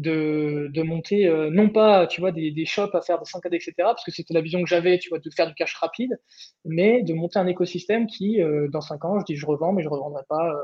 de, 0.00 0.82
monter, 0.82 1.26
euh, 1.26 1.50
non 1.50 1.68
pas, 1.68 2.06
tu 2.06 2.20
vois, 2.20 2.32
des, 2.32 2.64
shops 2.64 2.94
à 2.94 3.02
faire 3.02 3.18
des 3.18 3.24
100 3.24 3.40
etc., 3.52 3.72
parce 3.78 4.04
que 4.04 4.10
c'était 4.10 4.34
la 4.34 4.40
vision 4.40 4.62
que 4.62 4.68
j'avais, 4.68 4.98
tu 4.98 5.08
vois, 5.08 5.18
de 5.18 5.30
faire 5.30 5.46
du 5.46 5.54
cash 5.54 5.74
rapide, 5.74 6.18
mais 6.64 7.02
de 7.02 7.14
monter 7.14 7.38
un 7.38 7.46
écosystème 7.46 8.06
qui, 8.06 8.42
euh, 8.42 8.68
dans 8.68 8.80
5 8.80 9.04
ans, 9.04 9.20
je 9.20 9.24
dis 9.24 9.36
je 9.36 9.46
revends, 9.46 9.72
mais 9.72 9.82
je 9.82 9.88
ne 9.88 9.92
revendrai 9.92 10.22
pas, 10.28 10.50
euh, 10.50 10.62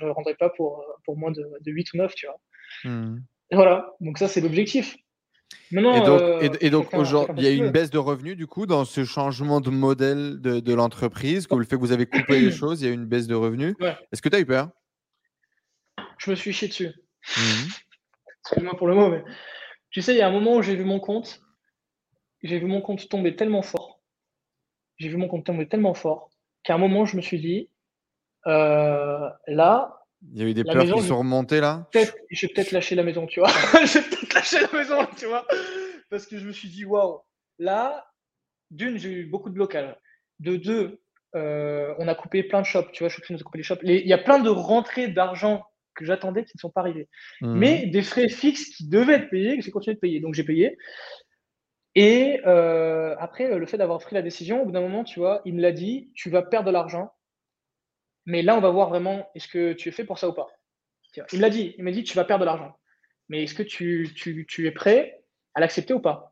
je 0.00 0.06
rendrai 0.06 0.34
pas 0.34 0.50
pour, 0.50 0.84
pour 1.04 1.16
moins 1.16 1.30
de, 1.30 1.44
8 1.64 1.92
ou 1.92 1.96
9, 1.98 2.14
tu 2.14 2.26
vois. 2.26 2.40
Hmm. 2.84 3.20
voilà, 3.52 3.92
donc 4.00 4.18
ça, 4.18 4.28
c'est 4.28 4.40
l'objectif. 4.40 4.96
Et 5.72 6.70
donc, 6.70 6.92
aujourd'hui, 6.94 7.34
il 7.38 7.44
y 7.44 7.46
a 7.46 7.50
une 7.50 7.70
baisse 7.70 7.90
de 7.90 7.98
revenus 7.98 8.36
du 8.36 8.46
coup 8.46 8.66
dans 8.66 8.84
ce 8.84 9.04
changement 9.04 9.60
de 9.60 9.70
modèle 9.70 10.40
de, 10.40 10.74
l'entreprise, 10.74 11.46
comme 11.46 11.60
le 11.60 11.64
fait 11.64 11.76
que 11.76 11.80
vous 11.80 11.92
avez 11.92 12.06
coupé 12.06 12.40
les 12.40 12.50
choses, 12.50 12.82
il 12.82 12.88
y 12.88 12.90
a 12.90 12.92
une 12.92 13.06
baisse 13.06 13.26
de 13.26 13.34
revenus. 13.34 13.74
Est-ce 14.12 14.22
que 14.22 14.28
tu 14.28 14.36
as 14.36 14.40
eu 14.40 14.46
peur? 14.46 14.70
Je 16.18 16.30
me 16.30 16.36
suis 16.36 16.52
chié 16.52 16.68
dessus. 16.68 16.92
Hmm 17.36 17.68
excuse-moi 18.40 18.76
pour 18.76 18.88
le 18.88 18.94
mot, 18.94 19.08
mais 19.08 19.22
tu 19.90 20.02
sais, 20.02 20.14
il 20.14 20.18
y 20.18 20.22
a 20.22 20.28
un 20.28 20.32
moment 20.32 20.56
où 20.56 20.62
j'ai 20.62 20.76
vu 20.76 20.84
mon 20.84 21.00
compte, 21.00 21.40
j'ai 22.42 22.58
vu 22.58 22.66
mon 22.66 22.80
compte 22.80 23.08
tomber 23.08 23.36
tellement 23.36 23.62
fort, 23.62 24.00
j'ai 24.98 25.08
vu 25.08 25.16
mon 25.16 25.28
compte 25.28 25.44
tomber 25.44 25.68
tellement 25.68 25.94
fort, 25.94 26.30
qu'à 26.62 26.74
un 26.74 26.78
moment, 26.78 27.04
je 27.04 27.16
me 27.16 27.22
suis 27.22 27.40
dit, 27.40 27.70
euh, 28.46 29.28
là. 29.46 29.96
Il 30.32 30.38
y 30.38 30.44
a 30.44 30.48
eu 30.48 30.54
des 30.54 30.64
peurs 30.64 30.84
qui 30.84 31.02
sont 31.02 31.18
remontées 31.18 31.60
là 31.60 31.88
Je 31.92 32.46
vais 32.46 32.52
peut-être 32.52 32.72
lâcher 32.72 32.94
la 32.94 33.02
maison, 33.02 33.26
tu 33.26 33.40
vois. 33.40 33.48
je 33.86 33.98
vais 33.98 34.04
peut-être 34.04 34.34
lâcher 34.34 34.60
la 34.60 34.78
maison, 34.78 35.06
tu 35.16 35.26
vois. 35.26 35.46
Parce 36.10 36.26
que 36.26 36.38
je 36.38 36.46
me 36.46 36.52
suis 36.52 36.68
dit, 36.68 36.84
waouh, 36.84 37.20
là, 37.58 38.06
d'une, 38.70 38.98
j'ai 38.98 39.10
eu 39.10 39.26
beaucoup 39.26 39.48
de 39.48 39.54
blocages. 39.54 39.94
De 40.40 40.56
deux, 40.56 41.00
euh, 41.36 41.94
on 41.98 42.08
a 42.08 42.14
coupé 42.14 42.42
plein 42.42 42.60
de 42.60 42.66
shops, 42.66 42.90
tu 42.92 43.02
vois, 43.02 43.08
je 43.08 43.32
nous 43.32 43.40
a 43.40 43.42
coupé 43.42 43.58
les 43.58 43.64
shops. 43.64 43.80
Il 43.82 44.06
y 44.06 44.12
a 44.12 44.18
plein 44.18 44.38
de 44.38 44.50
rentrées 44.50 45.08
d'argent 45.08 45.64
que 45.94 46.04
j'attendais 46.04 46.44
qui 46.44 46.52
ne 46.56 46.60
sont 46.60 46.70
pas 46.70 46.80
arrivés. 46.80 47.08
Mmh. 47.40 47.54
Mais 47.54 47.86
des 47.86 48.02
frais 48.02 48.28
fixes 48.28 48.70
qui 48.70 48.88
devaient 48.88 49.14
être 49.14 49.30
payés, 49.30 49.56
que 49.56 49.62
j'ai 49.62 49.70
continué 49.70 49.94
de 49.94 50.00
payer. 50.00 50.20
Donc 50.20 50.34
j'ai 50.34 50.44
payé. 50.44 50.76
Et 51.94 52.40
euh, 52.46 53.16
après, 53.18 53.58
le 53.58 53.66
fait 53.66 53.78
d'avoir 53.78 53.98
pris 53.98 54.14
la 54.14 54.22
décision, 54.22 54.62
au 54.62 54.66
bout 54.66 54.72
d'un 54.72 54.80
moment, 54.80 55.04
tu 55.04 55.18
vois, 55.18 55.42
il 55.44 55.54
me 55.54 55.60
l'a 55.60 55.72
dit, 55.72 56.10
tu 56.14 56.30
vas 56.30 56.42
perdre 56.42 56.68
de 56.68 56.72
l'argent. 56.72 57.12
Mais 58.30 58.42
là, 58.42 58.56
on 58.56 58.60
va 58.60 58.70
voir 58.70 58.88
vraiment, 58.88 59.28
est-ce 59.34 59.48
que 59.48 59.72
tu 59.72 59.88
es 59.88 59.92
fait 59.92 60.04
pour 60.04 60.18
ça 60.18 60.28
ou 60.28 60.32
pas? 60.32 60.46
Il 61.32 61.38
me 61.38 61.42
l'a 61.42 61.50
dit, 61.50 61.74
il 61.76 61.82
m'a 61.82 61.90
dit, 61.90 62.04
tu 62.04 62.14
vas 62.14 62.24
perdre 62.24 62.42
de 62.42 62.46
l'argent. 62.46 62.76
Mais 63.28 63.42
est-ce 63.42 63.54
que 63.54 63.64
tu, 63.64 64.08
tu, 64.14 64.66
es 64.66 64.70
prêt 64.70 65.24
à 65.54 65.60
l'accepter 65.60 65.94
ou 65.94 65.98
pas? 65.98 66.30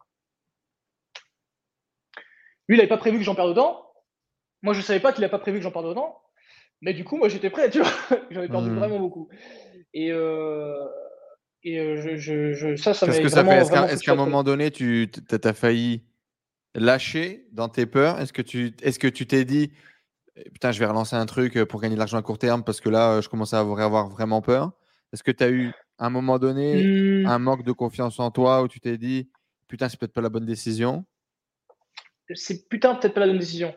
Lui, 2.68 2.76
il 2.76 2.78
n'avait 2.78 2.88
pas 2.88 2.98
prévu 2.98 3.18
que 3.18 3.24
j'en 3.24 3.34
perde 3.34 3.50
autant. 3.50 3.92
Moi, 4.62 4.74
je 4.74 4.78
ne 4.78 4.84
savais 4.84 5.00
pas 5.00 5.12
qu'il 5.12 5.22
n'avait 5.22 5.32
pas 5.32 5.40
prévu 5.40 5.58
que 5.58 5.64
j'en 5.64 5.72
perde 5.72 5.86
autant. 5.86 6.22
Mais 6.80 6.94
du 6.94 7.02
coup, 7.02 7.16
moi, 7.16 7.28
j'étais 7.28 7.50
prêt, 7.50 7.68
tu 7.68 7.80
vois. 7.80 7.90
J'en 8.30 8.42
ai 8.42 8.48
perdu 8.48 8.70
mmh. 8.70 8.78
vraiment 8.78 9.00
beaucoup. 9.00 9.28
Et, 9.92 10.12
euh, 10.12 10.86
et 11.64 11.80
euh, 11.80 12.16
je, 12.16 12.52
je, 12.52 12.76
ça, 12.76 12.94
ça 12.94 13.06
ça 13.06 13.12
fait? 13.12 13.22
Est-ce 13.22 14.04
qu'à 14.04 14.12
un 14.12 14.14
moment 14.14 14.44
donné, 14.44 14.70
tu 14.70 15.10
as 15.42 15.52
failli 15.52 16.04
lâcher 16.76 17.48
dans 17.50 17.68
tes 17.68 17.86
peurs? 17.86 18.20
Est-ce 18.20 18.32
que 18.32 18.42
tu 18.42 18.76
est-ce 18.82 19.00
que 19.00 19.08
tu 19.08 19.26
t'es 19.26 19.44
dit 19.44 19.72
«Eh, 19.72 19.78
putain, 20.52 20.73
je 20.73 20.78
vais 20.78 20.86
relancer 20.86 21.16
un 21.16 21.27
truc 21.27 21.56
euh, 21.56 21.66
pour 21.66 21.81
gagner 21.81 21.94
de 21.94 21.98
l'argent 21.98 22.19
à 22.19 22.23
court 22.23 22.39
terme 22.39 22.65
parce 22.65 22.81
que 22.81 22.89
là, 22.89 23.20
je 23.20 23.28
commence 23.28 23.55
à 23.55 23.60
avoir 23.60 24.09
vraiment 24.09 24.43
peur 24.43 24.73
Est-ce 25.12 25.23
que 25.23 25.31
tu 25.31 25.44
as 25.44 25.51
eu 25.51 25.73
à 25.98 26.06
un 26.06 26.10
moment 26.10 26.39
donné 26.39 26.85
mmh. 26.85 27.27
un 27.27 27.39
manque 27.39 27.65
de 27.65 27.73
confiance 27.73 28.20
en 28.20 28.31
toi 28.31 28.62
où 28.62 28.69
tu 28.69 28.81
t'es 28.81 28.98
dit 28.98 29.31
putain, 29.69 29.89
c'est 29.89 29.98
peut-être 29.98 30.12
pas 30.12 30.20
la 30.20 30.31
bonne 30.31 30.47
décision? 30.47 31.05
C'est 32.35 32.69
putain, 32.69 32.94
peut-être 32.94 33.15
pas 33.15 33.20
la 33.20 33.27
bonne 33.27 33.39
décision. 33.39 33.74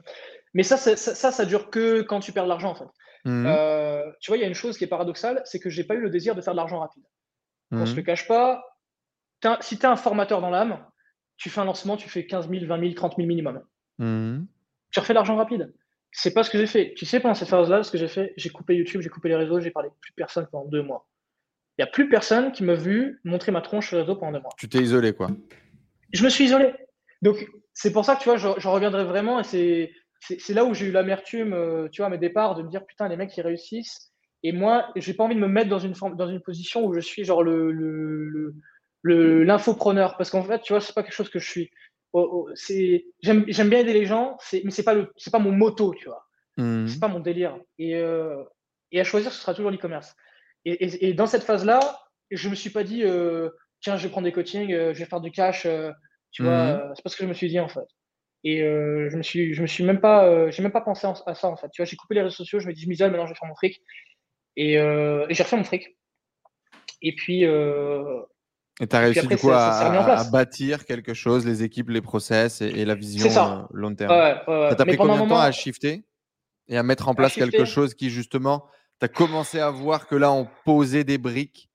Mais 0.54 0.64
ça, 0.64 0.78
ça, 0.78 0.96
ça, 0.98 1.32
ça, 1.32 1.46
dure 1.46 1.70
que 1.70 2.02
quand 2.02 2.20
tu 2.20 2.34
perds 2.34 2.44
de 2.44 2.50
l'argent, 2.50 2.72
en 2.72 2.76
fait. 2.76 2.88
Mmh. 3.24 3.46
Euh, 3.46 4.12
tu 4.20 4.32
vois, 4.32 4.38
il 4.38 4.42
y 4.42 4.44
a 4.44 4.48
une 4.48 4.56
chose 4.56 4.78
qui 4.78 4.84
est 4.84 4.88
paradoxale, 4.88 5.42
c'est 5.46 5.60
que 5.60 5.70
j'ai 5.70 5.84
pas 5.84 5.94
eu 5.94 6.02
le 6.02 6.10
désir 6.10 6.36
de 6.36 6.42
faire 6.42 6.54
de 6.54 6.58
l'argent 6.58 6.80
rapide. 6.80 7.04
On 7.72 7.86
se 7.86 7.94
mmh. 7.94 7.96
le 7.96 8.02
cache 8.02 8.28
pas. 8.28 8.64
si 9.62 9.78
tu 9.78 9.84
es 9.84 9.88
un 9.88 9.96
formateur 9.96 10.42
dans 10.42 10.50
l'âme, 10.50 10.86
tu 11.38 11.50
fais 11.50 11.62
un 11.62 11.66
lancement, 11.66 11.96
tu 11.96 12.10
fais 12.10 12.26
15 12.26 12.50
000, 12.50 12.66
20 12.66 12.80
000, 12.80 12.94
30 12.94 13.16
000 13.16 13.28
minimum. 13.28 13.64
Mmh. 14.00 14.44
Tu 14.92 15.00
refais 15.00 15.14
de 15.14 15.16
l'argent 15.16 15.38
rapide. 15.38 15.74
C'est 16.12 16.34
pas 16.34 16.44
ce 16.44 16.50
que 16.50 16.58
j'ai 16.58 16.68
fait. 16.68 16.94
Tu 16.96 17.06
sais, 17.06 17.20
pendant 17.20 17.34
cette 17.34 17.48
phase-là, 17.48 17.84
ce 17.84 17.92
que 17.92 17.98
j'ai 17.98 18.08
fait, 18.08 18.34
j'ai 18.38 18.50
coupé 18.50 18.76
YouTube, 18.76 19.02
j'ai 19.02 19.10
coupé 19.10 19.30
les 19.30 19.36
réseaux, 19.36 19.60
j'ai 19.60 19.72
parlé 19.72 19.90
plus 20.02 20.14
personne 20.14 20.48
pendant 20.52 20.66
deux 20.66 20.84
mois. 20.84 21.08
Il 21.78 21.84
n'y 21.84 21.90
a 21.90 21.92
plus 21.92 22.10
personne 22.10 22.52
qui 22.52 22.64
m'a 22.64 22.74
vu 22.74 23.22
montrer 23.24 23.52
ma 23.52 23.62
tronche 23.62 23.88
sur 23.88 23.96
les 23.96 24.04
réseaux 24.04 24.18
pendant 24.18 24.34
deux 24.34 24.42
mois. 24.42 24.52
Tu 24.58 24.68
t'es 24.68 24.80
isolé, 24.80 25.14
quoi. 25.14 25.30
Je 26.12 26.24
me 26.24 26.30
suis 26.30 26.46
isolé. 26.46 26.74
Donc, 27.22 27.48
c'est 27.74 27.94
pour 27.94 28.04
ça 28.04 28.16
que 28.16 28.24
tu 28.24 28.30
vois, 28.30 28.38
je 28.38 28.68
reviendrai 28.68 29.06
vraiment 29.06 29.40
et 29.40 29.44
c'est 29.44 29.92
c'est 30.22 30.54
là 30.54 30.66
où 30.66 30.74
j'ai 30.74 30.88
eu 30.88 30.92
l'amertume, 30.92 31.54
euh, 31.54 31.88
tu 31.90 32.02
vois, 32.02 32.08
à 32.08 32.10
mes 32.10 32.18
départs, 32.18 32.56
de 32.56 32.64
me 32.64 32.70
dire 32.70 32.86
putain, 32.86 33.08
les 33.08 33.18
mecs, 33.18 33.36
ils 33.36 33.42
réussissent. 33.42 34.12
Et 34.44 34.52
moi, 34.52 34.92
j'ai 34.96 35.14
pas 35.14 35.24
envie 35.24 35.36
de 35.36 35.40
me 35.40 35.48
mettre 35.48 35.70
dans 35.70 35.80
une, 35.80 35.94
dans 35.94 36.28
une 36.28 36.42
position 36.42 36.86
où 36.86 36.94
je 36.94 37.00
suis 37.00 37.24
genre 37.24 37.44
le, 37.44 37.72
le, 39.04 39.44
l'infopreneur. 39.44 40.18
Parce 40.18 40.30
qu'en 40.30 40.44
fait, 40.44 40.62
tu 40.62 40.74
vois, 40.74 40.82
c'est 40.82 40.94
pas 40.94 41.04
quelque 41.04 41.14
chose 41.14 41.30
que 41.30 41.40
je 41.40 41.50
suis. 41.50 41.72
Oh, 42.14 42.48
oh, 42.48 42.50
j'aime, 43.22 43.46
bien 43.46 43.80
aider 43.80 43.94
les 43.94 44.06
gens, 44.06 44.38
mais 44.52 44.72
c'est 44.72 44.84
pas, 44.84 44.94
le, 44.94 45.12
pas 45.32 45.40
mon 45.40 45.52
moto, 45.52 45.94
tu 45.94 46.06
vois. 46.06 46.28
Mmh. 46.58 46.88
C'est 46.88 47.00
pas 47.00 47.08
mon 47.08 47.20
délire. 47.20 47.58
Et, 47.80 47.96
euh, 47.96 48.44
et 48.92 49.00
à 49.00 49.04
choisir, 49.04 49.32
ce 49.32 49.40
sera 49.40 49.54
toujours 49.54 49.72
l'e-commerce. 49.72 50.16
Et, 50.66 51.08
et, 51.08 51.14
dans 51.14 51.26
cette 51.26 51.44
phase-là, 51.44 51.80
je 52.30 52.50
me 52.50 52.56
suis 52.56 52.70
pas 52.70 52.84
dit, 52.84 53.04
euh, 53.04 53.50
tiens, 53.80 53.96
je 53.96 54.04
vais 54.04 54.10
prendre 54.10 54.26
des 54.26 54.34
coachings, 54.34 54.70
je 54.70 54.98
vais 54.98 55.06
faire 55.06 55.22
du 55.22 55.32
cash. 55.32 55.66
tu 56.32 56.44
vois, 56.44 56.74
mmh. 56.74 56.94
c'est 56.96 57.02
pas 57.04 57.10
ce 57.10 57.16
que 57.16 57.24
je 57.24 57.30
me 57.30 57.34
suis 57.34 57.48
dit 57.48 57.60
en 57.60 57.70
fait. 57.70 57.88
Et 58.44 58.64
euh, 58.64 59.10
je 59.10 59.18
me 59.18 59.22
suis, 59.22 59.54
je 59.54 59.62
me 59.62 59.68
suis 59.68 59.84
même 59.84 60.02
pas, 60.02 60.26
euh, 60.26 60.50
j'ai 60.52 60.64
même 60.64 60.72
pas 60.72 60.82
pensé 60.82 61.08
à 61.26 61.36
ça 61.36 61.48
en 61.48 61.56
fait. 61.56 61.70
Tu 61.72 61.82
vois, 61.82 61.86
j'ai 61.86 61.96
coupé 61.96 62.16
les 62.16 62.22
réseaux 62.22 62.36
sociaux, 62.36 62.60
je 62.60 62.68
me 62.68 62.74
dis, 62.74 62.82
je 62.82 62.90
m'isole, 62.90 63.12
maintenant 63.12 63.28
je 63.28 63.34
vais 63.34 63.38
faire 63.38 63.48
mon 63.48 63.56
fric. 63.56 63.82
Et, 64.56 64.78
euh, 64.80 65.28
et 65.30 65.34
j'ai 65.34 65.44
refait 65.44 65.58
mon 65.58 65.64
fric. 65.64 65.98
Et 67.02 67.16
puis. 67.16 67.46
Et 68.80 68.88
tu 68.88 68.96
as 68.96 69.00
réussi 69.00 69.28
du 69.28 69.38
coup 69.38 69.52
à, 69.52 70.24
bâtir 70.32 70.86
quelque 70.86 71.14
chose, 71.14 71.46
les 71.46 71.64
équipes, 71.64 71.90
les 71.90 72.02
process 72.02 72.62
et, 72.62 72.86
la 72.86 72.96
vision 72.96 73.68
long 73.72 73.94
terme. 73.94 74.12
ça 74.70 74.76
t'a 74.76 74.86
pris 74.86 74.98
combien 74.98 75.24
de 75.24 75.30
temps 75.30 75.40
à 75.40 75.52
shifter 75.52 76.06
et 76.68 76.78
à 76.78 76.84
mettre 76.84 77.08
en 77.08 77.16
place 77.16 77.34
quelque 77.34 77.66
chose 77.66 77.94
qui 77.94 78.10
justement, 78.10 78.66
tu 79.00 79.06
as 79.06 79.10
commencé 79.10 79.60
à 79.60 79.70
voir 79.70 80.08
que 80.08 80.16
là 80.16 80.32
on 80.32 80.48
posait 80.66 81.04
des 81.04 81.18
briques 81.18 81.70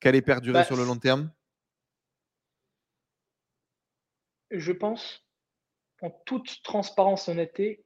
qui 0.00 0.08
allaient 0.08 0.22
perdurer 0.22 0.60
bah, 0.60 0.64
sur 0.64 0.76
le 0.76 0.84
long 0.84 0.96
terme? 0.96 1.30
Je 4.50 4.72
pense 4.72 5.24
en 6.02 6.10
toute 6.24 6.62
transparence 6.62 7.28
et 7.28 7.32
honnêteté, 7.32 7.84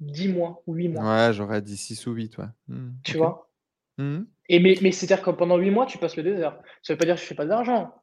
10 0.00 0.28
mois 0.28 0.62
ou 0.66 0.74
8 0.74 0.88
mois. 0.88 1.02
Ouais, 1.02 1.32
j'aurais 1.32 1.62
dit 1.62 1.76
6 1.76 2.06
ou 2.06 2.12
8, 2.12 2.38
ouais. 2.38 2.44
Mmh, 2.68 2.90
tu 3.02 3.16
vois? 3.16 3.50
Mmh. 3.98 4.20
Et 4.52 4.58
mais, 4.58 4.74
mais 4.82 4.90
c'est-à-dire 4.90 5.24
que 5.24 5.30
pendant 5.30 5.56
8 5.56 5.70
mois, 5.70 5.86
tu 5.86 5.96
passes 5.96 6.16
le 6.16 6.24
désert. 6.24 6.58
Ça 6.82 6.92
veut 6.92 6.98
pas 6.98 7.04
dire 7.04 7.14
que 7.14 7.20
je 7.20 7.26
fais 7.26 7.36
pas 7.36 7.46
d'argent. 7.46 7.94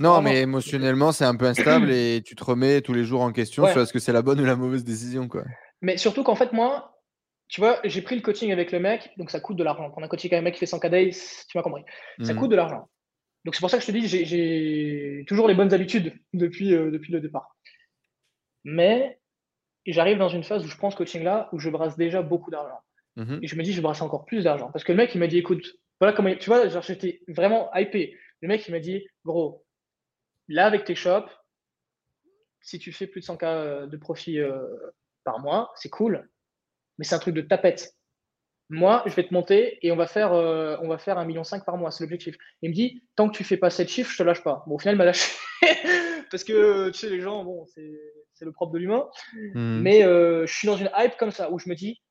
Non, 0.00 0.22
mais 0.22 0.40
émotionnellement, 0.40 1.12
c'est 1.12 1.26
un 1.26 1.36
peu 1.36 1.44
instable 1.44 1.92
et 1.92 2.22
tu 2.24 2.34
te 2.34 2.42
remets 2.42 2.80
tous 2.80 2.94
les 2.94 3.04
jours 3.04 3.20
en 3.20 3.32
question 3.32 3.66
sur 3.66 3.82
est-ce 3.82 3.92
que 3.92 3.98
c'est 3.98 4.14
la 4.14 4.22
bonne 4.22 4.40
ou 4.40 4.46
la 4.46 4.56
mauvaise 4.56 4.82
décision. 4.82 5.28
Quoi. 5.28 5.44
Mais 5.82 5.98
surtout 5.98 6.24
qu'en 6.24 6.34
fait, 6.34 6.54
moi, 6.54 6.98
tu 7.48 7.60
vois, 7.60 7.80
j'ai 7.84 8.00
pris 8.00 8.16
le 8.16 8.22
coaching 8.22 8.50
avec 8.50 8.72
le 8.72 8.80
mec, 8.80 9.10
donc 9.18 9.30
ça 9.30 9.40
coûte 9.40 9.56
de 9.56 9.62
l'argent. 9.62 9.90
Quand 9.90 10.00
on 10.00 10.04
a 10.04 10.08
coaching 10.08 10.32
avec 10.32 10.40
un 10.40 10.44
mec 10.44 10.54
qui 10.54 10.60
fait 10.60 10.66
100 10.66 10.78
days, 10.88 11.12
tu 11.48 11.58
m'as 11.58 11.62
compris. 11.62 11.84
Ça 12.22 12.32
mmh. 12.32 12.36
coûte 12.38 12.50
de 12.50 12.56
l'argent. 12.56 12.88
Donc 13.44 13.54
c'est 13.54 13.60
pour 13.60 13.70
ça 13.70 13.76
que 13.76 13.84
je 13.84 13.92
te 13.92 13.92
dis, 13.92 14.08
j'ai 14.08 15.24
toujours 15.28 15.48
les 15.48 15.54
bonnes 15.54 15.74
habitudes 15.74 16.14
depuis, 16.32 16.74
euh, 16.74 16.90
depuis 16.90 17.12
le 17.12 17.20
départ. 17.20 17.54
Mais 18.64 19.20
j'arrive 19.86 20.16
dans 20.16 20.30
une 20.30 20.44
phase 20.44 20.64
où 20.64 20.68
je 20.68 20.76
prends 20.78 20.90
ce 20.90 20.96
coaching-là, 20.96 21.50
où 21.52 21.58
je 21.58 21.68
brasse 21.68 21.96
déjà 21.98 22.22
beaucoup 22.22 22.50
d'argent. 22.50 22.80
Mhm. 23.18 23.40
Et 23.42 23.48
je 23.48 23.56
me 23.56 23.62
dis, 23.62 23.72
je 23.72 23.82
brasse 23.82 24.00
encore 24.00 24.24
plus 24.24 24.44
d'argent. 24.44 24.70
Parce 24.72 24.84
que 24.84 24.92
le 24.92 24.96
mec, 24.96 25.14
il 25.14 25.18
m'a 25.18 25.26
dit, 25.26 25.38
écoute, 25.38 25.76
voilà 26.00 26.14
comment, 26.14 26.34
tu 26.36 26.48
vois, 26.48 26.68
j'étais 26.68 27.20
vraiment 27.28 27.70
hypé. 27.74 28.16
Le 28.40 28.48
mec, 28.48 28.66
il 28.66 28.70
m'a 28.70 28.78
dit, 28.80 29.06
gros, 29.24 29.64
là, 30.46 30.66
avec 30.66 30.84
tes 30.84 30.94
shops, 30.94 31.30
si 32.60 32.78
tu 32.78 32.92
fais 32.92 33.08
plus 33.08 33.20
de 33.20 33.26
100K 33.26 33.44
euh, 33.44 33.86
de 33.86 33.96
profit 33.96 34.38
euh, 34.38 34.62
par 35.24 35.40
mois, 35.40 35.72
c'est 35.74 35.90
cool, 35.90 36.28
mais 36.96 37.04
c'est 37.04 37.16
un 37.16 37.18
truc 37.18 37.34
de 37.34 37.40
tapette. 37.40 37.94
Moi, 38.70 39.02
je 39.06 39.14
vais 39.14 39.26
te 39.26 39.32
monter 39.32 39.78
et 39.84 39.90
on 39.90 39.96
va 39.96 40.06
faire, 40.06 40.32
euh, 40.34 40.76
on 40.82 40.88
va 40.88 40.98
faire 40.98 41.16
1,5 41.16 41.26
million 41.26 41.42
par 41.64 41.76
mois, 41.76 41.90
c'est 41.90 42.04
l'objectif. 42.04 42.36
Il 42.62 42.70
me 42.70 42.74
dit, 42.74 43.02
tant 43.16 43.28
que 43.28 43.36
tu 43.36 43.42
fais 43.42 43.56
pas 43.56 43.70
cette 43.70 43.88
chiffre, 43.88 44.12
je 44.12 44.18
te 44.18 44.22
lâche 44.22 44.44
pas. 44.44 44.62
Bon, 44.66 44.74
au 44.74 44.78
final, 44.78 44.94
il 44.94 44.98
m'a 44.98 45.06
lâché. 45.06 45.32
Parce 46.30 46.44
que, 46.44 46.90
tu 46.90 46.98
sais, 46.98 47.08
les 47.08 47.20
gens, 47.20 47.44
bon, 47.44 47.64
c'est 47.66 48.44
le 48.44 48.52
propre 48.52 48.74
de 48.74 48.78
l'humain. 48.78 49.08
Hmm. 49.54 49.80
Mais 49.80 50.04
euh, 50.04 50.46
je 50.46 50.54
suis 50.54 50.68
dans 50.68 50.76
une 50.76 50.90
hype 50.96 51.16
comme 51.16 51.30
ça 51.30 51.50
où 51.50 51.58
je 51.58 51.68
me 51.68 51.74
dis, 51.74 52.02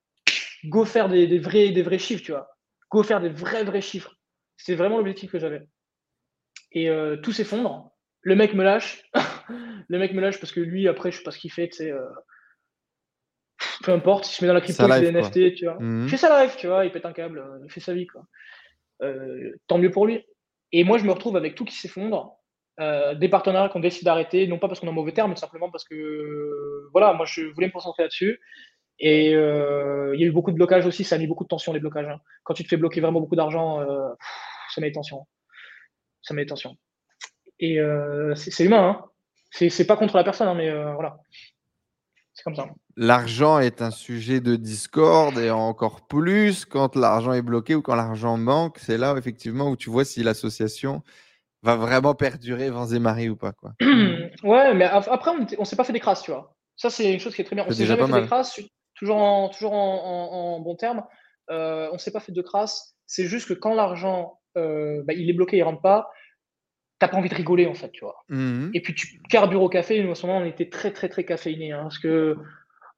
go 0.65 0.85
faire 0.85 1.09
des, 1.09 1.39
vrais, 1.39 1.69
des 1.69 1.81
vrais 1.81 1.99
chiffres, 1.99 2.23
tu 2.23 2.31
vois. 2.31 2.49
Go 2.91 3.03
faire 3.03 3.21
des 3.21 3.29
vrais, 3.29 3.63
vrais 3.63 3.81
chiffres. 3.81 4.15
C'est 4.57 4.75
vraiment 4.75 4.97
l'objectif 4.97 5.31
que 5.31 5.39
j'avais. 5.39 5.67
Et 6.71 6.89
euh, 6.89 7.17
tout 7.17 7.31
s'effondre. 7.31 7.91
Le 8.21 8.35
mec 8.35 8.53
me 8.53 8.63
lâche. 8.63 9.03
le 9.87 9.99
mec 9.99 10.13
me 10.13 10.21
lâche 10.21 10.39
parce 10.39 10.51
que 10.51 10.59
lui, 10.59 10.87
après, 10.87 11.11
je 11.11 11.17
sais 11.17 11.23
pas 11.23 11.31
ce 11.31 11.39
qu'il 11.39 11.51
fait, 11.51 11.69
tu 11.69 11.77
sais. 11.77 11.91
Euh, 11.91 12.05
peu 13.83 13.91
importe, 13.91 14.29
il 14.29 14.33
se 14.33 14.43
met 14.43 14.47
dans 14.47 14.53
la 14.53 14.61
crypto, 14.61 14.87
fait 14.87 15.01
des 15.01 15.11
NFT, 15.11 15.55
tu 15.55 15.65
vois. 15.65 15.77
Mmh. 15.79 16.03
Il 16.03 16.09
fait 16.09 16.17
ça 16.17 16.43
live, 16.43 16.55
tu 16.57 16.67
vois, 16.67 16.85
il 16.85 16.91
pète 16.91 17.05
un 17.05 17.13
câble, 17.13 17.39
euh, 17.39 17.59
il 17.63 17.71
fait 17.71 17.79
sa 17.79 17.93
vie, 17.93 18.07
quoi. 18.07 18.23
Euh, 19.03 19.51
tant 19.67 19.77
mieux 19.77 19.91
pour 19.91 20.05
lui. 20.05 20.25
Et 20.71 20.83
moi, 20.83 20.97
je 20.97 21.05
me 21.05 21.11
retrouve 21.11 21.37
avec 21.37 21.55
tout 21.55 21.65
qui 21.65 21.75
s'effondre. 21.75 22.33
des 22.79 23.29
partenaires 23.29 23.69
qui 23.71 23.77
ont 23.77 23.79
décidé 23.79 24.05
d'arrêter, 24.05 24.47
non 24.47 24.59
pas 24.59 24.67
parce 24.67 24.79
qu'on 24.79 24.87
est 24.87 24.91
en 24.91 24.93
mauvais 24.93 25.13
terme, 25.13 25.31
mais 25.31 25.37
simplement 25.37 25.71
parce 25.71 25.83
que, 25.83 26.89
voilà, 26.91 27.13
moi, 27.13 27.25
je 27.25 27.41
voulais 27.53 27.67
me 27.67 27.71
concentrer 27.71 28.03
là-dessus. 28.03 28.39
Et 28.99 29.31
il 29.31 30.19
y 30.19 30.23
a 30.23 30.27
eu 30.27 30.31
beaucoup 30.31 30.51
de 30.51 30.55
blocages 30.55 30.85
aussi, 30.85 31.03
ça 31.03 31.15
a 31.15 31.17
mis 31.19 31.27
beaucoup 31.27 31.43
de 31.43 31.49
tension, 31.49 31.73
les 31.73 31.79
blocages. 31.79 32.07
Hein. 32.07 32.19
Quand 32.43 32.53
tu 32.53 32.63
te 32.63 32.67
fais 32.69 32.77
bloquer 32.77 33.01
vraiment 33.01 33.19
beaucoup 33.21 33.35
d'argent, 33.35 33.79
ça 34.73 34.81
met 34.81 34.91
tension. 34.91 35.27
Ça 36.21 36.33
met 36.33 36.45
tension. 36.45 36.75
Et 37.59 37.79
euh, 37.79 38.35
c'est 38.35 38.63
humain, 38.63 39.01
hein. 39.01 39.05
C'est 39.51 39.87
pas 39.87 39.97
contre 39.97 40.17
la 40.17 40.23
personne, 40.23 40.47
hein, 40.47 40.53
mais 40.53 40.69
euh, 40.69 40.93
voilà. 40.93 41.19
C'est 42.33 42.43
comme 42.43 42.55
ça. 42.55 42.67
L'argent 42.95 43.59
est 43.59 43.81
un 43.81 43.89
sujet 43.89 44.39
de 44.39 44.55
discorde 44.55 45.39
et 45.39 45.49
encore 45.49 46.05
plus 46.05 46.65
quand 46.65 46.95
l'argent 46.95 47.33
est 47.33 47.41
bloqué 47.41 47.73
ou 47.73 47.81
quand 47.81 47.95
l'argent 47.95 48.37
manque. 48.37 48.77
C'est 48.77 48.97
là 48.97 49.15
effectivement 49.17 49.69
où 49.69 49.75
tu 49.75 49.89
vois 49.89 50.05
si 50.05 50.21
l'association 50.21 51.01
va 51.63 51.75
vraiment 51.75 52.13
perdurer 52.13 52.69
vents 52.69 52.87
et 52.87 52.99
marées 52.99 53.29
ou 53.29 53.35
pas. 53.35 53.53
Quoi. 53.53 53.73
ouais, 53.81 54.73
mais 54.75 54.85
après, 54.85 55.31
on 55.31 55.61
ne 55.61 55.65
s'est 55.65 55.75
pas 55.75 55.83
fait 55.83 55.93
des 55.93 55.99
crasses, 55.99 56.21
tu 56.21 56.31
vois. 56.31 56.53
Ça, 56.75 56.91
c'est 56.91 57.11
une 57.11 57.19
chose 57.19 57.33
qui 57.33 57.41
est 57.41 57.45
très 57.45 57.55
bien. 57.55 57.65
On 57.67 57.71
s'est 57.71 57.87
jamais 57.87 58.05
fait 58.05 58.21
des 58.21 58.27
crasses, 58.27 58.59
toujours 58.97 59.17
en, 59.17 59.49
toujours 59.49 59.73
en, 59.73 60.59
bon 60.59 60.75
terme. 60.75 61.03
Euh, 61.49 61.87
on 61.91 61.93
ne 61.93 61.99
s'est 61.99 62.11
pas 62.11 62.19
fait 62.19 62.31
de 62.31 62.41
crasses. 62.41 62.95
C'est 63.05 63.25
juste 63.25 63.47
que 63.47 63.53
quand 63.53 63.73
l'argent, 63.73 64.39
bah, 64.55 65.13
il 65.13 65.29
est 65.29 65.33
bloqué, 65.33 65.57
il 65.57 65.59
ne 65.59 65.65
rentre 65.65 65.81
pas, 65.81 66.09
t'as 66.99 67.07
pas 67.07 67.17
envie 67.17 67.29
de 67.29 67.35
rigoler 67.35 67.67
en 67.67 67.73
fait, 67.73 67.91
tu 67.91 68.03
vois. 68.03 68.15
Mmh 68.29 68.71
et 68.73 68.81
puis 68.81 68.95
tu 68.95 69.19
carbures 69.29 69.61
au 69.61 69.69
café, 69.69 70.01
nous 70.03 70.11
à 70.11 70.15
ce 70.15 70.25
moment 70.25 70.39
on 70.39 70.45
était 70.45 70.69
très 70.69 70.91
très 70.91 71.09
très 71.09 71.23
caféinés, 71.23 71.71
hein, 71.71 71.83
parce 71.83 71.99
que 71.99 72.35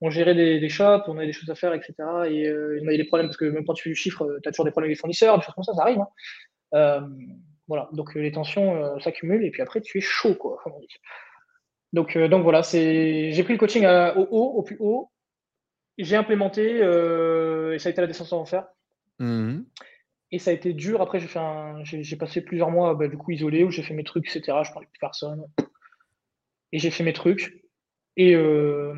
on 0.02 0.10
gérait 0.10 0.36
des, 0.36 0.60
des, 0.60 0.70
shops, 0.70 1.04
on 1.08 1.18
avait 1.18 1.28
des 1.28 1.34
choses 1.34 1.50
à 1.50 1.56
faire, 1.56 1.74
etc. 1.74 1.94
Et 2.30 2.48
euh, 2.48 2.78
il 2.78 2.84
y 2.84 2.88
avait 2.88 2.98
des 2.98 3.04
problèmes, 3.04 3.28
parce 3.28 3.36
que 3.36 3.46
même 3.46 3.66
quand 3.66 3.74
tu 3.74 3.84
fais 3.84 3.90
du 3.90 3.98
chiffre, 3.98 4.40
tu 4.42 4.48
as 4.48 4.52
toujours 4.54 4.64
des 4.64 4.72
problèmes 4.72 4.88
avec 4.88 4.98
les 4.98 5.00
fournisseurs, 5.00 5.38
des 5.38 5.44
choses 5.44 5.54
comme 5.54 5.66
ça, 5.66 5.74
ça 5.74 5.82
arrive. 5.82 6.00
Hein. 6.00 6.08
Euh, 6.76 7.02
voilà, 7.68 7.90
donc 7.92 8.16
euh, 8.16 8.22
les 8.22 8.32
tensions 8.32 8.98
s'accumulent, 9.00 9.44
et 9.44 9.52
puis 9.52 9.62
après 9.62 9.82
tu 9.82 9.98
es 9.98 10.02
chaud, 10.02 10.36
quoi, 10.36 10.58
comme 10.64 10.74
on 10.74 10.80
dit. 10.80 10.88
Donc, 11.92 12.18
donc 12.18 12.44
voilà, 12.44 12.62
j'ai 12.62 13.44
pris 13.44 13.54
le 13.54 13.60
coaching 13.60 13.86
au 13.86 14.28
haut, 14.32 14.54
au 14.58 14.64
plus 14.64 14.78
haut, 14.80 15.12
j'ai 16.04 16.16
implémenté, 16.16 16.78
et 16.78 17.80
ça 17.80 17.90
a 17.90 17.92
été 17.92 18.02
la 18.02 18.08
descente 18.08 18.34
en 18.34 18.46
fer. 18.46 18.66
Mmh 19.20 19.62
et 20.32 20.40
ça 20.40 20.52
a 20.52 20.54
été 20.54 20.74
dur. 20.74 21.02
Après, 21.02 21.20
j'ai 21.20 21.28
fait 21.28 21.40
j'ai, 21.84 22.16
passé 22.16 22.42
plusieurs 22.42 22.70
mois 22.70 22.94
bah, 22.94 23.08
du 23.08 23.18
coup 23.18 23.32
isolé 23.32 23.64
où 23.64 23.72
j'ai 23.72 23.82
fait 23.82 23.94
mes 23.94 24.04
trucs, 24.04 24.28
etc. 24.28 24.60
Je 24.64 24.72
parlais 24.72 24.88
plus 24.88 25.00
personne. 25.00 25.46
Et 26.72 26.80
j'ai 26.80 26.92
fait 26.92 27.04
mes 27.04 27.14
trucs. 27.14 27.64
Et 28.16 28.36
euh, 28.36 28.94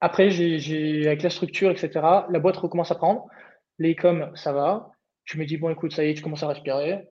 après, 0.00 0.30
j'ai, 0.30 1.06
avec 1.06 1.22
la 1.22 1.30
structure, 1.30 1.70
etc., 1.70 1.90
la 2.28 2.38
boîte 2.38 2.56
recommence 2.56 2.90
à 2.90 2.96
prendre. 2.96 3.26
Les 3.78 3.94
coms, 3.94 4.30
ça 4.34 4.52
va. 4.52 4.90
Je 5.24 5.38
me 5.38 5.44
dis, 5.44 5.56
bon, 5.56 5.70
écoute, 5.70 5.92
ça 5.92 6.04
y 6.04 6.10
est, 6.10 6.14
tu 6.14 6.22
commences 6.22 6.42
à 6.42 6.48
respirer. 6.48 7.08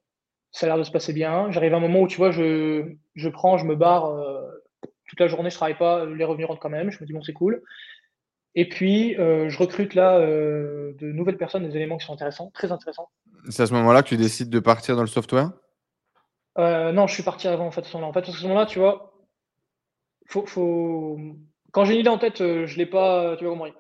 Ça 0.52 0.66
a 0.66 0.70
l'air 0.70 0.78
de 0.78 0.84
se 0.84 0.92
passer 0.92 1.14
bien. 1.14 1.52
J'arrive 1.52 1.74
à 1.74 1.78
un 1.78 1.82
moment 1.82 2.02
où, 2.02 2.08
tu 2.08 2.18
vois, 2.18 2.32
je, 2.32 2.94
je 3.14 3.30
prends, 3.30 3.58
je 3.58 3.66
me 3.66 3.76
barre. 3.76 4.08
Euh, 4.08 4.42
toute 5.08 5.20
la 5.20 5.28
journée, 5.28 5.50
je 5.50 5.56
travaille 5.56 5.78
pas. 5.78 6.06
Les 6.06 6.24
revenus 6.24 6.48
rentrent 6.48 6.62
quand 6.62 6.70
même. 6.70 6.92
Je 6.92 7.00
me 7.00 7.06
dis, 7.06 7.14
bon, 7.14 7.22
c'est 7.22 7.34
cool. 7.34 7.62
Et 8.56 8.70
puis, 8.70 9.18
euh, 9.18 9.50
je 9.50 9.58
recrute 9.58 9.96
là 9.96 10.18
euh, 10.18 10.94
de 11.00 11.12
nouvelles 11.12 11.38
personnes, 11.38 11.68
des 11.68 11.76
éléments 11.76 11.98
qui 11.98 12.06
sont 12.06 12.14
intéressants, 12.14 12.52
très 12.54 12.72
intéressants. 12.72 13.10
C'est 13.50 13.64
à 13.64 13.68
ce 13.68 13.74
moment-là 13.74 14.02
que 14.02 14.10
tu 14.10 14.18
décides 14.18 14.50
de 14.50 14.60
partir 14.60 14.96
dans 14.96 15.02
le 15.02 15.08
software? 15.08 15.52
Euh, 16.58 16.94
Non, 16.94 17.06
je 17.06 17.14
suis 17.14 17.24
parti 17.24 17.48
avant 17.50 17.68
en 17.68 17.72
fait. 17.72 17.82
À 17.82 17.84
ce 17.84 17.98
moment-là, 17.98 18.10
en 18.10 18.14
fait, 18.14 18.30
à 18.30 18.34
ce 18.34 18.44
moment-là, 18.44 18.66
tu 18.66 18.80
vois, 18.80 19.14
faut, 20.28 20.46
faut... 20.46 21.20
quand 21.72 21.84
j'ai 21.84 21.94
une 21.96 22.00
idée 22.00 22.10
en 22.10 22.18
tête, 22.18 22.38
je 22.38 22.78
l'ai 22.78 22.86
pas, 22.86 23.36
tu 23.38 23.44
vois 23.44 23.54
compris. 23.54 23.74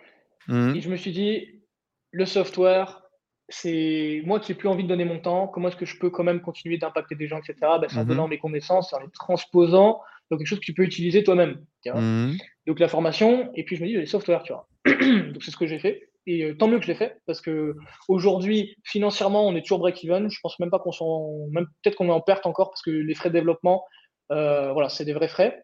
Mmh. 0.50 0.76
Et 0.76 0.82
je 0.82 0.90
me 0.90 0.98
suis 0.98 1.12
dit, 1.12 1.64
le 2.12 2.26
software, 2.26 3.02
c'est 3.48 4.22
moi 4.26 4.42
qui 4.42 4.52
n'ai 4.52 4.58
plus 4.58 4.68
envie 4.68 4.84
de 4.84 4.90
donner 4.90 5.06
mon 5.06 5.20
temps. 5.20 5.48
Comment 5.48 5.70
est-ce 5.70 5.78
que 5.78 5.86
je 5.86 5.98
peux 5.98 6.10
quand 6.10 6.24
même 6.24 6.42
continuer 6.42 6.78
d'impacter 6.78 7.16
des 7.16 7.28
gens, 7.28 7.38
etc. 7.38 7.56
Ben, 7.62 7.88
c'est 7.88 7.98
en 7.98 8.04
mmh 8.04 8.08
donnant 8.08 8.28
mes 8.28 8.40
connaissances, 8.40 8.94
en 8.94 9.00
les 9.00 9.08
transposant 9.14 10.02
dans 10.30 10.38
quelque 10.38 10.48
chose 10.48 10.60
que 10.60 10.66
tu 10.66 10.74
peux 10.74 10.84
utiliser 10.84 11.24
toi-même. 11.24 11.64
Mmh. 11.86 12.34
Donc 12.68 12.80
la 12.80 12.88
formation, 12.88 13.52
et 13.54 13.64
puis 13.64 13.76
je 13.76 13.82
me 13.82 13.88
dis 13.88 13.96
les 13.96 14.06
softwares, 14.06 14.44
tu 14.44 14.54
vois. 14.54 14.68
donc 14.86 15.44
c'est 15.44 15.52
ce 15.52 15.58
que 15.58 15.68
j'ai 15.68 15.80
fait. 15.80 16.10
Et 16.28 16.44
euh, 16.44 16.56
tant 16.56 16.68
mieux 16.68 16.80
que 16.80 16.86
je 16.86 16.88
l'ai 16.88 16.98
fait, 16.98 17.22
parce 17.28 17.40
que 17.40 17.76
aujourd'hui, 18.08 18.76
financièrement, 18.84 19.48
on 19.48 19.56
est 19.56 19.62
toujours 19.62 19.80
break-even. 19.80 20.30
Je 20.30 20.40
pense 20.42 20.60
même 20.60 20.72
pas 20.72 20.80
qu'on 20.80 20.92
soit, 20.92 21.08
même 21.52 21.68
peut-être 21.84 21.96
qu'on 21.96 22.08
est 22.08 22.12
en 22.12 22.22
perte 22.22 22.46
encore, 22.46 22.72
parce 22.72 22.82
que 22.82 22.90
les 22.90 23.14
frais 23.14 23.30
de 23.30 23.36
développement, 23.36 23.86
euh, 24.32 24.74
voilà, 24.74 24.90
c'est 24.90 25.06
des 25.06 25.14
vrais 25.14 25.28
frais. 25.28 25.64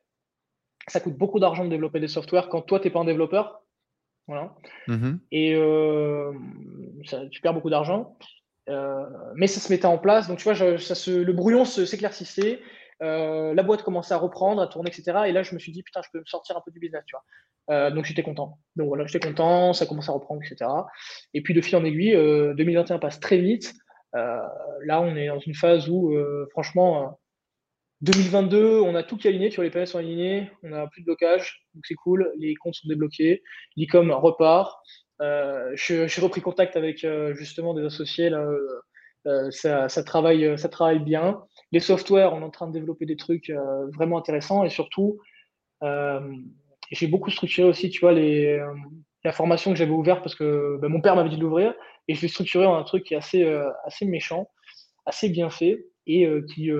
Ça 0.87 0.99
coûte 0.99 1.17
beaucoup 1.17 1.39
d'argent 1.39 1.65
de 1.65 1.69
développer 1.69 1.99
des 1.99 2.07
softwares 2.07 2.49
quand 2.49 2.61
toi, 2.61 2.79
tu 2.79 2.87
n'es 2.87 2.91
pas 2.91 2.99
un 2.99 3.05
développeur. 3.05 3.63
Voilà. 4.27 4.53
Mmh 4.87 5.15
et 5.31 5.55
euh, 5.55 6.31
ça, 7.05 7.25
tu 7.27 7.41
perds 7.41 7.55
beaucoup 7.55 7.71
d'argent. 7.71 8.15
mais 9.35 9.47
ça 9.47 9.59
se 9.59 9.71
mettait 9.73 9.85
en 9.85 9.97
place. 9.97 10.27
Donc, 10.27 10.37
tu 10.37 10.43
vois, 10.43 10.55
ça 10.77 10.95
se, 10.95 11.11
le 11.11 11.33
brouillon 11.33 11.65
s'éclaircissait. 11.65 12.59
Euh, 13.01 13.53
la 13.53 13.63
boîte 13.63 13.83
commençait 13.83 14.13
à 14.13 14.17
reprendre, 14.17 14.61
à 14.61 14.67
tourner, 14.67 14.89
etc. 14.89 15.23
Et 15.27 15.31
là, 15.31 15.43
je 15.43 15.53
me 15.55 15.59
suis 15.59 15.71
dit, 15.71 15.83
putain, 15.83 16.01
je 16.03 16.09
peux 16.13 16.19
me 16.19 16.25
sortir 16.25 16.57
un 16.57 16.61
peu 16.61 16.71
du 16.71 16.79
business, 16.79 17.03
tu 17.05 17.15
vois. 17.15 17.23
Euh, 17.75 17.91
donc, 17.91 18.05
j'étais 18.05 18.23
content. 18.23 18.59
Donc, 18.75 18.87
voilà, 18.87 19.05
j'étais 19.05 19.25
content, 19.25 19.73
ça 19.73 19.85
commence 19.85 20.09
à 20.09 20.11
reprendre, 20.11 20.41
etc. 20.43 20.69
Et 21.33 21.41
puis, 21.41 21.53
de 21.53 21.61
fil 21.61 21.75
en 21.77 21.83
aiguille, 21.83 22.13
2021 22.13 22.95
euh, 22.95 22.99
passe 22.99 23.19
très 23.19 23.37
vite. 23.37 23.73
là, 24.13 25.01
on 25.01 25.15
est 25.15 25.27
dans 25.27 25.39
une 25.39 25.55
phase 25.55 25.89
où, 25.89 26.15
franchement, 26.51 27.19
2022, 28.01 28.81
on 28.81 28.95
a 28.95 29.03
tout 29.03 29.17
qui 29.17 29.27
est 29.27 29.31
aligné, 29.31 29.49
tu 29.49 29.57
vois, 29.57 29.63
les 29.63 29.71
PNS 29.71 29.85
sont 29.85 29.99
alignés, 29.99 30.51
on 30.63 30.69
n'a 30.69 30.87
plus 30.87 31.01
de 31.01 31.05
blocage, 31.05 31.67
donc 31.75 31.85
c'est 31.87 31.95
cool, 31.95 32.31
les 32.37 32.55
comptes 32.55 32.73
sont 32.75 32.87
débloqués, 32.87 33.43
l'e-com 33.77 34.11
repart. 34.11 34.79
J'ai 35.75 36.21
repris 36.21 36.41
contact 36.41 36.75
avec 36.75 37.05
justement 37.33 37.73
des 37.73 37.85
associés, 37.85 38.29
là, 38.29 38.45
ça, 39.51 39.89
ça, 39.89 40.03
travaille, 40.03 40.57
ça 40.57 40.69
travaille 40.69 40.99
bien 40.99 41.41
les 41.71 41.79
softwares, 41.79 42.33
on 42.33 42.41
est 42.41 42.45
en 42.45 42.49
train 42.49 42.67
de 42.67 42.73
développer 42.73 43.05
des 43.05 43.15
trucs 43.15 43.49
euh, 43.49 43.87
vraiment 43.91 44.17
intéressants 44.17 44.63
et 44.63 44.69
surtout, 44.69 45.19
euh, 45.83 46.35
j'ai 46.91 47.07
beaucoup 47.07 47.31
structuré 47.31 47.67
aussi, 47.67 47.89
tu 47.89 48.01
vois, 48.01 48.11
les, 48.11 48.59
euh, 48.59 48.73
la 49.23 49.31
formation 49.31 49.71
que 49.71 49.77
j'avais 49.77 49.91
ouverte 49.91 50.21
parce 50.21 50.35
que 50.35 50.77
bah, 50.81 50.89
mon 50.89 51.01
père 51.01 51.15
m'avait 51.15 51.29
dit 51.29 51.37
de 51.37 51.41
l'ouvrir 51.41 51.73
et 52.07 52.15
je 52.15 52.21
l'ai 52.21 52.27
structuré 52.27 52.65
en 52.65 52.75
un 52.75 52.83
truc 52.83 53.05
qui 53.05 53.13
est 53.13 53.17
assez, 53.17 53.45
assez 53.85 54.05
méchant, 54.05 54.49
assez 55.05 55.29
bien 55.29 55.49
fait 55.49 55.85
et 56.07 56.27
qui, 56.51 56.71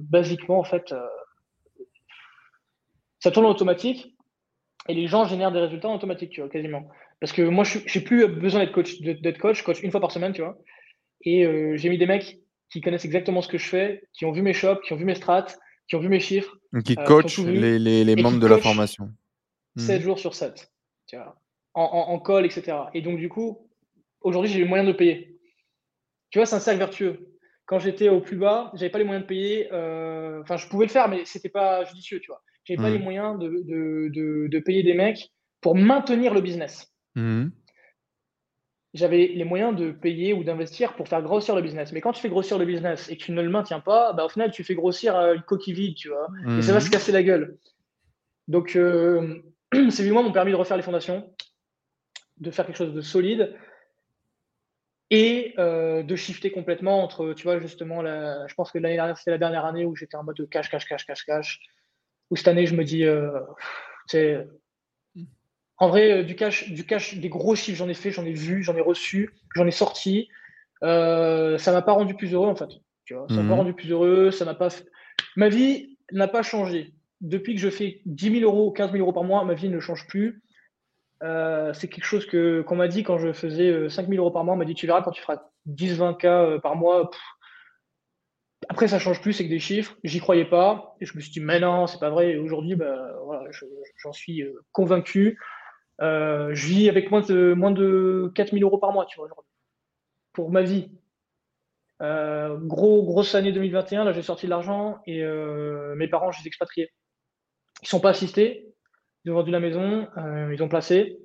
basiquement, 0.00 0.58
en 0.58 0.64
fait, 0.64 0.94
ça 3.20 3.30
tourne 3.30 3.46
en 3.46 3.50
automatique 3.50 4.16
et 4.88 4.94
les 4.94 5.06
gens 5.06 5.26
génèrent 5.26 5.52
des 5.52 5.60
résultats 5.60 5.88
en 5.88 5.96
automatique, 5.96 6.40
quasiment. 6.48 6.88
Parce 7.20 7.32
que 7.32 7.42
moi, 7.42 7.64
je 7.64 7.78
n'ai 7.78 8.04
plus 8.04 8.26
besoin 8.26 8.60
d'être 8.60 8.72
coach, 8.72 9.00
d'être 9.02 9.38
coach, 9.38 9.62
coach 9.62 9.82
une 9.82 9.90
fois 9.90 10.00
par 10.00 10.10
semaine, 10.10 10.32
tu 10.32 10.40
vois. 10.40 10.58
Et 11.22 11.76
j'ai 11.76 11.88
mis 11.88 11.98
des 11.98 12.06
mecs 12.06 12.40
qui 12.70 12.80
connaissent 12.80 13.04
exactement 13.04 13.42
ce 13.42 13.48
que 13.48 13.58
je 13.58 13.68
fais, 13.68 14.08
qui 14.12 14.24
ont 14.24 14.32
vu 14.32 14.42
mes 14.42 14.52
shops, 14.52 14.80
qui 14.84 14.92
ont 14.92 14.96
vu 14.96 15.04
mes 15.04 15.14
strats, 15.14 15.46
qui 15.88 15.96
ont 15.96 16.00
vu 16.00 16.08
mes 16.08 16.20
chiffres. 16.20 16.56
Qui 16.84 16.96
euh, 16.98 17.04
coachent 17.04 17.38
les, 17.38 17.78
les, 17.78 18.16
membres 18.16 18.40
de 18.40 18.46
la 18.46 18.58
formation. 18.58 19.12
7 19.76 20.00
hmm. 20.00 20.04
jours 20.04 20.18
sur 20.18 20.34
7, 20.34 20.70
tu 21.06 21.16
vois, 21.16 21.40
en, 21.74 21.82
en, 21.82 22.18
call, 22.18 22.44
etc. 22.44 22.76
Et 22.94 23.02
donc, 23.02 23.18
du 23.18 23.28
coup, 23.28 23.68
aujourd'hui, 24.20 24.50
j'ai 24.50 24.58
les 24.58 24.68
moyens 24.68 24.88
de 24.88 24.96
payer. 24.96 25.38
Tu 26.30 26.38
vois, 26.38 26.46
c'est 26.46 26.56
un 26.56 26.60
cercle 26.60 26.78
vertueux. 26.78 27.32
Quand 27.66 27.78
j'étais 27.78 28.08
au 28.08 28.20
plus 28.20 28.36
bas, 28.36 28.70
j'avais 28.74 28.90
pas 28.90 28.98
les 28.98 29.04
moyens 29.04 29.24
de 29.24 29.28
payer. 29.28 29.68
Euh, 29.72 30.40
enfin, 30.42 30.56
je 30.56 30.68
pouvais 30.68 30.86
le 30.86 30.90
faire, 30.90 31.08
mais 31.08 31.24
c'était 31.24 31.48
pas 31.48 31.84
judicieux, 31.84 32.20
tu 32.20 32.28
vois. 32.28 32.42
J'avais 32.64 32.78
pas 32.78 32.90
hmm. 32.90 32.94
les 32.94 32.98
moyens 32.98 33.38
de, 33.38 33.48
de, 33.48 34.08
de, 34.12 34.48
de, 34.48 34.58
payer 34.58 34.82
des 34.82 34.94
mecs 34.94 35.30
pour 35.60 35.76
maintenir 35.76 36.34
le 36.34 36.40
business. 36.40 36.92
Mmh 37.14 37.48
j'avais 38.96 39.26
les 39.26 39.44
moyens 39.44 39.76
de 39.76 39.90
payer 39.90 40.32
ou 40.32 40.42
d'investir 40.42 40.94
pour 40.94 41.08
faire 41.08 41.22
grossir 41.22 41.54
le 41.54 41.62
business. 41.62 41.92
Mais 41.92 42.00
quand 42.00 42.12
tu 42.12 42.20
fais 42.20 42.28
grossir 42.28 42.58
le 42.58 42.64
business 42.64 43.10
et 43.10 43.16
que 43.16 43.24
tu 43.24 43.32
ne 43.32 43.42
le 43.42 43.50
maintiens 43.50 43.80
pas, 43.80 44.12
bah, 44.12 44.24
au 44.24 44.28
final, 44.28 44.50
tu 44.50 44.64
fais 44.64 44.74
grossir 44.74 45.16
euh, 45.16 45.34
une 45.34 45.42
coquille 45.42 45.74
vide, 45.74 45.94
tu 45.96 46.08
vois. 46.08 46.28
Et 46.58 46.62
ça 46.62 46.72
va 46.72 46.80
se 46.80 46.86
mhm. 46.86 46.92
casser 46.92 47.12
la 47.12 47.22
gueule. 47.22 47.58
Donc, 48.48 48.74
euh, 48.74 49.42
ces 49.90 50.02
huit 50.02 50.10
mois 50.10 50.22
m'ont 50.22 50.32
permis 50.32 50.52
de 50.52 50.56
refaire 50.56 50.76
les 50.76 50.82
fondations, 50.82 51.30
de 52.38 52.50
faire 52.50 52.66
quelque 52.66 52.76
chose 52.76 52.94
de 52.94 53.00
solide 53.00 53.54
et 55.10 55.54
euh, 55.58 56.02
de 56.02 56.16
shifter 56.16 56.50
complètement 56.50 57.02
entre, 57.02 57.32
tu 57.34 57.44
vois, 57.44 57.60
justement, 57.60 58.02
la, 58.02 58.46
je 58.48 58.54
pense 58.54 58.72
que 58.72 58.78
l'année 58.78 58.96
dernière, 58.96 59.18
c'était 59.18 59.30
la 59.30 59.38
dernière 59.38 59.64
année 59.64 59.84
où 59.84 59.94
j'étais 59.94 60.16
en 60.16 60.24
mode 60.24 60.36
de 60.36 60.44
cash, 60.44 60.70
cash, 60.70 60.86
cash, 60.86 61.04
cash, 61.04 61.24
cash. 61.24 61.60
Ou 62.30 62.36
cette 62.36 62.48
année, 62.48 62.66
je 62.66 62.74
me 62.74 62.82
dis, 62.82 63.04
tu 64.08 64.18
en 65.78 65.88
vrai, 65.88 66.12
euh, 66.12 66.22
du 66.22 66.36
cash, 66.36 66.70
du 66.70 66.84
cash, 66.84 67.16
des 67.16 67.28
gros 67.28 67.54
chiffres, 67.54 67.78
j'en 67.78 67.88
ai 67.88 67.94
fait, 67.94 68.10
j'en 68.10 68.24
ai 68.24 68.32
vu, 68.32 68.62
j'en 68.62 68.76
ai 68.76 68.80
reçu, 68.80 69.34
j'en 69.54 69.66
ai 69.66 69.70
sorti. 69.70 70.28
Euh, 70.82 71.58
ça 71.58 71.72
m'a 71.72 71.82
pas 71.82 71.92
rendu 71.92 72.14
plus 72.14 72.32
heureux 72.32 72.48
en 72.48 72.56
fait. 72.56 72.68
Tu 73.04 73.14
vois, 73.14 73.26
ça 73.28 73.34
m'a 73.34 73.42
pas 73.42 73.48
mhm. 73.48 73.52
rendu 73.52 73.74
plus 73.74 73.90
heureux. 73.90 74.30
Ça 74.30 74.44
m'a 74.44 74.54
pas. 74.54 74.68
Ma 75.36 75.48
vie 75.48 75.98
n'a 76.12 76.28
pas 76.28 76.42
changé 76.42 76.94
depuis 77.20 77.54
que 77.54 77.60
je 77.60 77.70
fais 77.70 78.00
10 78.06 78.40
000 78.40 78.50
euros, 78.50 78.72
15 78.72 78.92
000 78.92 79.02
euros 79.02 79.12
par 79.12 79.24
mois. 79.24 79.44
Ma 79.44 79.54
vie 79.54 79.68
ne 79.68 79.80
change 79.80 80.06
plus. 80.06 80.42
Euh, 81.22 81.72
c'est 81.72 81.88
quelque 81.88 82.04
chose 82.04 82.26
que 82.26 82.62
qu'on 82.62 82.76
m'a 82.76 82.88
dit 82.88 83.02
quand 83.02 83.18
je 83.18 83.32
faisais 83.32 83.88
5 83.88 84.08
000 84.08 84.20
euros 84.20 84.30
par 84.30 84.44
mois. 84.44 84.54
On 84.54 84.58
m'a 84.58 84.64
dit 84.64 84.74
tu 84.74 84.86
verras 84.86 85.02
quand 85.02 85.12
tu 85.12 85.22
feras 85.22 85.42
10-20 85.68 86.16
k 86.16 86.60
par 86.62 86.76
mois. 86.76 87.10
après, 88.68 88.88
ça 88.88 88.98
change 88.98 89.20
plus, 89.20 89.34
c'est 89.34 89.44
que 89.44 89.50
des 89.50 89.58
chiffres. 89.58 89.94
J'y 90.04 90.20
croyais 90.20 90.46
pas. 90.46 90.96
Et 91.00 91.06
je 91.06 91.14
me 91.16 91.20
suis 91.20 91.30
dit, 91.30 91.40
mais 91.40 91.60
non, 91.60 91.86
c'est 91.86 92.00
pas 92.00 92.10
vrai. 92.10 92.32
Et 92.32 92.38
aujourd'hui, 92.38 92.76
bah, 92.76 93.12
voilà, 93.24 93.50
j'en 94.02 94.12
suis 94.12 94.42
euh, 94.42 94.52
convaincu. 94.72 95.38
Euh, 96.02 96.50
je 96.54 96.66
vis 96.66 96.88
avec 96.88 97.10
moins 97.10 97.22
de, 97.22 97.54
moins 97.54 97.70
de 97.70 98.30
4000 98.34 98.62
euros 98.62 98.78
par 98.78 98.92
mois, 98.92 99.06
tu 99.06 99.18
vois, 99.18 99.28
pour 100.32 100.50
ma 100.50 100.62
vie. 100.62 100.90
Euh, 102.02 102.58
gros, 102.58 103.02
grosse 103.04 103.34
année 103.34 103.52
2021, 103.52 104.04
là 104.04 104.12
j'ai 104.12 104.20
sorti 104.20 104.44
de 104.44 104.50
l'argent 104.50 104.98
et 105.06 105.24
mes 105.96 106.08
parents, 106.08 106.30
je 106.30 106.40
les 106.40 106.46
ai 106.46 106.48
expatriés. 106.48 106.90
Ils 107.82 107.88
sont 107.88 108.00
pas 108.00 108.10
assistés, 108.10 108.74
ils 109.24 109.32
ont 109.32 109.34
vendu 109.34 109.50
la 109.50 109.60
maison, 109.60 110.08
ils 110.52 110.62
ont 110.62 110.68
placé 110.68 111.18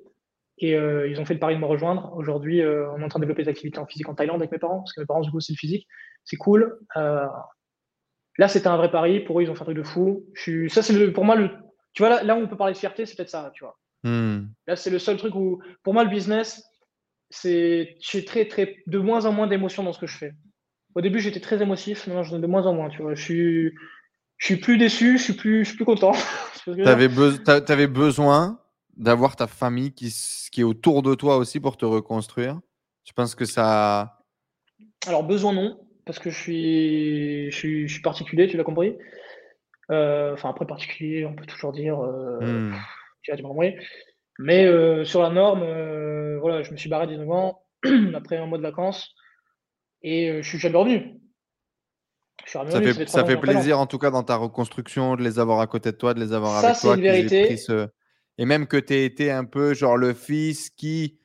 et 0.58 0.70
ils 0.72 1.20
ont 1.20 1.26
fait 1.26 1.34
le 1.34 1.40
pari 1.40 1.54
de 1.54 1.60
me 1.60 1.66
rejoindre. 1.66 2.14
Aujourd'hui, 2.16 2.62
on 2.64 3.00
est 3.00 3.04
en 3.04 3.08
train 3.08 3.18
de 3.18 3.24
développer 3.24 3.42
des 3.42 3.50
activités 3.50 3.78
en 3.78 3.86
physique 3.86 4.08
en 4.08 4.14
Thaïlande 4.14 4.40
avec 4.40 4.52
mes 4.52 4.58
parents, 4.58 4.78
parce 4.78 4.94
que 4.94 5.00
mes 5.00 5.06
parents, 5.06 5.20
du 5.20 5.30
coup, 5.30 5.40
c'est 5.40 5.52
le 5.52 5.58
physique 5.58 5.86
c'est 6.24 6.36
cool. 6.36 6.78
Euh, 6.96 7.26
là, 8.38 8.48
c'était 8.48 8.68
un 8.68 8.76
vrai 8.76 8.90
pari. 8.90 9.20
Pour 9.20 9.38
eux, 9.38 9.42
ils 9.42 9.50
ont 9.50 9.54
fait 9.54 9.62
un 9.62 9.66
truc 9.66 9.76
de 9.76 9.82
fou. 9.82 10.26
Ça, 10.68 10.82
c'est 10.82 11.12
pour 11.12 11.24
moi 11.24 11.36
le. 11.36 11.50
Tu 11.92 12.02
vois, 12.02 12.08
là, 12.08 12.22
là 12.22 12.36
où 12.36 12.40
on 12.40 12.48
peut 12.48 12.56
parler 12.56 12.72
de 12.72 12.78
fierté, 12.78 13.04
c'est 13.06 13.16
peut-être 13.16 13.30
ça, 13.30 13.50
tu 13.54 13.64
vois. 13.64 13.78
Hmm. 14.02 14.46
Là, 14.66 14.76
c'est 14.76 14.90
le 14.90 14.98
seul 14.98 15.16
truc 15.16 15.34
où, 15.34 15.62
pour 15.82 15.94
moi, 15.94 16.04
le 16.04 16.10
business, 16.10 16.64
c'est. 17.30 17.96
J'ai 18.00 18.24
très, 18.24 18.46
très, 18.46 18.82
de 18.86 18.98
moins 18.98 19.26
en 19.26 19.32
moins 19.32 19.46
d'émotions 19.46 19.82
dans 19.82 19.92
ce 19.92 19.98
que 19.98 20.06
je 20.06 20.16
fais. 20.16 20.32
Au 20.94 21.00
début, 21.00 21.20
j'étais 21.20 21.40
très 21.40 21.62
émotif. 21.62 22.06
Maintenant, 22.06 22.36
ai 22.36 22.40
de 22.40 22.46
moins 22.46 22.66
en 22.66 22.74
moins, 22.74 22.88
tu 22.88 23.02
vois. 23.02 23.14
Je 23.14 23.22
suis, 23.22 23.74
je 24.38 24.46
suis 24.46 24.56
plus 24.56 24.78
déçu, 24.78 25.18
je 25.18 25.22
suis 25.22 25.32
plus, 25.34 25.64
je 25.64 25.68
suis 25.68 25.76
plus 25.76 25.84
content. 25.84 26.12
tu 26.64 26.70
avais, 26.82 27.08
avais, 27.46 27.86
besoin 27.86 28.60
d'avoir 28.96 29.36
ta 29.36 29.46
famille 29.46 29.92
qui, 29.92 30.14
qui 30.50 30.60
est 30.60 30.64
autour 30.64 31.02
de 31.02 31.14
toi 31.14 31.36
aussi 31.36 31.60
pour 31.60 31.76
te 31.76 31.84
reconstruire? 31.84 32.60
Tu 33.04 33.14
penses 33.14 33.34
que 33.34 33.44
ça. 33.44 34.18
Alors, 35.06 35.24
besoin 35.24 35.52
non 35.52 35.78
parce 36.04 36.18
que 36.18 36.30
je 36.30 36.38
suis, 36.38 37.50
je 37.50 37.86
suis, 37.86 38.02
particulier, 38.02 38.48
tu 38.48 38.56
l'as 38.56 38.64
compris? 38.64 38.96
Euh, 39.90 40.32
enfin, 40.34 40.50
après 40.50 40.66
particulier, 40.66 41.24
on 41.24 41.34
peut 41.34 41.46
toujours 41.46 41.72
dire, 41.72 42.00
euh, 42.00 42.70
hmm. 42.70 42.74
Tu 43.22 43.32
Mais 44.38 44.66
euh, 44.66 45.04
sur 45.04 45.22
la 45.22 45.30
norme, 45.30 45.60
voilà, 46.38 46.62
je 46.62 46.70
me 46.72 46.76
suis 46.76 46.88
barré 46.88 47.06
19 47.06 47.30
ans 47.30 47.62
après 48.14 48.36
un 48.36 48.46
mois 48.46 48.58
de 48.58 48.62
vacances 48.62 49.14
et 50.02 50.42
je 50.42 50.48
suis 50.48 50.58
jamais 50.58 50.76
revenu. 50.76 51.20
ça 52.46 52.64
fait, 52.64 53.08
ça 53.08 53.24
fait, 53.24 53.36
plaisir 53.36 53.78
en 53.78 53.86
tout 53.86 53.98
cas 53.98 54.10
dans 54.10 54.24
ta 54.24 54.36
reconstruction 54.36 55.16
de 55.16 55.22
les 55.22 55.38
avoir 55.38 55.60
à 55.60 55.66
côté 55.66 55.92
de 55.92 55.96
toi, 55.96 56.14
de 56.14 56.20
les 56.20 56.32
avoir 56.32 56.64
avec 56.64 56.78
toi. 56.78 56.96
Une 56.96 57.02
vérité. 57.02 57.56
Et 58.38 58.46
même 58.46 58.66
que 58.66 58.76
tu 58.76 58.94
aies 58.94 59.04
été 59.04 59.30
un 59.30 59.44
peu 59.44 59.74
genre 59.74 59.96
le 59.96 60.14
fils 60.14 60.70
qui 60.70 61.18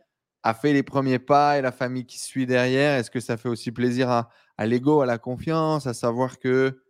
a 0.44 0.54
fait 0.54 0.74
les 0.74 0.84
premiers 0.84 1.20
pas 1.20 1.58
et 1.58 1.62
la 1.62 1.72
famille 1.72 2.06
qui 2.06 2.20
suit 2.20 2.46
derrière. 2.46 2.98
Est-ce 2.98 3.10
que 3.10 3.20
ça 3.20 3.38
fait 3.38 3.50
aussi 3.50 3.72
plaisir 3.72 4.10
à, 4.10 4.30
à 4.58 4.66
l'ego, 4.66 5.02
à 5.02 5.06
la 5.06 5.18
confiance, 5.18 5.88
à 5.88 5.94
savoir 5.94 6.40
que. 6.40 6.82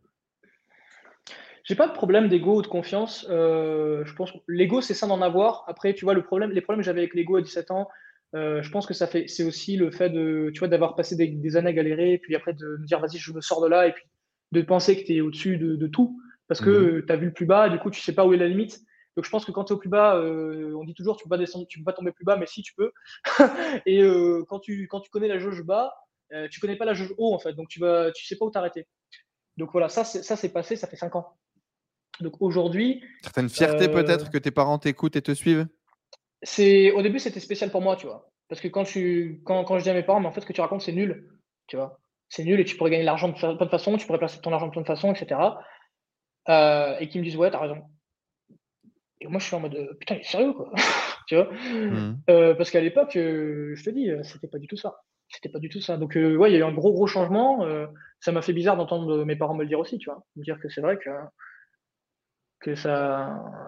J'ai 1.67 1.75
pas 1.75 1.87
de 1.87 1.93
problème 1.93 2.29
d'ego 2.29 2.59
ou 2.59 2.61
de 2.61 2.67
confiance. 2.67 3.27
Euh, 3.29 4.05
je 4.05 4.13
pense 4.13 4.31
que 4.31 4.37
l'ego, 4.47 4.79
c'est 4.79 4.93
ça 4.93 5.05
d'en 5.05 5.21
avoir. 5.21 5.65
Après, 5.67 5.93
tu 5.93 6.05
vois, 6.05 6.13
le 6.13 6.23
problème, 6.23 6.51
les 6.51 6.61
problèmes 6.61 6.79
que 6.79 6.85
j'avais 6.85 7.01
avec 7.01 7.13
l'ego 7.13 7.35
à 7.35 7.41
17 7.41 7.71
ans, 7.71 7.89
euh, 8.35 8.61
je 8.61 8.71
pense 8.71 8.85
que 8.85 8.93
ça 8.93 9.05
fait, 9.05 9.27
c'est 9.27 9.43
aussi 9.43 9.75
le 9.75 9.91
fait 9.91 10.09
de, 10.09 10.49
tu 10.53 10.59
vois, 10.59 10.69
d'avoir 10.69 10.95
passé 10.95 11.17
des, 11.17 11.57
années 11.57 11.69
à 11.69 11.73
galérer, 11.73 12.13
et 12.13 12.17
puis 12.19 12.35
après 12.35 12.53
de 12.53 12.77
me 12.79 12.85
dire, 12.85 13.01
vas-y, 13.01 13.17
je 13.17 13.33
me 13.33 13.41
sors 13.41 13.61
de 13.61 13.67
là, 13.67 13.85
et 13.85 13.91
puis 13.91 14.05
de 14.53 14.61
penser 14.61 14.97
que 14.97 15.05
tu 15.05 15.15
es 15.15 15.21
au-dessus 15.21 15.57
de, 15.57 15.87
tout, 15.87 16.21
parce 16.47 16.61
que 16.61 16.99
mmh 16.99 17.05
tu 17.05 17.11
as 17.11 17.15
vu 17.17 17.25
le 17.25 17.33
plus 17.33 17.45
bas, 17.45 17.67
et 17.67 17.69
du 17.69 17.79
coup, 17.79 17.91
tu 17.91 17.99
sais 17.99 18.13
pas 18.13 18.25
où 18.25 18.33
est 18.33 18.37
la 18.37 18.47
limite. 18.47 18.79
Donc, 19.17 19.25
je 19.25 19.29
pense 19.29 19.43
que 19.43 19.51
quand 19.51 19.65
tu 19.65 19.73
es 19.73 19.75
au 19.75 19.79
plus 19.79 19.89
bas, 19.89 20.15
euh, 20.15 20.73
on 20.73 20.85
dit 20.85 20.93
toujours, 20.93 21.17
tu 21.17 21.23
peux 21.23 21.29
pas 21.29 21.37
descendre, 21.37 21.65
tu 21.67 21.79
peux 21.79 21.85
pas 21.85 21.93
tomber 21.93 22.13
plus 22.13 22.23
bas, 22.23 22.37
mais 22.37 22.45
si, 22.45 22.61
tu 22.61 22.73
peux. 22.75 22.91
et 23.85 24.01
quand, 24.47 24.59
tu, 24.59 24.87
quand 24.87 25.01
tu 25.01 25.09
connais 25.09 25.27
la 25.27 25.39
jauge 25.39 25.63
bas, 25.63 25.91
euh, 26.33 26.47
tu 26.49 26.59
connais 26.59 26.75
pas 26.75 26.85
la 26.85 26.93
jauge 26.93 27.13
haut 27.17 27.33
en 27.33 27.39
fait, 27.39 27.53
donc 27.53 27.69
tu 27.69 27.79
vas, 27.79 28.11
tu 28.11 28.25
sais 28.25 28.37
pas 28.37 28.45
où 28.45 28.51
t'arrêter. 28.51 28.87
Donc 29.55 29.71
voilà, 29.71 29.89
ça 29.89 30.03
c'est, 30.03 30.23
ça 30.23 30.35
c'est 30.35 30.49
passé, 30.49 30.75
ça 30.75 30.87
fait 30.87 30.97
5 30.97 31.15
ans. 31.15 31.37
Donc 32.21 32.41
aujourd'hui. 32.41 33.03
Certaine 33.21 33.49
fierté 33.49 33.85
euh, 33.85 33.93
peut-être 33.93 34.29
que 34.29 34.37
tes 34.37 34.51
parents 34.51 34.77
t'écoutent 34.79 35.15
et 35.15 35.21
te 35.21 35.33
suivent? 35.33 35.67
C'est 36.43 36.91
au 36.91 37.01
début 37.01 37.19
c'était 37.19 37.39
spécial 37.39 37.71
pour 37.71 37.81
moi, 37.81 37.95
tu 37.95 38.05
vois, 38.05 38.29
parce 38.47 38.61
que 38.61 38.67
quand 38.67 38.85
je 38.85 39.41
quand, 39.43 39.63
quand 39.63 39.77
je 39.77 39.83
dis 39.83 39.89
à 39.89 39.93
mes 39.93 40.03
parents, 40.03 40.19
mais 40.19 40.27
en 40.27 40.31
fait 40.31 40.41
ce 40.41 40.45
que 40.45 40.53
tu 40.53 40.61
racontes 40.61 40.81
c'est 40.81 40.91
nul, 40.91 41.29
tu 41.67 41.75
vois, 41.75 41.99
c'est 42.29 42.43
nul 42.43 42.59
et 42.59 42.65
tu 42.65 42.75
pourrais 42.75 42.91
gagner 42.91 43.03
de 43.03 43.07
l'argent 43.07 43.29
de 43.29 43.33
plein 43.33 43.53
de 43.53 43.69
façons, 43.69 43.97
tu 43.97 44.05
pourrais 44.05 44.19
placer 44.19 44.39
ton 44.41 44.53
argent 44.53 44.67
de 44.67 44.71
plein 44.71 44.81
de 44.81 44.87
façons, 44.87 45.13
etc. 45.13 45.39
Euh, 46.49 46.95
et 46.99 47.09
qui 47.09 47.17
me 47.19 47.23
disent 47.23 47.37
ouais 47.37 47.51
t'as 47.51 47.59
raison. 47.59 47.81
Et 49.19 49.27
moi 49.27 49.39
je 49.39 49.45
suis 49.45 49.55
en 49.55 49.59
mode 49.59 49.97
putain 49.99 50.15
il 50.15 50.21
est 50.21 50.23
sérieux 50.23 50.53
quoi, 50.53 50.71
tu 51.27 51.35
vois, 51.35 51.49
mmh. 51.51 52.55
parce 52.57 52.69
qu'à 52.69 52.81
l'époque 52.81 53.11
je 53.13 53.83
te 53.83 53.89
dis 53.89 54.11
c'était 54.23 54.47
pas 54.47 54.59
du 54.59 54.67
tout 54.67 54.77
ça. 54.77 55.01
C'était 55.29 55.49
pas 55.49 55.59
du 55.59 55.69
tout 55.69 55.81
ça. 55.81 55.97
Donc, 55.97 56.15
euh, 56.15 56.35
ouais, 56.35 56.49
il 56.49 56.53
y 56.53 56.55
a 56.55 56.59
eu 56.59 56.63
un 56.63 56.71
gros, 56.73 56.93
gros 56.93 57.07
changement. 57.07 57.65
Euh, 57.65 57.87
ça 58.19 58.31
m'a 58.31 58.41
fait 58.41 58.53
bizarre 58.53 58.77
d'entendre 58.77 59.25
mes 59.25 59.35
parents 59.35 59.55
me 59.55 59.63
le 59.63 59.67
dire 59.67 59.79
aussi, 59.79 59.97
tu 59.97 60.09
vois. 60.09 60.23
Me 60.35 60.43
dire 60.43 60.59
que 60.59 60.69
c'est 60.69 60.81
vrai 60.81 60.97
que, 60.97 61.09
que, 62.75 62.75
ça, 62.75 63.61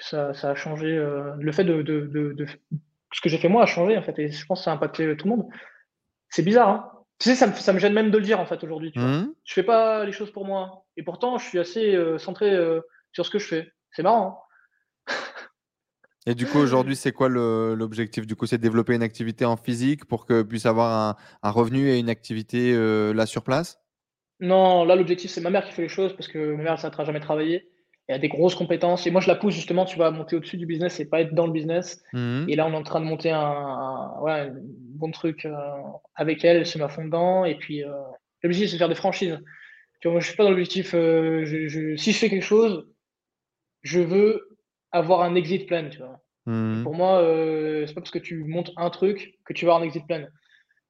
ça, 0.00 0.34
ça 0.34 0.50
a 0.50 0.54
changé. 0.54 0.96
Euh, 0.96 1.34
le 1.38 1.52
fait 1.52 1.64
de, 1.64 1.82
de, 1.82 2.06
de, 2.06 2.46
Ce 3.12 3.20
que 3.20 3.28
j'ai 3.28 3.38
fait 3.38 3.48
moi 3.48 3.62
a 3.62 3.66
changé, 3.66 3.96
en 3.96 4.02
fait. 4.02 4.18
Et 4.18 4.30
je 4.30 4.46
pense 4.46 4.60
que 4.60 4.64
ça 4.64 4.72
a 4.72 4.74
impacté 4.74 5.16
tout 5.16 5.28
le 5.28 5.36
monde. 5.36 5.48
C'est 6.28 6.42
bizarre, 6.42 6.68
hein. 6.68 6.88
Tu 7.18 7.28
sais, 7.28 7.36
ça 7.36 7.46
me, 7.46 7.52
ça 7.52 7.72
me, 7.72 7.78
gêne 7.78 7.92
même 7.92 8.10
de 8.10 8.18
le 8.18 8.24
dire, 8.24 8.40
en 8.40 8.46
fait, 8.46 8.64
aujourd'hui. 8.64 8.92
Mmh. 8.96 9.32
Je 9.44 9.54
fais 9.54 9.62
pas 9.62 10.04
les 10.04 10.12
choses 10.12 10.32
pour 10.32 10.44
moi. 10.44 10.86
Et 10.96 11.04
pourtant, 11.04 11.38
je 11.38 11.44
suis 11.44 11.58
assez 11.58 11.96
centré 12.18 12.56
sur 13.12 13.24
ce 13.24 13.30
que 13.30 13.38
je 13.38 13.46
fais. 13.46 13.72
C'est 13.92 14.02
marrant. 14.02 14.44
Hein. 15.06 15.14
Et 16.26 16.34
du 16.34 16.46
coup, 16.46 16.58
aujourd'hui, 16.58 16.94
c'est 16.94 17.12
quoi 17.12 17.28
l'objectif? 17.28 18.26
Du 18.26 18.36
coup, 18.36 18.46
c'est 18.46 18.58
de 18.58 18.62
développer 18.62 18.94
une 18.94 19.02
activité 19.02 19.44
en 19.44 19.56
physique 19.56 20.04
pour 20.04 20.24
que 20.24 20.42
puisse 20.42 20.66
avoir 20.66 21.18
un, 21.42 21.50
revenu 21.50 21.88
et 21.88 21.98
une 21.98 22.08
activité 22.08 22.72
euh, 22.74 23.12
là 23.12 23.26
sur 23.26 23.42
place? 23.42 23.80
Non, 24.38 24.84
là, 24.84 24.94
l'objectif, 24.94 25.32
c'est 25.32 25.40
ma 25.40 25.50
mère 25.50 25.64
qui 25.66 25.72
fait 25.72 25.82
les 25.82 25.88
choses 25.88 26.14
parce 26.14 26.28
que 26.28 26.54
ma 26.54 26.62
mère, 26.62 26.78
ça 26.78 26.90
ne 26.90 27.04
jamais 27.04 27.20
travaillé. 27.20 27.71
Elle 28.08 28.16
a 28.16 28.18
des 28.18 28.28
grosses 28.28 28.54
compétences. 28.54 29.06
Et 29.06 29.10
moi, 29.10 29.20
je 29.20 29.28
la 29.28 29.34
pousse 29.34 29.54
justement, 29.54 29.84
tu 29.84 29.98
vas 29.98 30.10
monter 30.10 30.36
au-dessus 30.36 30.56
du 30.56 30.66
business 30.66 30.98
et 31.00 31.08
pas 31.08 31.20
être 31.20 31.34
dans 31.34 31.46
le 31.46 31.52
business. 31.52 32.02
Mmh 32.12 32.46
et 32.48 32.56
là, 32.56 32.66
on 32.66 32.72
est 32.72 32.76
en 32.76 32.82
train 32.82 33.00
de 33.00 33.06
monter 33.06 33.30
un, 33.30 34.12
bon 34.94 35.10
truc 35.10 35.46
euh, 35.46 35.56
avec 36.14 36.44
elle. 36.44 36.58
Elle 36.58 36.66
se 36.66 36.78
met 36.78 36.84
à 36.84 36.88
fond 36.88 37.04
dedans. 37.04 37.44
Et 37.44 37.56
puis, 37.56 37.84
euh, 37.84 37.92
l'objectif, 38.42 38.70
c'est 38.70 38.76
de 38.76 38.78
faire 38.78 38.88
des 38.88 38.94
franchises. 38.94 39.38
Tu 40.00 40.08
vois, 40.08 40.12
moi, 40.12 40.20
je 40.20 40.26
suis 40.26 40.36
pas 40.36 40.44
dans 40.44 40.50
l'objectif. 40.50 40.90
si 40.90 42.12
je 42.12 42.18
fais 42.18 42.28
quelque 42.28 42.42
chose, 42.42 42.86
je 43.82 44.00
veux 44.00 44.58
avoir 44.90 45.22
un 45.22 45.34
exit 45.34 45.66
plan, 45.66 45.88
tu 45.88 45.98
vois. 45.98 46.20
Mmh. 46.46 46.82
Pour 46.82 46.94
moi, 46.94 47.22
euh, 47.22 47.86
c'est 47.86 47.94
pas 47.94 48.00
parce 48.00 48.10
que 48.10 48.18
tu 48.18 48.44
montes 48.44 48.72
un 48.76 48.90
truc 48.90 49.38
que 49.44 49.52
tu 49.52 49.64
vas 49.64 49.72
avoir 49.72 49.82
un 49.82 49.86
exit 49.86 50.06
plan. 50.06 50.24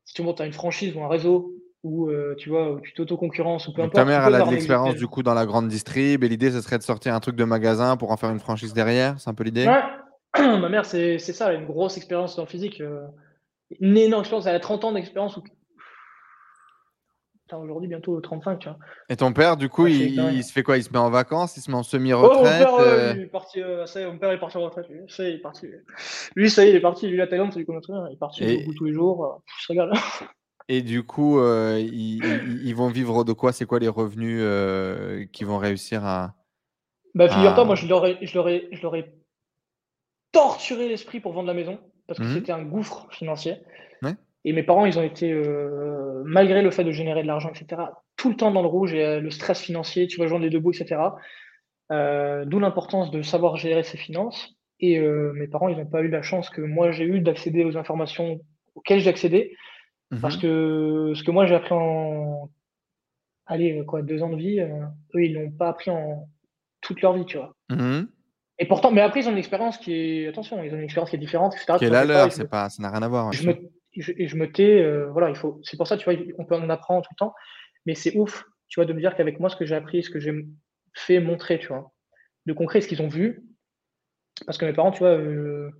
Si 0.04 0.14
tu 0.14 0.22
montes 0.22 0.40
une 0.40 0.52
franchise 0.52 0.94
ou 0.96 1.02
un 1.02 1.08
réseau 1.08 1.52
ou 1.82 2.08
euh, 2.08 2.34
tu 2.38 2.48
vois, 2.48 2.72
où 2.72 2.80
tu 2.80 2.92
t'auto-concurrences 2.94 3.68
ou 3.68 3.72
peu 3.72 3.82
importe. 3.82 3.94
Ta 3.94 4.04
mère, 4.04 4.26
elle 4.26 4.34
a 4.34 4.42
de 4.42 4.50
l'expérience 4.50 4.94
du 4.94 5.06
coup 5.06 5.22
dans 5.22 5.34
la 5.34 5.46
grande 5.46 5.68
distrib 5.68 6.22
et 6.22 6.28
l'idée, 6.28 6.50
ce 6.50 6.60
serait 6.60 6.78
de 6.78 6.82
sortir 6.82 7.14
un 7.14 7.20
truc 7.20 7.36
de 7.36 7.44
magasin 7.44 7.96
pour 7.96 8.10
en 8.12 8.16
faire 8.16 8.30
une 8.30 8.40
franchise 8.40 8.72
derrière. 8.72 9.18
C'est 9.18 9.30
un 9.30 9.34
peu 9.34 9.44
l'idée? 9.44 9.66
Ouais, 9.66 9.82
ma 10.58 10.68
mère, 10.68 10.84
c'est 10.84 11.18
ça, 11.18 11.50
elle 11.50 11.56
a 11.56 11.58
une 11.58 11.66
grosse 11.66 11.96
expérience 11.96 12.38
le 12.38 12.46
physique. 12.46 12.80
Euh, 12.80 13.06
une 13.80 13.96
énorme 13.96 14.22
expérience, 14.22 14.46
elle 14.46 14.54
a 14.54 14.60
30 14.60 14.84
ans 14.84 14.92
d'expérience 14.92 15.38
aujourd'hui 17.60 17.88
bientôt 17.88 18.20
35, 18.20 18.58
tu 18.58 18.68
vois. 18.68 18.78
Et 19.08 19.16
ton 19.16 19.32
père, 19.32 19.56
du 19.56 19.68
coup, 19.68 19.86
il, 19.86 20.42
se 20.42 20.52
fait 20.52 20.62
quoi? 20.62 20.76
Il 20.76 20.84
se 20.84 20.90
met 20.90 20.98
en 20.98 21.10
vacances? 21.10 21.56
Il 21.56 21.60
se 21.60 21.70
met 21.70 21.76
en 21.76 21.82
semi-retraite 21.82 22.66
oh, 22.68 22.72
mon, 22.72 22.78
père, 22.78 22.86
euh 22.86 23.12
il 23.16 23.22
est 23.22 23.26
parti, 23.26 23.60
mon 23.62 24.18
père 24.18 24.30
est 24.30 24.40
parti 24.40 24.56
en 24.56 24.62
retraite. 24.62 24.88
Lui. 24.88 25.00
Ça, 25.08 25.28
il 25.28 25.36
est 25.36 25.38
parti. 25.38 25.66
Lui, 26.34 26.50
ça 26.50 26.64
y 26.64 26.68
est, 26.68 26.70
il 26.70 26.76
est 26.76 26.80
parti. 26.80 27.08
Lui, 27.08 27.16
la 27.16 27.26
Thaïlande, 27.26 27.52
ça 27.52 27.58
lui 27.58 27.66
connaît 27.66 27.80
très 27.80 27.92
bien. 27.92 28.06
Il 28.08 28.14
est 28.14 28.18
parti 28.18 28.44
et... 28.44 28.66
tous 28.74 28.84
les 28.84 28.92
jours. 28.92 29.42
Je 29.60 29.68
régale. 29.68 29.92
Et 30.68 30.82
du 30.82 31.02
coup, 31.02 31.38
euh, 31.38 31.78
ils, 31.80 32.24
ils, 32.64 32.74
vont 32.74 32.88
vivre 32.88 33.24
de 33.24 33.32
quoi? 33.32 33.52
C'est 33.52 33.66
quoi 33.66 33.78
les 33.78 33.88
revenus 33.88 34.40
euh, 34.40 35.24
qu'ils 35.32 35.46
vont 35.46 35.58
réussir 35.58 36.04
à. 36.04 36.34
Bah, 37.14 37.28
figure-toi, 37.28 37.64
moi, 37.64 37.74
je 37.74 37.86
leur, 37.86 38.06
ai, 38.06 38.18
je, 38.22 38.34
leur 38.34 38.48
ai, 38.48 38.68
je 38.72 38.82
leur 38.82 38.96
ai 38.96 39.12
torturé 40.32 40.88
l'esprit 40.88 41.20
pour 41.20 41.32
vendre 41.32 41.48
la 41.48 41.54
maison 41.54 41.78
parce 42.06 42.18
que 42.18 42.24
mmh 42.24 42.34
c'était 42.34 42.52
un 42.52 42.62
gouffre 42.62 43.06
financier. 43.10 43.56
Ouais. 44.02 44.14
Et 44.44 44.52
mes 44.52 44.62
parents, 44.62 44.86
ils 44.86 44.98
ont 44.98 45.02
été, 45.02 45.30
euh, 45.30 46.22
malgré 46.24 46.62
le 46.62 46.70
fait 46.70 46.84
de 46.84 46.90
générer 46.90 47.22
de 47.22 47.26
l'argent, 47.26 47.50
etc., 47.50 47.82
tout 48.16 48.30
le 48.30 48.36
temps 48.36 48.50
dans 48.50 48.62
le 48.62 48.68
rouge 48.68 48.94
et 48.94 49.04
euh, 49.04 49.20
le 49.20 49.30
stress 49.30 49.60
financier, 49.60 50.06
tu 50.06 50.18
vas 50.18 50.26
joindre 50.26 50.44
les 50.44 50.50
deux 50.50 50.58
bouts, 50.58 50.72
etc. 50.72 51.00
D'où 51.90 52.58
l'importance 52.58 53.10
de 53.10 53.20
savoir 53.20 53.56
gérer 53.56 53.82
ses 53.82 53.98
finances. 53.98 54.56
Et 54.80 54.98
mes 54.98 55.46
parents, 55.46 55.68
ils 55.68 55.76
n'ont 55.76 55.86
pas 55.86 56.00
eu 56.00 56.08
la 56.08 56.22
chance 56.22 56.48
que 56.48 56.62
moi 56.62 56.90
j'ai 56.90 57.04
eu 57.04 57.20
d'accéder 57.20 57.64
aux 57.64 57.76
informations 57.76 58.40
auxquelles 58.74 59.00
j'ai 59.00 59.10
accédé. 59.10 59.54
Mmh 60.12 60.20
parce 60.20 60.36
que 60.36 61.12
ce 61.14 61.22
que 61.22 61.30
moi 61.30 61.46
j'ai 61.46 61.54
appris 61.54 61.72
en 61.72 62.50
allez, 63.46 63.82
quoi, 63.86 64.02
deux 64.02 64.22
ans 64.22 64.30
de 64.30 64.36
vie, 64.36 64.60
eux, 64.60 65.24
ils 65.24 65.32
l'ont 65.34 65.50
pas 65.50 65.68
appris 65.68 65.90
en 65.90 66.28
toute 66.80 67.00
leur 67.00 67.14
vie, 67.14 67.24
tu 67.24 67.38
vois. 67.38 67.56
Mmh 67.70 68.02
et 68.58 68.66
pourtant, 68.66 68.92
mais 68.92 69.00
après, 69.00 69.20
ils 69.20 69.28
ont 69.28 69.32
une 69.32 69.38
expérience 69.38 69.76
qui 69.78 69.92
est, 69.92 70.28
attention, 70.28 70.62
ils 70.62 70.72
ont 70.72 70.76
une 70.76 70.84
expérience 70.84 71.10
qui 71.10 71.16
est 71.16 71.18
différente, 71.18 71.54
etc. 71.54 71.78
Qui 71.78 71.86
est 71.86 71.90
la 71.90 72.04
leur, 72.04 72.30
c'est 72.30 72.48
pas, 72.48 72.68
ça 72.68 72.80
n'a 72.80 72.90
rien 72.90 73.02
à 73.02 73.08
voir. 73.08 73.32
Je 73.32 73.48
me, 73.48 73.54
et 73.94 74.28
je 74.28 74.36
me 74.36 74.52
tais, 74.52 74.80
euh, 74.80 75.10
voilà, 75.10 75.30
il 75.30 75.36
faut, 75.36 75.58
c'est 75.64 75.76
pour 75.76 75.86
ça, 75.86 75.96
tu 75.96 76.04
vois, 76.04 76.14
on, 76.38 76.44
peut, 76.44 76.54
en 76.54 76.70
apprendre 76.70 77.02
tout 77.02 77.12
le 77.12 77.18
temps, 77.18 77.34
mais 77.86 77.94
c'est 77.94 78.16
ouf, 78.16 78.44
tu 78.68 78.78
vois, 78.78 78.84
de 78.84 78.92
me 78.92 79.00
dire 79.00 79.14
qu'avec 79.16 79.40
moi, 79.40 79.48
ce 79.48 79.56
que 79.56 79.64
j'ai 79.64 79.74
appris, 79.74 80.02
ce 80.02 80.10
que 80.10 80.20
j'ai 80.20 80.46
fait 80.94 81.18
montrer, 81.18 81.58
tu 81.58 81.68
vois, 81.68 81.92
de 82.46 82.52
concret, 82.52 82.80
ce 82.80 82.88
qu'ils 82.88 83.02
ont 83.02 83.08
vu, 83.08 83.42
parce 84.46 84.58
que 84.58 84.64
mes 84.64 84.72
parents, 84.72 84.92
tu 84.92 85.00
vois, 85.00 85.16
euh, 85.16 85.70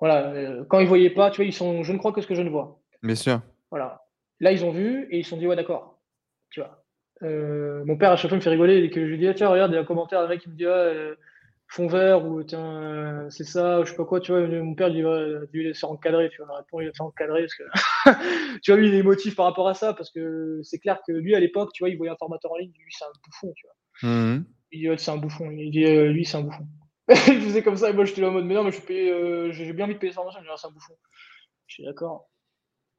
voilà, 0.00 0.32
euh, 0.32 0.64
quand 0.68 0.80
ils 0.80 0.88
voyaient 0.88 1.10
pas, 1.10 1.30
tu 1.30 1.36
vois, 1.36 1.46
ils 1.46 1.52
sont, 1.52 1.82
je 1.82 1.92
ne 1.92 1.98
crois 1.98 2.12
que 2.12 2.20
ce 2.20 2.26
que 2.26 2.34
je 2.34 2.42
ne 2.42 2.50
vois. 2.50 2.80
Bien 3.04 3.14
sûr. 3.14 3.40
Voilà. 3.70 4.02
Là, 4.40 4.50
ils 4.50 4.64
ont 4.64 4.72
vu 4.72 5.06
et 5.10 5.18
ils 5.18 5.24
se 5.24 5.30
sont 5.30 5.36
dit, 5.36 5.46
ouais, 5.46 5.56
d'accord, 5.56 6.02
tu 6.50 6.60
vois. 6.60 6.84
mon 7.20 7.96
père, 7.96 8.10
à 8.10 8.16
chaque 8.16 8.30
fois, 8.30 8.36
me 8.36 8.42
fait 8.42 8.50
rigoler 8.50 8.78
et 8.78 8.90
que 8.90 9.00
je 9.00 9.10
lui 9.10 9.18
dis, 9.18 9.28
ah, 9.28 9.34
tiens, 9.34 9.48
regarde, 9.48 9.70
il 9.70 9.74
y 9.74 9.78
a 9.78 9.80
un 9.80 9.84
commentaire, 9.84 10.20
un 10.20 10.28
mec 10.28 10.40
qui 10.40 10.50
me 10.50 10.56
dit, 10.56 10.66
ah, 10.66 11.14
fond 11.68 11.86
vert 11.86 12.24
ou 12.24 12.42
tiens, 12.42 12.82
euh, 12.82 13.30
c'est 13.30 13.44
ça, 13.44 13.80
ou 13.80 13.84
je 13.84 13.90
sais 13.90 13.96
pas 13.96 14.04
quoi, 14.04 14.20
tu 14.20 14.32
vois, 14.32 14.46
mon 14.46 14.74
père, 14.74 14.88
il 14.88 15.02
lui 15.52 15.64
laisser 15.64 15.86
encadrer, 15.86 16.30
tu 16.30 16.42
vois, 16.42 16.64
il 16.80 16.86
va 16.86 17.04
encadrer 17.04 17.42
parce 17.42 17.54
que, 17.54 17.64
tu 18.62 18.70
vois, 18.70 18.80
lui, 18.80 18.88
il 18.88 18.94
est 18.94 18.98
émotif 18.98 19.34
par 19.34 19.46
rapport 19.46 19.68
à 19.68 19.74
ça 19.74 19.94
parce 19.94 20.10
que 20.10 20.60
c'est 20.62 20.78
clair 20.78 21.00
que 21.06 21.12
lui, 21.12 21.34
à 21.34 21.40
l'époque, 21.40 21.70
tu 21.72 21.82
vois, 21.82 21.88
il 21.88 21.96
voyait 21.96 22.12
un 22.12 22.16
formateur 22.16 22.52
en 22.52 22.56
ligne, 22.56 22.72
lui, 22.78 22.92
c'est 22.96 23.04
un 23.04 23.12
bouffon, 23.24 23.52
tu 23.56 23.66
vois. 23.66 24.10
Mmh. 24.10 24.44
Il 24.72 24.80
dit, 24.80 25.02
c'est 25.02 25.10
un 25.10 25.16
bouffon, 25.16 25.50
il 25.50 25.70
dit, 25.70 25.84
euh, 25.84 26.12
lui, 26.12 26.24
c'est 26.24 26.36
un 26.36 26.42
bouffon. 26.42 26.66
il 27.08 27.40
faisait 27.40 27.62
comme 27.62 27.76
ça, 27.76 27.90
et 27.90 27.92
moi, 27.92 28.04
j'étais 28.04 28.20
là 28.20 28.28
en 28.28 28.32
mode, 28.32 28.44
mais 28.44 28.54
non, 28.54 28.64
mais 28.64 28.70
je 28.70 28.80
suis 28.80 29.10
euh, 29.10 29.52
j'ai 29.52 29.72
bien 29.72 29.86
envie 29.86 29.94
de 29.94 29.98
payer 29.98 30.12
sa 30.12 30.16
formation, 30.16 30.40
c'est 30.56 30.66
un 30.66 30.70
bouffon. 30.70 30.94
Je 31.66 31.74
suis 31.74 31.84
d'accord. 31.84 32.28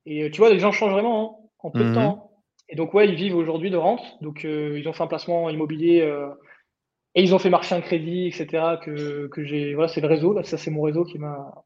Et 0.06 0.30
tu 0.32 0.40
vois, 0.40 0.49
les 0.49 0.60
gens 0.60 0.72
changent 0.72 0.94
vraiment 0.94 1.22
hein, 1.22 1.48
en 1.60 1.72
peu 1.72 1.84
de 1.84 1.90
mmh. 1.90 1.94
temps. 1.94 2.02
Hein. 2.02 2.38
Et 2.69 2.76
donc, 2.76 2.94
ouais, 2.94 3.07
ils 3.07 3.15
vivent 3.15 3.36
aujourd'hui 3.36 3.69
de 3.69 3.77
rente. 3.77 4.02
Donc, 4.22 4.44
ils 4.44 4.88
ont 4.88 4.94
fait 4.94 5.03
un 5.03 5.07
placement 5.07 5.49
immobilier 5.49 6.03
et 7.15 7.23
ils 7.23 7.34
ont 7.34 7.40
fait 7.40 7.49
marcher 7.49 7.76
un 7.76 7.82
crédit, 7.82 8.27
etc. 8.27 8.77
Que, 8.84 9.27
que 9.27 9.44
j'ai. 9.44 9.73
Voilà, 9.73 9.88
c'est 9.88 10.02
le 10.02 10.07
réseau. 10.07 10.34
Là, 10.34 10.44
ça, 10.44 10.57
c'est 10.57 10.69
mon 10.69 10.82
réseau 10.82 11.06
qui 11.06 11.18
m'a. 11.18 11.64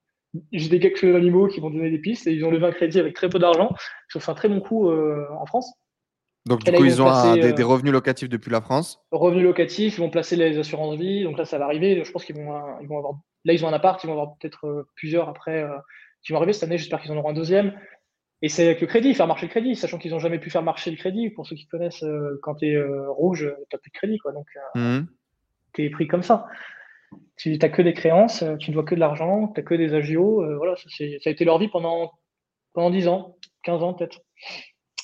J'ai 0.51 0.69
des 0.69 0.79
quelques 0.79 1.03
animaux 1.03 1.47
qui 1.47 1.59
vont 1.59 1.71
donner 1.71 1.89
des 1.89 1.97
pistes 1.97 2.27
et 2.27 2.33
ils 2.33 2.45
ont 2.45 2.51
levé 2.51 2.67
un 2.67 2.71
crédit 2.71 2.99
avec 2.99 3.15
très 3.15 3.29
peu 3.29 3.39
d'argent. 3.39 3.71
Ont 4.15 4.19
fait 4.19 4.31
un 4.31 4.35
très 4.35 4.47
bon 4.47 4.61
coup 4.61 4.89
euh, 4.89 5.25
en 5.39 5.47
France. 5.47 5.73
Donc, 6.45 6.63
du 6.63 6.71
coup, 6.71 6.85
ils, 6.85 7.01
ont 7.01 7.33
des, 7.33 7.59
euh, 7.59 7.65
revenus 7.65 7.91
locatifs 7.91 8.29
depuis 8.29 8.51
la 8.51 8.61
France 8.61 9.01
Revenus 9.11 9.43
locatifs, 9.43 9.97
ils 9.97 10.01
vont 10.01 10.09
placer 10.09 10.35
les 10.35 10.57
assurances 10.57 10.97
vie. 10.97 11.23
Donc 11.23 11.37
là, 11.37 11.45
ça 11.45 11.57
va 11.57 11.65
arriver. 11.65 12.03
Je 12.03 12.11
pense 12.11 12.25
qu'ils 12.25 12.35
vont, 12.35 12.53
ils 12.81 12.87
vont 12.87 12.99
avoir. 12.99 13.13
Là, 13.43 13.53
ils 13.53 13.65
ont 13.65 13.67
un 13.67 13.73
appart, 13.73 14.01
ils 14.03 14.07
vont 14.07 14.13
avoir 14.13 14.37
peut-être 14.37 14.67
euh, 14.67 14.87
plusieurs 14.95 15.29
après 15.29 15.67
qui 16.23 16.31
vont 16.31 16.37
arriver 16.37 16.53
cette 16.53 16.63
année. 16.63 16.77
J'espère 16.77 17.01
qu'ils 17.01 17.11
en 17.11 17.17
auront 17.17 17.29
un 17.29 17.33
deuxième. 17.33 17.73
Et 18.41 18.49
c'est 18.49 18.65
avec 18.65 18.81
le 18.81 18.87
crédit, 18.87 19.13
faire 19.13 19.27
marcher 19.27 19.47
le 19.47 19.51
crédit, 19.51 19.75
sachant 19.75 19.97
qu'ils 19.97 20.11
n'ont 20.11 20.19
jamais 20.19 20.39
pu 20.39 20.49
faire 20.49 20.63
marcher 20.63 20.91
le 20.91 20.97
crédit. 20.97 21.29
Pour 21.29 21.45
ceux 21.45 21.55
qui 21.55 21.67
connaissent, 21.67 22.05
quand 22.41 22.55
tu 22.55 22.67
es 22.67 22.81
rouge, 23.09 23.53
tu 23.69 23.75
n'as 23.75 23.79
plus 23.79 23.89
de 23.89 23.97
crédit. 23.97 24.17
Quoi. 24.17 24.31
Donc, 24.31 24.47
mmh 24.75 25.01
tu 25.73 25.85
es 25.85 25.89
pris 25.89 26.07
comme 26.07 26.23
ça. 26.23 26.47
Tu 27.37 27.57
n'as 27.57 27.69
que 27.69 27.81
des 27.81 27.93
créances, 27.93 28.43
euh, 28.43 28.57
tu 28.57 28.69
ne 28.69 28.75
vois 28.75 28.83
que 28.83 28.95
de 28.95 28.99
l'argent, 28.99 29.47
tu 29.47 29.59
n'as 29.59 29.65
que 29.65 29.73
des 29.73 29.93
agios. 29.93 30.43
Euh, 30.43 30.57
voilà, 30.57 30.75
ça, 30.75 30.89
ça, 30.89 31.03
a 31.03 31.29
été 31.29 31.45
leur 31.45 31.57
vie 31.57 31.69
pendant, 31.69 32.11
pendant 32.73 32.89
10 32.89 33.07
ans, 33.07 33.37
15 33.63 33.83
ans 33.83 33.93
peut-être. 33.93 34.19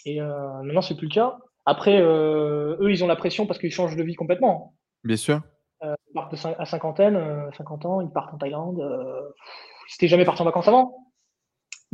Et 0.05 0.21
euh, 0.21 0.61
maintenant, 0.63 0.81
c'est 0.81 0.95
plus 0.95 1.07
le 1.07 1.13
cas. 1.13 1.37
Après, 1.65 1.99
eux, 1.99 2.91
ils 2.91 3.03
ont 3.03 3.07
la 3.07 3.15
pression 3.15 3.47
parce 3.47 3.57
qu'ils 3.57 3.71
changent 3.71 3.95
de 3.95 4.03
vie 4.03 4.13
complètement. 4.13 4.75
Bien 5.03 5.17
sûr. 5.17 5.41
ils 5.81 6.13
partent 6.13 6.35
à 6.59 6.65
cinquantaine, 6.65 7.19
50 7.57 7.85
ans, 7.85 8.01
ils 8.01 8.11
partent 8.11 8.35
en 8.35 8.37
Thaïlande. 8.37 8.77
ils 8.77 9.93
n'étaient 9.93 10.07
jamais 10.07 10.25
partis 10.25 10.43
en 10.43 10.45
vacances 10.45 10.67
avant. 10.67 11.04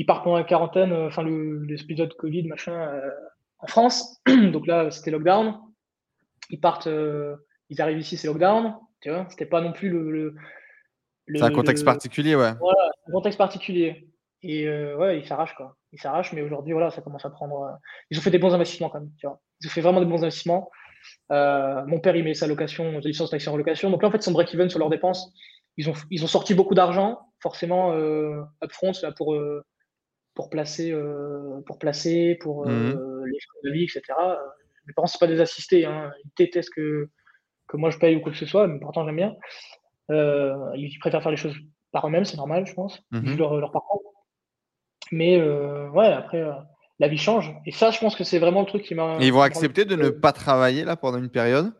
Ils 0.01 0.05
partent 0.05 0.23
pendant 0.23 0.37
la 0.37 0.43
quarantaine, 0.43 0.91
enfin 0.93 1.23
l'épisode 1.23 2.15
Covid, 2.15 2.47
machin, 2.47 2.99
en 3.59 3.67
France. 3.67 4.19
Donc 4.51 4.65
là, 4.65 4.89
c'était 4.89 5.11
lockdown. 5.11 5.59
Ils 6.49 6.59
partent 6.59 6.87
ils 7.71 7.81
arrivent 7.81 7.99
ici, 7.99 8.17
c'est 8.17 8.27
lockdown. 8.27 8.75
Tu 8.99 9.09
vois, 9.09 9.25
c'était 9.29 9.47
pas 9.47 9.61
non 9.61 9.71
plus 9.71 9.89
le. 9.89 10.35
c'est 11.33 11.41
un 11.41 11.51
contexte 11.51 11.85
particulier, 11.85 12.35
ouais. 12.35 12.51
Voilà, 12.59 12.91
un 13.07 13.11
contexte 13.11 13.37
particulier. 13.39 14.07
Et 14.43 14.67
euh, 14.67 14.97
ouais, 14.97 15.19
ils 15.19 15.25
s'arrachent, 15.25 15.55
quoi. 15.55 15.77
Ils 15.93 15.99
s'arrachent, 15.99 16.33
mais 16.33 16.41
aujourd'hui, 16.41 16.73
voilà, 16.73 16.91
ça 16.91 17.01
commence 17.01 17.25
à 17.25 17.29
prendre. 17.29 17.63
Euh, 17.63 17.71
ils 18.09 18.19
ont 18.19 18.21
fait 18.21 18.29
des 18.29 18.39
bons 18.39 18.53
investissements, 18.53 18.89
quand 18.89 18.99
même. 18.99 19.11
Tu 19.17 19.25
vois. 19.25 19.39
Ils 19.61 19.67
ont 19.67 19.69
fait 19.69 19.81
vraiment 19.81 20.01
des 20.01 20.05
bons 20.05 20.21
investissements. 20.21 20.69
Euh, 21.31 21.83
mon 21.87 21.99
père, 21.99 22.15
il 22.15 22.23
met 22.23 22.33
sa 22.33 22.45
location, 22.45 22.99
licence 22.99 23.31
d'action 23.31 23.53
en 23.53 23.57
location. 23.57 23.89
Donc 23.89 24.01
là, 24.01 24.09
en 24.09 24.11
fait, 24.11 24.17
ils 24.17 24.23
sont 24.23 24.33
break-even 24.33 24.69
sur 24.69 24.79
leurs 24.79 24.89
dépenses. 24.89 25.31
Ils 25.77 25.89
ont, 25.89 25.93
ils 26.09 26.23
ont 26.23 26.27
sorti 26.27 26.53
beaucoup 26.53 26.75
d'argent, 26.75 27.19
forcément, 27.39 27.95
upfront, 28.61 28.91
là, 29.01 29.11
pour, 29.13 29.35
pour 30.33 30.49
placer, 30.49 30.93
pour 31.65 31.77
placer, 31.77 32.37
pour 32.41 32.67
mmh 32.67 33.25
les 33.25 33.39
frais 33.39 33.59
de 33.63 33.71
vie, 33.71 33.83
etc. 33.83 34.01
Mes 34.87 34.93
parents, 34.93 35.07
c'est 35.07 35.19
pas 35.19 35.27
des 35.27 35.41
assistés. 35.41 35.85
Hein. 35.85 36.11
Ils 36.23 36.31
détestent 36.37 36.73
que 36.73 37.09
que 37.71 37.77
moi 37.77 37.89
je 37.89 37.97
paye 37.97 38.15
ou 38.15 38.21
quoi 38.21 38.31
que 38.31 38.37
ce 38.37 38.45
soit, 38.45 38.67
mais 38.67 38.79
pourtant 38.79 39.05
j'aime 39.05 39.15
bien. 39.15 39.35
Euh, 40.09 40.55
ils 40.75 40.97
préfèrent 40.99 41.23
faire 41.23 41.31
les 41.31 41.37
choses 41.37 41.55
par 41.91 42.07
eux-mêmes, 42.07 42.25
c'est 42.25 42.37
normal, 42.37 42.65
je 42.65 42.73
pense, 42.73 43.01
mmh 43.11 43.35
leur, 43.37 43.59
leur, 43.59 43.71
parcours. 43.71 44.01
Mais 45.11 45.39
euh, 45.39 45.89
ouais, 45.89 46.11
après, 46.11 46.41
euh, 46.41 46.53
la 46.99 47.07
vie 47.07 47.17
change. 47.17 47.53
Et 47.65 47.71
ça, 47.71 47.91
je 47.91 47.99
pense 47.99 48.15
que 48.15 48.23
c'est 48.23 48.39
vraiment 48.39 48.61
le 48.61 48.65
truc 48.65 48.83
qui 48.83 48.95
m'a. 48.95 49.17
ils 49.21 49.33
vont 49.33 49.41
accepter 49.41 49.85
de 49.85 49.95
ne 49.95 50.09
pas 50.09 50.33
travailler 50.33 50.83
là 50.83 50.95
pendant 50.95 51.17
une 51.17 51.29
période? 51.29 51.73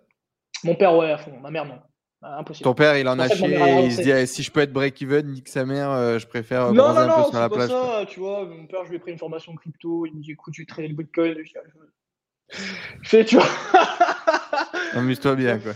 Mon 0.64 0.76
père, 0.76 0.96
ouais, 0.96 1.12
à 1.12 1.18
fond. 1.18 1.38
Ma 1.40 1.52
mère, 1.52 1.66
non. 1.66 1.80
Bah, 2.22 2.38
impossible. 2.38 2.64
Ton 2.66 2.74
père, 2.74 2.98
il 2.98 3.08
en, 3.08 3.18
a 3.18 3.28
chié 3.28 3.56
et 3.56 3.86
il 3.86 3.92
se 3.92 4.02
dit 4.02 4.28
si 4.28 4.44
je 4.44 4.52
peux 4.52 4.60
être 4.60 4.74
break-even, 4.74 5.28
nique 5.28 5.48
sa 5.48 5.66
mère, 5.66 6.20
je 6.20 6.28
préfère 6.28 6.72
non, 6.72 6.94
non, 6.94 6.98
un 6.98 7.08
non, 7.08 7.50
plage. 7.50 7.70
Non, 7.70 7.88
ça, 7.88 8.06
tu 8.08 8.20
vois. 8.20 8.46
Mon 8.46 8.68
père, 8.68 8.86
je 8.86 8.90
lui 8.90 8.98
ai 8.98 9.00
pris 9.00 9.12
une 9.12 9.18
formation 9.18 9.56
crypto, 9.56 10.06
il 10.06 10.16
me 10.16 10.22
dit 10.22 10.32
écoute, 10.32 10.54
tu 10.54 10.66
trades 10.66 10.90
le 10.90 10.96
bitcoin. 10.96 11.36
Fais, 13.04 13.26
tu 13.26 13.36
vois. 13.36 13.46
Amuse-toi 14.94 15.36
bien, 15.36 15.60
quoi. 15.60 15.72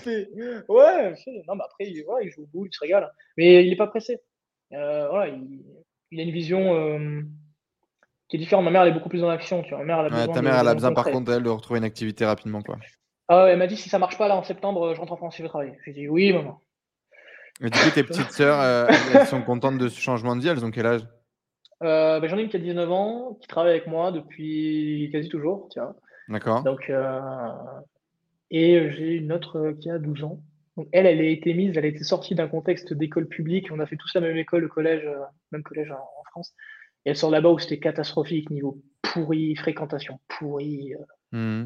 Ouais, 0.67 1.15
non, 1.47 1.55
mais 1.55 1.63
après, 1.63 1.85
il, 1.87 2.03
il 2.23 2.31
joue 2.31 2.43
au 2.43 2.47
bout, 2.47 2.65
il 2.65 2.73
se 2.73 2.79
régale. 2.79 3.11
Mais 3.37 3.63
il 3.63 3.69
n'est 3.69 3.75
pas 3.75 3.87
pressé. 3.87 4.19
Euh, 4.73 5.07
voilà, 5.09 5.33
il, 6.11 6.19
a 6.19 6.23
une 6.23 6.31
vision 6.31 6.75
euh, 6.75 7.21
qui 8.27 8.37
est 8.37 8.39
différente. 8.39 8.65
Ma 8.65 8.71
mère, 8.71 8.83
elle 8.83 8.89
est 8.89 8.93
beaucoup 8.93 9.09
plus 9.09 9.21
dans 9.21 9.29
l'action. 9.29 9.63
Tu 9.63 9.69
vois. 9.69 9.83
Ma 9.83 10.09
mère, 10.09 10.31
ta 10.31 10.41
mère, 10.41 10.59
elle 10.59 10.67
a 10.67 10.73
besoin, 10.73 10.93
par 10.93 11.05
contre, 11.05 11.31
elle, 11.31 11.43
de 11.43 11.49
retrouver 11.49 11.79
une 11.79 11.85
activité 11.85 12.25
rapidement, 12.25 12.61
quoi. 12.61 12.77
Ah 13.27 13.47
elle 13.49 13.57
m'a 13.57 13.67
dit 13.67 13.77
si 13.77 13.89
ça 13.89 13.99
marche 13.99 14.17
pas 14.17 14.27
là 14.27 14.35
en 14.35 14.43
septembre, 14.43 14.93
je 14.93 14.99
rentre 14.99 15.13
en 15.13 15.17
France, 15.17 15.35
je 15.37 15.43
vais 15.43 15.49
travailler. 15.49 15.77
J'ai 15.85 15.93
dit 15.93 16.07
oui, 16.07 16.31
maman. 16.31 16.61
Mais 17.61 17.69
du 17.69 17.79
coup, 17.79 17.89
tes 17.93 18.03
petites 18.03 18.31
sœurs, 18.31 18.59
euh, 18.59 18.87
elles 19.13 19.27
sont 19.27 19.41
contentes 19.41 19.77
de 19.77 19.87
ce 19.87 19.99
changement 19.99 20.35
de 20.35 20.41
vie. 20.41 20.49
Elles 20.49 20.65
ont 20.65 20.71
quel 20.71 20.85
âge? 20.85 21.01
Ben, 21.81 22.25
J'en 22.27 22.37
ai 22.37 22.43
une 22.43 22.49
qui 22.49 22.57
a 22.57 22.59
19 22.59 22.91
ans, 22.91 23.37
qui 23.41 23.47
travaille 23.47 23.71
avec 23.71 23.87
moi 23.87 24.11
depuis 24.11 25.09
quasi 25.11 25.29
toujours. 25.29 25.69
D'accord. 26.27 26.63
Donc, 26.63 26.91
et 28.51 28.77
euh, 28.77 28.91
j'ai 28.91 29.15
une 29.15 29.31
autre 29.31 29.57
euh, 29.57 29.73
qui 29.73 29.89
a 29.89 29.99
12 29.99 30.23
ans. 30.23 30.41
Donc 30.77 30.87
elle, 30.91 31.05
elle 31.05 31.19
a 31.19 31.23
été 31.23 31.53
mise, 31.53 31.77
elle 31.77 31.85
a 31.85 31.89
été 31.89 32.03
sortie 32.03 32.35
d'un 32.35 32.47
contexte 32.47 32.93
d'école 32.93 33.27
publique. 33.27 33.71
On 33.71 33.79
a 33.79 33.85
fait 33.85 33.95
tous 33.95 34.13
la 34.13 34.21
même 34.21 34.37
école, 34.37 34.61
le 34.61 34.67
collège, 34.67 35.05
euh, 35.05 35.19
même 35.51 35.63
collège 35.63 35.91
en, 35.91 36.23
France. 36.31 36.53
Et 37.05 37.11
elle 37.11 37.17
sort 37.17 37.31
là-bas 37.31 37.49
où 37.49 37.59
c'était 37.59 37.79
catastrophique, 37.79 38.49
niveau 38.49 38.81
pourri, 39.01 39.55
fréquentation 39.55 40.19
pourri. 40.27 40.93
Mmh. 41.31 41.65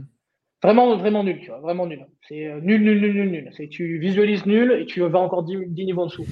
Vraiment, 0.62 0.98
vraiment 0.98 1.24
nul, 1.24 1.40
tu 1.40 1.48
vois, 1.48 1.60
vraiment 1.60 1.88
nul. 1.88 2.06
C'est 2.28 2.54
nul, 2.62 2.84
nul, 2.84 3.00
nul, 3.00 3.14
nul, 3.14 3.32
nul. 3.32 3.50
C'est 3.56 3.70
tu 3.70 3.98
visualises 3.98 4.46
nul 4.46 4.74
et 4.74 4.86
tu 4.86 5.00
vas 5.02 5.20
encore 5.20 5.44
10, 5.44 5.68
niveaux 5.70 6.04
en 6.04 6.08
dessous. 6.08 6.26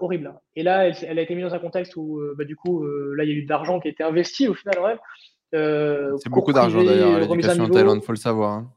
horrible. 0.00 0.34
Et 0.56 0.62
là, 0.62 0.86
elle, 0.86 1.18
a 1.18 1.22
été 1.22 1.34
mise 1.34 1.44
dans 1.44 1.54
un 1.54 1.58
contexte 1.58 1.96
où, 1.96 2.20
bah, 2.36 2.44
du 2.44 2.54
coup, 2.54 2.84
là, 2.84 3.24
il 3.24 3.30
y 3.30 3.32
a 3.32 3.36
eu 3.36 3.44
de 3.44 3.48
l'argent 3.48 3.80
qui 3.80 3.88
a 3.88 3.90
été 3.90 4.02
investi 4.02 4.48
au 4.48 4.54
final. 4.54 4.98
c'est 5.52 6.28
beaucoup 6.28 6.52
d'argent 6.52 6.84
d'ailleurs, 6.84 7.18
l'éducation 7.18 7.64
en 7.64 7.68
Thaïlande, 7.68 8.02
faut 8.02 8.12
le 8.12 8.16
savoir. 8.18 8.52
Hein 8.52 8.72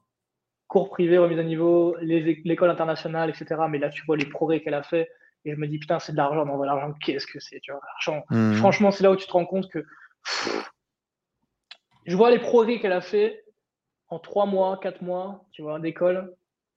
cours 0.69 0.89
privé, 0.89 1.17
remise 1.17 1.39
à 1.39 1.43
niveau, 1.43 1.97
l'école 1.99 2.69
internationale, 2.69 3.30
etc. 3.30 3.61
Mais 3.69 3.80
là, 3.80 3.89
tu 3.89 4.05
vois 4.05 4.15
les 4.15 4.26
progrès 4.26 4.61
qu'elle 4.61 4.76
a 4.76 4.84
fait. 4.84 5.09
Et 5.43 5.51
je 5.53 5.55
me 5.57 5.67
dis, 5.67 5.80
putain, 5.80 5.99
c'est 5.99 6.11
de 6.13 6.17
l'argent. 6.17 6.45
Non, 6.45 6.61
l'argent, 6.61 6.93
qu'est-ce 7.01 7.27
que 7.27 7.39
c'est 7.39 7.59
tu 7.59 7.71
vois, 7.71 8.23
mmh. 8.30 8.53
Franchement, 8.53 8.91
c'est 8.91 9.03
là 9.03 9.11
où 9.11 9.15
tu 9.15 9.26
te 9.26 9.31
rends 9.31 9.45
compte 9.45 9.69
que. 9.69 9.84
je 12.05 12.15
vois 12.15 12.30
les 12.30 12.39
progrès 12.39 12.80
qu'elle 12.80 12.93
a 12.93 13.01
fait 13.01 13.43
en 14.10 14.19
trois 14.19 14.45
mois, 14.45 14.80
quatre 14.81 15.02
mois, 15.02 15.45
tu 15.52 15.61
vois, 15.61 15.80
d'école, 15.80 16.34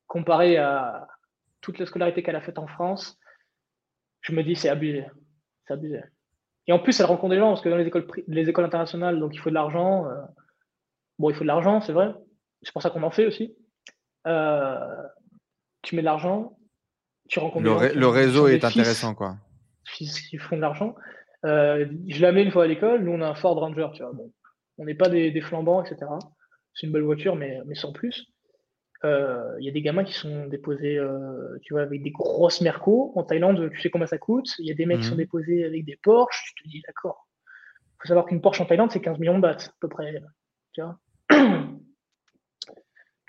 comparé 0.06 0.56
à 0.56 1.08
toute 1.60 1.78
la 1.78 1.86
scolarité 1.86 2.22
qu'elle 2.22 2.36
a 2.36 2.40
faite 2.40 2.58
en 2.58 2.66
France. 2.66 3.18
Je 4.20 4.32
me 4.32 4.42
dis, 4.42 4.56
c'est 4.56 4.68
abusé. 4.68 5.06
C'est 5.66 5.74
abusé. 5.74 6.00
Et 6.66 6.72
en 6.72 6.78
plus, 6.78 6.98
elle 7.00 7.06
rencontre 7.06 7.34
des 7.34 7.38
gens, 7.38 7.48
parce 7.48 7.60
que 7.60 7.68
dans 7.68 7.76
les 7.76 7.86
écoles, 7.86 8.06
les 8.28 8.48
écoles 8.48 8.64
internationales, 8.64 9.18
donc 9.18 9.34
il 9.34 9.38
faut 9.38 9.50
de 9.50 9.54
l'argent. 9.54 10.06
Euh, 10.06 10.20
bon, 11.18 11.30
il 11.30 11.34
faut 11.34 11.44
de 11.44 11.48
l'argent, 11.48 11.80
c'est 11.80 11.92
vrai. 11.92 12.14
C'est 12.62 12.72
pour 12.72 12.82
ça 12.82 12.90
qu'on 12.90 13.02
en 13.02 13.10
fait 13.10 13.26
aussi. 13.26 13.56
Euh, 14.26 14.78
tu 15.82 15.96
mets 15.96 16.02
de 16.02 16.06
l'argent, 16.06 16.56
tu 17.28 17.40
rencontres 17.40 17.64
le, 17.64 17.98
le 17.98 18.08
réseau 18.08 18.46
est 18.46 18.64
intéressant, 18.64 19.14
quoi. 19.14 19.36
Qui 19.96 20.38
font 20.38 20.56
de 20.56 20.60
l'argent. 20.60 20.94
Euh, 21.44 21.86
je 22.06 22.22
l'amène 22.22 22.46
une 22.46 22.52
fois 22.52 22.64
à 22.64 22.66
l'école. 22.66 23.02
Nous, 23.02 23.12
on 23.12 23.20
a 23.20 23.28
un 23.28 23.34
Ford 23.34 23.58
Ranger, 23.58 23.88
tu 23.94 24.02
vois. 24.02 24.12
Bon, 24.12 24.32
on 24.78 24.84
n'est 24.84 24.94
pas 24.94 25.08
des, 25.08 25.40
flambants, 25.40 25.82
etc. 25.82 26.10
C'est 26.74 26.86
une 26.86 26.92
belle 26.92 27.02
voiture, 27.02 27.36
mais, 27.36 27.60
mais 27.66 27.74
sans 27.74 27.92
plus. 27.92 28.26
Euh, 29.04 29.56
il 29.58 29.64
y 29.64 29.68
a 29.68 29.72
des 29.72 29.82
gamins 29.82 30.04
qui 30.04 30.12
sont 30.12 30.46
déposés, 30.46 30.98
tu 31.62 31.74
vois, 31.74 31.82
avec 31.82 32.02
des 32.02 32.10
grosses 32.10 32.60
Mercos. 32.60 33.12
En 33.16 33.24
Thaïlande, 33.24 33.70
tu 33.72 33.80
sais 33.80 33.90
combien 33.90 34.06
ça 34.06 34.18
coûte. 34.18 34.48
Il 34.58 34.66
y 34.66 34.70
a 34.70 34.74
des 34.74 34.86
mecs 34.86 35.00
qui 35.00 35.06
sont 35.06 35.12
mhm. 35.12 35.18
déposés 35.18 35.64
avec 35.64 35.84
des 35.84 35.98
Porsche. 36.02 36.54
Tu 36.56 36.64
te 36.64 36.68
dis, 36.68 36.82
d'accord. 36.86 37.26
Il 38.02 38.02
faut 38.02 38.08
savoir 38.08 38.26
qu'une 38.26 38.40
Porsche 38.40 38.60
en 38.60 38.66
Thaïlande, 38.66 38.90
c'est 38.90 39.00
15 39.00 39.18
millions 39.18 39.36
de 39.36 39.42
bahts, 39.42 39.68
à 39.68 39.74
peu 39.80 39.88
près. 39.88 40.22
Tu 40.72 40.82
vois 40.82 40.98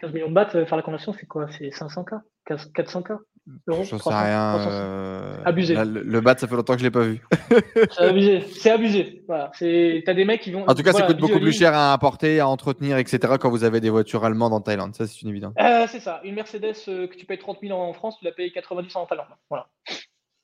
15 0.03 0.11
millions 0.11 0.29
de 0.29 0.33
bahts, 0.33 0.55
euh, 0.55 0.65
faire 0.65 0.77
la 0.77 0.83
conversion, 0.83 1.13
c'est 1.13 1.25
quoi? 1.25 1.47
C'est 1.51 1.69
500K 1.69 2.21
400K 2.47 3.19
euros 3.67 3.83
Je 3.83 3.97
sais 3.97 4.09
rien. 4.09 4.57
Euh, 4.59 5.37
abusé. 5.45 5.75
le, 5.75 6.21
bat, 6.21 6.35
ça 6.37 6.47
fait 6.47 6.55
longtemps 6.55 6.73
que 6.73 6.79
je 6.79 6.85
ne 6.85 6.89
l'ai 6.89 6.91
pas 6.91 7.03
vu. 7.03 7.21
c'est 7.91 8.03
abusé. 8.03 8.41
C'est 8.53 8.71
abusé. 8.71 9.23
Voilà. 9.27 9.51
T'as 9.59 10.13
des 10.13 10.25
mecs 10.25 10.41
qui 10.41 10.51
vont. 10.51 10.67
En 10.67 10.75
tout 10.75 10.83
cas, 10.83 10.93
ça 10.93 11.03
coûte 11.03 11.17
beaucoup 11.17 11.39
plus 11.39 11.57
cher 11.57 11.73
à 11.73 11.93
importer, 11.93 12.39
à 12.39 12.47
entretenir, 12.47 12.97
etc. 12.97 13.35
quand 13.39 13.49
vous 13.49 13.63
avez 13.63 13.81
des 13.81 13.89
voitures 13.89 14.23
allemandes 14.23 14.53
en 14.53 14.61
Thaïlande. 14.61 14.95
Ça, 14.95 15.07
c'est 15.07 15.21
une 15.21 15.29
évidence. 15.29 15.53
Euh, 15.59 15.85
c'est 15.89 15.99
ça. 15.99 16.21
Une 16.23 16.35
Mercedes 16.35 16.73
que 16.85 17.15
tu 17.15 17.25
payes 17.25 17.37
30 17.37 17.59
000 17.61 17.77
en 17.77 17.93
France, 17.93 18.17
tu 18.19 18.25
la 18.25 18.31
payes 18.31 18.51
90 18.51 18.95
en 18.95 19.05
Thaïlande. 19.05 19.27
Voilà. 19.49 19.67
À 19.89 19.93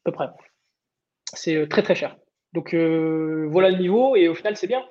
peu 0.06 0.12
près. 0.12 0.28
C'est 1.34 1.68
très 1.70 1.84
très 1.84 1.96
cher. 1.96 2.18
Donc 2.54 2.74
voilà 2.74 3.70
le 3.70 3.78
niveau. 3.78 4.16
Et 4.16 4.28
au 4.28 4.36
final, 4.36 4.58
c'est 4.58 4.68
bien. 4.68 4.84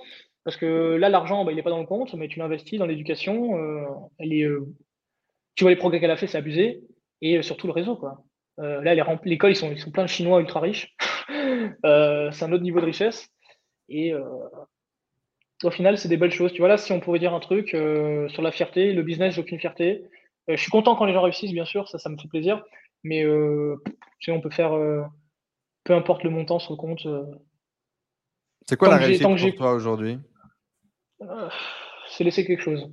Parce 0.45 0.57
que 0.57 0.97
là, 0.97 1.11
l'argent, 1.11 1.45
bah, 1.45 1.53
il 1.53 1.57
n'est 1.57 1.63
pas 1.63 1.71
dans 1.71 1.81
le 1.81 1.87
compte, 1.87 2.15
mais 2.15 2.29
tu 2.29 2.39
l'investis 2.39 2.79
dans 2.79 2.87
l'éducation. 2.87 3.59
elle 4.19 4.33
est, 4.33 4.49
tu 5.57 5.65
vois 5.65 5.71
les 5.71 5.77
progrès 5.77 6.01
qu'elle 6.01 6.11
a 6.11 6.17
fait, 6.17 6.27
c'est 6.27 6.39
abusé. 6.39 6.81
Et 7.21 7.43
surtout 7.43 7.67
le 7.67 7.73
réseau, 7.73 7.97
quoi. 7.97 8.23
là, 8.59 8.95
l'école, 9.25 9.51
ils 9.51 9.57
sont, 9.57 9.71
ils 9.71 9.79
sont 9.79 9.91
plein 9.91 10.05
de 10.05 10.09
Chinois 10.09 10.41
ultra 10.41 10.61
riches. 10.61 10.95
c'est 11.29 12.43
un 12.43 12.53
autre 12.53 12.63
niveau 12.63 12.81
de 12.81 12.87
richesse. 12.87 13.29
Et 13.89 14.13
au 15.65 15.71
final, 15.71 15.99
c'est 15.99 16.09
des 16.09 16.17
belles 16.17 16.33
choses. 16.33 16.53
Tu 16.53 16.61
vois, 16.61 16.69
là, 16.69 16.77
si 16.77 16.93
on 16.93 17.01
pouvait 17.01 17.19
dire 17.19 17.35
un 17.35 17.41
truc 17.41 17.71
sur 17.71 18.43
la 18.43 18.53
fierté, 18.53 18.93
le 18.93 19.03
business, 19.03 19.35
j'ai 19.35 19.41
aucune 19.41 19.59
fierté. 19.59 20.05
je 20.47 20.57
suis 20.57 20.71
content 20.71 20.95
quand 20.95 21.07
les 21.07 21.13
gens 21.13 21.23
réussissent, 21.23 21.53
bien 21.53 21.65
sûr, 21.65 21.89
ça, 21.89 21.99
ça 21.99 22.09
me 22.09 22.17
fait 22.17 22.29
plaisir. 22.29 22.63
Mais 23.03 23.27
on 23.27 24.41
peut 24.41 24.51
faire, 24.51 24.73
peu 25.85 25.95
importe 25.95 26.23
le 26.23 26.31
montant 26.31 26.59
sur 26.59 26.73
le 26.73 26.77
compte. 26.77 27.07
c'est 28.67 28.77
quoi 28.77 28.89
la 28.89 28.99
réussite 28.99 29.23
pour 29.23 29.55
toi 29.57 29.73
aujourd'hui? 29.73 30.19
C'est 32.09 32.25
laisser 32.25 32.45
quelque 32.45 32.63
chose. 32.63 32.91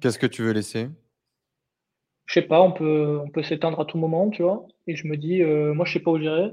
Qu'est-ce 0.00 0.18
que 0.18 0.26
tu 0.26 0.42
veux 0.42 0.52
laisser? 0.52 0.88
Je 2.26 2.34
sais 2.34 2.42
pas, 2.42 2.62
on 2.62 2.72
peut, 2.72 3.20
on 3.24 3.28
peut 3.28 3.42
s'éteindre 3.42 3.80
à 3.80 3.84
tout 3.84 3.98
moment, 3.98 4.30
tu 4.30 4.42
vois. 4.42 4.66
Et 4.86 4.96
je 4.96 5.06
me 5.06 5.16
dis, 5.16 5.42
moi, 5.42 5.84
je 5.84 5.92
sais 5.92 6.00
pas 6.00 6.10
où 6.10 6.18
j'irai. 6.18 6.52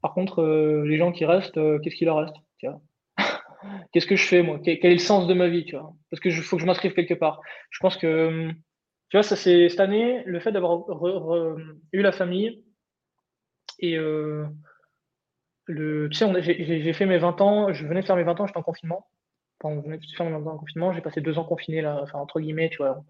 Par 0.00 0.14
contre, 0.14 0.42
les 0.84 0.96
gens 0.96 1.12
qui 1.12 1.24
restent, 1.24 1.60
qu'est-ce 1.82 1.96
qu'il 1.96 2.06
leur 2.06 2.16
reste 2.16 2.34
Qu'est-ce 3.92 4.06
que 4.06 4.16
je 4.16 4.26
fais, 4.26 4.42
moi? 4.42 4.58
Quel, 4.64 4.78
est 4.84 4.90
le 4.90 4.98
sens 4.98 5.26
de 5.26 5.34
ma 5.34 5.48
vie, 5.48 5.64
tu 5.64 5.76
vois? 5.76 5.92
Parce 6.10 6.20
que 6.20 6.30
faut 6.30 6.56
que 6.56 6.62
je 6.62 6.66
m'inscrive 6.66 6.94
quelque 6.94 7.14
part. 7.14 7.40
Je 7.70 7.78
pense 7.80 7.96
que 7.96 8.50
tu 9.12 9.18
vois, 9.18 9.22
ça 9.22 9.36
c'est 9.36 9.68
cette 9.68 9.80
année, 9.80 10.22
le 10.24 10.40
fait 10.40 10.52
d'avoir 10.52 10.86
eu 11.92 12.00
la 12.00 12.12
famille 12.12 12.64
et 13.78 13.98
euh, 13.98 14.46
le, 15.66 16.08
tu 16.08 16.16
sais, 16.16 16.42
j'ai 16.42 16.92
fait 16.94 17.04
mes 17.04 17.18
20 17.18 17.42
ans, 17.42 17.74
je 17.74 17.86
venais 17.86 18.00
de 18.00 18.06
faire 18.06 18.16
mes 18.16 18.22
20 18.22 18.40
ans, 18.40 18.46
j'étais 18.46 18.58
en 18.58 18.62
confinement. 18.62 19.06
Enfin, 19.62 19.76
je 19.76 19.80
venais 19.82 19.98
de 19.98 20.06
faire 20.16 20.24
mes 20.24 20.32
20 20.32 20.46
ans 20.46 20.54
en 20.54 20.58
confinement, 20.58 20.94
j'ai 20.94 21.02
passé 21.02 21.20
deux 21.20 21.38
ans 21.38 21.44
confiné, 21.44 21.82
là, 21.82 22.04
entre 22.14 22.40
guillemets, 22.40 22.70
tu 22.70 22.78
vois. 22.78 23.04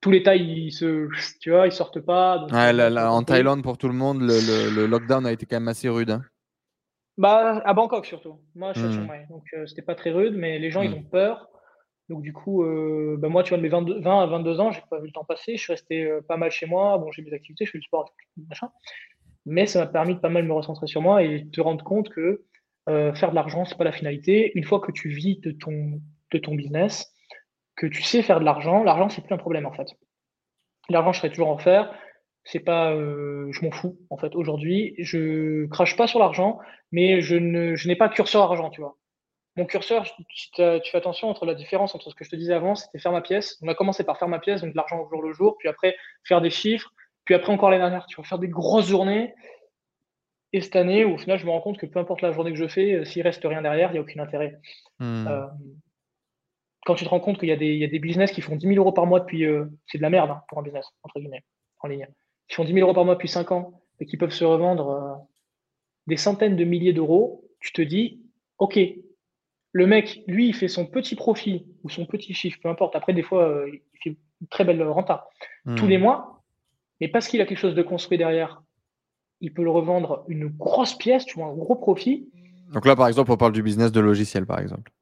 Tous 0.00 0.10
les 0.10 0.22
tailles, 0.22 0.66
ils 0.66 0.72
se, 0.72 1.08
tu 1.40 1.50
vois, 1.50 1.66
ils 1.66 1.72
sortent 1.72 2.00
pas. 2.00 2.38
en 2.38 3.22
Thaïlande, 3.22 3.62
pour 3.62 3.78
tout 3.78 3.88
le 3.88 3.94
monde, 3.94 4.22
le, 4.22 4.86
lockdown 4.86 5.26
a 5.26 5.32
été 5.32 5.46
quand 5.46 5.56
même 5.56 5.68
assez 5.68 5.88
rude. 5.88 6.10
Hein. 6.10 6.22
Bah, 7.18 7.62
à 7.64 7.72
Bangkok 7.72 8.04
surtout. 8.04 8.40
Moi, 8.54 8.72
je 8.74 8.86
suis 8.86 9.00
mmh. 9.00 9.26
Donc 9.30 9.44
euh, 9.54 9.66
c'était 9.66 9.82
pas 9.82 9.94
très 9.94 10.10
rude, 10.10 10.34
mais 10.36 10.58
les 10.58 10.70
gens, 10.70 10.82
ils 10.82 10.90
mmh. 10.90 10.98
ont 10.98 11.02
peur. 11.04 11.48
Donc 12.08 12.22
du 12.22 12.32
coup, 12.32 12.62
euh, 12.62 13.16
bah, 13.18 13.28
moi, 13.28 13.42
tu 13.42 13.50
vois, 13.50 13.58
de 13.58 13.62
mes 13.62 13.68
20 13.68 14.22
à 14.22 14.26
22 14.26 14.60
ans, 14.60 14.70
j'ai 14.70 14.82
pas 14.88 15.00
vu 15.00 15.06
le 15.06 15.12
temps 15.12 15.24
passer. 15.24 15.56
Je 15.56 15.62
suis 15.62 15.72
resté 15.72 16.04
euh, 16.04 16.20
pas 16.20 16.36
mal 16.36 16.50
chez 16.50 16.66
moi. 16.66 16.98
Bon, 16.98 17.10
j'ai 17.10 17.22
mes 17.22 17.32
activités, 17.32 17.64
je 17.64 17.72
fais 17.72 17.78
du 17.78 17.84
sport, 17.84 18.14
machin. 18.48 18.70
Mais 19.44 19.66
ça 19.66 19.80
m'a 19.80 19.86
permis 19.86 20.14
de 20.14 20.20
pas 20.20 20.28
mal 20.28 20.44
me 20.44 20.52
recentrer 20.52 20.86
sur 20.86 21.02
moi 21.02 21.22
et 21.22 21.40
de 21.40 21.50
te 21.50 21.60
rendre 21.60 21.84
compte 21.84 22.08
que 22.10 22.44
euh, 22.88 23.12
faire 23.14 23.30
de 23.30 23.34
l'argent, 23.34 23.64
c'est 23.64 23.76
pas 23.76 23.84
la 23.84 23.92
finalité. 23.92 24.52
Une 24.56 24.64
fois 24.64 24.80
que 24.80 24.92
tu 24.92 25.08
vis 25.08 25.40
de 25.40 25.50
ton, 25.50 26.00
de 26.32 26.38
ton 26.38 26.54
business, 26.54 27.12
que 27.76 27.86
tu 27.86 28.02
sais 28.02 28.22
faire 28.22 28.40
de 28.40 28.44
l'argent, 28.44 28.82
l'argent, 28.82 29.08
c'est 29.08 29.22
plus 29.22 29.34
un 29.34 29.38
problème 29.38 29.66
en 29.66 29.72
fait. 29.72 29.88
L'argent, 30.88 31.12
je 31.12 31.18
serai 31.18 31.30
toujours 31.30 31.48
en 31.48 31.58
faire. 31.58 31.92
C'est 32.44 32.60
pas, 32.60 32.92
je 32.94 33.64
m'en 33.64 33.72
fous 33.72 33.98
en 34.10 34.16
fait. 34.16 34.34
Aujourd'hui, 34.34 34.94
je 34.98 35.66
crache 35.66 35.96
pas 35.96 36.06
sur 36.06 36.18
l'argent, 36.18 36.58
mais 36.92 37.20
je 37.20 37.36
ne, 37.36 37.74
je 37.74 37.88
n'ai 37.88 37.96
pas 37.96 38.08
de 38.08 38.14
curseur 38.14 38.42
argent, 38.42 38.70
tu 38.70 38.80
vois 38.80 38.96
mon 39.56 39.64
curseur, 39.64 40.04
tu, 40.04 40.50
fais 40.54 40.96
attention 40.96 41.28
entre 41.28 41.46
la 41.46 41.54
différence 41.54 41.94
entre 41.94 42.10
ce 42.10 42.14
que 42.14 42.24
je 42.24 42.30
te 42.30 42.36
disais 42.36 42.52
avant, 42.52 42.74
c'était 42.74 42.98
faire 42.98 43.12
ma 43.12 43.22
pièce. 43.22 43.58
On 43.62 43.68
a 43.68 43.74
commencé 43.74 44.04
par 44.04 44.18
faire 44.18 44.28
ma 44.28 44.38
pièce, 44.38 44.60
donc 44.60 44.72
de 44.72 44.76
l'argent 44.76 45.00
au 45.00 45.08
jour 45.08 45.22
le 45.22 45.32
jour, 45.32 45.56
puis 45.58 45.68
après 45.68 45.96
faire 46.24 46.42
des 46.42 46.50
chiffres, 46.50 46.92
puis 47.24 47.34
après 47.34 47.52
encore 47.52 47.70
les 47.70 47.78
dernières, 47.78 48.06
tu 48.06 48.16
vas 48.16 48.22
faire 48.22 48.38
des 48.38 48.48
grosses 48.48 48.88
journées. 48.88 49.34
Et 50.52 50.60
cette 50.60 50.76
année, 50.76 51.04
au 51.04 51.16
final, 51.16 51.38
je 51.38 51.46
me 51.46 51.50
rends 51.50 51.60
compte 51.60 51.78
que 51.78 51.86
peu 51.86 51.98
importe 51.98 52.20
la 52.20 52.32
journée 52.32 52.52
que 52.52 52.58
je 52.58 52.68
fais, 52.68 52.92
euh, 52.92 53.04
s'il 53.04 53.22
reste 53.22 53.42
rien 53.44 53.62
derrière, 53.62 53.90
il 53.90 53.92
n'y 53.94 53.98
a 53.98 54.02
aucun 54.02 54.22
intérêt. 54.22 54.58
Hmm. 54.98 55.26
Euh, 55.26 55.46
quand 56.86 56.94
tu 56.94 57.04
te 57.04 57.10
rends 57.10 57.20
compte 57.20 57.38
qu'il 57.38 57.48
y, 57.48 57.52
a 57.52 57.56
des 57.56 57.98
business 57.98 58.30
qui 58.30 58.40
font 58.40 58.54
10 58.54 58.68
000 58.68 58.78
euros 58.78 58.92
par 58.92 59.06
mois 59.06 59.20
depuis. 59.20 59.44
Euh, 59.44 59.66
c'est 59.86 59.98
de 59.98 60.02
la 60.02 60.10
merde 60.10 60.30
hein, 60.30 60.42
pour 60.48 60.58
un 60.58 60.62
business, 60.62 60.86
entre 61.02 61.18
guillemets, 61.18 61.42
en 61.80 61.88
ligne. 61.88 62.06
Qui 62.48 62.54
font 62.54 62.64
10 62.64 62.72
000 62.72 62.86
euros 62.86 62.94
par 62.94 63.04
mois 63.04 63.14
depuis 63.14 63.28
5 63.28 63.50
ans 63.50 63.82
et 63.98 64.06
qui 64.06 64.16
peuvent 64.16 64.32
se 64.32 64.44
revendre 64.44 65.26
des 66.06 66.16
centaines 66.16 66.56
de 66.56 66.64
milliers 66.64 66.92
d'euros, 66.92 67.44
tu 67.60 67.72
te 67.72 67.82
dis, 67.82 68.22
OK, 68.58 68.78
le 69.72 69.86
mec, 69.86 70.22
lui, 70.28 70.48
il 70.48 70.54
fait 70.54 70.68
son 70.68 70.86
petit 70.86 71.16
profit 71.16 71.66
ou 71.82 71.90
son 71.90 72.06
petit 72.06 72.32
chiffre, 72.34 72.58
peu 72.62 72.68
importe. 72.68 72.94
Après, 72.94 73.12
des 73.12 73.22
fois, 73.22 73.48
euh, 73.48 73.68
il 73.68 73.98
fait 74.02 74.16
une 74.40 74.46
très 74.48 74.64
belle 74.64 74.82
renta 74.84 75.28
tous 75.76 75.84
hmm. 75.84 75.88
les 75.88 75.98
mois. 75.98 76.44
Mais 77.00 77.08
parce 77.08 77.28
qu'il 77.28 77.40
a 77.40 77.46
quelque 77.46 77.58
chose 77.58 77.74
de 77.74 77.82
construit 77.82 78.16
derrière, 78.16 78.62
il 79.40 79.52
peut 79.52 79.64
le 79.64 79.70
revendre 79.70 80.24
une 80.28 80.46
grosse 80.46 80.94
pièce, 80.94 81.26
tu 81.26 81.38
vois, 81.38 81.48
un 81.48 81.54
gros 81.54 81.76
profit. 81.76 82.30
Donc 82.72 82.86
là, 82.86 82.96
par 82.96 83.08
exemple, 83.08 83.32
on 83.32 83.36
parle 83.36 83.52
du 83.52 83.62
business 83.62 83.92
de 83.92 84.00
logiciel, 84.00 84.46
par 84.46 84.60
exemple. 84.60 84.92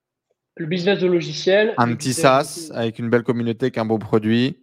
Le 0.57 0.67
business 0.67 1.01
de 1.01 1.07
logiciel. 1.07 1.75
Un 1.77 1.95
petit 1.95 2.13
SaaS 2.13 2.71
avec 2.75 2.99
une 2.99 3.11
belle 3.11 3.25
communauté, 3.25 3.71
qu'un 3.71 3.85
beau 3.85 3.99
produit. 3.99 4.59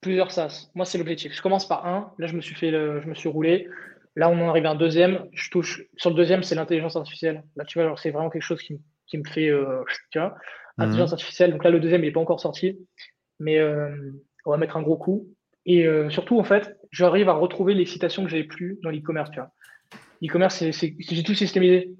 Plusieurs 0.00 0.30
SaaS. 0.30 0.70
Moi, 0.74 0.86
c'est 0.86 0.98
l'objectif. 0.98 1.34
Je 1.34 1.42
commence 1.42 1.68
par 1.68 1.86
un. 1.86 2.12
Là, 2.18 2.26
je 2.26 2.34
me 2.34 2.40
suis 2.40 2.54
fait, 2.54 2.70
je 2.70 3.06
me 3.06 3.14
suis 3.14 3.28
roulé. 3.28 3.68
Là, 4.16 4.30
on 4.30 4.40
en 4.40 4.48
arrive 4.48 4.66
à 4.66 4.70
un 4.70 4.74
deuxième. 4.76 5.26
Je 5.32 5.50
touche. 5.50 5.82
Sur 5.96 6.10
le 6.10 6.16
deuxième, 6.16 6.42
c'est 6.42 6.54
l'intelligence 6.54 6.96
artificielle. 6.96 7.44
Là, 7.56 7.64
tu 7.64 7.78
vois, 7.78 7.94
c'est 7.98 8.10
vraiment 8.10 8.30
quelque 8.30 8.42
chose 8.42 8.62
qui 8.62 8.74
me 8.74 8.78
qui 9.10 9.18
me 9.18 9.24
fait, 9.24 9.48
euh, 9.48 9.82
tu 10.10 10.18
vois, 10.18 10.36
mhm. 10.78 10.84
intelligence 10.84 11.12
artificielle. 11.12 11.50
Donc 11.50 11.64
là, 11.64 11.70
le 11.70 11.80
deuxième, 11.80 12.02
il 12.02 12.06
n'est 12.06 12.12
pas 12.12 12.20
encore 12.20 12.40
sorti, 12.40 12.78
mais 13.38 13.58
euh, 13.58 13.90
on 14.46 14.52
va 14.52 14.56
mettre 14.56 14.76
un 14.76 14.82
gros 14.82 14.96
coup. 14.96 15.28
Et 15.66 15.86
euh, 15.86 16.08
surtout, 16.08 16.38
en 16.38 16.44
fait, 16.44 16.78
j'arrive 16.90 17.28
à 17.28 17.34
retrouver 17.34 17.74
l'excitation 17.74 18.24
que 18.24 18.30
j'avais 18.30 18.44
plus 18.44 18.78
dans 18.82 18.90
l'e-commerce, 18.90 19.30
tu 19.30 19.40
vois. 19.40 19.50
L'e-commerce, 20.22 20.54
c'est, 20.70 20.94
j'ai 20.98 21.22
tout 21.22 21.34
systémisé. 21.34 21.90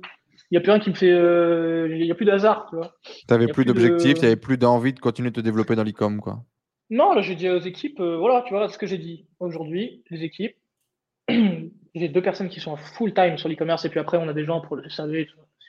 Il 0.50 0.54
n'y 0.54 0.58
a 0.58 0.60
plus 0.60 0.72
rien 0.72 0.80
qui 0.80 0.90
me 0.90 0.94
fait. 0.94 1.08
Il 1.08 2.02
n'y 2.02 2.10
a 2.10 2.14
plus 2.14 2.26
de 2.26 2.32
hasard, 2.32 2.66
tu 2.70 2.76
vois. 2.76 2.94
Tu 3.04 3.24
n'avais 3.30 3.48
plus, 3.48 3.64
d'objectif, 3.64 4.14
tu 4.14 4.22
n'avais 4.22 4.36
plus 4.36 4.58
d'envie 4.58 4.92
de 4.92 5.00
continuer 5.00 5.30
de 5.30 5.36
te 5.36 5.40
développer 5.40 5.76
dans 5.76 5.84
l'e-com, 5.84 6.20
quoi. 6.20 6.42
Non, 6.90 7.14
là, 7.14 7.22
j'ai 7.22 7.36
dit 7.36 7.48
aux 7.48 7.60
équipes, 7.60 8.00
voilà, 8.00 8.42
tu 8.46 8.52
vois, 8.52 8.68
ce 8.68 8.76
que 8.76 8.86
j'ai 8.86 8.98
dit 8.98 9.28
aujourd'hui, 9.38 10.02
les 10.10 10.24
équipes. 10.24 10.56
j'ai 11.28 12.08
deux 12.08 12.22
personnes 12.22 12.48
qui 12.48 12.58
sont 12.58 12.76
full 12.76 13.14
time 13.14 13.38
sur 13.38 13.48
l'e-commerce, 13.48 13.84
et 13.84 13.90
puis 13.90 14.00
après, 14.00 14.16
on 14.16 14.28
a 14.28 14.32
des 14.32 14.44
gens 14.44 14.60
pour 14.60 14.74
le 14.74 14.88
SAV, 14.88 15.26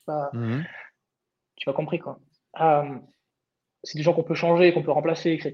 pas. 0.08 0.32
Mhm 0.34 0.64
tu 1.62 1.70
m'as 1.70 1.74
compris 1.74 2.00
quoi. 2.00 2.20
Euh, 2.60 2.98
c'est 3.84 3.98
des 3.98 4.04
gens 4.04 4.14
qu'on 4.14 4.24
peut 4.24 4.34
changer, 4.36 4.74
qu'on 4.74 4.82
peut 4.82 4.92
remplacer, 4.92 5.32
etc. 5.32 5.54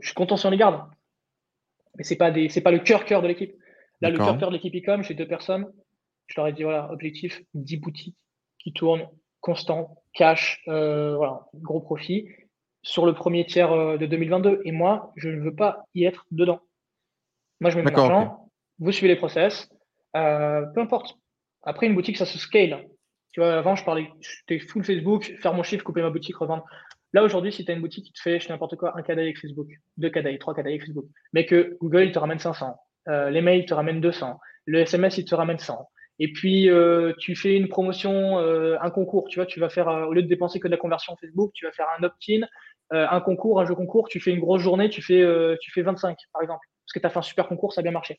Je 0.00 0.06
suis 0.06 0.14
content 0.14 0.36
si 0.36 0.46
on 0.46 0.50
les 0.50 0.56
garde. 0.56 0.88
Mais 1.96 2.04
c'est 2.04 2.16
pas 2.16 2.30
des, 2.30 2.48
c'est 2.48 2.60
pas 2.60 2.70
le 2.70 2.78
cœur 2.78 3.04
cœur 3.04 3.22
de 3.22 3.28
l'équipe. 3.28 3.54
Là, 4.00 4.10
le 4.10 4.18
cœur 4.18 4.38
cœur 4.38 4.50
de 4.50 4.54
l'équipe 4.54 4.74
e-com, 4.74 5.02
j'ai 5.02 5.14
deux 5.14 5.26
personnes. 5.26 5.66
Je 6.26 6.34
leur 6.36 6.46
ai 6.46 6.52
dit 6.52 6.62
voilà, 6.62 6.92
objectif 6.92 7.42
10 7.54 7.76
boutiques 7.78 8.16
qui 8.68 8.74
tournent 8.74 9.08
constant, 9.40 10.02
cash, 10.12 10.62
euh, 10.68 11.16
voilà, 11.16 11.46
gros 11.54 11.80
profit 11.80 12.28
sur 12.82 13.06
le 13.06 13.14
premier 13.14 13.46
tiers 13.46 13.72
euh, 13.72 13.96
de 13.96 14.04
2022. 14.04 14.60
Et 14.64 14.72
moi, 14.72 15.12
je 15.16 15.30
ne 15.30 15.40
veux 15.40 15.54
pas 15.54 15.84
y 15.94 16.04
être 16.04 16.26
dedans. 16.30 16.60
Moi, 17.60 17.70
je 17.70 17.78
mets 17.78 17.82
mon 17.82 17.98
argent. 17.98 18.50
Vous 18.78 18.92
suivez 18.92 19.14
les 19.14 19.18
process. 19.18 19.68
peu 20.12 20.80
importe. 20.80 21.16
Après, 21.62 21.86
une 21.86 21.94
boutique, 21.94 22.18
ça 22.18 22.26
se 22.26 22.38
scale. 22.38 22.86
Tu 23.32 23.40
vois, 23.40 23.54
avant, 23.54 23.74
je 23.74 23.84
parlais, 23.84 24.10
j'étais 24.20 24.58
full 24.58 24.84
Facebook, 24.84 25.32
faire 25.40 25.54
mon 25.54 25.62
chiffre, 25.62 25.82
couper 25.82 26.02
ma 26.02 26.10
boutique, 26.10 26.36
revendre. 26.36 26.64
Là, 27.14 27.24
aujourd'hui, 27.24 27.52
si 27.52 27.64
tu 27.64 27.70
as 27.70 27.74
une 27.74 27.80
boutique 27.80 28.04
qui 28.06 28.12
te 28.12 28.20
fait, 28.20 28.38
je 28.38 28.48
n'importe 28.48 28.76
quoi, 28.76 28.96
un 28.98 29.02
cadeau 29.02 29.22
avec 29.22 29.38
Facebook, 29.38 29.68
deux 29.96 30.10
cadeaux, 30.10 30.36
trois 30.38 30.54
cadeaux 30.54 30.68
avec 30.68 30.82
Facebook, 30.82 31.06
mais 31.32 31.46
que 31.46 31.76
Google, 31.80 32.04
il 32.04 32.12
te 32.12 32.18
ramène 32.18 32.38
500, 32.38 32.76
euh, 33.08 33.30
les 33.30 33.40
mails, 33.40 33.64
te 33.64 33.72
ramènent 33.72 34.00
200, 34.00 34.38
le 34.66 34.80
SMS, 34.80 35.16
il 35.16 35.24
te 35.24 35.34
ramène 35.34 35.58
100. 35.58 35.88
Et 36.18 36.32
puis, 36.32 36.68
euh, 36.68 37.12
tu 37.18 37.36
fais 37.36 37.56
une 37.56 37.68
promotion, 37.68 38.38
euh, 38.38 38.76
un 38.80 38.90
concours, 38.90 39.28
tu 39.28 39.38
vois, 39.38 39.46
tu 39.46 39.60
vas 39.60 39.68
faire, 39.68 39.86
au 39.86 40.12
lieu 40.12 40.22
de 40.22 40.28
dépenser 40.28 40.58
que 40.58 40.66
de 40.66 40.72
la 40.72 40.78
conversion 40.78 41.16
Facebook, 41.16 41.52
tu 41.54 41.64
vas 41.64 41.72
faire 41.72 41.86
un 41.98 42.02
opt-in, 42.02 42.46
un 42.90 43.20
concours, 43.20 43.60
un 43.60 43.66
jeu 43.66 43.74
concours, 43.74 44.08
tu 44.08 44.18
fais 44.18 44.30
une 44.30 44.40
grosse 44.40 44.62
journée, 44.62 44.88
tu 44.88 45.02
fais, 45.02 45.22
tu 45.60 45.70
fais 45.70 45.82
25, 45.82 46.16
par 46.32 46.42
exemple, 46.42 46.66
parce 46.84 46.92
que 46.94 46.98
tu 46.98 47.06
as 47.06 47.10
fait 47.10 47.18
un 47.18 47.22
super 47.22 47.46
concours, 47.46 47.72
ça 47.72 47.80
a 47.80 47.82
bien 47.82 47.92
marché. 47.92 48.18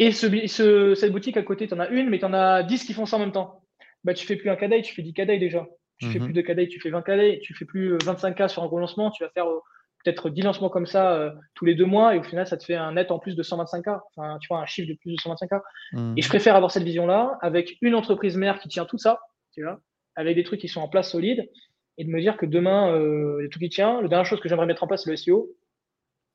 Et 0.00 0.10
ce, 0.10 0.94
cette 0.94 1.12
boutique 1.12 1.36
à 1.36 1.42
côté, 1.42 1.68
tu 1.68 1.74
en 1.74 1.78
as 1.78 1.88
une, 1.88 2.10
mais 2.10 2.18
tu 2.18 2.24
en 2.24 2.34
as 2.34 2.64
10 2.64 2.84
qui 2.84 2.92
font 2.92 3.06
ça 3.06 3.16
en 3.16 3.20
même 3.20 3.32
temps 3.32 3.64
bah, 4.04 4.14
tu 4.14 4.26
fais 4.26 4.36
plus 4.36 4.50
un 4.50 4.56
cadet, 4.56 4.82
tu 4.82 4.94
fais 4.94 5.02
10 5.02 5.14
cadets 5.14 5.38
déjà. 5.38 5.66
Tu 5.98 6.10
fais 6.10 6.18
mhm. 6.18 6.26
plus 6.26 6.34
de 6.34 6.40
cadets, 6.42 6.68
tu 6.68 6.80
fais 6.80 6.90
20 6.90 7.02
cadets, 7.02 7.40
tu 7.42 7.54
fais 7.54 7.64
plus 7.64 7.96
25 8.04 8.28
euh, 8.28 8.34
cas 8.34 8.48
sur 8.48 8.62
un 8.62 8.66
gros 8.66 8.78
lancement, 8.78 9.10
tu 9.10 9.24
vas 9.24 9.30
faire 9.30 9.48
euh, 9.48 9.60
peut-être 10.04 10.30
10 10.30 10.42
lancements 10.42 10.68
comme 10.68 10.86
ça 10.86 11.14
euh, 11.14 11.30
tous 11.54 11.64
les 11.64 11.74
deux 11.74 11.86
mois 11.86 12.14
et 12.14 12.18
au 12.18 12.22
final, 12.22 12.46
ça 12.46 12.56
te 12.56 12.64
fait 12.64 12.74
un 12.74 12.92
net 12.92 13.10
en 13.10 13.18
plus 13.18 13.34
de 13.34 13.42
125 13.42 13.82
cas. 13.82 14.02
Enfin, 14.16 14.38
tu 14.40 14.48
vois, 14.48 14.60
un 14.60 14.66
chiffre 14.66 14.88
de 14.88 14.94
plus 14.94 15.12
de 15.12 15.20
125 15.20 15.48
cas. 15.48 15.62
Mhm. 15.92 16.14
Et 16.16 16.22
je 16.22 16.28
préfère 16.28 16.56
avoir 16.56 16.70
cette 16.70 16.84
vision-là 16.84 17.38
avec 17.40 17.76
une 17.80 17.94
entreprise 17.94 18.36
mère 18.36 18.58
qui 18.58 18.68
tient 18.68 18.84
tout 18.84 18.98
ça, 18.98 19.20
tu 19.52 19.62
vois, 19.62 19.80
avec 20.16 20.36
des 20.36 20.44
trucs 20.44 20.60
qui 20.60 20.68
sont 20.68 20.80
en 20.80 20.88
place 20.88 21.10
solides 21.10 21.48
et 21.96 22.04
de 22.04 22.10
me 22.10 22.20
dire 22.20 22.36
que 22.36 22.46
demain, 22.46 22.96
il 23.38 23.44
y 23.44 23.46
a 23.46 23.48
tout 23.48 23.60
qui 23.60 23.68
tient. 23.68 24.02
La 24.02 24.08
dernière 24.08 24.26
chose 24.26 24.40
que 24.40 24.48
j'aimerais 24.48 24.66
mettre 24.66 24.82
en 24.82 24.88
place, 24.88 25.04
c'est 25.04 25.10
le 25.10 25.16
SEO. 25.16 25.48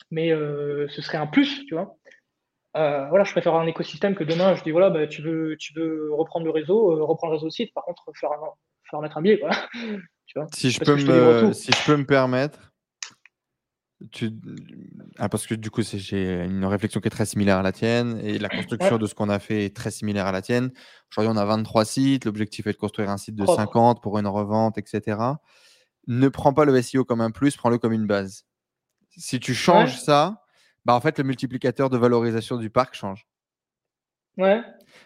Mais 0.10 0.30
ce 0.30 1.02
serait 1.02 1.18
un 1.18 1.28
plus, 1.28 1.66
tu 1.66 1.76
vois. 1.76 1.98
Euh, 2.78 3.08
voilà, 3.10 3.24
je 3.24 3.32
préfère 3.32 3.56
un 3.56 3.66
écosystème 3.66 4.16
que 4.16 4.24
demain, 4.24 4.56
je 4.56 4.64
dis 4.64 4.72
voilà, 4.72 4.90
bah, 4.90 5.08
tu, 5.08 5.22
veux, 5.22 5.56
tu 5.58 5.74
veux 5.74 6.14
reprendre 6.14 6.46
le 6.46 6.52
réseau, 6.52 6.92
euh, 6.92 7.04
reprendre 7.04 7.34
le 7.34 7.38
réseau 7.38 7.50
site, 7.50 7.74
par 7.74 7.84
contre, 7.84 8.04
faire, 8.20 8.30
faire 8.90 9.02
mettre 9.02 9.18
un 9.18 9.22
billet. 9.22 9.40
Quoi. 9.40 9.50
si, 10.54 10.70
je 10.70 10.80
peux 10.80 10.96
me, 10.96 11.54
si 11.54 11.72
je 11.72 11.86
peux 11.86 11.98
me 11.98 12.06
permettre, 12.06 12.69
tu... 14.12 14.32
Ah, 15.18 15.28
parce 15.28 15.46
que 15.46 15.56
du 15.56 15.70
coup, 15.70 15.82
j'ai 15.82 16.44
une 16.46 16.66
réflexion 16.66 17.02
qui 17.02 17.08
est 17.08 17.12
très 17.12 17.26
similaire 17.26 17.58
à 17.58 17.62
la 17.62 17.72
tienne 17.72 18.20
et 18.24 18.40
la 18.40 18.50
construction 18.50 18.98
de 18.98 19.06
ce 19.06 19.14
qu'on 19.14 19.30
a 19.30 19.40
fait 19.40 19.66
est 19.66 19.76
très 19.76 19.92
similaire 19.92 20.26
à 20.26 20.32
la 20.32 20.42
tienne. 20.42 20.72
Aujourd'hui, 21.12 21.34
on 21.34 21.38
a 21.38 21.46
23 21.46 21.86
sites. 21.86 22.26
L'objectif 22.26 22.68
est 22.68 22.74
de 22.74 22.78
construire 22.78 23.10
un 23.10 23.18
site 23.18 23.36
de 23.36 23.46
50 23.46 24.02
pour 24.02 24.18
une 24.18 24.28
revente, 24.28 24.78
etc. 24.78 25.18
Ne 26.08 26.30
prends 26.30 26.54
pas 26.54 26.66
le 26.66 26.82
SEO 26.82 27.04
comme 27.04 27.22
un 27.22 27.32
plus, 27.32 27.58
prends-le 27.58 27.78
comme 27.78 27.94
une 27.94 28.08
base. 28.08 28.46
Si 29.18 29.40
tu 29.40 29.54
changes 29.54 30.00
ça, 30.00 30.44
bah 30.86 30.94
en 30.94 31.02
fait, 31.02 31.18
le 31.18 31.26
multiplicateur 31.26 31.90
de 31.90 31.98
valorisation 31.98 32.58
du 32.58 32.70
parc 32.70 32.96
change. 32.96 33.28
Ouais. 34.38 34.64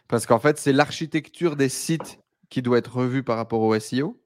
Parce 0.08 0.28
qu'en 0.28 0.40
fait, 0.40 0.60
c'est 0.60 0.74
l'architecture 0.74 1.56
des 1.56 1.70
sites 1.70 2.20
qui 2.50 2.62
doit 2.62 2.78
être 2.78 2.96
revue 2.96 3.24
par 3.24 3.38
rapport 3.38 3.62
au 3.62 3.78
SEO. 3.80 4.22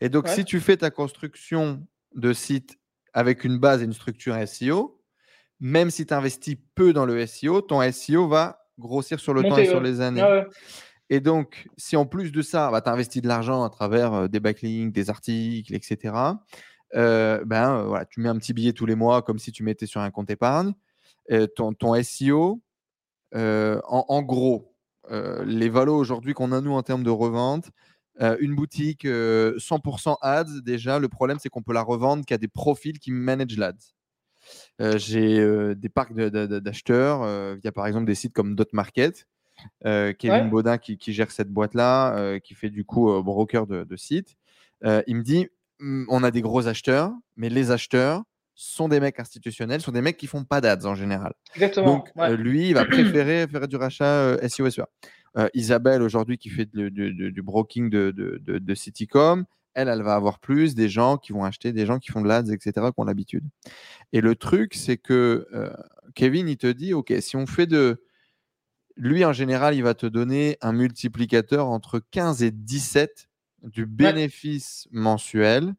Et 0.00 0.08
donc, 0.08 0.28
si 0.28 0.44
tu 0.44 0.60
fais 0.60 0.76
ta 0.76 0.90
construction 0.90 1.84
de 2.14 2.32
site 2.32 2.78
avec 3.12 3.44
une 3.44 3.58
base 3.58 3.82
et 3.82 3.84
une 3.84 3.92
structure 3.92 4.36
SEO, 4.46 5.00
même 5.60 5.90
si 5.90 6.06
tu 6.06 6.14
investis 6.14 6.56
peu 6.74 6.92
dans 6.92 7.06
le 7.06 7.26
SEO, 7.26 7.60
ton 7.60 7.80
SEO 7.92 8.28
va 8.28 8.66
grossir 8.78 9.20
sur 9.20 9.34
le 9.34 9.42
temps 9.42 9.56
et 9.56 9.66
sur 9.66 9.80
les 9.80 10.00
années. 10.00 10.44
Et 11.12 11.20
donc, 11.20 11.68
si 11.76 11.94
en 11.94 12.06
plus 12.06 12.32
de 12.32 12.40
ça, 12.40 12.70
bah, 12.70 12.80
tu 12.80 12.88
investis 12.88 13.20
de 13.20 13.28
l'argent 13.28 13.64
à 13.64 13.68
travers 13.68 14.14
euh, 14.14 14.28
des 14.28 14.40
backlinks, 14.40 14.92
des 14.92 15.10
articles, 15.10 15.74
etc., 15.74 16.14
euh, 16.94 17.44
ben, 17.44 17.76
euh, 17.76 17.82
voilà, 17.84 18.06
tu 18.06 18.20
mets 18.20 18.30
un 18.30 18.38
petit 18.38 18.54
billet 18.54 18.72
tous 18.72 18.86
les 18.86 18.94
mois 18.94 19.20
comme 19.20 19.38
si 19.38 19.52
tu 19.52 19.62
mettais 19.62 19.84
sur 19.84 20.00
un 20.00 20.10
compte 20.10 20.30
épargne. 20.30 20.72
ton, 21.54 21.74
ton 21.74 22.02
SEO, 22.02 22.62
en, 23.34 24.22
gros, 24.22 24.74
les 25.10 25.68
valos 25.68 25.96
aujourd'hui 25.96 26.32
qu'on 26.32 26.50
a 26.50 26.62
nous 26.62 26.72
en 26.72 26.82
termes 26.82 27.02
de 27.02 27.10
revente, 27.10 27.70
une 28.20 28.54
boutique 28.54 29.04
100% 29.04 30.16
ads, 30.20 30.60
déjà, 30.64 30.98
le 30.98 31.08
problème, 31.08 31.38
c'est 31.40 31.48
qu'on 31.48 31.62
peut 31.62 31.72
la 31.72 31.82
revendre 31.82 32.24
qu'à 32.24 32.38
des 32.38 32.48
profils 32.48 32.98
qui 32.98 33.10
managent 33.10 33.56
l'ads. 33.56 33.94
J'ai 34.78 35.74
des 35.74 35.88
parcs 35.88 36.14
d'acheteurs 36.14 37.56
via 37.56 37.72
par 37.72 37.86
exemple 37.86 38.06
des 38.06 38.14
sites 38.14 38.32
comme 38.32 38.54
Dot 38.54 38.72
Market. 38.72 39.26
Kevin 39.82 40.50
Baudin 40.50 40.78
qui, 40.78 40.98
gère 41.12 41.30
cette 41.30 41.50
boîte-là, 41.50 42.38
qui 42.40 42.54
fait 42.54 42.70
du 42.70 42.84
coup 42.84 43.22
broker 43.22 43.66
de, 43.66 43.84
de 43.84 43.96
sites. 43.96 44.36
il 44.82 45.16
me 45.16 45.22
dit 45.22 45.48
«Mmh, 45.82 46.04
on 46.08 46.22
a 46.22 46.30
des 46.30 46.42
gros 46.42 46.68
acheteurs, 46.68 47.12
mais 47.36 47.48
les 47.48 47.72
acheteurs 47.72 48.22
sont 48.54 48.88
des 48.88 49.00
mecs 49.00 49.18
institutionnels, 49.18 49.80
sont 49.80 49.90
des 49.90 50.00
mecs 50.00 50.16
qui 50.16 50.28
font 50.28 50.44
pas 50.44 50.60
d'ads 50.60 50.84
en 50.84 50.94
général. 50.94 51.32
Exactement. 51.56 51.86
Donc 51.86 52.12
lui, 52.38 52.68
il 52.68 52.74
va 52.74 52.84
préférer 52.84 53.48
faire 53.48 53.66
du 53.66 53.76
rachat 53.76 54.36
SEO 54.48 54.70
SEA. 54.70 54.86
Euh, 55.38 55.48
Isabelle, 55.54 56.02
aujourd'hui, 56.02 56.36
qui 56.36 56.50
fait 56.50 56.66
du 56.66 57.42
broking 57.42 57.88
de, 57.88 58.10
de, 58.10 58.74
Citycom, 58.74 59.44
elle, 59.74 59.88
elle 59.88 60.02
va 60.02 60.14
avoir 60.14 60.38
plus 60.38 60.74
des 60.74 60.88
gens 60.88 61.16
qui 61.16 61.32
vont 61.32 61.44
acheter, 61.44 61.72
des 61.72 61.86
gens 61.86 61.98
qui 61.98 62.10
font 62.10 62.20
de 62.20 62.28
l'ads, 62.28 62.50
etc., 62.50 62.72
qui 62.72 63.00
ont 63.00 63.04
l'habitude. 63.04 63.44
Et 64.12 64.20
le 64.20 64.34
truc, 64.36 64.74
c'est 64.74 64.98
que 64.98 65.48
euh, 65.54 65.72
Kevin, 66.14 66.48
il 66.48 66.58
te 66.58 66.66
dit, 66.66 66.92
OK, 66.92 67.12
si 67.20 67.36
on 67.36 67.46
fait 67.46 67.66
de... 67.66 68.04
Lui, 68.96 69.24
en 69.24 69.32
général, 69.32 69.74
il 69.74 69.82
va 69.82 69.94
te 69.94 70.04
donner 70.04 70.58
un 70.60 70.72
multiplicateur 70.72 71.68
entre 71.68 71.98
15 72.10 72.42
et 72.42 72.50
17 72.50 73.30
du 73.62 73.86
bénéfice 73.86 74.86
mensuel 74.90 75.74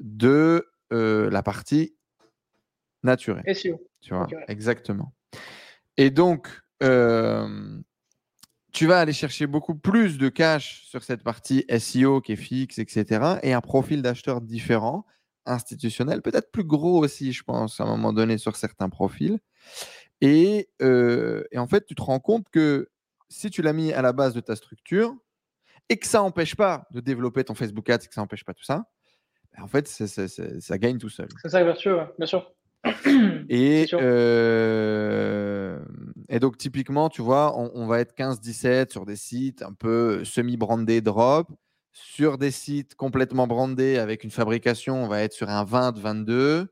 de 0.00 0.68
euh, 0.92 1.28
la 1.28 1.42
partie 1.42 1.96
naturelle. 3.02 3.42
Tu 4.00 4.14
vois, 4.14 4.28
exactement. 4.46 5.12
Et 5.96 6.10
donc, 6.10 6.62
tu 8.72 8.86
vas 8.86 9.00
aller 9.00 9.12
chercher 9.12 9.46
beaucoup 9.46 9.74
plus 9.74 10.18
de 10.18 10.28
cash 10.28 10.82
sur 10.84 11.02
cette 11.02 11.22
partie 11.22 11.64
SEO 11.78 12.20
qui 12.20 12.32
est 12.32 12.36
fixe, 12.36 12.78
etc. 12.78 13.38
Et 13.42 13.52
un 13.52 13.60
profil 13.60 14.02
d'acheteur 14.02 14.40
différent, 14.40 15.06
institutionnel, 15.46 16.22
peut-être 16.22 16.50
plus 16.50 16.64
gros 16.64 17.02
aussi, 17.02 17.32
je 17.32 17.42
pense, 17.42 17.80
à 17.80 17.84
un 17.84 17.88
moment 17.88 18.12
donné 18.12 18.38
sur 18.38 18.56
certains 18.56 18.88
profils. 18.88 19.38
Et, 20.20 20.68
euh, 20.82 21.44
en 21.56 21.66
fait, 21.66 21.86
tu 21.86 21.94
te 21.94 22.02
rends 22.02 22.20
compte 22.20 22.48
que 22.50 22.88
si 23.28 23.50
tu 23.50 23.62
l'as 23.62 23.72
mis 23.72 23.92
à 23.92 24.02
la 24.02 24.12
base 24.12 24.34
de 24.34 24.40
ta 24.40 24.56
structure 24.56 25.14
et 25.88 25.96
que 25.96 26.06
ça 26.06 26.18
n'empêche 26.18 26.54
pas 26.54 26.86
de 26.92 27.00
développer 27.00 27.44
ton 27.44 27.54
Facebook 27.54 27.88
Ads, 27.88 28.06
que 28.06 28.14
ça 28.14 28.20
n'empêche 28.20 28.44
pas 28.44 28.54
tout 28.54 28.64
ça, 28.64 28.84
ben, 29.56 29.64
en 29.64 29.68
fait, 29.68 29.88
ça 29.88 30.78
gagne 30.78 30.98
tout 30.98 31.08
seul. 31.08 31.28
C'est 31.42 31.48
ça, 31.48 31.64
bien 31.64 31.74
sûr. 31.74 32.12
Bien 32.18 32.26
sûr. 32.26 32.52
Et, 33.52 33.88
euh, 33.94 35.80
et 36.28 36.38
donc, 36.38 36.56
typiquement, 36.56 37.08
tu 37.08 37.20
vois, 37.20 37.58
on, 37.58 37.84
va 37.88 37.98
être 37.98 38.14
15-17 38.16 38.92
sur 38.92 39.04
des 39.04 39.16
sites 39.16 39.62
un 39.62 39.72
peu 39.72 40.24
semi-brandés 40.24 41.00
drop. 41.00 41.48
Sur 41.92 42.38
des 42.38 42.52
sites 42.52 42.94
complètement 42.94 43.48
brandés 43.48 43.98
avec 43.98 44.22
une 44.22 44.30
fabrication, 44.30 45.02
on 45.02 45.08
va 45.08 45.22
être 45.22 45.32
sur 45.32 45.50
un 45.50 45.64
20-22. 45.64 46.68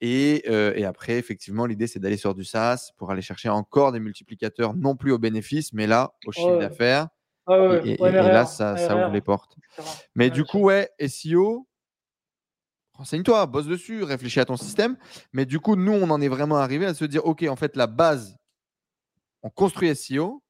Et, 0.00 0.42
euh, 0.48 0.72
et, 0.74 0.86
après, 0.86 1.18
effectivement, 1.18 1.66
l'idée, 1.66 1.86
c'est 1.86 1.98
d'aller 1.98 2.16
sur 2.16 2.34
du 2.34 2.44
SaaS 2.44 2.92
pour 2.96 3.10
aller 3.10 3.20
chercher 3.20 3.50
encore 3.50 3.92
des 3.92 4.00
multiplicateurs, 4.00 4.72
non 4.74 4.96
plus 4.96 5.12
au 5.12 5.18
bénéfice, 5.18 5.74
mais 5.74 5.86
là, 5.86 6.14
au 6.26 6.32
chiffre 6.32 6.58
d'affaires. 6.58 7.08
et, 7.84 7.98
là, 7.98 8.46
ça, 8.46 8.78
ça 8.78 8.96
ouvre 8.96 9.12
les 9.12 9.20
portes. 9.20 9.54
Mais 10.14 10.30
du 10.30 10.44
coup, 10.44 10.60
ouais, 10.60 10.88
SEO, 11.06 11.66
renseigne-toi, 13.00 13.46
bosse 13.46 13.66
dessus, 13.66 14.02
réfléchis 14.02 14.40
à 14.40 14.44
ton 14.44 14.58
système. 14.58 14.98
Mais 15.32 15.46
du 15.46 15.58
coup, 15.58 15.74
nous, 15.74 15.92
on 15.92 16.10
en 16.10 16.20
est 16.20 16.28
vraiment 16.28 16.58
arrivé 16.58 16.84
à 16.84 16.92
se 16.92 17.06
dire, 17.06 17.24
OK, 17.24 17.42
en 17.48 17.56
fait, 17.56 17.74
la 17.74 17.86
base, 17.86 18.36
on 19.42 19.48
construit 19.48 19.94
SEO. 19.96 20.42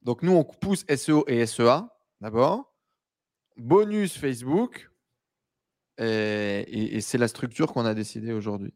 Donc, 0.00 0.22
nous, 0.22 0.32
on 0.32 0.42
pousse 0.42 0.86
SEO 0.88 1.24
et 1.28 1.44
SEA 1.44 1.86
d'abord. 2.22 2.74
Bonus 3.58 4.16
Facebook. 4.16 4.90
Et, 5.98 6.98
c'est 7.02 7.18
la 7.18 7.28
structure 7.28 7.70
qu'on 7.74 7.84
a 7.84 7.92
décidé 7.92 8.32
aujourd'hui. 8.32 8.72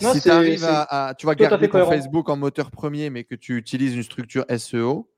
Si 0.00 0.22
tu 0.22 0.30
arrives 0.30 0.64
à, 0.64 1.14
Tu 1.18 1.26
vas 1.26 1.34
garder 1.34 1.68
ton 1.68 1.86
Facebook 1.86 2.30
en 2.30 2.36
moteur 2.38 2.70
premier, 2.70 3.10
mais 3.10 3.24
que 3.24 3.34
tu 3.34 3.58
utilises 3.58 3.94
une 3.94 4.02
structure 4.02 4.46
SEO, 4.56 5.12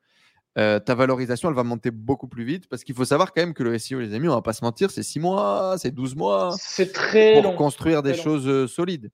euh, 0.56 0.80
ta 0.80 0.94
valorisation, 0.94 1.48
elle 1.48 1.54
va 1.54 1.62
monter 1.62 1.90
beaucoup 1.90 2.26
plus 2.26 2.44
vite 2.44 2.68
parce 2.68 2.82
qu'il 2.82 2.94
faut 2.94 3.04
savoir 3.04 3.32
quand 3.32 3.42
même 3.42 3.54
que 3.54 3.62
le 3.62 3.78
SEO, 3.78 4.00
les 4.00 4.14
amis, 4.14 4.28
on 4.28 4.34
va 4.34 4.42
pas 4.42 4.52
se 4.52 4.64
mentir, 4.64 4.90
c'est 4.90 5.02
6 5.02 5.20
mois, 5.20 5.76
c'est 5.78 5.92
12 5.92 6.16
mois. 6.16 6.54
C'est 6.58 6.92
très 6.92 7.40
pour 7.42 7.54
construire 7.54 8.02
des 8.02 8.14
choses 8.14 8.48
euh, 8.48 8.66
solides. 8.66 9.10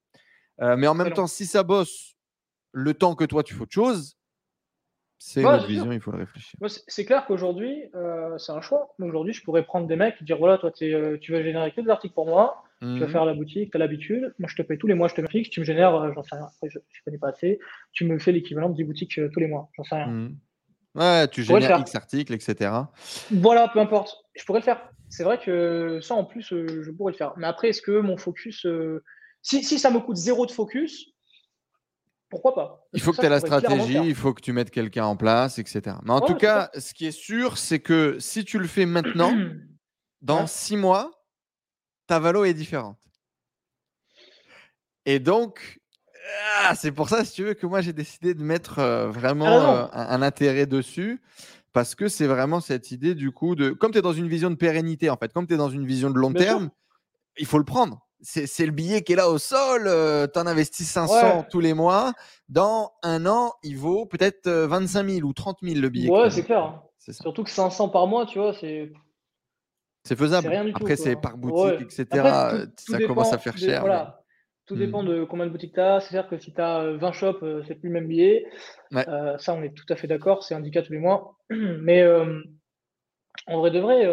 Euh, 0.62 0.76
mais 0.76 0.86
en 0.86 0.94
même 0.94 1.12
temps, 1.12 1.26
si 1.26 1.46
ça 1.46 1.62
bosse 1.62 2.14
le 2.72 2.94
temps 2.94 3.14
que 3.14 3.24
toi 3.24 3.42
tu 3.42 3.54
fais 3.54 3.62
autre 3.62 3.72
chose, 3.72 4.16
c'est 5.18 5.42
une 5.42 5.66
vision, 5.66 5.90
il 5.90 6.00
faut 6.00 6.12
le 6.12 6.18
réfléchir. 6.18 6.58
c'est 6.86 7.04
clair 7.04 7.24
qu'aujourd'hui, 7.26 7.84
c'est 8.38 8.52
un 8.52 8.60
choix. 8.60 8.94
Aujourd'hui, 9.00 9.32
je 9.32 9.42
pourrais 9.42 9.64
prendre 9.64 9.86
des 9.86 9.96
mecs 9.96 10.16
et 10.20 10.24
dire 10.24 10.38
voilà, 10.38 10.58
toi, 10.58 10.70
tu 10.70 10.92
vas 10.92 11.42
générer 11.42 11.72
que 11.72 11.80
des 11.80 11.90
articles 11.90 12.14
pour 12.14 12.26
moi, 12.26 12.62
tu 12.80 12.98
vas 12.98 13.06
mmh 13.06 13.08
faire 13.08 13.24
la 13.24 13.32
boutique, 13.32 13.70
tu 13.70 13.76
as 13.76 13.80
l'habitude. 13.80 14.34
Moi, 14.38 14.48
je 14.50 14.56
te 14.56 14.62
paye 14.62 14.76
tous 14.76 14.86
les 14.86 14.94
mois, 14.94 15.08
je 15.08 15.14
te 15.14 15.20
mets 15.22 15.28
fixe, 15.28 15.48
tu 15.48 15.60
me 15.60 15.64
génères, 15.64 16.12
j'en 16.12 16.22
sais 16.22 16.36
rien, 16.36 16.48
je 16.62 16.78
ne 16.78 17.04
connais 17.04 17.18
pas 17.18 17.28
assez, 17.28 17.58
tu 17.92 18.04
me 18.04 18.18
fais 18.18 18.32
l'équivalent 18.32 18.68
de 18.68 18.74
10 18.74 18.84
boutiques 18.84 19.20
tous 19.32 19.40
les 19.40 19.46
mois, 19.46 19.70
j'en 19.76 19.84
sais 19.84 19.94
rien. 19.96 20.08
Mmh 20.08 20.36
Ouais, 20.94 21.26
tu 21.28 21.42
génères 21.42 21.81
X 21.81 21.94
articles, 21.94 22.32
etc. 22.32 22.70
Voilà, 23.31 23.68
peu 23.68 23.81
importe. 23.81 24.16
Je 24.34 24.44
pourrais 24.44 24.60
le 24.60 24.64
faire. 24.64 24.89
C'est 25.08 25.24
vrai 25.24 25.39
que 25.39 26.00
ça, 26.00 26.14
en 26.14 26.24
plus, 26.24 26.52
euh, 26.52 26.82
je 26.82 26.90
pourrais 26.90 27.12
le 27.12 27.16
faire. 27.18 27.32
Mais 27.36 27.47
après, 27.47 27.68
est-ce 27.68 27.82
que 27.82 28.00
mon 28.00 28.16
focus. 28.16 28.64
Euh, 28.66 29.02
si, 29.42 29.62
ça 29.78 29.90
me 29.90 30.00
coûte 30.00 30.16
zéro 30.16 30.47
de 30.47 30.50
focus, 30.50 31.06
pourquoi 32.31 32.55
pas? 32.55 32.86
Il 32.94 33.00
faut 33.00 33.12
que 33.12 33.18
tu 33.18 33.26
aies 33.26 33.28
la 33.28 33.40
stratégie, 33.40 33.98
il 34.02 34.14
faut 34.14 34.32
que 34.32 34.40
tu 34.40 34.52
mettes 34.52 34.70
quelqu'un 34.70 35.05
en 35.05 35.16
place, 35.16 35.58
etc. 35.58 35.97
Mais 36.02 36.12
en 36.12 36.20
tout 36.20 36.34
cas, 36.34 36.70
ce 36.78 36.94
qui 36.94 37.06
est 37.06 37.12
sûr, 37.12 37.58
c'est 37.58 37.81
que 37.81 38.18
si 38.18 38.44
tu 38.44 38.58
le 38.58 38.66
fais 38.66 38.86
maintenant, 38.86 39.32
dans 40.23 40.47
six 40.47 40.76
mois, 40.76 41.10
ta 42.06 42.18
valo 42.18 42.44
est 42.44 42.55
différente. 42.55 42.98
Et 45.06 45.18
donc, 45.18 45.81
ah, 46.62 46.75
c'est 46.75 46.93
pour 46.93 47.09
ça, 47.09 47.25
si 47.25 47.33
tu 47.33 47.44
veux, 47.44 47.55
que 47.55 47.67
moi 47.67 47.81
j'ai 47.81 47.93
décidé 47.93 48.35
de 48.35 48.43
mettre 48.43 48.78
euh, 48.78 49.09
vraiment 49.09 49.47
euh, 49.47 49.86
un, 49.93 50.23
intérêt 50.23 50.67
dessus. 50.67 51.20
Parce 51.73 51.94
que 51.94 52.09
c'est 52.09 52.27
vraiment 52.27 52.61
cette 52.61 52.93
idée 52.93 53.15
du 53.15 53.33
coup 53.33 53.57
de. 53.57 53.70
Comme 53.70 53.91
tu 53.91 53.99
es 53.99 54.03
dans 54.03 54.12
une 54.12 54.28
vision 54.28 54.51
de 54.51 54.55
pérennité, 54.55 55.11
en 55.11 55.17
fait, 55.17 55.33
comme 55.33 55.47
tu 55.47 55.55
es 55.55 55.57
dans 55.57 55.70
une 55.70 55.85
vision 55.85 56.11
de 56.11 56.19
long 56.19 56.33
terme, 56.33 56.70
il 57.36 57.47
faut 57.47 57.59
le 57.59 57.65
prendre. 57.65 58.01
C'est 58.23 58.65
le 58.65 58.73
billet 58.73 59.03
qui 59.03 59.12
est 59.12 59.17
là 59.17 59.28
au 59.28 59.39
sol. 59.39 59.83
Euh, 59.86 60.27
tu 60.33 60.39
en 60.39 60.47
investis 60.47 60.89
500 60.89 61.47
tous 61.51 61.61
les 61.61 61.75
mois. 61.75 62.15
Dans 62.49 62.93
un 63.03 63.27
an, 63.27 63.53
il 63.62 63.77
vaut 63.77 64.07
peut-être 64.07 64.49
25 64.49 65.07
000 65.07 65.28
ou 65.28 65.33
30 65.35 65.59
000 65.62 65.81
le 65.81 65.89
billet. 65.89 66.09
Ouais, 66.09 66.31
c'est 66.31 66.44
clair. 66.44 66.62
Hein. 66.62 66.83
Surtout 67.12 67.43
que 67.43 67.51
500 67.51 67.91
par 67.91 68.07
mois, 68.07 68.25
tu 68.25 68.39
vois, 68.39 68.55
c'est. 68.55 68.93
C'est 70.05 70.17
faisable. 70.17 70.73
Après, 70.75 70.97
c'est 70.97 71.17
par 71.17 71.36
boutique, 71.36 71.83
etc. 71.83 72.07
ça 72.77 72.99
commence 73.07 73.33
à 73.33 73.39
faire 73.39 73.59
cher. 73.59 74.15
Tout 74.67 74.76
dépend 74.76 75.02
mmh. 75.02 75.09
de 75.09 75.25
combien 75.25 75.47
de 75.47 75.51
boutiques 75.51 75.75
tu 75.75 75.81
as. 75.81 76.01
C'est-à-dire 76.01 76.28
que 76.28 76.39
si 76.39 76.55
tu 76.55 76.60
as 76.60 76.93
20 76.93 77.12
shops, 77.12 77.43
euh, 77.43 77.62
c'est 77.67 77.75
plus 77.75 77.89
le 77.89 77.94
même 77.94 78.09
billet. 78.09 78.47
Euh, 78.94 79.36
ça, 79.36 79.55
on 79.55 79.62
est 79.62 79.75
tout 79.75 79.84
à 79.91 79.97
fait 79.97 80.07
d'accord. 80.07 80.43
C'est 80.43 80.55
indiqué 80.55 80.83
tous 80.83 80.93
les 80.93 80.99
mois. 80.99 81.36
Mais 81.51 82.02
euh, 82.02 82.43
en 83.47 83.59
vrai 83.59 83.70
de 83.70 83.78
vrai, 83.78 84.07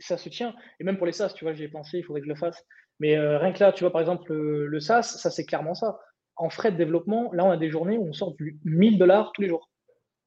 ça 0.00 0.16
se 0.16 0.28
tient. 0.28 0.54
Et 0.80 0.84
même 0.84 0.96
pour 0.96 1.06
les 1.06 1.12
SaaS, 1.12 1.32
tu 1.34 1.44
vois, 1.44 1.54
j'y 1.54 1.62
ai 1.62 1.68
pensé, 1.68 1.98
il 1.98 2.04
faudrait 2.04 2.20
que 2.20 2.26
je 2.26 2.32
le 2.32 2.38
fasse. 2.38 2.64
Mais 2.98 3.16
rien 3.18 3.52
que 3.52 3.60
là, 3.60 3.72
tu 3.72 3.84
vois, 3.84 3.92
par 3.92 4.00
exemple, 4.00 4.32
le, 4.32 4.80
SaaS, 4.80 5.02
ça, 5.02 5.30
c'est 5.30 5.44
clairement 5.44 5.74
ça. 5.74 6.00
En 6.36 6.50
frais 6.50 6.72
de 6.72 6.76
développement, 6.76 7.30
là, 7.32 7.44
on 7.44 7.50
a 7.50 7.56
des 7.56 7.70
journées 7.70 7.98
où 7.98 8.08
on 8.08 8.12
sort 8.12 8.34
du 8.34 8.58
1000 8.64 8.98
dollars 8.98 9.32
tous 9.32 9.42
les 9.42 9.48
jours. 9.48 9.70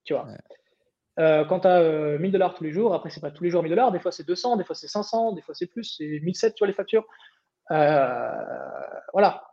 Tu 0.06 0.14
vois. 0.14 0.28
quand 1.18 1.62
tu 1.62 1.68
as 1.68 2.18
1000 2.20 2.32
dollars 2.32 2.54
tous 2.54 2.64
les 2.64 2.72
jours, 2.72 2.94
après, 2.94 3.10
c'est 3.10 3.20
pas 3.20 3.32
tous 3.32 3.44
les 3.44 3.50
jours 3.50 3.64
1000 3.64 3.70
dollars. 3.70 3.92
Des 3.92 4.00
fois, 4.00 4.14
c'est 4.14 4.26
200, 4.26 4.56
des 4.56 4.64
fois, 4.64 4.76
c'est 4.76 4.88
500, 4.88 5.34
des 5.34 5.42
fois, 5.42 5.54
c'est 5.56 5.68
plus, 5.68 5.96
c'est 5.98 6.20
1007, 6.22 6.56
tu 6.56 6.60
vois, 6.60 6.68
les 6.68 6.74
factures. 6.74 7.06
Euh, 7.72 8.32
voilà. 9.14 9.44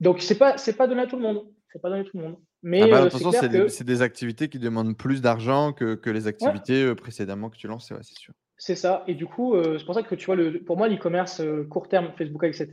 Donc, 0.00 0.20
c'est 0.20 0.38
pas, 0.38 0.56
c'est 0.58 0.76
pas 0.76 0.86
donné 0.86 1.02
à 1.02 1.06
tout 1.06 1.16
le 1.16 1.22
monde. 1.22 1.46
C'est 1.72 1.80
pas 1.80 1.88
donné 1.88 2.02
à 2.02 2.04
tout 2.04 2.16
le 2.16 2.22
monde. 2.24 2.36
Mais 2.62 2.82
Ah 2.82 2.86
bah, 2.86 3.02
euh, 3.04 3.10
c'est 3.10 3.24
que 3.48 3.82
des, 3.84 4.02
activités 4.02 4.48
qui 4.48 4.58
demandent 4.58 4.96
plus 4.96 5.20
d'argent 5.20 5.72
que, 5.72 5.94
que 5.94 6.10
les 6.10 6.28
activités 6.28 6.84
euh, 6.84 6.94
précédemment 6.94 7.50
que 7.50 7.56
tu 7.56 7.66
lançais, 7.66 7.94
ouais, 7.94 8.02
c'est 8.02 8.16
sûr. 8.18 8.32
c'est 8.56 8.76
ça. 8.76 9.02
Et 9.08 9.14
du 9.14 9.26
coup, 9.26 9.54
euh, 9.54 9.78
c'est 9.78 9.84
pour 9.84 9.94
ça 9.94 10.02
que 10.02 10.14
tu 10.14 10.26
vois, 10.26 10.36
le, 10.36 10.62
pour 10.62 10.76
moi, 10.76 10.88
l'e-commerce 10.88 11.40
euh, 11.40 11.64
court 11.68 11.88
terme, 11.88 12.12
Facebook, 12.16 12.44
etc., 12.44 12.68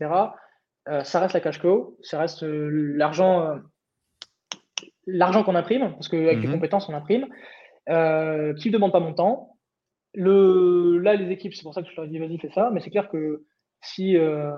ça 1.03 1.19
reste 1.19 1.35
la 1.35 1.39
cash 1.39 1.59
cow, 1.61 1.97
ça 2.01 2.17
reste 2.19 2.41
l'argent, 2.41 3.59
l'argent 5.05 5.43
qu'on 5.43 5.53
imprime, 5.53 5.91
parce 5.91 6.07
qu'avec 6.07 6.41
les 6.41 6.47
Mhm. 6.47 6.55
compétences, 6.55 6.89
on 6.89 6.95
imprime, 6.95 7.27
qui 7.85 8.69
ne 8.69 8.71
demande 8.71 8.91
pas 8.91 8.99
mon 8.99 9.13
temps. 9.13 9.55
Le, 10.15 10.97
là, 10.97 11.13
les 11.13 11.31
équipes, 11.31 11.53
c'est 11.53 11.61
pour 11.61 11.75
ça 11.75 11.83
que 11.83 11.89
je 11.91 11.95
leur 11.95 12.05
ai 12.05 12.07
dit, 12.07 12.17
vas-y, 12.17 12.39
fais 12.39 12.49
ça. 12.49 12.71
Mais 12.73 12.79
c'est 12.79 12.89
clair 12.89 13.07
que 13.09 13.43
si, 13.82 14.17
euh, 14.17 14.51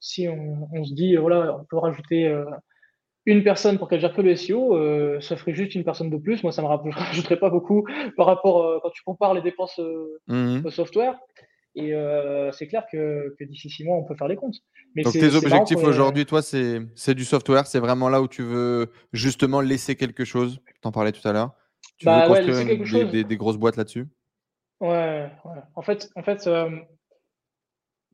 si 0.00 0.28
on, 0.28 0.68
on 0.72 0.84
se 0.84 0.94
dit, 0.94 1.16
voilà, 1.16 1.56
on 1.58 1.64
peut 1.64 1.78
rajouter 1.78 2.26
euh, 2.28 2.44
une 3.26 3.42
personne 3.44 3.78
pour 3.78 3.88
qu'elle 3.88 4.00
gère 4.00 4.14
que 4.14 4.22
le 4.22 4.30
SEO, 4.36 4.76
euh, 4.76 5.20
ça 5.20 5.36
ferait 5.36 5.54
juste 5.54 5.74
une 5.74 5.84
personne 5.84 6.10
de 6.10 6.16
plus. 6.16 6.42
Moi, 6.42 6.52
ça 6.52 6.62
me 6.62 6.66
rapp- 6.68 6.84
je 6.90 6.96
rajouterais 6.98 7.38
pas 7.38 7.50
beaucoup 7.50 7.86
par 8.16 8.26
rapport 8.26 8.80
quand 8.82 8.90
tu 8.90 9.02
compares 9.04 9.34
les 9.34 9.42
dépenses 9.42 9.80
Mhm. 10.28 10.62
au 10.64 10.70
software. 10.70 11.18
Et 11.76 11.94
c'est 12.52 12.66
clair 12.66 12.84
que, 12.90 13.34
que 13.38 13.44
d'ici 13.44 13.70
six 13.70 13.84
mois, 13.84 13.96
on 13.96 14.04
peut 14.04 14.16
faire 14.16 14.28
les 14.28 14.36
comptes. 14.36 14.56
Mais 14.96 15.02
Donc 15.04 15.12
tes 15.12 15.34
objectifs 15.34 15.76
aujourd'hui, 15.78 16.26
toi, 16.26 16.42
c'est 16.42 17.14
du 17.14 17.24
software, 17.24 17.66
c'est 17.66 17.78
vraiment 17.80 18.08
là 18.08 18.20
où 18.20 18.28
tu 18.28 18.42
veux 18.42 18.90
justement 19.12 19.60
laisser 19.60 19.94
quelque 19.96 20.24
chose. 20.24 20.60
T'en 20.82 20.92
parlais 20.92 21.12
tout 21.12 21.26
à 21.28 21.32
l'heure. 21.32 21.52
Tu 21.98 22.06
veux 22.06 22.12
Bah 22.12 22.28
ouais, 22.28 22.42
construire 22.44 22.78
des, 22.78 22.84
chose. 22.86 23.10
des- 23.12 23.24
des 23.24 23.36
grosses 23.36 23.58
boîtes 23.58 23.76
là-dessus? 23.76 24.08
Ouais, 24.80 25.30
ouais. 25.44 25.60
En 25.74 25.82
fait, 25.82 26.10
en 26.16 26.22
fait 26.22 26.48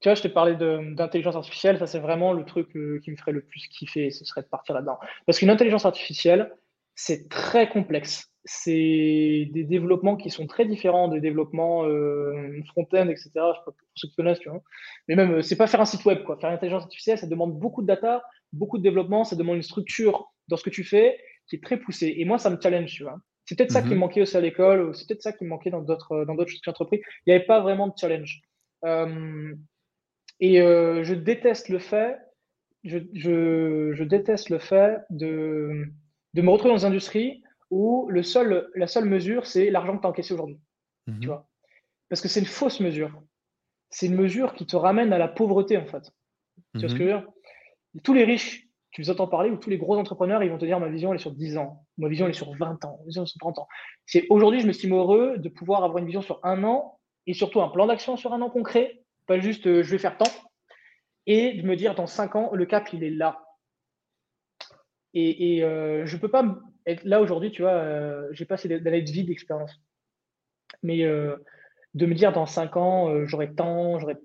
tu 0.00 0.08
vois, 0.08 0.14
je 0.14 0.22
t'ai 0.22 0.28
parlé 0.28 0.56
d'intelligence 0.56 1.36
artificielle, 1.36 1.78
ça 1.78 1.86
c'est 1.86 1.98
vraiment 1.98 2.32
le 2.32 2.44
truc 2.44 2.74
euh, 2.76 3.00
qui 3.02 3.10
me 3.10 3.16
ferait 3.16 3.32
le 3.32 3.42
plus 3.42 3.66
kiffer, 3.68 4.10
ce 4.10 4.24
serait 4.24 4.42
de 4.42 4.46
partir 4.48 4.74
là-dedans. 4.74 4.98
Parce 5.24 5.38
qu'une 5.38 5.50
intelligence 5.50 5.86
artificielle, 5.86 6.52
c'est 6.94 7.28
très 7.28 7.68
complexe. 7.68 8.30
C'est 8.44 9.48
des 9.52 9.64
développements 9.64 10.16
qui 10.16 10.30
sont 10.30 10.46
très 10.46 10.66
différents 10.66 11.08
des 11.08 11.20
développements 11.20 11.84
euh, 11.84 12.60
front-end, 12.68 13.08
etc. 13.08 13.30
Je 13.34 13.38
sais 13.58 13.64
pas, 13.64 13.72
pour 13.72 13.74
ceux 13.94 14.08
qui 14.08 14.14
connaissent, 14.14 14.38
tu 14.38 14.48
vois. 14.48 14.62
Mais 15.08 15.16
même, 15.16 15.32
euh, 15.36 15.42
c'est 15.42 15.56
pas 15.56 15.66
faire 15.66 15.80
un 15.80 15.84
site 15.86 16.04
web, 16.04 16.22
quoi. 16.24 16.36
Faire 16.38 16.50
une 16.50 16.56
intelligence 16.56 16.82
artificielle, 16.84 17.18
ça 17.18 17.26
demande 17.26 17.58
beaucoup 17.58 17.82
de 17.82 17.86
data, 17.88 18.22
beaucoup 18.52 18.78
de 18.78 18.82
développement, 18.82 19.24
ça 19.24 19.34
demande 19.36 19.56
une 19.56 19.62
structure 19.62 20.32
dans 20.48 20.56
ce 20.56 20.62
que 20.62 20.70
tu 20.70 20.84
fais 20.84 21.18
qui 21.48 21.56
est 21.56 21.62
très 21.62 21.76
poussée. 21.78 22.14
Et 22.18 22.24
moi, 22.24 22.38
ça 22.38 22.50
me 22.50 22.58
challenge, 22.60 22.92
tu 22.92 23.02
vois. 23.02 23.18
C'est 23.46 23.56
peut-être 23.56 23.70
ça 23.72 23.82
qui 23.82 23.90
me 23.90 23.94
Mhm. 23.94 24.00
manquait 24.00 24.20
aussi 24.22 24.36
à 24.36 24.40
l'école, 24.40 24.82
ou 24.88 24.92
c'est 24.94 25.06
peut-être 25.08 25.22
ça 25.22 25.32
qui 25.32 25.44
me 25.44 25.48
manquait 25.50 25.70
dans 25.70 25.82
d'autres 25.82 26.24
dans 26.24 26.34
d'autres 26.34 26.52
entreprises. 26.66 27.00
Il 27.26 27.30
n'y 27.30 27.36
avait 27.36 27.46
pas 27.46 27.60
vraiment 27.60 27.88
de 27.88 27.92
challenge. 28.00 28.40
Euh, 28.84 29.54
et 30.40 30.60
euh, 30.60 31.02
je 31.04 31.14
déteste 31.14 31.68
le 31.68 31.78
fait, 31.78 32.18
je, 32.84 32.98
je, 33.14 33.92
je 33.94 34.04
déteste 34.04 34.50
le 34.50 34.58
fait 34.58 35.00
de, 35.10 35.86
de 36.34 36.42
me 36.42 36.50
retrouver 36.50 36.74
dans 36.74 36.78
une 36.80 36.88
industrie 36.88 37.42
où 37.70 38.06
le 38.10 38.22
seul, 38.22 38.70
la 38.74 38.86
seule 38.86 39.06
mesure, 39.06 39.46
c'est 39.46 39.70
l'argent 39.70 39.96
que 39.96 40.02
tu 40.02 40.06
as 40.06 40.10
encaissé 40.10 40.34
aujourd'hui. 40.34 40.60
Mhm. 41.06 41.20
Tu 41.20 41.26
vois 41.26 41.48
Parce 42.08 42.20
que 42.20 42.28
c'est 42.28 42.40
une 42.40 42.46
fausse 42.46 42.80
mesure. 42.80 43.22
C'est 43.90 44.06
une 44.06 44.14
mesure 44.16 44.54
qui 44.54 44.66
te 44.66 44.76
ramène 44.76 45.12
à 45.12 45.18
la 45.18 45.28
pauvreté, 45.28 45.76
en 45.76 45.86
fait. 45.86 46.10
Tu 46.74 46.80
vois 46.80 46.88
ce 46.88 46.94
que 46.94 47.02
Mhm. 47.02 47.08
je 47.08 47.14
veux 47.14 47.20
dire? 47.20 47.28
Tous 48.02 48.14
les 48.14 48.24
riches, 48.24 48.68
tu 48.90 49.00
les 49.00 49.10
entends 49.10 49.26
parler, 49.28 49.50
ou 49.50 49.56
tous 49.56 49.70
les 49.70 49.78
gros 49.78 49.96
entrepreneurs, 49.96 50.42
ils 50.42 50.50
vont 50.50 50.58
te 50.58 50.64
dire 50.64 50.78
ma 50.80 50.88
vision, 50.88 51.10
elle 51.12 51.18
est 51.18 51.22
sur 51.22 51.32
10 51.32 51.56
ans. 51.56 51.84
Ma 51.98 52.08
vision, 52.08 52.26
elle 52.26 52.30
est 52.30 52.34
sur 52.34 52.52
20 52.56 52.84
ans. 52.84 52.98
Ma 53.00 53.06
vision, 53.06 53.22
elle 53.22 53.26
est 53.26 53.30
sur 53.30 53.40
30 53.40 53.58
ans. 53.58 53.68
C'est 54.04 54.26
aujourd'hui, 54.30 54.60
je 54.60 54.66
m'estime 54.66 54.92
heureux 54.94 55.38
de 55.38 55.48
pouvoir 55.48 55.82
avoir 55.84 55.98
une 55.98 56.06
vision 56.06 56.22
sur 56.22 56.40
un 56.44 56.62
an 56.64 56.98
et 57.26 57.34
surtout 57.34 57.60
un 57.62 57.68
plan 57.68 57.86
d'action 57.86 58.16
sur 58.16 58.32
un 58.32 58.42
an 58.42 58.50
concret. 58.50 59.02
Pas 59.26 59.38
juste 59.40 59.66
euh, 59.66 59.82
je 59.82 59.90
vais 59.90 59.98
faire 59.98 60.16
tant. 60.16 60.30
Et 61.26 61.54
de 61.54 61.66
me 61.66 61.76
dire 61.76 61.94
dans 61.94 62.06
5 62.06 62.36
ans, 62.36 62.50
le 62.52 62.66
cap, 62.66 62.92
il 62.92 63.02
est 63.02 63.10
là. 63.10 63.42
Et, 65.18 65.64
euh, 65.64 66.04
je 66.04 66.16
peux 66.18 66.28
pas 66.28 66.44
être 66.84 67.02
là 67.04 67.22
aujourd'hui, 67.22 67.50
tu 67.50 67.62
vois, 67.62 67.72
euh, 67.72 68.28
j'ai 68.32 68.44
pas 68.44 68.54
assez 68.54 68.68
d'années 68.68 69.00
de 69.00 69.10
vie 69.10 69.24
d'expérience. 69.24 69.74
Mais 70.82 71.04
euh, 71.04 71.36
de 71.94 72.04
me 72.04 72.14
dire 72.14 72.32
dans 72.32 72.44
5 72.44 72.76
ans, 72.76 73.24
j'aurai 73.24 73.54
tant, 73.54 73.98
j'aurai 73.98 74.16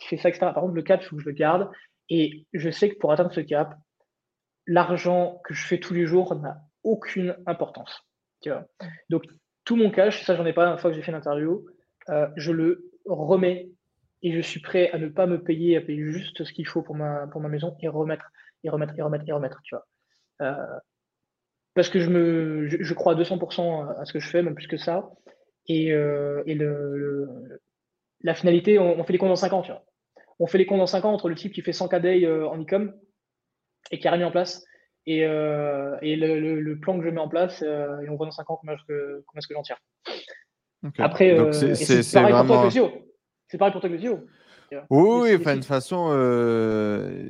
fait 0.00 0.16
ça, 0.16 0.28
etc. 0.28 0.52
Par 0.52 0.62
contre, 0.62 0.74
le 0.74 0.82
cap, 0.82 1.02
il 1.02 1.06
faut 1.06 1.16
que 1.16 1.22
je 1.22 1.28
le 1.28 1.34
garde. 1.34 1.68
Et 2.08 2.46
je 2.52 2.70
sais 2.70 2.90
que 2.90 2.98
pour 2.98 3.10
atteindre 3.10 3.32
ce 3.32 3.40
cap, 3.40 3.74
l'argent 4.68 5.40
que 5.44 5.52
je 5.52 5.66
fais 5.66 5.80
tous 5.80 5.94
les 5.94 6.06
jours 6.06 6.36
n'a 6.36 6.58
aucune 6.84 7.36
importance. 7.46 8.04
Donc, 9.10 9.24
tout 9.64 9.74
mon 9.74 9.90
cash, 9.90 10.22
ça, 10.22 10.36
j'en 10.36 10.46
ai 10.46 10.52
pas 10.52 10.68
une 10.68 10.78
fois 10.78 10.90
que 10.90 10.96
j'ai 10.96 11.02
fait 11.02 11.10
l'interview, 11.10 11.66
je 12.36 12.52
le 12.52 12.88
remets 13.04 13.68
et 14.22 14.32
je 14.32 14.40
suis 14.40 14.60
prêt 14.60 14.90
à 14.92 14.98
ne 14.98 15.08
pas 15.08 15.26
me 15.26 15.42
payer, 15.42 15.76
à 15.76 15.80
payer 15.80 16.02
juste 16.12 16.44
ce 16.44 16.52
qu'il 16.52 16.66
faut 16.66 16.82
pour 16.82 16.94
ma, 16.94 17.26
pour 17.28 17.40
ma 17.40 17.48
maison 17.48 17.76
et 17.80 17.88
remettre, 17.88 18.30
et 18.64 18.70
remettre, 18.70 18.94
et 18.98 19.02
remettre, 19.02 19.24
et 19.28 19.32
remettre, 19.32 19.60
tu 19.62 19.74
vois. 19.74 19.86
Euh, 20.42 20.78
parce 21.74 21.88
que 21.90 22.00
je, 22.00 22.08
me, 22.08 22.66
je, 22.68 22.78
je 22.80 22.94
crois 22.94 23.12
à 23.12 23.16
200% 23.16 23.98
à 24.00 24.04
ce 24.04 24.12
que 24.12 24.18
je 24.20 24.28
fais, 24.28 24.42
même 24.42 24.54
plus 24.54 24.66
que 24.68 24.78
ça. 24.78 25.10
Et, 25.68 25.92
euh, 25.92 26.42
et 26.46 26.54
le, 26.54 26.96
le- 26.96 27.60
la 28.22 28.34
finalité, 28.34 28.78
on, 28.78 28.98
on 28.98 29.04
fait 29.04 29.12
les 29.12 29.18
comptes 29.18 29.28
dans 29.28 29.36
5 29.36 29.52
ans, 29.52 29.62
tu 29.62 29.70
vois. 29.72 29.84
On 30.38 30.46
fait 30.46 30.58
les 30.58 30.66
comptes 30.66 30.78
dans 30.78 30.86
5 30.86 31.04
ans 31.04 31.12
entre 31.12 31.28
le 31.28 31.34
type 31.34 31.52
qui 31.52 31.60
fait 31.62 31.72
100 31.72 31.88
k 31.88 31.96
day 32.00 32.24
euh, 32.24 32.46
en 32.48 32.60
e-com 32.60 32.94
et 33.90 33.98
qui 33.98 34.08
a 34.08 34.10
rien 34.10 34.18
mis 34.20 34.24
en 34.24 34.30
place 34.30 34.64
et, 35.06 35.24
euh, 35.24 35.96
et 36.02 36.16
le, 36.16 36.60
le- 36.60 36.78
plan 36.80 36.98
que 36.98 37.04
je 37.04 37.10
mets 37.10 37.20
en 37.20 37.28
place 37.28 37.62
euh, 37.62 38.00
et 38.00 38.08
on 38.08 38.16
voit 38.16 38.26
dans 38.26 38.32
5 38.32 38.48
ans 38.50 38.56
comment 38.56 38.72
est-ce 38.72 38.84
que, 38.88 39.22
comment 39.26 39.38
est-ce 39.38 39.46
que 39.48 39.54
j'en 39.54 39.62
tire. 39.62 39.78
Après, 40.98 41.30
euh, 41.38 41.74
c'est 42.02 42.20
pareil 42.20 42.32
pour 42.32 42.46
toi 42.46 42.56
vraiment. 42.56 42.60
avec 42.62 42.74
le 42.74 42.80
SEO. 42.80 43.05
C'est 43.48 43.58
pareil 43.58 43.72
pour 43.72 43.80
vois. 44.76 44.86
Oui, 44.90 45.32
de 45.32 45.36
toute 45.58 45.64
façon, 45.64 46.08
euh, 46.10 47.28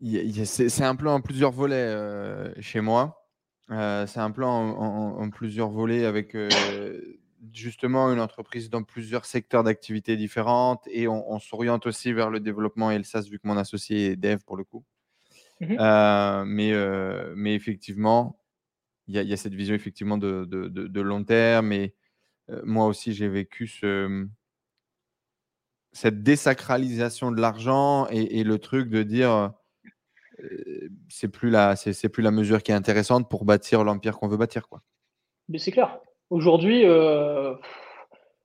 y 0.00 0.40
a- 0.40 0.44
c'est 0.44 0.84
un 0.84 0.96
plan 0.96 1.14
en 1.14 1.20
plusieurs 1.20 1.52
volets 1.52 1.76
euh, 1.76 2.52
chez 2.60 2.80
moi. 2.80 3.28
Euh, 3.70 4.06
c'est 4.06 4.20
un 4.20 4.30
plan 4.32 4.48
en, 4.50 4.70
en- 4.78 5.22
en 5.22 5.30
plusieurs 5.30 5.70
volets 5.70 6.04
avec 6.04 6.34
euh, 6.34 6.48
justement 7.52 8.12
une 8.12 8.20
entreprise 8.20 8.68
dans 8.70 8.82
plusieurs 8.82 9.24
secteurs 9.24 9.62
d'activité 9.62 10.16
différentes 10.16 10.82
et 10.90 11.06
on, 11.08 11.30
on 11.32 11.38
s'oriente 11.38 11.86
aussi 11.86 12.12
vers 12.12 12.28
le 12.30 12.40
développement 12.40 12.90
et 12.90 12.98
le 12.98 13.04
SaaS 13.04 13.22
vu 13.30 13.38
que 13.38 13.46
mon 13.46 13.56
associé 13.56 14.06
est 14.12 14.16
dev 14.16 14.38
pour 14.44 14.56
le 14.56 14.64
coup. 14.64 14.84
Euh, 15.80 16.44
mais, 16.44 16.72
euh, 16.72 17.32
mais 17.36 17.54
effectivement, 17.54 18.38
il 19.06 19.14
y, 19.14 19.18
a- 19.18 19.22
il 19.22 19.28
y 19.28 19.32
a 19.32 19.36
cette 19.36 19.54
vision 19.54 19.74
effectivement 19.74 20.18
de, 20.18 20.44
de- 20.44 20.68
de- 20.68 20.88
de 20.88 21.00
long 21.00 21.22
terme 21.24 21.72
et 21.72 21.94
euh, 22.50 22.60
moi 22.64 22.86
aussi 22.86 23.12
j'ai 23.14 23.28
vécu 23.28 23.68
ce, 23.68 24.26
cette 25.92 26.22
désacralisation 26.22 27.30
de 27.30 27.40
l'argent 27.40 28.06
et, 28.10 28.40
et 28.40 28.44
le 28.44 28.58
truc 28.58 28.88
de 28.88 29.02
dire 29.02 29.52
euh, 30.40 30.88
c'est 31.08 31.28
plus 31.28 31.50
la 31.50 31.76
c'est 31.76 32.08
plus 32.08 32.22
la 32.22 32.30
mesure 32.30 32.62
qui 32.62 32.72
est 32.72 32.74
intéressante 32.74 33.28
pour 33.28 33.44
bâtir 33.44 33.84
l'empire 33.84 34.18
qu'on 34.18 34.28
veut 34.28 34.36
bâtir 34.36 34.68
quoi. 34.68 34.80
Mais 35.48 35.58
c'est 35.58 35.72
clair. 35.72 35.98
Aujourd'hui, 36.30 36.86
euh, 36.86 37.54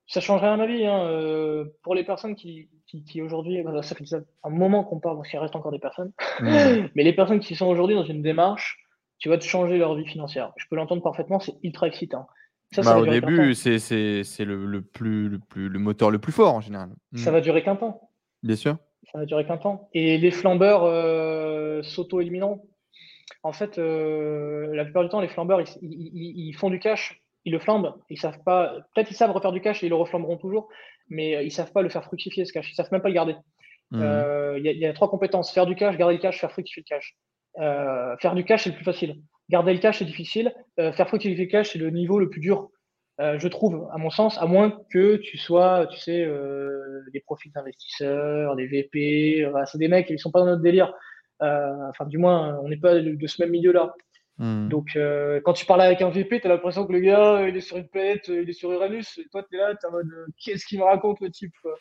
ça 0.07 0.19
change 0.19 0.41
rien 0.41 0.53
à 0.53 0.57
ma 0.57 0.67
vie. 0.67 0.85
hein. 0.85 1.05
Euh, 1.05 1.65
pour 1.83 1.95
les 1.95 2.03
personnes 2.03 2.35
qui, 2.35 2.69
qui, 2.85 3.03
qui 3.03 3.21
aujourd'hui, 3.21 3.61
voilà, 3.61 3.81
ça 3.81 3.95
fait 3.95 4.03
un 4.43 4.49
moment 4.49 4.83
qu'on 4.83 4.99
parle, 4.99 5.15
donc 5.17 5.27
il 5.31 5.37
reste 5.37 5.55
encore 5.55 5.71
des 5.71 5.79
personnes. 5.79 6.11
Mhm. 6.41 6.89
Mais 6.95 7.03
les 7.03 7.13
personnes 7.13 7.39
qui 7.39 7.55
sont 7.55 7.67
aujourd'hui 7.67 7.95
dans 7.95 8.03
une 8.03 8.21
démarche, 8.21 8.77
tu 9.19 9.29
vas 9.29 9.37
te 9.37 9.43
changer 9.45 9.77
leur 9.77 9.95
vie 9.95 10.05
financière. 10.05 10.51
Je 10.57 10.65
peux 10.69 10.75
l'entendre 10.75 11.01
parfaitement, 11.01 11.39
c'est 11.39 11.55
ultra 11.63 11.87
excitant. 11.87 12.27
Ça, 12.73 12.81
Bah, 12.81 12.97
au 12.97 13.05
début 13.05 13.55
c'est 13.55 13.77
le, 14.45 14.65
le 14.65 14.81
plus 14.81 15.29
le 15.29 15.39
plus 15.39 15.69
le 15.69 15.79
moteur 15.79 16.11
le 16.11 16.19
plus 16.19 16.33
fort 16.33 16.53
en 16.53 16.61
général. 16.61 16.89
Ça 17.15 17.29
Mhm. 17.31 17.35
va 17.37 17.41
durer 17.41 17.63
qu'un 17.63 17.75
temps. 17.77 18.09
Bien 18.43 18.55
sûr. 18.57 18.77
Ça 19.11 19.19
va 19.19 19.25
durer 19.25 19.45
qu'un 19.45 19.57
temps. 19.57 19.89
Et 19.93 20.17
les 20.17 20.31
flambeurs 20.31 20.83
euh, 20.83 21.81
s'auto-éliminant. 21.83 22.61
En 23.43 23.53
fait, 23.53 23.77
euh, 23.77 24.75
la 24.75 24.83
plupart 24.83 25.03
du 25.03 25.09
temps, 25.09 25.21
les 25.21 25.27
flambeurs, 25.29 25.61
ils, 25.61 25.67
ils- 25.81 26.11
ils- 26.13 26.47
ils 26.49 26.53
font 26.53 26.69
du 26.69 26.79
cash, 26.79 27.21
ils 27.45 27.53
le 27.53 27.59
flambent, 27.59 27.95
ils 28.09 28.19
savent 28.19 28.43
pas. 28.43 28.73
Peut-être 28.93 29.09
ils 29.11 29.15
savent 29.15 29.31
refaire 29.31 29.53
du 29.53 29.61
cash 29.61 29.81
et 29.81 29.85
ils 29.85 29.89
le 29.89 29.95
reflamberont 29.95 30.37
toujours, 30.37 30.67
mais 31.09 31.35
euh, 31.37 31.43
ils 31.43 31.51
savent 31.51 31.71
pas 31.71 31.81
le 31.81 31.89
faire 31.89 32.03
fructifier 32.03 32.43
ce 32.43 32.51
cash. 32.51 32.69
Ils 32.71 32.75
savent 32.75 32.89
même 32.91 33.01
pas 33.01 33.07
le 33.09 33.13
garder. 33.15 33.35
Euh, 33.93 34.59
Il 34.59 34.65
y, 34.69 34.77
y 34.79 34.85
a 34.85 34.91
trois 34.93 35.09
compétences 35.09 35.53
faire 35.53 35.65
du 35.65 35.75
cash, 35.75 35.95
garder 35.97 36.15
le 36.15 36.21
cash, 36.21 36.39
faire 36.41 36.51
fructifier 36.51 36.83
le 36.85 36.95
cash. 36.95 37.15
Faire 38.21 38.35
du 38.35 38.43
cash, 38.43 38.65
c'est 38.65 38.71
le 38.71 38.75
plus 38.75 38.83
facile. 38.83 39.21
Garder 39.49 39.73
le 39.73 39.79
cash, 39.79 39.99
c'est 39.99 40.05
difficile. 40.05 40.53
Euh, 40.79 40.91
faire 40.91 41.07
fructifier 41.07 41.45
le 41.45 41.49
cash, 41.49 41.73
c'est 41.73 41.79
le 41.79 41.89
niveau 41.89 42.19
le 42.19 42.29
plus 42.29 42.41
dur, 42.41 42.69
euh, 43.19 43.39
je 43.39 43.47
trouve, 43.47 43.87
à 43.91 43.97
mon 43.97 44.09
sens, 44.09 44.37
à 44.37 44.45
moins 44.45 44.77
que 44.91 45.15
tu 45.15 45.37
sois, 45.37 45.87
tu 45.87 45.99
sais, 45.99 46.23
euh, 46.23 47.03
des 47.13 47.21
profils 47.21 47.51
d'investisseurs, 47.51 48.55
des 48.55 48.67
VP. 48.67 49.47
voilà, 49.49 49.65
c'est 49.65 49.77
des 49.77 49.87
mecs, 49.87 50.09
ils 50.09 50.19
sont 50.19 50.31
pas 50.31 50.39
dans 50.39 50.47
notre 50.47 50.61
délire. 50.61 50.93
Enfin, 51.39 52.05
du 52.07 52.17
moins, 52.17 52.59
on 52.63 52.69
n'est 52.69 52.77
pas 52.77 52.95
de, 52.95 53.15
de 53.15 53.27
ce 53.27 53.41
même 53.41 53.51
milieu-là. 53.51 53.93
Mhm. 54.37 54.69
Donc, 54.69 54.97
quand 55.45 55.53
tu 55.53 55.65
parles 55.65 55.81
avec 55.81 56.01
un 56.01 56.09
VP, 56.09 56.41
tu 56.41 56.47
as 56.47 56.49
l'impression 56.49 56.85
que 56.85 56.93
le 56.93 56.99
gars, 56.99 57.47
il 57.47 57.55
est 57.55 57.61
sur 57.61 57.77
une 57.77 57.87
planète, 57.87 58.27
il 58.27 58.49
est 58.49 58.53
sur 58.53 58.71
Uranus, 58.71 59.17
et 59.17 59.27
toi, 59.31 59.43
tu 59.49 59.55
es 59.55 59.59
là, 59.59 59.75
tu 59.75 59.85
es 59.85 59.89
en 59.89 59.91
mode, 59.93 60.09
qu'est-ce 60.37 60.65
qu'il 60.65 60.79
me 60.79 60.83
raconte, 60.83 61.19
le 61.21 61.31
type 61.31 61.53
quoi? 61.61 61.75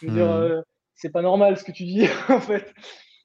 Je 0.00 0.06
veux 0.06 0.12
dire, 0.12 0.30
euh, 0.30 0.62
c'est 0.94 1.10
pas 1.10 1.22
normal 1.22 1.56
ce 1.56 1.64
que 1.64 1.72
tu 1.72 1.84
dis, 1.84 2.06
en 2.28 2.40
fait. 2.40 2.72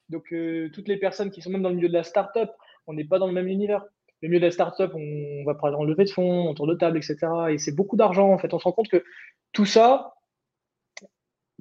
Donc, 0.10 0.26
toutes 0.74 0.88
les 0.88 0.98
personnes 0.98 1.32
qui 1.32 1.42
sont 1.42 1.50
même 1.50 1.64
dans 1.64 1.70
le 1.70 1.76
milieu 1.76 1.88
de 1.88 1.94
la 1.94 2.04
startup, 2.04 2.50
on 2.88 2.94
n'est 2.94 3.06
pas 3.06 3.20
dans 3.20 3.28
le 3.28 3.34
même 3.34 3.48
univers. 3.48 3.84
Le 4.22 4.30
milieu 4.30 4.40
de 4.40 4.46
la 4.46 4.52
startup, 4.52 4.92
on 4.94 5.44
va 5.46 5.56
par 5.56 5.70
exemple 5.70 5.88
lever 5.88 6.06
de 6.06 6.10
fonds, 6.10 6.50
autour 6.50 6.68
de 6.68 6.74
table, 6.74 6.98
etc. 6.98 7.18
Et 7.50 7.58
c'est 7.58 7.76
beaucoup 7.76 7.98
d'argent, 7.98 8.32
en 8.32 8.38
fait. 8.38 8.54
On 8.54 8.60
se 8.60 8.64
rend 8.64 8.72
compte 8.72 8.88
que 8.88 9.04
tout 9.52 9.66
ça, 9.66 10.16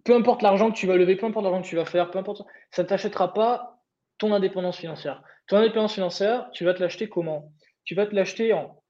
peu 0.04 0.14
importe 0.14 0.42
l'argent 0.42 0.70
que 0.70 0.76
tu 0.76 0.86
vas 0.86 0.96
lever, 0.96 1.16
peu 1.16 1.26
importe 1.26 1.44
l'argent 1.44 1.62
que 1.62 1.66
tu 1.66 1.76
vas 1.76 1.84
faire, 1.84 2.10
peu 2.10 2.18
importe, 2.18 2.42
ça 2.70 2.82
ne 2.82 2.88
t'achètera 2.88 3.32
pas 3.32 3.82
ton 4.18 4.32
indépendance 4.32 4.76
financière. 4.76 5.22
Ton 5.48 5.58
indépendance 5.58 5.94
financière, 5.94 6.48
tu 6.52 6.64
vas 6.64 6.74
te 6.74 6.80
l'acheter 6.80 7.08
comment? 7.08 7.52
Tu 7.84 7.94
vas 7.94 8.06
te 8.06 8.14
l'acheter 8.14 8.52
en 8.52 8.82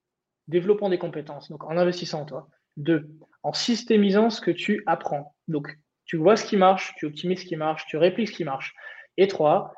développant 0.48 0.88
des 0.88 0.98
compétences, 0.98 1.48
donc 1.48 1.64
en 1.64 1.76
investissant 1.76 2.22
en 2.22 2.26
toi. 2.26 2.48
Deux, 2.76 3.08
en 3.42 3.52
systémisant 3.52 4.30
ce 4.30 4.40
que 4.40 4.50
tu 4.50 4.82
apprends. 4.86 5.34
Donc, 5.48 5.76
tu 6.04 6.16
vois 6.16 6.36
ce 6.36 6.44
qui 6.44 6.56
marche, 6.56 6.94
tu 6.96 7.06
optimises 7.06 7.40
ce 7.40 7.46
qui 7.46 7.56
marche, 7.56 7.86
tu 7.86 7.96
répliques 7.96 8.28
ce 8.28 8.34
qui 8.34 8.44
marche. 8.44 8.74
Et 9.16 9.28
trois, 9.28 9.72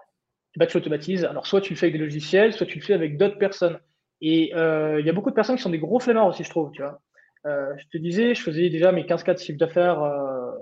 bah, 0.56 0.66
tu 0.66 0.76
automatises. 0.76 1.24
Alors, 1.24 1.46
soit 1.46 1.60
tu 1.60 1.74
le 1.74 1.78
fais 1.78 1.86
avec 1.86 1.94
des 1.94 2.04
logiciels, 2.04 2.52
soit 2.52 2.66
tu 2.66 2.78
le 2.78 2.84
fais 2.84 2.94
avec 2.94 3.16
d'autres 3.16 3.38
personnes. 3.38 3.78
Et 4.20 4.54
euh, 4.54 5.00
il 5.00 5.06
y 5.06 5.10
a 5.10 5.12
beaucoup 5.12 5.30
de 5.30 5.34
personnes 5.34 5.56
qui 5.56 5.62
sont 5.62 5.70
des 5.70 5.78
gros 5.78 6.00
flemmards 6.00 6.26
aussi, 6.26 6.44
je 6.44 6.50
trouve. 6.50 6.70
Tu 6.72 6.82
vois. 6.82 7.00
Euh, 7.46 7.72
je 7.78 7.86
te 7.88 7.98
disais, 7.98 8.34
je 8.34 8.42
faisais 8.42 8.70
déjà 8.70 8.92
mes 8.92 9.06
15 9.06 9.22
cas 9.22 9.34
de 9.34 9.38
chiffre 9.38 9.58
d'affaires 9.58 10.02
euh, 10.02 10.52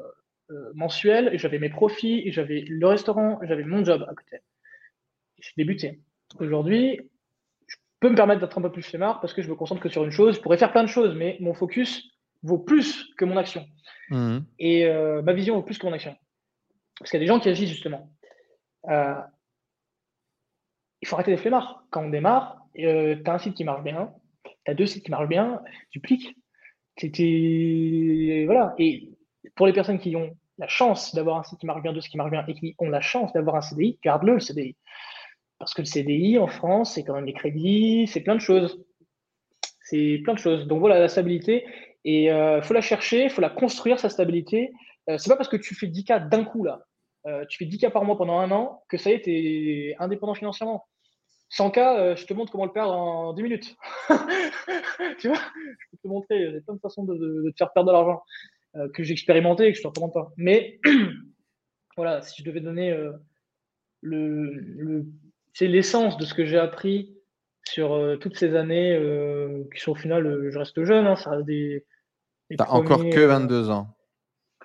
mensuels, 0.75 1.31
et 1.33 1.39
j'avais 1.39 1.59
mes 1.59 1.71
profits, 1.71 2.23
et 2.27 2.33
j'avais 2.33 2.65
le 2.69 2.87
restaurant, 2.87 3.39
j'avais 3.43 3.65
mon 3.65 3.85
job 3.85 4.05
à 4.09 4.15
côté. 4.15 4.39
J'ai 5.39 5.53
débuté. 5.57 6.01
Aujourd'hui, 6.41 7.01
je 7.67 7.77
peux 8.01 8.11
me 8.11 8.17
permettre 8.17 8.41
d'être 8.41 8.59
un 8.59 8.63
peu 8.63 8.73
plus 8.73 8.83
flemmard 8.83 9.21
parce 9.21 9.33
que 9.33 9.43
je 9.43 9.49
me 9.49 9.55
concentre 9.55 9.81
que 9.81 9.89
sur 9.89 10.05
une 10.05 10.11
chose. 10.11 10.37
Je 10.37 10.41
pourrais 10.41 10.59
faire 10.59 10.73
plein 10.73 10.83
de 10.83 10.89
choses, 10.89 11.15
mais 11.15 11.37
mon 11.41 11.55
focus 11.55 12.11
vaut 12.43 12.59
plus 12.59 13.07
que 13.17 13.25
mon 13.25 13.37
action. 13.37 13.67
Mmh. 14.11 14.39
Et 14.59 14.91
ma 15.23 15.33
vision 15.33 15.55
vaut 15.55 15.63
plus 15.63 15.79
que 15.79 15.87
mon 15.87 15.93
action. 15.93 16.17
Parce 16.99 17.11
qu'il 17.11 17.19
y 17.19 17.23
a 17.23 17.25
des 17.25 17.29
gens 17.29 17.41
qui 17.41 17.49
agissent 17.49 17.71
justement. 17.71 18.11
Il 21.05 21.07
faut 21.07 21.17
arrêter 21.17 21.33
les 21.33 21.37
flemmards. 21.37 21.85
Quand 21.91 22.03
on 22.03 22.09
démarre, 22.09 22.65
euh, 22.79 23.15
tu 23.23 23.31
as 23.31 23.35
un 23.35 23.39
site 23.39 23.55
qui 23.55 23.65
marche 23.65 23.83
bien, 23.83 24.11
tu 24.65 24.71
as 24.71 24.75
deux 24.75 24.87
sites 24.87 25.05
qui 25.05 25.11
marchent 25.11 25.29
bien, 25.29 25.61
duplique. 25.93 26.35
C'était. 26.97 28.45
Voilà. 28.47 28.75
Et 28.79 29.11
pour 29.55 29.67
les 29.67 29.75
personnes 29.75 29.99
qui 29.99 30.17
ont 30.17 30.35
la 30.57 30.67
chance 30.67 31.15
d'avoir 31.15 31.39
un 31.39 31.43
site 31.43 31.59
qui 31.59 31.67
marche 31.67 31.83
bien, 31.83 31.93
deux 31.93 32.01
sites 32.01 32.13
qui 32.13 32.17
marchent 32.17 32.31
bien, 32.31 32.43
et 32.49 32.55
qui 32.55 32.75
ont 32.79 32.89
la 32.89 33.03
chance 33.03 33.35
d'avoir 33.35 33.57
un 33.57 33.61
CDI, 33.61 33.99
garde-le, 34.03 34.35
le 34.35 34.41
CDI. 34.41 34.77
Parce 35.59 35.75
que 35.75 35.83
le 35.83 35.87
CDI 35.87 36.39
en 36.39 36.47
France, 36.47 36.95
c'est 36.95 37.05
quand 37.05 37.15
même 37.15 37.27
les 37.27 37.35
crédits, 37.35 38.07
c'est 38.07 38.23
plein 38.23 38.35
de 38.35 38.41
choses. 38.41 38.83
C'est 39.83 40.23
plein 40.25 40.33
de 40.33 40.39
choses. 40.39 40.67
Donc 40.67 40.81
voilà, 40.81 40.99
la 40.99 41.09
stabilité. 41.09 41.67
Et 42.07 42.25
il 42.25 42.31
euh, 42.31 42.63
faut 42.63 42.73
la 42.73 42.81
chercher, 42.81 43.25
il 43.25 43.31
faut 43.31 43.43
la 43.43 43.51
construire, 43.51 43.99
sa 43.99 44.09
stabilité. 44.09 44.73
Euh, 45.11 45.19
c'est 45.19 45.29
pas 45.29 45.37
parce 45.37 45.51
que 45.51 45.57
tu 45.57 45.75
fais 45.75 45.87
10K 45.87 46.31
d'un 46.31 46.45
coup, 46.45 46.65
là, 46.65 46.81
euh, 47.27 47.45
tu 47.47 47.59
fais 47.59 47.67
10K 47.67 47.91
par 47.91 48.05
mois 48.05 48.17
pendant 48.17 48.39
un 48.39 48.51
an, 48.51 48.83
que 48.89 48.97
ça 48.97 49.11
y 49.11 49.15
est, 49.15 49.23
tu 49.23 49.31
es 49.31 49.97
indépendant 49.99 50.35
financièrement. 50.35 50.87
100K, 51.51 51.79
euh, 51.79 52.17
je 52.17 52.27
te 52.27 52.35
montre 52.35 52.51
comment 52.51 52.65
le 52.65 52.73
perdre 52.73 52.93
en 52.93 53.33
10 53.33 53.43
minutes. 53.43 53.77
tu 55.19 55.29
vois 55.29 55.39
Je 55.55 55.91
peux 55.91 55.97
te 56.03 56.09
montrer, 56.09 56.37
il 56.37 56.55
y 56.55 56.57
a 56.57 56.61
plein 56.61 56.75
de 56.75 56.81
façons 56.81 57.05
de, 57.05 57.51
te 57.51 57.57
faire 57.57 57.73
perdre 57.73 57.89
de 57.89 57.93
l'argent 57.93 58.23
euh, 58.77 58.89
que 58.89 59.03
j'ai 59.03 59.13
expérimenté 59.13 59.67
et 59.67 59.73
que 59.73 59.79
je 59.79 59.81
ne 59.81 59.85
te 59.85 59.89
recommande 59.89 60.13
pas. 60.13 60.33
Mais 60.37 60.81
voilà, 61.97 62.23
si 62.23 62.43
je 62.43 62.49
devais 62.49 62.61
donner 62.61 62.91
euh, 62.91 63.13
le, 64.01 65.07
c'est 65.53 65.69
l'essence 65.69 66.17
de 66.17 66.25
ce 66.25 66.35
que 66.35 66.45
j'ai 66.45 66.59
appris 66.59 67.15
sur 67.67 68.19
toutes 68.21 68.37
ces 68.37 68.57
années 68.57 69.01
qui 69.75 69.81
sont 69.81 69.93
au 69.93 69.95
final, 69.95 70.51
je 70.51 70.59
reste 70.59 70.85
jeune, 70.85 71.07
hein, 71.07 71.17
ça 71.17 71.31
reste 71.31 71.47
des. 71.47 71.87
T'as 72.59 72.69
encore 72.69 73.09
que 73.09 73.25
22 73.25 73.71
ans. 73.71 73.94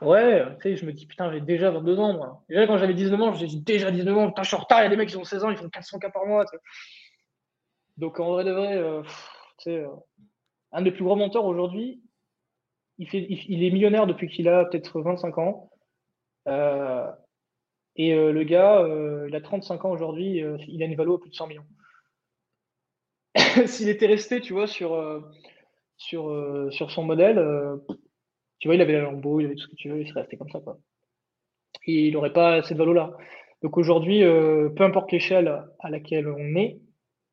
Ouais, 0.02 0.46
tu 0.58 0.62
sais, 0.62 0.76
je 0.78 0.86
me 0.86 0.94
dis, 0.94 1.06
putain, 1.06 1.32
j'ai 1.32 1.42
déjà 1.42 1.72
22 1.72 2.00
ans, 2.00 2.14
moi. 2.14 2.44
Déjà, 2.48 2.66
quand 2.68 2.78
j'avais 2.78 2.94
19 2.94 3.22
ans, 3.22 3.34
j'ai 3.34 3.48
déjà 3.48 3.92
19 3.92 4.18
ans, 4.18 4.28
putain, 4.28 4.44
je 4.44 4.48
suis 4.48 4.56
en 4.56 4.60
retard, 4.60 4.80
il 4.80 4.84
y 4.84 4.88
a 4.88 4.90
des 4.90 4.96
mecs 4.96 5.10
qui 5.10 5.18
ont 5.18 5.26
16 5.26 5.44
ans, 5.44 5.50
ils 5.50 5.58
font 5.58 5.70
400 5.70 6.00
cas 6.00 6.10
par 6.10 6.26
mois. 6.26 6.46
Donc, 7.98 8.20
en 8.22 8.32
vrai 8.32 8.46
de 8.46 8.52
vrai, 8.52 8.78
euh, 8.78 9.04
euh, 9.68 9.88
un 10.72 10.82
des 10.82 10.92
plus 10.92 11.04
gros 11.04 11.18
menteurs 11.18 11.44
aujourd'hui, 11.44 12.02
il, 12.98 13.64
est 13.64 13.72
millionnaire 13.72 14.08
depuis 14.08 14.30
qu'il 14.30 14.48
a 14.48 14.66
peut-être 14.66 15.02
25 15.02 15.38
ans. 15.38 15.70
Euh, 16.48 17.12
et 17.98 18.16
le 18.16 18.44
gars, 18.44 18.86
il 19.28 19.36
a 19.36 19.42
35 19.42 19.84
ans 19.84 19.92
aujourd'hui, 19.92 20.42
il 20.68 20.82
a 20.82 20.86
une 20.86 20.96
valeur 20.96 21.16
à 21.16 21.20
plus 21.20 21.30
de 21.30 21.36
100 21.36 21.48
millions. 21.48 21.66
S'il 23.66 23.90
était 23.90 24.08
resté, 24.08 24.40
tu 24.40 24.54
vois, 24.54 24.68
sur 24.68 25.24
son 25.98 27.04
modèle, 27.04 27.40
tu 28.60 28.68
vois, 28.68 28.76
il 28.76 28.82
avait 28.82 28.94
la 28.94 29.02
lambeau, 29.02 29.40
il 29.40 29.46
avait 29.46 29.56
tout 29.56 29.64
ce 29.64 29.68
que 29.68 29.76
tu 29.76 29.90
veux, 29.90 30.02
il 30.02 30.08
serait 30.08 30.22
resté 30.22 30.38
comme 30.38 30.50
ça, 30.50 30.62
il 31.86 32.14
n'aurait 32.14 32.34
pas 32.34 32.62
cette 32.64 32.78
valeur-là. 32.78 33.12
Donc 33.62 33.78
aujourd'hui, 33.78 34.24
euh, 34.24 34.70
peu 34.70 34.84
importe 34.84 35.12
l'échelle 35.12 35.64
à 35.80 35.90
laquelle 35.90 36.28
on 36.28 36.56
est, 36.56 36.80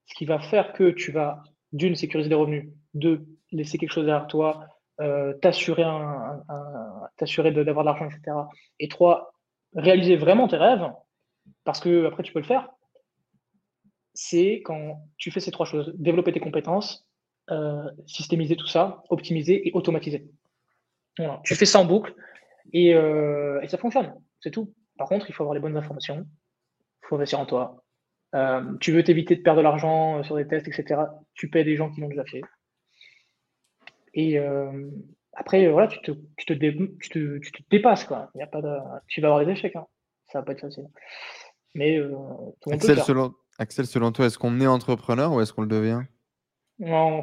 ce 0.07 0.15
qui 0.15 0.25
va 0.25 0.39
faire 0.39 0.73
que 0.73 0.91
tu 0.91 1.13
vas, 1.13 1.43
d'une, 1.73 1.95
sécuriser 1.95 2.29
des 2.29 2.35
revenus, 2.35 2.69
deux, 2.95 3.27
laisser 3.53 3.79
quelque 3.79 3.93
chose 3.93 4.07
derrière 4.07 4.27
toi, 4.27 4.67
euh, 5.01 5.35
t'assurer 5.35 5.85
d'avoir 5.85 7.85
de 7.85 7.85
l'argent, 7.85 8.07
etc. 8.07 8.37
Et 8.79 8.89
trois, 8.89 9.33
réaliser 9.75 10.17
vraiment 10.17 10.49
tes 10.49 10.57
rêves, 10.57 10.91
parce 11.65 11.81
que 11.81 12.07
après 12.07 12.23
tu 12.23 12.33
peux 12.33 12.41
le 12.41 12.47
faire, 12.47 12.69
c'est 14.15 14.63
quand 14.65 15.03
tu 15.19 15.31
fais 15.31 15.41
ces 15.41 15.51
trois 15.51 15.67
choses, 15.67 15.93
développer 15.97 16.33
tes 16.33 16.41
compétences, 16.41 17.07
euh, 17.51 17.85
systémiser 18.07 18.57
tout 18.57 18.67
ça, 18.67 19.03
optimiser 19.11 19.69
et 19.69 19.73
automatiser. 19.73 20.27
Tu 21.45 21.55
fais 21.55 21.67
ça 21.67 21.81
en 21.81 21.85
boucle 21.85 22.15
euh, 22.75 23.61
et, 23.61 23.69
ça 23.69 23.79
fonctionne, 23.79 24.15
c'est 24.41 24.51
tout. 24.51 24.75
Par 24.99 25.09
contre, 25.09 25.29
il 25.29 25.35
faut 25.35 25.43
avoir 25.43 25.55
les 25.55 25.61
bonnes 25.61 25.77
informations, 25.77 26.27
il 27.03 27.07
faut 27.09 27.17
investir 27.17 27.41
en 27.41 27.47
toi. 27.47 27.85
Euh, 28.35 28.77
tu 28.81 28.93
veux 28.93 29.05
t'éviter 29.05 29.37
de 29.37 29.43
perdre 29.43 29.59
de 29.59 29.63
l'argent 29.63 30.23
sur 30.25 30.37
des 30.37 30.47
tests, 30.47 30.69
etc. 30.69 31.03
Tu 31.35 31.49
paies 31.49 31.65
des 31.65 31.77
gens 31.77 31.91
qui 31.91 32.01
l'ont 32.01 32.09
déjà 32.09 32.25
fait. 32.25 32.43
Et 34.15 34.39
euh, 34.39 34.91
après, 35.33 35.69
voilà, 35.69 35.89
tu 35.89 36.01
te, 36.01 36.11
tu, 36.37 36.47
te 36.47 36.53
tu, 36.53 37.09
te, 37.09 37.39
tu 37.39 37.53
te, 37.53 37.63
dépasses. 37.71 38.05
Quoi. 38.05 38.31
Y 38.35 38.43
a 38.43 38.47
pas 38.47 38.63
de... 38.63 38.75
Tu 39.07 39.21
vas 39.21 39.29
avoir 39.29 39.45
des 39.45 39.53
échecs. 39.53 39.77
Hein. 39.77 39.87
Ça 40.29 40.41
va 40.41 40.45
pas 40.45 40.53
être 40.53 40.63
facile. 40.63 40.87
Mais 41.75 42.01
Axel, 42.71 42.99
selon, 43.01 43.35
Axel, 43.59 43.87
selon 43.87 44.13
toi, 44.13 44.27
est-ce 44.27 44.39
qu'on 44.39 44.61
est 44.61 44.67
entrepreneur 44.67 45.33
ou 45.33 45.41
est-ce 45.41 45.53
qu'on 45.53 45.63
le 45.63 45.69
devient? 45.69 46.03
Non, 46.79 47.23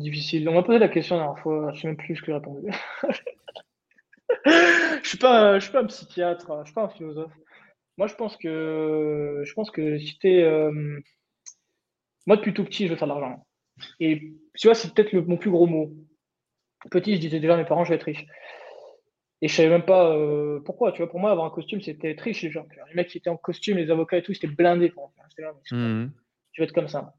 difficile. 0.00 0.48
On 0.48 0.54
m'a 0.54 0.62
posé 0.62 0.78
la 0.78 0.88
question 0.88 1.16
la 1.16 1.24
dernière 1.24 1.42
fois, 1.42 1.72
je 1.72 1.80
sais 1.80 1.86
même 1.86 1.96
plus 1.96 2.16
ce 2.16 2.20
que 2.20 2.26
j'ai 2.26 2.34
répondu. 2.34 2.70
je 4.46 5.08
suis 5.08 5.18
pas, 5.18 5.58
je 5.58 5.64
suis 5.64 5.72
pas 5.72 5.82
un 5.82 5.86
psychiatre, 5.86 6.52
je 6.60 6.64
suis 6.64 6.74
pas 6.74 6.84
un 6.84 6.88
philosophe. 6.88 7.32
Moi, 7.96 8.06
je 8.06 8.14
pense 8.14 8.36
que, 8.36 9.42
je 9.44 9.52
pense 9.54 9.70
que 9.70 9.98
si 9.98 10.18
t'es, 10.18 10.42
euh... 10.42 11.00
moi 12.26 12.36
depuis 12.36 12.54
tout 12.54 12.64
petit, 12.64 12.86
je 12.86 12.92
veux 12.92 12.96
faire 12.96 13.08
de 13.08 13.12
l'argent. 13.12 13.46
Et 13.98 14.32
tu 14.56 14.68
vois, 14.68 14.74
c'est 14.74 14.92
peut-être 14.94 15.12
mon 15.12 15.36
plus 15.36 15.50
gros 15.50 15.66
mot. 15.66 15.92
Petit, 16.90 17.16
je 17.16 17.20
disais 17.20 17.40
déjà 17.40 17.54
à 17.54 17.56
mes 17.56 17.64
parents, 17.64 17.84
je 17.84 17.90
vais 17.90 17.96
être 17.96 18.04
riche. 18.04 18.26
Et 19.42 19.48
je 19.48 19.54
savais 19.54 19.68
même 19.68 19.84
pas 19.84 20.14
euh, 20.14 20.60
pourquoi. 20.60 20.92
Tu 20.92 20.98
vois, 20.98 21.10
pour 21.10 21.20
moi, 21.20 21.30
avoir 21.30 21.46
un 21.46 21.50
costume, 21.50 21.80
c'était 21.80 22.10
être 22.10 22.20
riche. 22.20 22.42
Les, 22.42 22.50
les 22.50 22.94
mecs 22.94 23.08
qui 23.08 23.18
étaient 23.18 23.30
en 23.30 23.36
costume, 23.36 23.78
les 23.78 23.90
avocats 23.90 24.18
et 24.18 24.22
tout, 24.22 24.34
c'était 24.34 24.48
blindé. 24.48 24.90
Pour 24.90 25.12
moi. 25.16 25.26
Mmh. 25.70 26.10
Je 26.52 26.62
vais 26.62 26.66
être 26.66 26.74
comme 26.74 26.88
ça. 26.88 27.14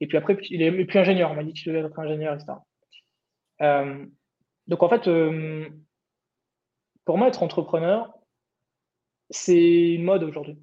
Et 0.00 0.06
puis 0.06 0.16
après, 0.18 0.36
il 0.50 0.62
est 0.62 0.84
plus 0.84 0.98
ingénieur. 0.98 1.30
On 1.30 1.34
m'a 1.34 1.44
dit 1.44 1.52
qu'il 1.52 1.72
devait 1.72 1.86
être 1.86 1.98
ingénieur, 1.98 2.34
etc. 2.34 2.54
Euh, 3.62 4.04
donc 4.66 4.82
en 4.82 4.88
fait, 4.88 5.08
euh, 5.08 5.68
pour 7.04 7.18
moi, 7.18 7.28
être 7.28 7.42
entrepreneur, 7.42 8.12
c'est 9.30 9.94
une 9.94 10.04
mode 10.04 10.22
aujourd'hui. 10.22 10.58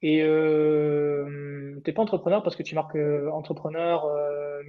Et 0.00 0.22
euh, 0.22 1.74
tu 1.84 1.90
n'es 1.90 1.92
pas 1.92 2.02
entrepreneur 2.02 2.42
parce 2.42 2.56
que 2.56 2.62
tu 2.62 2.74
marques 2.74 2.96
entrepreneur, 3.32 4.06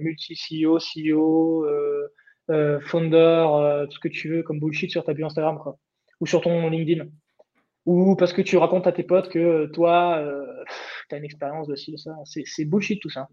multi-CEO, 0.00 0.78
CEO, 0.78 1.66
founder, 2.82 3.86
tout 3.88 3.94
ce 3.94 4.00
que 4.00 4.08
tu 4.08 4.28
veux 4.28 4.42
comme 4.42 4.60
bullshit 4.60 4.90
sur 4.90 5.04
ta 5.04 5.14
bio 5.14 5.26
Instagram, 5.26 5.58
quoi. 5.58 5.78
Ou 6.20 6.26
sur 6.26 6.40
ton 6.42 6.68
LinkedIn. 6.68 7.06
Ou 7.86 8.14
parce 8.16 8.32
que 8.32 8.42
tu 8.42 8.56
racontes 8.58 8.86
à 8.86 8.92
tes 8.92 9.04
potes 9.04 9.30
que 9.30 9.66
toi, 9.66 10.22
tu 11.08 11.14
as 11.14 11.18
une 11.18 11.24
expérience 11.24 11.68
de 11.68 11.76
ci, 11.76 11.92
de 11.92 11.96
ça. 11.96 12.16
C'est 12.24 12.64
bullshit 12.64 13.00
tout 13.00 13.10
ça 13.10 13.28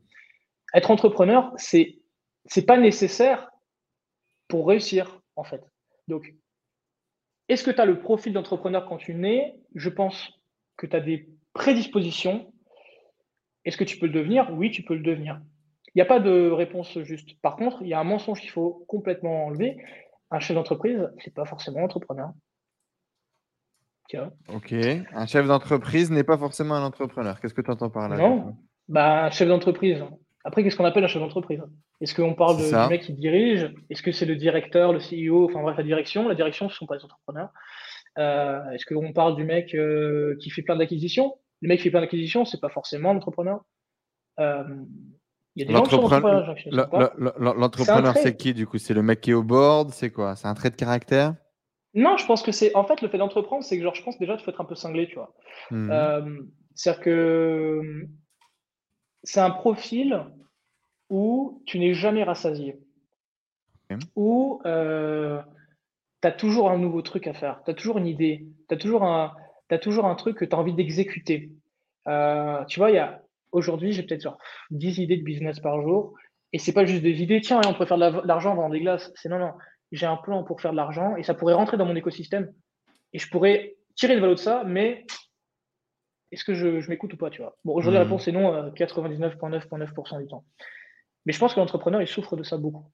être 0.73 0.91
entrepreneur, 0.91 1.53
c'est 1.57 1.99
c'est 2.45 2.65
pas 2.65 2.77
nécessaire 2.77 3.49
pour 4.47 4.67
réussir 4.67 5.21
en 5.35 5.43
fait. 5.43 5.61
Donc, 6.07 6.33
est-ce 7.49 7.63
que 7.63 7.71
tu 7.71 7.81
as 7.81 7.85
le 7.85 7.99
profil 7.99 8.33
d'entrepreneur 8.33 8.87
quand 8.87 8.97
tu 8.97 9.13
nais? 9.13 9.59
Je 9.75 9.89
pense 9.89 10.29
que 10.77 10.87
tu 10.87 10.95
as 10.95 11.01
des 11.01 11.29
prédispositions. 11.53 12.51
Est-ce 13.65 13.77
que 13.77 13.83
tu 13.83 13.97
peux 13.97 14.07
le 14.07 14.13
devenir? 14.13 14.49
Oui, 14.53 14.71
tu 14.71 14.83
peux 14.83 14.95
le 14.95 15.03
devenir. 15.03 15.41
Il 15.87 15.97
n'y 15.97 16.01
a 16.01 16.05
pas 16.05 16.19
de 16.19 16.49
réponse 16.49 16.97
juste. 16.99 17.39
Par 17.41 17.55
contre, 17.55 17.81
il 17.81 17.87
y 17.87 17.93
a 17.93 17.99
un 17.99 18.03
mensonge 18.03 18.39
qu'il 18.39 18.49
faut 18.49 18.85
complètement 18.87 19.45
enlever. 19.45 19.77
Un 20.31 20.39
chef 20.39 20.55
d'entreprise, 20.55 21.09
c'est 21.19 21.33
pas 21.33 21.45
forcément 21.45 21.83
entrepreneur. 21.83 22.31
Tiens. 24.09 24.31
Ok. 24.53 24.73
Un 24.73 25.25
chef 25.25 25.47
d'entreprise 25.47 26.11
n'est 26.11 26.23
pas 26.23 26.37
forcément 26.37 26.75
un 26.75 26.83
entrepreneur. 26.83 27.39
Qu'est-ce 27.39 27.53
que 27.53 27.61
tu 27.61 27.71
entends 27.71 27.89
par 27.89 28.07
là 28.07 28.17
Non. 28.17 28.57
Bah, 28.87 29.25
un 29.25 29.31
chef 29.31 29.49
d'entreprise, 29.49 30.03
après, 30.43 30.63
qu'est-ce 30.63 30.77
qu'on 30.77 30.85
appelle 30.85 31.03
un 31.03 31.07
chef 31.07 31.21
d'entreprise? 31.21 31.61
Est-ce 31.99 32.15
qu'on 32.15 32.33
parle 32.33 32.57
du 32.57 32.73
mec 32.89 33.01
qui 33.01 33.13
dirige? 33.13 33.73
Est-ce 33.89 34.01
que 34.01 34.11
c'est 34.11 34.25
le 34.25 34.35
directeur, 34.35 34.93
le 34.93 34.99
CEO, 34.99 35.45
enfin 35.45 35.61
bref, 35.61 35.77
la 35.77 35.83
direction. 35.83 36.27
La 36.27 36.35
direction, 36.35 36.69
ce 36.69 36.75
ne 36.75 36.77
sont 36.77 36.85
pas 36.85 36.95
les 36.95 37.03
entrepreneurs. 37.03 37.49
Euh, 38.17 38.71
est-ce 38.71 38.85
qu'on 38.85 39.13
parle 39.13 39.35
du 39.35 39.43
mec 39.43 39.75
euh, 39.75 40.35
qui 40.39 40.49
fait 40.49 40.61
plein 40.61 40.75
d'acquisitions? 40.75 41.35
Le 41.61 41.67
mec 41.69 41.79
qui 41.79 41.83
fait 41.83 41.89
plein 41.89 42.01
d'acquisitions, 42.01 42.45
ce 42.45 42.55
n'est 42.55 42.61
pas 42.61 42.69
forcément 42.69 43.13
l'entrepreneur. 43.13 43.61
Euh, 44.39 44.63
il 45.55 45.61
y 45.61 45.65
a 45.65 45.67
des 45.67 45.73
L'entrepreneur, 45.73 46.55
L'entrepreneur, 47.39 48.15
c'est 48.15 48.37
qui 48.37 48.53
du 48.53 48.67
coup? 48.67 48.77
C'est 48.77 48.93
le 48.93 49.01
mec 49.01 49.21
qui 49.21 49.31
est 49.31 49.35
au 49.35 49.43
board? 49.43 49.89
C'est 49.89 50.11
quoi? 50.11 50.35
C'est 50.35 50.47
un 50.47 50.53
trait 50.53 50.69
de 50.69 50.75
caractère? 50.75 51.35
Non, 51.93 52.15
je 52.17 52.25
pense 52.25 52.43
que 52.43 52.51
c'est. 52.51 52.75
En 52.75 52.83
fait, 52.83 53.01
le 53.01 53.09
fait 53.09 53.17
d'entreprendre, 53.17 53.63
c'est 53.63 53.75
que 53.77 53.83
genre, 53.83 53.95
je 53.95 54.03
pense 54.03 54.19
déjà 54.19 54.35
qu'il 54.35 54.45
faut 54.45 54.51
être 54.51 54.61
un 54.61 54.65
peu 54.65 54.75
cinglé, 54.75 55.07
tu 55.07 55.15
vois. 55.15 55.33
Mmh. 55.71 56.47
C'est-à-dire 56.75 57.01
que 57.01 58.07
c'est 59.27 59.41
un 59.41 59.51
profil 59.51 60.23
où 61.09 61.61
tu 61.65 61.79
n'es 61.79 61.93
jamais 61.93 62.23
rassasié. 62.23 62.79
Où 64.15 64.61
euh, 64.65 65.41
tu 66.21 66.27
as 66.27 66.31
toujours 66.31 66.71
un 66.71 66.77
nouveau 66.77 67.01
truc 67.01 67.27
à 67.27 67.33
faire, 67.33 67.61
tu 67.65 67.71
as 67.71 67.73
toujours 67.73 67.97
une 67.97 68.07
idée, 68.07 68.47
tu 68.69 68.75
as, 68.75 68.77
toujours 68.77 69.03
un, 69.03 69.33
as 69.69 69.79
toujours 69.79 70.05
un 70.05 70.15
truc 70.15 70.37
que 70.37 70.45
tu 70.45 70.55
as 70.55 70.57
envie 70.57 70.73
d'exécuter. 70.73 71.51
Euh, 72.07 72.63
tu 72.65 72.79
vois, 72.79 72.89
il 72.89 72.95
y 72.95 72.99
a 72.99 73.21
aujourd'hui, 73.51 73.91
j'ai 73.91 74.03
peut-être 74.03 74.21
genre 74.21 74.37
10 74.71 74.99
idées 74.99 75.17
de 75.17 75.23
business 75.23 75.59
par 75.59 75.81
jour. 75.81 76.13
Et 76.53 76.57
c'est 76.57 76.73
pas 76.73 76.85
juste 76.85 77.03
des 77.03 77.21
idées, 77.21 77.41
tiens, 77.41 77.59
on 77.67 77.73
pourrait 77.73 77.85
faire 77.85 77.97
de 77.97 78.25
l'argent 78.25 78.53
en 78.53 78.55
vendant 78.55 78.69
des 78.69 78.79
glaces. 78.79 79.11
C'est 79.15 79.27
non, 79.27 79.39
non, 79.39 79.51
j'ai 79.91 80.05
un 80.05 80.15
plan 80.15 80.45
pour 80.45 80.61
faire 80.61 80.71
de 80.71 80.77
l'argent 80.77 81.17
et 81.17 81.23
ça 81.23 81.33
pourrait 81.33 81.53
rentrer 81.53 81.75
dans 81.75 81.85
mon 81.85 81.97
écosystème. 81.97 82.53
Et 83.11 83.19
je 83.19 83.29
pourrais 83.29 83.75
tirer 83.95 84.15
le 84.15 84.21
valeur 84.21 84.35
de 84.35 84.39
ça, 84.39 84.63
mais 84.65 85.05
est-ce 86.31 86.43
que 86.43 86.53
je, 86.53 86.89
m'écoute 86.89 87.13
ou 87.13 87.17
pas, 87.17 87.29
tu 87.29 87.41
vois? 87.41 87.55
Bon, 87.63 87.73
aujourd'hui, 87.73 87.97
la 87.97 88.05
hmm. 88.05 88.09
réponse 88.09 88.27
est 88.27 88.31
non, 88.31 88.69
99,9,9% 88.71 90.15
euh, 90.15 90.21
du 90.21 90.27
temps. 90.27 90.43
Mais 91.25 91.33
je 91.33 91.39
pense 91.39 91.53
que 91.53 91.59
l'entrepreneur, 91.59 92.01
il 92.01 92.07
souffre 92.07 92.35
de 92.35 92.43
ça 92.43 92.57
beaucoup. 92.57 92.85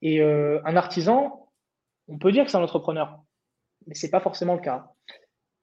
Et 0.00 0.20
euh, 0.20 0.60
un 0.64 0.76
artisan, 0.76 1.48
on 2.08 2.18
peut 2.18 2.32
dire 2.32 2.44
que 2.44 2.50
c'est 2.50 2.56
un 2.56 2.62
entrepreneur, 2.62 3.20
mais 3.86 3.94
c'est 3.94 4.10
pas 4.10 4.20
forcément 4.20 4.54
le 4.54 4.60
cas. 4.60 4.86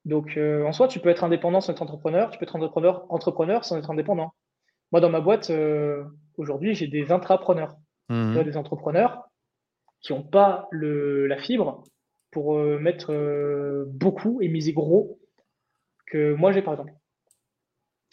Donc, 0.05 0.37
euh, 0.37 0.65
en 0.65 0.71
soi, 0.71 0.87
tu 0.87 0.99
peux 0.99 1.09
être 1.09 1.23
indépendant 1.23 1.61
sans 1.61 1.73
être 1.73 1.81
entrepreneur, 1.81 2.29
tu 2.29 2.37
peux 2.37 2.43
être 2.43 2.55
entrepreneur, 2.55 3.05
entrepreneur 3.11 3.65
sans 3.65 3.77
être 3.77 3.89
indépendant. 3.89 4.33
Moi, 4.91 5.01
dans 5.01 5.09
ma 5.09 5.19
boîte, 5.19 5.51
aujourd'hui, 6.37 6.73
j'ai 6.73 6.87
des 6.87 7.11
intrapreneurs, 7.11 7.75
hmm. 8.09 8.41
des 8.43 8.57
entrepreneurs 8.57 9.23
qui 10.01 10.13
n'ont 10.13 10.23
pas 10.23 10.67
le, 10.71 11.27
la 11.27 11.37
fibre 11.37 11.83
pour 12.31 12.57
mettre 12.57 13.85
beaucoup 13.87 14.41
et 14.41 14.47
miser 14.47 14.73
gros 14.73 15.19
que 16.07 16.33
moi 16.33 16.51
j'ai, 16.51 16.61
par 16.61 16.73
exemple 16.73 16.93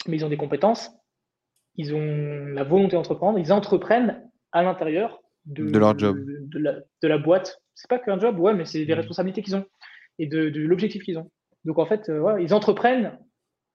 mais 0.07 0.17
ils 0.17 0.25
ont 0.25 0.29
des 0.29 0.37
compétences, 0.37 0.91
ils 1.75 1.93
ont 1.93 2.45
la 2.47 2.63
volonté 2.63 2.95
d'entreprendre, 2.95 3.39
ils 3.39 3.53
entreprennent 3.53 4.29
à 4.51 4.63
l'intérieur 4.63 5.21
de, 5.45 5.77
leur 5.77 5.97
job. 5.97 6.17
De, 6.25 6.59
la, 6.59 6.73
de 7.01 7.07
la, 7.07 7.17
boîte. 7.17 7.61
C'est 7.75 7.89
pas 7.89 7.99
qu'un 7.99 8.19
job, 8.19 8.39
ouais, 8.39 8.53
mais 8.53 8.65
c'est 8.65 8.85
des 8.85 8.93
mmh. 8.93 8.97
responsabilités 8.97 9.41
qu'ils 9.41 9.55
ont 9.55 9.65
et 10.19 10.27
de, 10.27 10.49
l'objectif 10.59 11.03
qu'ils 11.03 11.17
ont. 11.17 11.29
Donc 11.65 11.79
en 11.79 11.85
fait, 11.85 12.09
euh, 12.09 12.41
ils 12.41 12.53
entreprennent 12.53 13.17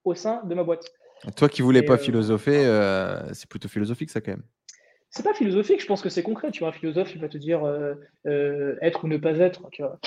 au 0.03 0.13
sein 0.15 0.43
de 0.45 0.55
ma 0.55 0.63
boîte. 0.63 0.91
Toi 1.37 1.47
qui 1.47 1.61
voulais 1.61 1.83
pas 1.83 1.93
euh, 1.93 1.97
philosopher, 1.97 2.65
euh, 2.65 3.33
c'est 3.33 3.47
plutôt 3.49 3.69
philosophique 3.69 4.09
ça 4.09 4.19
quand 4.19 4.31
même. 4.31 4.43
C'est 5.09 5.23
pas 5.23 5.33
philosophique, 5.33 5.79
je 5.79 5.85
pense 5.85 6.01
que 6.01 6.09
c'est 6.09 6.23
concret. 6.23 6.51
Tu 6.51 6.59
vois, 6.59 6.69
un 6.69 6.73
philosophe, 6.73 7.13
il 7.13 7.21
va 7.21 7.29
te 7.29 7.37
dire 7.37 7.61
être 8.81 9.03
ou 9.03 9.07
ne 9.07 9.17
pas 9.17 9.37
être. 9.37 9.69
Tu 9.71 9.83
vois. 9.83 9.99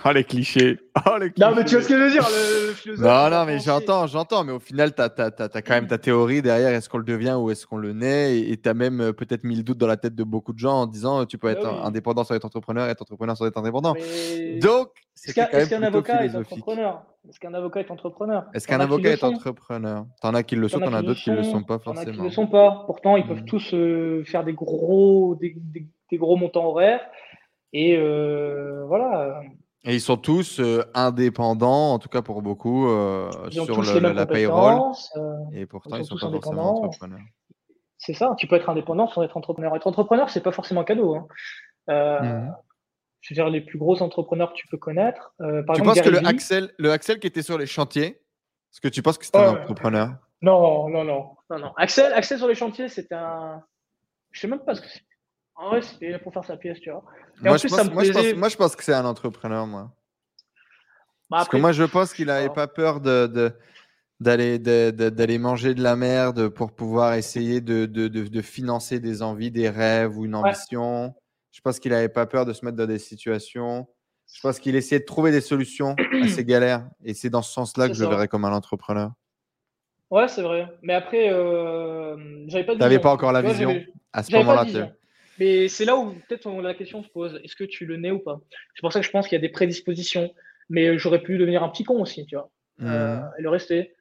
Oh 0.04 0.12
les 0.12 0.24
clichés. 0.24 0.78
Oh, 1.06 1.18
les 1.18 1.30
clichés. 1.30 1.50
Non, 1.50 1.54
mais 1.54 1.64
tu 1.64 1.74
vois 1.74 1.82
ce 1.82 1.88
que 1.88 1.98
je 1.98 2.02
veux 2.02 2.10
dire 2.10 2.26
le, 2.26 2.72
philosophe, 2.72 3.06
Non, 3.06 3.30
non, 3.30 3.44
mais 3.44 3.58
j'entends, 3.58 4.06
j'entends. 4.06 4.44
Mais 4.44 4.52
au 4.52 4.58
final, 4.58 4.94
tu 4.94 5.02
as, 5.02 5.08
quand 5.10 5.74
même 5.74 5.86
ta 5.88 5.98
théorie 5.98 6.40
derrière. 6.40 6.70
Est-ce 6.70 6.88
qu'on 6.88 6.98
le 6.98 7.04
devient 7.04 7.36
ou 7.38 7.50
est-ce 7.50 7.66
qu'on 7.66 7.76
le 7.76 7.92
naît? 7.92 8.38
Et 8.38 8.56
tu 8.56 8.68
as 8.68 8.74
même 8.74 9.00
euh, 9.00 9.12
peut-être 9.12 9.44
mis 9.44 9.56
le 9.56 9.62
doute 9.62 9.78
dans 9.78 9.86
la 9.86 9.96
tête 9.96 10.14
de 10.14 10.24
beaucoup 10.24 10.52
de 10.52 10.58
gens 10.58 10.82
en 10.82 10.86
disant 10.86 11.26
tu 11.26 11.36
peux 11.36 11.48
être 11.48 11.62
bah 11.62 11.82
indépendant 11.84 12.24
sans 12.24 12.34
être 12.34 12.44
entrepreneur, 12.44 12.88
être 12.88 13.02
entrepreneur 13.02 13.36
sans 13.36 13.46
être 13.46 13.58
indépendant. 13.58 13.94
Donc, 14.60 14.88
est-ce 15.26 15.68
qu'un 15.68 15.82
avocat 15.82 16.24
est 16.24 16.34
entrepreneur? 16.34 17.02
Est-ce 17.28 17.38
qu'un 17.38 17.52
avocat 17.52 17.80
est 17.80 17.90
entrepreneur? 17.90 18.46
Est-ce 18.54 18.66
qu'un 18.66 18.80
avocat 18.80 19.10
est 19.10 19.24
entrepreneur? 19.24 20.06
T'en 20.22 20.34
as 20.34 20.42
qui 20.42 20.56
le 20.56 20.68
sont, 20.68 20.80
t'en 20.80 20.94
as 20.94 21.02
d'autres 21.02 21.20
qui 21.20 21.30
ne 21.30 21.36
le 21.36 21.42
sont? 21.42 21.62
pas 21.62 21.78
forcément. 21.78 22.04
T'en 22.04 22.10
as 22.10 22.14
qui 22.14 22.18
ne 22.20 22.24
le 22.24 22.30
sont 22.30 22.46
pas. 22.46 22.84
Pourtant, 22.86 23.16
ils 23.16 23.26
peuvent 23.26 23.42
mmh. 23.42 23.44
tous 23.44 23.74
euh, 23.74 24.24
faire 24.24 24.44
des 24.44 24.54
gros, 24.54 25.36
des, 25.36 25.54
gros 26.14 26.36
montants 26.36 26.66
horaires. 26.66 27.02
Et 27.72 27.96
euh, 27.96 28.84
voilà. 28.86 29.42
Et 29.84 29.94
ils 29.94 30.00
sont 30.00 30.18
tous 30.18 30.60
euh, 30.60 30.84
indépendants, 30.94 31.94
en 31.94 31.98
tout 31.98 32.10
cas 32.10 32.20
pour 32.20 32.42
beaucoup, 32.42 32.88
euh, 32.88 33.30
sur 33.50 33.80
le, 33.80 34.12
la 34.12 34.26
payroll. 34.26 34.92
Euh, 35.16 35.36
et 35.54 35.64
pourtant, 35.64 35.96
ils, 35.96 36.04
sont, 36.04 36.18
sont 36.18 36.30
pas 36.30 36.40
forcément 36.40 36.84
entrepreneurs. 36.84 37.20
C'est 37.96 38.12
ça, 38.12 38.34
tu 38.36 38.46
peux 38.46 38.56
être 38.56 38.68
indépendant 38.68 39.08
sans 39.08 39.22
être 39.22 39.36
entrepreneur. 39.36 39.74
Être 39.76 39.86
entrepreneur, 39.86 40.28
c'est 40.28 40.42
pas 40.42 40.52
forcément 40.52 40.84
cadeau. 40.84 41.16
Hein. 41.16 41.26
Mmh 41.88 42.52
je 43.22 43.34
veux 43.34 43.42
dire, 43.42 43.50
les 43.50 43.60
plus 43.60 43.78
gros 43.78 44.00
entrepreneurs 44.00 44.50
que 44.54 44.56
tu 44.56 44.66
peux 44.68 44.78
connaître. 44.78 45.34
par 45.66 45.76
tu 45.76 45.82
penses 45.82 46.00
que 46.00 46.08
le 46.08 46.26
Axel, 46.26 46.72
le 46.78 46.90
Axel 46.90 47.20
qui 47.20 47.26
était 47.26 47.42
sur 47.42 47.58
les 47.58 47.66
chantiers, 47.66 48.06
est-ce 48.72 48.80
que 48.80 48.88
tu 48.88 49.02
penses 49.02 49.18
que 49.18 49.26
c'était 49.26 49.36
un 49.36 49.60
entrepreneur? 49.60 50.14
non, 50.40 50.88
non, 50.88 51.04
non, 51.04 51.36
non, 51.50 51.58
non. 51.58 51.72
Axel, 51.76 52.14
Axel 52.14 52.38
sur 52.38 52.48
les 52.48 52.54
chantiers, 52.54 52.88
c'était 52.88 53.14
un. 53.14 53.62
Je 54.30 54.40
sais 54.40 54.48
même 54.48 54.60
pas 54.60 54.74
ce 54.74 54.80
que 54.80 54.88
c'est. 54.88 55.02
En 55.60 55.68
vrai, 55.68 55.82
c'était 55.82 56.18
pour 56.18 56.32
faire 56.32 56.44
sa 56.44 56.56
pièce, 56.56 56.80
tu 56.80 56.90
vois. 56.90 57.04
moi, 57.42 57.58
je 57.58 57.68
pense, 57.68 57.90
moi, 58.34 58.48
je 58.48 58.56
pense, 58.56 58.74
que 58.74 58.82
c'est 58.82 58.94
un 58.94 59.04
entrepreneur, 59.04 59.66
moi. 59.66 59.92
Bah, 61.28 61.36
Parce 61.36 61.48
que 61.50 61.58
moi, 61.58 61.72
je 61.72 61.84
pense 61.84 62.14
qu'il 62.14 62.26
n'avait 62.26 62.48
pas 62.48 62.66
peur 62.66 63.02
de, 63.02 63.52
d'aller 64.20 64.58
d'aller 64.58 65.38
manger 65.38 65.74
de 65.74 65.82
la 65.82 65.96
merde 65.96 66.48
pour 66.48 66.72
pouvoir 66.72 67.12
essayer 67.12 67.60
de, 67.60 67.84
de, 67.84 68.40
financer 68.40 69.00
des 69.00 69.22
envies, 69.22 69.50
des 69.50 69.68
rêves 69.68 70.16
ou 70.16 70.24
une 70.24 70.34
ambition. 70.34 71.14
Je 71.52 71.60
pense 71.60 71.78
qu'il 71.78 71.92
n'avait 71.92 72.08
pas 72.08 72.24
peur 72.24 72.46
de 72.46 72.54
se 72.54 72.64
mettre 72.64 72.78
dans 72.78 72.86
des 72.86 72.98
situations. 72.98 73.86
Je 74.32 74.40
pense 74.40 74.60
qu'il 74.60 74.76
essayait 74.76 75.00
de 75.00 75.04
trouver 75.04 75.30
des 75.30 75.42
solutions 75.42 75.94
à 76.22 76.28
ces 76.28 76.44
galères. 76.46 76.88
Et 77.04 77.12
c'est 77.12 77.30
dans 77.30 77.42
ce 77.42 77.52
sens-là 77.52 77.88
que 77.88 77.94
je 77.94 78.02
le 78.02 78.08
verrais 78.08 78.28
comme 78.28 78.46
un 78.46 78.52
entrepreneur. 78.52 79.10
Ouais, 80.10 80.26
c'est 80.26 80.42
vrai. 80.42 80.68
Mais 80.82 80.94
après, 80.94 81.30
euh, 81.30 82.16
j'avais 82.46 82.64
pas 82.64 82.72
Tu 82.72 82.78
n'avais 82.78 82.98
pas 82.98 83.12
encore 83.12 83.32
la 83.32 83.42
vision 83.42 83.78
à 84.12 84.22
ce 84.22 84.32
moment-là. 84.32 84.64
Mais 85.40 85.68
c'est 85.68 85.86
là 85.86 85.96
où 85.96 86.12
peut-être 86.28 86.50
la 86.60 86.74
question 86.74 87.02
se 87.02 87.08
pose 87.08 87.40
est-ce 87.42 87.56
que 87.56 87.64
tu 87.64 87.86
le 87.86 87.96
nais 87.96 88.10
ou 88.10 88.18
pas? 88.18 88.42
C'est 88.74 88.82
pour 88.82 88.92
ça 88.92 89.00
que 89.00 89.06
je 89.06 89.10
pense 89.10 89.26
qu'il 89.26 89.36
y 89.36 89.38
a 89.38 89.40
des 89.40 89.48
prédispositions. 89.48 90.32
Mais 90.68 90.98
j'aurais 90.98 91.22
pu 91.22 91.38
devenir 91.38 91.64
un 91.64 91.70
petit 91.70 91.82
con 91.82 92.00
aussi, 92.00 92.26
tu 92.26 92.36
vois. 92.36 92.50
Mmh. 92.76 92.86
Euh, 92.86 93.20
et 93.38 93.42
le 93.42 93.48
rester. 93.48 93.94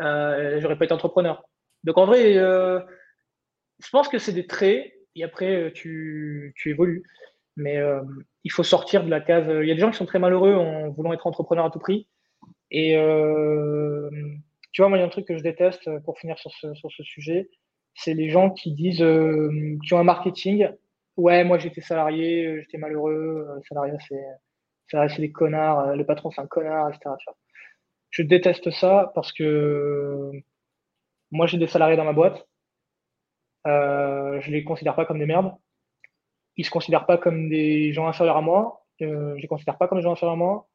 Euh, 0.00 0.58
j'aurais 0.58 0.78
pas 0.78 0.86
été 0.86 0.94
entrepreneur. 0.94 1.44
Donc 1.84 1.98
en 1.98 2.06
vrai, 2.06 2.38
euh, 2.38 2.80
je 3.84 3.90
pense 3.90 4.08
que 4.08 4.18
c'est 4.18 4.32
des 4.32 4.46
traits 4.46 4.90
et 5.14 5.22
après 5.22 5.70
tu, 5.74 6.54
tu 6.56 6.70
évolues. 6.70 7.02
Mais 7.56 7.78
il 8.44 8.50
faut 8.50 8.62
sortir 8.62 9.04
de 9.04 9.10
la 9.10 9.20
case. 9.20 9.46
Il 9.48 9.68
y 9.68 9.70
a 9.70 9.74
des 9.74 9.80
gens 9.80 9.90
qui 9.90 9.98
sont 9.98 10.06
très 10.06 10.18
malheureux 10.18 10.54
en 10.54 10.88
voulant 10.88 11.12
être 11.12 11.26
entrepreneur 11.26 11.66
à 11.66 11.70
tout 11.70 11.78
prix. 11.78 12.08
Et 12.70 12.92
tu 14.72 14.82
vois, 14.82 14.88
moi, 14.88 14.96
il 14.96 15.00
y 15.00 15.04
a 15.04 15.06
un 15.06 15.10
truc 15.10 15.26
que 15.26 15.36
je 15.36 15.42
déteste 15.42 15.90
pour 16.04 16.18
finir 16.18 16.38
sur 16.38 16.52
ce, 16.52 16.74
sur 16.74 16.90
ce 16.90 17.02
sujet 17.02 17.50
c'est 17.98 18.12
les 18.12 18.28
gens 18.28 18.50
qui 18.50 18.72
disent, 18.72 18.98
qui 18.98 19.94
ont 19.94 19.98
un 19.98 20.04
marketing 20.04 20.68
ouais, 21.16 21.44
moi 21.44 21.58
j'étais 21.58 21.80
salarié, 21.80 22.46
euh, 22.46 22.60
j'étais 22.60 22.78
malheureux, 22.78 23.46
euh, 23.48 23.60
salarié 23.68 23.96
c'est 24.08 24.24
c'est 24.88 25.20
des 25.20 25.32
connards, 25.32 25.80
euh, 25.80 25.96
le 25.96 26.06
patron 26.06 26.30
c'est 26.30 26.40
un 26.40 26.46
connard, 26.46 26.88
etc. 26.88 27.14
Je 28.10 28.22
déteste 28.22 28.70
ça 28.70 29.10
parce 29.14 29.32
que 29.32 30.30
moi 31.30 31.46
j'ai 31.46 31.58
des 31.58 31.66
salariés 31.66 31.96
dans 31.96 32.04
ma 32.04 32.12
boîte, 32.12 32.46
euh, 33.66 34.40
je 34.40 34.50
les 34.50 34.64
considère 34.64 34.94
pas 34.94 35.04
comme 35.04 35.18
des 35.18 35.26
merdes, 35.26 35.52
ils 36.56 36.64
se 36.64 36.70
considèrent 36.70 37.06
pas 37.06 37.18
comme 37.18 37.48
des 37.48 37.92
gens 37.92 38.06
inférieurs 38.06 38.36
à 38.36 38.42
moi, 38.42 38.84
euh, 39.02 39.34
je 39.36 39.42
les 39.42 39.48
considère 39.48 39.76
pas 39.76 39.88
comme 39.88 39.98
des 39.98 40.04
gens 40.04 40.12
inférieurs 40.12 40.34
à 40.34 40.36
moi, 40.36 40.68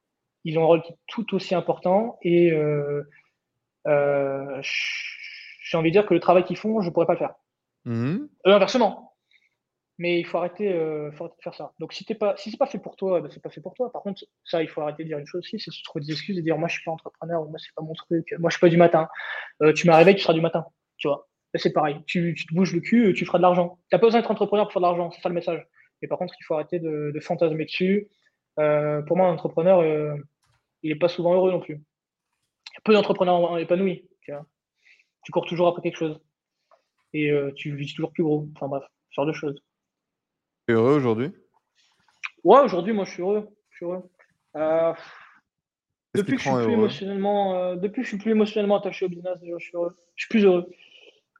ils 0.44 0.58
ont 0.58 0.62
un 0.62 0.66
rôle 0.66 0.82
tout 1.06 1.34
aussi 1.34 1.54
important 1.54 2.18
et 2.22 2.52
euh, 2.52 3.02
j'ai 4.62 5.78
envie 5.78 5.90
de 5.90 5.92
dire 5.92 6.06
que 6.06 6.14
le 6.14 6.20
travail 6.20 6.44
qu'ils 6.44 6.58
font, 6.58 6.82
je 6.82 6.90
pourrais 6.90 7.06
pas 7.06 7.14
le 7.14 7.18
faire. 7.18 7.34
Mmh. 7.84 8.26
inversement, 8.44 9.11
mais 9.98 10.18
il 10.18 10.26
faut 10.26 10.38
arrêter, 10.38 10.72
euh, 10.72 11.10
de 11.10 11.42
faire 11.42 11.54
ça. 11.54 11.72
Donc 11.78 11.92
si 11.92 12.04
t'es 12.04 12.14
pas, 12.14 12.36
si 12.36 12.50
c'est 12.50 12.56
pas 12.56 12.66
fait 12.66 12.78
pour 12.78 12.96
toi, 12.96 13.20
ben, 13.20 13.30
c'est 13.30 13.42
pas 13.42 13.50
fait 13.50 13.60
pour 13.60 13.74
toi. 13.74 13.92
Par 13.92 14.02
contre, 14.02 14.24
ça, 14.44 14.62
il 14.62 14.68
faut 14.68 14.80
arrêter 14.80 15.04
de 15.04 15.08
dire 15.08 15.18
une 15.18 15.26
chose 15.26 15.40
aussi, 15.40 15.58
c'est 15.60 15.70
se 15.70 15.82
trouver 15.84 16.04
des 16.04 16.12
excuses 16.12 16.38
et 16.38 16.42
dire 16.42 16.58
moi 16.58 16.68
je 16.68 16.74
suis 16.74 16.84
pas 16.84 16.90
entrepreneur, 16.90 17.44
moi 17.44 17.58
c'est 17.58 17.74
pas 17.74 17.82
mon 17.82 17.94
truc, 17.94 18.34
moi 18.38 18.50
je 18.50 18.56
suis 18.56 18.60
pas 18.60 18.68
du 18.68 18.76
matin. 18.76 19.08
Euh, 19.62 19.72
tu 19.72 19.86
m'as 19.86 19.96
réveillé, 19.96 20.16
tu 20.16 20.22
seras 20.22 20.34
du 20.34 20.40
matin, 20.40 20.66
tu 20.96 21.08
vois. 21.08 21.28
C'est 21.54 21.72
pareil. 21.72 22.00
Tu, 22.06 22.34
tu, 22.34 22.46
te 22.46 22.54
bouges 22.54 22.72
le 22.74 22.80
cul, 22.80 23.12
tu 23.14 23.26
feras 23.26 23.38
de 23.38 23.42
l'argent. 23.42 23.78
T'as 23.90 23.98
pas 23.98 24.06
besoin 24.06 24.20
d'être 24.20 24.30
entrepreneur 24.30 24.64
pour 24.64 24.72
faire 24.72 24.80
de 24.80 24.86
l'argent, 24.86 25.10
c'est 25.10 25.20
ça 25.20 25.28
le 25.28 25.34
message. 25.34 25.66
Mais 26.00 26.08
par 26.08 26.18
contre, 26.18 26.34
il 26.40 26.44
faut 26.44 26.54
arrêter 26.54 26.78
de, 26.78 27.12
de 27.14 27.20
fantasmer 27.20 27.66
dessus. 27.66 28.08
Euh, 28.58 29.02
pour 29.02 29.16
moi, 29.16 29.28
un 29.28 29.32
entrepreneur, 29.32 29.80
euh, 29.80 30.16
il 30.82 30.90
est 30.90 30.96
pas 30.96 31.08
souvent 31.08 31.34
heureux 31.34 31.52
non 31.52 31.60
plus. 31.60 31.74
Il 31.74 32.74
y 32.74 32.78
a 32.78 32.80
peu 32.84 32.92
d'entrepreneurs 32.94 33.58
épanouis. 33.58 34.08
Tu, 34.22 34.32
vois. 34.32 34.46
tu 35.24 35.32
cours 35.32 35.46
toujours 35.46 35.68
après 35.68 35.82
quelque 35.82 35.98
chose 35.98 36.20
et 37.12 37.30
euh, 37.30 37.52
tu 37.54 37.74
vis 37.74 37.92
toujours 37.94 38.12
plus 38.12 38.22
gros. 38.22 38.48
Enfin 38.56 38.68
bref, 38.68 38.84
ce 39.10 39.14
genre 39.14 39.26
de 39.26 39.32
choses 39.32 39.62
heureux 40.68 40.94
aujourd'hui? 40.94 41.32
Ouais, 42.44 42.60
aujourd'hui, 42.60 42.92
moi, 42.92 43.04
je 43.04 43.10
suis 43.10 43.22
heureux. 43.22 43.48
Je 43.70 43.76
suis 43.76 43.86
heureux. 43.86 44.02
Euh, 44.56 44.92
depuis, 46.14 46.36
que 46.36 46.42
je 46.42 46.48
suis 46.48 46.64
plus 46.64 46.72
émotionnellement, 46.72 47.54
euh, 47.56 47.76
depuis 47.76 48.02
je 48.02 48.08
suis 48.08 48.18
plus 48.18 48.32
émotionnellement 48.32 48.78
attaché 48.78 49.06
au 49.06 49.08
business, 49.08 49.38
je 49.42 49.58
suis 49.58 49.74
heureux. 49.76 49.96
Je 50.16 50.24
suis 50.24 50.28
plus 50.28 50.44
heureux. 50.44 50.68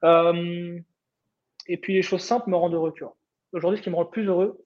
Euh, 0.03 0.79
et 1.67 1.77
puis, 1.77 1.93
les 1.93 2.01
choses 2.01 2.21
simples 2.21 2.49
me 2.49 2.55
rendent 2.55 2.73
heureux, 2.73 2.93
tu 2.95 3.03
vois. 3.03 3.15
Aujourd'hui, 3.51 3.77
ce 3.77 3.83
qui 3.83 3.89
me 3.89 3.95
rend 3.95 4.03
le 4.03 4.09
plus 4.09 4.25
heureux, 4.27 4.65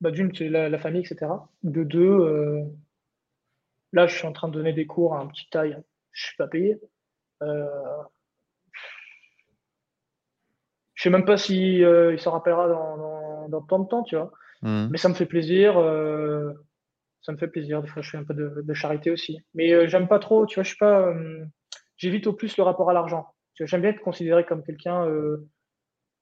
bah, 0.00 0.10
d'une, 0.10 0.34
c'est 0.34 0.48
la, 0.48 0.78
famille, 0.78 1.00
etc. 1.00 1.32
De 1.62 1.82
deux, 1.82 2.66
là, 3.92 4.06
je 4.06 4.16
suis 4.16 4.26
en 4.26 4.32
train 4.32 4.48
de 4.48 4.52
donner 4.52 4.72
des 4.72 4.86
cours 4.86 5.14
à 5.14 5.20
un 5.20 5.26
petit 5.26 5.48
taille. 5.50 5.78
Je 6.12 6.26
suis 6.26 6.36
pas 6.36 6.48
payé. 6.48 6.78
Je 7.40 7.46
sais 10.96 11.10
même 11.10 11.24
pas 11.24 11.36
si 11.36 11.78
il 11.78 12.20
s'en 12.20 12.32
rappellera 12.32 12.68
dans 12.68 12.96
dans, 12.98 13.25
tant 13.68 13.78
de 13.78 13.88
temps, 13.88 14.02
tu 14.02 14.16
vois. 14.16 14.32
Mmh. 14.62 14.88
Mais 14.90 14.98
ça 14.98 15.08
me 15.08 15.14
fait 15.14 15.26
plaisir. 15.26 15.78
Euh, 15.78 16.52
ça 17.22 17.32
me 17.32 17.36
fait 17.36 17.48
plaisir. 17.48 17.82
Des 17.82 17.88
fois, 17.88 18.02
je 18.02 18.10
fais 18.10 18.18
un 18.18 18.24
peu 18.24 18.34
de, 18.34 18.74
charité 18.74 19.10
aussi. 19.10 19.40
Mais 19.54 19.72
euh, 19.72 19.88
j'aime 19.88 20.08
pas 20.08 20.18
trop, 20.18 20.46
tu 20.46 20.56
vois, 20.56 20.64
je 20.64 20.68
suis 20.68 20.78
pas. 20.78 21.00
Euh, 21.08 21.44
j'évite 21.96 22.26
au 22.26 22.32
plus 22.32 22.56
le 22.56 22.62
rapport 22.62 22.90
à 22.90 22.92
l'argent. 22.92 23.26
J'aime 23.58 23.80
bien 23.80 23.90
être 23.90 24.02
considéré 24.02 24.44
comme 24.44 24.62
quelqu'un. 24.62 25.06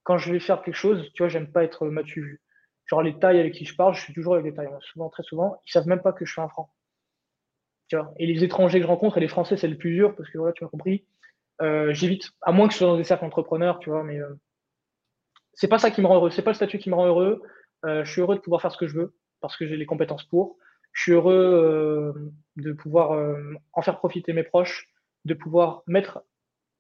Quand 0.05 0.19
je 0.19 0.33
vais 0.33 0.39
faire 0.39 0.63
quelque 0.63 0.77
chose, 0.77 1.11
tu 1.15 1.23
vois, 1.23 1.29
j'aime 1.29 1.51
pas 1.51 1.65
être 1.65 1.87
matu 1.89 2.21
vu. 2.21 2.41
Genre 2.87 3.03
les 3.03 3.19
tailles 3.19 3.41
avec 3.41 3.55
qui 3.55 3.65
je 3.65 3.75
parle, 3.75 3.95
je 3.95 4.01
suis 4.01 4.15
toujours 4.15 4.35
avec 4.35 4.45
des 4.45 4.55
tailles. 4.55 4.69
Souvent, 4.81 5.09
très 5.09 5.25
souvent, 5.25 5.61
ils 5.67 5.73
savent 5.73 5.89
même 5.89 6.03
pas 6.03 6.13
que 6.13 6.25
je 6.25 6.31
suis 6.31 6.41
un 6.41 6.49
franc. 6.49 6.71
Tu 7.89 7.97
vois 7.97 8.13
et 8.19 8.27
les 8.27 8.45
étrangers 8.45 8.79
que 8.79 8.85
je 8.85 8.89
rencontre, 8.89 9.19
et 9.19 9.21
les 9.21 9.29
Français, 9.29 9.57
c'est 9.57 9.69
le 9.69 9.77
plus 9.77 9.95
dur, 9.95 10.15
parce 10.15 10.31
que 10.31 10.39
voilà, 10.39 10.53
tu 10.53 10.63
m'as 10.63 10.71
compris. 10.71 11.05
Euh, 11.63 11.93
j'évite, 11.93 12.31
à 12.43 12.53
moins 12.53 12.67
que 12.69 12.75
ce 12.75 12.79
soit 12.79 12.89
dans 12.89 12.97
des 12.97 13.05
cercles 13.05 13.25
entrepreneurs, 13.25 13.79
tu 13.79 13.91
vois, 13.91 14.03
mais 14.03 14.19
euh, 14.19 14.35
c'est 15.55 15.69
pas 15.69 15.79
ça 15.79 15.91
qui 15.91 16.01
me 16.01 16.07
rend 16.07 16.17
heureux. 16.17 16.31
C'est 16.31 16.43
pas 16.43 16.51
le 16.51 16.57
statut 16.57 16.79
qui 16.79 16.91
me 16.91 16.95
rend 16.95 17.07
heureux. 17.07 17.43
je 17.85 18.05
suis 18.05 18.21
heureux 18.21 18.37
de 18.37 18.41
pouvoir 18.41 18.61
faire 18.61 18.73
ce 18.73 18.79
que 18.79 18.87
je 18.87 18.97
veux, 18.97 19.15
parce 19.41 19.57
que 19.57 19.67
j'ai 19.67 19.77
les 19.77 19.87
compétences 19.87 20.25
pour. 20.25 20.57
Je 20.93 21.03
suis 21.03 21.13
heureux 21.13 22.33
de 22.57 22.73
pouvoir 22.73 23.37
en 23.73 23.83
faire 23.83 23.99
profiter 23.99 24.33
mes 24.33 24.45
proches, 24.45 24.89
de 25.25 25.35
pouvoir 25.35 25.83
mettre 25.87 26.23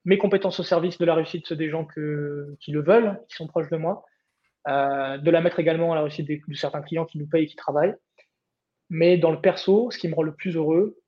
mes 0.04 0.18
compétences 0.18 0.60
au 0.60 0.62
service 0.62 0.98
de 0.98 1.04
la 1.04 1.14
réussite 1.14 1.52
des 1.52 1.70
gens 1.70 1.86
qui 1.86 2.72
le 2.72 2.82
veulent, 2.82 3.20
qui 3.28 3.36
sont 3.36 3.46
proches 3.46 3.70
de 3.70 3.76
moi, 3.76 4.04
euh, 4.68 5.18
de 5.18 5.30
la 5.30 5.40
mettre 5.40 5.58
également 5.60 5.92
à 5.92 5.94
la 5.94 6.02
réussite 6.02 6.28
de 6.28 6.54
certains 6.54 6.82
clients 6.82 7.06
qui 7.06 7.18
nous 7.18 7.26
payent 7.26 7.44
et 7.44 7.48
qui 7.48 7.56
travaillent. 7.56 7.94
Mais 8.90 9.16
dans 9.16 9.30
le 9.30 9.40
perso, 9.40 9.90
ce 9.90 9.98
qui 9.98 10.08
me 10.08 10.14
rend 10.14 10.22
le 10.22 10.34
plus 10.34 10.56
heureux, 10.56 10.98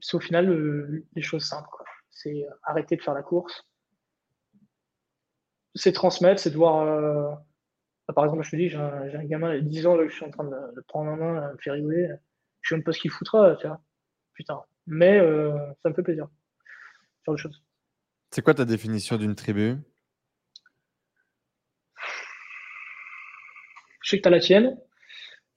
c'est 0.00 0.16
au 0.16 0.20
final 0.20 1.02
les 1.14 1.22
choses 1.22 1.44
simples. 1.44 1.68
C'est 2.10 2.46
arrêter 2.62 2.96
de 2.96 3.02
faire 3.02 3.14
la 3.14 3.22
course, 3.22 3.64
c'est 5.76 5.92
transmettre, 5.92 6.40
c'est 6.40 6.50
de 6.50 6.56
voir. 6.56 6.86
Euh, 6.86 7.30
bah, 8.08 8.14
par 8.14 8.24
exemple, 8.24 8.42
je 8.44 8.50
te 8.50 8.56
dis, 8.56 8.68
j'ai 8.68 8.76
un, 8.76 9.24
gamin 9.24 9.54
de 9.54 9.60
10 9.60 9.86
ans, 9.86 9.96
là, 9.96 10.06
je 10.08 10.14
suis 10.14 10.24
en 10.24 10.30
train 10.30 10.44
de 10.44 10.56
le 10.74 10.82
prendre 10.82 11.10
en 11.10 11.16
main, 11.16 11.52
me 11.52 11.58
faire 11.58 11.74
rigoler. 11.74 12.08
Je 12.62 12.70
sais 12.70 12.74
même 12.76 12.84
pas 12.84 12.92
ce 12.92 13.00
qu'il 13.00 13.10
foutra, 13.10 13.56
tu 13.56 13.66
vois. 13.66 13.80
Putain. 14.34 14.60
Mais 14.86 15.18
euh, 15.18 15.56
ça 15.82 15.90
me 15.90 15.94
fait 15.94 16.02
plaisir. 16.02 16.28
Faire 17.24 17.34
des 17.34 17.40
choses. 17.40 17.62
C'est 18.30 18.42
quoi 18.42 18.54
ta 18.54 18.64
définition 18.64 19.16
d'une 19.16 19.34
tribu? 19.34 19.76
Je 24.02 24.10
sais 24.10 24.18
que 24.18 24.22
tu 24.22 24.28
as 24.28 24.30
la 24.30 24.40
tienne. 24.40 24.76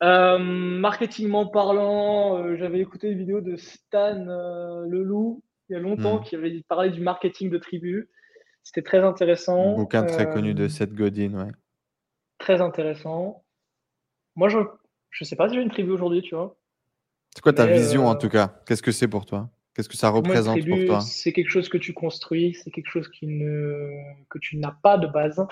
Euh, 0.01 0.39
marketingment 0.39 1.47
parlant, 1.47 2.37
euh, 2.37 2.55
j'avais 2.55 2.79
écouté 2.79 3.09
une 3.09 3.17
vidéo 3.17 3.41
de 3.41 3.57
Stan 3.57 4.25
euh, 4.27 4.85
Leloup 4.87 5.43
il 5.69 5.73
y 5.73 5.75
a 5.75 5.79
longtemps 5.79 6.19
hmm. 6.19 6.23
qui 6.23 6.35
avait 6.35 6.63
parlé 6.67 6.89
du 6.89 7.01
marketing 7.01 7.49
de 7.49 7.57
tribu. 7.57 8.09
C'était 8.63 8.83
très 8.83 8.99
intéressant. 8.99 9.73
Un 9.73 9.75
bouquin 9.75 10.03
très 10.03 10.29
connu 10.29 10.53
de 10.53 10.67
Seth 10.67 10.93
Godin, 10.93 11.33
ouais. 11.33 11.51
Très 12.37 12.61
intéressant. 12.61 13.43
Moi, 14.35 14.49
je 14.49 14.59
ne 14.59 15.25
sais 15.25 15.35
pas 15.35 15.49
si 15.49 15.55
j'ai 15.55 15.61
une 15.61 15.71
tribu 15.71 15.91
aujourd'hui, 15.91 16.21
tu 16.21 16.35
vois. 16.35 16.57
C'est 17.33 17.41
quoi 17.41 17.53
ta 17.53 17.67
vision 17.67 18.07
en 18.07 18.15
tout 18.15 18.29
cas? 18.29 18.61
Qu'est-ce 18.65 18.81
que 18.81 18.91
c'est 18.91 19.07
pour 19.07 19.25
toi? 19.25 19.49
Qu'est-ce 19.73 19.89
que 19.89 19.97
ça 19.97 20.09
représente 20.09 20.65
pour 20.67 20.85
toi? 20.85 21.01
C'est 21.01 21.31
quelque 21.31 21.49
chose 21.49 21.69
que 21.69 21.77
tu 21.77 21.93
construis, 21.93 22.53
c'est 22.53 22.71
quelque 22.71 22.89
chose 22.89 23.09
qui 23.09 23.27
ne, 23.27 23.89
que 24.29 24.39
tu 24.39 24.57
n'as 24.57 24.75
pas 24.83 24.97
de 24.97 25.07
base. 25.07 25.45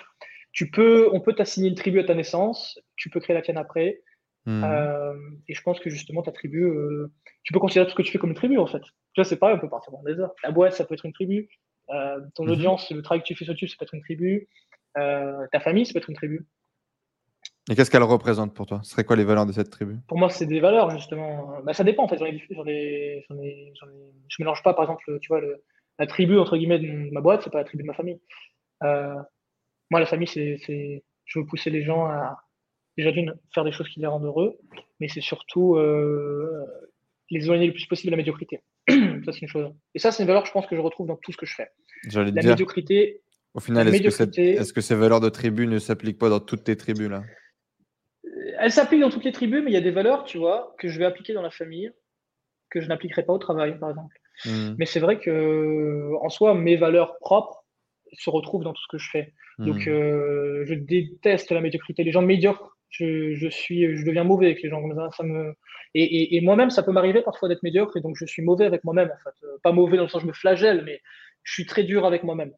Tu 0.51 0.71
peux, 0.71 1.09
on 1.13 1.21
peut 1.21 1.33
t'assigner 1.33 1.69
une 1.69 1.75
tribu 1.75 1.99
à 1.99 2.03
ta 2.03 2.15
naissance, 2.15 2.79
tu 2.95 3.09
peux 3.09 3.19
créer 3.19 3.35
la 3.35 3.41
tienne 3.41 3.57
après. 3.57 4.01
Hmm. 4.45 4.63
Euh, 4.63 5.13
et 5.47 5.53
je 5.53 5.61
pense 5.61 5.79
que 5.79 5.89
justement, 5.89 6.23
ta 6.23 6.31
tribu, 6.31 6.63
euh, 6.63 7.11
tu 7.43 7.53
peux 7.53 7.59
considérer 7.59 7.85
tout 7.85 7.91
ce 7.91 7.95
que 7.95 8.01
tu 8.01 8.11
fais 8.11 8.17
comme 8.17 8.31
une 8.31 8.35
tribu 8.35 8.57
en 8.57 8.67
fait. 8.67 8.81
Tu 8.81 9.21
vois, 9.21 9.25
c'est 9.25 9.37
pareil, 9.37 9.55
on 9.57 9.59
peut 9.59 9.69
partir 9.69 9.91
dans 9.91 10.03
des 10.03 10.19
heures. 10.19 10.33
La 10.43 10.51
boîte, 10.51 10.73
ça 10.73 10.83
peut 10.85 10.93
être 10.93 11.05
une 11.05 11.13
tribu. 11.13 11.47
Euh, 11.89 12.19
ton 12.35 12.45
mhm. 12.45 12.51
audience, 12.51 12.91
le 12.91 13.01
travail 13.01 13.21
que 13.21 13.27
tu 13.27 13.35
fais 13.35 13.45
sur 13.45 13.53
YouTube, 13.53 13.69
ça 13.69 13.75
peut 13.79 13.85
être 13.85 13.93
une 13.93 14.01
tribu. 14.01 14.47
ta 14.95 15.59
famille, 15.59 15.85
ça 15.85 15.93
peut 15.93 15.99
être 15.99 16.09
une 16.09 16.15
tribu. 16.15 16.45
Et 17.69 17.75
qu'est-ce 17.75 17.91
qu'elle 17.91 18.03
représente 18.03 18.53
pour 18.53 18.65
toi? 18.65 18.79
Ce 18.83 18.91
serait 18.91 19.03
quoi 19.03 19.17
les 19.17 19.25
valeurs 19.25 19.45
de 19.45 19.51
cette 19.51 19.69
tribu? 19.69 19.97
Pour 20.07 20.17
moi, 20.17 20.29
c'est 20.29 20.45
des 20.45 20.61
valeurs, 20.61 20.89
justement. 20.89 21.61
Bah, 21.63 21.73
ça 21.73 21.83
dépend, 21.83 22.03
en 22.03 22.07
fait. 22.07 22.17
J'en 22.17 22.25
ai, 22.25 22.41
j'en 22.49 22.65
ai, 22.65 23.25
j'en 23.29 23.37
ai, 23.37 24.13
je 24.29 24.35
mélange 24.39 24.63
pas, 24.63 24.73
par 24.73 24.85
exemple, 24.85 25.19
tu 25.19 25.27
vois, 25.27 25.41
le, 25.41 25.63
la 25.99 26.07
tribu, 26.07 26.37
entre 26.37 26.57
guillemets, 26.57 26.79
de 26.79 27.11
ma 27.11 27.21
boîte, 27.21 27.41
c'est 27.43 27.49
pas 27.49 27.59
la 27.59 27.65
tribu 27.65 27.83
de 27.83 27.87
ma 27.87 27.93
famille. 27.93 28.19
Euh, 28.83 29.15
moi, 29.89 29.99
la 29.99 30.05
famille, 30.05 30.27
c'est, 30.27 30.57
c'est, 30.65 31.03
je 31.25 31.39
veux 31.39 31.45
pousser 31.45 31.69
les 31.69 31.83
gens 31.83 32.05
à, 32.05 32.37
déjà 32.97 33.11
d'une, 33.11 33.35
faire 33.53 33.63
des 33.63 33.71
choses 33.71 33.89
qui 33.89 33.99
les 33.99 34.07
rendent 34.07 34.25
heureux, 34.25 34.57
mais 34.99 35.07
c'est 35.07 35.21
surtout 35.21 35.75
euh, 35.75 36.65
les 37.29 37.45
éloigner 37.45 37.67
le 37.67 37.73
plus 37.73 37.85
possible 37.85 38.11
de 38.11 38.11
la 38.11 38.17
médiocrité. 38.17 38.61
ça, 39.27 39.33
c'est 39.33 39.41
une 39.41 39.49
chose. 39.49 39.69
Et 39.93 39.99
ça, 39.99 40.11
c'est 40.11 40.23
une 40.23 40.27
valeur, 40.27 40.45
je 40.45 40.51
pense, 40.51 40.65
que 40.67 40.75
je 40.75 40.81
retrouve 40.81 41.07
dans 41.07 41.17
tout 41.17 41.33
ce 41.33 41.37
que 41.37 41.45
je 41.45 41.53
fais. 41.53 41.69
J'allais 42.07 42.31
la 42.31 42.41
dire, 42.41 42.51
médiocrité. 42.51 43.21
Au 43.53 43.59
final, 43.59 43.87
est-ce, 43.93 44.23
que 44.23 44.39
est-ce 44.39 44.71
que 44.71 44.81
ces 44.81 44.95
valeurs 44.95 45.19
de 45.19 45.29
tribu 45.29 45.67
ne 45.67 45.79
s'appliquent 45.79 46.17
pas 46.17 46.29
dans 46.29 46.39
toutes 46.39 46.63
tes 46.63 46.77
tribus, 46.77 47.09
là? 47.09 47.23
Elle 48.59 48.71
s'applique 48.71 49.01
dans 49.01 49.09
toutes 49.09 49.25
les 49.25 49.31
tribus, 49.33 49.61
mais 49.63 49.71
il 49.71 49.73
y 49.73 49.77
a 49.77 49.81
des 49.81 49.91
valeurs, 49.91 50.23
tu 50.23 50.37
vois, 50.37 50.75
que 50.79 50.87
je 50.87 50.97
vais 50.97 51.05
appliquer 51.05 51.33
dans 51.33 51.41
la 51.41 51.49
famille, 51.49 51.91
que 52.69 52.79
je 52.79 52.87
n'appliquerai 52.87 53.23
pas 53.23 53.33
au 53.33 53.37
travail, 53.37 53.77
par 53.79 53.89
exemple. 53.89 54.15
Hmm. 54.45 54.75
Mais 54.77 54.85
c'est 54.85 54.99
vrai 54.99 55.19
que, 55.19 56.13
en 56.21 56.29
soi, 56.29 56.53
mes 56.53 56.77
valeurs 56.77 57.17
propres 57.19 57.65
se 58.13 58.29
retrouvent 58.29 58.63
dans 58.63 58.73
tout 58.73 58.81
ce 58.81 58.87
que 58.87 58.97
je 58.97 59.09
fais. 59.09 59.33
Hmm. 59.57 59.65
Donc, 59.65 59.87
euh, 59.87 60.63
je 60.65 60.73
déteste 60.73 61.51
la 61.51 61.61
médiocrité. 61.61 62.03
Les 62.03 62.11
gens 62.11 62.21
médiocres, 62.21 62.76
je, 62.89 63.47
suis, 63.49 63.97
je 63.97 64.05
deviens 64.05 64.23
mauvais 64.23 64.47
avec 64.47 64.61
les 64.61 64.69
gens 64.69 64.81
ça. 65.11 65.23
me... 65.23 65.53
Et, 65.93 66.39
moi-même, 66.41 66.69
ça 66.69 66.83
peut 66.83 66.91
m'arriver 66.91 67.21
parfois 67.21 67.49
d'être 67.49 67.63
médiocre, 67.63 67.97
et 67.97 68.01
donc 68.01 68.15
je 68.17 68.25
suis 68.25 68.41
mauvais 68.41 68.65
avec 68.65 68.83
moi-même, 68.83 69.09
en 69.09 69.29
fait. 69.29 69.45
Euh, 69.45 69.57
pas 69.63 69.71
mauvais 69.71 69.97
dans 69.97 70.03
le 70.03 70.09
sens 70.09 70.21
où 70.21 70.25
je 70.25 70.27
me 70.27 70.33
flagelle, 70.33 70.83
mais 70.85 71.01
je 71.43 71.53
suis 71.53 71.65
très 71.65 71.83
dur 71.83 72.05
avec 72.05 72.23
moi-même. 72.23 72.53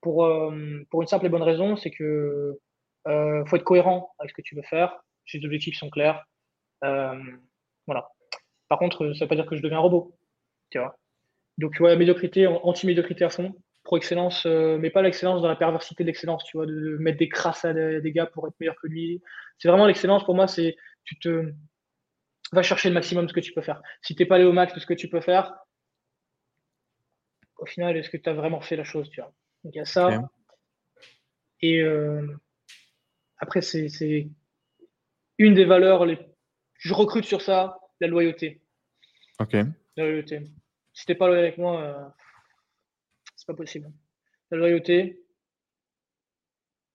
Pour, 0.00 0.24
euh, 0.24 0.84
pour 0.90 1.02
une 1.02 1.08
simple 1.08 1.26
et 1.26 1.28
bonne 1.28 1.42
raison, 1.42 1.76
c'est 1.76 1.90
que 1.90 2.58
faut 3.06 3.56
être 3.56 3.64
cohérent 3.64 4.14
avec 4.18 4.30
ce 4.30 4.34
que 4.36 4.42
tu 4.42 4.54
veux 4.54 4.62
faire 4.62 5.04
les 5.32 5.44
objectifs 5.44 5.76
sont 5.76 5.90
clairs. 5.90 6.24
Euh, 6.84 7.14
voilà. 7.86 8.08
Par 8.68 8.78
contre, 8.78 8.98
ça 8.98 9.04
ne 9.04 9.20
veut 9.20 9.28
pas 9.28 9.34
dire 9.36 9.46
que 9.46 9.56
je 9.56 9.62
deviens 9.62 9.78
un 9.78 9.82
robot. 9.82 10.16
Tu 10.70 10.78
vois 10.78 10.96
Donc, 11.58 11.78
vois, 11.78 11.96
médiocrité, 11.96 12.46
anti-médiocrité 12.46 13.24
à 13.24 13.30
fond. 13.30 13.54
Pro-excellence, 13.84 14.46
euh, 14.46 14.78
mais 14.78 14.90
pas 14.90 15.02
l'excellence 15.02 15.42
dans 15.42 15.48
la 15.48 15.56
perversité 15.56 16.04
de 16.04 16.06
l'excellence, 16.06 16.42
tu 16.44 16.56
vois, 16.56 16.66
de 16.66 16.96
mettre 16.98 17.18
des 17.18 17.28
crasses 17.28 17.64
à 17.64 17.74
des, 17.74 18.12
gars 18.12 18.26
pour 18.26 18.48
être 18.48 18.58
meilleur 18.58 18.76
que 18.80 18.86
lui. 18.86 19.22
C'est 19.58 19.68
vraiment 19.68 19.86
l'excellence 19.86 20.24
pour 20.24 20.34
moi, 20.34 20.48
c'est 20.48 20.76
tu 21.04 21.18
te 21.18 21.52
vas 22.52 22.62
chercher 22.62 22.88
le 22.88 22.94
maximum 22.94 23.26
de 23.26 23.30
ce 23.30 23.34
que 23.34 23.40
tu 23.40 23.52
peux 23.52 23.60
faire. 23.60 23.82
Si 24.00 24.14
tu 24.14 24.22
n'es 24.22 24.26
pas 24.26 24.36
allé 24.36 24.44
au 24.44 24.52
max 24.52 24.74
de 24.74 24.80
ce 24.80 24.86
que 24.86 24.94
tu 24.94 25.08
peux 25.08 25.20
faire, 25.20 25.54
au 27.58 27.66
final, 27.66 27.96
est-ce 27.96 28.08
que 28.08 28.16
tu 28.16 28.28
as 28.28 28.32
vraiment 28.32 28.60
fait 28.60 28.76
la 28.76 28.84
chose, 28.84 29.10
tu 29.10 29.20
vois? 29.20 29.32
Donc 29.64 29.74
il 29.74 29.78
y 29.78 29.80
a 29.80 29.84
ça. 29.84 30.30
Et 31.60 31.80
euh, 31.80 32.26
après, 33.38 33.60
c'est 33.60 34.28
une 35.38 35.54
des 35.54 35.64
valeurs, 35.64 36.06
les... 36.06 36.18
je 36.78 36.94
recrute 36.94 37.24
sur 37.24 37.42
ça, 37.42 37.78
la 38.00 38.06
loyauté. 38.06 38.62
Ok. 39.40 39.52
La 39.96 40.04
loyauté. 40.04 40.42
Si 40.92 41.06
t'es 41.06 41.14
pas 41.14 41.26
loyal 41.26 41.44
avec 41.44 41.58
moi, 41.58 41.82
euh, 41.82 42.08
c'est 43.44 43.52
pas 43.52 43.56
possible. 43.56 43.92
La 44.50 44.56
loyauté, 44.56 45.20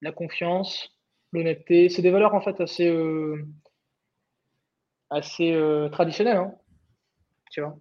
la 0.01 0.11
confiance, 0.11 0.89
l'honnêteté, 1.31 1.89
c'est 1.89 2.01
des 2.01 2.09
valeurs 2.09 2.33
en 2.33 2.41
fait 2.41 2.59
assez, 2.59 2.87
euh, 2.87 3.45
assez 5.09 5.51
euh, 5.51 5.89
traditionnelles. 5.89 6.37
Hein. 6.37 6.55
tu 7.51 7.61
vois. 7.61 7.77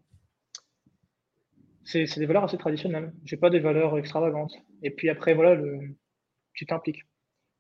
C'est, 1.85 2.05
des 2.19 2.27
valeurs 2.27 2.45
assez 2.45 2.59
traditionnelles. 2.59 3.15
J'ai 3.25 3.39
pas 3.39 3.49
des 3.49 3.61
valeurs 3.61 3.97
extravagantes. 3.97 4.53
Et 4.83 4.91
puis 4.91 5.09
après, 5.09 5.33
voilà, 5.33 5.55
le... 5.55 5.97
tu 6.53 6.67
t'impliques. 6.67 7.05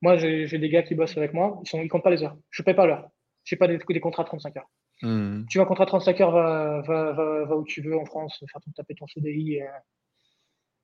Moi, 0.02 0.18
j'ai 0.18 0.46
des 0.46 0.68
gars 0.68 0.82
qui 0.82 0.94
bossent 0.94 1.16
avec 1.16 1.32
moi, 1.32 1.60
ils 1.72 1.78
ne 1.78 1.84
ils 1.84 1.88
comptent 1.88 2.04
pas 2.04 2.10
les 2.10 2.22
heures. 2.22 2.36
Je 2.50 2.62
paye 2.62 2.74
pas 2.74 2.86
l'heure. 2.86 3.08
Je 3.44 3.54
n'ai 3.54 3.58
pas 3.58 3.66
des, 3.66 3.78
des, 3.78 4.00
contrats 4.00 4.24
de 4.24 4.28
35 4.28 4.56
heures. 4.58 4.70
Hmm. 5.00 5.46
Tu 5.48 5.56
veux 5.56 5.64
un 5.64 5.66
contrat 5.66 5.86
de 5.86 5.90
35 5.90 6.20
heures, 6.20 6.30
va, 6.32 6.82
va, 6.82 7.12
va, 7.12 7.56
où 7.56 7.64
tu 7.64 7.80
veux 7.80 7.96
en 7.96 8.04
France, 8.04 8.44
faire 8.52 8.60
ton, 8.60 8.70
taper 8.72 8.94
ton 8.94 9.06
CDI. 9.06 9.62
Euh. 9.62 9.66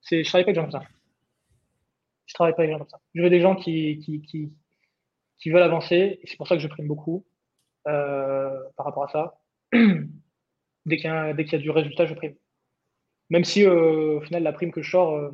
Je 0.05 0.17
ne 0.17 0.23
travaille 0.25 0.45
pas 0.45 0.51
avec 0.51 0.55
des 0.55 0.55
gens 0.55 0.71
comme 0.71 0.83
ça. 0.83 0.89
Je 2.27 2.35
travaille 2.35 2.55
pas 2.55 2.63
avec 2.63 2.71
des 2.71 2.73
gens 2.73 2.79
comme 2.79 2.89
ça. 2.89 3.01
Je 3.15 3.23
veux 3.23 3.31
des 3.31 3.41
gens 3.41 3.55
qui, 3.57 3.99
qui, 3.99 4.23
qui, 4.23 4.53
qui 5.39 5.51
veulent 5.51 5.63
avancer, 5.63 6.21
et 6.23 6.27
c'est 6.27 6.37
pour 6.37 6.49
ça 6.49 6.57
que 6.57 6.63
je 6.63 6.69
prime 6.69 6.87
beaucoup 6.87 7.25
euh, 7.87 8.59
par 8.77 8.87
rapport 8.87 9.05
à 9.05 9.09
ça. 9.09 9.41
dès 10.87 10.97
qu'il 10.97 11.11
y, 11.11 11.53
y, 11.53 11.55
a 11.55 11.59
du 11.59 11.71
résultat, 11.71 12.07
je 12.07 12.15
prime. 12.15 12.35
Même 13.31 13.45
si, 13.45 13.65
euh, 13.65 14.19
au 14.19 14.21
final, 14.21 14.43
la 14.43 14.53
prime 14.53 14.73
que 14.73 14.83
je 14.83 14.91
sors 14.91 15.31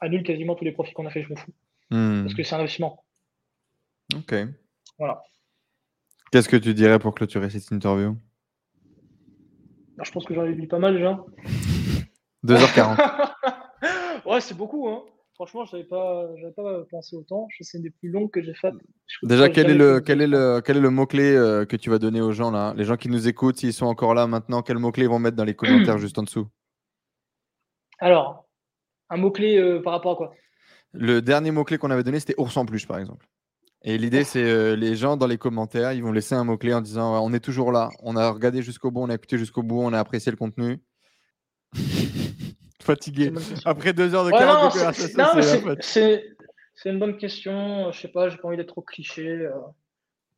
annule 0.00 0.22
quasiment 0.22 0.54
tous 0.54 0.64
les 0.64 0.72
profits 0.72 0.92
qu'on 0.92 1.06
a 1.06 1.10
fait, 1.10 1.22
je 1.22 1.28
m'en 1.28 1.36
fous. 1.36 1.52
Hmm. 1.90 2.22
Parce 2.22 2.34
que 2.34 2.42
c'est 2.42 2.54
un 2.54 2.58
investissement. 2.58 3.04
Ok. 4.14 4.34
Voilà. 4.98 5.22
Qu'est-ce 6.32 6.48
que 6.48 6.56
tu 6.56 6.74
dirais 6.74 6.98
pour 6.98 7.14
clôturer 7.14 7.50
cette 7.50 7.70
interview? 7.70 8.16
Bah, 9.96 10.04
Je 10.04 10.10
pense 10.10 10.24
que 10.24 10.34
j'en 10.34 10.44
ai 10.44 10.54
dit 10.54 10.66
pas 10.66 10.78
mal 10.78 10.94
déjà. 10.94 11.24
2h40. 12.44 12.96
ouais, 14.26 14.40
c'est 14.40 14.56
beaucoup. 14.56 14.88
Hein. 14.88 15.02
Franchement, 15.34 15.66
je 15.66 15.76
n'avais 15.76 15.86
pas, 15.86 16.26
pas 16.56 16.84
pensé 16.90 17.14
autant. 17.14 17.46
C'est 17.60 17.76
une 17.76 17.84
des 17.84 17.90
plus 17.90 18.08
longues 18.08 18.30
que 18.30 18.42
j'ai 18.42 18.54
faites. 18.54 18.74
Déjà, 19.22 19.50
quel 19.50 19.70
est, 19.70 19.74
le, 19.74 20.00
quel, 20.00 20.22
est 20.22 20.26
le, 20.26 20.62
quel 20.64 20.78
est 20.78 20.80
le 20.80 20.88
mot-clé 20.88 21.36
euh, 21.36 21.66
que 21.66 21.76
tu 21.76 21.90
vas 21.90 21.98
donner 21.98 22.22
aux 22.22 22.32
gens 22.32 22.50
là? 22.50 22.72
Les 22.74 22.84
gens 22.84 22.96
qui 22.96 23.10
nous 23.10 23.28
écoutent, 23.28 23.58
s'ils 23.58 23.74
sont 23.74 23.84
encore 23.84 24.14
là 24.14 24.26
maintenant, 24.26 24.62
quel 24.62 24.78
mot-clé 24.78 25.04
ils 25.04 25.10
vont 25.10 25.18
mettre 25.18 25.36
dans 25.36 25.44
les 25.44 25.54
commentaires 25.54 25.98
juste 25.98 26.18
en 26.18 26.22
dessous? 26.22 26.48
Alors, 27.98 28.48
un 29.10 29.18
mot-clé 29.18 29.58
euh, 29.58 29.82
par 29.82 29.92
rapport 29.92 30.12
à 30.12 30.16
quoi? 30.16 30.34
Le 30.92 31.20
dernier 31.20 31.50
mot-clé 31.50 31.76
qu'on 31.76 31.90
avait 31.90 32.02
donné, 32.02 32.18
c'était 32.18 32.34
ours 32.38 32.56
en 32.56 32.64
plus, 32.64 32.86
par 32.86 32.98
exemple. 32.98 33.26
Et 33.82 33.98
l'idée, 33.98 34.24
c'est 34.24 34.42
euh, 34.42 34.74
les 34.74 34.96
gens 34.96 35.18
dans 35.18 35.26
les 35.26 35.36
commentaires, 35.36 35.92
ils 35.92 36.02
vont 36.02 36.12
laisser 36.12 36.34
un 36.34 36.44
mot-clé 36.44 36.72
en 36.72 36.80
disant 36.80 37.22
On 37.22 37.34
est 37.34 37.40
toujours 37.40 37.72
là, 37.72 37.90
on 38.02 38.16
a 38.16 38.30
regardé 38.30 38.62
jusqu'au 38.62 38.90
bout, 38.90 39.02
on 39.02 39.10
a 39.10 39.14
écouté 39.14 39.36
jusqu'au 39.36 39.62
bout, 39.62 39.82
on 39.82 39.92
a 39.92 39.98
apprécié 39.98 40.32
le 40.32 40.36
contenu. 40.38 40.78
Fatigué. 42.86 43.32
Après 43.64 43.92
deux 43.92 44.14
heures 44.14 44.24
de 44.24 44.32
ouais, 44.32 44.46
non, 44.46 44.70
c'est 46.78 46.90
une 46.90 46.98
bonne 46.98 47.16
question. 47.16 47.90
Je 47.92 48.00
sais 48.00 48.08
pas, 48.08 48.28
j'ai 48.28 48.36
pas 48.36 48.48
envie 48.48 48.56
d'être 48.56 48.68
trop 48.68 48.82
cliché. 48.82 49.26
Euh, 49.26 49.50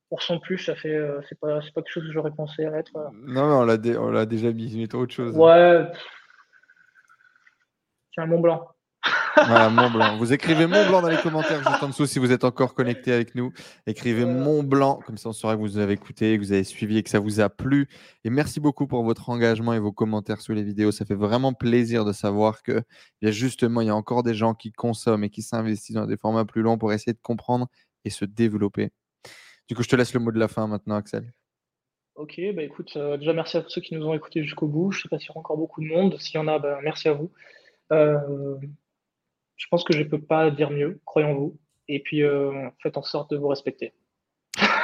pour 0.09 0.23
son 0.23 0.39
plus, 0.41 0.59
ça 0.59 0.75
fait, 0.75 0.95
euh, 0.95 1.21
c'est 1.29 1.39
pas, 1.39 1.59
pas 1.59 1.83
quelque 1.83 1.91
chose 1.91 2.07
que 2.07 2.13
j'aurais 2.13 2.31
pensé 2.31 2.63
être. 2.63 2.97
Euh. 2.97 3.09
Non, 3.13 3.47
mais 3.47 3.55
on 3.55 3.65
l'a, 3.65 4.01
on 4.01 4.11
l'a 4.11 4.25
déjà 4.25 4.53
mis. 4.53 4.75
Mais 4.77 4.95
autre 4.95 5.13
chose. 5.13 5.37
Ouais. 5.37 5.85
C'est 8.15 8.23
un 8.23 8.27
Mont 8.27 8.41
Blanc. 8.41 8.67
Voilà, 9.47 9.71
Mont 9.71 9.91
Blanc. 9.91 10.17
Vous 10.17 10.33
écrivez 10.33 10.67
Mont 10.67 10.87
Blanc 10.87 11.03
dans 11.03 11.09
les 11.09 11.17
commentaires 11.17 11.59
juste 11.59 11.83
en 11.83 11.89
dessous 11.89 12.07
si 12.07 12.19
vous 12.19 12.33
êtes 12.33 12.45
encore 12.45 12.75
connecté 12.75 13.13
avec 13.13 13.35
nous. 13.35 13.53
Écrivez 13.87 14.25
Mont 14.25 14.63
Blanc, 14.63 15.01
comme 15.07 15.17
ça 15.17 15.29
on 15.29 15.33
saura 15.33 15.57
que 15.57 15.61
vous 15.61 15.79
avez 15.79 15.95
écouté, 15.95 16.37
que 16.37 16.43
vous 16.43 16.53
avez 16.53 16.65
suivi 16.65 16.99
et 16.99 17.03
que 17.03 17.11
ça 17.11 17.21
vous 17.21 17.41
a 17.41 17.49
plu. 17.49 17.89
Et 18.25 18.31
merci 18.31 18.61
beaucoup 18.61 18.87
pour 18.87 19.05
votre 19.05 19.31
engagement 19.31 19.73
et 19.75 19.79
vos 19.79 19.93
commentaires 19.93 20.41
sous 20.41 20.53
les 20.53 20.63
vidéos. 20.63 20.93
Ça 20.93 21.05
fait 21.05 21.15
vraiment 21.15 21.53
plaisir 21.53 22.05
de 22.05 22.13
savoir 22.13 22.63
que 22.63 22.83
a 23.23 23.31
justement, 23.31 23.81
il 23.81 23.87
y 23.87 23.91
a 23.91 23.97
encore 23.97 24.23
des 24.23 24.35
gens 24.35 24.55
qui 24.55 24.73
consomment 24.73 25.25
et 25.25 25.31
qui 25.31 25.43
s'investissent 25.43 25.97
dans 25.97 26.07
des 26.07 26.17
formats 26.17 26.45
plus 26.45 26.63
longs 26.63 26.79
pour 26.79 26.93
essayer 26.93 27.13
de 27.13 27.21
comprendre 27.23 27.69
et 28.05 28.11
se 28.11 28.25
développer. 28.25 28.91
Du 29.69 29.75
coup, 29.75 29.83
je 29.83 29.89
te 29.89 29.97
laisse 29.97 30.15
le 30.15 30.21
mot 30.21 30.33
de 30.33 30.39
la 30.39 30.49
fin 30.49 30.67
maintenant, 30.67 30.97
Axel. 30.97 31.33
Ok, 32.15 32.41
bah 32.55 32.65
écoute, 32.65 32.97
euh, 32.97 33.17
déjà 33.17 33.33
merci 33.33 33.57
à 33.57 33.63
tous 33.63 33.71
ceux 33.71 33.81
qui 33.81 33.95
nous 33.95 34.05
ont 34.05 34.15
écoutés 34.15 34.43
jusqu'au 34.43 34.67
bout. 34.67 34.91
Je 34.91 34.99
ne 34.99 35.03
sais 35.03 35.09
pas 35.09 35.19
s'il 35.21 35.29
y 35.29 35.31
aura 35.31 35.41
encore 35.41 35.57
beaucoup 35.57 35.81
de 35.81 35.87
monde. 35.87 36.19
S'il 36.19 36.35
y 36.35 36.39
en 36.39 36.49
a, 36.49 36.59
bah, 36.59 36.81
merci 36.83 37.09
à 37.09 37.13
vous. 37.13 37.31
Euh, 37.93 38.19
je 39.59 39.67
pense 39.71 39.85
que 39.85 39.93
je 39.93 39.99
ne 39.99 40.05
peux 40.05 40.21
pas 40.21 40.51
dire 40.51 40.71
mieux, 40.71 41.01
croyons-vous. 41.05 41.59
Et 41.89 42.01
puis, 42.01 42.23
euh, 42.23 42.71
faites 42.83 42.97
en 42.97 43.03
sorte 43.03 43.31
de 43.33 43.37
vous 43.37 43.49
respecter. 43.49 43.93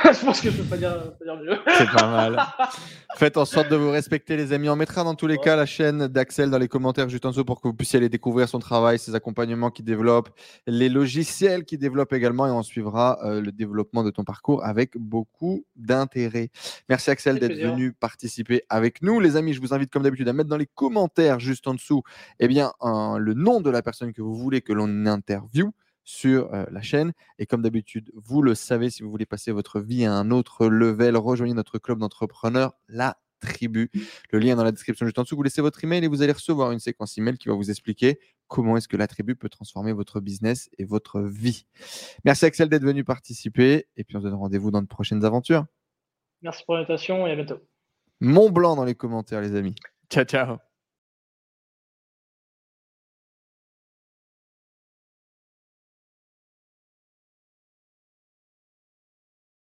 je 0.12 0.24
pense 0.24 0.40
que 0.40 0.50
je 0.50 0.56
ne 0.58 0.62
peux 0.62 0.68
pas 0.68 0.76
dire, 0.76 0.96
mieux. 1.42 1.58
C'est 1.78 1.90
pas 1.90 2.06
mal. 2.06 2.46
Faites 3.16 3.36
en 3.38 3.44
sorte 3.44 3.70
de 3.70 3.76
vous 3.76 3.90
respecter, 3.90 4.36
les 4.36 4.52
amis. 4.52 4.68
On 4.68 4.76
mettra 4.76 5.02
dans 5.02 5.14
tous 5.14 5.26
les 5.26 5.38
cas 5.38 5.56
la 5.56 5.64
chaîne 5.64 6.08
d'Axel 6.08 6.50
dans 6.50 6.58
les 6.58 6.68
commentaires 6.68 7.08
juste 7.08 7.24
en 7.24 7.30
dessous 7.30 7.44
pour 7.44 7.60
que 7.60 7.68
vous 7.68 7.74
puissiez 7.74 7.98
aller 7.98 8.10
découvrir 8.10 8.48
son 8.48 8.58
travail, 8.58 8.98
ses 8.98 9.14
accompagnements 9.14 9.70
qu'il 9.70 9.86
développe, 9.86 10.28
les 10.66 10.90
logiciels 10.90 11.64
qu'il 11.64 11.78
développe 11.78 12.12
également. 12.12 12.46
Et 12.46 12.50
on 12.50 12.62
suivra 12.62 13.18
euh, 13.24 13.40
le 13.40 13.50
développement 13.50 14.04
de 14.04 14.10
ton 14.10 14.24
parcours 14.24 14.62
avec 14.64 14.98
beaucoup 14.98 15.64
d'intérêt. 15.76 16.50
Merci, 16.88 17.10
Axel, 17.10 17.38
d'être 17.38 17.56
venu 17.56 17.92
participer 17.92 18.64
avec 18.68 19.00
nous. 19.00 19.20
Les 19.20 19.36
amis, 19.36 19.54
je 19.54 19.60
vous 19.60 19.72
invite, 19.72 19.90
comme 19.90 20.02
d'habitude, 20.02 20.28
à 20.28 20.34
mettre 20.34 20.50
dans 20.50 20.58
les 20.58 20.68
commentaires 20.74 21.40
juste 21.40 21.66
en 21.66 21.74
dessous 21.74 22.02
eh 22.40 22.48
bien, 22.48 22.72
le 22.82 23.32
nom 23.32 23.62
de 23.62 23.70
la 23.70 23.80
personne 23.80 24.12
que 24.12 24.20
vous 24.20 24.36
voulez 24.36 24.60
que 24.60 24.72
l'on 24.72 25.06
interviewe 25.06 25.70
sur 26.04 26.50
la 26.50 26.82
chaîne. 26.82 27.12
Et 27.38 27.46
comme 27.46 27.62
d'habitude, 27.62 28.10
vous 28.14 28.42
le 28.42 28.54
savez, 28.54 28.90
si 28.90 29.02
vous 29.02 29.10
voulez 29.10 29.26
passer 29.26 29.52
votre 29.52 29.80
vie 29.80 30.04
à 30.04 30.12
un 30.12 30.30
autre 30.30 30.66
level, 30.66 31.16
rejoignez 31.16 31.54
notre 31.54 31.78
club 31.78 31.98
d'entrepreneurs, 31.98 32.74
la 32.88 33.16
tribu. 33.44 33.90
Le 34.30 34.38
lien 34.38 34.52
est 34.52 34.56
dans 34.56 34.64
la 34.64 34.72
description 34.72 35.06
juste 35.06 35.18
en 35.18 35.22
dessous. 35.22 35.36
Vous 35.36 35.42
laissez 35.42 35.62
votre 35.62 35.82
email 35.84 36.04
et 36.04 36.08
vous 36.08 36.22
allez 36.22 36.32
recevoir 36.32 36.72
une 36.72 36.78
séquence 36.78 37.16
email 37.18 37.38
qui 37.38 37.48
va 37.48 37.54
vous 37.54 37.70
expliquer 37.70 38.18
comment 38.48 38.76
est-ce 38.76 38.88
que 38.88 38.96
la 38.96 39.06
tribu 39.06 39.36
peut 39.36 39.48
transformer 39.48 39.92
votre 39.92 40.20
business 40.20 40.70
et 40.78 40.84
votre 40.84 41.20
vie. 41.20 41.66
Merci 42.24 42.46
Axel 42.46 42.68
d'être 42.68 42.84
venu 42.84 43.04
participer 43.04 43.86
et 43.96 44.04
puis 44.04 44.16
on 44.16 44.20
se 44.20 44.24
donne 44.24 44.34
rendez-vous 44.34 44.70
dans 44.70 44.82
de 44.82 44.86
prochaines 44.86 45.24
aventures. 45.24 45.64
Merci 46.42 46.64
pour 46.64 46.74
l'invitation 46.74 47.26
et 47.26 47.32
à 47.32 47.36
bientôt. 47.36 47.60
Mont 48.20 48.50
Blanc 48.50 48.76
dans 48.76 48.84
les 48.84 48.94
commentaires 48.94 49.40
les 49.40 49.54
amis. 49.54 49.74
Ciao 50.10 50.24
ciao. 50.24 50.73